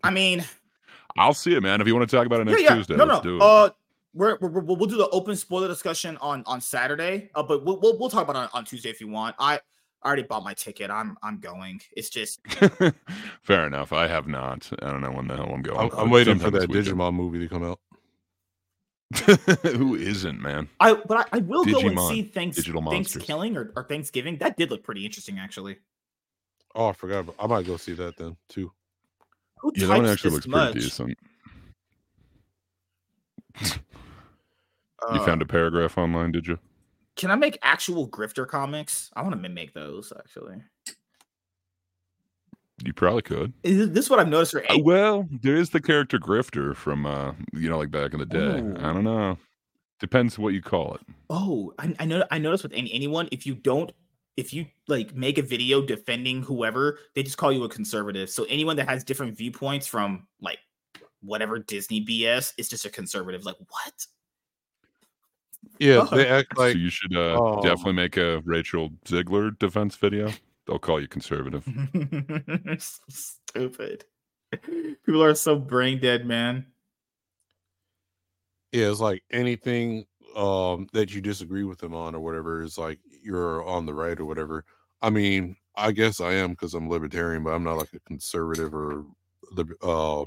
I 0.03 0.11
mean, 0.11 0.45
I'll 1.17 1.35
see 1.35 1.55
it, 1.55 1.63
man. 1.63 1.81
If 1.81 1.87
you 1.87 1.95
want 1.95 2.09
to 2.09 2.17
talk 2.17 2.27
about 2.27 2.41
it 2.41 2.45
next 2.45 2.63
yeah, 2.63 2.71
yeah. 2.71 2.75
Tuesday, 2.77 2.97
no, 2.97 3.05
let's 3.05 3.25
no. 3.25 3.31
do 3.31 3.37
it. 3.37 3.43
Uh, 3.43 3.71
we're, 4.15 4.39
we're, 4.41 4.49
we'll, 4.49 4.77
we'll 4.77 4.89
do 4.89 4.97
the 4.97 5.09
open 5.11 5.37
spoiler 5.37 5.69
discussion 5.69 6.17
on 6.19 6.43
on 6.47 6.61
Saturday. 6.61 7.31
Uh, 7.35 7.43
but 7.43 7.65
we'll, 7.65 7.79
we'll 7.81 7.99
we'll 7.99 8.11
talk 8.11 8.23
about 8.23 8.37
it 8.37 8.39
on, 8.39 8.49
on 8.53 8.65
Tuesday 8.65 8.91
if 8.91 9.01
you 9.01 9.09
want. 9.09 9.37
I 9.39 9.61
I 10.07 10.09
already 10.11 10.23
bought 10.23 10.45
my 10.45 10.55
ticket. 10.55 10.89
I'm 10.89 11.19
I'm 11.21 11.41
going. 11.41 11.81
It's 11.97 12.09
just 12.11 12.41
Fair 13.43 13.67
enough. 13.67 13.93
I 13.93 14.07
have 14.07 14.29
not. 14.29 14.71
I 14.81 14.93
don't 14.93 15.01
know 15.01 15.11
when 15.11 15.27
the 15.27 15.35
hell 15.35 15.51
I'm 15.53 15.63
going. 15.63 15.91
I'm, 15.93 15.99
I'm 15.99 16.11
waiting 16.11 16.39
for 16.39 16.49
that 16.53 16.71
Digimon 16.71 17.13
movie 17.15 17.41
to 17.41 17.49
come 17.49 17.65
out. 17.65 17.81
Who 19.65 19.97
isn't, 19.97 20.41
man? 20.41 20.69
I 20.79 20.95
but 20.95 21.27
I, 21.33 21.39
I 21.39 21.39
will 21.41 21.65
go 21.65 21.81
and 21.81 21.91
Digimon, 21.97 22.09
see 22.11 22.23
thanks 22.23 22.57
Digital 22.57 22.83
Monsters. 22.83 23.15
Thanksgiving 23.15 23.57
or, 23.57 23.73
or 23.75 23.83
Thanksgiving. 23.83 24.39
That 24.39 24.57
did 24.57 24.71
look 24.71 24.85
pretty 24.85 25.05
interesting, 25.05 25.41
actually. 25.41 25.79
Oh, 26.77 26.87
I 26.87 26.93
forgot. 26.93 27.21
about- 27.21 27.35
I 27.41 27.49
might 27.49 27.67
go 27.67 27.77
see 27.77 27.95
that 27.95 28.17
then 28.17 28.37
too. 28.49 28.71
Who 29.59 29.73
Yeah, 29.75 29.89
that 29.89 29.97
one 29.97 30.07
actually 30.07 30.37
this 30.37 30.47
looks 30.47 30.73
pretty 30.73 30.81
decent. 30.81 31.19
You 35.11 35.21
Uh, 35.21 35.27
found 35.27 35.43
a 35.43 35.47
paragraph 35.47 35.99
online, 35.99 36.33
did 36.33 36.47
you? 36.47 36.59
Can 37.17 37.31
I 37.31 37.35
make 37.35 37.59
actual 37.63 38.09
grifter 38.09 38.47
comics? 38.47 39.11
I 39.17 39.23
want 39.23 39.41
to 39.41 39.49
make 39.49 39.73
those 39.73 40.13
actually. 40.17 40.57
You 42.85 42.93
probably 42.93 43.23
could. 43.23 43.55
Is 43.63 43.91
this 43.91 44.11
what 44.11 44.19
I've 44.19 44.29
noticed 44.29 44.53
for 44.53 44.71
Uh, 44.71 44.79
well, 44.79 45.27
there 45.43 45.57
is 45.57 45.71
the 45.71 45.81
character 45.81 46.19
Grifter 46.19 46.77
from, 46.77 47.07
uh, 47.07 47.33
you 47.55 47.71
know, 47.71 47.79
like 47.79 47.91
back 47.91 48.13
in 48.13 48.21
the 48.21 48.27
day. 48.27 48.59
I 48.59 48.93
don't 48.93 49.05
know. 49.05 49.39
Depends 49.99 50.39
what 50.39 50.53
you 50.53 50.61
call 50.61 50.95
it. 50.95 51.01
Oh, 51.31 51.73
I, 51.79 51.95
I 51.99 52.05
know. 52.05 52.23
I 52.31 52.37
noticed 52.37 52.63
with 52.63 52.75
any, 52.75 52.93
anyone, 52.93 53.31
if 53.33 53.47
you 53.47 53.55
don't, 53.55 53.91
if 54.37 54.53
you 54.53 54.67
like 54.89 55.15
make 55.15 55.39
a 55.39 55.43
video 55.43 55.81
defending 55.81 56.43
whoever, 56.43 56.99
they 57.15 57.23
just 57.23 57.39
call 57.39 57.51
you 57.51 57.65
a 57.65 57.69
conservative. 57.69 58.29
So 58.29 58.45
anyone 58.45 58.77
that 58.77 58.89
has 58.91 59.05
different 59.05 59.39
viewpoints 59.39 59.87
from 59.87 60.27
like 60.43 60.59
whatever 61.23 61.59
Disney 61.59 62.05
BS 62.05 62.53
is 62.59 62.69
just 62.69 62.85
a 62.85 62.91
conservative. 62.91 63.47
Like 63.47 63.57
what? 63.71 64.07
Yeah, 65.79 66.07
they 66.11 66.27
act 66.27 66.57
like 66.57 66.73
so 66.73 66.79
you 66.79 66.91
should 66.91 67.17
uh, 67.17 67.41
um, 67.41 67.63
definitely 67.63 67.93
make 67.95 68.17
a 68.17 68.41
Rachel 68.45 68.91
Zegler 69.05 69.59
defense 69.59 69.97
video. 69.97 70.31
They'll 70.67 70.79
call 70.79 71.01
you 71.01 71.09
conservative. 71.09 71.67
So 72.79 73.03
Stupid. 73.09 74.05
People 75.05 75.23
are 75.23 75.35
so 75.35 75.57
brain 75.57 76.01
dead, 76.01 76.27
man. 76.27 76.67
yeah, 78.73 78.91
it's 78.91 79.01
like 79.01 79.23
anything 79.31 80.05
um 80.37 80.87
that 80.93 81.15
you 81.15 81.21
disagree 81.23 81.65
with 81.65 81.79
them 81.79 81.95
on 81.95 82.15
or 82.15 82.21
whatever 82.21 82.63
is 82.63 82.77
like 82.77 82.99
you're 83.23 83.65
on 83.65 83.87
the 83.87 83.95
right 83.95 84.19
or 84.21 84.27
whatever. 84.27 84.65
I 85.01 85.11
mean, 85.11 85.57
I 85.77 85.93
guess 85.93 86.21
I 86.21 86.33
am 86.35 86.51
because 86.51 86.75
I'm 86.75 86.89
libertarian, 86.91 87.45
but 87.45 87.51
I'm 87.51 87.65
not 87.65 87.79
like 87.79 87.93
a 87.95 88.01
conservative 88.01 88.75
or 88.75 89.05
lib- 89.53 89.83
uh 89.83 90.25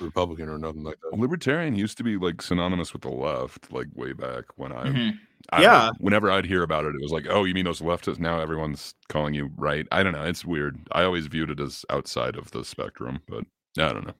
Republican 0.00 0.48
or 0.48 0.58
nothing 0.58 0.82
like 0.84 0.98
that. 1.00 1.18
Libertarian 1.18 1.74
used 1.76 1.96
to 1.98 2.04
be 2.04 2.16
like 2.16 2.42
synonymous 2.42 2.92
with 2.92 3.02
the 3.02 3.10
left, 3.10 3.72
like 3.72 3.88
way 3.94 4.12
back 4.12 4.44
when 4.56 4.72
I, 4.72 4.84
Mhm. 4.88 5.18
I 5.52 5.62
Yeah. 5.62 5.90
whenever 5.98 6.30
I'd 6.30 6.44
hear 6.46 6.62
about 6.62 6.84
it, 6.84 6.94
it 6.94 7.00
was 7.02 7.12
like, 7.12 7.26
oh, 7.28 7.44
you 7.44 7.54
mean 7.54 7.64
those 7.64 7.80
leftists? 7.80 8.18
Now 8.18 8.40
everyone's 8.40 8.94
calling 9.08 9.34
you 9.34 9.50
right. 9.56 9.86
I 9.92 10.02
don't 10.02 10.12
know. 10.12 10.24
It's 10.24 10.44
weird. 10.44 10.78
I 10.92 11.04
always 11.04 11.26
viewed 11.26 11.50
it 11.50 11.60
as 11.60 11.84
outside 11.90 12.36
of 12.36 12.50
the 12.52 12.64
spectrum, 12.64 13.22
but 13.26 13.44
I 13.78 13.92
don't 13.92 14.06
know. 14.06 14.14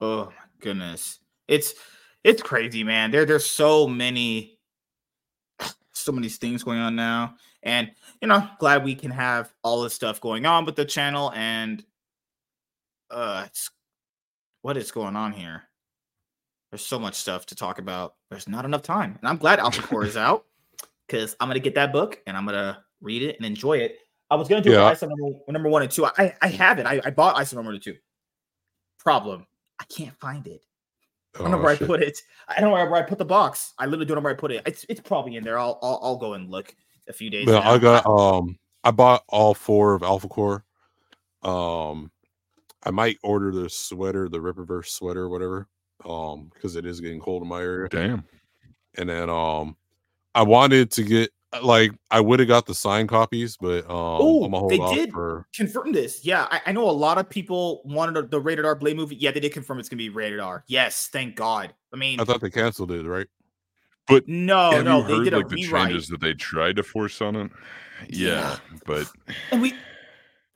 Oh 0.00 0.26
my 0.26 0.32
goodness. 0.60 1.20
It's 1.48 1.74
it's 2.24 2.42
crazy, 2.42 2.84
man. 2.84 3.10
There 3.10 3.24
there's 3.24 3.46
so 3.46 3.86
many 3.86 4.58
so 5.92 6.12
many 6.12 6.28
things 6.28 6.64
going 6.64 6.78
on 6.78 6.96
now. 6.96 7.36
And 7.62 7.90
you 8.20 8.28
know, 8.28 8.48
glad 8.58 8.84
we 8.84 8.94
can 8.94 9.10
have 9.10 9.52
all 9.62 9.82
this 9.82 9.94
stuff 9.94 10.20
going 10.20 10.46
on 10.46 10.64
with 10.64 10.76
the 10.76 10.84
channel 10.84 11.32
and 11.34 11.84
uh 13.10 13.46
what 14.62 14.76
is 14.76 14.90
going 14.90 15.16
on 15.16 15.32
here? 15.32 15.62
There's 16.70 16.84
so 16.84 16.98
much 16.98 17.14
stuff 17.14 17.46
to 17.46 17.54
talk 17.54 17.78
about. 17.78 18.14
There's 18.30 18.48
not 18.48 18.64
enough 18.64 18.82
time. 18.82 19.16
And 19.20 19.28
I'm 19.28 19.36
glad 19.38 19.58
Alphacore 19.60 20.04
is 20.06 20.16
out 20.16 20.44
because 21.06 21.36
I'm 21.40 21.48
gonna 21.48 21.60
get 21.60 21.74
that 21.76 21.92
book 21.92 22.20
and 22.26 22.36
I'm 22.36 22.44
gonna 22.44 22.84
read 23.00 23.22
it 23.22 23.36
and 23.36 23.46
enjoy 23.46 23.78
it. 23.78 23.98
I 24.30 24.34
was 24.36 24.48
gonna 24.48 24.60
do 24.60 24.72
Yeah. 24.72 24.84
Isom 24.84 25.10
number, 25.10 25.38
number 25.48 25.68
one 25.68 25.82
and 25.82 25.90
two. 25.90 26.04
I 26.04 26.34
I 26.42 26.48
have 26.48 26.78
it. 26.78 26.86
I, 26.86 27.00
I 27.04 27.10
bought 27.10 27.36
Isom 27.36 27.56
number 27.56 27.78
two. 27.78 27.96
Problem. 28.98 29.46
I 29.80 29.84
can't 29.84 30.14
find 30.18 30.46
it. 30.46 30.62
I 31.38 31.42
don't 31.42 31.50
know 31.52 31.58
Oh, 31.58 31.62
where 31.62 31.76
shit. 31.76 31.84
I 31.84 31.86
put 31.86 32.02
it. 32.02 32.18
I 32.48 32.60
don't 32.60 32.70
know 32.70 32.74
where, 32.90 32.94
I 32.96 33.02
put 33.02 33.18
the 33.18 33.24
box. 33.24 33.72
I 33.78 33.84
literally 33.86 34.06
don't 34.06 34.16
know 34.16 34.22
where 34.22 34.32
I 34.32 34.36
put 34.36 34.50
it. 34.50 34.62
It's 34.66 34.84
it's 34.88 35.00
probably 35.00 35.36
in 35.36 35.44
there. 35.44 35.58
I'll 35.58 35.78
I'll, 35.82 36.00
I'll 36.02 36.16
go 36.16 36.34
and 36.34 36.50
look 36.50 36.74
a 37.08 37.12
few 37.12 37.30
days. 37.30 37.46
Well, 37.46 37.62
now. 37.62 37.70
I 37.72 37.78
got 37.78 38.06
um 38.06 38.58
I 38.84 38.90
bought 38.90 39.22
all 39.28 39.54
four 39.54 39.94
of 39.94 40.02
Alphacore. 40.02 40.64
Um 41.42 42.10
I 42.84 42.90
might 42.90 43.18
order 43.22 43.50
the 43.50 43.68
sweater, 43.68 44.28
the 44.28 44.38
Rippaverse 44.38 44.86
sweater 44.86 45.22
or 45.22 45.28
whatever. 45.28 45.68
Um, 46.04 46.50
because 46.54 46.76
it 46.76 46.86
is 46.86 47.00
getting 47.00 47.18
cold 47.20 47.42
in 47.42 47.48
my 47.48 47.60
area. 47.60 47.88
Damn. 47.88 48.24
And 48.96 49.08
then 49.08 49.28
um 49.28 49.76
I 50.34 50.42
wanted 50.42 50.90
to 50.92 51.02
get 51.02 51.30
uh, 51.52 51.60
like 51.64 51.90
I 52.10 52.20
would 52.20 52.38
have 52.38 52.46
got 52.48 52.66
the 52.66 52.74
signed 52.74 53.08
copies, 53.08 53.56
but 53.56 53.84
um, 53.90 53.94
I'm 53.94 53.94
Oh, 54.20 54.48
hold 54.50 54.70
they 54.70 54.78
off 54.78 54.94
did 54.94 55.10
for. 55.10 55.46
confirm 55.54 55.90
this. 55.92 56.24
Yeah, 56.24 56.46
I, 56.50 56.60
I 56.66 56.72
know 56.72 56.88
a 56.88 56.92
lot 56.92 57.18
of 57.18 57.28
people 57.28 57.82
wanted 57.84 58.16
a- 58.16 58.28
the 58.28 58.38
rated 58.40 58.64
R 58.64 58.74
Blade 58.76 58.96
movie. 58.96 59.16
Yeah, 59.16 59.32
they 59.32 59.40
did 59.40 59.52
confirm 59.52 59.80
it's 59.80 59.88
gonna 59.88 59.98
be 59.98 60.08
rated 60.10 60.38
R. 60.38 60.62
Yes, 60.68 61.08
thank 61.12 61.34
God. 61.34 61.74
I 61.92 61.96
mean, 61.96 62.20
I 62.20 62.24
thought 62.24 62.40
they 62.40 62.50
canceled 62.50 62.92
it, 62.92 63.04
right? 63.06 63.26
But 64.06 64.28
no, 64.28 64.70
have 64.70 64.84
no, 64.84 64.98
you 65.00 65.06
they 65.08 65.14
heard 65.16 65.24
did 65.24 65.32
a 65.34 65.36
like 65.38 65.48
the 65.48 65.54
rewrite. 65.56 65.88
changes 65.88 66.08
that 66.08 66.20
they 66.20 66.34
tried 66.34 66.76
to 66.76 66.82
force 66.84 67.20
on 67.20 67.34
it? 67.34 67.50
Yeah, 68.08 68.28
Yeah. 68.28 68.56
but 68.86 69.10
And 69.50 69.60
we, 69.60 69.74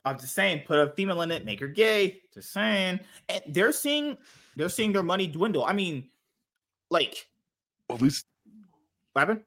I'm 0.05 0.19
just 0.19 0.33
saying, 0.33 0.63
put 0.65 0.79
a 0.79 0.91
female 0.91 1.21
in 1.21 1.31
it, 1.31 1.45
make 1.45 1.59
her 1.59 1.67
gay. 1.67 2.21
Just 2.33 2.51
saying, 2.51 2.99
and 3.29 3.41
they're 3.47 3.71
seeing, 3.71 4.17
they're 4.55 4.69
seeing 4.69 4.91
their 4.91 5.03
money 5.03 5.27
dwindle. 5.27 5.65
I 5.65 5.73
mean, 5.73 6.09
like, 6.89 7.27
at 7.89 8.01
least 8.01 8.25
what 9.13 9.21
happened? 9.21 9.41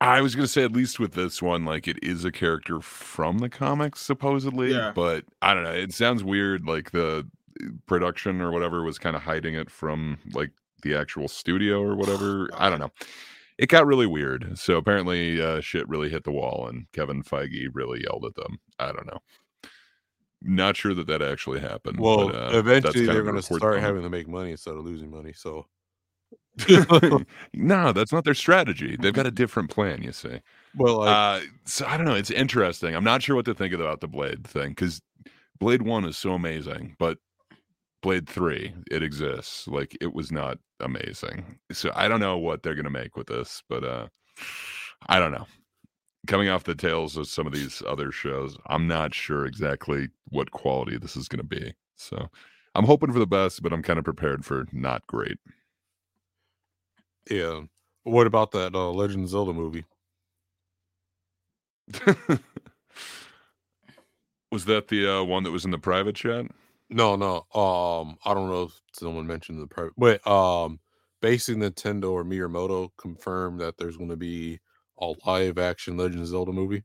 I 0.00 0.20
was 0.20 0.34
gonna 0.34 0.48
say 0.48 0.64
at 0.64 0.72
least 0.72 1.00
with 1.00 1.12
this 1.12 1.40
one, 1.40 1.64
like 1.64 1.88
it 1.88 1.98
is 2.02 2.24
a 2.24 2.32
character 2.32 2.80
from 2.80 3.38
the 3.38 3.48
comics, 3.48 4.00
supposedly. 4.02 4.72
Yeah. 4.72 4.92
But 4.94 5.24
I 5.40 5.54
don't 5.54 5.64
know. 5.64 5.72
It 5.72 5.94
sounds 5.94 6.22
weird, 6.22 6.66
like 6.66 6.90
the 6.90 7.26
uh, 7.60 7.66
production 7.86 8.40
or 8.40 8.52
whatever 8.52 8.82
was 8.82 8.98
kind 8.98 9.16
of 9.16 9.22
hiding 9.22 9.54
it 9.54 9.70
from 9.70 10.18
like 10.32 10.50
the 10.82 10.94
actual 10.94 11.26
studio 11.26 11.82
or 11.82 11.96
whatever. 11.96 12.50
I 12.58 12.68
don't 12.68 12.80
know. 12.80 12.92
It 13.58 13.68
got 13.68 13.86
really 13.86 14.06
weird. 14.06 14.58
So 14.58 14.76
apparently, 14.76 15.40
uh, 15.40 15.60
shit 15.60 15.88
really 15.88 16.08
hit 16.08 16.24
the 16.24 16.32
wall, 16.32 16.66
and 16.68 16.86
Kevin 16.92 17.22
Feige 17.22 17.68
really 17.72 18.02
yelled 18.02 18.24
at 18.24 18.34
them. 18.34 18.58
I 18.78 18.86
don't 18.86 19.06
know. 19.06 19.20
Not 20.42 20.76
sure 20.76 20.94
that 20.94 21.06
that 21.06 21.22
actually 21.22 21.60
happened. 21.60 21.98
Well, 21.98 22.28
but, 22.28 22.36
uh, 22.36 22.58
eventually 22.58 23.06
they're 23.06 23.22
going 23.22 23.36
to 23.36 23.42
start 23.42 23.80
having 23.80 24.02
to 24.02 24.10
make 24.10 24.28
money 24.28 24.50
instead 24.50 24.74
of 24.74 24.84
losing 24.84 25.10
money. 25.10 25.32
So 25.32 25.66
no, 27.54 27.92
that's 27.92 28.12
not 28.12 28.24
their 28.24 28.34
strategy. 28.34 28.96
They've 28.98 29.12
got 29.12 29.26
a 29.26 29.30
different 29.32 29.70
plan, 29.70 30.02
you 30.02 30.12
see. 30.12 30.40
Well, 30.76 30.98
like, 30.98 31.42
uh, 31.42 31.46
so 31.64 31.86
I 31.86 31.96
don't 31.96 32.06
know. 32.06 32.14
It's 32.14 32.30
interesting. 32.30 32.94
I'm 32.94 33.04
not 33.04 33.22
sure 33.22 33.36
what 33.36 33.44
to 33.46 33.54
think 33.54 33.74
about 33.74 34.00
the 34.00 34.08
Blade 34.08 34.46
thing 34.46 34.70
because 34.70 35.00
Blade 35.58 35.82
One 35.82 36.04
is 36.04 36.16
so 36.16 36.32
amazing, 36.32 36.96
but 36.98 37.18
Blade 38.04 38.28
Three, 38.30 38.74
it 38.92 39.02
exists. 39.02 39.68
Like 39.68 39.98
it 40.02 40.14
was 40.14 40.32
not 40.32 40.58
amazing. 40.80 41.58
So 41.72 41.92
I 41.96 42.08
don't 42.08 42.20
know 42.20 42.38
what 42.38 42.62
they're 42.64 42.76
gonna 42.76 42.90
make 42.90 43.16
with 43.16 43.28
this, 43.28 43.64
but 43.70 43.84
uh, 43.84 44.08
I 45.08 45.20
don't 45.20 45.32
know. 45.32 45.48
Coming 46.28 46.50
off 46.50 46.64
the 46.64 46.74
tails 46.76 47.16
of 47.16 47.28
some 47.28 47.46
of 47.48 47.54
these 47.54 47.82
other 47.88 48.12
shows, 48.12 48.58
I'm 48.68 48.88
not 48.88 49.14
sure 49.14 49.46
exactly 49.46 50.08
what 50.30 50.52
quality 50.52 50.98
this 50.98 51.16
is 51.16 51.28
gonna 51.28 51.44
be. 51.44 51.74
So 51.96 52.30
I'm 52.76 52.86
hoping 52.86 53.12
for 53.12 53.20
the 53.20 53.26
best, 53.28 53.62
but 53.62 53.72
I'm 53.74 53.82
kind 53.82 53.98
of 54.00 54.06
prepared 54.06 54.44
for 54.46 54.66
not 54.72 55.06
great. 55.08 55.38
yeah. 57.30 57.62
What 58.04 58.26
about 58.28 58.52
that 58.52 58.74
uh, 58.74 58.90
Legend 58.90 59.24
of 59.24 59.30
Zelda 59.30 59.54
movie? 59.54 59.84
Was 64.52 64.66
that 64.66 64.88
the 64.88 65.08
uh, 65.20 65.24
one 65.24 65.44
that 65.44 65.52
was 65.52 65.64
in 65.66 65.72
the 65.72 65.78
private 65.78 66.16
chat? 66.16 66.46
No, 66.94 67.16
no. 67.16 67.38
Um, 67.60 68.16
I 68.24 68.32
don't 68.34 68.48
know 68.48 68.62
if 68.62 68.80
someone 68.92 69.26
mentioned 69.26 69.60
the 69.60 69.66
private, 69.66 69.94
but 69.98 70.24
um, 70.24 70.78
basically 71.20 71.60
Nintendo 71.60 72.12
or 72.12 72.24
Miyamoto 72.24 72.90
confirmed 72.96 73.60
that 73.60 73.76
there's 73.76 73.96
going 73.96 74.10
to 74.10 74.16
be 74.16 74.60
a 75.00 75.12
live 75.26 75.58
action 75.58 75.96
Legend 75.96 76.22
of 76.22 76.28
Zelda 76.28 76.52
movie, 76.52 76.84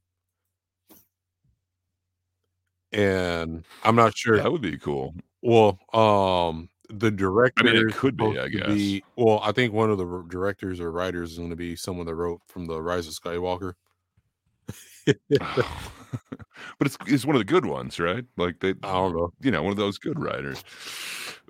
and 2.91 3.63
I'm 3.83 3.95
not 3.95 4.17
sure. 4.17 4.37
That 4.37 4.51
would 4.51 4.63
be 4.63 4.79
cool. 4.79 5.13
Well, 5.43 5.77
um, 5.93 6.69
the 6.89 7.11
director. 7.11 7.87
could 7.91 8.17
be, 8.17 8.39
I 8.39 8.47
guess. 8.47 9.01
well, 9.15 9.41
I 9.43 9.51
think 9.51 9.73
one 9.73 9.91
of 9.91 9.99
the 9.99 10.25
directors 10.27 10.79
or 10.79 10.91
writers 10.91 11.33
is 11.33 11.37
going 11.37 11.51
to 11.51 11.55
be 11.55 11.75
someone 11.75 12.07
that 12.07 12.15
wrote 12.15 12.41
from 12.47 12.65
the 12.65 12.81
Rise 12.81 13.07
of 13.07 13.13
Skywalker. 13.13 13.73
but 16.77 16.87
it's 16.87 16.97
it's 17.07 17.25
one 17.25 17.35
of 17.35 17.39
the 17.39 17.45
good 17.45 17.65
ones, 17.65 17.99
right? 17.99 18.25
Like 18.37 18.59
they, 18.59 18.69
I 18.83 18.91
don't 18.93 19.15
know. 19.15 19.31
you 19.41 19.51
know, 19.51 19.63
one 19.63 19.71
of 19.71 19.77
those 19.77 19.97
good 19.97 20.19
writers. 20.19 20.63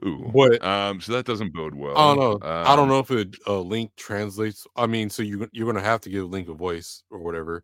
Ooh, 0.06 0.32
But- 0.34 0.64
um, 0.64 1.02
so 1.02 1.12
that 1.14 1.26
doesn't 1.26 1.54
bode 1.54 1.76
well. 1.76 1.98
I 1.98 2.16
don't 2.16 2.20
know. 2.20 2.48
I 2.48 2.76
don't 2.76 2.84
Um, 2.84 2.90
know 2.90 3.00
if 3.00 3.12
it 3.12 3.36
uh, 3.48 3.60
link 3.62 3.92
translates. 3.98 4.66
I 4.76 4.88
mean, 4.88 5.10
so 5.10 5.24
you 5.24 5.48
you're 5.52 5.72
gonna 5.72 5.84
have 5.86 6.02
to 6.02 6.10
give 6.10 6.30
link 6.30 6.48
a 6.50 6.54
voice 6.54 7.04
or 7.10 7.20
whatever. 7.20 7.64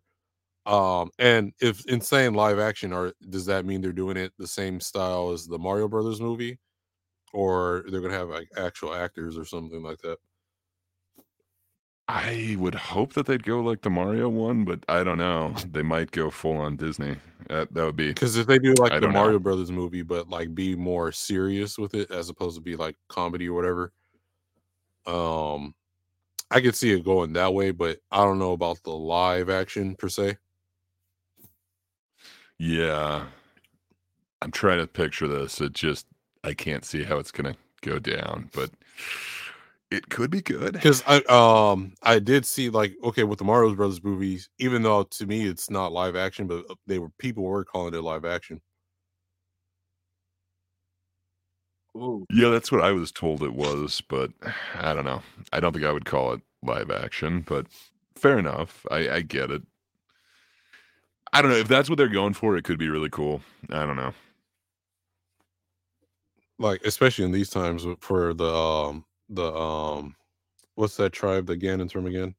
Um, 0.66 1.10
and 1.18 1.52
if 1.60 1.86
in 1.86 2.00
saying 2.00 2.34
live 2.34 2.58
action, 2.58 2.92
or 2.92 3.12
does 3.30 3.46
that 3.46 3.64
mean 3.64 3.80
they're 3.80 3.92
doing 3.92 4.16
it 4.16 4.32
the 4.38 4.48
same 4.48 4.80
style 4.80 5.30
as 5.30 5.46
the 5.46 5.58
Mario 5.58 5.88
Brothers 5.88 6.20
movie, 6.20 6.58
or 7.32 7.84
they're 7.88 8.00
gonna 8.00 8.14
have 8.14 8.28
like 8.30 8.48
actual 8.56 8.94
actors 8.94 9.38
or 9.38 9.44
something 9.44 9.82
like 9.82 9.98
that? 10.02 10.18
I 12.08 12.56
would 12.58 12.74
hope 12.76 13.14
that 13.14 13.26
they'd 13.26 13.42
go 13.42 13.60
like 13.60 13.82
the 13.82 13.90
Mario 13.90 14.28
one, 14.28 14.64
but 14.64 14.84
I 14.88 15.02
don't 15.02 15.18
know. 15.18 15.54
They 15.72 15.82
might 15.82 16.12
go 16.12 16.30
full 16.30 16.56
on 16.56 16.76
Disney. 16.76 17.16
That 17.48 17.72
that 17.74 17.84
would 17.84 17.96
be 17.96 18.08
Because 18.08 18.36
if 18.36 18.46
they 18.46 18.58
do 18.58 18.74
like 18.74 18.92
I 18.92 19.00
the 19.00 19.00
don't 19.00 19.12
know. 19.14 19.20
Mario 19.20 19.38
Brothers 19.40 19.72
movie, 19.72 20.02
but 20.02 20.28
like 20.28 20.54
be 20.54 20.76
more 20.76 21.10
serious 21.12 21.78
with 21.78 21.94
it 21.94 22.10
as 22.12 22.28
opposed 22.28 22.56
to 22.56 22.62
be 22.62 22.76
like 22.76 22.96
comedy 23.08 23.48
or 23.48 23.54
whatever, 23.54 23.92
um, 25.06 25.74
I 26.50 26.60
could 26.60 26.76
see 26.76 26.92
it 26.92 27.04
going 27.04 27.32
that 27.34 27.54
way. 27.54 27.72
But 27.72 27.98
I 28.12 28.18
don't 28.24 28.38
know 28.38 28.52
about 28.52 28.82
the 28.84 28.92
live 28.92 29.50
action 29.50 29.96
per 29.96 30.08
se. 30.08 30.36
Yeah. 32.58 33.26
I'm 34.42 34.50
trying 34.50 34.78
to 34.78 34.86
picture 34.86 35.28
this. 35.28 35.60
It 35.60 35.72
just 35.72 36.06
I 36.44 36.54
can't 36.54 36.84
see 36.84 37.02
how 37.02 37.18
it's 37.18 37.32
gonna 37.32 37.56
go 37.82 37.98
down, 37.98 38.50
but 38.52 38.70
it 39.90 40.08
could 40.08 40.30
be 40.30 40.42
good. 40.42 40.74
because 40.74 41.02
I 41.06 41.16
um 41.28 41.94
I 42.02 42.18
did 42.18 42.44
see 42.46 42.70
like 42.70 42.94
okay 43.04 43.24
with 43.24 43.38
the 43.38 43.44
Mario 43.44 43.74
Brothers 43.74 44.02
movies, 44.02 44.48
even 44.58 44.82
though 44.82 45.04
to 45.04 45.26
me 45.26 45.46
it's 45.46 45.70
not 45.70 45.92
live 45.92 46.16
action, 46.16 46.46
but 46.46 46.64
uh, 46.70 46.74
they 46.86 46.98
were 46.98 47.10
people 47.18 47.44
were 47.44 47.64
calling 47.64 47.94
it 47.94 48.00
live 48.02 48.24
action. 48.24 48.60
Ooh. 51.96 52.26
Yeah, 52.30 52.50
that's 52.50 52.70
what 52.70 52.82
I 52.82 52.92
was 52.92 53.10
told 53.10 53.42
it 53.42 53.54
was, 53.54 54.02
but 54.08 54.30
I 54.74 54.92
don't 54.94 55.04
know. 55.04 55.22
I 55.52 55.60
don't 55.60 55.72
think 55.72 55.84
I 55.86 55.92
would 55.92 56.04
call 56.04 56.32
it 56.34 56.42
live 56.62 56.90
action, 56.90 57.40
but 57.40 57.66
fair 58.16 58.38
enough. 58.38 58.84
I, 58.90 59.08
I 59.10 59.20
get 59.22 59.50
it. 59.50 59.62
I 61.32 61.42
don't 61.42 61.50
know 61.50 61.56
if 61.58 61.68
that's 61.68 61.88
what 61.88 61.96
they're 61.98 62.08
going 62.08 62.34
for. 62.34 62.56
It 62.56 62.64
could 62.64 62.78
be 62.78 62.88
really 62.90 63.10
cool. 63.10 63.40
I 63.70 63.86
don't 63.86 63.96
know. 63.96 64.12
Like 66.58 66.84
especially 66.84 67.24
in 67.24 67.32
these 67.32 67.48
times 67.50 67.86
for 68.00 68.34
the 68.34 68.54
um 68.54 69.05
the 69.28 69.52
um 69.54 70.14
what's 70.74 70.96
that 70.96 71.12
tribe 71.12 71.46
that 71.46 71.60
Ganon's 71.60 71.92
from 71.92 72.06
again? 72.06 72.34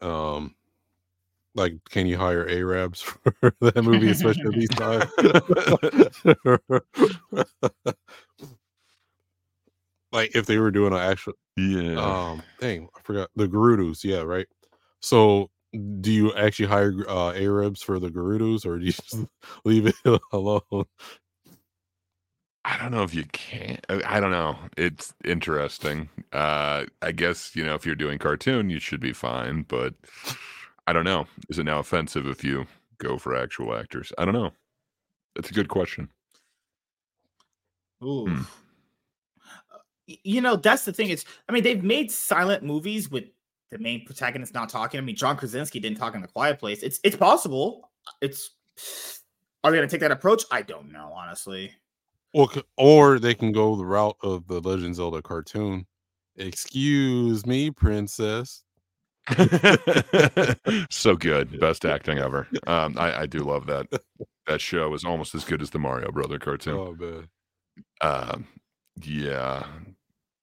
Um 0.00 0.54
like 1.54 1.74
can 1.90 2.06
you 2.06 2.16
hire 2.18 2.48
Arabs 2.48 3.00
for 3.02 3.54
that 3.60 3.82
movie, 3.84 4.10
especially 4.10 4.52
these 4.52 4.68
times? 4.70 5.10
like 10.12 10.34
if 10.34 10.46
they 10.46 10.58
were 10.58 10.70
doing 10.70 10.92
an 10.92 10.98
actual 11.00 11.34
Yeah. 11.56 12.30
um 12.30 12.42
dang 12.60 12.88
i 12.96 13.00
forgot 13.02 13.30
the 13.36 13.48
gerudos 13.48 14.04
yeah 14.04 14.22
right 14.22 14.46
so 15.00 15.50
do 16.00 16.12
you 16.12 16.32
actually 16.34 16.68
hire 16.68 16.94
uh 17.08 17.32
arabs 17.32 17.82
for 17.82 17.98
the 17.98 18.08
gerudos 18.08 18.64
or 18.64 18.78
do 18.78 18.86
you 18.86 18.92
just 18.92 19.16
leave 19.64 19.86
it 19.88 20.20
alone 20.32 20.60
I 22.64 22.78
don't 22.78 22.92
know 22.92 23.02
if 23.02 23.14
you 23.14 23.24
can. 23.26 23.78
I 23.88 24.16
I 24.16 24.20
don't 24.20 24.30
know. 24.30 24.56
It's 24.76 25.12
interesting. 25.24 26.08
Uh, 26.32 26.84
I 27.02 27.12
guess 27.12 27.54
you 27.54 27.64
know 27.64 27.74
if 27.74 27.84
you're 27.84 27.94
doing 27.94 28.18
cartoon, 28.18 28.70
you 28.70 28.80
should 28.80 29.00
be 29.00 29.12
fine. 29.12 29.62
But 29.68 29.94
I 30.86 30.92
don't 30.92 31.04
know. 31.04 31.26
Is 31.48 31.58
it 31.58 31.64
now 31.64 31.78
offensive 31.80 32.26
if 32.26 32.42
you 32.42 32.66
go 32.98 33.18
for 33.18 33.36
actual 33.36 33.74
actors? 33.76 34.12
I 34.18 34.24
don't 34.24 34.34
know. 34.34 34.52
That's 35.34 35.50
a 35.50 35.54
good 35.54 35.68
question. 35.68 36.08
Ooh. 38.02 38.26
Hmm. 38.26 38.42
Uh, 39.72 39.78
You 40.06 40.40
know, 40.40 40.56
that's 40.56 40.84
the 40.84 40.92
thing. 40.92 41.10
It's 41.10 41.24
I 41.48 41.52
mean, 41.52 41.62
they've 41.64 41.82
made 41.84 42.10
silent 42.10 42.62
movies 42.62 43.10
with 43.10 43.24
the 43.70 43.78
main 43.78 44.04
protagonist 44.06 44.54
not 44.54 44.68
talking. 44.68 44.98
I 44.98 45.02
mean, 45.02 45.16
John 45.16 45.36
Krasinski 45.36 45.80
didn't 45.80 45.98
talk 45.98 46.14
in 46.14 46.22
the 46.22 46.28
quiet 46.28 46.58
place. 46.58 46.82
It's 46.82 46.98
it's 47.04 47.16
possible. 47.16 47.90
It's 48.22 48.50
are 49.62 49.70
they 49.70 49.78
gonna 49.78 49.88
take 49.88 50.00
that 50.00 50.12
approach? 50.12 50.44
I 50.50 50.62
don't 50.62 50.92
know, 50.92 51.12
honestly. 51.14 51.72
Or, 52.34 52.48
or 52.76 53.18
they 53.18 53.34
can 53.34 53.52
go 53.52 53.76
the 53.76 53.86
route 53.86 54.16
of 54.22 54.46
the 54.48 54.60
legend 54.60 54.94
zelda 54.96 55.22
cartoon 55.22 55.86
excuse 56.36 57.46
me 57.46 57.70
princess 57.70 58.64
so 60.90 61.16
good. 61.16 61.58
Best 61.60 61.84
acting 61.84 62.18
ever. 62.18 62.46
Um, 62.66 62.96
I, 62.98 63.20
I 63.22 63.26
do 63.26 63.38
love 63.38 63.66
that. 63.66 63.86
That 64.46 64.60
show 64.60 64.92
is 64.94 65.04
almost 65.04 65.34
as 65.34 65.44
good 65.44 65.62
as 65.62 65.70
the 65.70 65.78
Mario 65.78 66.10
Brother 66.12 66.38
cartoon. 66.38 66.74
oh 66.74 66.94
man 66.98 67.28
Um, 68.00 68.46
yeah, 69.02 69.64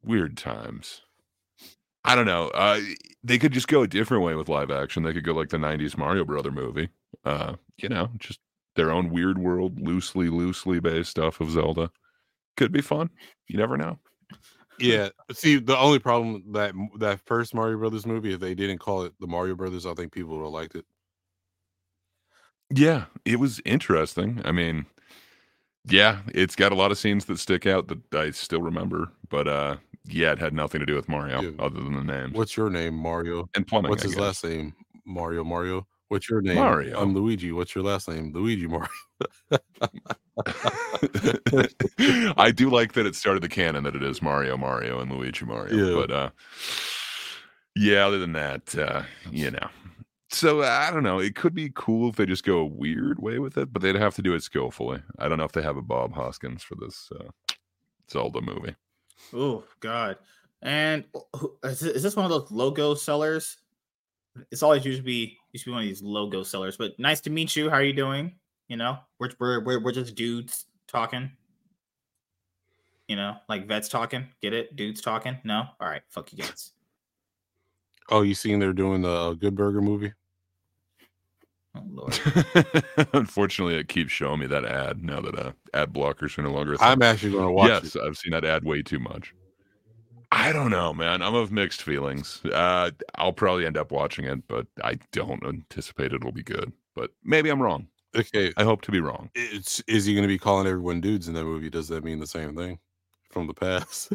weird 0.04 0.38
times. 0.38 1.02
I 2.04 2.16
don't 2.16 2.26
know. 2.26 2.48
Uh, 2.48 2.80
they 3.24 3.38
could 3.38 3.52
just 3.52 3.68
go 3.68 3.84
a 3.84 3.88
different 3.88 4.24
way 4.24 4.34
with 4.34 4.50
live 4.50 4.72
action. 4.72 5.04
They 5.04 5.14
could 5.14 5.24
go 5.24 5.34
like 5.34 5.50
the 5.50 5.58
'90s 5.58 5.96
Mario 5.98 6.26
Brother 6.26 6.52
movie. 6.52 6.90
Uh, 7.24 7.58
you 7.78 7.90
know, 7.90 8.10
just 8.18 8.40
their 8.76 8.92
own 8.92 9.10
weird 9.10 9.38
world, 9.38 9.80
loosely, 9.80 10.30
loosely 10.30 10.80
based 10.80 11.12
stuff 11.12 11.42
of 11.42 11.52
Zelda. 11.52 11.92
Could 12.58 12.72
be 12.72 12.82
fun. 12.82 13.10
You 13.48 13.58
never 13.58 13.78
know. 13.78 14.00
Yeah. 14.80 15.10
See, 15.32 15.58
the 15.58 15.78
only 15.78 16.00
problem 16.00 16.44
that 16.54 16.74
that 17.00 17.20
first 17.26 17.54
Mario 17.54 17.78
Brothers 17.78 18.06
movie, 18.06 18.34
if 18.34 18.40
they 18.40 18.56
didn't 18.56 18.80
call 18.80 19.04
it 19.04 19.14
the 19.20 19.28
Mario 19.28 19.56
Brothers, 19.56 19.86
I 19.86 19.94
think 19.94 20.12
people 20.12 20.38
would 20.38 20.44
have 20.44 20.54
liked 20.54 20.76
it. 20.76 20.86
Yeah, 22.74 23.06
it 23.26 23.40
was 23.40 23.62
interesting. 23.66 24.42
I 24.46 24.52
mean, 24.52 24.86
yeah, 25.86 26.20
it's 26.34 26.56
got 26.56 26.72
a 26.72 26.76
lot 26.76 26.92
of 26.92 26.98
scenes 26.98 27.26
that 27.26 27.40
stick 27.40 27.66
out 27.66 27.88
that 27.90 28.16
I 28.16 28.32
still 28.32 28.62
remember, 28.62 29.12
but 29.30 29.48
uh 29.48 29.78
yeah, 30.06 30.32
it 30.32 30.40
had 30.40 30.54
nothing 30.54 30.80
to 30.80 30.86
do 30.86 30.96
with 30.96 31.08
Mario 31.08 31.54
other 31.60 31.80
than 31.80 31.94
the 31.94 32.04
name. 32.04 32.34
What's 32.34 32.58
your 32.58 32.70
name, 32.70 32.96
Mario? 32.96 33.50
And 33.54 33.68
plumbing. 33.68 33.90
What's 33.90 34.04
I 34.04 34.08
his 34.08 34.16
guess. 34.16 34.22
last 34.22 34.44
name? 34.44 34.74
Mario. 35.06 35.44
Mario. 35.44 35.88
What's 36.12 36.30
your 36.30 36.42
name? 36.42 36.56
Mario. 36.56 37.00
I'm 37.00 37.14
Luigi. 37.14 37.54
What's 37.54 37.74
your 37.74 37.86
last 37.86 38.10
name? 38.10 38.34
Luigi 38.34 38.68
Mario. 38.68 38.90
I 42.38 42.52
do 42.54 42.70
like 42.70 42.92
that 42.94 43.06
it 43.06 43.16
started 43.16 43.42
the 43.42 43.48
canon 43.48 43.86
that 43.86 43.96
it 43.96 44.04
is 44.04 44.22
Mario 44.22 44.58
Mario 44.58 45.00
and 45.00 45.10
Luigi 45.10 45.46
Mario. 45.46 45.74
Yeah. 45.74 45.96
But 45.96 46.12
uh 46.12 46.30
yeah, 47.78 48.06
other 48.06 48.20
than 48.20 48.34
that, 48.34 48.78
uh, 48.78 49.04
you 49.32 49.52
know. 49.52 49.70
So 50.32 50.64
I 50.64 50.92
don't 50.92 51.04
know. 51.04 51.20
It 51.20 51.34
could 51.36 51.54
be 51.56 51.72
cool 51.74 52.10
if 52.10 52.18
they 52.18 52.26
just 52.26 52.44
go 52.44 52.58
a 52.58 52.66
weird 52.66 53.20
way 53.22 53.40
with 53.40 53.58
it, 53.58 53.72
but 53.72 53.82
they'd 53.82 53.96
have 53.96 54.16
to 54.16 54.22
do 54.22 54.34
it 54.34 54.44
skillfully. 54.44 55.02
I 55.18 55.30
don't 55.30 55.38
know 55.38 55.46
if 55.46 55.54
they 55.54 55.62
have 55.62 55.78
a 55.78 55.82
Bob 55.82 56.14
Hoskins 56.14 56.62
for 56.62 56.76
this 56.76 57.10
uh, 57.18 57.30
Zelda 58.12 58.42
movie. 58.42 58.76
Oh 59.34 59.64
God! 59.80 60.18
And 60.62 61.06
who- 61.38 61.56
is 61.64 61.80
thi- 61.80 61.92
is 61.92 62.04
this 62.04 62.18
one 62.18 62.26
of 62.26 62.32
those 62.32 62.52
logo 62.52 62.96
sellers? 62.96 63.56
It's 64.52 64.64
always 64.64 64.86
used 64.86 65.00
to 65.00 65.04
be 65.04 65.38
used 65.52 65.66
to 65.66 65.70
be 65.70 65.74
one 65.74 65.84
of 65.84 65.88
these 65.88 66.02
logo 66.02 66.44
sellers. 66.44 66.78
But 66.78 66.98
nice 66.98 67.22
to 67.22 67.30
meet 67.30 67.56
you. 67.56 67.70
How 67.70 67.78
are 67.78 67.84
you 67.84 67.94
doing? 67.94 68.36
You 68.68 68.78
know, 68.78 68.98
we're 69.20 69.30
we're 69.40 69.64
we're, 69.64 69.80
we're 69.80 69.92
just 69.92 70.16
dudes 70.16 70.66
talking. 70.88 71.32
You 73.08 73.18
know, 73.18 73.36
like 73.50 73.68
vets 73.68 73.90
talking. 73.90 74.28
Get 74.42 74.54
it? 74.54 74.76
Dudes 74.76 75.02
talking. 75.02 75.38
No. 75.44 75.66
All 75.80 75.90
right. 75.90 76.02
Fuck 76.10 76.32
you 76.32 76.40
guys. 76.40 76.72
Oh, 78.10 78.22
you 78.22 78.34
seen 78.34 78.60
they're 78.60 78.74
doing 78.74 79.02
the 79.02 79.10
uh, 79.10 79.34
Good 79.34 79.56
Burger 79.56 79.82
movie? 79.82 80.14
Oh 81.76 81.84
Lord. 81.90 82.20
Unfortunately, 83.14 83.76
it 83.76 83.88
keeps 83.88 84.12
showing 84.12 84.40
me 84.40 84.48
that 84.48 84.66
ad 84.66 85.04
now 85.04 85.22
that 85.22 85.38
uh, 85.38 85.52
ad 85.74 85.94
blockers 85.94 86.38
are 86.38 86.42
no 86.42 86.52
longer. 86.52 86.74
a 86.74 86.78
thing. 86.78 86.88
I'm 86.88 87.02
actually 87.02 87.32
going 87.32 87.46
to 87.46 87.52
watch 87.52 87.70
yes, 87.70 87.96
it. 87.96 88.02
I've 88.02 88.18
seen 88.18 88.32
that 88.32 88.44
ad 88.44 88.64
way 88.64 88.82
too 88.82 89.00
much. 89.00 89.34
I 90.32 90.54
don't 90.54 90.72
know, 90.72 90.94
man. 90.94 91.22
I'm 91.22 91.36
of 91.36 91.52
mixed 91.52 91.84
feelings. 91.84 92.42
Uh, 92.46 92.92
I'll 93.16 93.34
probably 93.34 93.66
end 93.66 93.78
up 93.78 93.92
watching 93.92 94.26
it, 94.26 94.48
but 94.48 94.66
I 94.84 94.98
don't 95.12 95.46
anticipate 95.46 96.14
it'll 96.14 96.32
be 96.32 96.44
good. 96.44 96.72
But 96.96 97.12
maybe 97.24 97.50
I'm 97.50 97.62
wrong. 97.62 97.88
Okay, 98.16 98.52
I 98.58 98.64
hope 98.64 98.82
to 98.84 98.92
be 98.92 99.00
wrong. 99.00 99.30
it's 99.36 99.82
is 99.88 100.06
he 100.06 100.14
going 100.14 100.24
to 100.24 100.28
be 100.28 100.38
calling 100.38 100.68
everyone 100.68 101.02
dudes 101.02 101.28
in 101.28 101.34
that 101.36 101.46
movie? 101.46 101.70
Does 101.70 101.88
that 101.90 102.04
mean 102.04 102.20
the 102.20 102.28
same 102.28 102.56
thing 102.56 102.80
from 103.30 103.48
the 103.48 103.54
past? 103.54 104.12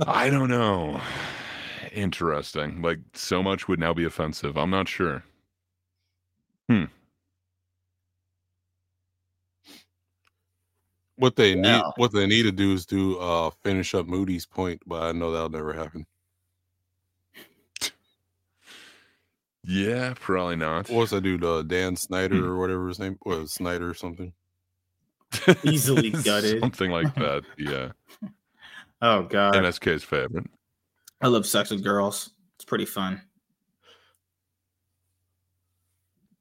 I 0.06 0.30
don't 0.30 0.50
know. 0.50 1.00
Interesting. 1.92 2.82
Like 2.82 2.98
so 3.14 3.42
much 3.42 3.68
would 3.68 3.78
now 3.78 3.94
be 3.94 4.04
offensive. 4.04 4.56
I'm 4.56 4.70
not 4.70 4.88
sure. 4.88 5.22
Hmm. 6.68 6.84
What 11.16 11.36
they 11.36 11.54
need, 11.54 11.62
Well. 11.62 11.94
what 11.96 12.12
they 12.12 12.26
need 12.26 12.42
to 12.42 12.52
do 12.52 12.72
is 12.72 12.86
do 12.86 13.18
uh 13.18 13.50
finish 13.62 13.94
up 13.94 14.06
Moody's 14.06 14.46
point, 14.46 14.82
but 14.86 15.02
I 15.02 15.12
know 15.12 15.30
that'll 15.30 15.48
never 15.48 15.72
happen. 15.72 16.06
Yeah, 19.66 20.12
probably 20.20 20.56
not. 20.56 20.90
What's 20.90 21.12
that 21.12 21.22
dude? 21.22 21.42
Uh, 21.44 21.62
Dan 21.62 21.96
Schneider 21.96 22.36
Hmm. 22.36 22.44
or 22.44 22.58
whatever 22.58 22.88
his 22.88 22.98
name 22.98 23.18
was, 23.24 23.54
Schneider 23.54 23.88
or 23.90 23.94
something. 23.94 24.32
Easily 25.64 26.10
gutted. 26.10 26.60
Something 26.60 26.90
like 26.90 27.14
that. 27.16 27.44
Yeah. 27.56 27.92
Oh 29.00 29.22
God. 29.22 29.54
MSK's 29.54 30.04
favorite. 30.04 30.46
I 31.20 31.28
love 31.28 31.46
sex 31.46 31.70
with 31.70 31.82
girls. 31.82 32.30
It's 32.56 32.64
pretty 32.64 32.84
fun. 32.84 33.22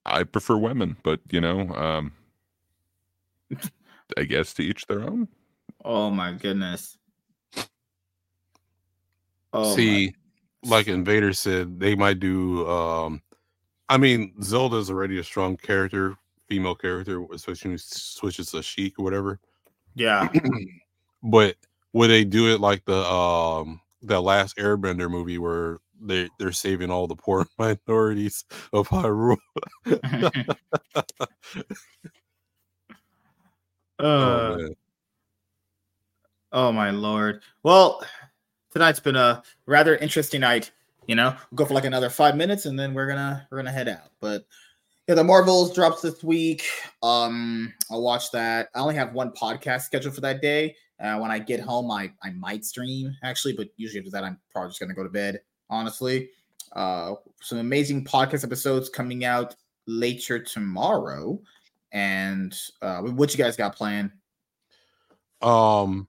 I 0.05 0.23
prefer 0.23 0.57
women, 0.57 0.97
but 1.03 1.21
you 1.31 1.39
know, 1.39 1.69
um 1.75 2.11
I 4.17 4.23
guess 4.23 4.53
to 4.55 4.63
each 4.63 4.85
their 4.87 5.01
own. 5.01 5.27
Oh 5.85 6.09
my 6.09 6.31
goodness. 6.33 6.97
Oh 9.51 9.69
my- 9.69 9.75
See, 9.75 10.13
like 10.63 10.87
Invader 10.87 11.33
said, 11.33 11.79
they 11.79 11.95
might 11.95 12.19
do. 12.19 12.67
um 12.69 13.21
I 13.89 13.97
mean, 13.97 14.33
Zelda's 14.41 14.89
already 14.89 15.19
a 15.19 15.23
strong 15.23 15.57
character, 15.57 16.15
female 16.47 16.73
character, 16.75 17.23
especially 17.33 17.69
when 17.71 17.77
she 17.77 17.83
switches 17.89 18.51
to 18.51 18.63
Sheik 18.63 18.97
or 18.97 19.03
whatever. 19.03 19.39
yeah. 19.95 20.27
but 21.23 21.55
would 21.93 22.07
they 22.09 22.23
do 22.23 22.51
it 22.53 22.59
like 22.59 22.83
the 22.85 23.03
um 23.05 23.79
the 24.01 24.19
last 24.21 24.57
Airbender 24.57 25.09
movie 25.11 25.37
where 25.37 25.79
they 26.01 26.29
they're 26.39 26.51
saving 26.51 26.89
all 26.91 27.07
the 27.07 27.15
poor 27.15 27.45
minorities 27.59 28.45
of 28.73 28.87
Hyrule? 28.87 29.37
Uh, 34.03 34.05
oh. 34.05 34.69
Oh 36.51 36.71
my 36.71 36.91
lord. 36.91 37.41
Well, 37.63 38.05
tonight's 38.71 38.99
been 38.99 39.15
a 39.15 39.41
rather 39.65 39.95
interesting 39.95 40.41
night. 40.41 40.71
You 41.07 41.15
know, 41.15 41.35
we'll 41.51 41.57
go 41.57 41.65
for 41.65 41.73
like 41.73 41.85
another 41.85 42.09
five 42.09 42.35
minutes 42.35 42.65
and 42.65 42.77
then 42.77 42.93
we're 42.93 43.07
gonna 43.07 43.47
we're 43.49 43.57
gonna 43.57 43.71
head 43.71 43.87
out. 43.87 44.11
But 44.19 44.45
yeah, 45.07 45.15
the 45.15 45.23
Marvels 45.23 45.73
drops 45.73 46.01
this 46.01 46.23
week. 46.23 46.63
Um, 47.01 47.73
I'll 47.89 48.01
watch 48.01 48.31
that. 48.31 48.69
I 48.75 48.79
only 48.79 48.95
have 48.95 49.13
one 49.13 49.31
podcast 49.31 49.81
scheduled 49.81 50.15
for 50.15 50.21
that 50.21 50.41
day. 50.41 50.75
Uh, 51.01 51.17
when 51.17 51.31
I 51.31 51.39
get 51.39 51.59
home, 51.59 51.89
I 51.89 52.11
I 52.21 52.31
might 52.31 52.65
stream 52.65 53.15
actually, 53.23 53.53
but 53.53 53.69
usually 53.77 53.99
after 53.99 54.11
that, 54.11 54.23
I'm 54.23 54.39
probably 54.51 54.69
just 54.69 54.79
gonna 54.79 54.93
go 54.93 55.03
to 55.03 55.09
bed. 55.09 55.39
Honestly, 55.69 56.29
uh, 56.73 57.15
some 57.41 57.57
amazing 57.57 58.05
podcast 58.05 58.43
episodes 58.43 58.89
coming 58.89 59.25
out 59.25 59.55
later 59.87 60.39
tomorrow. 60.39 61.39
And 61.93 62.57
uh, 62.81 63.01
what 63.01 63.31
you 63.33 63.37
guys 63.43 63.55
got 63.55 63.75
planned? 63.75 64.11
Um, 65.41 66.07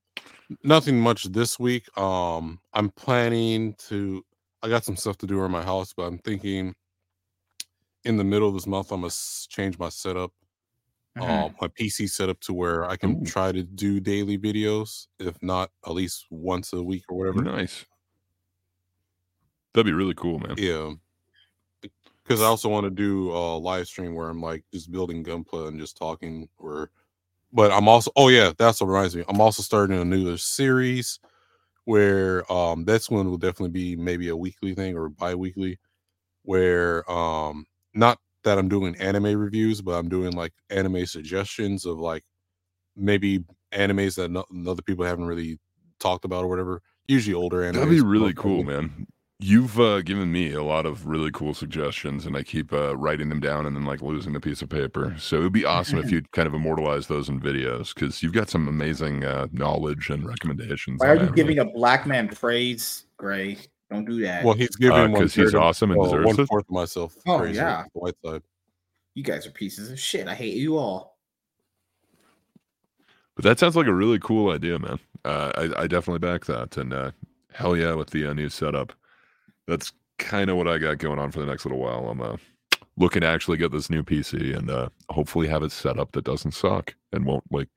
nothing 0.63 0.99
much 0.99 1.25
this 1.25 1.59
week. 1.59 1.87
Um, 1.99 2.59
I'm 2.73 2.91
planning 2.91 3.75
to. 3.89 4.25
I 4.63 4.69
got 4.69 4.85
some 4.85 4.97
stuff 4.97 5.19
to 5.19 5.27
do 5.27 5.39
around 5.39 5.51
my 5.51 5.63
house, 5.63 5.93
but 5.95 6.05
I'm 6.05 6.19
thinking 6.19 6.75
in 8.05 8.17
the 8.17 8.25
middle 8.25 8.49
of 8.49 8.55
this 8.55 8.67
month 8.67 8.93
I'm 8.93 9.01
gonna 9.03 9.13
change 9.49 9.79
my 9.79 9.89
setup, 9.89 10.33
Mhm. 11.17 11.23
um, 11.23 11.57
my 11.61 11.69
PC 11.69 12.07
setup 12.07 12.41
to 12.41 12.53
where 12.55 12.85
I 12.85 12.97
can 12.97 13.23
Ooh. 13.23 13.25
try 13.27 13.53
to 13.53 13.63
do 13.63 14.01
daily 14.01 14.39
videos, 14.39 15.07
if 15.19 15.37
not 15.43 15.71
at 15.87 15.93
least 15.93 16.27
once 16.31 16.73
a 16.73 16.83
week 16.83 17.05
or 17.11 17.17
whatever. 17.19 17.43
Nice. 17.43 17.85
That'd 19.75 19.87
be 19.87 19.93
really 19.93 20.15
cool, 20.15 20.39
man. 20.39 20.55
Yeah. 20.57 20.95
Because 22.25 22.41
I 22.41 22.47
also 22.47 22.69
want 22.69 22.85
to 22.85 22.91
do 22.91 23.31
a 23.33 23.57
live 23.59 23.87
stream 23.87 24.15
where 24.15 24.31
I'm 24.31 24.41
like 24.41 24.65
just 24.73 24.91
building 24.91 25.23
Gunpla 25.23 25.69
and 25.69 25.79
just 25.79 25.97
talking. 25.97 26.49
Or, 26.59 26.91
but 27.53 27.71
I'm 27.71 27.89
also 27.89 28.11
oh 28.17 28.29
yeah, 28.29 28.53
that's 28.57 28.81
what 28.81 28.87
reminds 28.89 29.15
me. 29.15 29.25
I'm 29.29 29.41
also 29.41 29.63
starting 29.63 29.99
a 29.99 30.05
new 30.05 30.37
series 30.37 31.21
where 31.85 32.51
um 32.51 32.85
that's 32.85 33.11
one 33.11 33.29
will 33.29 33.37
definitely 33.37 33.69
be 33.69 33.95
maybe 33.95 34.31
a 34.31 34.37
weekly 34.37 34.75
thing 34.75 34.97
or 34.97 35.11
bi-weekly 35.11 35.79
where 36.45 37.11
um 37.11 37.67
not 37.93 38.19
that 38.45 38.59
I'm 38.59 38.69
doing 38.69 38.97
anime 38.97 39.39
reviews, 39.39 39.81
but 39.83 39.93
I'm 39.93 40.09
doing 40.09 40.33
like 40.33 40.53
anime 40.71 41.07
suggestions 41.07 41.85
of 41.85 41.99
like 41.99 42.25
maybe 42.97 43.45
animes 43.73 44.17
that 44.17 44.31
no, 44.31 44.45
other 44.71 44.83
people 44.83 45.05
haven't 45.05 45.27
really 45.27 45.59
talked 45.99 46.25
about 46.25 46.45
or 46.45 46.49
whatever. 46.49 46.81
Usually 47.09 47.35
older 47.35 47.59
animes. 47.59 47.75
That'd 47.75 47.91
be 47.91 48.01
really 48.01 48.35
cool, 48.35 48.63
man. 48.63 49.07
You've 49.41 49.81
uh, 49.81 50.01
given 50.03 50.31
me 50.31 50.53
a 50.53 50.63
lot 50.63 50.87
of 50.87 51.07
really 51.07 51.31
cool 51.33 51.55
suggestions, 51.55 52.25
and 52.25 52.37
I 52.37 52.45
keep 52.45 52.73
uh, 52.73 52.97
writing 52.97 53.29
them 53.29 53.41
down 53.41 53.67
and 53.67 53.75
then 53.75 53.85
like 53.85 54.01
losing 54.01 54.37
a 54.37 54.41
piece 54.41 54.63
of 54.63 54.69
paper. 54.69 55.17
So 55.19 55.39
it 55.39 55.41
would 55.43 55.53
be 55.53 55.65
awesome 55.65 55.99
if 55.99 56.11
you'd 56.13 56.31
kind 56.31 56.47
of 56.47 56.55
immortalize 56.55 57.09
those 57.09 57.29
in 57.29 57.41
videos 57.41 57.93
because 57.95 58.23
you've 58.23 58.33
got 58.33 58.49
some 58.49 58.69
amazing 58.69 59.25
uh, 59.25 59.49
knowledge 59.53 60.09
and 60.09 60.25
recommendations. 60.27 61.01
Why 61.01 61.09
on 61.09 61.13
are 61.13 61.15
you 61.17 61.21
anime. 61.23 61.35
giving 61.35 61.59
a 61.59 61.65
black 61.65 62.07
man 62.07 62.29
praise, 62.29 63.07
Gray? 63.17 63.59
Don't 63.91 64.05
do 64.05 64.21
that. 64.23 64.45
Well, 64.45 64.55
he's 64.55 64.77
giving 64.77 64.97
Uh, 64.97 65.09
one 65.09 65.21
'cause 65.23 65.35
he's 65.35 65.53
of- 65.53 65.61
awesome 65.61 65.91
and 65.91 66.01
uh, 66.01 66.05
deserves 66.05 66.27
one 66.27 66.41
it? 66.41 66.47
fourth 66.47 66.65
of 66.65 66.71
myself. 66.71 67.17
Oh, 67.27 67.39
praise 67.41 67.57
yeah. 67.57 67.85
white 67.93 68.15
side. 68.25 68.43
you 69.15 69.23
guys 69.25 69.47
are 69.47 69.51
pieces 69.51 69.91
of 69.91 69.99
shit. 69.99 70.27
I 70.29 70.35
hate 70.35 70.55
you 70.57 70.79
all. 70.79 71.19
But 73.35 73.45
that 73.45 73.59
sounds 73.59 73.75
like 73.77 73.89
a 73.89 73.93
really 73.93 74.21
cool 74.21 74.53
idea, 74.53 74.79
man. 74.79 75.01
Uh, 75.25 75.51
I, 75.57 75.83
I 75.83 75.87
definitely 75.89 76.21
back 76.21 76.45
that. 76.47 76.77
And 76.77 76.93
uh, 76.95 77.11
hell 77.53 77.77
yeah, 77.77 77.95
with 77.95 78.11
the 78.11 78.31
uh, 78.31 78.33
new 78.33 78.49
setup. 78.49 78.93
That's 79.67 79.93
kind 80.19 80.51
of 80.51 80.57
what 80.57 80.69
I 80.69 80.79
got 80.79 80.99
going 80.99 81.19
on 81.19 81.31
for 81.31 81.41
the 81.41 81.47
next 81.47 81.65
little 81.65 81.79
while. 81.79 82.09
I'm 82.09 82.21
uh, 82.21 82.37
looking 82.97 83.23
to 83.23 83.27
actually 83.27 83.57
get 83.59 83.73
this 83.73 83.91
new 83.91 84.03
PC 84.03 84.57
and 84.57 84.71
uh, 84.71 84.89
hopefully 85.11 85.49
have 85.49 85.63
it 85.63 85.73
set 85.73 85.99
up 85.99 86.13
that 86.13 86.25
doesn't 86.25 86.53
suck 86.53 86.95
and 87.13 87.25
won't 87.25 87.45
like, 87.51 87.69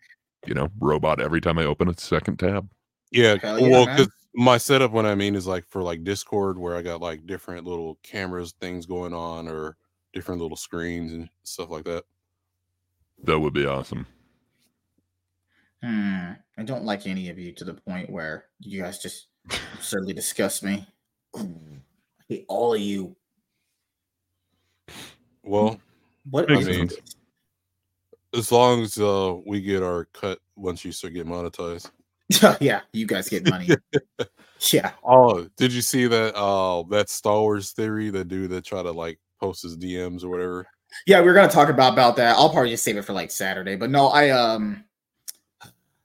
you 0.45 0.53
know, 0.53 0.69
robot 0.79 1.19
every 1.21 1.41
time 1.41 1.57
I 1.57 1.65
open 1.65 1.89
a 1.89 1.97
second 1.97 2.37
tab. 2.37 2.69
Yeah, 3.11 3.37
Hell 3.41 3.59
yeah, 3.59 3.69
well, 3.69 3.85
man. 3.85 3.97
'cause 3.97 4.09
my 4.35 4.57
setup, 4.57 4.91
what 4.91 5.05
I 5.05 5.15
mean, 5.15 5.33
is 5.35 5.47
like 5.47 5.65
for 5.67 5.81
like 5.81 6.03
Discord, 6.03 6.59
where 6.59 6.75
I 6.75 6.81
got 6.81 7.01
like 7.01 7.25
different 7.25 7.65
little 7.65 7.97
cameras, 8.03 8.53
things 8.59 8.85
going 8.85 9.13
on, 9.13 9.47
or 9.47 9.77
different 10.13 10.41
little 10.41 10.57
screens 10.57 11.11
and 11.13 11.29
stuff 11.43 11.69
like 11.69 11.85
that. 11.85 12.03
That 13.23 13.39
would 13.39 13.53
be 13.53 13.65
awesome. 13.65 14.05
Hmm. 15.83 16.31
I 16.57 16.63
don't 16.63 16.85
like 16.85 17.07
any 17.07 17.29
of 17.29 17.37
you 17.39 17.51
to 17.53 17.63
the 17.63 17.73
point 17.75 18.09
where 18.09 18.45
you 18.59 18.81
guys 18.81 18.99
just 18.99 19.27
absurdly 19.75 20.13
disgust 20.13 20.63
me. 20.63 20.85
I 21.35 21.45
hate 22.27 22.45
all 22.47 22.73
of 22.73 22.81
you. 22.81 23.15
Well, 25.43 25.79
What 26.29 26.51
I 26.51 26.55
mean, 26.55 26.87
this? 26.87 26.97
as 28.33 28.51
long 28.51 28.83
as 28.83 28.97
uh, 28.97 29.37
we 29.45 29.61
get 29.61 29.81
our 29.81 30.05
cut 30.05 30.39
once 30.55 30.83
you 30.83 30.91
start 30.91 31.13
getting 31.13 31.31
monetized. 31.31 31.89
yeah, 32.59 32.81
you 32.91 33.05
guys 33.05 33.29
get 33.29 33.49
money. 33.49 33.69
yeah. 34.73 34.91
Oh, 35.03 35.47
did 35.55 35.71
you 35.71 35.81
see 35.81 36.07
that? 36.07 36.35
Uh, 36.35 36.83
that 36.89 37.09
Star 37.09 37.39
Wars 37.39 37.71
theory, 37.71 38.09
the 38.09 38.25
dude 38.25 38.49
that 38.51 38.65
try 38.65 38.83
to 38.83 38.91
like 38.91 39.19
post 39.39 39.63
his 39.63 39.77
DMs 39.77 40.23
or 40.23 40.29
whatever. 40.29 40.67
Yeah, 41.05 41.21
we 41.21 41.29
are 41.29 41.33
gonna 41.33 41.51
talk 41.51 41.69
about 41.69 41.93
about 41.93 42.17
that. 42.17 42.35
I'll 42.35 42.49
probably 42.49 42.71
just 42.71 42.83
save 42.83 42.97
it 42.97 43.05
for 43.05 43.13
like 43.13 43.31
Saturday. 43.31 43.75
But 43.77 43.89
no, 43.89 44.07
I 44.07 44.29
um, 44.31 44.83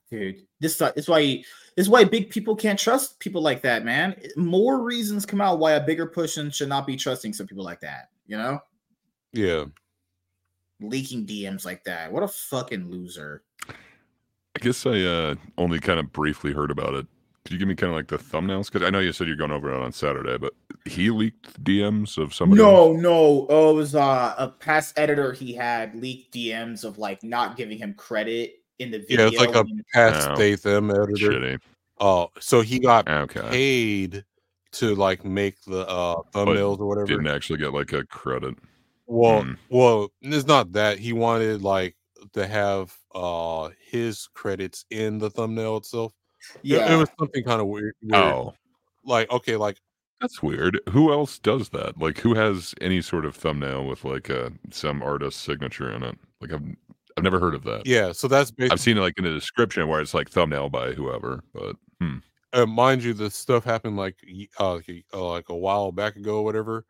dude, 0.09 0.45
this 0.61 0.81
is 0.95 1.09
why 1.09 1.43
this 1.75 1.85
is 1.85 1.89
why 1.89 2.03
big 2.03 2.29
people 2.29 2.55
can't 2.55 2.79
trust 2.79 3.19
people 3.19 3.41
like 3.41 3.61
that, 3.63 3.83
man. 3.83 4.15
More 4.35 4.83
reasons 4.83 5.25
come 5.25 5.41
out 5.41 5.59
why 5.59 5.73
a 5.73 5.83
bigger 5.83 6.05
person 6.05 6.51
should 6.51 6.69
not 6.69 6.85
be 6.85 6.95
trusting 6.95 7.33
some 7.33 7.47
people 7.47 7.63
like 7.63 7.81
that. 7.81 8.09
You 8.27 8.37
know, 8.37 8.59
Yeah, 9.31 9.65
leaking 10.79 11.25
DMs 11.25 11.65
like 11.65 11.83
that. 11.85 12.11
What 12.11 12.23
a 12.23 12.27
fucking 12.27 12.89
loser. 12.89 13.43
I 14.55 14.59
guess 14.59 14.85
I 14.85 15.01
uh, 15.01 15.35
only 15.57 15.79
kind 15.79 15.99
of 15.99 16.11
briefly 16.11 16.53
heard 16.53 16.71
about 16.71 16.93
it. 16.93 17.07
Could 17.43 17.53
you 17.53 17.59
give 17.59 17.67
me 17.67 17.75
kind 17.75 17.91
of 17.91 17.97
like 17.97 18.07
the 18.07 18.17
thumbnails? 18.17 18.71
Because 18.71 18.87
I 18.87 18.89
know 18.89 18.99
you 18.99 19.11
said 19.11 19.27
you're 19.27 19.35
going 19.35 19.51
over 19.51 19.73
it 19.73 19.83
on 19.83 19.91
Saturday, 19.91 20.37
but 20.37 20.53
he 20.85 21.09
leaked 21.09 21.61
DMs 21.63 22.17
of 22.17 22.33
somebody. 22.33 22.61
else? 22.61 22.69
No, 22.69 22.93
no. 22.93 23.47
Oh, 23.49 23.71
it 23.71 23.73
was 23.73 23.95
uh, 23.95 24.35
a 24.37 24.47
past 24.47 24.97
editor. 24.97 25.33
He 25.33 25.53
had 25.53 25.93
leaked 25.95 26.33
DMs 26.33 26.85
of 26.85 26.97
like 26.97 27.21
not 27.23 27.57
giving 27.57 27.77
him 27.77 27.95
credit 27.95 28.62
in 28.79 28.91
the 28.91 28.99
video. 28.99 29.25
yeah, 29.25 29.27
it's 29.27 29.37
like 29.39 29.55
a 29.55 29.65
past 29.93 30.29
Oh, 30.31 30.35
Statham 30.35 30.89
editor. 30.91 31.13
Shitty. 31.31 31.59
Oh, 31.99 32.29
so 32.39 32.61
he 32.61 32.79
got 32.79 33.07
Okay. 33.07 33.41
paid 33.49 34.25
to 34.73 34.95
like 34.95 35.23
make 35.23 35.61
the 35.65 35.87
uh 35.87 36.15
But 36.31 36.47
thumbnails 36.47 36.79
or 36.79 36.87
whatever. 36.87 37.05
Didn't 37.07 37.27
actually 37.27 37.59
get 37.59 37.73
like 37.73 37.93
a 37.93 38.03
credit. 38.05 38.55
Well, 39.05 39.43
Hmm. 39.43 39.53
well, 39.69 40.09
it's 40.21 40.47
not 40.47 40.71
that 40.73 40.97
he 40.99 41.13
wanted 41.13 41.61
like 41.61 41.95
to 42.33 42.47
have 42.47 42.95
uh 43.13 43.69
his 43.85 44.27
credits 44.33 44.85
in 44.89 45.19
the 45.19 45.29
thumbnail 45.29 45.77
itself. 45.77 46.13
It- 46.63 46.73
it, 46.91 46.97
was 46.97 47.09
something 47.19 47.43
kind 47.43 47.61
of 47.61 47.67
weird, 47.67 47.93
weird. 48.01 48.15
Oh, 48.21 48.53
Like 49.05 49.29
okay, 49.31 49.55
like 49.55 49.77
that's 50.19 50.41
weird. 50.41 50.79
Who 50.89 51.11
else 51.11 51.37
does 51.37 51.69
that? 51.69 51.97
Like, 51.99 52.17
who 52.19 52.33
has 52.33 52.73
any 52.79 53.01
sort 53.01 53.25
of 53.25 53.35
thumbnail 53.35 53.85
with 53.85 54.05
like 54.05 54.29
uh, 54.29 54.51
some 54.71 55.03
artist's 55.03 55.41
signature 55.41 55.91
in 55.91 56.01
it? 56.01 56.17
Like, 56.39 56.53
I've 56.53 56.63
I've 57.17 57.23
never 57.23 57.39
heard 57.39 57.55
of 57.55 57.63
that. 57.63 57.85
yeah. 57.85 58.11
So 58.11 58.27
that's 58.27 58.51
basically 58.51 58.73
I've 58.73 58.79
seen 58.79 58.97
it 58.97 59.01
like 59.01 59.13
in 59.17 59.23
the 59.23 59.31
description 59.33 59.87
where 59.87 60.01
it's 60.01 60.13
like 60.13 60.29
thumbnail 60.29 60.69
by 60.69 60.93
whoever, 60.93 61.43
but 61.53 61.75
hmm. 61.99 62.17
uh, 62.53 62.65
mind 62.65 63.03
you, 63.03 63.13
this 63.13 63.35
stuff 63.35 63.63
happened 63.63 63.97
like 63.97 64.17
uh, 64.59 64.75
like 64.75 64.89
a- 64.89 65.03
uh, 65.13 65.29
like 65.29 65.49
a 65.49 65.55
while 65.55 65.91
back 65.91 66.15
ago, 66.15 66.37
or 66.37 66.43
whatever. 66.43 66.85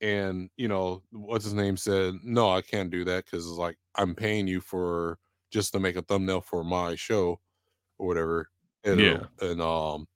And 0.00 0.50
you 0.56 0.68
know 0.68 1.02
what's 1.12 1.44
his 1.44 1.54
name 1.54 1.76
said, 1.76 2.16
no, 2.24 2.50
I 2.50 2.62
can't 2.62 2.90
do 2.90 3.04
that 3.04 3.24
because 3.26 3.46
it's 3.46 3.56
like 3.56 3.78
I'm 3.96 4.14
paying 4.14 4.46
you 4.48 4.60
for 4.60 5.18
just 5.52 5.72
to 5.74 5.80
make 5.80 5.96
a 5.96 6.02
thumbnail 6.02 6.40
for 6.40 6.64
my 6.64 6.96
show 6.96 7.40
or 7.98 8.06
whatever. 8.08 8.48
And, 8.84 9.00
uh, 9.00 9.04
Yeah. 9.04 9.26
and 9.40 9.60
um, 9.62 10.08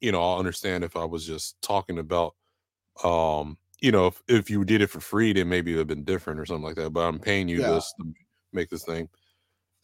you 0.00 0.12
know, 0.12 0.22
I'll 0.22 0.38
understand 0.38 0.84
if 0.84 0.96
I 0.96 1.04
was 1.04 1.26
just 1.26 1.60
talking 1.62 1.98
about, 1.98 2.34
um, 3.04 3.58
you 3.80 3.92
know, 3.92 4.06
if 4.08 4.22
if 4.28 4.50
you 4.50 4.64
did 4.64 4.82
it 4.82 4.88
for 4.88 5.00
free, 5.00 5.32
then 5.32 5.48
maybe 5.48 5.72
it'd 5.72 5.80
have 5.80 5.88
been 5.88 6.04
different 6.04 6.40
or 6.40 6.46
something 6.46 6.64
like 6.64 6.76
that. 6.76 6.90
But 6.90 7.02
I'm 7.08 7.18
paying 7.20 7.48
you 7.48 7.60
Yeah. 7.60 7.70
this 7.74 7.92
to 8.00 8.14
make 8.54 8.70
this 8.70 8.84
thing. 8.84 9.08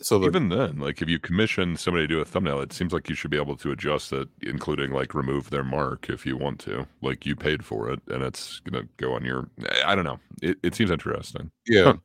So 0.02 0.18
the, 0.18 0.26
even 0.26 0.48
then, 0.48 0.78
like 0.78 1.02
if 1.02 1.08
you 1.10 1.18
commission 1.18 1.76
somebody 1.76 2.04
to 2.06 2.14
do 2.14 2.20
a 2.20 2.24
thumbnail, 2.24 2.60
it 2.60 2.72
seems 2.72 2.92
like 2.92 3.10
you 3.10 3.14
should 3.14 3.30
be 3.30 3.36
able 3.36 3.56
to 3.58 3.70
adjust 3.70 4.12
it, 4.14 4.28
including 4.40 4.92
like 4.92 5.12
remove 5.12 5.50
their 5.50 5.64
mark 5.64 6.08
if 6.08 6.24
you 6.24 6.38
want 6.38 6.58
to. 6.60 6.86
Like 7.02 7.26
you 7.26 7.36
paid 7.36 7.62
for 7.64 7.90
it, 7.90 8.00
and 8.08 8.22
it's 8.22 8.60
gonna 8.60 8.86
go 8.96 9.12
on 9.12 9.24
your. 9.24 9.50
I 9.84 9.94
don't 9.94 10.04
know. 10.06 10.18
It 10.40 10.58
it 10.62 10.74
seems 10.74 10.90
interesting. 10.90 11.50
Yeah. 11.66 11.84
Huh. 11.84 11.96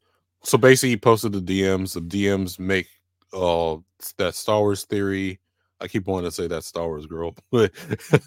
So 0.43 0.57
basically, 0.57 0.89
he 0.89 0.97
posted 0.97 1.31
the 1.31 1.41
DMs. 1.41 1.93
The 1.93 2.01
DMs 2.01 2.59
make 2.59 2.87
uh 3.31 3.77
that 4.17 4.35
Star 4.35 4.59
Wars 4.59 4.83
theory. 4.83 5.39
I 5.79 5.87
keep 5.87 6.05
wanting 6.07 6.29
to 6.29 6.35
say 6.35 6.47
that 6.47 6.63
Star 6.65 6.87
Wars 6.87 7.05
girl, 7.05 7.33
but 7.51 7.71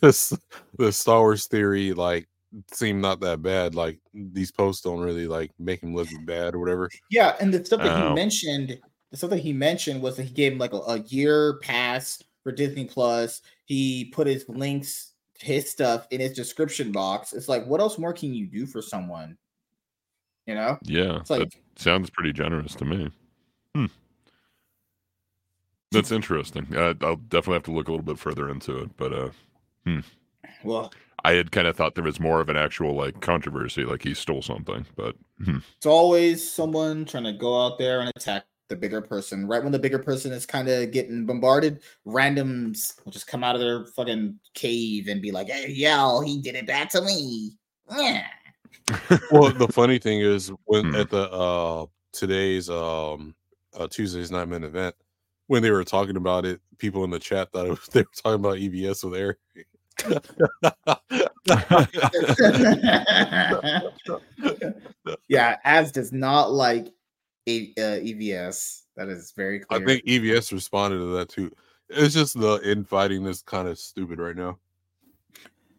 this- 0.01 0.33
the 0.79 0.93
Star 0.93 1.21
Wars 1.21 1.47
theory 1.47 1.93
like 1.93 2.27
seemed 2.73 3.03
not 3.03 3.21
that 3.21 3.43
bad. 3.43 3.75
Like 3.75 3.99
these 4.15 4.51
posts 4.51 4.83
don't 4.83 5.01
really 5.01 5.27
like 5.27 5.51
make 5.59 5.83
him 5.83 5.95
look 5.95 6.09
bad 6.25 6.55
or 6.55 6.59
whatever. 6.59 6.89
Yeah, 7.11 7.37
and 7.41 7.53
the 7.53 7.65
stuff 7.65 7.83
that 7.83 8.09
he 8.09 8.15
mentioned, 8.15 8.79
the 9.11 9.17
stuff 9.17 9.31
that 9.31 9.39
he 9.41 9.53
mentioned 9.53 10.03
was 10.03 10.17
that 10.17 10.25
he 10.25 10.33
gave 10.35 10.53
him 10.53 10.59
like 10.59 10.73
a, 10.73 10.79
a 10.79 10.99
year 11.01 11.59
pass 11.63 12.23
for 12.43 12.53
Disney 12.53 12.85
Plus. 12.87 13.43
He 13.67 14.07
put 14.15 14.27
his 14.27 14.45
links, 14.49 15.13
his 15.39 15.71
stuff 15.71 16.07
in 16.11 16.21
his 16.21 16.33
description 16.33 16.93
box. 16.93 17.33
It's 17.33 17.49
like, 17.49 17.67
what 17.67 17.81
else 17.81 17.99
more 17.99 18.13
can 18.13 18.33
you 18.35 18.47
do 18.47 18.67
for 18.67 18.81
someone? 18.83 19.37
You 20.47 20.55
know, 20.55 20.79
Yeah, 20.83 21.19
It's 21.21 21.29
like- 21.31 21.51
that 21.51 21.55
sounds 21.77 22.09
pretty 22.09 22.33
generous 22.33 22.75
to 22.77 22.85
me. 22.87 23.11
Hmm. 23.75 23.87
That's 25.91 26.13
interesting. 26.13 26.67
Uh, 26.75 26.95
I'll 27.03 27.17
definitely 27.17 27.55
have 27.55 27.63
to 27.65 27.73
look 27.73 27.89
a 27.89 27.91
little 27.91 28.05
bit 28.05 28.19
further 28.19 28.49
into 28.51 28.79
it, 28.79 28.97
but 28.97 29.13
uh, 29.13 29.31
well, 30.63 30.93
I 31.25 31.33
had 31.33 31.53
kind 31.53 31.67
of 31.67 31.77
thought 31.77 31.95
there 31.95 32.05
was 32.05 32.21
more 32.21 32.41
of 32.41 32.49
an 32.49 32.57
actual 32.57 32.95
like 32.95 33.21
controversy, 33.21 33.85
like 33.85 34.03
he 34.03 34.15
stole 34.15 34.43
something. 34.43 34.87
But 34.97 35.17
hmm. 35.43 35.59
it's 35.77 35.87
always 35.87 36.49
someone 36.49 37.05
trying 37.05 37.25
to 37.25 37.33
go 37.33 37.65
out 37.65 37.79
there 37.79 38.01
and 38.01 38.13
attack 38.15 38.47
the 38.69 38.77
bigger 38.77 39.01
person. 39.01 39.47
Right 39.47 39.63
when 39.63 39.73
the 39.73 39.79
bigger 39.79 39.99
person 39.99 40.33
is 40.33 40.47
kind 40.47 40.69
of 40.69 40.91
getting 40.93 41.27
bombarded, 41.27 41.83
randoms 42.07 42.95
will 43.05 43.13
just 43.13 43.27
come 43.27 43.43
out 43.43 43.55
of 43.55 43.61
their 43.61 43.87
fucking 43.87 44.39
cave 44.55 45.09
and 45.09 45.21
be 45.21 45.33
like, 45.33 45.49
"Hey, 45.49 45.71
yo, 45.71 46.21
he 46.21 46.41
did 46.41 46.55
it 46.55 46.67
back 46.67 46.91
to 46.91 47.03
me." 47.03 47.53
Yeah. 47.91 48.27
well, 49.31 49.53
the 49.53 49.69
funny 49.71 49.99
thing 49.99 50.21
is 50.21 50.53
when 50.65 50.87
Hmm. 50.87 50.95
at 50.95 51.11
the 51.11 51.31
uh 51.31 51.87
today's 52.13 52.71
um 52.71 53.35
uh, 53.79 53.87
Tuesday's 53.87 54.31
nine 54.31 54.49
minute 54.49 54.69
event 54.69 54.95
when 55.49 55.63
they 55.63 55.71
were 55.71 55.85
talking 55.85 56.17
about 56.17 56.47
it, 56.47 56.61
people 56.79 57.05
in 57.05 57.11
the 57.11 57.19
chat 57.19 57.51
thought 57.51 57.67
it 57.67 57.71
was, 57.71 57.87
they 57.93 58.01
were 58.01 58.07
talking 58.15 58.41
about 58.41 58.59
EVS 58.59 59.05
with 59.05 59.19
Eric. 59.19 59.39
yeah, 65.29 65.57
Az 65.65 65.93
does 65.93 66.13
not 66.13 66.53
like 66.53 66.89
a, 67.49 67.73
uh, 67.79 67.99
EVS. 68.01 68.83
That 68.97 69.09
is 69.09 69.33
very 69.37 69.61
clear. 69.61 69.83
I 69.83 69.85
think 69.85 70.05
EVS 70.05 70.53
responded 70.53 70.99
to 70.99 71.07
that 71.17 71.29
too. 71.29 71.51
It's 71.89 72.15
just 72.15 72.39
the 72.39 72.61
infighting 72.65 73.25
that's 73.25 73.43
kind 73.43 73.69
of 73.69 73.79
stupid 73.79 74.19
right 74.19 74.37
now. 74.37 74.59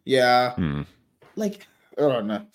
yeah, 0.04 0.54
Hmm. 0.54 0.82
like 1.36 1.66
I 1.98 2.02
don't 2.02 2.26
know. 2.26 2.46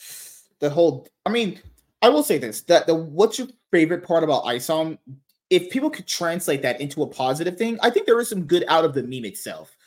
The 0.60 0.70
whole. 0.70 1.08
I 1.26 1.30
mean, 1.30 1.60
I 2.02 2.10
will 2.10 2.24
say 2.24 2.38
this: 2.38 2.62
that 2.64 2.88
the 2.88 2.96
what's 2.96 3.40
your 3.40 3.48
favorite 3.72 4.06
part 4.06 4.24
about 4.24 4.46
Isom? 4.46 4.98
If 5.52 5.70
people 5.70 5.92
could 5.92 6.08
translate 6.08 6.64
that 6.64 6.82
into 6.82 7.04
a 7.04 7.08
positive 7.08 7.56
thing, 7.56 7.78
I 7.84 7.92
think 7.92 8.08
there 8.08 8.20
is 8.20 8.30
some 8.30 8.46
good 8.46 8.66
out 8.68 8.84
of 8.84 8.96
the 8.96 9.04
meme 9.04 9.26
itself. 9.26 9.78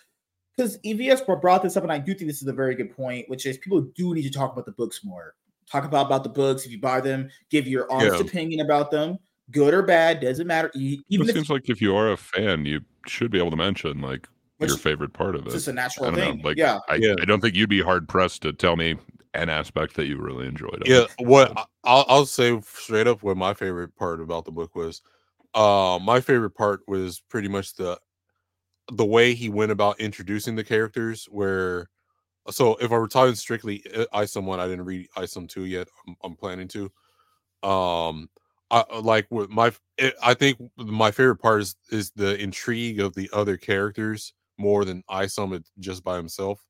Because 0.58 0.76
EVS 0.78 1.40
brought 1.40 1.62
this 1.62 1.76
up, 1.76 1.84
and 1.84 1.92
I 1.92 1.98
do 1.98 2.12
think 2.14 2.28
this 2.28 2.42
is 2.42 2.48
a 2.48 2.52
very 2.52 2.74
good 2.74 2.94
point, 2.94 3.28
which 3.28 3.46
is 3.46 3.56
people 3.58 3.80
do 3.80 4.12
need 4.12 4.22
to 4.22 4.30
talk 4.30 4.52
about 4.52 4.66
the 4.66 4.72
books 4.72 5.04
more. 5.04 5.36
Talk 5.70 5.84
about 5.84 6.06
about 6.06 6.24
the 6.24 6.30
books 6.30 6.66
if 6.66 6.72
you 6.72 6.80
buy 6.80 7.00
them. 7.00 7.30
Give 7.48 7.68
your 7.68 7.90
honest 7.92 8.16
Yeah. 8.18 8.26
opinion 8.26 8.60
about 8.60 8.90
them, 8.90 9.18
good 9.52 9.72
or 9.72 9.82
bad, 9.82 10.18
doesn't 10.20 10.48
matter. 10.48 10.68
Even 10.74 10.98
it 11.10 11.28
if 11.28 11.34
seems 11.36 11.48
like 11.50 11.68
if 11.70 11.80
you 11.80 11.94
are 11.94 12.10
a 12.10 12.16
fan, 12.16 12.64
you 12.64 12.80
should 13.06 13.30
be 13.30 13.38
able 13.38 13.52
to 13.52 13.56
mention 13.56 14.00
like 14.00 14.28
Which- 14.56 14.70
your 14.70 14.78
favorite 14.78 15.12
part 15.12 15.36
of 15.36 15.42
it. 15.42 15.46
it's 15.46 15.54
it. 15.54 15.56
just 15.58 15.68
a 15.68 15.70
I 15.70 15.74
natural 15.74 16.12
thing. 16.12 16.38
know. 16.38 16.48
Like, 16.48 16.56
yeah, 16.56 16.80
I, 16.88 16.96
Yeah. 16.96 17.14
I 17.20 17.24
don't 17.24 17.40
think 17.40 17.54
you'd 17.54 17.68
be 17.70 17.80
hard 17.82 18.08
pressed 18.08 18.42
to 18.42 18.52
tell 18.52 18.74
me 18.74 18.96
an 19.34 19.48
aspect 19.50 19.94
that 19.94 20.06
you 20.06 20.18
really 20.18 20.46
enjoyed. 20.48 20.82
Yeah, 20.86 21.02
it. 21.18 21.26
what 21.26 21.56
I- 21.56 21.64
I'll, 21.84 22.04
I'll 22.08 22.26
say 22.26 22.60
straight 22.62 23.06
up 23.06 23.22
what 23.22 23.36
my 23.36 23.54
favorite 23.54 23.94
part 23.94 24.20
about 24.20 24.44
the 24.44 24.50
book 24.50 24.74
was. 24.74 25.02
Uh, 25.54 26.00
my 26.02 26.20
favorite 26.20 26.50
part 26.56 26.80
was 26.88 27.20
pretty 27.28 27.46
much 27.48 27.74
the 27.74 27.98
the 28.92 29.05
way 29.05 29.34
he 29.34 29.49
went 29.49 29.73
about 29.73 30.00
introducing 30.00 30.57
the 30.57 30.65
characters. 30.65 31.26
Where, 31.31 31.89
so 32.50 32.76
if 32.76 32.92
I 32.92 32.99
were 32.99 33.08
talking 33.08 33.34
strictly 33.34 33.84
uh, 33.94 34.07
Isom 34.12 34.47
one, 34.47 34.60
I 34.60 34.67
didn't 34.67 34.84
read 34.84 35.08
Isom 35.17 35.47
two 35.47 35.65
yet. 35.67 35.89
I'm, 36.07 36.17
I'm 36.25 36.36
planning 36.36 36.68
to. 36.68 36.84
Um, 37.62 38.28
I 38.70 38.84
I 38.91 38.99
like 39.00 39.26
with 39.31 39.50
my. 39.50 39.73
I 40.23 40.34
think 40.34 40.58
my 40.76 41.10
favorite 41.10 41.36
part 41.36 41.62
is 41.62 41.76
is 41.91 42.10
the 42.12 42.41
intrigue 42.41 43.00
of 43.00 43.15
the 43.15 43.31
other 43.33 43.57
characters 43.57 44.33
more 44.58 44.84
than 44.84 45.05
Isom 45.08 45.52
it 45.52 45.68
just 45.78 46.05
by 46.05 46.17
himself. 46.17 46.65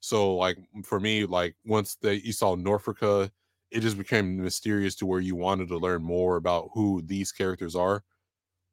So 0.00 0.34
like 0.36 0.58
for 0.84 0.98
me, 1.00 1.26
like 1.26 1.54
once 1.64 1.96
they 2.02 2.14
you 2.16 2.32
saw 2.32 2.56
Norfolka, 2.56 3.30
it 3.70 3.80
just 3.80 3.98
became 3.98 4.42
mysterious 4.42 4.94
to 4.96 5.06
where 5.06 5.20
you 5.20 5.36
wanted 5.36 5.68
to 5.68 5.78
learn 5.78 6.02
more 6.02 6.36
about 6.36 6.70
who 6.74 7.02
these 7.02 7.32
characters 7.32 7.76
are. 7.76 8.02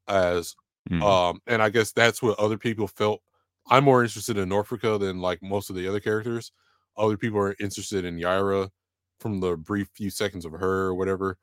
As 0.08 0.56
Hmm. 0.88 1.02
um, 1.02 1.42
and 1.46 1.62
I 1.62 1.68
guess 1.70 1.92
that's 1.92 2.22
what 2.22 2.38
other 2.38 2.58
people 2.58 2.86
felt. 2.86 3.22
I'm 3.68 3.84
more 3.84 4.02
interested 4.02 4.38
in 4.38 4.48
Norfolka 4.48 4.98
than 4.98 5.20
like 5.20 5.42
most 5.42 5.70
of 5.70 5.76
the 5.76 5.86
other 5.86 6.00
characters. 6.00 6.52
Other 6.96 7.16
people 7.16 7.38
are 7.38 7.54
interested 7.60 8.04
in 8.04 8.16
Yaira 8.18 8.70
from 9.20 9.40
the 9.40 9.56
brief 9.56 9.88
few 9.94 10.10
seconds 10.10 10.44
of 10.44 10.52
her 10.52 10.86
or 10.86 10.94
whatever. 10.94 11.38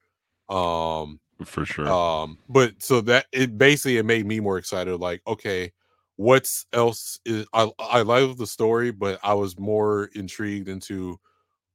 Um, 0.49 1.19
for 1.45 1.65
sure. 1.65 1.87
um, 1.87 2.39
but 2.49 2.81
so 2.81 3.01
that 3.01 3.27
it 3.31 3.57
basically 3.57 3.97
it 3.97 4.05
made 4.05 4.25
me 4.25 4.39
more 4.39 4.57
excited. 4.57 4.97
Like, 4.97 5.21
okay, 5.27 5.71
what's 6.15 6.65
else 6.73 7.19
is 7.25 7.45
I 7.53 7.69
I 7.79 8.01
love 8.01 8.37
the 8.37 8.47
story, 8.47 8.91
but 8.91 9.19
I 9.23 9.33
was 9.33 9.57
more 9.59 10.09
intrigued 10.15 10.67
into 10.67 11.19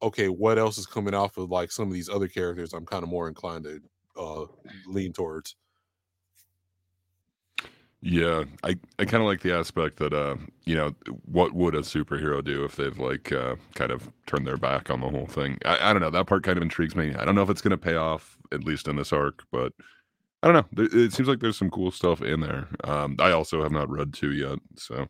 okay, 0.02 0.28
what 0.28 0.58
else 0.58 0.78
is 0.78 0.86
coming 0.86 1.14
off 1.14 1.36
of 1.36 1.50
like 1.50 1.70
some 1.70 1.86
of 1.88 1.94
these 1.94 2.08
other 2.08 2.28
characters 2.28 2.72
I'm 2.72 2.86
kind 2.86 3.04
of 3.04 3.08
more 3.08 3.28
inclined 3.28 3.64
to 3.64 3.80
uh 4.16 4.46
lean 4.86 5.12
towards. 5.12 5.56
Yeah, 8.04 8.44
I, 8.64 8.76
I 8.98 9.04
kind 9.04 9.22
of 9.22 9.28
like 9.28 9.42
the 9.42 9.56
aspect 9.56 9.98
that 9.98 10.12
uh 10.12 10.36
you 10.64 10.74
know 10.74 10.94
what 11.24 11.52
would 11.52 11.76
a 11.76 11.80
superhero 11.80 12.42
do 12.42 12.64
if 12.64 12.74
they've 12.74 12.98
like 12.98 13.30
uh 13.30 13.54
kind 13.76 13.92
of 13.92 14.10
turned 14.26 14.46
their 14.46 14.56
back 14.56 14.90
on 14.90 15.00
the 15.00 15.08
whole 15.08 15.26
thing. 15.26 15.58
I, 15.64 15.90
I 15.90 15.92
don't 15.92 16.02
know 16.02 16.10
that 16.10 16.26
part 16.26 16.42
kind 16.42 16.56
of 16.56 16.62
intrigues 16.62 16.96
me. 16.96 17.14
I 17.14 17.24
don't 17.24 17.36
know 17.36 17.42
if 17.42 17.50
it's 17.50 17.62
gonna 17.62 17.78
pay 17.78 17.94
off 17.94 18.36
at 18.50 18.64
least 18.64 18.88
in 18.88 18.96
this 18.96 19.12
arc, 19.12 19.44
but 19.52 19.72
I 20.42 20.50
don't 20.50 20.76
know. 20.76 20.84
It 20.84 21.12
seems 21.12 21.28
like 21.28 21.38
there's 21.38 21.56
some 21.56 21.70
cool 21.70 21.92
stuff 21.92 22.20
in 22.20 22.40
there. 22.40 22.66
Um, 22.82 23.14
I 23.20 23.30
also 23.30 23.62
have 23.62 23.70
not 23.70 23.88
read 23.88 24.12
two 24.12 24.32
yet, 24.32 24.58
so 24.76 25.06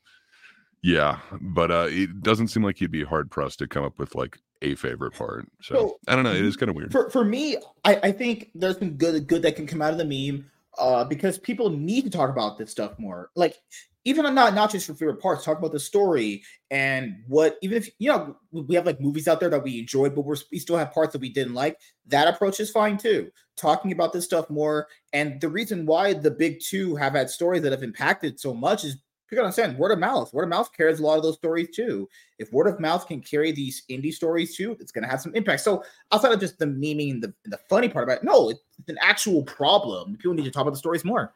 yeah. 0.83 1.21
But 1.41 1.71
uh, 1.71 1.87
it 1.89 2.23
doesn't 2.23 2.49
seem 2.49 2.63
like 2.63 2.81
you'd 2.81 2.91
be 2.91 3.05
hard 3.05 3.31
pressed 3.31 3.61
to 3.61 3.67
come 3.67 3.85
up 3.85 3.99
with 3.99 4.15
like 4.15 4.39
a 4.61 4.75
favorite 4.75 5.15
part. 5.15 5.47
So 5.63 5.75
So, 5.75 5.99
I 6.09 6.15
don't 6.15 6.25
know. 6.25 6.35
It 6.35 6.45
is 6.45 6.57
kind 6.57 6.69
of 6.69 6.77
weird. 6.77 6.93
For 6.93 7.09
for 7.09 7.25
me, 7.25 7.57
I, 7.85 7.97
I 8.03 8.13
think 8.13 8.51
there's 8.55 8.79
some 8.79 8.97
good 8.97 9.27
good 9.27 9.43
that 9.43 9.57
can 9.57 9.67
come 9.67 9.81
out 9.81 9.93
of 9.93 9.99
the 9.99 10.05
meme 10.05 10.51
uh 10.79 11.05
because 11.05 11.39
people 11.39 11.71
need 11.71 12.05
to 12.05 12.11
talk 12.11 12.31
about 12.31 12.59
this 12.59 12.71
stuff 12.71 12.99
more. 12.99 13.31
Like 13.37 13.57
even 14.05 14.27
on 14.27 14.35
not 14.35 14.55
not 14.55 14.71
just 14.71 14.89
your 14.89 14.97
favorite 14.97 15.21
parts, 15.21 15.45
talk 15.45 15.59
about 15.59 15.73
the 15.73 15.81
story 15.81 16.43
and 16.71 17.17
what 17.29 17.57
even 17.63 17.77
if 17.77 17.89
you 17.99 18.11
know 18.11 18.37
we 18.51 18.75
have 18.75 18.87
like 18.87 19.01
movies 19.01 19.29
out 19.29 19.39
there 19.41 19.51
that 19.51 19.63
we 19.63 19.79
enjoyed, 19.79 20.15
but 20.15 20.25
we're 20.25 20.37
we 20.51 20.59
still 20.59 20.77
have 20.77 20.93
parts 20.93 21.13
that 21.13 21.21
we 21.21 21.33
didn't 21.33 21.55
like. 21.55 21.79
That 22.07 22.29
approach 22.29 22.59
is 22.59 22.71
fine 22.71 22.99
too. 22.99 23.31
Talking 23.57 23.93
about 23.93 24.13
this 24.13 24.25
stuff 24.25 24.51
more, 24.51 24.89
and 25.13 25.41
the 25.41 25.49
reason 25.49 25.87
why 25.87 26.15
the 26.15 26.31
big 26.31 26.61
two 26.61 26.97
have 26.97 27.13
had 27.13 27.31
stories 27.31 27.63
that 27.63 27.73
have 27.73 27.83
impacted 27.83 28.41
so 28.41 28.55
much 28.55 28.85
is 28.85 28.97
you 29.33 29.37
gotta 29.37 29.47
understand 29.47 29.79
word 29.79 29.91
of 29.93 29.99
mouth. 29.99 30.33
Word 30.35 30.45
of 30.45 30.49
mouth 30.51 30.71
carries 30.77 31.01
a 31.01 31.03
lot 31.03 31.17
of 31.17 31.23
those 31.23 31.37
stories 31.37 31.69
too. 31.75 32.09
If 32.39 32.53
word 32.53 32.67
of 32.67 32.79
mouth 32.79 33.07
can 33.09 33.21
carry 33.21 33.51
these 33.51 33.83
indie 33.91 34.13
stories 34.13 34.55
too, 34.57 34.77
it's 34.79 34.93
gonna 34.93 35.09
have 35.09 35.21
some 35.23 35.35
impact. 35.35 35.63
So 35.63 35.83
outside 36.13 36.33
of 36.33 36.39
just 36.41 36.59
the 36.59 36.67
memeing, 36.67 37.21
the 37.21 37.33
the 37.47 37.59
funny 37.69 37.89
part 37.89 38.05
about 38.05 38.19
it, 38.19 38.25
no, 38.25 38.51
it's 38.51 38.61
an 38.89 38.99
actual 39.01 39.43
problem. 39.45 40.17
People 40.19 40.35
need 40.35 40.45
to 40.45 40.51
talk 40.51 40.63
about 40.63 40.73
the 40.73 40.79
stories 40.79 41.05
more. 41.05 41.33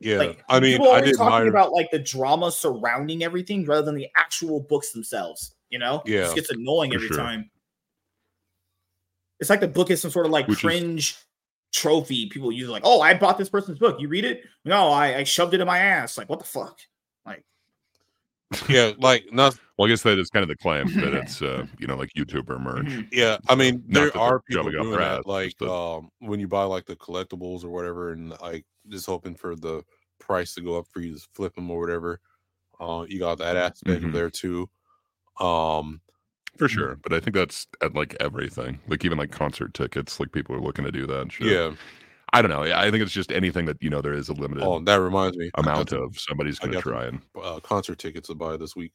Yeah, 0.00 0.16
Like 0.18 0.44
I 0.48 0.60
mean, 0.60 0.72
people 0.78 0.88
are 0.88 0.96
I 0.96 1.00
talking 1.00 1.12
admire. 1.24 1.48
about 1.48 1.72
like 1.72 1.90
the 1.90 1.98
drama 1.98 2.50
surrounding 2.52 3.22
everything 3.22 3.64
rather 3.66 3.82
than 3.82 3.94
the 3.96 4.08
actual 4.16 4.60
books 4.60 4.92
themselves. 4.92 5.54
You 5.70 5.78
know, 5.78 6.02
it 6.06 6.12
Yeah, 6.12 6.20
just 6.22 6.34
gets 6.36 6.50
annoying 6.50 6.94
every 6.94 7.08
sure. 7.08 7.16
time. 7.18 7.50
It's 9.40 9.50
like 9.50 9.60
the 9.60 9.68
book 9.68 9.90
is 9.90 10.00
some 10.02 10.10
sort 10.10 10.26
of 10.26 10.32
like 10.32 10.46
Which 10.48 10.58
is- 10.58 10.62
cringe 10.62 11.16
trophy. 11.72 12.28
People 12.28 12.50
use 12.52 12.68
like, 12.68 12.82
oh, 12.84 13.00
I 13.00 13.14
bought 13.14 13.38
this 13.38 13.48
person's 13.48 13.78
book. 13.78 14.00
You 14.00 14.08
read 14.08 14.24
it? 14.24 14.42
No, 14.64 14.88
I, 14.88 15.18
I 15.18 15.24
shoved 15.24 15.54
it 15.54 15.60
in 15.60 15.66
my 15.66 15.78
ass. 15.78 16.18
Like, 16.18 16.28
what 16.28 16.38
the 16.38 16.44
fuck? 16.44 16.78
Like, 18.50 18.68
yeah, 18.68 18.92
like 18.98 19.24
not. 19.32 19.56
Well, 19.78 19.86
I 19.86 19.90
guess 19.90 20.02
that 20.02 20.18
is 20.18 20.28
kind 20.28 20.42
of 20.42 20.48
the 20.48 20.56
claim 20.56 20.86
that 21.00 21.14
it's 21.14 21.40
uh 21.40 21.66
you 21.78 21.86
know 21.86 21.96
like 21.96 22.10
YouTuber 22.16 22.60
merch. 22.60 22.86
mhm. 22.86 23.08
Yeah, 23.12 23.38
I 23.48 23.54
mean, 23.54 23.82
Not 23.86 23.94
there 24.12 24.16
are 24.16 24.42
they're 24.48 24.62
people 24.62 24.70
doing 24.72 24.90
that, 24.98 25.18
ass, 25.20 25.24
like 25.26 25.46
just 25.50 25.58
that- 25.60 25.70
um, 25.72 26.10
when 26.18 26.40
you 26.40 26.48
buy 26.48 26.64
like 26.64 26.84
the 26.86 26.96
collectibles 26.96 27.64
or 27.64 27.68
whatever, 27.70 28.12
and 28.12 28.30
like 28.40 28.64
just 28.88 29.06
hoping 29.06 29.34
for 29.36 29.54
the 29.54 29.82
price 30.18 30.54
to 30.54 30.60
go 30.62 30.76
up 30.78 30.86
for 30.92 31.00
you 31.00 31.14
to 31.14 31.20
flip 31.34 31.54
them 31.54 31.70
or 31.70 31.80
whatever. 31.80 32.20
Uh, 32.80 33.04
you 33.08 33.18
got 33.18 33.38
that 33.38 33.56
aspect 33.56 34.02
Mhm. 34.02 34.12
there 34.12 34.30
too. 34.30 34.68
Um, 35.38 36.00
For 36.58 36.68
sure. 36.68 36.96
But 37.02 37.12
I 37.12 37.20
think 37.20 37.34
that's 37.36 37.66
at 37.82 37.94
like 37.94 38.16
everything. 38.20 38.80
Like 38.88 39.04
even 39.04 39.16
like 39.18 39.30
concert 39.30 39.74
tickets, 39.74 40.18
like 40.18 40.32
people 40.32 40.56
are 40.56 40.60
looking 40.60 40.84
to 40.84 40.92
do 40.92 41.06
that. 41.06 41.20
and 41.22 41.32
shit. 41.32 41.46
yeah. 41.46 41.72
I 42.32 42.42
don't 42.42 42.50
know. 42.50 42.62
I 42.62 42.90
think 42.90 43.02
it's 43.02 43.12
just 43.12 43.32
anything 43.32 43.66
that 43.66 43.82
you 43.82 43.90
know 43.90 44.00
there 44.00 44.14
is 44.14 44.28
a 44.28 44.32
limited 44.32 44.64
Oh, 44.64 44.80
that 44.80 45.00
reminds 45.00 45.36
me. 45.36 45.50
Amount 45.54 45.92
of 45.92 46.18
somebody's 46.18 46.58
I 46.60 46.66
gonna 46.66 46.80
try 46.80 47.06
and 47.06 47.20
uh, 47.42 47.60
concert 47.60 47.98
tickets 47.98 48.28
to 48.28 48.34
buy 48.34 48.56
this 48.56 48.76
week. 48.76 48.92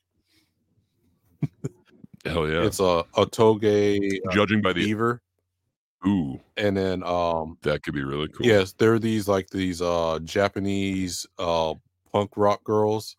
hell 2.25 2.47
yeah. 2.47 2.63
It's 2.63 2.79
a 2.79 3.03
a 3.15 3.25
Toge 3.25 4.19
uh, 4.25 4.31
Judging 4.31 4.61
by 4.61 4.73
the 4.73 4.85
Beaver, 4.85 5.21
ooh, 6.07 6.39
and 6.57 6.77
then 6.77 7.03
um, 7.03 7.57
that 7.63 7.83
could 7.83 7.93
be 7.93 8.03
really 8.03 8.29
cool. 8.29 8.45
yes, 8.45 8.73
there 8.73 8.93
are 8.93 8.99
these 8.99 9.27
like 9.27 9.49
these 9.49 9.81
uh 9.81 10.19
Japanese 10.23 11.25
uh 11.37 11.73
punk 12.11 12.31
rock 12.37 12.63
girls. 12.63 13.17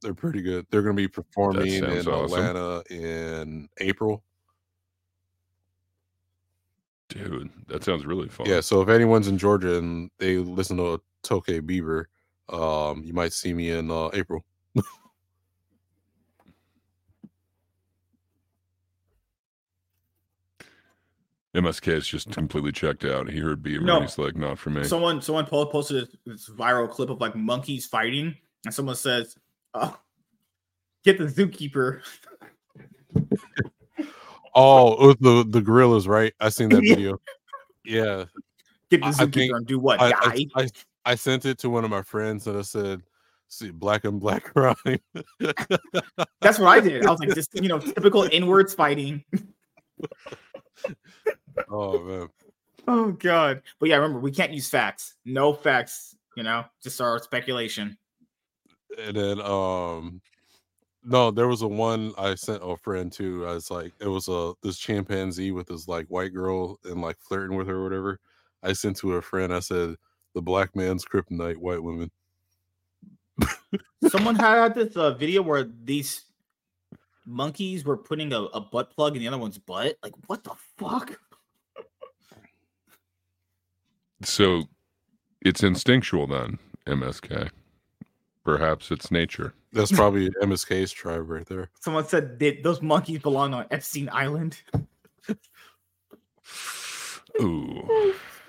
They're 0.00 0.14
pretty 0.14 0.42
good. 0.42 0.66
They're 0.70 0.82
going 0.82 0.96
to 0.96 1.00
be 1.00 1.06
performing 1.06 1.74
in 1.74 1.84
awesome. 1.84 2.24
Atlanta 2.24 2.82
in 2.90 3.68
April. 3.78 4.24
Dude, 7.12 7.50
that 7.68 7.84
sounds 7.84 8.04
really 8.06 8.28
fun. 8.28 8.46
Yeah, 8.48 8.60
so 8.60 8.80
if 8.82 8.88
anyone's 8.88 9.28
in 9.28 9.38
Georgia 9.38 9.76
and 9.78 10.10
they 10.18 10.36
listen 10.38 10.76
to 10.78 11.00
Otoboke 11.24 11.66
Beaver, 11.66 12.08
um, 12.48 13.02
you 13.04 13.12
might 13.12 13.32
see 13.32 13.52
me 13.52 13.70
in 13.70 13.90
uh, 13.90 14.10
April. 14.12 14.44
MSK 21.54 21.88
is 21.88 22.06
just 22.08 22.30
completely 22.30 22.72
checked 22.72 23.04
out. 23.04 23.28
He 23.28 23.38
heard 23.38 23.62
Beaver 23.62 23.84
No. 23.84 23.96
and 23.96 24.04
he's 24.04 24.16
like, 24.16 24.36
not 24.36 24.58
for 24.58 24.70
me. 24.70 24.84
someone 24.84 25.20
someone 25.20 25.44
posted 25.44 26.08
this, 26.24 26.46
this 26.46 26.50
viral 26.56 26.88
clip 26.88 27.10
of 27.10 27.20
like 27.20 27.36
monkeys 27.36 27.84
fighting, 27.84 28.34
and 28.64 28.72
someone 28.74 28.96
says, 28.96 29.36
"Oh, 29.74 29.98
get 31.04 31.18
the 31.18 31.24
zookeeper." 31.24 32.00
Oh, 34.54 35.14
the 35.14 35.44
the 35.48 35.60
gorillas, 35.62 36.06
right? 36.06 36.32
I 36.40 36.48
seen 36.50 36.68
that 36.70 36.82
video. 36.82 37.18
Yeah, 37.84 38.24
Get 38.90 39.00
the 39.00 39.06
zookeeper 39.08 39.56
and 39.56 39.66
do 39.66 39.78
what? 39.78 40.00
I, 40.00 40.10
Die? 40.10 40.46
I, 40.54 40.62
I 40.62 40.68
I 41.04 41.14
sent 41.14 41.46
it 41.46 41.58
to 41.58 41.70
one 41.70 41.84
of 41.84 41.90
my 41.90 42.02
friends 42.02 42.46
and 42.46 42.58
I 42.58 42.62
said, 42.62 43.02
"See, 43.48 43.70
black 43.70 44.04
and 44.04 44.20
black 44.20 44.44
crime." 44.54 44.76
That's 46.40 46.58
what 46.58 46.68
I 46.68 46.80
did. 46.80 47.06
I 47.06 47.10
was 47.10 47.20
like, 47.20 47.34
just 47.34 47.54
you 47.54 47.68
know, 47.68 47.78
typical 47.78 48.22
inwards 48.24 48.74
fighting. 48.74 49.24
oh 51.70 52.02
man, 52.04 52.28
Oh 52.88 53.12
god. 53.12 53.62
But 53.80 53.88
yeah, 53.88 53.96
remember 53.96 54.20
we 54.20 54.32
can't 54.32 54.52
use 54.52 54.68
facts. 54.68 55.14
No 55.24 55.52
facts. 55.52 56.16
You 56.36 56.42
know, 56.42 56.64
just 56.82 57.00
our 57.00 57.18
speculation. 57.18 57.96
and 58.98 59.16
then 59.16 59.40
um, 59.40 60.20
no, 61.04 61.30
there 61.30 61.48
was 61.48 61.62
a 61.62 61.68
one 61.68 62.12
I 62.16 62.34
sent 62.34 62.62
a 62.62 62.76
friend 62.76 63.12
to. 63.12 63.46
I 63.46 63.54
was 63.54 63.70
like, 63.70 63.92
it 64.00 64.08
was 64.08 64.28
a 64.28 64.52
this 64.62 64.78
chimpanzee 64.78 65.50
with 65.50 65.66
this 65.66 65.88
like 65.88 66.06
white 66.06 66.32
girl 66.32 66.78
and 66.84 67.00
like 67.00 67.18
flirting 67.18 67.56
with 67.56 67.66
her 67.66 67.76
or 67.76 67.84
whatever. 67.84 68.20
I 68.62 68.72
sent 68.72 68.96
to 68.98 69.14
a 69.14 69.22
friend. 69.22 69.52
I 69.52 69.60
said, 69.60 69.96
"The 70.34 70.42
black 70.42 70.76
man's 70.76 71.04
kryptonite, 71.04 71.56
white 71.56 71.82
women." 71.82 72.10
Someone 74.08 74.34
had 74.36 74.74
this 74.74 74.96
uh, 74.96 75.12
video 75.14 75.42
where 75.42 75.64
these 75.64 76.24
monkeys 77.26 77.84
were 77.84 77.96
putting 77.96 78.32
a, 78.32 78.42
a 78.42 78.60
butt 78.60 78.90
plug 78.90 79.16
in 79.16 79.22
the 79.22 79.28
other 79.28 79.38
one's 79.38 79.58
butt. 79.58 79.96
Like, 80.02 80.14
what 80.26 80.44
the 80.44 80.54
fuck? 80.78 81.18
So 84.24 84.64
it's 85.40 85.62
instinctual 85.62 86.28
then, 86.28 86.58
MSK. 86.86 87.50
Perhaps 88.44 88.90
it's 88.90 89.10
nature. 89.10 89.54
That's 89.72 89.92
probably 89.92 90.28
MSK's 90.42 90.90
tribe 90.92 91.30
right 91.30 91.46
there. 91.46 91.70
Someone 91.80 92.06
said 92.06 92.38
that 92.40 92.62
those 92.62 92.82
monkeys 92.82 93.20
belong 93.20 93.54
on 93.54 93.66
Epstein 93.70 94.08
Island. 94.12 94.60
Ooh. 97.40 97.88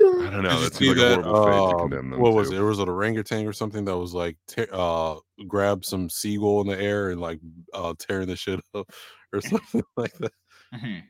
I 0.02 0.30
don't 0.30 0.44
know. 0.44 0.50
Did 0.50 0.52
you 0.52 0.60
That 0.60 0.74
see 0.74 0.86
seems 0.86 0.98
like 0.98 0.98
a 0.98 1.10
that, 1.10 1.24
horrible 1.24 1.46
fate 1.46 1.70
to 1.70 1.76
um, 1.76 1.80
condemn 1.80 2.10
them 2.10 2.20
what 2.20 2.34
was 2.34 2.50
to. 2.50 2.54
it? 2.56 2.58
There 2.58 2.66
was 2.66 2.80
an 2.80 2.90
orangutan 2.90 3.48
or 3.48 3.54
something 3.54 3.86
that 3.86 3.98
was 3.98 4.14
like 4.14 4.36
te- 4.48 4.68
uh 4.72 5.16
grabbed 5.48 5.86
some 5.86 6.10
seagull 6.10 6.62
in 6.62 6.68
the 6.68 6.80
air 6.80 7.10
and 7.12 7.22
like 7.22 7.40
uh 7.74 7.94
tearing 7.98 8.28
the 8.28 8.36
shit 8.36 8.60
up 8.76 8.90
or 9.32 9.42
something 9.42 9.84
like 9.98 10.14
that. 10.18 10.34
Mhm. 10.76 11.04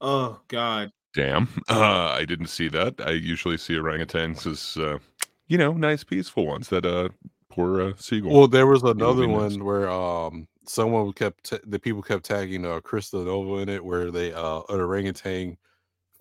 Oh 0.00 0.40
god. 0.48 0.90
Damn. 1.14 1.48
Uh, 1.68 2.14
I 2.16 2.24
didn't 2.24 2.46
see 2.46 2.68
that. 2.68 2.94
I 3.04 3.10
usually 3.10 3.56
see 3.58 3.74
orangutans 3.74 4.46
as, 4.46 4.76
uh, 4.76 4.98
you 5.50 5.58
know, 5.58 5.72
nice, 5.72 6.04
peaceful 6.04 6.46
ones 6.46 6.68
that 6.68 6.86
uh, 6.86 7.08
poor 7.50 7.80
uh, 7.82 7.92
seagull. 7.96 8.32
Well, 8.32 8.48
there 8.48 8.68
was 8.68 8.84
would 8.84 8.96
be 8.96 9.04
another 9.04 9.26
nice. 9.26 9.36
one 9.56 9.64
where 9.64 9.90
um 9.90 10.46
someone 10.66 11.12
kept 11.12 11.50
ta- 11.50 11.58
the 11.66 11.78
people 11.80 12.02
kept 12.02 12.24
tagging 12.24 12.64
uh 12.64 12.80
Krista 12.80 13.24
Nova 13.24 13.56
in 13.56 13.68
it 13.68 13.84
where 13.84 14.12
they 14.12 14.32
uh 14.32 14.60
an 14.68 14.80
orangutan 14.80 15.56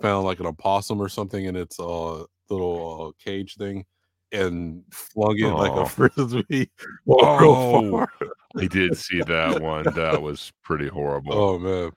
found 0.01 0.25
like 0.25 0.39
an 0.39 0.47
opossum 0.47 0.99
or 0.99 1.09
something 1.09 1.45
in 1.45 1.55
its 1.55 1.79
uh 1.79 2.23
little 2.49 3.07
uh, 3.07 3.23
cage 3.23 3.55
thing 3.55 3.85
and 4.31 4.83
flung 4.91 5.37
it 5.37 5.53
like 5.53 5.73
a 5.73 5.85
frisbee 5.87 6.71
real 7.05 7.17
Oh, 7.21 7.91
far. 7.91 8.09
I 8.57 8.65
did 8.65 8.97
see 8.97 9.21
that 9.21 9.61
one. 9.61 9.85
That 9.95 10.21
was 10.23 10.51
pretty 10.63 10.87
horrible. 10.87 11.33
Oh 11.33 11.59
man. 11.59 11.91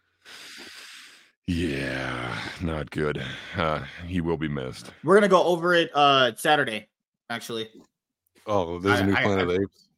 Yeah, 1.47 2.39
not 2.61 2.91
good. 2.91 3.23
Uh, 3.57 3.81
he 4.07 4.21
will 4.21 4.37
be 4.37 4.49
missed. 4.49 4.93
We're 5.03 5.17
gonna 5.17 5.29
go 5.29 5.45
over 5.45 5.73
it 5.75 5.91
uh 5.95 6.33
Saturday, 6.37 6.89
actually. 7.33 7.69
Oh, 8.47 8.79
there's 8.79 9.01
a 9.01 9.03
I- 9.03 9.07
new 9.07 9.15
I- 9.15 9.23
Planet 9.23 9.39
I- 9.39 9.43
of 9.43 9.49
the 9.49 9.55
Apes. 9.63 9.89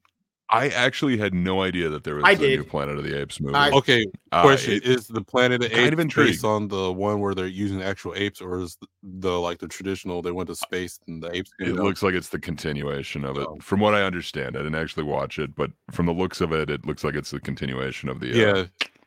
I 0.51 0.69
actually 0.69 1.17
had 1.17 1.33
no 1.33 1.63
idea 1.63 1.89
that 1.89 2.05
there 2.05 2.17
was 2.17 2.25
I 2.25 2.33
a 2.33 2.37
new. 2.37 2.65
Planet 2.65 2.99
of 2.99 3.03
the 3.05 3.19
Apes 3.19 3.41
movie. 3.41 3.55
I- 3.55 3.71
Okay, 3.71 4.05
Uh, 4.31 4.43
question: 4.43 4.75
it- 4.75 4.85
Is 4.85 5.09
the 5.09 5.23
Planet 5.23 5.65
of 5.65 5.71
the 5.71 5.75
kind 5.75 5.99
Apes 5.99 6.15
of 6.17 6.25
based 6.27 6.45
on 6.45 6.69
the 6.69 6.93
one 6.93 7.19
where 7.21 7.35
they're 7.35 7.47
using 7.47 7.83
actual 7.83 8.15
apes, 8.15 8.43
or 8.43 8.61
is 8.61 8.77
the, 8.77 8.87
the 9.03 9.41
like 9.41 9.59
the 9.59 9.67
traditional 9.67 10.21
they 10.21 10.31
went 10.33 10.49
to 10.51 10.55
space 10.55 11.01
and 11.09 11.23
the 11.23 11.35
apes? 11.35 11.51
It 11.59 11.65
came 11.65 11.77
down? 11.77 11.85
looks 11.87 12.03
like 12.03 12.15
it's 12.15 12.29
the 12.29 12.39
continuation 12.39 13.25
of 13.25 13.39
it. 13.39 13.47
Oh. 13.49 13.57
From 13.63 13.81
what 13.81 13.95
I 13.95 14.03
understand, 14.03 14.55
I 14.57 14.61
didn't 14.61 14.75
actually 14.75 15.05
watch 15.05 15.39
it, 15.39 15.55
but 15.57 15.71
from 15.93 16.05
the 16.07 16.13
looks 16.13 16.43
of 16.43 16.53
it, 16.53 16.69
it 16.69 16.85
looks 16.87 17.03
like 17.05 17.15
it's 17.15 17.31
the 17.31 17.41
continuation 17.41 18.11
of 18.11 18.21
the 18.21 18.33
uh, 18.33 18.57
yeah. 18.57 18.65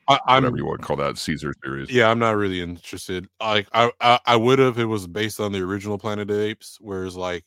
I, 0.10 0.20
I'm 0.26 0.44
whatever 0.44 0.58
you 0.58 0.66
want 0.66 0.80
to 0.82 0.88
call 0.88 0.96
that 0.98 1.18
Caesar 1.20 1.54
series. 1.64 1.92
yeah, 1.92 2.10
I'm 2.10 2.20
not 2.20 2.36
really 2.36 2.62
interested. 2.62 3.28
Like 3.40 3.68
I 3.74 3.92
I, 4.02 4.20
I 4.26 4.36
would 4.36 4.58
have 4.58 4.78
if 4.78 4.80
it 4.80 4.86
was 4.86 5.06
based 5.06 5.40
on 5.40 5.52
the 5.52 5.60
original 5.62 6.00
Planet 6.00 6.32
of 6.32 6.36
the 6.36 6.44
Apes, 6.44 6.78
whereas 6.82 7.16
like 7.16 7.46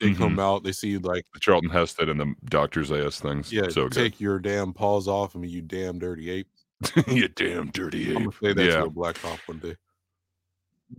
they 0.00 0.08
Mm-hmm. 0.10 0.22
come 0.22 0.38
out, 0.40 0.64
they 0.64 0.72
see 0.72 0.98
like 0.98 1.24
Charlton 1.40 1.70
Heston 1.70 2.08
and 2.10 2.20
the 2.20 2.34
Doctor 2.46 2.80
Zaius 2.82 3.20
things. 3.20 3.52
yeah, 3.52 3.68
so 3.68 3.84
good. 3.84 3.92
take 3.92 4.20
your 4.20 4.38
damn 4.38 4.72
paws 4.72 5.06
off 5.08 5.34
of 5.34 5.40
me, 5.40 5.48
you 5.48 5.62
damn 5.62 5.98
dirty 5.98 6.30
ape. 6.30 6.48
you 7.06 7.28
damn 7.28 7.70
dirty 7.70 8.10
ape. 8.10 8.16
I'm 8.16 8.24
gonna 8.24 8.36
say 8.42 8.52
that 8.52 8.64
yeah. 8.64 8.76
to 8.78 8.84
a 8.84 8.90
black 8.90 9.14
cop 9.16 9.38
one 9.46 9.58
day. 9.60 9.76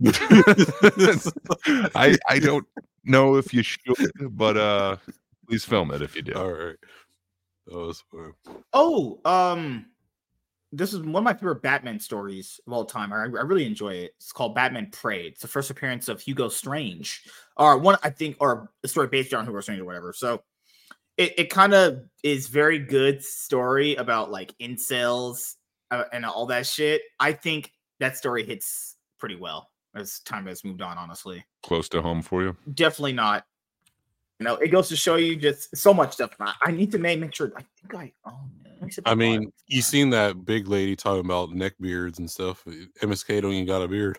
I 1.94 2.16
I 2.28 2.38
don't 2.38 2.66
know 3.04 3.36
if 3.36 3.54
you 3.54 3.62
should, 3.62 4.10
but 4.30 4.56
uh 4.56 4.96
please 5.48 5.64
film 5.64 5.92
it 5.92 6.02
if 6.02 6.16
you 6.16 6.22
do. 6.22 6.32
All 6.32 6.52
right, 6.52 6.76
that 7.66 7.76
was 7.76 8.02
fun. 8.10 8.32
Oh, 8.72 9.20
um, 9.24 9.86
this 10.72 10.92
is 10.92 11.00
one 11.00 11.16
of 11.16 11.22
my 11.22 11.34
favorite 11.34 11.62
Batman 11.62 12.00
stories 12.00 12.60
of 12.66 12.72
all 12.72 12.84
time. 12.84 13.12
I, 13.12 13.22
I 13.22 13.42
really 13.42 13.66
enjoy 13.66 13.94
it. 13.94 14.12
It's 14.16 14.32
called 14.32 14.54
Batman 14.54 14.90
Prey. 14.92 15.26
It's 15.28 15.40
the 15.40 15.48
first 15.48 15.70
appearance 15.70 16.08
of 16.08 16.20
Hugo 16.20 16.48
Strange, 16.48 17.22
or 17.56 17.78
one 17.78 17.96
I 18.02 18.10
think, 18.10 18.36
or 18.40 18.70
a 18.84 18.88
story 18.88 19.06
based 19.06 19.32
on 19.32 19.46
Hugo 19.46 19.60
Strange 19.60 19.80
or 19.80 19.84
whatever. 19.84 20.12
So 20.12 20.42
it, 21.16 21.34
it 21.38 21.50
kind 21.50 21.72
of 21.72 22.00
is 22.22 22.48
very 22.48 22.78
good 22.78 23.22
story 23.22 23.94
about 23.94 24.30
like 24.30 24.54
incels 24.60 25.54
uh, 25.90 26.04
and 26.12 26.26
all 26.26 26.46
that 26.46 26.66
shit. 26.66 27.02
I 27.20 27.32
think 27.32 27.72
that 28.00 28.16
story 28.16 28.44
hits 28.44 28.96
pretty 29.18 29.36
well 29.36 29.70
as 29.94 30.18
time 30.20 30.46
has 30.46 30.64
moved 30.64 30.82
on. 30.82 30.98
Honestly, 30.98 31.44
Close 31.62 31.88
to 31.90 32.02
home 32.02 32.22
for 32.22 32.42
you. 32.42 32.56
definitely 32.74 33.14
not. 33.14 33.44
You 34.38 34.44
know, 34.44 34.54
it 34.56 34.68
goes 34.68 34.88
to 34.88 34.96
show 34.96 35.16
you 35.16 35.36
just 35.36 35.74
so 35.76 35.94
much 35.94 36.12
stuff. 36.12 36.30
I, 36.40 36.52
I 36.62 36.70
need 36.70 36.92
to 36.92 36.98
make, 36.98 37.18
make 37.18 37.34
sure. 37.34 37.52
I 37.56 37.64
think 37.80 37.94
I 37.94 38.12
own 38.28 38.50
it. 38.64 38.72
Let 38.72 38.82
me 38.82 38.90
see 38.90 39.00
if 39.00 39.06
I 39.06 39.10
can 39.10 39.18
find 39.18 39.40
mean, 39.40 39.52
you 39.66 39.80
seen 39.80 40.10
that 40.10 40.44
big 40.44 40.68
lady 40.68 40.94
talking 40.94 41.24
about 41.24 41.52
neck 41.52 41.72
beards 41.80 42.18
and 42.18 42.30
stuff. 42.30 42.62
MSK 43.02 43.40
don't 43.40 43.52
even 43.52 43.66
got 43.66 43.82
a 43.82 43.88
beard. 43.88 44.18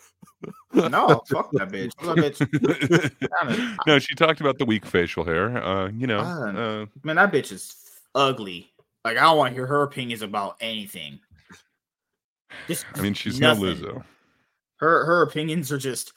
no, 0.73 1.21
fuck 1.29 1.51
that 1.51 1.69
bitch. 1.69 1.91
Fuck 2.01 2.15
that 2.15 2.33
bitch. 2.33 3.77
No, 3.87 3.99
she 3.99 4.15
talked 4.15 4.41
about 4.41 4.57
the 4.57 4.65
weak 4.65 4.85
facial 4.85 5.23
hair. 5.23 5.63
Uh, 5.63 5.89
you 5.89 6.07
know, 6.07 6.19
uh, 6.19 6.85
Man, 7.03 7.17
that 7.17 7.31
bitch 7.31 7.51
is 7.51 7.75
ugly. 8.15 8.71
Like 9.05 9.17
I 9.17 9.21
don't 9.21 9.37
want 9.37 9.51
to 9.51 9.55
hear 9.55 9.67
her 9.67 9.83
opinions 9.83 10.23
about 10.23 10.57
anything. 10.59 11.19
Just 12.67 12.85
I 12.95 13.01
mean, 13.01 13.13
she's 13.13 13.39
nothing. 13.39 13.63
no 13.63 13.73
Lizzo. 13.73 14.03
Her 14.77 15.05
her 15.05 15.21
opinions 15.21 15.71
are 15.71 15.77
just 15.77 16.13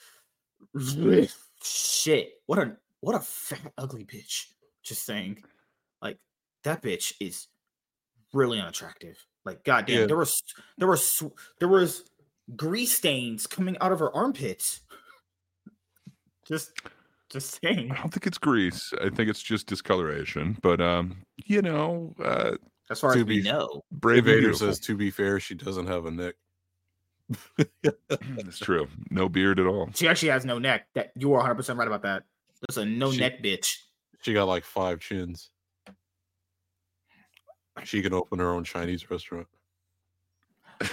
shit. 1.63 2.33
What 2.47 2.59
a 2.59 2.75
what 3.01 3.15
a 3.15 3.19
fat 3.19 3.73
ugly 3.77 4.05
bitch. 4.05 4.45
Just 4.83 5.05
saying, 5.05 5.43
like 6.01 6.17
that 6.63 6.81
bitch 6.81 7.13
is 7.19 7.47
really 8.33 8.59
unattractive. 8.59 9.17
Like 9.45 9.63
goddamn, 9.63 10.01
Yeah. 10.01 10.05
there 10.07 10.17
was 10.17 10.41
there 10.77 10.87
was 10.87 11.23
there 11.59 11.67
was 11.67 12.03
grease 12.55 12.95
stains 12.97 13.45
coming 13.47 13.77
out 13.81 13.91
of 13.91 13.99
her 13.99 14.15
armpits. 14.15 14.81
Just 16.47 16.71
just 17.29 17.59
saying. 17.63 17.91
I 17.91 17.95
don't 17.95 18.11
think 18.11 18.27
it's 18.27 18.37
grease. 18.37 18.91
I 19.01 19.09
think 19.09 19.29
it's 19.29 19.41
just 19.41 19.67
discoloration. 19.67 20.57
But 20.61 20.81
um, 20.81 21.23
you 21.37 21.61
know, 21.61 22.13
uh, 22.23 22.51
As 22.89 22.99
far 22.99 23.13
To 23.13 23.19
as 23.19 23.25
we 23.25 23.41
be- 23.41 23.43
know, 23.49 23.83
brave 23.91 24.25
Vader 24.25 24.53
says, 24.53 24.79
to 24.81 24.95
be 24.97 25.11
fair, 25.11 25.39
she 25.39 25.55
doesn't 25.55 25.87
have 25.87 26.05
a 26.05 26.11
neck. 26.11 26.35
That's 27.57 28.59
true. 28.59 28.87
No 29.09 29.29
beard 29.29 29.59
at 29.59 29.65
all. 29.65 29.89
she 29.93 30.07
actually 30.07 30.29
has 30.29 30.43
no 30.43 30.59
neck. 30.59 30.87
That 30.95 31.11
you 31.15 31.31
are 31.33 31.37
100 31.37 31.55
percent 31.55 31.79
right 31.79 31.87
about 31.87 32.01
that. 32.03 32.23
That's 32.61 32.77
a 32.77 32.85
no 32.85 33.11
She- 33.11 33.19
neck 33.19 33.41
bitch. 33.43 33.77
She 34.21 34.33
got 34.33 34.47
like 34.47 34.63
five 34.63 34.99
chins. 34.99 35.49
She 37.83 38.01
can 38.03 38.13
open 38.13 38.37
her 38.39 38.49
own 38.51 38.63
Chinese 38.63 39.09
restaurant. 39.09 39.47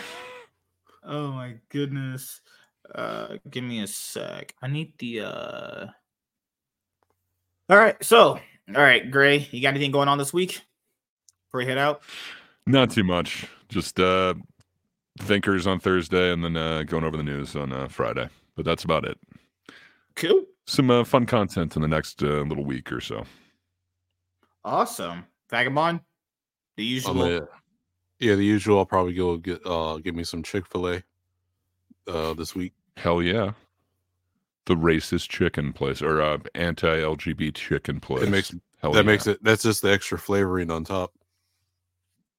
Oh 1.11 1.33
my 1.33 1.55
goodness. 1.71 2.43
Uh 2.95 3.37
give 3.49 3.65
me 3.65 3.81
a 3.81 3.87
sec. 3.87 4.55
I 4.61 4.67
need 4.69 4.93
the 4.99 5.21
uh 5.21 5.87
All 7.71 7.79
right, 7.79 7.97
so 8.05 8.39
all 8.75 8.83
right, 8.83 9.11
Gray, 9.11 9.49
you 9.51 9.63
got 9.63 9.71
anything 9.71 9.91
going 9.91 10.09
on 10.09 10.19
this 10.19 10.35
week? 10.35 10.61
Before 11.47 11.59
we 11.61 11.67
head 11.67 11.79
out? 11.79 12.03
Not 12.67 12.91
too 12.91 13.05
much. 13.05 13.47
Just 13.71 13.99
uh, 13.99 14.35
thinkers 15.21 15.67
on 15.67 15.81
Thursday, 15.81 16.31
and 16.31 16.45
then 16.45 16.55
uh, 16.59 16.83
going 16.83 17.05
over 17.05 17.17
the 17.17 17.23
news 17.23 17.57
on 17.57 17.73
uh, 17.73 17.89
Friday. 17.89 18.29
But 18.57 18.67
that's 18.67 18.85
about 18.85 19.07
it. 19.07 19.17
Cool. 20.17 20.45
Some 20.69 20.91
uh, 20.91 21.03
fun 21.03 21.25
content 21.25 21.77
in 21.77 21.83
the 21.83 21.89
next 21.89 22.23
uh, 22.23 22.43
little 22.43 22.65
week 22.65 22.93
or 22.93 23.01
so. 23.01 23.25
Awesome. 24.67 25.25
Vagabond, 25.51 26.01
the 26.77 26.83
Um, 26.85 27.17
usual. 27.17 27.31
yeah, 27.31 27.41
yeah, 28.21 28.35
the 28.35 28.45
usual. 28.45 28.77
I'll 28.79 28.85
probably 28.85 29.15
go 29.15 29.39
get 29.39 29.65
uh 29.67 29.97
give 29.97 30.15
me 30.15 30.25
some 30.25 30.43
Chick 30.43 30.67
Fil 30.67 30.89
A 30.89 31.03
uh 32.07 32.35
this 32.35 32.55
week. 32.55 32.75
Hell 32.99 33.23
yeah. 33.23 33.53
The 34.67 34.77
racist 34.77 35.31
chicken 35.31 35.73
place 35.73 36.03
or 36.03 36.21
uh, 36.21 36.37
anti-LGBT 36.55 37.55
chicken 37.55 37.99
place. 38.01 38.25
It 38.25 38.29
makes 38.29 38.55
Hell 38.83 38.93
that 38.93 38.99
yeah. 39.07 39.11
makes 39.11 39.27
it. 39.27 39.43
That's 39.43 39.63
just 39.63 39.81
the 39.81 39.91
extra 39.91 40.19
flavoring 40.19 40.71
on 40.71 40.85
top. 40.85 41.13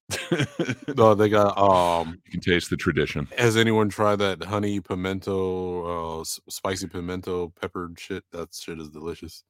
No, 0.95 1.13
they 1.15 1.29
got 1.29 1.57
um. 1.57 2.19
you 2.25 2.31
can 2.31 2.41
taste 2.41 2.69
the 2.69 2.77
tradition. 2.77 3.27
Has 3.37 3.55
anyone 3.55 3.89
tried 3.89 4.17
that 4.17 4.43
honey 4.43 4.79
pimento, 4.79 6.19
uh, 6.21 6.23
spicy 6.23 6.87
pimento 6.87 7.53
peppered 7.61 7.99
shit? 7.99 8.23
That 8.31 8.53
shit 8.53 8.79
is 8.79 8.89
delicious. 8.89 9.43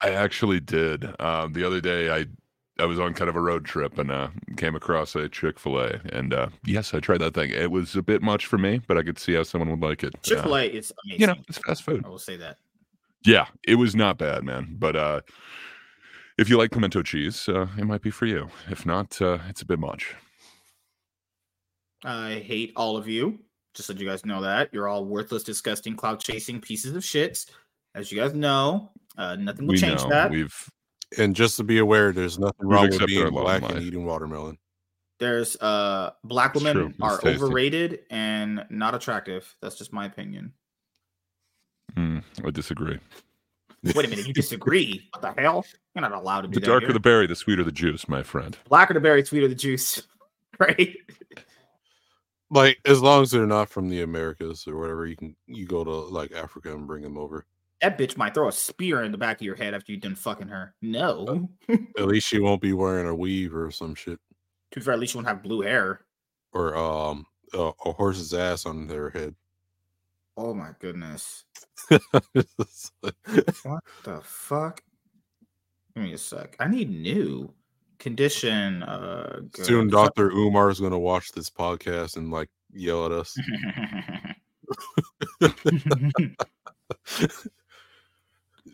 I 0.00 0.10
actually 0.10 0.60
did. 0.60 1.04
Um, 1.20 1.52
the 1.52 1.64
other 1.66 1.80
day, 1.80 2.10
I 2.10 2.26
I 2.78 2.86
was 2.86 2.98
on 2.98 3.14
kind 3.14 3.28
of 3.30 3.36
a 3.36 3.40
road 3.40 3.64
trip 3.64 3.98
and 3.98 4.10
uh, 4.10 4.28
came 4.56 4.74
across 4.74 5.14
a 5.14 5.28
Chick 5.28 5.58
Fil 5.60 5.78
A, 5.78 6.00
and 6.12 6.34
uh, 6.34 6.48
yes, 6.66 6.92
I 6.92 7.00
tried 7.00 7.18
that 7.20 7.34
thing. 7.34 7.50
It 7.50 7.70
was 7.70 7.94
a 7.94 8.02
bit 8.02 8.20
much 8.20 8.46
for 8.46 8.58
me, 8.58 8.80
but 8.86 8.98
I 8.98 9.02
could 9.02 9.18
see 9.18 9.34
how 9.34 9.44
someone 9.44 9.70
would 9.70 9.80
like 9.88 10.02
it. 10.02 10.14
Chick 10.22 10.40
fil 10.40 10.54
Uh, 10.54 10.58
A 10.58 10.64
is 10.66 10.92
amazing. 11.04 11.20
you 11.20 11.26
know, 11.28 11.36
it's 11.48 11.58
fast 11.58 11.84
food. 11.84 12.04
I 12.04 12.08
will 12.08 12.18
say 12.18 12.36
that. 12.38 12.56
Yeah, 13.24 13.46
it 13.66 13.76
was 13.76 13.94
not 13.94 14.18
bad, 14.18 14.42
man. 14.44 14.74
But 14.78 14.96
uh, 14.96 15.20
if 16.38 16.48
you 16.48 16.58
like 16.58 16.70
pimento 16.70 17.02
cheese, 17.02 17.48
uh, 17.48 17.66
it 17.78 17.84
might 17.84 18.02
be 18.02 18.10
for 18.10 18.26
you. 18.26 18.48
If 18.70 18.84
not, 18.84 19.20
uh, 19.20 19.38
it's 19.48 19.62
a 19.62 19.66
bit 19.66 19.78
much. 19.78 20.14
I 22.04 22.42
hate 22.44 22.72
all 22.76 22.96
of 22.96 23.08
you. 23.08 23.38
Just 23.74 23.88
so 23.88 23.92
you 23.92 24.06
guys 24.06 24.24
know 24.24 24.42
that. 24.42 24.70
You're 24.72 24.88
all 24.88 25.04
worthless, 25.04 25.42
disgusting, 25.42 25.96
cloud 25.96 26.20
chasing 26.20 26.60
pieces 26.60 26.94
of 26.94 27.02
shits. 27.02 27.50
As 27.94 28.12
you 28.12 28.20
guys 28.20 28.34
know, 28.34 28.90
uh, 29.16 29.36
nothing 29.36 29.66
will 29.66 29.72
we 29.72 29.78
change 29.78 30.02
know 30.02 30.08
that. 30.10 30.30
we've 30.30 30.70
And 31.18 31.34
just 31.34 31.56
to 31.56 31.64
be 31.64 31.78
aware, 31.78 32.12
there's 32.12 32.38
nothing 32.38 32.68
wrong 32.68 32.88
with 32.88 33.06
being 33.06 33.30
black 33.30 33.68
and 33.68 33.82
eating 33.82 34.04
watermelon. 34.04 34.58
There's 35.20 35.56
uh 35.56 36.10
black 36.24 36.54
women 36.54 36.74
true. 36.74 36.94
Are 37.00 37.18
tasty. 37.18 37.42
overrated 37.42 38.00
and 38.10 38.66
not 38.68 38.94
attractive. 38.94 39.56
That's 39.62 39.76
just 39.76 39.92
my 39.92 40.06
opinion. 40.06 40.52
mm, 41.96 42.22
I 42.44 42.50
disagree. 42.50 42.98
Wait 43.94 44.04
a 44.06 44.08
minute, 44.08 44.26
you 44.26 44.32
disagree? 44.34 45.08
what 45.12 45.22
the 45.34 45.40
hell? 45.40 45.64
You're 45.94 46.02
not 46.02 46.12
allowed 46.12 46.42
to 46.42 46.48
do 46.48 46.54
The 46.54 46.60
that. 46.60 46.66
darker 46.66 46.86
here. 46.86 46.92
the 46.94 47.00
berry, 47.00 47.26
the 47.26 47.36
sweeter 47.36 47.62
the 47.64 47.72
juice, 47.72 48.08
my 48.08 48.22
friend. 48.22 48.56
blacker 48.68 48.94
the 48.94 49.00
berry, 49.00 49.24
sweeter 49.24 49.48
the 49.48 49.54
juice. 49.54 50.02
Right? 50.60 50.96
Like 52.50 52.78
as 52.84 53.00
long 53.02 53.22
as 53.22 53.30
they're 53.30 53.46
not 53.46 53.68
from 53.68 53.88
the 53.88 54.02
Americas 54.02 54.66
or 54.68 54.78
whatever, 54.78 55.06
you 55.06 55.16
can 55.16 55.34
you 55.46 55.66
go 55.66 55.82
to 55.82 55.90
like 55.90 56.32
Africa 56.32 56.72
and 56.72 56.86
bring 56.86 57.02
them 57.02 57.18
over. 57.18 57.44
That 57.80 57.98
bitch 57.98 58.16
might 58.16 58.34
throw 58.34 58.48
a 58.48 58.52
spear 58.52 59.02
in 59.02 59.10
the 59.12 59.18
back 59.18 59.38
of 59.38 59.42
your 59.42 59.56
head 59.56 59.74
after 59.74 59.90
you're 59.92 60.00
done 60.00 60.14
fucking 60.14 60.48
her. 60.48 60.74
No. 60.80 61.48
At 61.68 62.06
least 62.06 62.28
she 62.28 62.38
won't 62.38 62.62
be 62.62 62.72
wearing 62.72 63.08
a 63.08 63.14
weave 63.14 63.54
or 63.54 63.70
some 63.70 63.94
shit 63.94 64.20
To 64.72 64.78
be 64.80 64.84
fair, 64.84 64.94
at 64.94 65.00
least 65.00 65.14
you 65.14 65.18
won't 65.18 65.28
have 65.28 65.42
blue 65.42 65.62
hair. 65.62 66.00
or 66.52 66.76
um 66.76 67.26
a, 67.52 67.72
a 67.84 67.92
horse's 67.92 68.32
ass 68.32 68.64
on 68.66 68.86
their 68.86 69.10
head. 69.10 69.34
Oh 70.36 70.54
my 70.54 70.70
goodness. 70.78 71.44
What 71.90 73.84
the 74.04 74.20
fuck? 74.22 74.82
Give 75.94 76.04
me 76.04 76.12
a 76.12 76.18
sec. 76.18 76.56
I 76.58 76.68
need 76.68 76.90
new 76.90 77.52
condition. 77.98 78.82
Uh, 78.82 79.40
good. 79.52 79.66
Soon, 79.66 79.88
Doctor 79.88 80.30
Umar 80.30 80.70
is 80.70 80.80
gonna 80.80 80.98
watch 80.98 81.32
this 81.32 81.50
podcast 81.50 82.16
and 82.16 82.30
like 82.30 82.48
yell 82.72 83.06
at 83.06 83.12
us. 83.12 83.36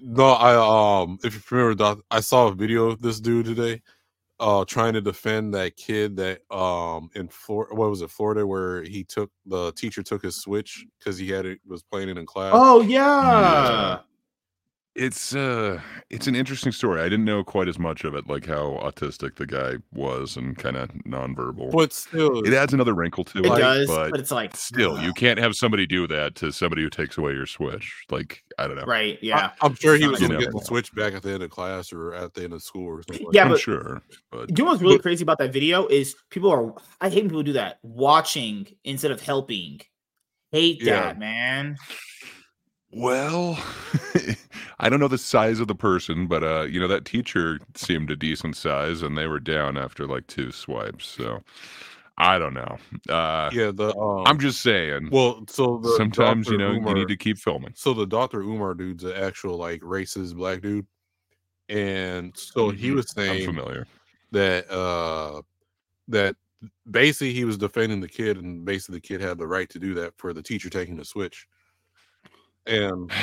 No, 0.03 0.31
I 0.33 1.03
um, 1.03 1.19
if 1.23 1.35
you 1.35 1.43
remember, 1.57 1.75
Doc, 1.75 2.01
I 2.11 2.21
saw 2.21 2.47
a 2.49 2.55
video 2.55 2.87
of 2.87 3.03
this 3.03 3.21
dude 3.21 3.47
today, 3.47 3.83
uh, 4.41 4.65
trying 4.65 4.95
to 4.95 5.01
defend 5.01 5.55
that 5.55 5.77
kid 5.77 6.17
that 6.17 6.41
um 6.51 7.11
in 7.15 7.29
Florida, 7.29 7.75
what 7.75 7.91
was 7.91 8.03
it, 8.03 8.11
Florida, 8.11 8.47
where 8.47 8.83
he 8.83 9.05
took 9.05 9.31
the 9.47 9.73
teacher 9.73 10.03
took 10.03 10.23
his 10.23 10.37
switch 10.37 10.87
because 10.99 11.19
he 11.19 11.29
had 11.29 11.47
it 11.47 11.61
was 11.67 11.83
playing 11.83 12.09
it 12.09 12.19
in 12.19 12.27
class. 12.27 12.53
oh 12.55 12.81
yeah. 12.81 14.01
It's 14.97 15.37
uh 15.37 15.81
it's 16.11 16.27
an 16.27 16.35
interesting 16.35 16.73
story. 16.73 17.01
I 17.01 17.05
didn't 17.05 17.25
know 17.25 17.45
quite 17.45 17.69
as 17.69 17.79
much 17.79 18.03
of 18.03 18.17
it, 18.17 18.27
like 18.27 18.45
how 18.45 18.79
autistic 18.83 19.37
the 19.37 19.47
guy 19.47 19.75
was 19.93 20.37
and 20.37 20.59
kind 20.59 20.77
of 20.77 20.91
nonverbal. 21.07 21.71
But 21.71 21.93
still, 21.93 22.41
it 22.45 22.53
adds 22.53 22.75
another 22.75 22.93
wrinkle 22.93 23.23
to 23.27 23.39
It 23.39 23.47
it. 23.47 23.57
does, 23.57 23.87
but, 23.87 24.11
but 24.11 24.19
it's 24.19 24.33
like, 24.33 24.57
still, 24.57 25.01
you 25.01 25.13
can't 25.13 25.39
have 25.39 25.55
somebody 25.55 25.87
do 25.87 26.09
that 26.09 26.35
to 26.37 26.51
somebody 26.51 26.83
who 26.83 26.91
takes 26.91 27.17
away 27.19 27.33
your 27.35 27.47
switch. 27.47 28.05
Like 28.11 28.43
I 28.59 28.67
don't 28.67 28.77
know. 28.77 28.85
Right? 28.85 29.17
Yeah. 29.23 29.53
I, 29.63 29.67
am 29.67 29.77
sure 29.77 29.95
he 29.97 30.09
was 30.09 30.21
not 30.21 30.29
going 30.29 30.41
to 30.41 30.45
You 30.45 30.47
get 30.47 30.55
know. 30.55 30.59
the 30.59 30.67
switch 30.67 30.93
back 30.93 31.15
at 31.15 31.23
the 31.23 31.31
end 31.35 31.45
of 31.45 31.51
class 31.51 31.93
or 31.93 32.13
at 32.13 32.35
the 32.35 32.43
end 32.43 32.53
of 32.53 32.61
school 32.63 32.87
or 32.89 33.03
something. 33.05 33.27
Like 33.27 33.35
Yeah, 33.35 33.45
that. 33.45 33.47
I'm 33.47 33.53
but- 33.53 33.61
sure, 33.61 34.03
but 34.33 34.49
You 34.59 34.65
know 34.65 34.71
what's 34.73 34.83
really 34.83 34.99
crazy 34.99 35.23
about 35.23 35.39
that 35.39 35.53
video 35.53 35.87
is 35.87 36.17
people 36.31 36.51
are. 36.51 36.75
I 37.01 37.09
hate 37.11 37.23
when 37.23 37.31
people 37.31 37.45
do 37.45 37.53
that. 37.53 37.79
Watching 37.85 38.67
instead 38.83 39.13
of 39.13 39.21
helping. 39.23 39.81
Hate 40.51 40.83
Yeah. 40.83 41.01
that, 41.03 41.19
man. 41.21 41.77
Well, 42.93 43.63
I 44.81 44.89
don't 44.89 44.99
know 44.99 45.09
the 45.09 45.19
size 45.19 45.61
of 45.61 45.69
the 45.69 45.75
person, 45.77 46.27
but 46.27 46.43
uh, 46.43 46.63
you 46.63 46.81
know 46.81 46.89
that 46.89 47.05
teacher 47.05 47.61
seemed 47.77 48.11
a 48.11 48.17
decent 48.17 48.57
size, 48.57 49.03
and 49.03 49.17
they 49.17 49.27
were 49.27 49.39
down 49.41 49.79
after 49.79 50.07
like 50.07 50.27
two 50.27 50.51
swipes. 50.51 51.07
So 51.07 51.41
I 52.19 52.39
don't 52.39 52.55
know. 52.55 52.79
Uh, 53.09 53.51
yeah, 53.53 53.71
the 53.73 53.95
um, 53.97 54.27
I'm 54.27 54.39
just 54.41 54.61
saying. 54.61 55.09
well, 55.13 55.45
so 55.49 55.79
the 55.79 55.97
sometimes 55.97 56.47
Dr. 56.49 56.53
you 56.53 56.59
know 56.59 56.73
you 56.73 56.95
need 56.95 57.09
to 57.09 57.17
keep 57.17 57.39
filming. 57.39 57.73
So 57.77 57.95
the 57.95 58.07
Dr. 58.07 58.41
Umar 58.41 58.75
dude's 58.75 59.05
an 59.05 59.13
actual 59.13 59.57
like 59.57 59.81
racist 59.83 60.35
black 60.35 60.61
dude, 60.61 60.87
and 61.69 62.37
so 62.37 62.71
he 62.71 62.91
Mhm. 62.91 62.97
was 62.97 63.11
I'm 63.11 63.15
saying 63.15 63.45
familiar. 63.47 63.87
that 64.33 64.69
uh 64.71 65.43
that 66.09 66.35
basically 66.91 67.33
he 67.33 67.45
was 67.45 67.57
defending 67.57 68.01
the 68.01 68.09
kid, 68.09 68.37
and 68.37 68.65
basically 68.65 68.97
the 68.97 69.01
kid 69.07 69.21
had 69.21 69.39
the 69.39 69.47
right 69.47 69.69
to 69.71 69.79
do 69.79 69.95
that 69.95 70.15
for 70.19 70.33
the 70.33 70.43
teacher 70.43 70.69
taking 70.69 70.97
the 70.97 71.05
switch. 71.05 71.47
And 72.71 73.11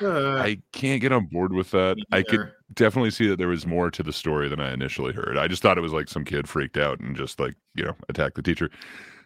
Uh, 0.00 0.36
I 0.36 0.58
can't 0.72 1.00
get 1.00 1.10
on 1.10 1.26
board 1.26 1.52
with 1.52 1.72
that. 1.72 1.96
I 2.12 2.22
could 2.22 2.52
definitely 2.74 3.10
see 3.10 3.26
that 3.26 3.34
there 3.36 3.48
was 3.48 3.66
more 3.66 3.90
to 3.90 4.00
the 4.04 4.12
story 4.12 4.48
than 4.48 4.60
I 4.60 4.72
initially 4.72 5.12
heard. 5.12 5.36
I 5.36 5.48
just 5.48 5.60
thought 5.60 5.76
it 5.76 5.80
was 5.80 5.92
like 5.92 6.06
some 6.08 6.24
kid 6.24 6.48
freaked 6.48 6.76
out 6.76 7.00
and 7.00 7.16
just 7.16 7.40
like 7.40 7.56
you 7.74 7.84
know 7.84 7.96
attacked 8.08 8.36
the 8.36 8.42
teacher. 8.42 8.70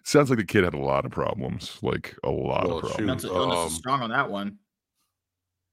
Sounds 0.05 0.31
like 0.31 0.39
the 0.39 0.47
kid 0.47 0.65
had 0.65 0.73
a 0.73 0.79
lot 0.79 1.05
of 1.05 1.11
problems, 1.11 1.79
like 1.83 2.17
a 2.25 2.31
lot 2.31 2.67
Well, 2.67 2.79
of 2.79 2.85
problems. 2.85 3.25
mental 3.25 3.37
illness 3.37 3.59
is 3.59 3.65
um, 3.67 3.71
strong 3.73 4.01
on 4.01 4.09
that 4.13 4.31
one. 4.31 4.57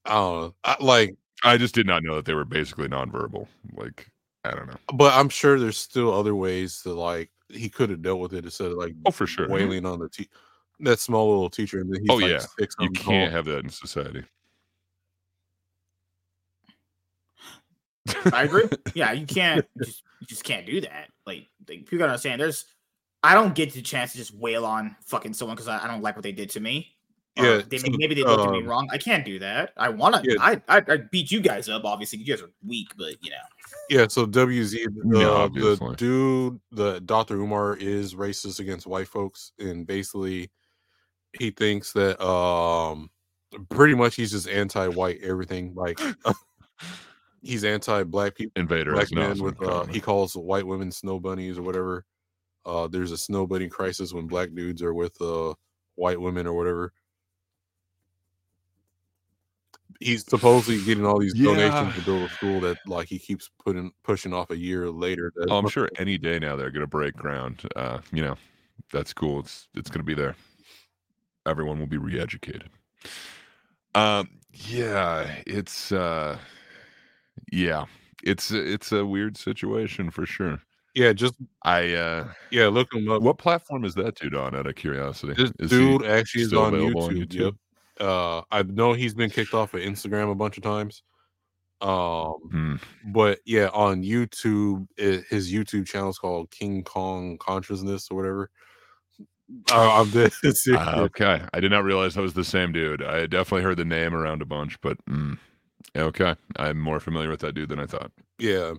I 0.03 0.13
don't 0.15 0.41
know, 0.41 0.55
I, 0.65 0.75
like, 0.81 1.15
I 1.45 1.57
just 1.57 1.75
did 1.75 1.87
not 1.87 2.03
know 2.03 2.15
that 2.15 2.25
they 2.25 2.33
were 2.33 2.43
basically 2.45 2.89
nonverbal. 2.89 3.47
Like 3.73 4.11
I 4.43 4.51
don't 4.51 4.67
know. 4.67 4.77
but 4.93 5.13
I'm 5.13 5.29
sure 5.29 5.57
there's 5.59 5.77
still 5.77 6.13
other 6.13 6.35
ways 6.35 6.81
to 6.81 6.93
like 6.93 7.31
he 7.47 7.69
could 7.69 7.89
have 7.89 8.01
dealt 8.01 8.19
with 8.19 8.33
it 8.33 8.43
instead 8.43 8.71
of 8.71 8.77
like 8.77 8.95
Oh, 9.05 9.11
for 9.11 9.27
sure. 9.27 9.47
wailing 9.47 9.85
on 9.85 9.99
the 9.99 10.09
te- 10.09 10.29
that 10.81 10.99
small 10.99 11.29
little 11.29 11.49
teacher, 11.49 11.79
and 11.81 11.95
he's 11.95 12.07
Oh 12.09 12.15
like 12.15 12.31
yeah, 12.31 12.39
six 12.57 12.75
you 12.79 12.89
can't 12.91 13.29
tall. 13.31 13.37
have 13.37 13.45
that 13.45 13.63
in 13.63 13.69
society. 13.69 14.23
I 18.33 18.43
agree. 18.43 18.65
Yeah, 18.95 19.11
you 19.11 19.25
can't. 19.25 19.65
You 19.75 19.85
just, 19.85 20.03
you 20.19 20.27
just 20.27 20.43
can't 20.43 20.65
do 20.65 20.81
that. 20.81 21.09
Like, 21.25 21.45
like 21.67 21.79
people 21.79 21.99
gotta 21.99 22.11
understand. 22.11 22.41
There's. 22.41 22.65
I 23.21 23.33
don't 23.33 23.53
get 23.53 23.73
the 23.73 23.81
chance 23.81 24.13
to 24.13 24.17
just 24.17 24.33
wail 24.33 24.65
on 24.65 24.95
fucking 25.05 25.33
someone 25.33 25.55
because 25.55 25.67
I, 25.67 25.83
I 25.83 25.87
don't 25.87 26.01
like 26.01 26.15
what 26.15 26.23
they 26.23 26.31
did 26.31 26.49
to 26.51 26.61
me. 26.61 26.95
Or 27.37 27.45
Yeah, 27.45 27.61
they 27.67 27.77
so, 27.77 27.87
maybe 27.91 28.15
they 28.15 28.23
looked 28.23 28.45
at 28.45 28.51
me 28.51 28.59
um, 28.59 28.65
wrong. 28.65 28.87
I 28.91 28.97
can't 28.97 29.25
do 29.25 29.37
that. 29.39 29.73
I 29.75 29.89
want 29.89 30.15
to. 30.15 30.21
Yeah. 30.23 30.37
I, 30.39 30.61
I 30.69 30.77
I 30.87 30.97
beat 31.11 31.29
you 31.29 31.41
guys 31.41 31.67
up. 31.67 31.83
Obviously, 31.83 32.19
you 32.19 32.25
guys 32.25 32.41
are 32.41 32.49
weak, 32.65 32.87
but 32.97 33.15
you 33.21 33.31
know. 33.31 33.37
Yeah, 33.89 34.07
so 34.07 34.25
WZ, 34.25 34.71
the, 34.71 35.19
Yeah, 35.19 35.47
the 35.53 35.95
dude, 35.97 36.59
the 36.71 37.01
Dr. 37.01 37.35
Umar 37.35 37.75
is 37.75 38.15
racist 38.15 38.59
against 38.59 38.87
white 38.87 39.07
folks, 39.07 39.51
and 39.59 39.85
basically, 39.85 40.49
he 41.37 41.51
thinks 41.51 41.93
that 41.93 42.19
um, 42.23 43.09
pretty 43.69 43.93
much 43.95 44.15
he's 44.15 44.31
just 44.31 44.47
anti-white 44.47 45.19
everything. 45.21 45.73
Like, 45.75 45.99
he's 47.41 47.63
anti-black 47.63 48.35
people, 48.35 48.53
Invader 48.55 48.93
black 48.93 49.11
men 49.11 49.41
with 49.41 49.61
uh, 49.61 49.85
he 49.85 49.99
calls 49.99 50.33
white 50.35 50.65
women 50.65 50.91
snow 50.91 51.19
bunnies 51.19 51.57
or 51.57 51.61
whatever. 51.63 52.05
Uh, 52.65 52.87
there's 52.87 53.11
a 53.11 53.17
snow 53.17 53.47
bunny 53.47 53.67
crisis 53.67 54.13
when 54.13 54.27
black 54.27 54.49
dudes 54.53 54.81
are 54.83 54.93
with 54.93 55.19
uh 55.21 55.53
white 55.95 56.19
women 56.19 56.45
or 56.47 56.53
whatever. 56.53 56.93
He's 59.99 60.25
supposedly 60.25 60.81
getting 60.85 61.05
all 61.05 61.19
these 61.19 61.33
donations 61.55 61.95
to 61.95 62.01
build 62.05 62.29
a 62.29 62.33
school 62.33 62.61
that 62.61 62.77
like 62.87 63.07
he 63.09 63.19
keeps 63.19 63.49
putting 63.63 63.91
pushing 64.03 64.33
off 64.33 64.49
a 64.49 64.57
year 64.57 64.89
later. 64.89 65.31
that- 65.35 65.47
Oh, 65.49 65.57
I'm 65.57 65.67
sure 65.69 65.89
any 65.97 66.17
day 66.17 66.39
now 66.39 66.55
they're 66.55 66.71
going 66.71 66.81
to 66.81 66.87
break 66.87 67.15
ground. 67.17 67.63
Uh, 67.75 67.99
you 68.13 68.21
know, 68.23 68.37
that's 68.93 69.13
cool. 69.13 69.39
It's 69.39 69.67
it's 69.75 69.89
going 69.89 69.99
to 69.99 70.05
be 70.05 70.13
there. 70.13 70.35
Everyone 71.47 71.79
will 71.79 71.87
be 71.87 71.97
re-educated. 71.97 72.69
Um, 73.95 74.29
yeah, 74.53 75.35
it's 75.47 75.91
uh, 75.91 76.37
yeah, 77.51 77.85
it's 78.23 78.51
it's 78.51 78.91
a 78.91 79.05
weird 79.05 79.37
situation 79.37 80.11
for 80.11 80.25
sure. 80.25 80.59
Yeah, 80.95 81.13
just 81.13 81.35
I 81.63 81.93
uh, 81.93 82.27
yeah, 82.51 82.67
look 82.67 82.93
him 82.93 83.09
up. 83.09 83.21
what 83.21 83.37
platform 83.37 83.85
is 83.85 83.95
that 83.95 84.15
dude 84.15 84.35
on? 84.35 84.55
Out 84.55 84.67
of 84.67 84.75
curiosity, 84.75 85.33
This 85.33 85.51
Is 85.59 85.69
dude 85.69 86.05
actually 86.05 86.41
is 86.43 86.47
still 86.49 86.61
on 86.63 86.73
YouTube. 86.73 87.33
Yep. 87.33 87.53
Uh, 87.99 88.41
I 88.51 88.63
know 88.63 88.93
he's 88.93 89.13
been 89.13 89.29
kicked 89.29 89.53
off 89.53 89.73
of 89.73 89.81
Instagram 89.81 90.31
a 90.31 90.35
bunch 90.35 90.57
of 90.57 90.63
times. 90.63 91.03
Um, 91.81 92.33
Hmm. 92.51 92.75
but 93.13 93.39
yeah, 93.45 93.69
on 93.73 94.03
YouTube, 94.03 94.87
it, 94.97 95.25
his 95.29 95.51
YouTube 95.51 95.85
channel 95.87 96.09
is 96.09 96.17
called 96.17 96.51
King 96.51 96.83
Kong 96.83 97.37
Consciousness 97.37 98.09
or 98.11 98.17
whatever. 98.17 98.49
Uh, 99.71 100.01
I'm 100.01 100.11
serious. 100.11 100.67
Ah, 100.79 100.99
okay, 100.99 101.41
I 101.53 101.59
did 101.59 101.71
not 101.71 101.83
realize 101.83 102.15
that 102.15 102.21
was 102.21 102.33
the 102.33 102.43
same 102.43 102.71
dude. 102.71 103.03
I 103.03 103.25
definitely 103.25 103.63
heard 103.63 103.77
the 103.77 103.85
name 103.85 104.13
around 104.13 104.41
a 104.41 104.45
bunch, 104.45 104.79
but 104.81 105.03
mm, 105.05 105.37
okay, 105.95 106.35
I'm 106.57 106.79
more 106.79 106.99
familiar 106.99 107.29
with 107.29 107.39
that 107.41 107.53
dude 107.53 107.69
than 107.69 107.79
I 107.79 107.85
thought. 107.87 108.11
yeah. 108.37 108.73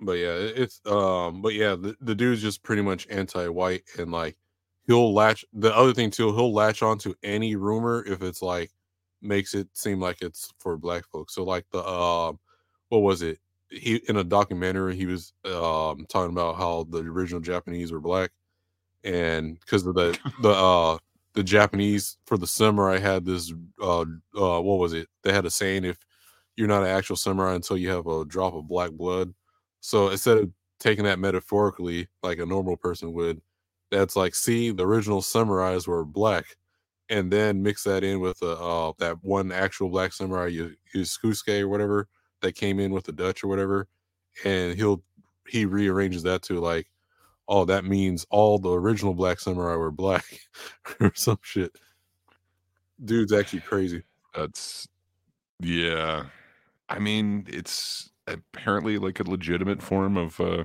But 0.00 0.14
yeah, 0.14 0.34
it's 0.34 0.80
um, 0.86 1.42
but 1.42 1.54
yeah, 1.54 1.76
the, 1.76 1.96
the 2.00 2.14
dude's 2.14 2.42
just 2.42 2.62
pretty 2.64 2.82
much 2.82 3.06
anti-white 3.08 3.84
and 3.98 4.10
like 4.10 4.36
he'll 4.86 5.14
latch. 5.14 5.44
The 5.52 5.74
other 5.74 5.94
thing 5.94 6.10
too, 6.10 6.34
he'll 6.34 6.52
latch 6.52 6.82
on 6.82 6.98
to 6.98 7.14
any 7.22 7.54
rumor 7.54 8.04
if 8.06 8.22
it's 8.22 8.42
like 8.42 8.70
makes 9.20 9.54
it 9.54 9.68
seem 9.74 10.00
like 10.00 10.20
it's 10.20 10.52
for 10.58 10.76
black 10.76 11.04
folks. 11.06 11.34
So 11.34 11.44
like 11.44 11.66
the 11.70 11.84
um, 11.86 12.40
what 12.88 13.02
was 13.02 13.22
it? 13.22 13.38
He 13.70 14.00
in 14.08 14.16
a 14.16 14.24
documentary 14.24 14.96
he 14.96 15.06
was 15.06 15.32
um 15.44 16.04
talking 16.08 16.32
about 16.32 16.56
how 16.56 16.84
the 16.90 16.98
original 16.98 17.40
Japanese 17.40 17.92
were 17.92 18.00
black, 18.00 18.32
and 19.04 19.58
because 19.60 19.86
of 19.86 19.94
the 19.94 20.18
the 20.42 20.50
uh 20.50 20.98
the 21.34 21.42
Japanese 21.42 22.18
for 22.26 22.36
the 22.36 22.46
samurai 22.46 22.98
had 22.98 23.24
this 23.24 23.52
uh 23.80 24.00
uh 24.00 24.60
what 24.60 24.78
was 24.78 24.92
it? 24.92 25.08
They 25.22 25.32
had 25.32 25.46
a 25.46 25.50
saying 25.50 25.84
if 25.84 25.98
you're 26.56 26.68
not 26.68 26.82
an 26.82 26.88
actual 26.88 27.16
samurai 27.16 27.54
until 27.54 27.76
you 27.78 27.90
have 27.90 28.06
a 28.06 28.24
drop 28.24 28.54
of 28.54 28.68
black 28.68 28.90
blood. 28.92 29.32
So 29.80 30.10
instead 30.10 30.38
of 30.38 30.50
taking 30.78 31.04
that 31.04 31.18
metaphorically 31.18 32.08
like 32.22 32.38
a 32.38 32.46
normal 32.46 32.76
person 32.76 33.12
would, 33.14 33.40
that's 33.90 34.16
like 34.16 34.34
see 34.34 34.70
the 34.70 34.86
original 34.86 35.20
samurais 35.22 35.86
were 35.86 36.04
black, 36.04 36.44
and 37.08 37.30
then 37.30 37.62
mix 37.62 37.84
that 37.84 38.04
in 38.04 38.20
with 38.20 38.42
uh, 38.42 38.88
uh 38.88 38.92
that 38.98 39.16
one 39.22 39.52
actual 39.52 39.88
black 39.88 40.12
samurai 40.12 40.46
you 40.48 40.74
Yasuke 40.94 41.60
or 41.60 41.68
whatever 41.68 42.08
that 42.42 42.54
came 42.54 42.80
in 42.80 42.92
with 42.92 43.04
the 43.04 43.12
Dutch 43.12 43.44
or 43.44 43.48
whatever, 43.48 43.88
and 44.44 44.74
he'll 44.76 45.02
he 45.48 45.66
rearranges 45.66 46.22
that 46.22 46.42
to 46.42 46.60
like, 46.60 46.86
oh 47.48 47.64
that 47.64 47.84
means 47.84 48.26
all 48.30 48.58
the 48.58 48.70
original 48.70 49.14
black 49.14 49.40
samurai 49.40 49.76
were 49.76 49.90
black 49.90 50.24
or 51.00 51.12
some 51.14 51.38
shit. 51.42 51.72
Dude's 53.04 53.32
actually 53.32 53.60
crazy. 53.60 54.02
That's 54.34 54.88
yeah. 55.60 56.24
I 56.88 56.98
mean, 56.98 57.46
it's 57.48 58.10
apparently 58.26 58.98
like 58.98 59.20
a 59.20 59.28
legitimate 59.28 59.82
form 59.82 60.16
of 60.16 60.40
uh 60.40 60.64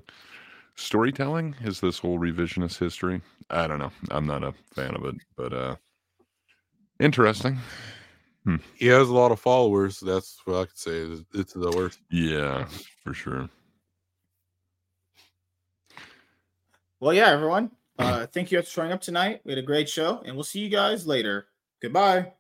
storytelling 0.76 1.56
is 1.64 1.80
this 1.80 2.00
whole 2.00 2.20
revisionist 2.20 2.78
history. 2.78 3.22
I 3.50 3.68
don't 3.68 3.80
know. 3.80 3.92
I'm 4.12 4.28
not 4.28 4.44
a 4.44 4.54
fan 4.74 4.96
of 4.96 5.06
it, 5.06 5.16
but 5.36 5.54
uh 5.54 5.76
interesting. 7.00 7.58
He 8.76 8.88
has 8.88 9.10
a 9.10 9.14
lot 9.14 9.32
of 9.34 9.40
followers. 9.40 10.00
That's 10.00 10.40
what 10.46 10.58
I 10.58 10.66
could 10.66 10.78
say. 10.78 11.08
It's 11.34 11.54
the 11.54 11.72
worst. 11.76 12.00
Yeah, 12.10 12.66
for 13.04 13.14
sure. 13.14 13.50
Well, 17.00 17.14
yeah, 17.14 17.28
everyone. 17.30 17.72
Uh, 18.00 18.26
thank 18.28 18.52
you 18.52 18.62
for 18.62 18.70
showing 18.70 18.92
up 18.92 19.02
tonight. 19.02 19.42
We 19.44 19.52
had 19.52 19.60
a 19.60 19.64
great 19.64 19.90
show, 19.90 20.22
and 20.26 20.36
we'll 20.36 20.44
see 20.44 20.60
you 20.60 20.70
guys 20.70 21.06
later. 21.06 21.48
Goodbye. 21.82 22.34